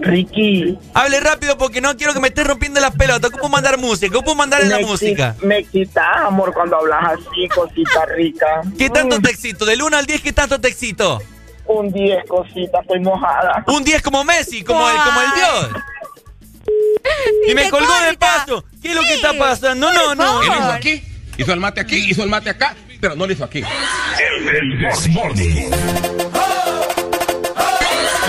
Ricky. 0.00 0.78
Hable 0.94 1.20
rápido 1.20 1.56
porque 1.58 1.80
no 1.80 1.96
quiero 1.96 2.12
que 2.12 2.20
me 2.20 2.28
estés 2.28 2.46
rompiendo 2.46 2.80
las 2.80 2.94
pelotas. 2.94 3.30
¿Cómo 3.30 3.48
mandar 3.50 3.78
música? 3.78 4.12
¿Cómo 4.14 4.34
mandar 4.34 4.62
en 4.62 4.70
la 4.70 4.80
música? 4.80 5.36
Me 5.42 5.58
excitas, 5.58 6.16
amor, 6.24 6.52
cuando 6.52 6.76
hablas 6.76 7.14
así, 7.14 7.48
cosita 7.48 8.04
rica. 8.06 8.62
¿Qué 8.78 8.90
tanto 8.90 9.20
te 9.20 9.30
excito? 9.30 9.64
Del 9.64 9.82
1 9.82 9.96
al 9.96 10.06
10, 10.06 10.22
¿qué 10.22 10.32
tanto 10.32 10.60
te 10.60 10.68
excito? 10.68 11.22
Un 11.66 11.92
10, 11.92 12.26
cosita, 12.28 12.80
estoy 12.80 13.00
mojada. 13.00 13.64
Un 13.66 13.84
10 13.84 14.02
como 14.02 14.24
Messi, 14.24 14.62
como 14.62 14.88
el, 14.88 14.96
como 14.96 15.20
el 15.20 15.34
dios. 15.34 15.82
Y, 17.48 17.54
me 17.54 17.70
colgó 17.70 17.92
de 18.08 18.16
paso. 18.18 18.64
¿Qué 18.86 18.92
es 18.92 18.96
lo 18.96 19.02
que 19.02 19.14
está 19.14 19.32
pasando? 19.36 19.92
No, 19.92 20.14
no, 20.14 20.14
no. 20.14 20.40
¿Qué 20.40 20.46
hizo 20.46 20.72
aquí? 20.72 21.02
Hizo 21.38 21.52
el 21.52 21.58
mate 21.60 21.80
aquí, 21.80 21.96
hizo 22.08 22.22
el 22.22 22.30
mate 22.30 22.50
acá, 22.50 22.76
pero 23.00 23.16
no 23.16 23.26
lo 23.26 23.32
hizo 23.32 23.44
aquí. 23.44 23.58
El 23.58 24.78
Desmorning. 24.78 25.70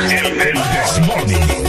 El 0.09 0.37
Desmorning. 0.73 1.66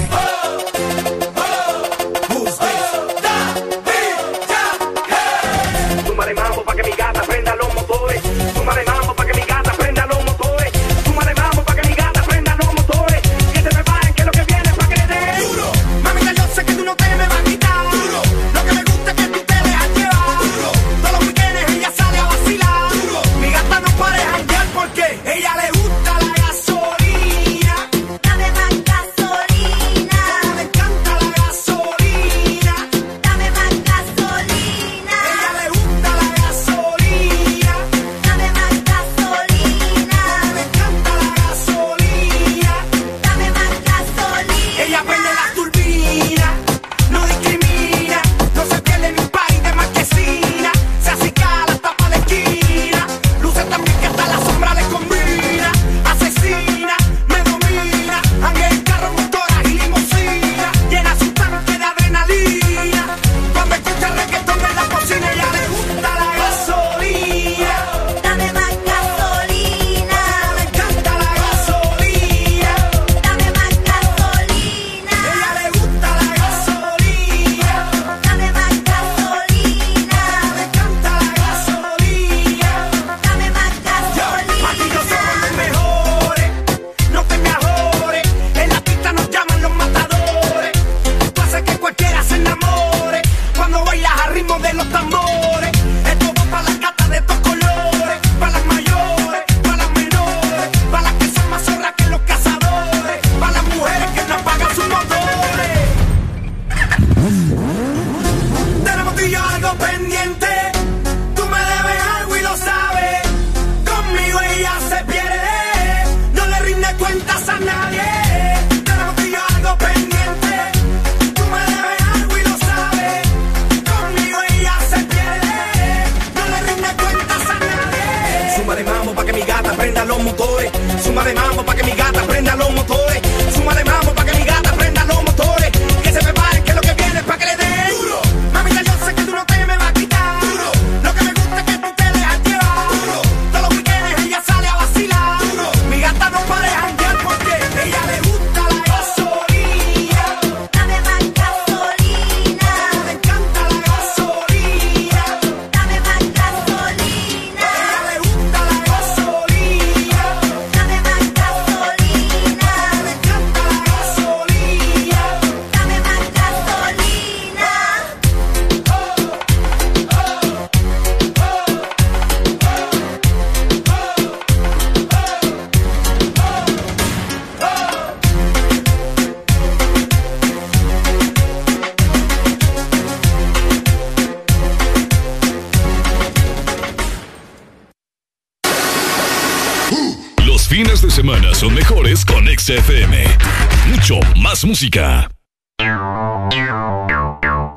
Música. 194.68 195.30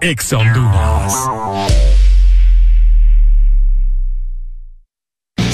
Ex 0.01 0.33
Honduras. 0.33 1.13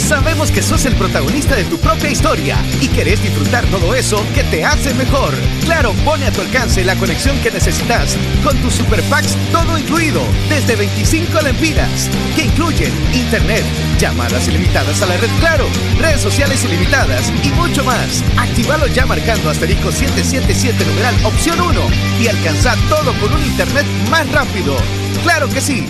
Sabemos 0.07 0.49
que 0.49 0.63
sos 0.63 0.85
el 0.85 0.95
protagonista 0.95 1.55
de 1.55 1.65
tu 1.65 1.77
propia 1.77 2.09
historia 2.09 2.57
y 2.81 2.87
querés 2.87 3.21
disfrutar 3.21 3.65
todo 3.65 3.93
eso 3.93 4.25
que 4.33 4.43
te 4.45 4.65
hace 4.65 4.95
mejor. 4.95 5.33
Claro, 5.63 5.93
pone 6.05 6.25
a 6.25 6.31
tu 6.31 6.41
alcance 6.41 6.83
la 6.83 6.95
conexión 6.95 7.37
que 7.41 7.51
necesitas 7.51 8.17
con 8.43 8.57
tus 8.57 8.73
super 8.73 9.03
packs 9.03 9.35
todo 9.51 9.77
incluido 9.77 10.21
desde 10.49 10.75
25 10.75 11.41
lempiras 11.41 12.09
que 12.35 12.45
incluyen 12.45 12.93
internet, 13.13 13.63
llamadas 13.99 14.47
ilimitadas 14.47 15.01
a 15.01 15.05
la 15.05 15.17
red 15.17 15.29
Claro, 15.39 15.65
redes 15.99 16.21
sociales 16.21 16.63
ilimitadas 16.63 17.31
y 17.43 17.49
mucho 17.51 17.83
más. 17.83 18.23
Actívalo 18.37 18.87
ya 18.87 19.05
marcando 19.05 19.49
asterisco 19.49 19.91
777 19.91 20.85
numeral 20.85 21.15
opción 21.25 21.59
1 21.59 21.81
y 22.21 22.27
alcanza 22.27 22.75
todo 22.89 23.13
con 23.19 23.33
un 23.33 23.43
internet 23.43 23.85
más 24.09 24.29
rápido. 24.31 24.75
Claro 25.23 25.47
que 25.49 25.61
sí. 25.61 25.87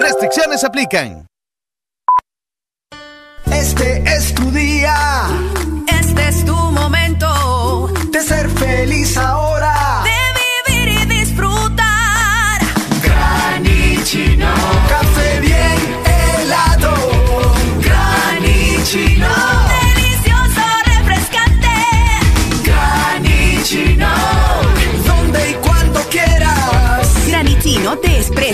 Restricciones 0.00 0.64
aplican. 0.64 1.26
Este 3.50 4.02
es 4.06 4.34
tu 4.34 4.50
día. 4.50 5.26
Este 6.00 6.28
es 6.28 6.44
tu 6.44 6.54
momento. 6.54 7.92
De 8.10 8.20
ser 8.22 8.48
feliz 8.50 9.16
ahora. 9.16 9.39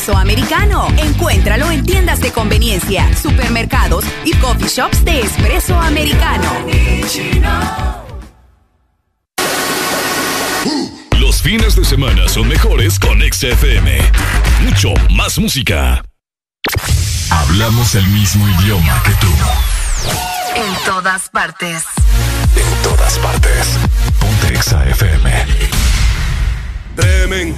Espresso 0.06 0.16
americano. 0.16 0.88
Encuéntralo 0.98 1.70
en 1.70 1.84
tiendas 1.84 2.20
de 2.20 2.30
conveniencia, 2.30 3.08
supermercados 3.16 4.04
y 4.24 4.32
coffee 4.34 4.68
shops 4.68 5.04
de 5.04 5.20
espresso 5.20 5.78
americano. 5.80 6.50
Los 11.18 11.42
fines 11.42 11.74
de 11.74 11.84
semana 11.84 12.28
son 12.28 12.46
mejores 12.46 13.00
con 13.00 13.20
XFM. 13.20 13.98
Mucho 14.62 14.94
más 15.10 15.38
música. 15.38 16.04
Hablamos 17.30 17.94
el 17.96 18.06
mismo 18.08 18.46
idioma 18.60 19.02
que 19.02 19.12
tú. 19.14 19.32
En 20.54 20.84
todas 20.84 21.28
partes. 21.30 21.84
En 22.54 22.82
todas 22.82 23.18
partes. 23.18 23.78
Ponte 24.20 24.62
XFM. 24.62 25.46
Tremen, 26.94 27.54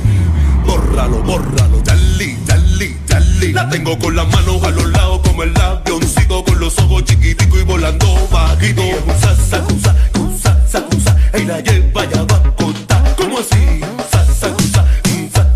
bórralo, 0.89 1.23
bórralo, 1.23 1.83
dali, 1.83 2.39
dali, 2.47 2.97
dali. 3.07 3.53
La 3.53 3.69
tengo 3.69 3.99
con 3.99 4.17
las 4.17 4.27
manos 4.29 4.63
a 4.63 4.71
los 4.71 4.91
lados 4.91 5.21
como 5.25 5.43
el 5.43 5.55
avioncito 5.61 6.45
con 6.45 6.59
los 6.59 6.79
ojos 6.79 7.05
chiquiticos 7.05 7.61
y 7.61 7.65
volando 7.65 8.07
bajito. 8.31 8.83
Sa, 9.21 9.35
sa, 9.35 9.65
sa, 10.69 10.85
sa, 11.05 11.39
y 11.39 11.45
la 11.45 11.61
lleva 11.61 12.05
ya 12.07 12.23
va 12.23 12.37
a 12.37 12.55
contar. 12.57 13.17
¿Cómo 13.17 13.39
así? 13.39 13.81
Sa, 14.11 14.25
sa, 14.25 14.49
sa, 14.73 14.85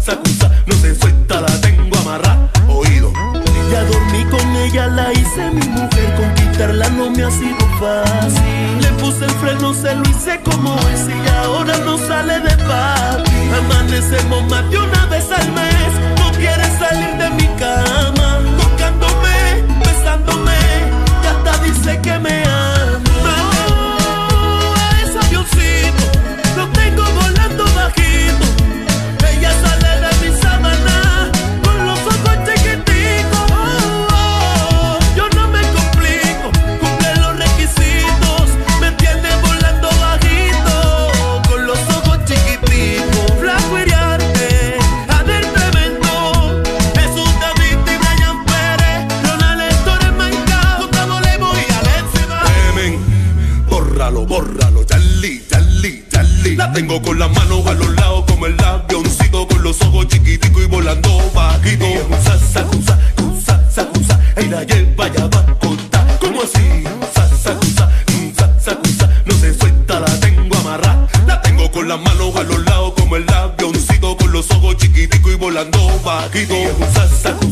sa, 0.01 0.19
sa, 0.39 0.51
no 0.67 0.75
se 0.77 0.95
suelta, 0.95 1.41
la 1.41 1.61
tengo 1.61 1.97
amarrada. 1.99 2.51
Oído. 2.69 3.13
Ya 3.71 3.85
dormí 3.85 4.25
con 4.31 4.57
ella, 4.57 4.87
la 4.89 5.13
hice 5.13 5.51
mi 5.51 5.67
mujer, 5.69 6.15
conquistarla 6.17 6.89
no 6.91 7.11
me 7.11 7.25
ha 7.25 7.31
sido 7.31 7.67
fácil. 7.81 8.81
Le 8.81 8.89
puse 9.01 9.25
el 9.25 9.31
freno, 9.33 9.73
se 9.73 9.95
lo 9.95 10.03
hice 10.03 10.41
como 10.45 10.77
es 10.91 11.09
y 11.09 11.29
ahora 11.37 11.79
no 11.79 11.97
sale 11.99 12.41
de 12.41 12.57
papi. 12.65 13.32
Amanecemos 13.59 14.43
más 14.51 14.71
de 14.71 14.79
una 14.79 15.07
vez 15.07 15.31
al 15.31 15.53
mes, 15.53 15.91
no 16.19 16.31
quiere 16.33 16.65
salir 16.79 17.13
de 17.19 17.31
mi 17.39 17.47
cama, 17.59 17.92
La 56.73 56.79
tengo 56.79 57.03
con 57.03 57.19
las 57.19 57.31
manos 57.31 57.67
a 57.67 57.75
los 57.75 57.95
lados 57.97 58.25
como 58.27 58.47
el 58.47 58.59
avioncito 58.65 59.47
con 59.47 59.63
los 59.63 59.79
ojos 59.83 60.09
chiquiticos 60.09 60.63
y 60.63 60.65
volando 60.65 61.11
bajito. 61.35 61.85
Sa, 62.25 62.39
sa, 62.39 62.67
sa, 62.87 62.99
sa, 63.45 63.71
sa, 63.71 63.89
sa, 64.09 64.41
y 64.41 64.47
la 64.47 64.65
lleva 64.65 65.07
ya 65.09 65.27
va 65.27 65.41
a 65.41 65.55
contar. 65.59 66.19
¿Cómo 66.19 66.41
así? 66.41 66.85
Sa, 67.15 67.29
sa, 67.29 67.59
sa, 67.77 67.91
sa, 68.35 68.79
sa, 68.99 69.11
no 69.27 69.35
se 69.35 69.53
suelta, 69.53 70.01
la 70.01 70.21
tengo 70.21 70.57
amarrada. 70.61 71.07
La 71.27 71.43
tengo 71.43 71.71
con 71.71 71.89
las 71.89 72.01
manos 72.01 72.35
a 72.37 72.43
los 72.43 72.65
lados 72.65 72.95
como 72.97 73.17
el 73.17 73.29
avioncito 73.29 74.17
con 74.17 74.33
los 74.33 74.51
ojos 74.53 74.79
chiquiticos 74.79 75.31
y 75.31 75.37
volando 75.37 75.79
bajito. 76.03 76.55
Sa, 76.95 77.07
sa, 77.07 77.52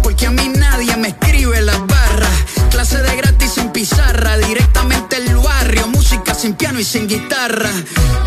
sin 6.51 6.57
piano 6.57 6.79
y 6.79 6.83
sin 6.83 7.07
guitarra. 7.07 7.69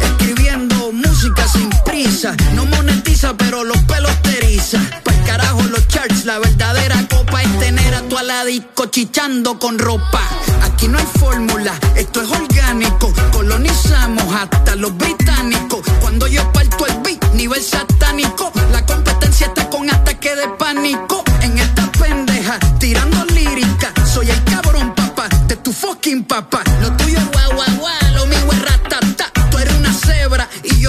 Escribiendo 0.01 0.93
música 0.93 1.47
sin 1.47 1.69
prisa, 1.85 2.35
no 2.55 2.65
monetiza, 2.65 3.35
pero 3.37 3.65
los 3.65 3.77
pelos 3.85 4.13
te 4.23 4.39
eriza. 4.39 4.79
Pa'l 5.03 5.25
carajo 5.27 5.63
los 5.65 5.87
charts, 5.89 6.25
la 6.25 6.39
verdadera 6.39 7.07
copa 7.09 7.43
es 7.43 7.59
tener 7.59 7.95
a 7.95 8.01
tu 8.09 8.17
aladico 8.17 8.87
chichando 8.87 9.59
con 9.59 9.79
ropa. 9.79 10.23
Aquí 10.63 10.89
no 10.89 10.99
hay 10.99 11.07
fórmula, 11.19 11.75
esto 11.97 12.23
es 12.23 12.31
orgánico. 12.31 13.13
Colonizamos 13.33 14.35
hasta 14.35 14.75
los 14.77 14.97
británicos. 14.97 15.83
Cuando 16.01 16.27
yo 16.27 16.51
parto 16.53 16.87
el 16.87 16.95
beat, 17.03 17.35
nivel 17.35 17.63
satánico. 17.63 18.53
La 18.73 18.87
competencia 18.87 19.49
está 19.49 19.69
con 19.69 19.91
ataque 19.91 20.35
de 20.35 20.49
pánico. 20.59 21.25
En 21.43 21.59
esta 21.59 21.93
pendeja, 21.93 22.59
tirando 22.79 23.25
lírica. 23.27 23.93
Soy 24.07 24.31
el 24.31 24.45
cabrón, 24.45 24.95
papá, 24.95 25.29
de 25.47 25.57
tu 25.57 25.73
fucking 25.73 26.25
papá. 26.25 26.64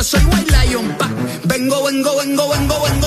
Soy 0.05 0.23
white 0.29 0.51
lion, 0.51 0.87
pa. 0.97 1.07
Vengo, 1.45 1.83
vengo, 1.83 2.15
vengo, 2.17 2.47
vengo, 2.49 2.81
vengo. 2.83 3.04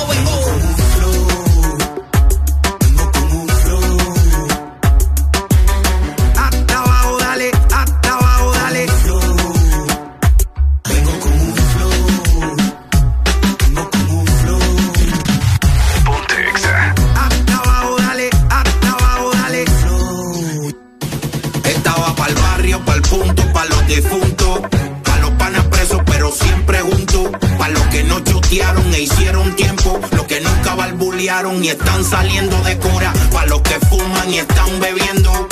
Nunca 30.69 30.75
balbulearon 30.75 31.65
y 31.65 31.69
están 31.69 32.05
saliendo 32.05 32.61
de 32.63 32.77
cura, 32.79 33.13
pa' 33.33 33.47
los 33.47 33.61
que 33.63 33.79
fuman 33.89 34.33
y 34.33 34.39
están 34.39 34.81
bebiendo, 34.81 35.49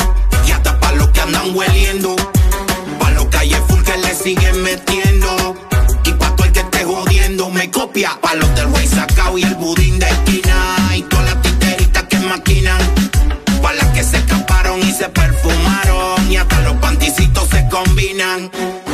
y 0.47 0.51
hasta 0.51 0.79
pa' 0.79 0.93
los 0.93 1.09
que 1.09 1.21
andan 1.21 1.55
hueliendo, 1.55 2.17
pa' 2.99 3.11
los 3.11 3.27
calles 3.27 3.61
full 3.69 3.83
que 3.83 3.97
le 3.99 4.15
siguen 4.15 4.63
metiendo, 4.63 5.57
y 6.05 6.13
pa' 6.13 6.35
todo 6.37 6.47
el 6.47 6.53
que 6.53 6.61
esté 6.61 6.85
jodiendo 6.85 7.51
me 7.51 7.71
copia, 7.71 8.19
pa' 8.21 8.35
los 8.35 8.55
del 8.55 8.67
güey 8.67 8.87
sacao 8.87 9.39
y 9.39 9.43
el 9.43 9.55
budín 9.55 9.99
de 9.99 10.07
esquina, 10.07 10.77
y 10.95 11.03
todas 11.03 11.27
las 11.27 11.43
titeritas 11.43 12.05
que 12.05 12.19
maquinan, 12.19 12.81
pa' 13.63 13.73
las 13.73 13.89
que 13.89 14.03
se 14.03 14.19
escaparon 14.19 14.81
y 14.81 14.93
se 14.93 15.09
perfumaron. 15.09 16.31
Y 16.31 16.37
hasta 16.37 16.61
los 16.61 16.77
panticitos 16.77 17.49
se 17.49 17.67
combinan. 17.69 18.51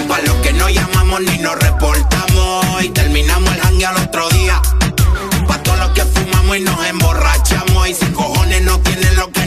Pa' 0.08 0.20
los 0.20 0.34
que 0.36 0.52
no 0.52 0.68
llamamos 0.68 1.20
ni 1.22 1.38
nos 1.38 1.58
reportamos. 1.58 2.84
Y 2.84 2.90
terminamos 2.90 3.51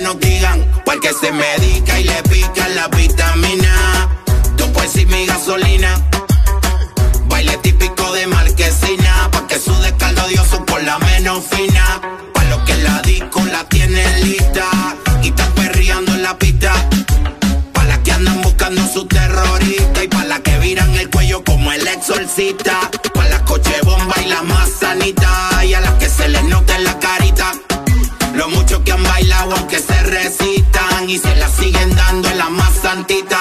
nos 0.05 0.19
digan. 0.19 0.63
Pa' 0.85 0.93
el 0.93 0.99
que 0.99 1.11
se 1.13 1.31
medica 1.31 1.99
y 1.99 2.03
le 2.03 2.21
pica 2.29 2.69
la 2.69 2.87
vitamina. 2.89 4.07
Tú 4.55 4.71
puedes 4.71 4.95
y 4.97 5.05
mi 5.07 5.25
gasolina. 5.25 5.91
Baile 7.27 7.57
típico 7.57 8.13
de 8.13 8.27
marquesina, 8.27 9.29
pa' 9.31 9.47
que 9.47 9.57
sude 9.57 9.91
caldo 9.97 10.27
dioso 10.27 10.63
por 10.63 10.83
la 10.83 10.99
menos 10.99 11.43
fina. 11.49 11.85
Pa' 12.33 12.43
los 12.51 12.59
que 12.67 12.75
la 12.77 13.01
disco 13.01 13.43
la 13.45 13.63
tienen 13.67 14.11
lista 14.23 14.67
y 15.23 15.29
están 15.29 15.51
perreando 15.53 16.13
en 16.13 16.21
la 16.21 16.37
pista. 16.37 16.71
Pa' 17.73 17.85
las 17.85 17.99
que 17.99 18.11
andan 18.11 18.41
buscando 18.43 18.87
su 18.87 19.07
terrorista 19.07 20.03
y 20.03 20.07
pa' 20.07 20.25
las 20.25 20.41
que 20.41 20.59
viran 20.59 20.93
el 20.95 21.09
cuello 21.09 21.43
como 21.43 21.71
el 21.71 21.87
exorcista. 21.87 22.91
Pa' 23.15 23.27
las 23.29 23.41
coche 23.41 23.75
bomba 23.83 24.15
y 24.23 24.29
las 24.29 24.43
más 24.43 24.69
sanitas 24.69 25.63
y 25.63 25.73
a 25.73 25.81
las 25.81 25.95
que 25.95 26.09
se 26.09 26.27
les 26.27 26.43
nota 26.43 26.75
en 26.75 26.83
la 26.83 26.99
carita. 26.99 27.53
Lo 28.35 28.49
mucho 28.49 28.83
que 28.83 28.91
han 28.91 29.03
bailado 29.03 29.55
aunque 29.55 29.79
se 29.79 29.94
y 31.09 31.17
se 31.19 31.35
la 31.35 31.47
siguen 31.49 31.95
dando 31.95 32.29
en 32.29 32.37
la 32.37 32.49
más 32.49 32.73
santita. 32.81 33.37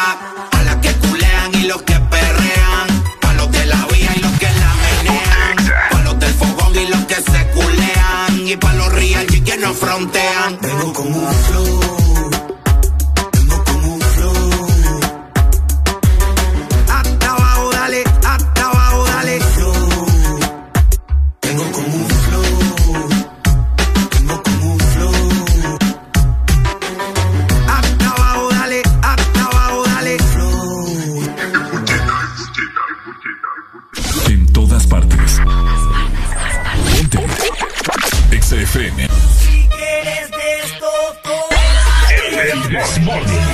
A 0.50 0.62
las 0.62 0.76
que 0.76 0.92
culean 0.94 1.54
y 1.54 1.62
los 1.64 1.82
que 1.82 1.94
perrean. 1.94 2.86
Pa' 3.20 3.32
los 3.34 3.50
de 3.50 3.66
la 3.66 3.86
vía 3.86 4.10
y 4.16 4.20
los 4.20 4.32
que 4.32 4.46
la 4.46 4.74
menean. 4.84 5.72
Pa' 5.90 6.00
los 6.02 6.18
del 6.18 6.34
fogón 6.34 6.74
y 6.74 6.86
los 6.88 7.04
que 7.04 7.14
se 7.14 7.46
culean. 7.54 8.48
Y 8.48 8.56
pa' 8.56 8.72
los 8.74 8.92
real 8.92 9.26
y 9.32 9.40
que 9.40 9.56
no 9.56 9.72
frontean. 9.72 10.58
Todo. 42.74 43.53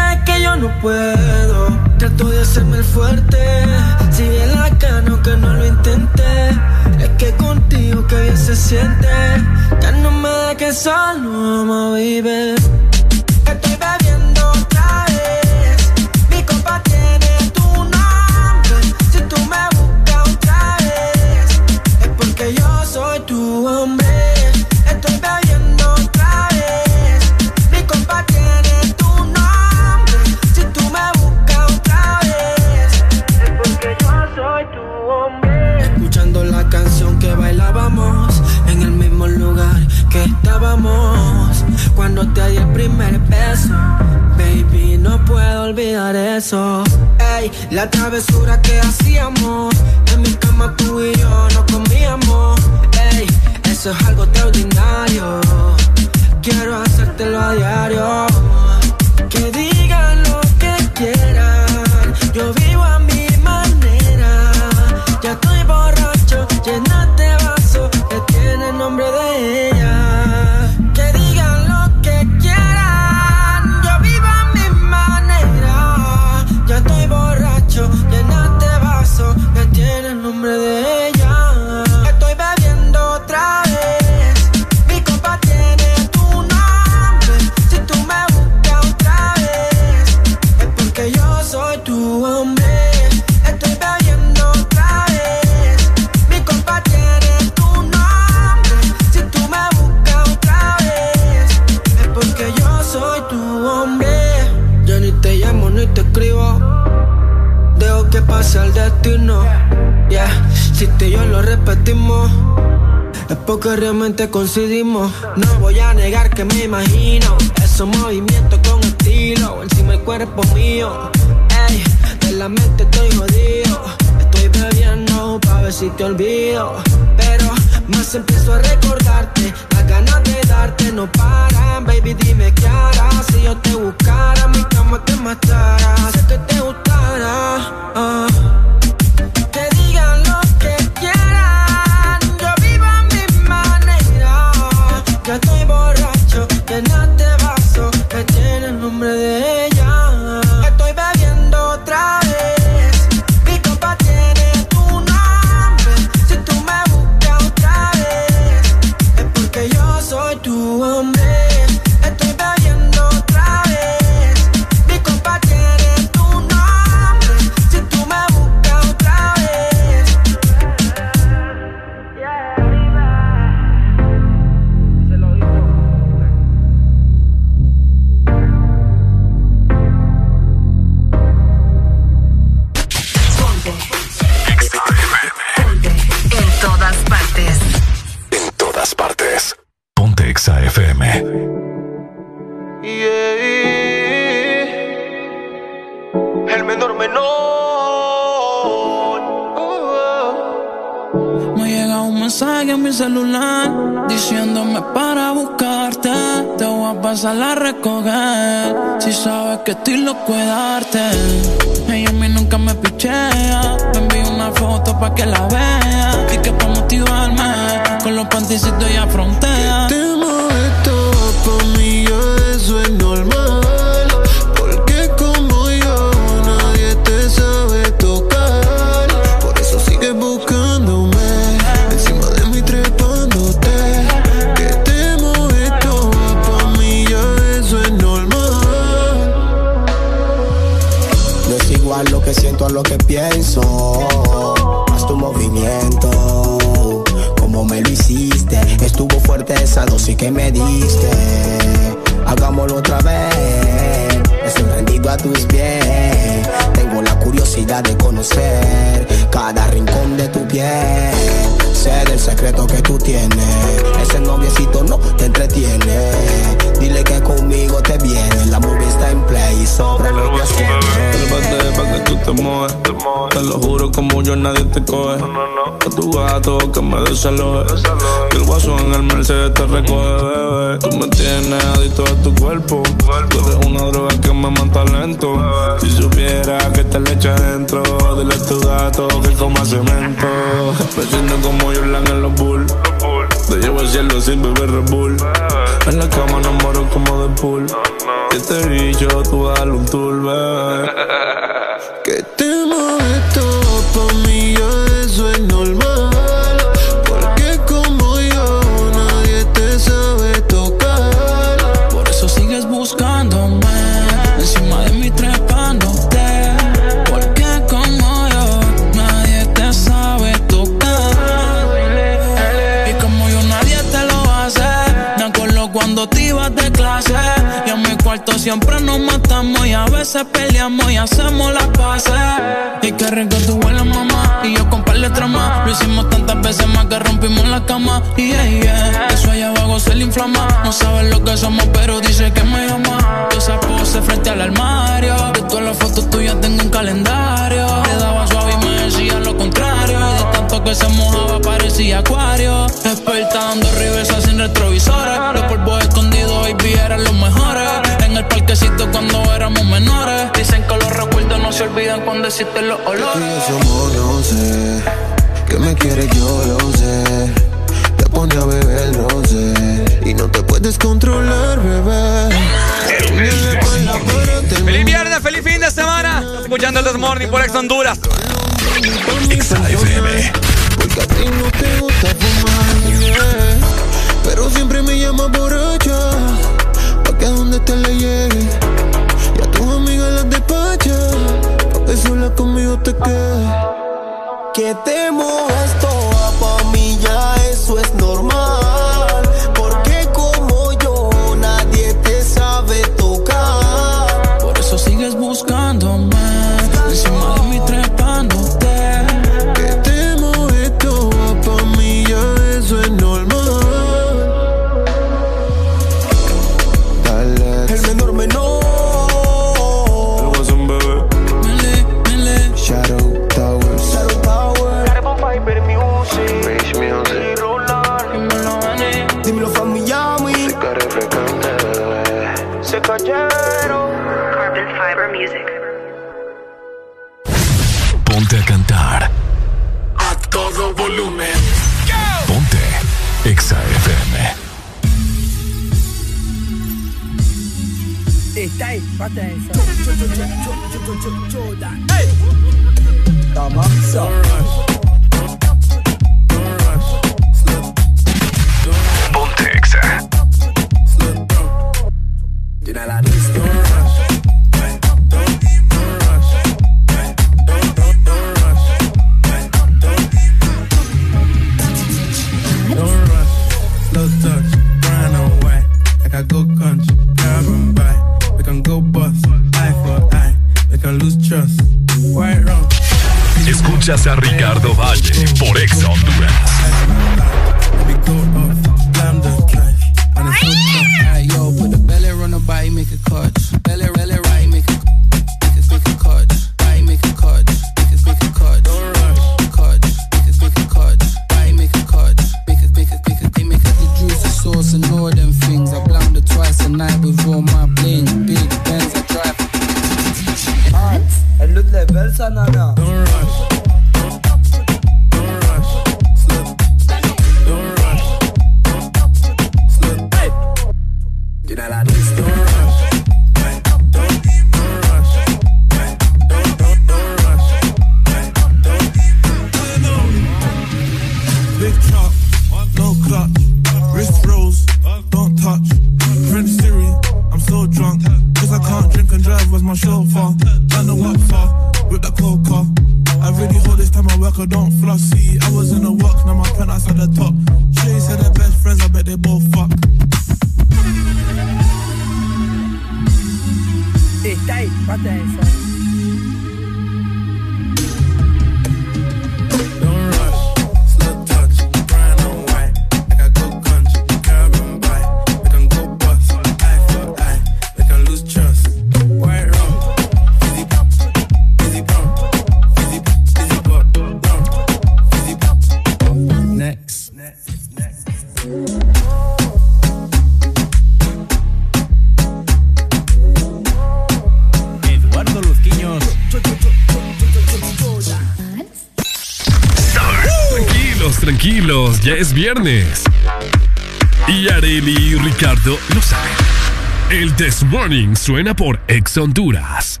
Suena 598.20 598.54
por 598.54 598.80
Ex 598.88 599.16
Honduras. 599.16 600.00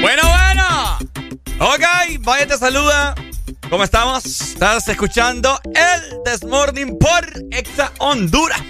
Bueno, 0.00 0.22
bueno. 0.22 0.98
Ok, 1.60 1.82
vaya 2.20 2.46
te 2.46 2.56
saluda. 2.58 3.14
¿Cómo 3.70 3.84
estamos? 3.84 4.24
Estás 4.24 4.88
escuchando 4.88 5.60
el 5.66 6.18
Desmorning 6.24 6.98
por 6.98 7.30
Exa 7.50 7.92
Honduras. 7.98 8.60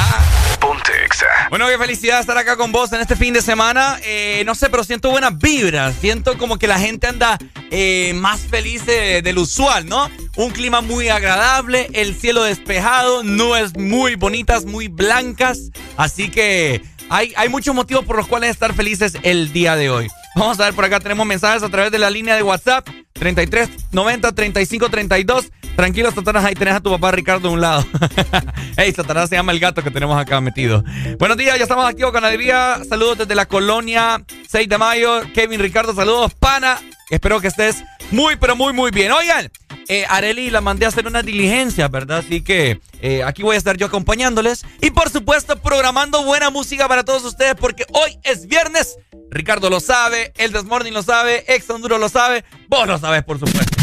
Ponte 0.60 0.92
Exa. 1.04 1.26
Bueno, 1.50 1.66
qué 1.68 1.76
felicidad 1.78 2.20
estar 2.20 2.36
acá 2.38 2.56
con 2.56 2.70
vos 2.72 2.92
en 2.92 3.00
este 3.00 3.16
fin 3.16 3.34
de 3.34 3.42
semana. 3.42 3.98
Eh, 4.04 4.42
no 4.46 4.54
sé, 4.54 4.68
pero 4.70 4.84
siento 4.84 5.10
buenas 5.10 5.36
vibras. 5.38 5.94
Siento 6.00 6.38
como 6.38 6.58
que 6.58 6.66
la 6.66 6.78
gente 6.78 7.06
anda 7.06 7.38
eh, 7.70 8.12
más 8.14 8.40
feliz 8.40 8.84
de- 8.86 9.22
del 9.22 9.38
usual, 9.38 9.86
¿no? 9.86 10.10
Un 10.36 10.50
clima 10.50 10.80
muy 10.80 11.08
agradable, 11.08 11.88
el 11.92 12.14
cielo 12.14 12.42
despejado, 12.44 13.22
nubes 13.22 13.76
muy 13.76 14.14
bonitas, 14.16 14.64
muy 14.64 14.88
blancas. 14.88 15.70
Así 15.96 16.30
que 16.30 16.82
hay, 17.08 17.32
hay 17.36 17.48
muchos 17.48 17.74
motivos 17.74 18.04
por 18.04 18.16
los 18.16 18.26
cuales 18.26 18.50
estar 18.50 18.74
felices 18.74 19.16
el 19.22 19.52
día 19.52 19.76
de 19.76 19.90
hoy. 19.90 20.08
Vamos 20.36 20.58
a 20.58 20.64
ver 20.64 20.74
por 20.74 20.84
acá, 20.84 20.98
tenemos 20.98 21.26
mensajes 21.26 21.62
a 21.62 21.68
través 21.68 21.92
de 21.92 21.98
la 21.98 22.10
línea 22.10 22.34
de 22.34 22.42
WhatsApp 22.42 22.88
33 23.12 23.70
90 23.92 24.32
35 24.32 24.88
32. 24.88 25.50
Tranquilo, 25.76 26.10
Satanás, 26.12 26.44
ahí 26.44 26.54
tenés 26.54 26.74
a 26.74 26.80
tu 26.80 26.90
papá 26.90 27.10
Ricardo 27.10 27.48
a 27.48 27.52
un 27.52 27.60
lado. 27.60 27.84
Ey, 28.76 28.92
Satanás 28.92 29.28
se 29.28 29.36
llama 29.36 29.50
el 29.52 29.58
gato 29.58 29.82
que 29.82 29.90
tenemos 29.90 30.16
acá 30.20 30.40
metido. 30.40 30.84
Buenos 31.18 31.36
días, 31.36 31.56
ya 31.56 31.64
estamos 31.64 31.84
activos 31.86 32.12
con 32.12 32.24
alegría. 32.24 32.80
Saludos 32.88 33.18
desde 33.18 33.34
la 33.34 33.46
colonia 33.46 34.24
6 34.48 34.68
de 34.68 34.78
mayo. 34.78 35.22
Kevin 35.34 35.60
Ricardo, 35.60 35.94
saludos, 35.94 36.32
pana. 36.34 36.78
Espero 37.10 37.40
que 37.40 37.48
estés 37.48 37.84
muy, 38.12 38.36
pero 38.36 38.54
muy, 38.54 38.72
muy 38.72 38.92
bien. 38.92 39.10
Oigan, 39.12 39.50
eh, 39.88 40.04
Areli 40.08 40.50
la 40.50 40.60
mandé 40.60 40.86
a 40.86 40.88
hacer 40.88 41.06
una 41.06 41.22
diligencia, 41.22 41.88
¿verdad? 41.88 42.18
Así 42.18 42.42
que 42.42 42.80
eh, 43.02 43.22
aquí 43.24 43.42
voy 43.42 43.56
a 43.56 43.58
estar 43.58 43.76
yo 43.76 43.86
acompañándoles. 43.86 44.64
Programando 45.74 46.22
buena 46.22 46.50
música 46.50 46.86
para 46.86 47.04
todos 47.04 47.24
ustedes, 47.24 47.56
porque 47.56 47.84
hoy 47.94 48.16
es 48.22 48.46
viernes. 48.46 48.96
Ricardo 49.28 49.68
lo 49.70 49.80
sabe, 49.80 50.32
el 50.36 50.52
Desmorning 50.52 50.94
lo 50.94 51.02
sabe, 51.02 51.44
Ex 51.52 51.68
Honduras 51.68 51.98
lo 51.98 52.08
sabe, 52.08 52.44
vos 52.68 52.86
lo 52.86 52.96
sabes, 52.96 53.24
por 53.24 53.40
supuesto. 53.40 53.82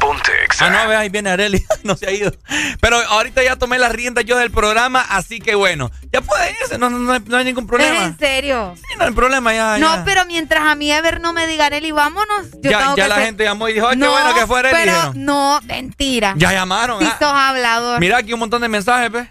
Ponte 0.00 0.32
Ah, 0.58 0.70
no, 0.70 0.88
ve, 0.88 0.96
ahí 0.96 1.08
viene 1.10 1.30
Areli, 1.30 1.64
no 1.84 1.96
se 1.96 2.08
ha 2.08 2.10
ido. 2.10 2.32
Pero 2.80 2.96
ahorita 2.96 3.40
ya 3.44 3.54
tomé 3.54 3.78
las 3.78 3.92
riendas 3.92 4.24
yo 4.24 4.36
del 4.36 4.50
programa, 4.50 5.00
así 5.00 5.38
que 5.38 5.54
bueno, 5.54 5.92
ya 6.12 6.22
puede 6.22 6.56
irse, 6.60 6.76
no, 6.76 6.90
no, 6.90 6.98
no 6.98 7.12
hay, 7.12 7.20
no 7.24 7.36
hay 7.36 7.44
ningún 7.44 7.64
¿Es 7.64 7.68
problema. 7.68 8.04
en 8.04 8.18
serio? 8.18 8.74
Sí, 8.76 8.96
no 8.98 9.04
hay 9.04 9.12
problema, 9.12 9.54
ya. 9.54 9.78
No, 9.78 9.94
ya. 9.94 10.04
pero 10.04 10.26
mientras 10.26 10.64
a 10.64 10.74
mí 10.74 10.90
Ever 10.90 11.20
no 11.20 11.32
me 11.32 11.46
diga 11.46 11.66
Areli, 11.66 11.92
vámonos. 11.92 12.48
Yo 12.62 12.70
ya, 12.72 12.78
tengo 12.80 12.96
ya 12.96 13.04
que 13.04 13.08
la 13.08 13.14
hacer- 13.14 13.26
gente 13.26 13.44
llamó 13.44 13.68
y 13.68 13.74
dijo, 13.74 13.86
ay, 13.86 13.92
qué 13.96 14.04
no, 14.04 14.10
bueno 14.10 14.34
que 14.34 14.46
fuera 14.48 14.70
Areli. 14.70 14.84
Pero 14.86 14.96
dijeron. 14.96 15.24
no, 15.24 15.60
mentira. 15.66 16.34
Ya 16.36 16.50
llamaron. 16.52 16.98
Sí 17.00 17.06
ah. 17.08 17.16
sos 17.20 17.32
hablador. 17.32 18.00
Mira 18.00 18.18
aquí 18.18 18.32
un 18.32 18.40
montón 18.40 18.60
de 18.60 18.68
mensajes, 18.68 19.12
ve. 19.12 19.28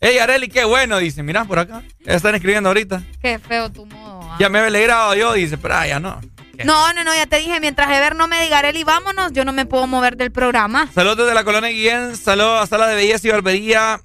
Ey, 0.00 0.18
Areli, 0.18 0.48
qué 0.48 0.64
bueno, 0.64 0.98
dice. 0.98 1.22
Mira 1.22 1.44
por 1.44 1.58
acá. 1.58 1.82
Ya 2.04 2.14
están 2.14 2.34
escribiendo 2.34 2.68
ahorita. 2.70 3.02
Qué 3.20 3.38
feo 3.38 3.70
tu 3.70 3.84
modo. 3.86 4.20
ah. 4.22 4.36
Ya 4.38 4.48
me 4.48 4.58
había 4.58 4.68
alegrado 4.68 5.14
yo, 5.14 5.32
dice, 5.32 5.58
pero 5.58 5.74
ah, 5.74 5.86
ya 5.86 5.98
no. 5.98 6.20
No, 6.64 6.92
no, 6.92 7.04
no, 7.04 7.14
ya 7.14 7.26
te 7.26 7.36
dije, 7.38 7.60
mientras 7.60 7.88
Ever 7.90 8.16
no 8.16 8.26
me 8.26 8.42
diga 8.42 8.58
Areli, 8.58 8.82
vámonos, 8.82 9.32
yo 9.32 9.44
no 9.44 9.52
me 9.52 9.64
puedo 9.64 9.86
mover 9.86 10.16
del 10.16 10.32
programa. 10.32 10.88
Saludos 10.92 11.18
desde 11.18 11.34
la 11.34 11.44
colonia 11.44 11.70
Guillén, 11.70 12.16
saludos 12.16 12.62
a 12.62 12.66
Sala 12.66 12.88
de 12.88 12.96
Belleza 12.96 13.28
y 13.28 13.30
Barbería 13.30 14.00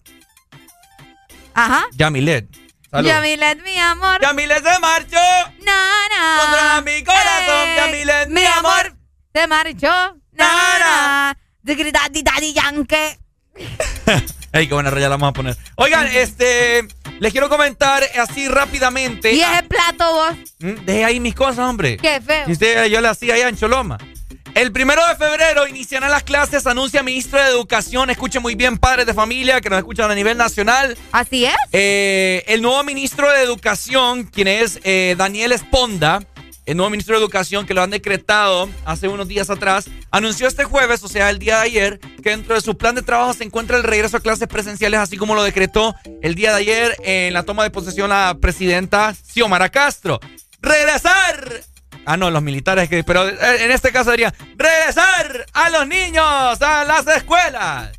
Ajá. 1.56 1.86
Yamilet. 1.94 2.48
Yamilet, 2.92 3.64
mi 3.64 3.76
amor. 3.80 4.22
Yamilet 4.22 4.64
se 4.64 4.80
marchó. 4.80 5.18
Na, 5.66 6.08
na. 6.10 6.38
Contra 6.42 6.82
mi 6.82 7.04
corazón, 7.04 7.70
Ey, 7.70 7.76
Yamilet, 7.78 8.30
mi 8.30 8.46
amor. 8.46 8.96
Se 9.34 9.48
marchó. 9.48 10.18
Na, 10.34 10.80
na. 10.80 11.38
Digri, 11.64 11.92
daddy, 11.92 12.22
daddy, 12.22 12.54
yankee. 12.54 13.18
Ey, 14.54 14.68
qué 14.68 14.74
buena 14.76 14.92
raya 14.92 15.10
la 15.10 15.16
vamos 15.16 15.30
a 15.30 15.34
poner. 15.34 15.58
Oigan, 15.78 16.08
este, 16.14 16.88
les 17.20 17.32
quiero 17.32 17.50
comentar 17.50 18.04
así 18.22 18.48
rápidamente. 18.48 19.34
¿Y 19.34 19.42
ese 19.42 19.64
plato 19.64 20.14
vos? 20.14 20.36
Mm, 20.60 20.86
Deje 20.86 21.06
ahí 21.06 21.20
mis 21.20 21.34
cosas, 21.34 21.60
hombre. 21.60 21.98
Qué 21.98 22.22
feo. 22.22 22.46
Usted, 22.48 22.86
yo 22.86 23.02
le 23.02 23.08
hacía 23.08 23.34
allá 23.34 23.50
en 23.50 23.58
Choloma. 23.58 23.98
El 24.54 24.72
primero 24.72 25.02
de 25.08 25.16
febrero 25.16 25.68
iniciarán 25.68 26.12
las 26.12 26.22
clases, 26.22 26.68
anuncia 26.68 27.02
ministro 27.02 27.42
de 27.42 27.50
Educación. 27.50 28.12
Escuchen 28.12 28.44
muy 28.44 28.54
bien, 28.54 28.78
padres 28.78 29.08
de 29.08 29.16
familia 29.16 29.60
que 29.60 29.72
nos 29.72 29.80
escuchan 29.80 30.12
a 30.12 30.14
nivel 30.14 30.38
nacional. 30.38 30.96
Así 31.12 31.46
es. 31.46 31.56
Eh, 31.72 32.44
el 32.46 32.62
nuevo 32.62 32.84
ministro 32.84 33.32
de 33.32 33.42
Educación, 33.42 34.26
quien 34.26 34.48
es 34.48 34.80
eh, 34.84 35.16
Daniel 35.18 35.54
Esponda, 35.54 36.20
el 36.66 36.78
nuevo 36.78 36.90
ministro 36.90 37.16
de 37.16 37.22
Educación 37.22 37.66
que 37.66 37.74
lo 37.74 37.82
han 37.82 37.90
decretado 37.90 38.70
hace 38.86 39.08
unos 39.08 39.28
días 39.28 39.50
atrás, 39.50 39.90
anunció 40.12 40.48
este 40.48 40.64
jueves, 40.64 41.04
o 41.04 41.08
sea, 41.08 41.30
el 41.30 41.40
día 41.40 41.58
de 41.58 41.64
ayer, 41.64 42.00
que 42.22 42.30
dentro 42.30 42.56
de 42.56 42.62
su 42.62 42.78
plan 42.78 42.96
de 42.96 43.02
trabajo 43.02 43.34
se 43.34 43.44
encuentra 43.44 43.78
el 43.78 43.84
regreso 43.84 44.18
a 44.18 44.22
clases 44.22 44.48
presenciales, 44.48 45.00
así 45.00 45.18
como 45.18 45.36
lo 45.36 45.44
decretó 45.44 45.96
el 46.22 46.36
día 46.36 46.52
de 46.52 46.58
ayer 46.58 46.96
en 47.04 47.34
la 47.34 47.44
toma 47.44 47.64
de 47.64 47.72
posesión 47.72 48.10
la 48.10 48.38
presidenta 48.40 49.14
Xiomara 49.14 49.70
Castro. 49.70 50.20
¡Regresar! 50.62 51.64
Ah, 52.06 52.18
no, 52.18 52.30
los 52.30 52.42
militares. 52.42 52.90
Pero 53.06 53.28
eh, 53.28 53.64
en 53.64 53.72
este 53.72 53.92
caso 53.92 54.12
diría: 54.12 54.34
¡regresar 54.58 55.46
a 55.54 55.70
los 55.70 55.88
niños 55.88 56.62
a 56.62 56.84
las 56.86 57.08
escuelas! 57.08 57.92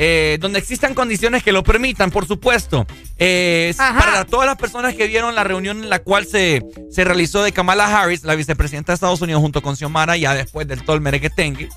Eh, 0.00 0.38
donde 0.40 0.60
existan 0.60 0.94
condiciones 0.94 1.42
que 1.42 1.50
lo 1.50 1.64
permitan, 1.64 2.12
por 2.12 2.24
supuesto. 2.26 2.86
Eh, 3.18 3.74
para 3.76 4.24
todas 4.24 4.46
las 4.46 4.56
personas 4.56 4.94
que 4.94 5.08
vieron 5.08 5.34
la 5.34 5.42
reunión 5.42 5.82
en 5.82 5.90
la 5.90 5.98
cual 5.98 6.24
se, 6.24 6.62
se 6.88 7.02
realizó 7.02 7.42
de 7.42 7.50
Kamala 7.50 7.86
Harris, 7.86 8.22
la 8.22 8.36
vicepresidenta 8.36 8.92
de 8.92 8.94
Estados 8.94 9.20
Unidos, 9.20 9.42
junto 9.42 9.60
con 9.60 9.76
Xiomara, 9.76 10.16
ya 10.16 10.34
después 10.34 10.68
del 10.68 10.84
todo 10.84 10.94
el 10.94 11.02
merequetengue, 11.02 11.68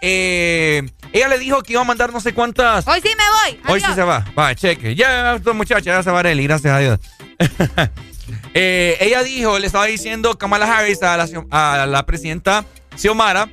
eh, 0.00 0.88
ella 1.12 1.28
le 1.28 1.38
dijo 1.38 1.62
que 1.62 1.74
iba 1.74 1.82
a 1.82 1.84
mandar 1.84 2.14
no 2.14 2.20
sé 2.20 2.32
cuántas. 2.32 2.88
Hoy 2.88 3.00
sí 3.02 3.10
me 3.10 3.52
voy. 3.52 3.74
Hoy 3.74 3.80
sí 3.82 3.92
se 3.94 4.02
va. 4.02 4.24
Va, 4.38 4.54
cheque. 4.54 4.94
Ya, 4.94 5.34
esta 5.34 5.52
muchacha, 5.52 5.84
ya 5.84 6.02
se 6.02 6.10
va 6.10 6.20
Arely, 6.20 6.44
gracias 6.44 6.72
a 6.72 6.78
Dios. 6.78 6.98
Ella 8.54 9.22
dijo, 9.22 9.58
le 9.58 9.66
estaba 9.66 9.84
diciendo 9.84 10.38
Kamala 10.38 10.64
Harris 10.64 11.02
a 11.02 11.18
la, 11.18 11.28
a 11.50 11.86
la 11.86 12.06
presidenta 12.06 12.64
Xiomara 12.96 13.50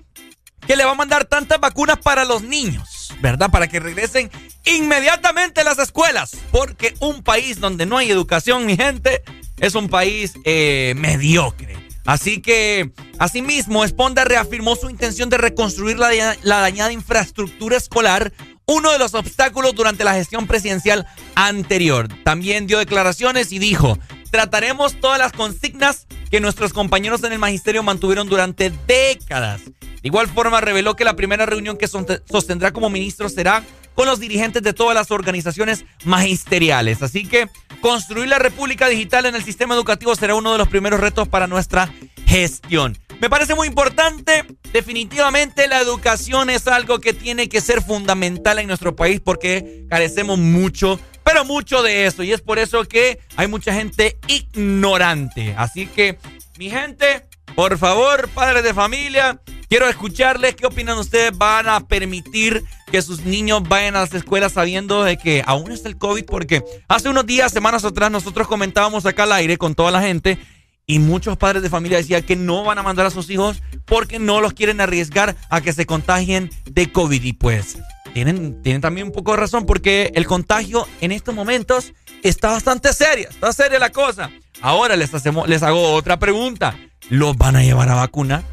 que 0.66 0.76
le 0.76 0.86
va 0.86 0.92
a 0.92 0.96
mandar 0.96 1.26
tantas 1.26 1.60
vacunas 1.60 1.98
para 2.00 2.26
los 2.26 2.42
niños, 2.42 2.88
¿verdad? 3.22 3.50
Para 3.50 3.68
que 3.68 3.80
regresen 3.80 4.30
inmediatamente 4.66 5.62
a 5.62 5.64
las 5.64 5.80
escuelas. 5.80 6.38
Porque 6.52 6.94
un 7.00 7.24
país 7.24 7.60
donde 7.60 7.86
no 7.86 7.98
hay 7.98 8.12
educación, 8.12 8.66
mi 8.66 8.76
gente, 8.76 9.24
es 9.60 9.76
un 9.76 9.90
país 9.90 10.34
eh, 10.46 10.94
mediocre. 10.98 11.78
Así 12.06 12.42
que, 12.42 12.92
asimismo, 13.18 13.86
Esponda 13.86 14.26
reafirmó 14.26 14.76
su 14.76 14.90
intención 14.90 15.30
de 15.30 15.38
reconstruir 15.38 15.98
la, 15.98 16.10
la 16.42 16.60
dañada 16.60 16.92
infraestructura 16.92 17.78
escolar, 17.78 18.34
uno 18.66 18.92
de 18.92 19.00
los 19.00 19.14
obstáculos 19.14 19.74
durante 19.74 20.04
la 20.04 20.14
gestión 20.14 20.48
presidencial 20.48 21.08
anterior. 21.36 22.10
También 22.24 22.68
dio 22.68 22.80
declaraciones 22.80 23.52
y 23.52 23.60
dijo, 23.60 23.98
trataremos 24.34 25.00
todas 25.00 25.20
las 25.20 25.32
consignas 25.32 26.08
que 26.32 26.40
nuestros 26.40 26.74
compañeros 26.74 27.24
en 27.24 27.34
el 27.34 27.38
magisterio 27.38 27.84
mantuvieron 27.84 28.28
durante 28.28 28.72
décadas. 28.88 29.62
De 29.64 30.02
igual 30.02 30.28
forma, 30.28 30.60
reveló 30.60 30.96
que 30.96 31.04
la 31.04 31.16
primera 31.16 31.46
reunión 31.46 31.78
que 31.78 31.88
sostendrá 31.88 32.74
como 32.74 32.90
ministro 32.90 33.30
será 33.30 33.64
con 33.94 34.08
los 34.08 34.20
dirigentes 34.20 34.64
de 34.64 34.74
todas 34.74 34.96
las 34.96 35.12
organizaciones 35.12 35.86
magisteriales. 36.04 37.04
Así 37.04 37.28
que 37.28 37.48
construir 37.80 38.28
la 38.28 38.40
República 38.40 38.88
Digital 38.88 39.28
en 39.28 39.36
el 39.36 39.44
sistema 39.44 39.76
educativo 39.76 40.16
será 40.16 40.34
uno 40.34 40.52
de 40.52 40.58
los 40.58 40.68
primeros 40.68 41.00
retos 41.00 41.28
para 41.28 41.46
nuestra 41.46 41.94
gestión. 42.26 42.98
Me 43.22 43.30
parece 43.30 43.54
muy 43.54 43.68
importante, 43.68 44.46
definitivamente 44.74 45.68
la 45.68 45.80
educación 45.80 46.50
es 46.50 46.68
algo 46.68 46.98
que 46.98 47.14
tiene 47.14 47.50
que 47.50 47.62
ser 47.62 47.84
fundamental 47.84 48.58
en 48.58 48.66
nuestro 48.66 48.96
país 48.96 49.22
porque 49.24 49.86
carecemos 49.92 50.40
mucho, 50.40 51.00
pero 51.24 51.46
mucho 51.46 51.82
de 51.84 52.06
eso. 52.06 52.24
Y 52.24 52.32
es 52.32 52.42
por 52.42 52.60
eso 52.60 52.84
que 52.86 53.20
hay 53.36 53.48
mucha 53.48 53.74
gente 53.74 54.18
ignorante. 54.28 55.56
Así 55.58 55.88
que, 55.88 56.18
mi 56.58 56.70
gente, 56.70 57.26
por 57.56 57.78
favor, 57.78 58.30
padres 58.30 58.64
de 58.64 58.74
familia, 58.74 59.40
quiero 59.70 59.88
escucharles 59.88 60.56
qué 60.56 60.66
opinan 60.66 60.98
ustedes. 60.98 61.38
¿Van 61.38 61.70
a 61.70 61.82
permitir 61.88 62.64
que 62.92 63.02
sus 63.02 63.22
niños 63.22 63.64
vayan 63.68 63.96
a 63.96 64.02
las 64.02 64.14
escuelas 64.14 64.54
sabiendo 64.54 65.04
de 65.04 65.18
que 65.18 65.44
aún 65.46 65.72
está 65.72 65.90
el 65.90 65.98
COVID? 65.98 66.26
Porque 66.26 66.64
hace 66.88 67.10
unos 67.10 67.26
días, 67.26 67.52
semanas 67.52 67.86
atrás, 67.86 68.12
nosotros 68.12 68.48
comentábamos 68.48 69.06
acá 69.06 69.24
al 69.24 69.34
aire 69.34 69.58
con 69.58 69.76
toda 69.76 69.92
la 69.92 70.02
gente 70.02 70.38
y 70.86 71.00
muchos 71.00 71.38
padres 71.38 71.64
de 71.64 71.70
familia 71.70 71.98
decían 71.98 72.24
que 72.24 72.36
no 72.36 72.64
van 72.64 72.78
a 72.78 72.84
mandar 72.84 73.06
a 73.06 73.12
sus 73.12 73.30
hijos 73.30 73.62
porque 73.86 74.20
no 74.20 74.42
los 74.42 74.54
quieren 74.54 74.82
arriesgar 74.82 75.36
a 75.50 75.62
que 75.62 75.74
se 75.74 75.86
contagien 75.86 76.50
de 76.66 76.92
COVID. 76.92 77.24
Y 77.24 77.34
pues 77.34 77.78
tienen, 78.14 78.62
tienen 78.62 78.82
también 78.82 79.08
un 79.08 79.14
poco 79.14 79.32
de 79.32 79.38
razón 79.38 79.66
porque 79.66 80.12
el 80.16 80.26
contagio 80.26 80.88
en 81.02 81.12
estos 81.12 81.34
momentos 81.34 81.94
está 82.22 82.52
bastante 82.52 82.92
seria, 82.94 83.30
está 83.30 83.54
seria 83.54 83.80
la 83.80 83.92
cosa. 83.92 84.30
Ahora 84.62 84.96
les, 84.96 85.14
hacemos, 85.14 85.48
les 85.48 85.64
hago 85.64 85.94
otra 85.94 86.20
pregunta. 86.20 86.78
¿Los 87.10 87.38
van 87.38 87.56
a 87.56 87.64
llevar 87.64 87.90
a 87.90 87.96
vacunar? 87.96 88.44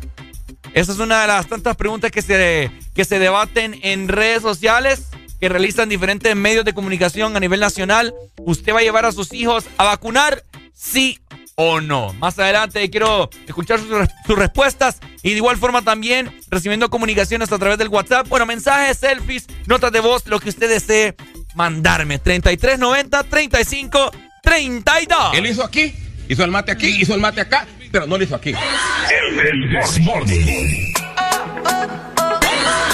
Esa 0.75 0.93
es 0.93 0.99
una 0.99 1.23
de 1.23 1.27
las 1.27 1.49
tantas 1.49 1.77
preguntas 1.77 2.11
que 2.11 2.23
se, 2.23 2.71
que 2.95 3.05
se 3.05 3.19
debaten 3.19 3.79
en 3.83 4.09
redes 4.09 4.43
sociales, 4.43 5.09
que 5.41 5.49
realizan 5.49 5.89
diferentes 5.89 6.35
medios 6.37 6.65
de 6.65 6.75
comunicación 6.75 7.37
a 7.37 7.41
nivel 7.41 7.61
nacional. 7.61 8.15
¿Usted 8.39 8.73
va 8.73 8.81
a 8.81 8.83
llevar 8.83 9.05
a 9.05 9.13
sus 9.13 9.33
hijos 9.33 9.67
a 9.79 9.85
vacunar? 9.85 10.45
Sí 10.73 11.19
o 11.55 11.81
no. 11.81 12.13
Más 12.15 12.39
adelante 12.39 12.89
quiero 12.91 13.31
escuchar 13.47 13.81
sus, 13.81 14.37
respuestas 14.37 14.99
y 15.23 15.31
de 15.31 15.37
igual 15.37 15.57
forma 15.57 15.83
también 15.83 16.35
recibiendo 16.51 16.91
comunicaciones 16.91 17.53
a 17.53 17.59
través 17.59 17.79
del 17.79 17.89
WhatsApp. 17.89 18.29
Bueno, 18.29 18.47
mensajes, 18.47 18.99
selfies, 18.99 19.47
notas 19.67 19.93
de 19.93 20.01
voz, 20.01 20.27
lo 20.27 20.41
que 20.41 20.49
usted 20.49 20.69
desee 20.69 21.15
mandarme. 21.55 22.19
3390 22.19 23.25
35 23.25 24.11
32. 24.43 25.35
Él 25.35 25.47
hizo 25.47 25.65
aquí, 25.65 25.95
hizo 26.29 26.45
el 26.45 26.51
mate 26.51 26.73
aquí, 26.73 26.89
hizo 27.01 27.15
el 27.15 27.21
mate 27.21 27.41
acá, 27.41 27.67
pero 27.93 28.07
no 28.07 28.17
lo 28.17 28.25
hizo 28.25 28.37
aquí. 28.37 28.51
El, 28.51 29.41
el 29.41 30.03
Morning. 30.03 30.93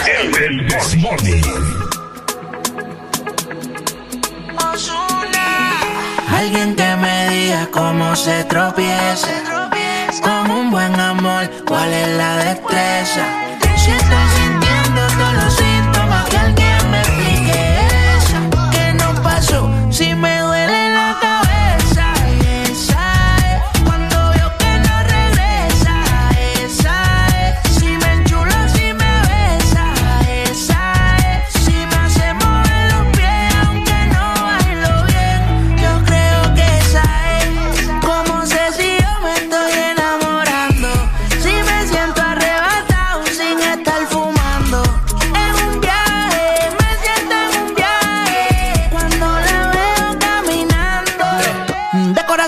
El, 0.06 0.36
el 0.36 0.98
Morning. 0.98 1.86
Alguien 6.36 6.76
que 6.76 6.96
me 6.96 7.30
diga 7.30 7.68
cómo 7.72 8.14
se 8.14 8.44
tropieza. 8.44 9.28
Con 10.22 10.50
un 10.50 10.70
buen 10.70 10.94
amor, 11.00 11.48
cuál 11.66 11.90
es 11.92 12.08
la 12.16 12.36
destreza. 12.36 13.55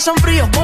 Caminando. 0.00 0.48
De 0.48 0.57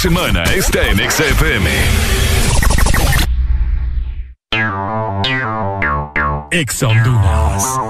semana 0.00 0.42
está 0.44 0.80
en 0.88 0.96
XFM. 1.10 1.68
Ex 6.50 6.82
Honduras. 6.82 7.89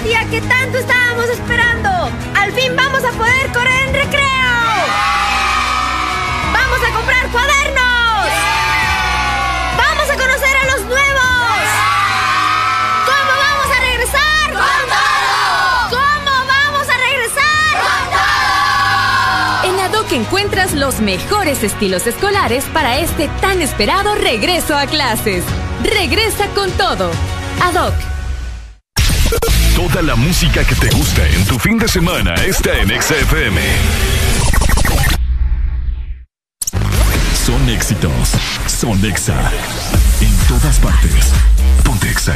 el 0.00 0.04
día 0.04 0.24
que 0.30 0.40
tanto 0.42 0.78
estábamos 0.78 1.26
esperando. 1.26 1.90
Al 2.34 2.52
fin 2.52 2.74
vamos 2.74 3.02
a 3.04 3.10
poder 3.12 3.52
correr 3.52 3.88
en 3.88 3.94
recreo. 3.94 4.52
Vamos 6.52 6.80
a 6.88 6.92
comprar 6.94 7.28
cuadernos. 7.30 8.28
Vamos 9.76 10.10
a 10.10 10.16
conocer 10.16 10.56
a 10.56 10.64
los 10.72 10.86
nuevos. 10.86 11.60
¿Cómo 13.10 13.32
vamos 13.46 13.76
a 13.76 13.80
regresar? 13.80 14.52
¡Con 14.52 14.88
todo! 14.96 15.98
¿Cómo 15.98 16.46
vamos 16.46 16.88
a 16.88 16.96
regresar? 16.96 17.72
¡Con 17.82 18.10
todo! 19.64 19.74
En 19.74 19.80
ADOC 19.80 20.12
encuentras 20.12 20.72
los 20.72 21.00
mejores 21.00 21.62
estilos 21.62 22.06
escolares 22.06 22.64
para 22.72 22.98
este 22.98 23.28
tan 23.40 23.60
esperado 23.60 24.14
regreso 24.14 24.76
a 24.76 24.86
clases. 24.86 25.44
Regresa 25.82 26.46
con 26.54 26.70
todo. 26.72 27.10
ADOC. 27.62 28.19
Toda 29.88 30.02
la 30.02 30.14
música 30.14 30.62
que 30.62 30.74
te 30.74 30.90
gusta 30.90 31.26
en 31.26 31.42
tu 31.46 31.58
fin 31.58 31.78
de 31.78 31.88
semana 31.88 32.34
está 32.34 32.78
en 32.80 32.88
XFM. 33.00 33.58
Son 37.46 37.68
éxitos. 37.70 38.34
Son 38.66 39.02
Exa. 39.02 39.40
En 40.20 40.36
todas 40.48 40.78
partes. 40.80 41.32
Ponte 41.82 42.10
Exa. 42.10 42.34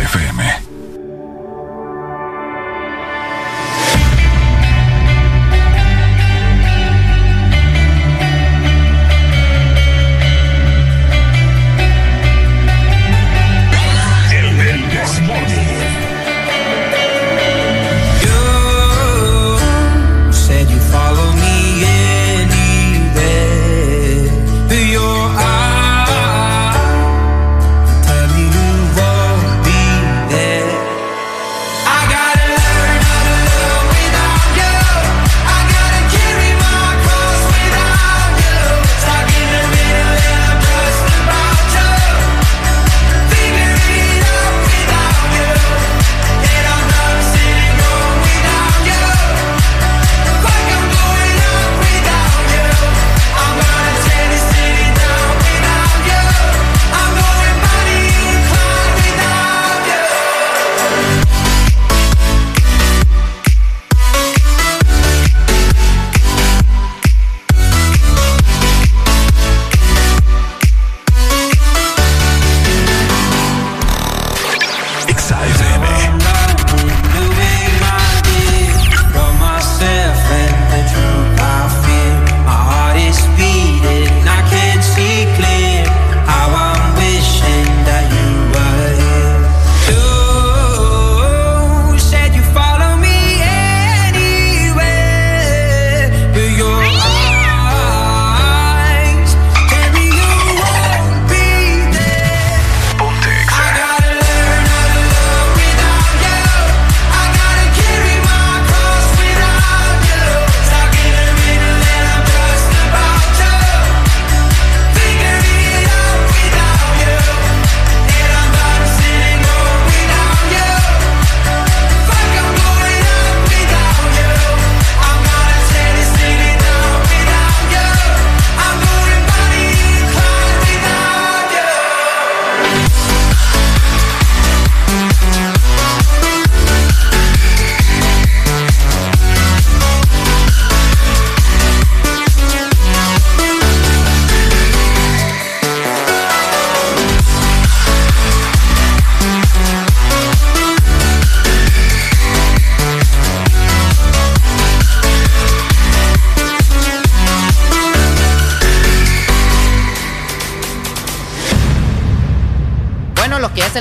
XAFM. 75.07 77.14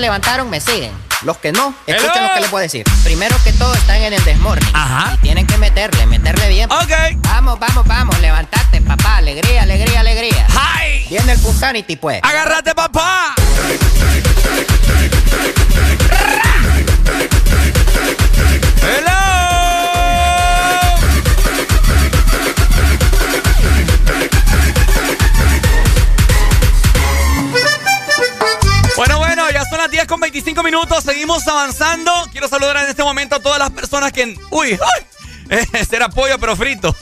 Levantaron 0.03 0.49
me 0.49 0.59
siguen. 0.59 0.91
Los 1.21 1.37
que 1.37 1.53
no, 1.53 1.73
escuchen 1.87 2.23
lo 2.23 2.33
que 2.33 2.41
les 2.41 2.49
puedo 2.49 2.61
decir. 2.61 2.83
Primero 3.05 3.35
que 3.45 3.53
todo 3.53 3.73
están 3.73 4.01
en 4.01 4.11
el 4.11 4.23
desmorning. 4.25 4.69
Ajá. 4.73 5.13
Y 5.13 5.17
tienen 5.19 5.47
que 5.47 5.57
meterle, 5.57 6.05
meterle 6.05 6.49
bien. 6.49 6.69
Ok. 6.69 6.91
Vamos, 7.19 7.57
vamos, 7.57 7.87
vamos, 7.87 8.19
levantate, 8.19 8.81
papá. 8.81 9.17
Alegría, 9.17 9.63
alegría, 9.63 10.01
alegría. 10.01 10.45
¡Hi! 10.49 11.07
Viene 11.07 11.31
el 11.31 11.39
Punsanity, 11.39 11.95
pues. 11.95 12.19
¡Agárrate, 12.21 12.75
papá! 12.75 13.33
25 30.33 30.63
minutos. 30.63 31.03
Seguimos 31.03 31.47
avanzando. 31.47 32.11
Quiero 32.31 32.47
saludar 32.47 32.77
en 32.77 32.89
este 32.89 33.03
momento 33.03 33.35
a 33.35 33.39
todas 33.39 33.59
las 33.59 33.69
personas 33.69 34.11
que. 34.11 34.35
¡Uy! 34.49 34.71
¡Ay! 34.71 35.85
Será 35.87 36.09
pollo, 36.09 36.39
pero 36.39 36.55
frito. 36.55 36.95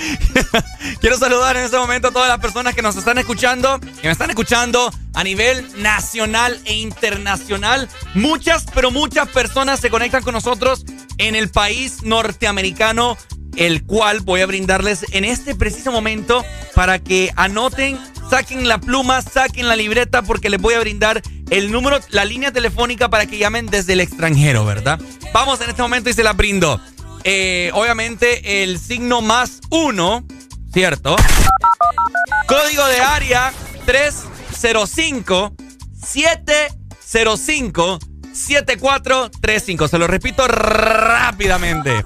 Quiero 1.00 1.16
saludar 1.16 1.56
en 1.56 1.64
este 1.64 1.78
momento 1.78 2.08
a 2.08 2.10
todas 2.10 2.28
las 2.28 2.40
personas 2.40 2.74
que 2.74 2.82
nos 2.82 2.94
están 2.94 3.16
escuchando, 3.16 3.80
que 3.80 4.06
me 4.06 4.10
están 4.10 4.28
escuchando 4.28 4.92
a 5.14 5.24
nivel 5.24 5.66
nacional 5.82 6.60
e 6.66 6.74
internacional. 6.74 7.88
Muchas, 8.12 8.66
pero 8.74 8.90
muchas 8.90 9.28
personas 9.28 9.80
se 9.80 9.88
conectan 9.88 10.22
con 10.22 10.34
nosotros 10.34 10.84
en 11.16 11.34
el 11.34 11.48
país 11.48 12.02
norteamericano, 12.02 13.16
el 13.56 13.86
cual 13.86 14.20
voy 14.20 14.42
a 14.42 14.46
brindarles 14.46 15.06
en 15.12 15.24
este 15.24 15.54
preciso 15.54 15.90
momento 15.90 16.44
para 16.74 16.98
que 16.98 17.32
anoten, 17.34 17.98
saquen 18.32 18.66
la 18.66 18.78
pluma, 18.78 19.20
saquen 19.20 19.68
la 19.68 19.76
libreta, 19.76 20.22
porque 20.22 20.48
les 20.48 20.58
voy 20.58 20.72
a 20.72 20.80
brindar 20.80 21.20
el 21.50 21.70
número, 21.70 22.00
la 22.08 22.24
línea 22.24 22.50
telefónica 22.50 23.10
para 23.10 23.26
que 23.26 23.36
llamen 23.36 23.66
desde 23.66 23.92
el 23.92 24.00
extranjero, 24.00 24.64
¿verdad? 24.64 24.98
Vamos 25.34 25.60
en 25.60 25.68
este 25.68 25.82
momento 25.82 26.08
y 26.08 26.14
se 26.14 26.22
la 26.22 26.32
brindo. 26.32 26.80
Eh, 27.24 27.70
obviamente 27.74 28.62
el 28.62 28.78
signo 28.78 29.20
más 29.20 29.60
uno, 29.68 30.24
¿cierto? 30.72 31.14
Código 32.46 32.86
de 32.86 33.00
área 33.02 33.52
305 33.84 35.54
705 36.02 37.98
7435. 38.32 39.88
Se 39.88 39.98
lo 39.98 40.06
repito 40.06 40.48
rápidamente. 40.48 42.02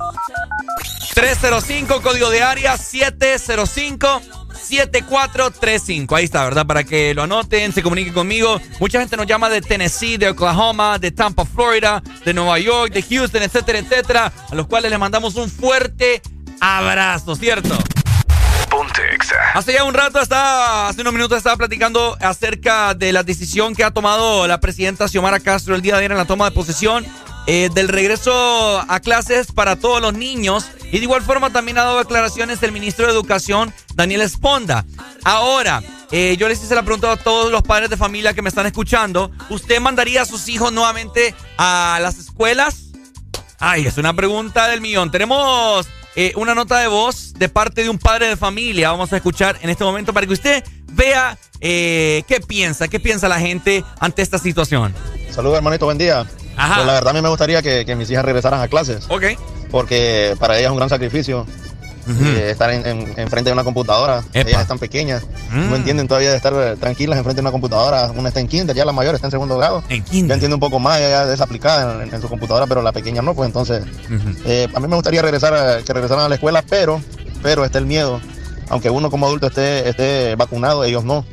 305, 1.14 2.02
código 2.02 2.30
de 2.30 2.42
área 2.42 2.76
705 2.76 4.45
7435. 4.68 6.16
Ahí 6.16 6.24
está, 6.24 6.44
¿verdad? 6.44 6.66
Para 6.66 6.84
que 6.84 7.14
lo 7.14 7.22
anoten, 7.22 7.72
se 7.72 7.82
comuniquen 7.82 8.12
conmigo. 8.12 8.60
Mucha 8.80 8.98
gente 9.00 9.16
nos 9.16 9.26
llama 9.26 9.48
de 9.48 9.60
Tennessee, 9.60 10.16
de 10.16 10.30
Oklahoma, 10.30 10.98
de 10.98 11.10
Tampa, 11.10 11.44
Florida, 11.44 12.02
de 12.24 12.34
Nueva 12.34 12.58
York, 12.58 12.92
de 12.92 13.02
Houston, 13.02 13.42
etcétera, 13.42 13.78
etcétera. 13.78 14.32
A 14.50 14.54
los 14.54 14.66
cuales 14.66 14.90
les 14.90 14.98
mandamos 14.98 15.36
un 15.36 15.50
fuerte 15.50 16.20
abrazo, 16.60 17.36
¿cierto? 17.36 17.76
Hace 19.54 19.72
ya 19.72 19.84
un 19.84 19.94
rato, 19.94 20.20
estaba, 20.20 20.88
hace 20.88 21.00
unos 21.00 21.12
minutos 21.12 21.38
estaba 21.38 21.56
platicando 21.56 22.16
acerca 22.20 22.94
de 22.94 23.12
la 23.12 23.22
decisión 23.22 23.74
que 23.74 23.84
ha 23.84 23.90
tomado 23.90 24.46
la 24.46 24.60
presidenta 24.60 25.08
Xiomara 25.08 25.40
Castro 25.40 25.74
el 25.74 25.82
día 25.82 25.94
de 25.94 26.00
ayer 26.00 26.12
en 26.12 26.18
la 26.18 26.24
toma 26.24 26.46
de 26.46 26.50
posesión 26.50 27.06
eh, 27.46 27.70
del 27.72 27.88
regreso 27.88 28.80
a 28.88 29.00
clases 29.00 29.52
para 29.52 29.76
todos 29.76 30.00
los 30.00 30.14
niños. 30.14 30.66
Y 30.90 30.98
de 30.98 31.04
igual 31.04 31.22
forma 31.22 31.50
también 31.50 31.78
ha 31.78 31.84
dado 31.84 31.98
declaraciones 31.98 32.62
el 32.62 32.72
ministro 32.72 33.06
de 33.06 33.12
Educación, 33.12 33.72
Daniel 33.94 34.22
Esponda. 34.22 34.84
Ahora, 35.24 35.82
eh, 36.10 36.36
yo 36.38 36.48
les 36.48 36.62
hice 36.62 36.74
la 36.74 36.82
pregunta 36.82 37.12
a 37.12 37.16
todos 37.16 37.52
los 37.52 37.62
padres 37.62 37.88
de 37.90 37.96
familia 37.96 38.34
que 38.34 38.42
me 38.42 38.48
están 38.48 38.66
escuchando. 38.66 39.30
¿Usted 39.48 39.80
mandaría 39.80 40.22
a 40.22 40.24
sus 40.24 40.48
hijos 40.48 40.72
nuevamente 40.72 41.34
a 41.56 41.98
las 42.02 42.18
escuelas? 42.18 42.86
Ay, 43.58 43.86
es 43.86 43.96
una 43.96 44.12
pregunta 44.14 44.68
del 44.68 44.80
millón. 44.80 45.10
Tenemos 45.10 45.86
eh, 46.16 46.32
una 46.36 46.54
nota 46.54 46.78
de 46.78 46.88
voz 46.88 47.32
de 47.34 47.48
parte 47.48 47.82
de 47.84 47.90
un 47.90 47.98
padre 47.98 48.26
de 48.28 48.36
familia. 48.36 48.90
Vamos 48.90 49.12
a 49.12 49.16
escuchar 49.16 49.58
en 49.62 49.70
este 49.70 49.84
momento 49.84 50.12
para 50.12 50.26
que 50.26 50.32
usted 50.32 50.64
Vea 50.92 51.36
qué 51.60 52.40
piensa, 52.46 52.88
qué 52.88 52.98
piensa 52.98 53.28
la 53.28 53.38
gente 53.38 53.84
ante 54.00 54.22
esta 54.22 54.38
situación. 54.38 54.94
Saludos, 55.30 55.58
hermanito, 55.58 55.84
buen 55.84 55.98
día. 55.98 56.26
Ajá. 56.56 56.74
Pues 56.76 56.86
la 56.86 56.92
verdad 56.94 57.10
a 57.10 57.12
mí 57.14 57.22
me 57.22 57.28
gustaría 57.28 57.62
que, 57.62 57.84
que 57.84 57.94
mis 57.96 58.10
hijas 58.10 58.24
regresaran 58.24 58.60
a 58.60 58.68
clases. 58.68 59.04
Ok. 59.08 59.24
Porque 59.70 60.34
para 60.38 60.54
ellas 60.56 60.66
es 60.66 60.70
un 60.72 60.76
gran 60.78 60.88
sacrificio. 60.88 61.46
eh, 62.08 62.50
estar 62.52 62.70
en, 62.70 62.86
en- 62.86 63.14
enfrente 63.18 63.50
de 63.50 63.52
una 63.52 63.64
computadora. 63.64 64.22
Ellas 64.32 64.62
están 64.62 64.78
pequeñas. 64.78 65.24
Mm. 65.50 65.70
No 65.70 65.74
entienden 65.76 66.06
todavía 66.06 66.30
de 66.30 66.36
estar 66.36 66.52
eh, 66.54 66.76
tranquilas 66.78 67.18
enfrente 67.18 67.38
de 67.38 67.42
una 67.42 67.50
computadora. 67.50 68.12
Una 68.16 68.28
está 68.28 68.38
en 68.38 68.46
kinder, 68.46 68.76
ya 68.76 68.84
la 68.84 68.92
mayor 68.92 69.16
está 69.16 69.26
en 69.26 69.32
segundo 69.32 69.56
grado. 69.58 69.82
En 69.88 70.04
kinder. 70.04 70.28
Ya 70.28 70.34
entiende 70.34 70.54
un 70.54 70.60
poco 70.60 70.78
más, 70.78 71.00
ya 71.00 71.32
es 71.32 71.40
aplicada 71.40 72.04
en, 72.04 72.14
en 72.14 72.20
su 72.22 72.28
computadora, 72.28 72.66
pero 72.68 72.80
la 72.80 72.92
pequeña 72.92 73.22
no. 73.22 73.34
Pues 73.34 73.48
entonces, 73.48 73.82
eh, 74.44 74.68
a 74.72 74.78
mí 74.78 74.86
me 74.86 74.94
gustaría 74.94 75.20
regresar 75.20 75.52
a- 75.52 75.82
que 75.82 75.92
regresaran 75.92 76.24
a 76.26 76.28
la 76.28 76.36
escuela, 76.36 76.62
pero, 76.68 77.00
pero 77.42 77.64
está 77.64 77.78
el 77.78 77.86
miedo. 77.86 78.20
Aunque 78.68 78.88
uno 78.88 79.10
como 79.10 79.26
adulto 79.26 79.48
esté, 79.48 79.88
esté 79.88 80.36
vacunado, 80.36 80.84
ellos 80.84 81.02
no. 81.04 81.24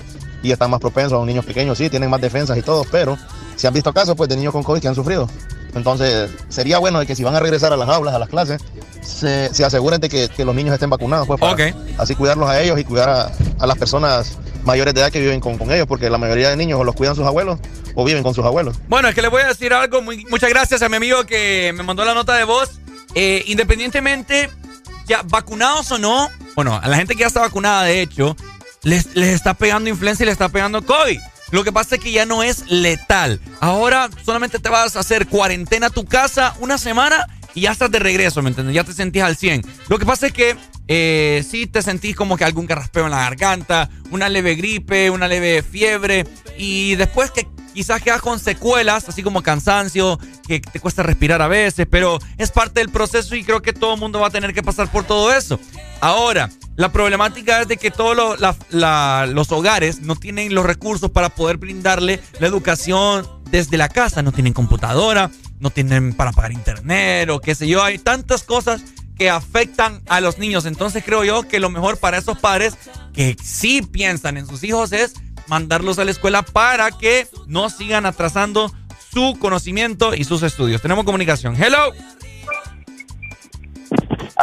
Y 0.41 0.51
están 0.51 0.71
más 0.71 0.79
propensos 0.79 1.13
a 1.13 1.17
los 1.17 1.27
niños 1.27 1.45
pequeños, 1.45 1.77
sí, 1.77 1.87
tienen 1.91 2.09
más 2.09 2.19
defensas 2.19 2.57
y 2.57 2.63
todo, 2.63 2.83
pero 2.91 3.15
se 3.64 3.67
han 3.69 3.74
visto 3.74 3.93
casos 3.93 4.14
pues, 4.17 4.27
de 4.30 4.35
niños 4.35 4.51
con 4.51 4.61
COVID 4.61 4.82
que 4.82 4.90
han 4.90 4.95
sufrido. 4.95 5.30
Entonces, 5.74 6.30
sería 6.50 6.80
bueno 6.80 7.00
de 7.00 7.06
que 7.06 7.16
si 7.16 7.24
van 7.24 7.33
a 7.33 7.40
regresar 7.40 7.72
a 7.72 7.77
las 7.77 7.88
aulas, 7.88 8.14
a 8.14 8.19
las 8.19 8.27
clases, 8.27 8.61
se, 9.01 9.53
se 9.53 9.64
aseguren 9.64 10.01
de 10.01 10.09
que, 10.09 10.27
que 10.27 10.43
los 10.43 10.53
niños 10.53 10.74
estén 10.74 10.90
vacunados, 10.90 11.25
pues, 11.27 11.40
para 11.40 11.53
así 11.98 12.14
cuidarlos 12.14 12.50
a 12.50 12.61
ellos 12.61 12.77
y 12.77 12.83
cuidar 12.83 13.09
a, 13.09 13.32
a 13.59 13.66
las 13.66 13.77
personas 13.77 14.38
mayores 14.66 14.93
de 14.93 15.00
edad 15.00 15.11
que 15.14 15.22
viven 15.22 15.40
con, 15.40 15.58
con 15.58 15.72
ellos, 15.72 15.88
porque 15.88 16.09
la 16.09 16.17
mayoría 16.17 16.50
de 16.50 16.58
niños 16.58 16.77
o 16.77 16.83
los 16.83 16.93
cuidan 16.93 17.16
sus 17.16 17.25
abuelos 17.25 17.58
o 17.95 18.03
viven 18.03 18.22
con 18.22 18.33
sus 18.33 18.43
abuelos. 18.43 18.75
Bueno, 18.90 19.08
es 19.08 19.16
que 19.16 19.22
le 19.22 19.30
voy 19.30 19.43
a 19.43 19.48
decir 19.48 19.74
algo. 19.74 20.01
muy- 20.01 20.25
muchas 20.25 20.50
gracias 20.50 20.82
a 20.82 20.90
mi 20.90 20.98
amigo 20.98 21.24
que 21.25 21.72
me 21.74 21.83
mandó 21.83 22.03
la 22.03 22.14
nota 22.14 22.35
de 22.35 22.43
voz. 22.43 22.69
Eh, 23.16 23.43
independientemente, 23.48 24.50
ya 25.08 25.22
vacunados 25.24 25.90
o 25.92 25.98
no, 26.00 26.30
bueno, 26.56 26.77
a 26.83 26.88
la 26.90 26.98
gente 26.98 27.14
que 27.16 27.22
ya 27.22 27.27
está 27.27 27.40
vacunada, 27.40 27.83
de 27.83 28.01
hecho, 28.01 28.35
les, 28.83 29.16
les 29.16 29.30
está 29.33 29.53
pegando 29.53 29.90
influenza 29.90 30.24
y 30.24 30.25
les 30.25 30.33
está 30.33 30.50
pegando 30.50 30.82
COVID. 30.83 31.19
Lo 31.53 31.64
que 31.64 31.72
pasa 31.72 31.98
es 31.98 32.01
que 32.01 32.11
ya 32.11 32.25
no 32.25 32.41
es 32.41 32.67
letal. 32.72 33.40
Ahora 33.59 34.09
solamente 34.25 34.57
te 34.57 34.69
vas 34.69 34.95
a 34.95 35.01
hacer 35.01 35.27
cuarentena 35.27 35.88
a 35.88 35.90
tu 35.91 36.03
casa 36.03 36.56
una 36.59 36.80
semana 36.80 37.27
y 37.53 37.61
ya 37.61 37.72
estás 37.72 37.91
de 37.91 37.99
regreso, 37.99 38.41
¿me 38.41 38.49
entiendes? 38.49 38.73
Ya 38.73 38.83
te 38.83 38.91
sentís 38.91 39.22
al 39.22 39.38
100. 39.38 39.61
Lo 39.88 39.99
que 39.99 40.06
pasa 40.07 40.25
es 40.25 40.33
que 40.33 40.57
eh, 40.88 41.45
sí 41.48 41.67
te 41.67 41.83
sentís 41.83 42.15
como 42.15 42.38
que 42.38 42.43
algún 42.43 42.65
carraspeo 42.65 43.06
en 43.06 43.11
la 43.11 43.19
garganta, 43.19 43.91
una 44.09 44.30
leve 44.30 44.56
gripe, 44.56 45.11
una 45.11 45.27
leve 45.27 45.61
fiebre 45.61 46.25
y 46.57 46.95
después 46.95 47.30
que 47.30 47.45
quizás 47.72 48.01
quedas 48.01 48.23
con 48.23 48.40
secuelas, 48.40 49.07
así 49.07 49.22
como 49.22 49.43
cansancio, 49.43 50.19
que 50.48 50.59
te 50.59 50.80
cuesta 50.80 51.03
respirar 51.03 51.43
a 51.43 51.48
veces, 51.48 51.85
pero 51.88 52.17
es 52.40 52.49
parte 52.49 52.80
del 52.80 52.90
proceso 52.90 53.35
y 53.35 53.43
creo 53.43 53.61
que 53.61 53.73
todo 53.73 53.93
el 53.93 53.99
mundo 53.99 54.19
va 54.19 54.30
a 54.30 54.32
tener 54.32 54.56
que 54.56 54.64
pasar 54.64 54.91
por 54.91 55.03
todo 55.03 55.32
eso. 55.32 55.59
Ahora, 56.01 56.49
la 56.75 56.91
problemática 56.91 57.61
es 57.61 57.67
de 57.67 57.77
que 57.77 57.91
todos 57.91 58.39
los 58.39 59.51
hogares 59.51 60.01
no 60.01 60.15
tienen 60.15 60.53
los 60.55 60.65
recursos 60.65 61.11
para 61.11 61.29
poder 61.29 61.57
brindarle 61.57 62.19
la 62.39 62.47
educación 62.47 63.27
desde 63.49 63.77
la 63.77 63.89
casa, 63.89 64.23
no 64.23 64.31
tienen 64.31 64.53
computadora, 64.53 65.29
no 65.59 65.69
tienen 65.69 66.13
para 66.13 66.31
pagar 66.31 66.51
internet 66.51 67.29
o 67.29 67.39
qué 67.39 67.53
sé 67.53 67.67
yo, 67.67 67.83
hay 67.83 67.99
tantas 67.99 68.43
cosas 68.43 68.81
que 69.17 69.29
afectan 69.29 70.01
a 70.07 70.21
los 70.21 70.39
niños. 70.39 70.65
Entonces 70.65 71.03
creo 71.05 71.23
yo 71.23 71.47
que 71.47 71.59
lo 71.59 71.69
mejor 71.69 71.97
para 71.97 72.17
esos 72.17 72.39
padres 72.39 72.75
que 73.13 73.35
sí 73.41 73.81
piensan 73.83 74.37
en 74.37 74.47
sus 74.47 74.63
hijos 74.63 74.91
es 74.91 75.13
mandarlos 75.47 75.99
a 75.99 76.05
la 76.05 76.11
escuela 76.11 76.41
para 76.41 76.91
que 76.91 77.27
no 77.45 77.69
sigan 77.69 78.07
atrasando 78.07 78.73
su 79.13 79.37
conocimiento 79.39 80.15
y 80.15 80.23
sus 80.23 80.41
estudios. 80.41 80.81
Tenemos 80.81 81.05
comunicación. 81.05 81.55
Hello. 81.55 81.93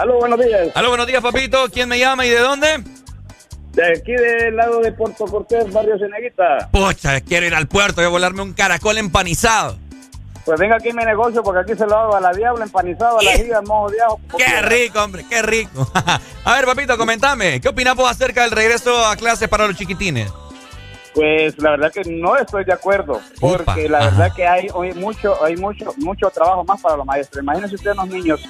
Aló, 0.01 0.19
buenos 0.19 0.41
días. 0.41 0.69
Aló, 0.75 0.89
buenos 0.89 1.07
días, 1.07 1.23
papito. 1.23 1.69
¿Quién 1.71 1.87
me 1.87 1.99
llama 1.99 2.25
y 2.25 2.31
de 2.31 2.39
dónde? 2.39 2.83
De 3.75 3.87
aquí 3.87 4.13
del 4.13 4.57
lado 4.57 4.81
de 4.81 4.93
Puerto 4.93 5.27
Cortés, 5.27 5.71
barrio 5.71 5.99
Ceneguita. 5.99 6.71
Pocha, 6.73 7.21
quiero 7.21 7.45
ir 7.45 7.55
al 7.55 7.69
puerto, 7.69 7.97
voy 7.97 8.07
a 8.07 8.09
volarme 8.09 8.41
un 8.41 8.55
caracol 8.55 8.97
empanizado. 8.97 9.77
Pues 10.47 10.59
venga 10.59 10.77
aquí 10.77 10.91
mi 10.95 11.05
negocio 11.05 11.43
porque 11.43 11.71
aquí 11.71 11.79
se 11.79 11.87
lo 11.87 11.99
hago 11.99 12.17
a 12.17 12.21
la 12.21 12.33
diabla, 12.33 12.65
empanizado, 12.65 13.19
a 13.19 13.23
la 13.23 13.33
giga, 13.33 13.61
mojo 13.61 13.91
de 13.91 14.01
ajo. 14.01 14.21
Qué 14.39 14.63
rico, 14.63 15.05
hombre, 15.05 15.23
qué 15.29 15.43
rico. 15.43 15.93
a 16.45 16.55
ver, 16.55 16.65
papito, 16.65 16.97
comentame, 16.97 17.61
¿qué 17.61 17.69
opinas 17.69 17.95
vos 17.95 18.11
acerca 18.11 18.41
del 18.45 18.53
regreso 18.53 19.05
a 19.05 19.17
clases 19.17 19.51
para 19.51 19.67
los 19.67 19.77
chiquitines? 19.77 20.33
Pues 21.15 21.59
la 21.59 21.73
verdad 21.73 21.93
que 21.93 22.05
no 22.11 22.39
estoy 22.39 22.65
de 22.65 22.73
acuerdo, 22.73 23.21
porque 23.39 23.87
la 23.87 23.99
verdad 23.99 24.33
que 24.35 24.47
hay 24.47 24.69
hoy 24.73 24.95
mucho, 24.95 25.45
hay 25.45 25.59
mucho, 25.59 25.93
mucho 25.99 26.31
trabajo 26.31 26.65
más 26.65 26.81
para 26.81 26.97
los 26.97 27.05
maestros. 27.05 27.43
Imagínense 27.43 27.75
ustedes 27.75 27.97
los 27.97 28.09
niños 28.09 28.41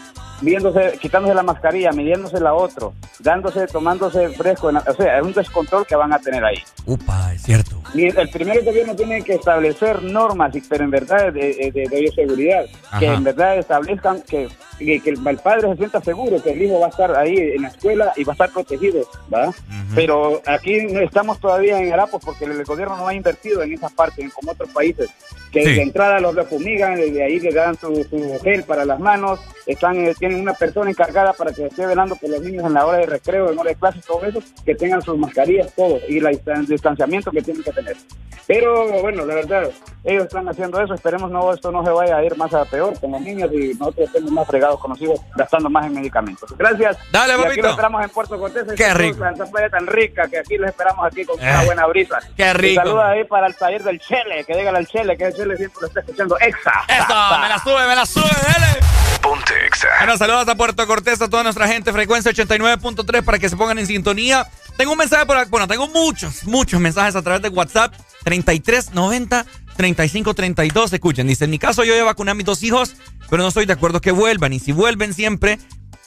viéndose, 0.40 0.98
quitándose 1.00 1.34
la 1.34 1.42
mascarilla, 1.42 1.92
midiéndosela 1.92 2.50
a 2.50 2.54
otro, 2.54 2.94
dándose, 3.18 3.66
tomándose 3.66 4.28
fresco, 4.30 4.70
la- 4.72 4.84
o 4.86 4.94
sea, 4.94 5.18
es 5.18 5.22
un 5.24 5.32
descontrol 5.32 5.86
que 5.86 5.96
van 5.96 6.12
a 6.12 6.18
tener 6.18 6.44
ahí. 6.44 6.58
Upa, 6.86 7.32
es 7.34 7.42
cierto. 7.42 7.80
Y 7.94 8.04
El 8.06 8.28
primer 8.30 8.64
gobierno 8.64 8.94
tiene 8.94 9.22
que 9.22 9.34
establecer 9.34 10.02
normas, 10.02 10.52
pero 10.68 10.84
en 10.84 10.90
verdad 10.90 11.32
de, 11.32 11.70
de, 11.74 11.86
de 11.88 12.00
bioseguridad, 12.00 12.64
que 12.98 13.06
en 13.06 13.24
verdad 13.24 13.58
establezcan 13.58 14.22
que, 14.22 14.48
que, 14.84 15.00
que 15.00 15.10
el 15.10 15.26
el 15.26 15.36
padre 15.38 15.68
se 15.70 15.76
sienta 15.76 16.00
seguro 16.00 16.42
que 16.42 16.50
el 16.50 16.62
hijo 16.62 16.80
va 16.80 16.86
a 16.86 16.90
estar 16.90 17.14
ahí 17.16 17.36
en 17.36 17.62
la 17.62 17.68
escuela 17.68 18.12
y 18.16 18.24
va 18.24 18.32
a 18.32 18.34
estar 18.34 18.50
protegido, 18.50 19.06
¿va? 19.32 19.52
Pero 19.94 20.40
aquí 20.46 20.74
estamos 21.02 21.38
todavía 21.38 21.80
en 21.80 21.92
harapos 21.92 22.22
porque 22.24 22.44
el 22.46 22.64
gobierno 22.64 22.96
no 22.96 23.06
ha 23.08 23.14
invertido 23.14 23.62
en 23.62 23.72
esas 23.74 23.92
partes, 23.92 24.32
como 24.34 24.52
otros 24.52 24.68
países, 24.70 25.10
que 25.52 25.64
Sí. 25.64 25.74
de 25.74 25.82
entrada 25.82 26.20
los 26.20 26.34
refumigan, 26.34 26.96
de 26.96 27.22
ahí 27.22 27.38
le 27.40 27.52
dan 27.52 27.76
su, 27.76 28.04
su 28.04 28.38
gel 28.42 28.62
para 28.64 28.84
las 28.84 28.98
manos, 29.00 29.40
están 29.66 29.96
eh, 30.06 30.14
tienen 30.18 30.40
una 30.40 30.54
persona 30.54 30.90
encargada 30.90 31.32
para 31.32 31.52
que 31.52 31.66
esté 31.66 31.86
velando 31.86 32.16
por 32.16 32.30
los 32.30 32.40
niños 32.40 32.64
en 32.64 32.74
la 32.74 32.86
hora 32.86 32.98
de 32.98 33.06
recreo, 33.06 33.50
en 33.52 33.58
hora 33.58 33.70
de 33.70 33.76
clases, 33.76 34.04
todo 34.04 34.24
eso, 34.24 34.40
que 34.64 34.74
tengan 34.74 35.02
sus 35.02 35.18
mascarillas, 35.18 35.72
todo, 35.74 35.98
y 36.08 36.20
la 36.20 36.30
distan- 36.30 36.66
distanciamiento 36.66 37.30
que 37.30 37.42
tienen 37.42 37.62
que 37.62 37.72
tener. 37.72 37.96
Pero 38.46 39.00
bueno, 39.00 39.24
la 39.26 39.34
verdad, 39.36 39.70
ellos 40.04 40.24
están 40.24 40.48
haciendo 40.48 40.80
eso, 40.80 40.94
esperemos 40.94 41.30
no 41.30 41.52
esto 41.52 41.70
no 41.70 41.84
se 41.84 41.90
vaya 41.90 42.16
a 42.16 42.24
ir 42.24 42.36
más 42.36 42.52
a 42.54 42.64
peor 42.64 42.98
con 42.98 43.12
los 43.12 43.20
niños 43.20 43.50
y 43.52 43.74
nosotros 43.74 44.06
estemos 44.08 44.30
más 44.32 44.46
fregados 44.46 44.69
con 44.78 44.90
los 44.92 45.00
hijos, 45.02 45.20
gastando 45.36 45.68
más 45.70 45.86
en 45.86 45.94
medicamentos. 45.94 46.54
Gracias. 46.56 46.96
Dale, 47.10 47.32
y 47.32 47.36
aquí 47.36 47.42
papito. 47.44 47.62
los 47.62 47.70
esperamos 47.72 48.02
en 48.04 48.10
Puerto 48.10 48.38
Cortés. 48.38 48.64
Qué 48.76 48.94
rico. 48.94 49.18
cosa, 49.18 49.30
Esta 49.30 49.46
playa 49.46 49.68
tan 49.70 49.86
rica 49.86 50.28
que 50.28 50.38
aquí 50.38 50.56
los 50.58 50.68
esperamos 50.68 51.06
aquí 51.06 51.24
con 51.24 51.38
una 51.40 51.62
Eh, 51.62 51.66
buena 51.66 51.86
brisa. 51.86 52.18
qué 52.36 52.52
rico. 52.52 52.72
Y 52.82 52.84
saluda 52.84 53.10
ahí 53.10 53.24
para 53.24 53.46
el 53.46 53.56
taller 53.56 53.82
del 53.82 53.98
Chele, 54.00 54.44
que 54.44 54.56
diga 54.56 54.70
al 54.70 54.86
Chele, 54.86 55.16
que 55.16 55.24
el 55.26 55.34
Chele 55.34 55.56
siempre 55.56 55.78
lo 55.80 55.86
está 55.88 56.00
escuchando. 56.00 56.38
Exa. 56.38 56.72
Eso, 56.88 57.40
me 57.40 57.48
la 57.48 57.58
sube, 57.62 57.86
me 57.88 57.96
la 57.96 58.06
sube, 58.06 58.30
dale. 58.46 58.80
Ponte 59.20 59.66
Exa. 59.66 59.88
Bueno, 59.98 60.16
saludos 60.16 60.48
a 60.48 60.54
Puerto 60.54 60.86
Cortés, 60.86 61.20
a 61.20 61.28
toda 61.28 61.42
nuestra 61.42 61.66
gente, 61.68 61.92
frecuencia 61.92 62.32
89.3 62.32 63.22
para 63.22 63.38
que 63.38 63.48
se 63.48 63.56
pongan 63.56 63.78
en 63.78 63.86
sintonía. 63.86 64.46
Tengo 64.78 64.92
un 64.92 64.98
mensaje 64.98 65.26
por 65.26 65.36
aquí, 65.36 65.50
bueno, 65.50 65.68
tengo 65.68 65.88
muchos, 65.88 66.44
muchos 66.44 66.80
mensajes 66.80 67.14
a 67.14 67.20
través 67.22 67.42
de 67.42 67.50
WhatsApp, 67.50 67.92
3390 68.24 69.44
3532, 69.80 70.92
escuchen, 70.92 71.26
dice, 71.26 71.46
en 71.46 71.50
mi 71.50 71.58
caso 71.58 71.84
yo 71.84 71.96
ya 71.96 72.04
vacuné 72.04 72.32
a 72.32 72.34
mis 72.34 72.44
dos 72.44 72.62
hijos, 72.62 72.96
pero 73.30 73.42
no 73.42 73.48
estoy 73.48 73.64
de 73.64 73.72
acuerdo 73.72 74.02
que 74.02 74.10
vuelvan, 74.10 74.52
y 74.52 74.58
si 74.58 74.72
vuelven 74.72 75.14
siempre, 75.14 75.58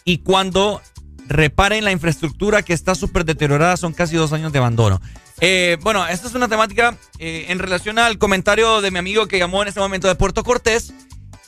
y 0.05 0.19
cuando 0.19 0.79
reparen 1.27 1.83
la 1.83 1.91
infraestructura 1.91 2.61
que 2.61 2.73
está 2.73 2.93
súper 2.93 3.25
deteriorada, 3.25 3.75
son 3.75 3.93
casi 3.93 4.15
dos 4.15 4.31
años 4.31 4.51
de 4.51 4.59
abandono. 4.59 5.01
Eh, 5.41 5.77
bueno, 5.81 6.05
esta 6.05 6.27
es 6.27 6.35
una 6.35 6.47
temática 6.47 6.95
eh, 7.17 7.47
en 7.49 7.57
relación 7.57 7.97
al 7.97 8.19
comentario 8.19 8.79
de 8.81 8.91
mi 8.91 8.99
amigo 8.99 9.27
que 9.27 9.39
llamó 9.39 9.63
en 9.63 9.69
este 9.69 9.79
momento 9.79 10.07
de 10.07 10.13
Puerto 10.13 10.43
Cortés. 10.43 10.93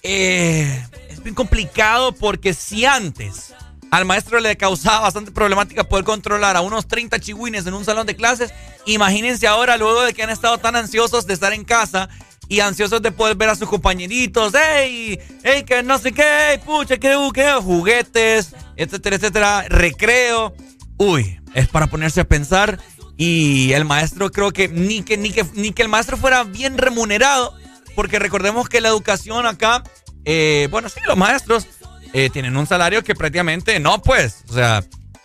Eh, 0.02 0.84
es 1.10 1.22
bien 1.22 1.36
complicado 1.36 2.12
porque 2.12 2.56
si 2.56 2.86
antes 2.86 3.54
al 3.96 4.04
maestro 4.04 4.42
le 4.42 4.58
causaba 4.58 5.00
bastante 5.00 5.32
problemática 5.32 5.86
poder 5.86 6.04
controlar 6.04 6.58
a 6.58 6.62
unos 6.62 6.86
30 6.86 7.18
chihuines 7.20 7.66
en 7.66 7.74
un 7.74 7.86
salón 7.86 8.06
de 8.06 8.16
clases, 8.18 8.54
imagínense 8.86 9.48
ahora 9.48 9.78
luego 9.78 10.02
de 10.02 10.14
que 10.14 10.22
han 10.22 10.30
estado 10.30 10.58
tan 10.58 10.76
ansiosos 10.76 11.26
de 11.26 11.34
estar 11.34 11.54
en 11.54 11.64
casa 11.64 12.10
y 12.50 12.60
ansiosos 12.60 13.02
de 13.02 13.14
poder 13.14 13.38
ver 13.38 13.48
a 13.48 13.56
sus 13.56 13.70
compañeritos, 13.70 14.54
¡hey! 14.54 15.18
¡hey! 15.44 15.64
Que 15.64 15.82
no 15.82 15.98
sé 15.98 16.12
qué, 16.12 16.52
¡Ey, 16.52 16.58
pucha, 16.58 16.98
qué, 16.98 17.18
qué, 17.34 17.54
juguetes, 17.54 18.54
etcétera, 18.76 19.16
etcétera, 19.16 19.66
recreo. 19.70 20.54
Uy, 20.98 21.40
es 21.54 21.70
para 21.70 21.88
ponerse 21.88 22.20
a 22.20 22.28
pensar 22.28 22.78
y 23.16 23.72
el 23.72 23.86
maestro 23.86 24.30
creo 24.30 24.52
que 24.52 24.68
ni 24.68 25.04
que, 25.04 25.16
ni 25.16 25.32
que, 25.32 25.46
ni 25.54 25.72
que 25.72 25.84
el 25.84 25.90
maestro 25.90 26.18
fuera 26.18 26.44
bien 26.44 26.78
remunerado, 26.78 27.56
porque 27.96 28.20
recordemos 28.20 28.68
que 28.68 28.82
la 28.82 28.90
educación 28.90 29.46
acá, 29.46 29.84
eh, 30.26 30.68
bueno, 30.70 30.90
sí, 30.90 31.00
los 31.08 31.16
maestros 31.16 31.66
eh, 32.16 32.30
tienen 32.30 32.56
un 32.56 32.66
salario 32.66 33.04
que 33.04 33.14
prácticamente 33.14 33.78
no, 33.82 34.02
pues, 34.02 34.46
o 34.50 34.54
sea, 34.54 34.82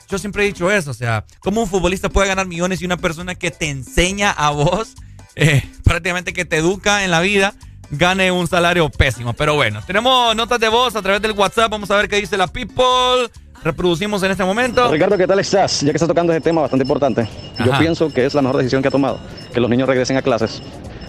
yo 0.09 0.19
siempre 0.19 0.43
he 0.43 0.47
dicho 0.47 0.73
eso, 0.73 0.91
o 0.91 0.95
sea, 0.95 1.25
¿cómo 1.39 1.61
un 1.61 1.69
futbolista 1.69 2.09
puede 2.09 2.27
ganar 2.27 2.49
millones 2.49 2.83
y 2.83 2.85
una 2.85 2.97
persona 2.97 3.37
que 3.37 3.53
te 3.53 3.71
enseña 3.71 4.33
a 4.33 4.51
vos, 4.51 4.95
eh, 5.37 5.63
prácticamente 5.85 6.33
que 6.33 6.45
te 6.45 6.57
educa 6.57 7.05
en 7.05 7.13
la 7.13 7.21
vida, 7.21 7.55
gane 7.93 8.33
un 8.33 8.49
salario 8.49 8.91
pésimo? 8.91 9.35
Pero 9.35 9.55
bueno, 9.55 9.81
tenemos 9.87 10.35
notas 10.35 10.59
de 10.59 10.69
voz 10.69 10.97
a 10.97 11.03
través 11.03 11.23
del 11.23 11.31
WhatsApp, 11.31 11.71
vamos 11.71 11.93
a 11.93 11.97
ver 11.97 12.09
qué 12.09 12.17
dice 12.17 12.37
la 12.37 12.49
people. 12.49 13.31
Reproducimos 13.63 14.21
en 14.25 14.33
este 14.33 14.43
momento. 14.43 14.91
Ricardo, 14.91 15.17
¿qué 15.17 15.29
tal 15.29 15.39
estás? 15.39 15.83
Ya 15.83 15.93
que 15.93 15.97
estás 15.97 16.09
tocando 16.09 16.33
ese 16.33 16.41
tema 16.41 16.63
bastante 16.63 16.83
importante, 16.83 17.29
yo 17.65 17.79
pienso 17.79 18.13
que 18.13 18.27
es 18.27 18.35
la 18.35 18.43
mejor 18.43 18.57
decisión 18.57 18.83
que 18.83 18.89
ha 18.89 18.91
tomado, 18.91 19.21
que 19.55 19.61
los 19.61 19.71
niños 19.71 19.87
regresen 19.87 20.17
a 20.17 20.23
clases. 20.23 20.61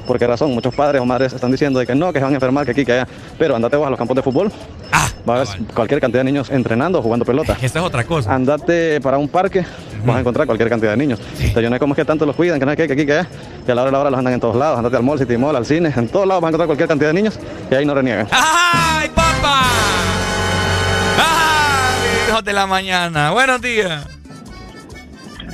¿Por 0.05 0.19
qué 0.19 0.27
razón? 0.27 0.51
Muchos 0.51 0.73
padres 0.73 1.01
o 1.01 1.05
madres 1.05 1.33
están 1.33 1.51
diciendo 1.51 1.79
de 1.79 1.85
que 1.85 1.95
no, 1.95 2.11
que 2.11 2.19
se 2.19 2.23
van 2.23 2.33
a 2.33 2.35
enfermar, 2.35 2.65
que 2.65 2.71
aquí, 2.71 2.85
que 2.85 2.93
allá. 2.93 3.07
Pero 3.37 3.55
andate 3.55 3.77
vos 3.77 3.87
a 3.87 3.89
los 3.89 3.97
campos 3.97 4.15
de 4.15 4.21
fútbol. 4.21 4.51
va 5.27 5.35
a 5.35 5.41
haber 5.41 5.47
cualquier 5.73 6.01
cantidad 6.01 6.21
de 6.21 6.31
niños 6.31 6.49
entrenando, 6.49 7.01
jugando 7.01 7.25
pelota. 7.25 7.57
Esa 7.61 7.79
es 7.79 7.85
otra 7.85 8.03
cosa. 8.03 8.33
Andate 8.33 8.99
para 9.01 9.17
un 9.17 9.27
parque, 9.27 9.65
vas 10.05 10.17
a 10.17 10.19
encontrar 10.19 10.45
cualquier 10.45 10.69
cantidad 10.69 10.91
de 10.91 10.97
niños. 10.97 11.19
Entonces, 11.33 11.63
yo 11.63 11.69
no 11.69 11.75
sé 11.75 11.79
cómo 11.79 11.93
es 11.93 11.97
que 11.97 12.05
tanto 12.05 12.25
los 12.25 12.35
cuidan, 12.35 12.59
que 12.59 12.65
no 12.65 12.71
es 12.71 12.77
que, 12.77 12.87
que 12.87 12.93
aquí, 12.93 13.05
que 13.05 13.13
allá. 13.13 13.27
Y 13.67 13.71
a 13.71 13.75
la 13.75 13.81
hora 13.81 13.89
de 13.89 13.91
la 13.91 13.99
hora 13.99 14.09
los 14.09 14.17
andan 14.17 14.33
en 14.33 14.39
todos 14.39 14.55
lados. 14.55 14.77
Andate 14.77 14.97
al 14.97 15.03
mall, 15.03 15.19
City 15.19 15.37
Mall, 15.37 15.55
al 15.55 15.65
cine, 15.65 15.93
en 15.95 16.07
todos 16.07 16.27
lados 16.27 16.41
vas 16.41 16.47
a 16.47 16.49
encontrar 16.49 16.67
cualquier 16.67 16.87
cantidad 16.87 17.09
de 17.09 17.13
niños 17.13 17.39
y 17.69 17.75
ahí 17.75 17.85
no 17.85 17.93
reniegan. 17.93 18.27
¡Ay, 18.31 19.09
papá! 19.09 19.61
¡Ay, 21.17 22.29
hijos 22.29 22.43
de 22.43 22.53
la 22.53 22.65
mañana! 22.65 23.31
Buenos 23.31 23.61
días. 23.61 24.07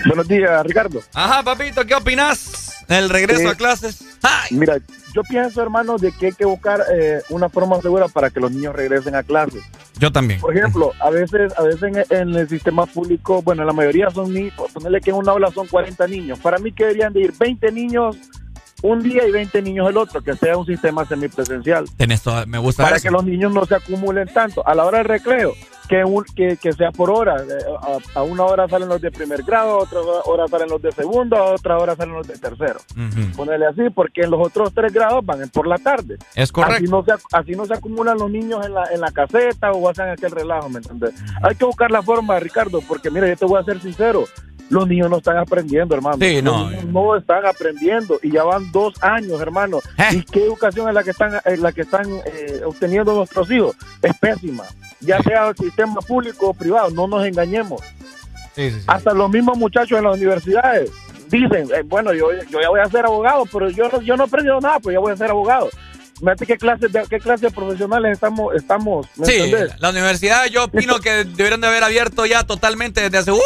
Buenos 0.05 0.27
días, 0.27 0.63
Ricardo. 0.63 1.01
Ajá, 1.13 1.43
papito, 1.43 1.85
¿qué 1.85 1.95
opinas 1.95 2.66
del 2.87 3.09
regreso 3.09 3.41
Eh, 3.41 3.49
a 3.51 3.55
clases? 3.55 4.03
Mira, 4.51 4.77
yo 5.13 5.21
pienso, 5.23 5.61
hermano, 5.61 5.97
de 5.97 6.11
que 6.11 6.27
hay 6.27 6.31
que 6.33 6.45
buscar 6.45 6.83
eh, 6.93 7.21
una 7.29 7.49
forma 7.49 7.81
segura 7.81 8.07
para 8.07 8.29
que 8.29 8.39
los 8.39 8.51
niños 8.51 8.75
regresen 8.75 9.15
a 9.15 9.23
clases. 9.23 9.61
Yo 9.99 10.11
también. 10.11 10.39
Por 10.39 10.55
ejemplo, 10.55 10.91
a 10.99 11.09
veces, 11.09 11.51
a 11.57 11.63
veces 11.63 11.83
en, 11.83 12.17
en 12.17 12.35
el 12.35 12.47
sistema 12.47 12.85
público, 12.85 13.41
bueno, 13.41 13.63
la 13.65 13.73
mayoría 13.73 14.09
son 14.11 14.33
niños, 14.33 14.53
ponerle 14.73 15.01
que 15.01 15.09
en 15.09 15.15
una 15.17 15.31
aula 15.31 15.51
son 15.51 15.67
40 15.67 16.07
niños. 16.07 16.39
Para 16.39 16.59
mí 16.59 16.71
que 16.71 16.83
deberían 16.85 17.13
de 17.13 17.21
ir 17.21 17.33
20 17.37 17.71
niños 17.71 18.15
un 18.83 19.01
día 19.01 19.27
y 19.27 19.31
20 19.31 19.61
niños 19.63 19.89
el 19.89 19.97
otro, 19.97 20.21
que 20.21 20.35
sea 20.35 20.55
un 20.55 20.65
sistema 20.65 21.03
semipresencial. 21.05 21.85
Tenés 21.97 22.21
toda- 22.21 22.45
me 22.45 22.59
gusta 22.59 22.83
Para 22.83 22.97
eso. 22.97 23.03
que 23.03 23.11
los 23.11 23.25
niños 23.25 23.51
no 23.51 23.65
se 23.65 23.73
acumulen 23.75 24.27
tanto. 24.31 24.65
A 24.67 24.75
la 24.75 24.85
hora 24.85 24.99
del 24.99 25.07
recreo, 25.07 25.53
que, 25.87 26.03
un- 26.03 26.23
que, 26.35 26.57
que 26.57 26.73
sea 26.73 26.91
por 26.91 27.09
hora. 27.09 27.35
Eh, 27.37 27.97
A, 28.15 28.19
a 28.19 28.23
una 28.23 28.43
hora 28.43 28.67
salen 28.67 28.89
los 28.89 29.01
de 29.01 29.11
primer 29.11 29.43
grado, 29.43 29.71
a 29.71 29.77
otra 29.83 29.99
hora 30.25 30.47
salen 30.47 30.69
los 30.69 30.81
de 30.81 30.91
segundo, 30.91 31.35
a 31.37 31.53
otra 31.53 31.77
hora 31.77 31.95
salen 31.95 32.15
los 32.15 32.27
de 32.27 32.37
tercero. 32.37 32.79
Ponerle 33.35 33.67
así, 33.67 33.89
porque 33.93 34.21
en 34.21 34.31
los 34.31 34.45
otros 34.45 34.73
tres 34.73 34.91
grados 34.93 35.25
van 35.25 35.47
por 35.49 35.67
la 35.67 35.77
tarde. 35.77 36.17
Es 36.35 36.51
correcto. 36.51 36.75
Así 36.77 36.85
no 36.87 37.03
se, 37.03 37.13
así 37.33 37.51
no 37.51 37.65
se 37.65 37.73
acumulan 37.73 38.17
los 38.17 38.29
niños 38.29 38.65
en 38.65 38.73
la, 38.73 38.83
en 38.91 39.01
la 39.01 39.11
caseta 39.11 39.71
o 39.71 39.89
hacen 39.89 40.09
aquel 40.09 40.31
relajo, 40.31 40.69
¿me 40.69 40.77
entiendes? 40.77 41.13
Hay 41.43 41.55
que 41.55 41.65
buscar 41.65 41.91
la 41.91 42.01
forma, 42.01 42.39
Ricardo, 42.39 42.81
porque 42.87 43.09
mira, 43.11 43.27
yo 43.27 43.35
te 43.37 43.45
voy 43.45 43.59
a 43.59 43.63
ser 43.63 43.79
sincero. 43.81 44.25
Los 44.69 44.87
niños 44.87 45.09
no 45.09 45.17
están 45.17 45.37
aprendiendo, 45.37 45.95
hermano. 45.95 46.17
Sí, 46.19 46.41
no. 46.41 46.63
Los 46.63 46.71
niños 46.71 46.85
no 46.85 47.15
están 47.15 47.45
aprendiendo 47.45 48.19
y 48.21 48.31
ya 48.31 48.43
van 48.43 48.69
dos 48.71 48.93
años, 49.01 49.39
hermano. 49.41 49.79
¿Y 50.11 50.21
qué 50.23 50.43
educación 50.43 50.89
es 50.89 50.93
la 50.93 51.03
que 51.03 51.11
están, 51.11 51.39
es 51.45 51.59
la 51.59 51.71
que 51.71 51.81
están 51.81 52.05
eh, 52.25 52.61
obteniendo 52.65 53.13
nuestros 53.13 53.49
hijos? 53.49 53.75
Es 54.01 54.17
pésima. 54.17 54.65
Ya 54.99 55.21
sea 55.23 55.47
el 55.49 55.55
sistema 55.55 56.01
público 56.01 56.49
o 56.49 56.53
privado, 56.53 56.89
no 56.89 57.07
nos 57.07 57.25
engañemos. 57.25 57.81
Hasta 58.87 59.13
los 59.13 59.29
mismos 59.29 59.57
muchachos 59.57 59.97
en 59.99 60.03
las 60.05 60.15
universidades 60.17 60.89
dicen, 61.29 61.69
eh, 61.75 61.83
bueno, 61.85 62.13
yo, 62.13 62.27
yo 62.49 62.59
ya 62.61 62.69
voy 62.69 62.79
a 62.79 62.85
ser 62.89 63.05
abogado, 63.05 63.43
pero 63.51 63.69
yo 63.69 63.87
no, 63.89 64.01
yo 64.01 64.17
no 64.17 64.23
he 64.23 64.27
aprendido 64.27 64.59
nada, 64.59 64.79
pues 64.79 64.93
ya 64.95 64.99
voy 64.99 65.13
a 65.13 65.17
ser 65.17 65.29
abogado. 65.29 65.69
Fíjate 66.19 66.45
qué 66.47 66.57
clases 66.57 66.91
de, 66.91 67.03
qué 67.07 67.19
clases 67.19 67.41
de 67.41 67.51
profesionales 67.51 68.13
estamos, 68.13 68.55
estamos 68.55 69.05
¿me 69.17 69.25
Sí, 69.27 69.33
entendés? 69.35 69.79
la 69.79 69.91
universidad 69.91 70.45
yo 70.47 70.63
opino 70.63 70.99
que 70.99 71.25
deberían 71.25 71.61
de 71.61 71.67
haber 71.67 71.83
abierto 71.83 72.25
ya 72.25 72.43
totalmente 72.43 73.01
desde 73.01 73.19
hace... 73.19 73.31
¡Uh! 73.31 73.39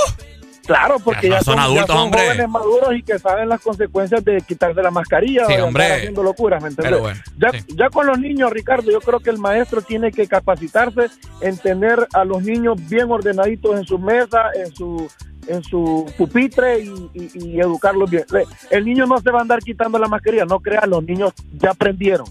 Claro, 0.65 0.97
porque 0.99 1.27
Ya 1.29 1.37
ya, 1.39 1.41
son 1.43 1.45
son, 1.45 1.55
ya 1.57 1.63
adultos, 1.63 1.87
son 1.87 1.97
hombre. 1.97 2.21
jóvenes 2.21 2.49
maduros 2.49 2.95
y 2.95 3.03
que 3.03 3.17
saben 3.19 3.49
las 3.49 3.61
consecuencias 3.61 4.23
de 4.23 4.41
quitarse 4.41 4.81
la 4.81 4.91
mascarilla 4.91 5.45
Sí, 5.47 5.53
o 5.53 5.55
de 5.57 5.61
hombre. 5.63 5.83
andar 5.83 5.97
haciendo 5.99 6.23
locuras, 6.23 6.61
¿me 6.61 6.69
entiendes? 6.69 6.99
Bueno, 7.01 7.19
ya, 7.37 7.49
ya 7.75 7.89
con 7.89 8.05
los 8.07 8.19
niños, 8.19 8.51
Ricardo, 8.51 8.91
yo 8.91 9.01
creo 9.01 9.19
que 9.19 9.29
el 9.31 9.37
maestro 9.39 9.81
tiene 9.81 10.11
que 10.11 10.27
capacitarse 10.27 11.07
en 11.41 11.57
tener 11.57 12.07
a 12.13 12.23
los 12.25 12.43
niños 12.43 12.77
bien 12.89 13.11
ordenaditos 13.11 13.75
en 13.77 13.85
su 13.85 13.97
mesa, 13.99 14.51
en 14.55 14.73
su 14.75 15.09
en 15.47 15.63
su 15.63 16.05
pupitre 16.19 16.81
y, 16.81 17.09
y- 17.15 17.31
y 17.33 17.59
educarlos 17.59 18.11
bien. 18.11 18.23
El 18.69 18.85
niño 18.85 19.07
no 19.07 19.17
se 19.19 19.31
va 19.31 19.39
a 19.39 19.41
andar 19.41 19.57
quitando 19.59 19.97
la 19.97 20.07
mascarilla, 20.07 20.45
no 20.45 20.59
crean, 20.59 20.87
los 20.87 21.03
niños 21.03 21.33
ya 21.53 21.71
aprendieron, 21.71 22.27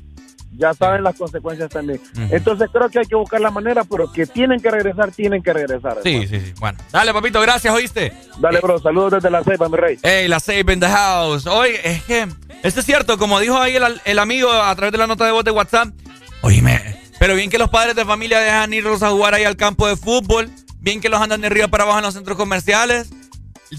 ya 0.57 0.75
saben 0.75 1.03
las 1.03 1.17
consecuencias 1.17 1.71
también. 1.71 2.01
Entonces 2.31 2.69
creo 2.73 2.89
que 2.89 3.01
hay 3.01 3.07
que 3.07 3.15
buscar 3.15 3.41
la 3.41 3.51
manera, 3.51 3.85
pero 3.85 4.11
que 4.13 4.27
tienen 4.27 4.61
que 4.61 4.71
regresar, 4.71 5.13
tienen 5.13 5.43
que 5.43 5.53
regresar. 5.53 5.99
Sí, 6.03 6.27
sí, 6.27 6.41
sí. 6.41 6.53
Bueno, 6.59 6.79
dale, 6.91 7.13
papito, 7.13 7.41
gracias, 7.41 7.73
¿oíste? 7.73 8.13
Dale, 8.39 8.61
bro, 8.61 8.79
saludos 8.79 9.13
desde 9.13 9.31
la 9.31 9.45
ceiba, 9.45 9.69
mi 9.69 9.77
rey. 9.77 9.99
Ey, 10.03 10.29
la 10.29 10.41
Save 10.41 10.73
in 10.73 10.81
the 10.81 10.89
house. 10.89 11.47
Oye, 11.47 11.81
es 11.85 12.03
que, 12.05 12.29
esto 12.63 12.81
es 12.81 12.87
cierto, 12.87 13.19
como 13.19 13.39
dijo 13.41 13.57
ahí 13.57 13.77
el, 13.77 14.01
el 14.05 14.19
amigo 14.19 14.51
a 14.51 14.75
través 14.75 14.93
de 14.93 14.99
la 14.99 15.07
nota 15.07 15.25
de 15.25 15.33
voz 15.33 15.45
de 15.45 15.51
WhatsApp. 15.51 15.89
Oíme, 16.43 17.01
pero 17.19 17.35
bien 17.35 17.51
que 17.51 17.59
los 17.59 17.71
padres 17.71 17.95
de 17.95 18.05
familia 18.05 18.41
dejan 18.41 18.73
irlos 18.73 19.03
a 19.03 19.11
jugar 19.11 19.35
ahí 19.35 19.45
al 19.45 19.57
campo 19.57 19.87
de 19.87 19.97
fútbol. 19.97 20.51
Bien 20.81 21.01
que 21.01 21.11
los 21.11 21.21
andan 21.21 21.43
de 21.43 21.49
arriba 21.49 21.69
para 21.69 21.85
abajo 21.85 21.99
en 21.99 22.05
los 22.05 22.15
centros 22.15 22.37
comerciales. 22.37 23.11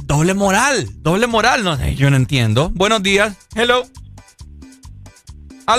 Doble 0.04 0.36
moral, 0.36 0.88
doble 1.02 1.28
moral. 1.28 1.64
No, 1.64 1.76
sé, 1.76 1.96
yo 1.96 2.10
no 2.10 2.16
entiendo. 2.16 2.70
Buenos 2.70 3.04
días. 3.04 3.36
Hello. 3.56 3.84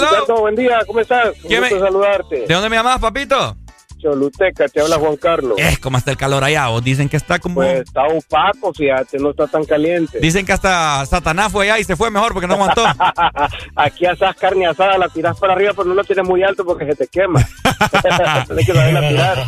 Ricardo, 0.00 0.40
buen 0.40 0.54
día, 0.54 0.78
¿cómo 0.86 1.00
estás? 1.00 1.28
Un 1.42 1.48
¿Quién 1.48 1.60
me- 1.60 1.68
gusto 1.70 1.84
saludarte. 1.84 2.46
¿De 2.46 2.54
dónde 2.54 2.68
me 2.68 2.76
llamas, 2.76 2.98
papito? 2.98 3.56
Choluteca, 4.02 4.66
te 4.66 4.80
habla 4.80 4.96
Juan 4.98 5.16
Carlos. 5.16 5.54
Es 5.58 5.78
como 5.78 5.96
está 5.96 6.10
el 6.10 6.16
calor 6.16 6.42
allá. 6.42 6.66
Vos 6.66 6.82
dicen 6.82 7.08
que 7.08 7.16
está 7.16 7.38
como. 7.38 7.54
Pues 7.56 7.82
está 7.82 8.02
opaco, 8.02 8.74
fíjate, 8.74 9.16
no 9.18 9.30
está 9.30 9.46
tan 9.46 9.64
caliente. 9.64 10.18
Dicen 10.18 10.44
que 10.44 10.52
hasta 10.52 11.06
Satanás 11.06 11.52
fue 11.52 11.66
allá 11.70 11.78
y 11.78 11.84
se 11.84 11.94
fue 11.94 12.10
mejor 12.10 12.32
porque 12.32 12.48
no 12.48 12.54
aguantó. 12.54 12.84
Aquí 13.76 14.04
asas 14.04 14.34
carne 14.34 14.66
asada, 14.66 14.98
la 14.98 15.08
tiras 15.08 15.38
para 15.38 15.52
arriba, 15.52 15.70
pero 15.76 15.84
no 15.88 15.94
la 15.94 16.02
tires 16.02 16.26
muy 16.26 16.42
alto 16.42 16.64
porque 16.64 16.84
se 16.86 16.96
te 16.96 17.06
quema. 17.06 17.40
Tienes 18.48 18.66
que 18.66 18.72
saberla 18.74 19.08
tirar. 19.08 19.44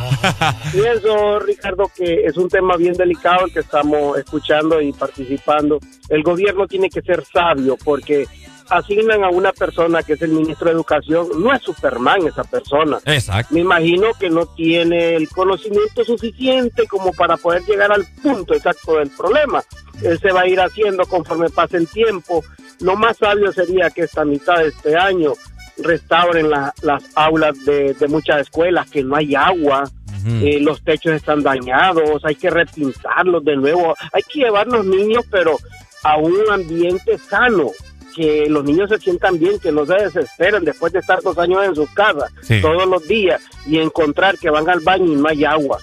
Pienso, 0.70 1.40
Ricardo, 1.40 1.90
que 1.92 2.24
es 2.24 2.36
un 2.36 2.48
tema 2.48 2.76
bien 2.76 2.92
delicado 2.94 3.46
el 3.46 3.52
que 3.52 3.58
estamos 3.58 4.16
escuchando 4.18 4.80
y 4.80 4.92
participando. 4.92 5.80
El 6.08 6.22
gobierno 6.22 6.68
tiene 6.68 6.88
que 6.90 7.02
ser 7.02 7.24
sabio 7.24 7.76
porque 7.84 8.24
asignan 8.70 9.24
a 9.24 9.28
una 9.28 9.52
persona 9.52 10.02
que 10.02 10.14
es 10.14 10.22
el 10.22 10.30
ministro 10.32 10.66
de 10.68 10.72
Educación. 10.74 11.28
No 11.42 11.52
es 11.52 11.62
Superman 11.62 12.26
esa 12.26 12.44
persona. 12.44 12.98
Exacto. 13.04 13.52
Me 13.54 13.60
imagino 13.60 14.08
que 14.18 14.30
no 14.30 14.46
tiene 14.46 15.16
el 15.16 15.28
conocimiento 15.28 16.04
suficiente 16.04 16.86
como 16.86 17.12
para 17.12 17.36
poder 17.36 17.62
llegar 17.64 17.92
al 17.92 18.04
punto 18.22 18.54
exacto 18.54 18.96
del 18.96 19.10
problema. 19.10 19.62
Él 20.02 20.18
se 20.18 20.32
va 20.32 20.42
a 20.42 20.48
ir 20.48 20.60
haciendo 20.60 21.04
conforme 21.06 21.50
pase 21.50 21.76
el 21.76 21.88
tiempo. 21.88 22.42
Lo 22.80 22.96
más 22.96 23.16
sabio 23.18 23.52
sería 23.52 23.90
que 23.90 24.02
esta 24.02 24.24
mitad 24.24 24.56
de 24.58 24.68
este 24.68 24.96
año 24.96 25.32
restauren 25.78 26.50
la- 26.50 26.72
las 26.82 27.02
aulas 27.14 27.64
de, 27.64 27.94
de 27.94 28.08
muchas 28.08 28.40
escuelas, 28.42 28.88
que 28.90 29.02
no 29.02 29.16
hay 29.16 29.34
agua, 29.34 29.84
eh, 30.26 30.58
los 30.60 30.82
techos 30.82 31.12
están 31.12 31.42
dañados, 31.42 32.24
hay 32.24 32.34
que 32.34 32.48
repintarlos 32.48 33.44
de 33.44 33.56
nuevo, 33.56 33.94
hay 34.12 34.22
que 34.22 34.40
llevar 34.40 34.66
los 34.68 34.86
niños, 34.86 35.24
pero 35.30 35.58
a 36.02 36.16
un 36.16 36.34
ambiente 36.50 37.18
sano, 37.18 37.70
que 38.14 38.46
los 38.48 38.64
niños 38.64 38.88
se 38.90 38.98
sientan 38.98 39.38
bien, 39.38 39.58
que 39.58 39.72
no 39.72 39.84
se 39.86 39.94
desesperen 39.94 40.64
después 40.64 40.92
de 40.92 41.00
estar 41.00 41.20
dos 41.22 41.36
años 41.38 41.64
en 41.64 41.74
sus 41.74 41.90
casas, 41.90 42.30
Sí. 42.42 42.60
todos 42.60 42.86
los 42.86 43.06
días, 43.08 43.42
y 43.66 43.78
encontrar 43.78 44.38
que 44.38 44.50
van 44.50 44.68
al 44.70 44.80
baño 44.80 45.06
y 45.12 45.16
no 45.16 45.28
hay 45.28 45.44
agua. 45.44 45.78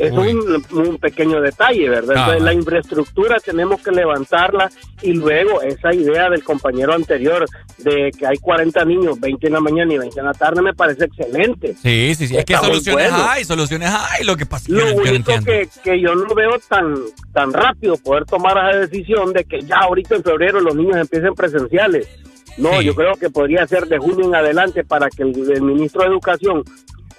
Es 0.00 0.12
un, 0.12 0.64
un 0.72 0.98
pequeño 0.98 1.40
detalle, 1.40 1.88
¿verdad? 1.88 2.14
Ah, 2.16 2.20
Entonces, 2.20 2.42
la 2.42 2.52
infraestructura 2.54 3.36
tenemos 3.38 3.80
que 3.82 3.90
levantarla 3.90 4.70
y 5.02 5.12
luego 5.12 5.60
esa 5.62 5.94
idea 5.94 6.30
del 6.30 6.42
compañero 6.42 6.94
anterior 6.94 7.44
de 7.78 8.10
que 8.18 8.26
hay 8.26 8.38
40 8.38 8.84
niños, 8.86 9.20
20 9.20 9.46
en 9.46 9.52
la 9.52 9.60
mañana 9.60 9.92
y 9.94 9.98
20 9.98 10.18
en 10.20 10.26
la 10.26 10.32
tarde, 10.32 10.62
me 10.62 10.72
parece 10.74 11.04
excelente. 11.04 11.74
Sí, 11.82 12.14
sí, 12.14 12.26
sí. 12.28 12.36
Es 12.36 12.44
que 12.44 12.56
soluciones 12.56 13.10
bueno. 13.10 13.26
hay, 13.28 13.44
soluciones 13.44 13.90
hay. 13.90 14.24
Lo 14.24 14.36
que 14.36 14.46
pasa 14.46 14.66
que 14.66 14.72
Lo 14.72 14.86
no- 14.86 14.94
único 14.96 15.32
que, 15.44 15.68
que 15.84 16.00
yo 16.00 16.14
no 16.14 16.34
veo 16.34 16.52
tan, 16.68 16.94
tan 17.32 17.52
rápido 17.52 17.96
poder 17.98 18.24
tomar 18.24 18.56
esa 18.70 18.78
decisión 18.86 19.32
de 19.32 19.44
que 19.44 19.60
ya 19.62 19.76
ahorita 19.82 20.16
en 20.16 20.22
febrero 20.22 20.60
los 20.60 20.74
niños 20.74 20.96
empiecen 20.96 21.34
presenciales. 21.34 22.08
No, 22.56 22.82
yo 22.82 22.94
creo 22.94 23.14
que 23.14 23.30
podría 23.30 23.66
ser 23.66 23.86
de 23.86 23.98
junio 23.98 24.26
en 24.26 24.34
adelante 24.34 24.82
para 24.84 25.08
que 25.08 25.22
el, 25.22 25.50
el 25.50 25.62
ministro 25.62 26.02
de 26.02 26.08
Educación 26.08 26.62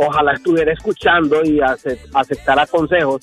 ojalá 0.07 0.33
estuviera 0.33 0.73
escuchando 0.73 1.43
y 1.43 1.59
ace- 1.61 1.99
aceptara 2.13 2.65
consejos, 2.67 3.21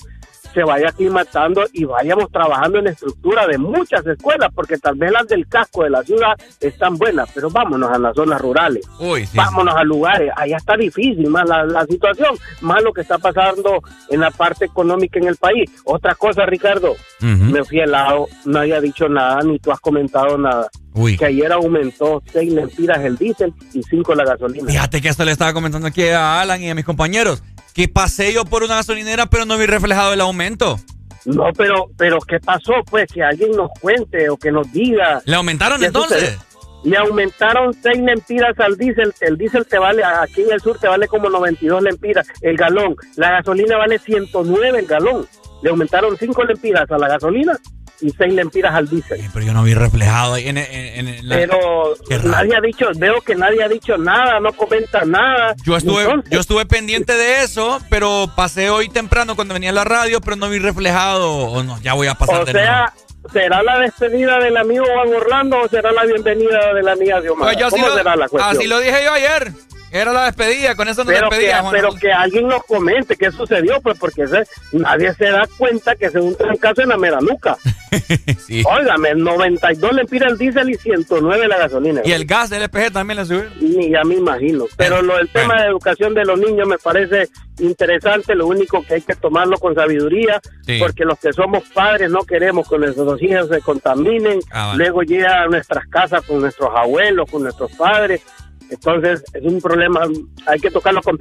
se 0.53 0.63
vaya 0.63 0.89
aclimatando 0.89 1.63
y 1.73 1.85
vayamos 1.85 2.31
trabajando 2.31 2.79
en 2.79 2.85
la 2.85 2.91
estructura 2.91 3.47
de 3.47 3.57
muchas 3.57 4.05
escuelas, 4.05 4.49
porque 4.53 4.77
tal 4.77 4.95
vez 4.95 5.11
las 5.11 5.27
del 5.27 5.47
casco 5.47 5.83
de 5.83 5.89
la 5.89 6.03
ciudad 6.03 6.33
están 6.59 6.97
buenas, 6.97 7.29
pero 7.33 7.49
vámonos 7.49 7.89
a 7.91 7.99
las 7.99 8.15
zonas 8.15 8.41
rurales. 8.41 8.87
Uy, 8.99 9.25
sí. 9.25 9.37
Vámonos 9.37 9.75
a 9.75 9.83
lugares, 9.83 10.31
allá 10.35 10.57
está 10.57 10.75
difícil 10.75 11.27
más 11.29 11.47
la, 11.47 11.65
la 11.65 11.85
situación, 11.85 12.35
más 12.61 12.81
lo 12.83 12.93
que 12.93 13.01
está 13.01 13.17
pasando 13.17 13.81
en 14.09 14.19
la 14.19 14.31
parte 14.31 14.65
económica 14.65 15.19
en 15.19 15.27
el 15.27 15.35
país. 15.35 15.69
Otra 15.85 16.15
cosa, 16.15 16.45
Ricardo, 16.45 16.95
me 17.19 17.63
fui 17.63 17.81
al 17.81 17.91
lado, 17.91 18.27
no 18.45 18.59
había 18.59 18.81
dicho 18.81 19.07
nada, 19.07 19.41
ni 19.43 19.59
tú 19.59 19.71
has 19.71 19.79
comentado 19.79 20.37
nada. 20.37 20.69
Uy. 20.93 21.17
Que 21.17 21.25
ayer 21.25 21.51
aumentó 21.51 22.21
6 22.33 22.51
lempiras 22.53 22.99
el 22.99 23.15
diésel 23.17 23.53
y 23.73 23.83
5 23.83 24.15
la 24.15 24.25
gasolina. 24.25 24.67
Fíjate 24.67 25.01
que 25.01 25.09
esto 25.09 25.23
le 25.23 25.31
estaba 25.31 25.53
comentando 25.53 25.87
aquí 25.87 26.07
a 26.07 26.41
Alan 26.41 26.61
y 26.61 26.69
a 26.69 26.75
mis 26.75 26.85
compañeros. 26.85 27.43
Que 27.73 27.87
pasé 27.87 28.33
yo 28.33 28.45
por 28.45 28.63
una 28.63 28.75
gasolinera, 28.75 29.27
pero 29.27 29.45
no 29.45 29.57
vi 29.57 29.65
reflejado 29.65 30.13
el 30.13 30.21
aumento. 30.21 30.79
No, 31.25 31.51
pero, 31.55 31.87
pero 31.97 32.19
¿qué 32.19 32.39
pasó? 32.39 32.73
Pues 32.89 33.11
que 33.11 33.21
alguien 33.23 33.51
nos 33.51 33.69
cuente 33.79 34.29
o 34.29 34.37
que 34.37 34.51
nos 34.51 34.71
diga. 34.71 35.21
¿Le 35.25 35.35
aumentaron 35.35 35.79
¿Qué 35.79 35.87
entonces? 35.87 36.37
Le 36.83 36.97
aumentaron 36.97 37.73
6 37.73 37.99
lempiras 37.99 38.57
al 38.59 38.77
diésel. 38.77 39.13
El 39.19 39.37
diésel 39.37 39.65
te 39.65 39.77
vale, 39.77 40.03
aquí 40.03 40.41
en 40.41 40.53
el 40.53 40.61
sur 40.61 40.79
te 40.79 40.87
vale 40.87 41.07
como 41.07 41.29
92 41.29 41.83
lempiras 41.83 42.27
el 42.41 42.55
galón. 42.55 42.95
La 43.15 43.31
gasolina 43.31 43.77
vale 43.77 43.99
109 43.99 44.79
el 44.79 44.85
galón. 44.85 45.27
Le 45.61 45.69
aumentaron 45.69 46.17
5 46.17 46.43
lempiras 46.45 46.89
a 46.89 46.97
la 46.97 47.09
gasolina 47.09 47.59
y 48.01 48.11
seis 48.11 48.33
lempiras 48.33 48.73
al 48.73 48.87
diésel. 48.87 49.21
pero 49.33 49.45
yo 49.45 49.53
no 49.53 49.63
vi 49.63 49.73
reflejado 49.73 50.35
ahí 50.35 50.47
en, 50.47 50.57
en, 50.57 51.07
en 51.07 51.27
la... 51.27 51.35
Pero 51.35 51.95
nadie 52.23 52.55
ha 52.55 52.61
dicho, 52.61 52.87
veo 52.95 53.21
que 53.21 53.35
nadie 53.35 53.63
ha 53.63 53.67
dicho 53.67 53.97
nada, 53.97 54.39
no 54.39 54.53
comenta 54.53 55.05
nada. 55.05 55.55
Yo 55.63 55.77
estuve, 55.77 56.05
yo 56.29 56.39
estuve 56.39 56.65
pendiente 56.65 57.13
de 57.13 57.43
eso, 57.43 57.79
pero 57.89 58.31
pasé 58.35 58.69
hoy 58.69 58.89
temprano 58.89 59.35
cuando 59.35 59.53
venía 59.53 59.69
a 59.71 59.73
la 59.73 59.83
radio, 59.83 60.21
pero 60.21 60.35
no 60.35 60.49
vi 60.49 60.59
reflejado. 60.59 61.31
O 61.31 61.63
no, 61.63 61.79
ya 61.81 61.93
voy 61.93 62.07
a 62.07 62.15
pasar 62.15 62.43
o 62.43 62.45
sea, 62.45 62.93
¿Será 63.33 63.61
la 63.61 63.77
despedida 63.79 64.39
del 64.39 64.55
amigo 64.57 64.85
Juan 64.85 65.13
Orlando 65.13 65.59
o 65.61 65.67
será 65.67 65.91
la 65.91 66.05
bienvenida 66.05 66.73
de 66.73 66.81
la 66.81 66.93
amiga 66.93 67.21
de 67.21 67.29
Omar? 67.29 67.53
Pues 67.53 67.69
¿Cómo 67.69 67.89
será 67.89 68.15
la 68.15 68.27
cuestión? 68.27 68.57
Así 68.57 68.67
lo 68.67 68.79
dije 68.79 69.03
yo 69.03 69.11
ayer. 69.13 69.51
Era 69.91 70.13
la 70.13 70.25
despedida, 70.25 70.75
con 70.75 70.87
eso 70.87 71.03
nos 71.03 71.13
pero 71.13 71.29
despedíamos. 71.29 71.73
Que, 71.73 71.79
pero 71.79 71.93
que 71.95 72.11
alguien 72.11 72.47
nos 72.47 72.63
comente 72.65 73.15
qué 73.15 73.31
sucedió, 73.31 73.81
pues 73.81 73.97
porque 73.97 74.25
nadie 74.71 75.13
se 75.13 75.25
da 75.25 75.47
cuenta 75.57 75.95
que 75.95 76.09
se 76.09 76.19
un 76.19 76.35
trancazo 76.35 76.83
en 76.83 76.89
la 76.89 76.97
meranuca. 76.97 77.57
sí. 78.45 78.63
Óigame, 78.65 79.15
92 79.15 79.93
le 79.93 80.05
pide 80.05 80.25
el 80.27 80.37
diésel 80.37 80.69
y 80.69 80.75
109 80.75 81.47
la 81.47 81.57
gasolina. 81.57 82.01
Y 82.05 82.11
el 82.11 82.25
gas 82.25 82.49
del 82.49 82.63
LPG 82.63 82.91
también 82.91 83.17
le 83.17 83.25
subió. 83.25 83.45
Ni 83.61 83.89
ya 83.89 84.03
me 84.03 84.15
imagino. 84.15 84.65
Pero 84.77 85.01
lo, 85.01 85.17
el 85.17 85.29
tema 85.29 85.61
de 85.61 85.69
educación 85.69 86.13
de 86.13 86.25
los 86.25 86.39
niños 86.39 86.67
me 86.67 86.77
parece 86.77 87.29
interesante, 87.59 88.35
lo 88.35 88.47
único 88.47 88.83
que 88.83 88.95
hay 88.95 89.01
que 89.01 89.15
tomarlo 89.15 89.57
con 89.57 89.75
sabiduría, 89.75 90.39
porque 90.79 91.03
los 91.03 91.19
que 91.19 91.33
somos 91.33 91.63
padres 91.69 92.09
no 92.09 92.19
queremos 92.19 92.69
que 92.69 92.77
nuestros 92.77 93.21
hijos 93.21 93.49
se 93.49 93.59
contaminen, 93.61 94.39
Ah, 94.51 94.73
luego 94.75 95.01
llega 95.01 95.43
a 95.43 95.47
nuestras 95.47 95.85
casas 95.87 96.23
con 96.25 96.41
nuestros 96.41 96.69
abuelos, 96.75 97.29
con 97.29 97.43
nuestros 97.43 97.71
padres, 97.73 98.21
entonces 98.69 99.23
es 99.33 99.43
un 99.43 99.61
problema, 99.61 100.01
hay 100.45 100.59
que 100.59 100.69
tocarlo 100.69 101.01
con. 101.01 101.17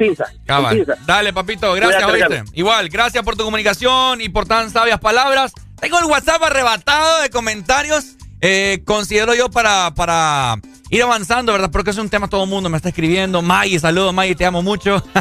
Cabal. 0.47 0.85
Con. 0.85 1.07
Dale, 1.07 1.33
papito, 1.33 1.73
gracias, 1.75 2.05
oíste. 2.05 2.45
Igual, 2.53 2.89
gracias 2.89 3.25
por 3.25 3.37
tu 3.37 3.45
comunicación 3.45 4.21
y 4.21 4.29
por 4.29 4.47
tan 4.47 4.71
sabias 4.71 5.01
palabras. 5.01 5.53
Tengo 5.81 5.99
el 5.99 6.07
WhatsApp 6.07 6.43
arrebatado 6.43 7.23
de 7.23 7.31
comentarios. 7.31 8.17
Eh, 8.41 8.83
considero 8.85 9.35
yo 9.35 9.51
para, 9.51 9.93
para 9.95 10.57
ir 10.91 11.03
avanzando, 11.03 11.53
¿verdad? 11.53 11.71
Porque 11.71 11.91
es 11.91 11.99
un 11.99 12.09
tema, 12.09 12.29
todo 12.29 12.45
el 12.45 12.51
mundo 12.51 12.69
me 12.69 12.77
está 12.77 12.91
escribiendo. 12.91 13.43
Maggie, 13.43 13.79
saludos, 13.79 14.15
Maggie, 14.15 14.35
te 14.35 14.45
amo 14.45 14.63
mucho. 14.63 15.03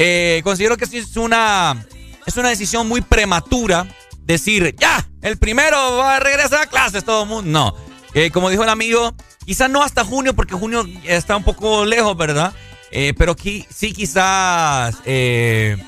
Eh, 0.00 0.42
considero 0.44 0.76
que 0.76 0.86
sí 0.86 0.98
es 0.98 1.16
una, 1.16 1.84
es 2.24 2.36
una 2.36 2.50
decisión 2.50 2.86
muy 2.86 3.00
prematura 3.00 3.88
decir, 4.22 4.76
ya, 4.78 5.08
el 5.22 5.38
primero 5.38 5.96
va 5.96 6.16
a 6.16 6.20
regresar 6.20 6.62
a 6.62 6.66
clases, 6.66 7.02
todo 7.04 7.24
el 7.24 7.28
mundo. 7.28 7.50
No. 7.50 7.74
Eh, 8.14 8.30
como 8.30 8.48
dijo 8.48 8.62
el 8.62 8.68
amigo, 8.68 9.12
quizás 9.48 9.70
no 9.70 9.82
hasta 9.82 10.04
junio, 10.04 10.34
porque 10.34 10.52
junio 10.54 10.86
está 11.04 11.34
un 11.34 11.42
poco 11.42 11.86
lejos, 11.86 12.14
¿verdad? 12.18 12.52
Eh, 12.90 13.14
pero 13.16 13.34
qui- 13.34 13.66
sí, 13.74 13.94
quizás, 13.94 14.96
eh, 15.06 15.78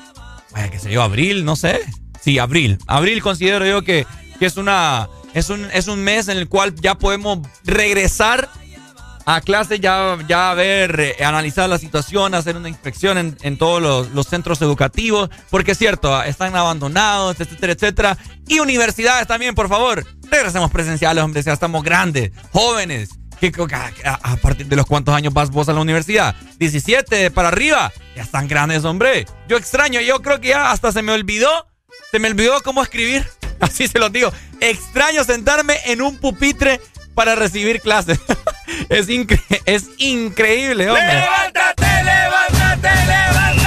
qué 0.71 0.79
sé 0.79 0.91
yo, 0.91 1.03
abril, 1.03 1.45
no 1.45 1.55
sé. 1.55 1.79
Sí, 2.19 2.39
abril. 2.39 2.79
Abril 2.87 3.21
considero 3.21 3.63
yo 3.67 3.83
que, 3.83 4.07
que 4.39 4.47
es 4.47 4.57
una 4.57 5.07
es 5.35 5.51
un, 5.51 5.65
es 5.73 5.87
un 5.87 5.99
mes 6.03 6.27
en 6.27 6.37
el 6.39 6.49
cual 6.49 6.73
ya 6.75 6.95
podemos 6.95 7.39
regresar 7.63 8.49
a 9.27 9.41
clase, 9.41 9.79
ya, 9.79 10.17
ya 10.27 10.53
ver, 10.55 10.99
eh, 10.99 11.23
analizar 11.23 11.69
la 11.69 11.77
situación, 11.77 12.33
hacer 12.33 12.57
una 12.57 12.67
inspección 12.67 13.19
en, 13.19 13.37
en 13.43 13.57
todos 13.59 13.79
los, 13.79 14.09
los 14.09 14.25
centros 14.25 14.59
educativos, 14.63 15.29
porque 15.51 15.73
es 15.73 15.77
cierto, 15.77 16.21
están 16.23 16.55
abandonados, 16.55 17.39
etcétera, 17.39 17.73
etcétera. 17.73 18.17
Y 18.47 18.57
universidades 18.59 19.27
también, 19.27 19.53
por 19.53 19.69
favor. 19.69 20.03
Regresemos 20.31 20.71
presenciales, 20.71 21.23
hombre, 21.23 21.43
ya 21.43 21.53
estamos 21.53 21.83
grandes, 21.83 22.31
jóvenes. 22.51 23.09
¿Qué- 23.41 23.51
a 24.05 24.35
partir 24.37 24.67
de 24.67 24.75
los 24.75 24.85
cuántos 24.85 25.13
años 25.15 25.33
vas 25.33 25.49
vos 25.49 25.67
a 25.67 25.73
la 25.73 25.81
universidad? 25.81 26.35
17 26.59 27.31
para 27.31 27.47
arriba. 27.49 27.91
Ya 28.15 28.21
están 28.23 28.47
grandes, 28.47 28.85
hombre. 28.85 29.25
Yo 29.47 29.57
extraño, 29.57 29.99
yo 29.99 30.21
creo 30.21 30.39
que 30.39 30.49
ya 30.49 30.71
hasta 30.71 30.91
se 30.91 31.01
me 31.01 31.11
olvidó, 31.11 31.67
se 32.11 32.19
me 32.19 32.27
olvidó 32.29 32.61
cómo 32.61 32.81
escribir. 32.83 33.27
Así 33.59 33.87
se 33.87 33.99
los 33.99 34.11
digo. 34.11 34.31
Extraño 34.59 35.23
sentarme 35.23 35.75
en 35.85 36.01
un 36.01 36.17
pupitre 36.17 36.79
para 37.15 37.35
recibir 37.35 37.81
clases. 37.81 38.19
es, 38.89 39.07
incre- 39.09 39.41
es 39.65 39.85
increíble, 39.97 40.89
hombre. 40.89 41.05
¡Levántate, 41.07 42.03
levántate, 42.03 43.05
levántate! 43.05 43.60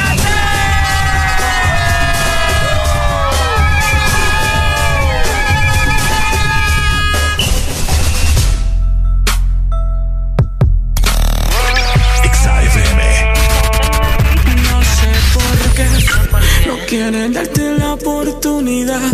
Quieren 16.94 17.32
darte 17.32 17.76
la 17.76 17.94
oportunidad. 17.94 19.10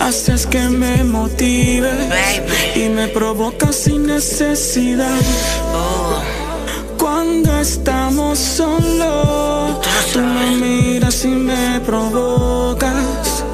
Haces 0.00 0.44
que 0.46 0.68
me 0.68 1.04
motive 1.04 1.92
y 2.74 2.88
me 2.88 3.06
provoca 3.06 3.72
sin 3.72 4.06
necesidad. 4.06 5.20
Cuando 6.98 7.60
estamos 7.60 8.36
solos, 8.36 9.80
tú 10.12 10.18
me 10.18 10.48
miras 10.64 11.24
y 11.24 11.34
me 11.50 11.80
provocas. 11.80 13.44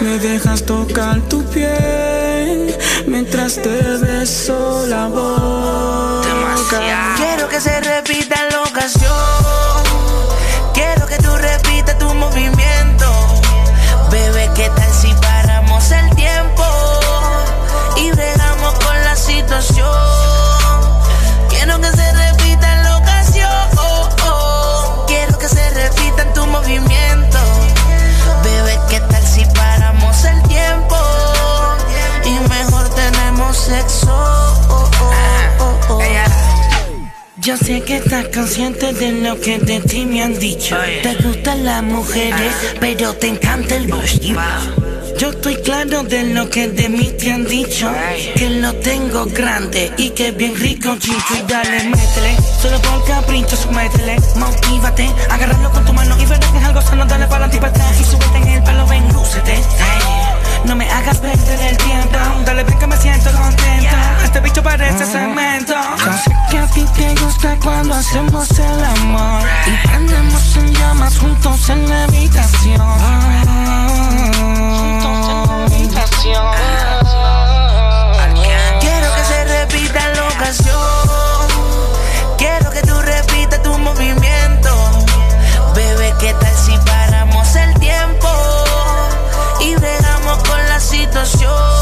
Me 0.00 0.18
dejas 0.18 0.64
tocar 0.64 1.20
tu 1.28 1.44
piel 1.54 2.74
mientras 3.06 3.62
te 3.62 3.76
beso 4.06 4.86
la 4.88 5.06
boca. 5.06 7.14
Quiero 7.16 7.48
que 7.48 7.60
se 7.60 7.80
repita 7.80 8.29
Yo 37.42 37.56
sé 37.56 37.80
que 37.80 37.96
estás 37.96 38.26
consciente 38.34 38.92
de 38.92 39.12
lo 39.12 39.40
que 39.40 39.58
de 39.58 39.80
ti 39.80 40.04
me 40.04 40.22
han 40.22 40.38
dicho. 40.38 40.76
Te 41.02 41.14
gustan 41.22 41.64
las 41.64 41.82
mujeres, 41.82 42.52
pero 42.78 43.14
te 43.14 43.28
encanta 43.28 43.76
el 43.76 43.86
bush. 43.86 44.34
Yo 45.18 45.30
estoy 45.30 45.56
claro 45.56 46.02
de 46.02 46.34
lo 46.34 46.50
que 46.50 46.68
de 46.68 46.90
mí 46.90 47.10
te 47.18 47.32
han 47.32 47.46
dicho. 47.46 47.90
Que 48.34 48.50
lo 48.50 48.74
tengo 48.74 49.24
grande 49.24 49.90
y 49.96 50.10
que 50.10 50.32
bien 50.32 50.54
rico, 50.54 50.94
chicho. 50.98 51.34
Y 51.34 51.50
dale, 51.50 51.84
métele. 51.84 52.36
Solo 52.60 52.78
por 52.82 53.04
capricho, 53.06 53.56
métele. 53.72 54.16
Motívate, 54.36 55.08
agárralo 55.30 55.70
con 55.70 55.84
tu 55.86 55.92
mano 55.94 56.20
y 56.20 56.26
verás 56.26 56.50
que 56.50 56.58
es 56.58 56.64
algo 56.64 56.82
sano. 56.82 57.06
Dale 57.06 57.26
para 57.26 57.46
adelante 57.46 58.00
y 58.00 58.04
súbete 58.04 58.36
en 58.36 58.48
el 58.48 58.62
palo, 58.62 58.86
ven, 58.86 59.12
lúcete. 59.14 59.52
Ay, 59.52 60.19
No 60.64 60.76
me 60.76 60.88
hagas 60.90 61.18
perder 61.18 61.60
el 61.60 61.76
tiempo. 61.78 62.18
Dale, 62.44 62.64
ven 62.64 62.78
que 62.78 62.86
me 62.86 62.96
siento 62.96 63.30
contento. 63.32 63.96
Este 64.22 64.40
bicho 64.40 64.62
parece 64.62 65.04
cemento. 65.06 65.74
Yo 65.98 66.12
sé 66.12 66.36
que 66.50 66.58
a 66.58 66.66
ti 66.66 66.84
te 66.96 67.14
gusta 67.16 67.56
cuando 67.62 67.94
hacemos 67.94 68.50
el 68.58 68.84
amor. 68.84 69.42
Y 69.66 69.88
prendemos 69.88 70.56
en 70.56 70.74
llamas 70.74 71.18
juntos 71.18 71.68
en 71.70 71.88
la 71.88 72.04
habitación. 72.04 72.80
Quiero 78.80 79.14
que 79.14 79.24
se 79.24 79.44
repita 79.44 80.08
la 80.14 80.28
ocasión. 80.28 80.99
La 91.20 91.79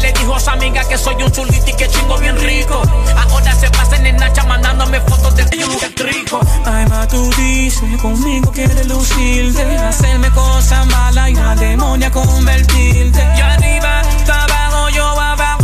Le 0.00 0.12
dijo 0.12 0.34
a 0.34 0.40
su 0.40 0.50
amiga 0.50 0.82
que 0.88 0.96
soy 0.96 1.14
un 1.22 1.30
chulito 1.30 1.70
y 1.70 1.74
que 1.74 1.88
chingo 1.88 2.16
bien 2.18 2.36
rico. 2.36 2.82
Ahora 3.16 3.54
se 3.54 3.70
pasan 3.70 4.06
en 4.06 4.16
Nacha 4.16 4.42
mandándome 4.44 5.00
fotos 5.00 5.36
de 5.36 5.44
yo 5.56 5.66
rico. 6.04 6.40
Ay, 6.64 6.86
ma, 6.86 7.06
tú 7.06 7.30
dices, 7.36 8.00
conmigo 8.00 8.50
quieres 8.52 8.86
lucirte 8.86 9.62
Hacerme 9.78 10.30
cosas 10.30 10.86
malas 10.86 11.30
y 11.30 11.34
una 11.34 11.54
demonia 11.54 12.10
convertirte 12.10 13.28
Yo 13.38 13.44
arriba, 13.44 14.02
tú 14.24 14.32
abajo, 14.32 14.88
yo 14.90 15.20
abajo, 15.20 15.61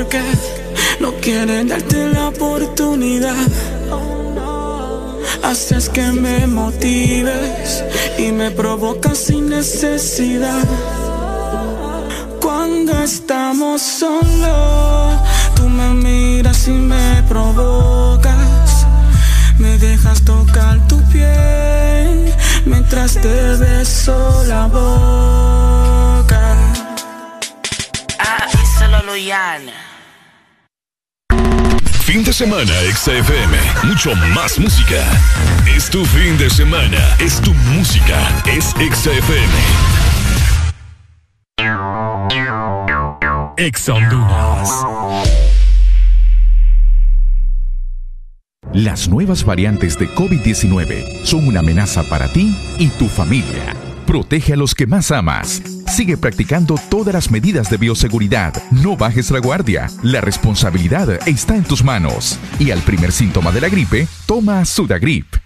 porque 0.00 0.22
no 0.98 1.12
quieren 1.20 1.68
darte 1.68 2.08
la 2.08 2.28
oportunidad. 2.28 3.46
Haces 5.42 5.90
que 5.90 6.10
me 6.12 6.46
motives 6.46 7.84
y 8.16 8.32
me 8.32 8.50
provocas 8.50 9.18
sin 9.18 9.50
necesidad. 9.50 10.64
Cuando 12.40 12.92
estamos 13.02 13.82
solos, 13.82 15.20
tú 15.54 15.68
me 15.68 15.90
miras 15.92 16.66
y 16.66 16.72
me 16.92 17.22
provocas. 17.28 18.86
Me 19.58 19.76
dejas 19.76 20.22
tocar 20.22 20.88
tu 20.88 20.98
piel 21.10 22.32
mientras 22.64 23.12
te 23.20 23.56
beso 23.56 24.44
la 24.46 24.66
voz. 24.66 25.99
Fin 32.04 32.24
de 32.24 32.32
semana, 32.32 32.72
XFM. 32.94 33.56
Mucho 33.84 34.14
más 34.34 34.58
música. 34.58 35.04
Es 35.76 35.90
tu 35.90 36.04
fin 36.04 36.36
de 36.38 36.50
semana. 36.50 36.98
Es 37.18 37.40
tu 37.40 37.52
música. 37.54 38.18
Es 38.46 38.66
XFM. 38.66 39.54
Ex. 43.56 43.90
Las 48.72 49.08
nuevas 49.08 49.44
variantes 49.44 49.98
de 49.98 50.08
COVID-19 50.08 51.24
son 51.24 51.46
una 51.48 51.60
amenaza 51.60 52.02
para 52.04 52.28
ti 52.28 52.54
y 52.78 52.88
tu 52.88 53.08
familia. 53.08 53.89
Protege 54.10 54.54
a 54.54 54.56
los 54.56 54.74
que 54.74 54.88
más 54.88 55.12
amas. 55.12 55.62
Sigue 55.86 56.16
practicando 56.16 56.74
todas 56.88 57.14
las 57.14 57.30
medidas 57.30 57.70
de 57.70 57.76
bioseguridad. 57.76 58.60
No 58.72 58.96
bajes 58.96 59.30
la 59.30 59.38
guardia. 59.38 59.88
La 60.02 60.20
responsabilidad 60.20 61.28
está 61.28 61.54
en 61.54 61.62
tus 61.62 61.84
manos. 61.84 62.36
Y 62.58 62.72
al 62.72 62.80
primer 62.80 63.12
síntoma 63.12 63.52
de 63.52 63.60
la 63.60 63.68
gripe, 63.68 64.08
toma 64.26 64.64
Sudagrip. 64.64 65.36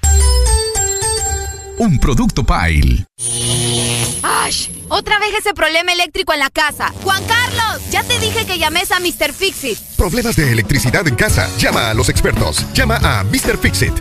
Un 1.77 1.99
producto 1.99 2.43
Pile. 2.43 3.05
¡Ash! 4.23 4.71
Otra 4.89 5.19
vez 5.19 5.35
ese 5.39 5.53
problema 5.53 5.93
eléctrico 5.93 6.33
en 6.33 6.39
la 6.39 6.49
casa. 6.49 6.91
Juan 7.03 7.23
Carlos, 7.27 7.83
ya 7.91 8.03
te 8.03 8.19
dije 8.19 8.47
que 8.47 8.59
llames 8.59 8.91
a 8.93 8.99
Mr. 8.99 9.35
Fixit. 9.35 9.79
Problemas 9.99 10.37
de 10.37 10.51
electricidad 10.51 11.07
en 11.07 11.17
casa. 11.17 11.51
Llama 11.59 11.91
a 11.91 11.95
los 11.95 12.09
expertos. 12.09 12.65
Llama 12.73 12.97
a 12.97 13.25
Mr. 13.25 13.59
Fixit. 13.59 13.93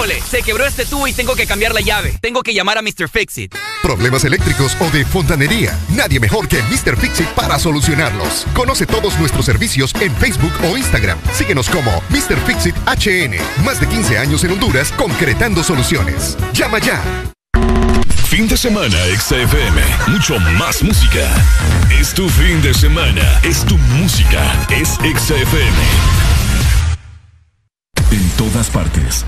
Híjole, 0.00 0.22
se 0.22 0.42
quebró 0.42 0.64
este 0.64 0.86
tubo 0.86 1.06
y 1.08 1.12
tengo 1.12 1.34
que 1.34 1.46
cambiar 1.46 1.74
la 1.74 1.82
llave. 1.82 2.16
Tengo 2.22 2.42
que 2.42 2.54
llamar 2.54 2.78
a 2.78 2.80
Mr. 2.80 3.06
Fixit. 3.06 3.54
Problemas 3.82 4.24
eléctricos 4.24 4.74
o 4.80 4.88
de 4.88 5.04
fontanería. 5.04 5.78
Nadie 5.90 6.18
mejor 6.18 6.48
que 6.48 6.56
Mr. 6.56 6.96
Fixit 6.96 7.28
para 7.34 7.58
solucionarlos. 7.58 8.46
Conoce 8.54 8.86
todos 8.86 9.18
nuestros 9.18 9.44
servicios 9.44 9.94
en 10.00 10.16
Facebook 10.16 10.54
o 10.64 10.78
Instagram. 10.78 11.18
Síguenos 11.34 11.68
como 11.68 12.02
Mr. 12.08 12.38
Fixit 12.46 12.74
HN. 12.86 13.36
Más 13.62 13.78
de 13.78 13.88
15 13.88 14.16
años 14.16 14.42
en 14.42 14.52
Honduras 14.52 14.90
concretando 14.92 15.62
soluciones. 15.62 16.38
Llama 16.54 16.78
ya. 16.78 17.02
Fin 18.24 18.48
de 18.48 18.56
semana, 18.56 18.96
XFM. 19.18 19.82
Mucho 20.06 20.40
más 20.58 20.82
música. 20.82 21.28
Es 22.00 22.14
tu 22.14 22.26
fin 22.26 22.62
de 22.62 22.72
semana. 22.72 23.38
Es 23.42 23.66
tu 23.66 23.76
música. 23.76 24.66
Es 24.70 24.94
XFM. 24.94 25.76
En 28.12 28.30
todas 28.38 28.70
partes. 28.70 29.26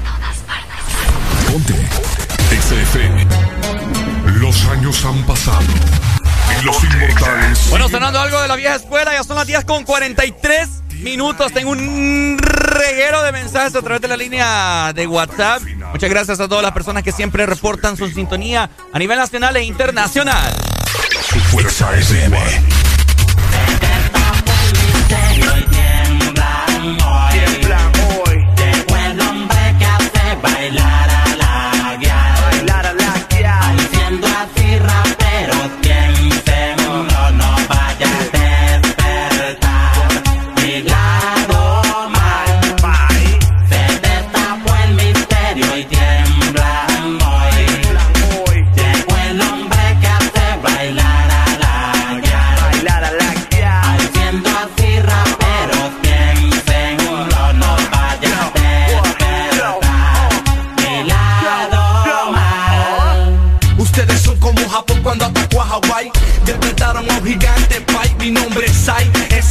Ponte. 1.52 1.74
XFM. 2.48 3.26
Los 4.40 4.64
años 4.68 5.04
han 5.04 5.22
pasado. 5.26 5.60
Y 6.58 6.64
los 6.64 6.82
inmortales. 6.82 7.68
Bueno, 7.68 7.90
sonando 7.90 8.20
algo 8.20 8.40
de 8.40 8.48
la 8.48 8.56
vieja 8.56 8.76
escuela, 8.76 9.12
ya 9.12 9.22
son 9.22 9.36
las 9.36 9.46
10 9.46 9.66
con 9.66 9.84
43 9.84 10.68
minutos. 11.00 11.52
Tengo 11.52 11.72
un 11.72 12.38
reguero 12.42 13.22
de 13.22 13.32
mensajes 13.32 13.76
a 13.76 13.82
través 13.82 14.00
de 14.00 14.08
la 14.08 14.16
línea 14.16 14.94
de 14.94 15.06
WhatsApp. 15.06 15.62
Muchas 15.92 16.08
gracias 16.08 16.40
a 16.40 16.48
todas 16.48 16.62
las 16.62 16.72
personas 16.72 17.02
que 17.02 17.12
siempre 17.12 17.44
reportan 17.44 17.98
su 17.98 18.08
sintonía 18.08 18.70
a 18.90 18.98
nivel 18.98 19.18
nacional 19.18 19.54
e 19.58 19.62
internacional. 19.62 20.54
Fuerza 21.50 21.94
FM. 21.98 22.91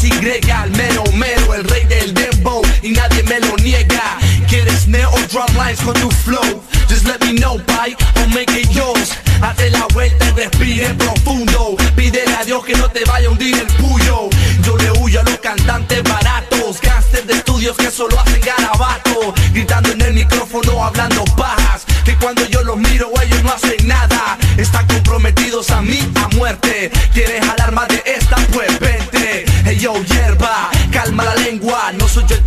Sai 0.02 0.10
Es 0.10 0.48
Y, 0.48 0.50
el 0.50 0.72
mero 0.72 1.04
mero 1.14 1.54
El 1.54 1.64
rey 1.66 1.86
del 1.86 2.14
dembow 2.14 2.62
Y 2.82 2.90
nadie 2.92 3.24
me 3.24 3.40
lo 3.40 3.56
niega. 3.58 4.18
¿Quieres 4.48 4.88
neo 4.88 5.12
drum 5.32 5.46
lines 5.56 5.80
con 5.82 5.94
tu 5.94 6.10
flow? 6.10 6.64
Just 6.90 7.06
let 7.06 7.20
me 7.22 7.40
know, 7.40 7.60
pai 7.68 7.96
I'll 8.16 8.28
make 8.30 8.52
it 8.52 8.70
yours. 8.72 9.12
Hazte 9.42 9.70
la 9.70 9.86
vuelta 9.94 10.26
y 10.28 10.32
respire 10.32 10.94
profundo. 10.96 11.78
Pídele 11.96 12.34
a 12.36 12.44
Dios 12.44 12.66
que 12.66 12.76
no 12.76 12.90
te 12.90 13.06
vaya 13.06 13.28
a 13.28 13.32
hundir 13.32 13.56
el 13.56 13.68
puyo. 13.78 14.30
Yo 14.64 14.78
le 14.78 14.92
huyo 15.00 15.22
a 15.22 15.24
los 15.24 15.40
cantantes 15.40 16.04
baratos 16.04 16.82
Gangsters 16.82 17.28
de 17.28 17.34
estudios 17.34 17.78
que 17.78 17.92
solo 17.92 18.20
hacen 18.20 18.42
garabato. 18.42 19.34
Gritando 19.54 19.92
en 19.92 20.02
el 20.02 20.14
micrófono 20.14 20.84
hablando 20.84 21.24
pajas 21.36 21.86
Que 22.04 22.16
cuando 22.16 22.46
yo 22.48 22.64
los 22.64 22.78
miro 22.78 23.12
ellos 23.24 23.44
no 23.44 23.54
hacen 23.54 23.88
nada. 23.88 24.38
Están 24.58 24.86
comprometidos 24.88 25.70
a 25.72 25.82
mí 25.82 26.00
a 26.16 26.28
muerte. 26.36 26.92
¿Quieres 27.14 27.46
jalar 27.46 27.72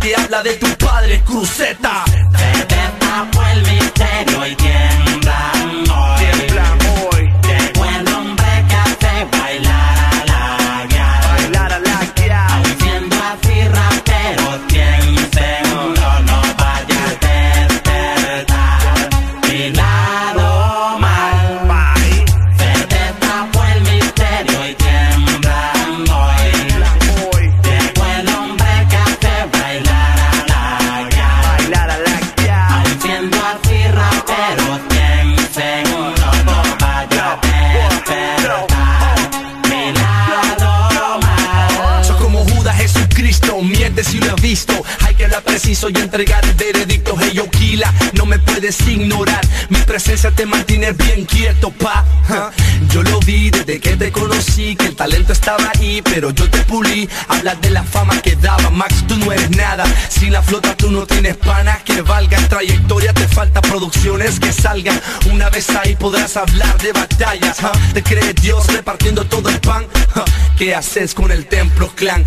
que 0.05 0.15
habla 0.15 0.43
de 0.43 0.53
tu 0.53 0.67
padre, 0.77 1.19
cruceta 1.25 2.04
preciso 45.75 45.89
y 45.89 46.01
entregar 46.01 46.43
el 46.45 46.53
veredicto 46.53 47.15
Hey 47.19 47.31
yo 47.33 47.49
Kila, 47.49 47.93
no 48.13 48.25
me 48.25 48.39
puedes 48.39 48.79
ignorar 48.87 49.41
Mi 49.69 49.79
presencia 49.79 50.31
te 50.31 50.45
mantiene 50.45 50.91
bien 50.93 51.25
quieto, 51.25 51.71
pa. 51.71 52.05
Yo 52.89 53.03
lo 53.03 53.19
vi 53.19 53.49
desde 53.49 53.79
que 53.79 53.95
te 53.95 54.11
conocí 54.11 54.75
Que 54.75 54.87
el 54.87 54.95
talento 54.95 55.33
estaba 55.33 55.71
ahí, 55.75 56.01
pero 56.01 56.31
yo 56.31 56.49
te 56.49 56.59
pulí 56.63 57.09
Hablas 57.27 57.59
de 57.61 57.71
la 57.71 57.83
fama 57.83 58.21
que 58.21 58.35
daba 58.35 58.69
Max, 58.69 59.05
tú 59.07 59.17
no 59.17 59.31
eres 59.31 59.49
nada 59.51 59.85
Sin 60.09 60.31
la 60.31 60.41
flota 60.41 60.75
tú 60.75 60.91
no 60.91 61.05
tienes 61.05 61.35
panas 61.37 61.83
que 61.83 62.01
valgan 62.01 62.47
Trayectoria, 62.47 63.13
te 63.13 63.27
falta 63.27 63.61
producciones 63.61 64.39
que 64.39 64.51
salgan 64.51 64.99
Una 65.31 65.49
vez 65.49 65.69
ahí 65.71 65.95
podrás 65.95 66.37
hablar 66.37 66.77
de 66.81 66.91
batallas. 66.91 67.57
Te 67.93 68.03
crees 68.03 68.35
Dios 68.35 68.67
repartiendo 68.67 69.25
todo 69.25 69.49
el 69.49 69.59
pan. 69.59 69.85
¿Qué 70.57 70.75
haces 70.75 71.13
con 71.13 71.31
el 71.31 71.45
templo 71.47 71.91
clan? 71.95 72.23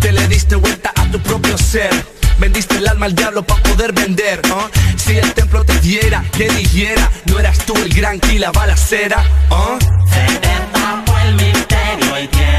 Te 0.00 0.12
le 0.12 0.26
diste 0.28 0.56
vuelta 0.56 0.92
a 0.94 1.04
tu 1.10 1.20
propio 1.20 1.56
ser 1.58 1.90
Vendiste 2.38 2.76
el 2.76 2.88
alma 2.88 3.06
al 3.06 3.14
diablo 3.14 3.42
para 3.42 3.62
poder 3.62 3.92
vender 3.92 4.42
¿ah? 4.52 4.68
Si 4.96 5.16
el 5.16 5.32
templo 5.32 5.64
te 5.64 5.78
diera, 5.80 6.24
que 6.36 6.48
dijera 6.50 7.10
No 7.26 7.38
eras 7.38 7.58
tú 7.64 7.74
el 7.76 7.92
gran 7.92 8.20
que 8.20 8.38
la 8.38 8.50
balacera 8.52 9.24
¿ah? 9.50 9.78
Se 10.10 10.38
destapó 10.40 11.18
el 11.18 11.34
misterio 11.34 12.22
y 12.22 12.28
tiemblan 12.28 12.55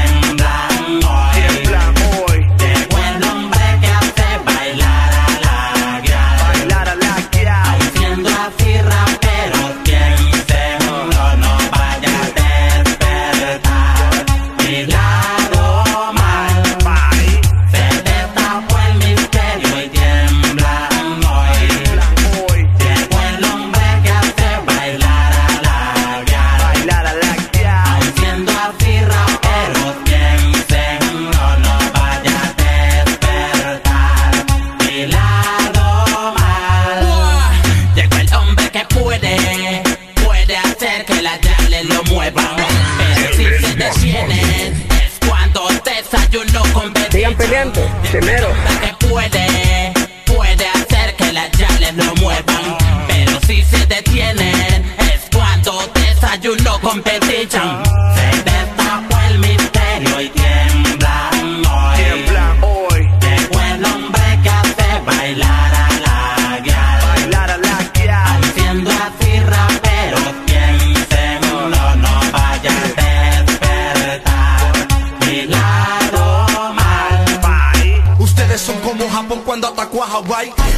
sigan 47.28 47.34
peleando, 47.36 47.80
primero. 48.10 48.48
Que 48.80 49.06
puede, 49.06 49.92
puede 50.24 50.68
hacer 50.68 51.14
que 51.16 51.32
las 51.32 51.50
yales 51.52 51.94
no 51.94 52.14
muevan, 52.16 52.78
pero 53.06 53.40
si 53.46 53.62
se 53.62 53.86
detienen 53.86 54.94
es 54.98 55.28
cuando 55.32 55.80
desayuno 55.94 56.80
con. 56.80 57.02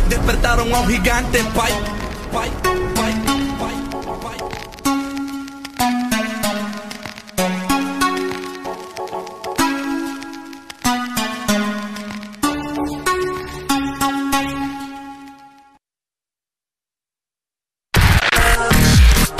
Despertaron 0.08 0.72
a 0.72 0.81
un 0.81 0.88
gigante, 0.88 1.44
pay, 1.54 1.72
pay, 2.33 2.51
pay. 2.94 3.15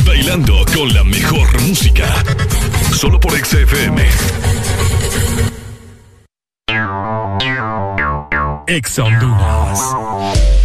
Bailando 0.05 0.65
con 0.75 0.93
la 0.93 1.05
mejor 1.05 1.61
música. 1.63 2.05
Solo 2.93 3.19
por 3.19 3.33
XFM. 3.33 4.50
Ex 8.71 9.01
Honduras. 9.01 10.60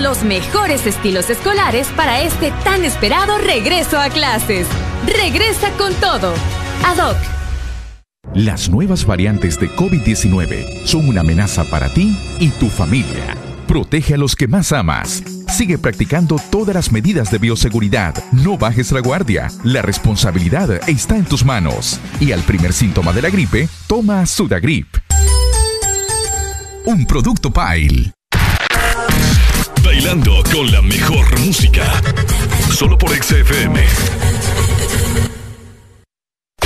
Los 0.00 0.22
mejores 0.24 0.86
estilos 0.86 1.30
escolares 1.30 1.88
para 1.88 2.22
este 2.22 2.52
tan 2.64 2.84
esperado 2.84 3.38
regreso 3.38 3.98
a 3.98 4.08
clases. 4.08 4.66
Regresa 5.06 5.70
con 5.76 5.94
todo. 5.94 6.34
ADOC. 6.84 7.16
Las 8.34 8.70
nuevas 8.70 9.04
variantes 9.04 9.58
de 9.58 9.68
COVID-19 9.70 10.84
son 10.86 11.08
una 11.08 11.20
amenaza 11.20 11.64
para 11.64 11.92
ti 11.92 12.16
y 12.38 12.48
tu 12.50 12.68
familia. 12.68 13.36
Protege 13.66 14.14
a 14.14 14.16
los 14.16 14.34
que 14.34 14.48
más 14.48 14.72
amas. 14.72 15.22
Sigue 15.48 15.78
practicando 15.78 16.36
todas 16.50 16.74
las 16.74 16.92
medidas 16.92 17.30
de 17.30 17.38
bioseguridad. 17.38 18.14
No 18.32 18.56
bajes 18.56 18.92
la 18.92 19.00
guardia. 19.00 19.48
La 19.64 19.82
responsabilidad 19.82 20.88
está 20.88 21.16
en 21.16 21.24
tus 21.24 21.44
manos. 21.44 22.00
Y 22.20 22.32
al 22.32 22.40
primer 22.42 22.72
síntoma 22.72 23.12
de 23.12 23.22
la 23.22 23.30
gripe, 23.30 23.68
toma 23.86 24.26
Sudagrip. 24.26 24.88
Un 26.84 27.04
producto 27.06 27.52
Pile. 27.52 28.12
Bailando 30.02 30.42
con 30.50 30.72
la 30.72 30.80
mejor 30.80 31.38
música. 31.40 31.84
Solo 32.72 32.96
por 32.96 33.10
XFM. 33.10 33.84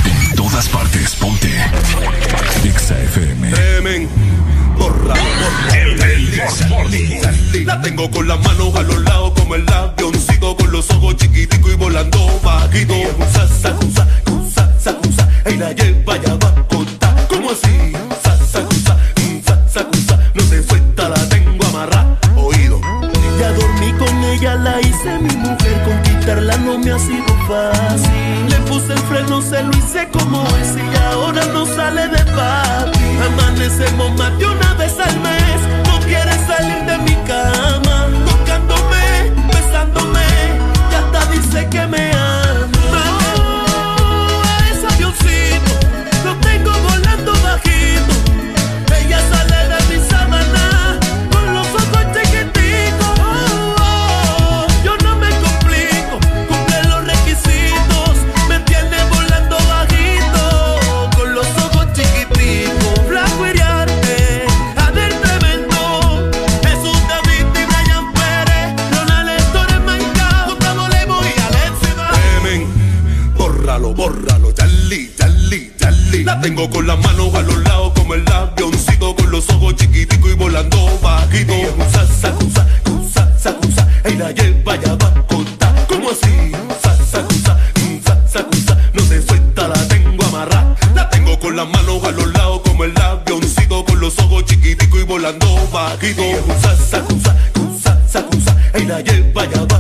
En 0.05 0.37
todas 0.37 0.69
partes, 0.69 1.17
ponte. 1.17 1.51
XFM. 2.63 3.51
Tremen, 3.51 4.09
borra, 4.79 5.15
borra. 5.17 5.77
El 5.77 7.67
La 7.67 7.83
tengo 7.83 8.09
con 8.09 8.29
las 8.29 8.39
manos 8.39 8.73
a 8.77 8.83
los 8.83 9.03
lados 9.03 9.33
como 9.35 9.57
el 9.57 9.69
avioncito 9.69 10.57
con 10.57 10.71
los 10.71 10.89
ojos 10.93 11.17
chiquitico 11.17 11.73
y 11.73 11.75
volando 11.75 12.41
bajito. 12.41 12.95
Sa, 13.33 13.49
sa, 13.49 13.77
sa, 13.97 14.07
sa, 14.55 14.79
sa, 14.79 14.97
sa, 15.17 15.51
y 15.51 15.57
la 15.57 15.73
lleva 15.73 16.23
ya 16.23 16.37
va 16.37 16.51
a 16.51 16.69
contar. 16.69 17.27
¿Cómo 17.27 17.51
así? 17.51 17.95
Con 24.45 24.53
ella, 24.53 24.57
la 24.57 24.81
hice 24.81 25.19
mi 25.19 25.37
mujer. 25.37 25.83
Conquistarla 25.85 26.57
no 26.59 26.79
me 26.79 26.93
ha 26.93 26.99
sido 26.99 27.27
fácil. 27.49 28.49
Le 28.49 28.57
puse 28.69 28.93
el 28.93 28.99
freno, 29.01 29.41
se 29.41 29.63
lo 29.63 29.71
hice 29.77 30.09
como 30.13 30.43
es. 30.59 30.77
Y 30.77 30.97
ahora 31.13 31.45
no 31.53 31.67
sale 31.67 32.09
de 32.09 32.19
papi. 32.33 32.99
Amanecemos 33.27 34.17
más 34.17 34.37
de 34.39 34.47
una 34.47 34.75
vez 34.75 34.95
al 34.99 35.21
mes. 35.21 35.61
No 35.87 35.99
quiere 36.01 36.33
salir 36.47 36.85
de 36.85 36.99
mi 36.99 37.15
cama. 37.27 38.09
Tocándome, 38.27 39.33
besándome. 39.53 40.21
Y 40.91 40.95
hasta 40.95 41.33
dice 41.33 41.69
que 41.69 41.87
me 41.87 41.94
tengo 76.45 76.69
con 76.69 76.87
las 76.87 76.99
manos 76.99 77.35
a 77.35 77.41
los 77.41 77.57
lados 77.63 77.95
como 77.97 78.13
el 78.13 78.29
avioncito 78.31 79.17
con 79.17 79.31
los 79.31 79.49
ojos 79.49 79.77
chiquiticos 79.77 80.31
y 80.31 80.35
volando 80.35 80.77
bajito. 81.01 81.55
Sa, 81.91 82.07
sa, 82.07 82.37
sa, 82.55 82.67
sa, 83.15 83.39
sa, 83.39 83.57
sa, 83.75 84.11
y 84.11 84.15
la 84.17 84.31
lleva 84.31 84.77
ya 84.77 84.95
va 84.95 85.07
a. 85.07 85.87
¿Cómo 85.89 86.11
así? 86.11 86.53
Sa, 86.83 86.95
sa, 86.97 87.27
sa, 87.43 87.57
sa, 88.05 88.19
sa, 88.29 88.47
sa, 88.67 88.79
no 88.93 89.03
se 89.05 89.23
suelta, 89.23 89.69
la 89.69 89.89
tengo 89.89 90.23
amarrada. 90.27 90.77
La 90.95 91.09
tengo 91.09 91.39
con 91.41 91.57
las 91.57 91.67
manos 91.67 92.05
a 92.05 92.11
los 92.11 92.31
lados 92.35 92.61
como 92.63 92.85
el 92.85 92.95
avioncito 93.01 93.83
con 93.87 94.01
los 94.01 94.19
ojos 94.19 94.45
chiquiticos 94.45 95.01
y 95.01 95.05
volando 95.05 95.47
bajito. 95.73 96.25
Sa, 96.61 96.77
sa, 96.77 97.03
sa, 97.25 97.37
sa, 97.83 97.99
sa, 98.07 98.27
sa, 98.45 98.79
y 98.79 98.85
la 98.85 99.01
lleva 99.01 99.47
ya 99.47 99.65
va 99.65 99.74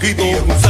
bajito. 0.00 0.24
Sa, 0.58 0.69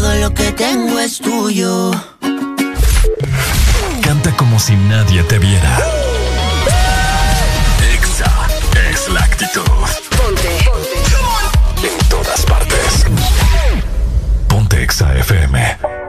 todo 0.00 0.14
lo 0.14 0.32
que 0.32 0.50
tengo 0.52 0.98
es 0.98 1.18
tuyo. 1.18 1.90
Canta 4.02 4.34
como 4.34 4.58
si 4.58 4.74
nadie 4.74 5.22
te 5.24 5.38
viera. 5.38 5.78
Exa 7.94 8.32
es 8.90 9.08
la 9.10 9.20
actitud. 9.20 9.60
Ponte. 10.16 10.56
En 11.86 12.08
todas 12.08 12.46
partes. 12.46 13.04
Ponte 14.48 14.82
Exa 14.82 15.14
FM. 15.18 15.99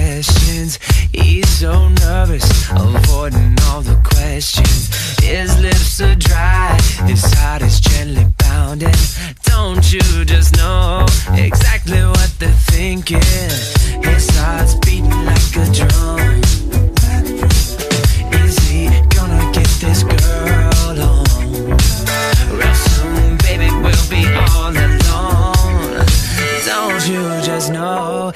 Suggestions. 0.00 0.78
He's 1.12 1.48
so 1.48 1.88
nervous, 1.88 2.44
avoiding 2.70 3.56
all 3.68 3.82
the 3.82 4.00
questions. 4.04 4.88
His 5.18 5.58
lips 5.60 6.00
are 6.00 6.14
dry, 6.14 6.78
his 7.06 7.22
heart 7.34 7.62
is 7.62 7.80
gently 7.80 8.26
pounding. 8.38 8.94
Don't 9.44 9.92
you 9.92 10.24
just 10.24 10.56
know 10.56 11.06
exactly 11.32 12.02
what 12.02 12.30
they're 12.38 12.60
thinking? 12.72 13.20
His 14.02 14.28
heart's 14.38 14.74
beating 14.76 15.24
like 15.32 15.56
a 15.56 15.66
drum. 15.78 16.40
Is 18.44 18.58
he 18.68 18.88
gonna 19.16 19.52
get 19.52 19.70
this 19.84 20.02
girl 20.02 21.00
on? 21.12 21.24
Real 22.58 22.74
soon, 22.74 23.36
baby, 23.38 23.68
we'll 23.82 24.08
be 24.08 24.22
all 24.48 24.72
alone. 24.72 26.06
Don't 26.66 27.08
you 27.08 27.22
just 27.42 27.72
know 27.72 28.32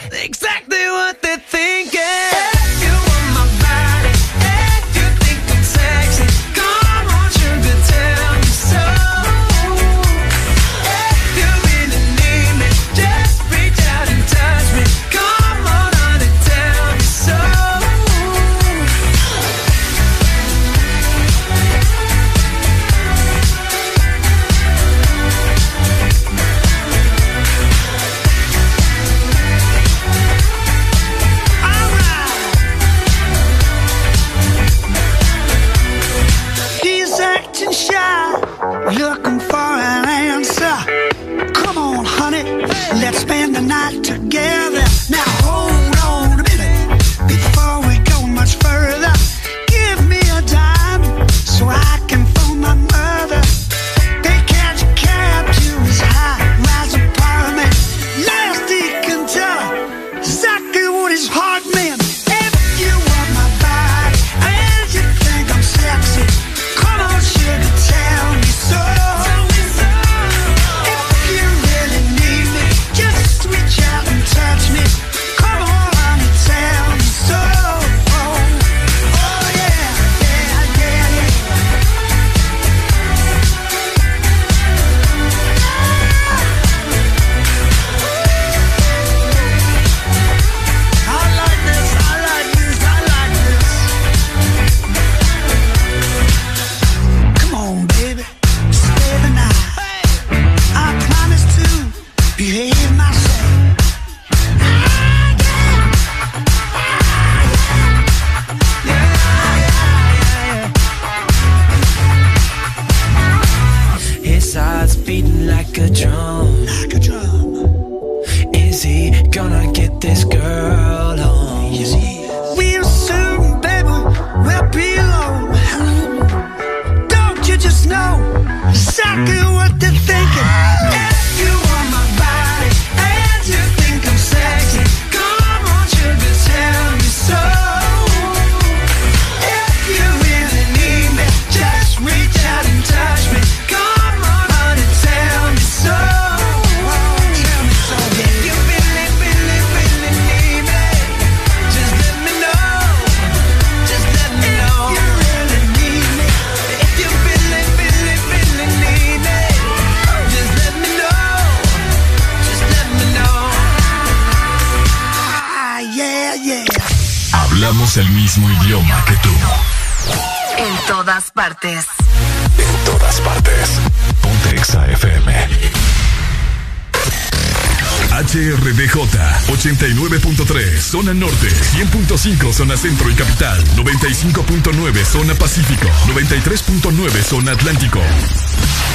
Zona 187.29 187.53
Atlántico. 187.53 188.01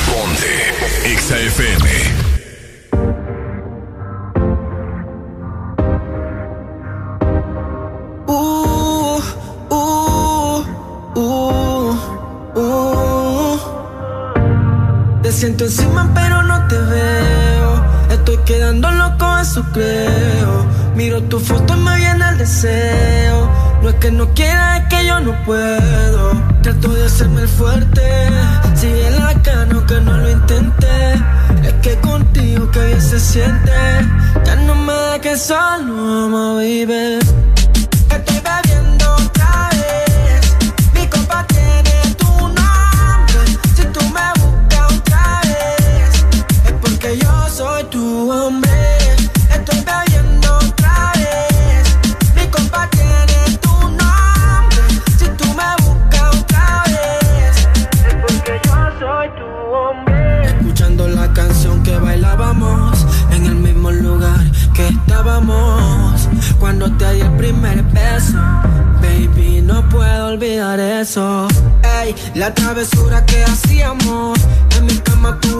Ponte 0.05 0.73
Exa 1.03 1.37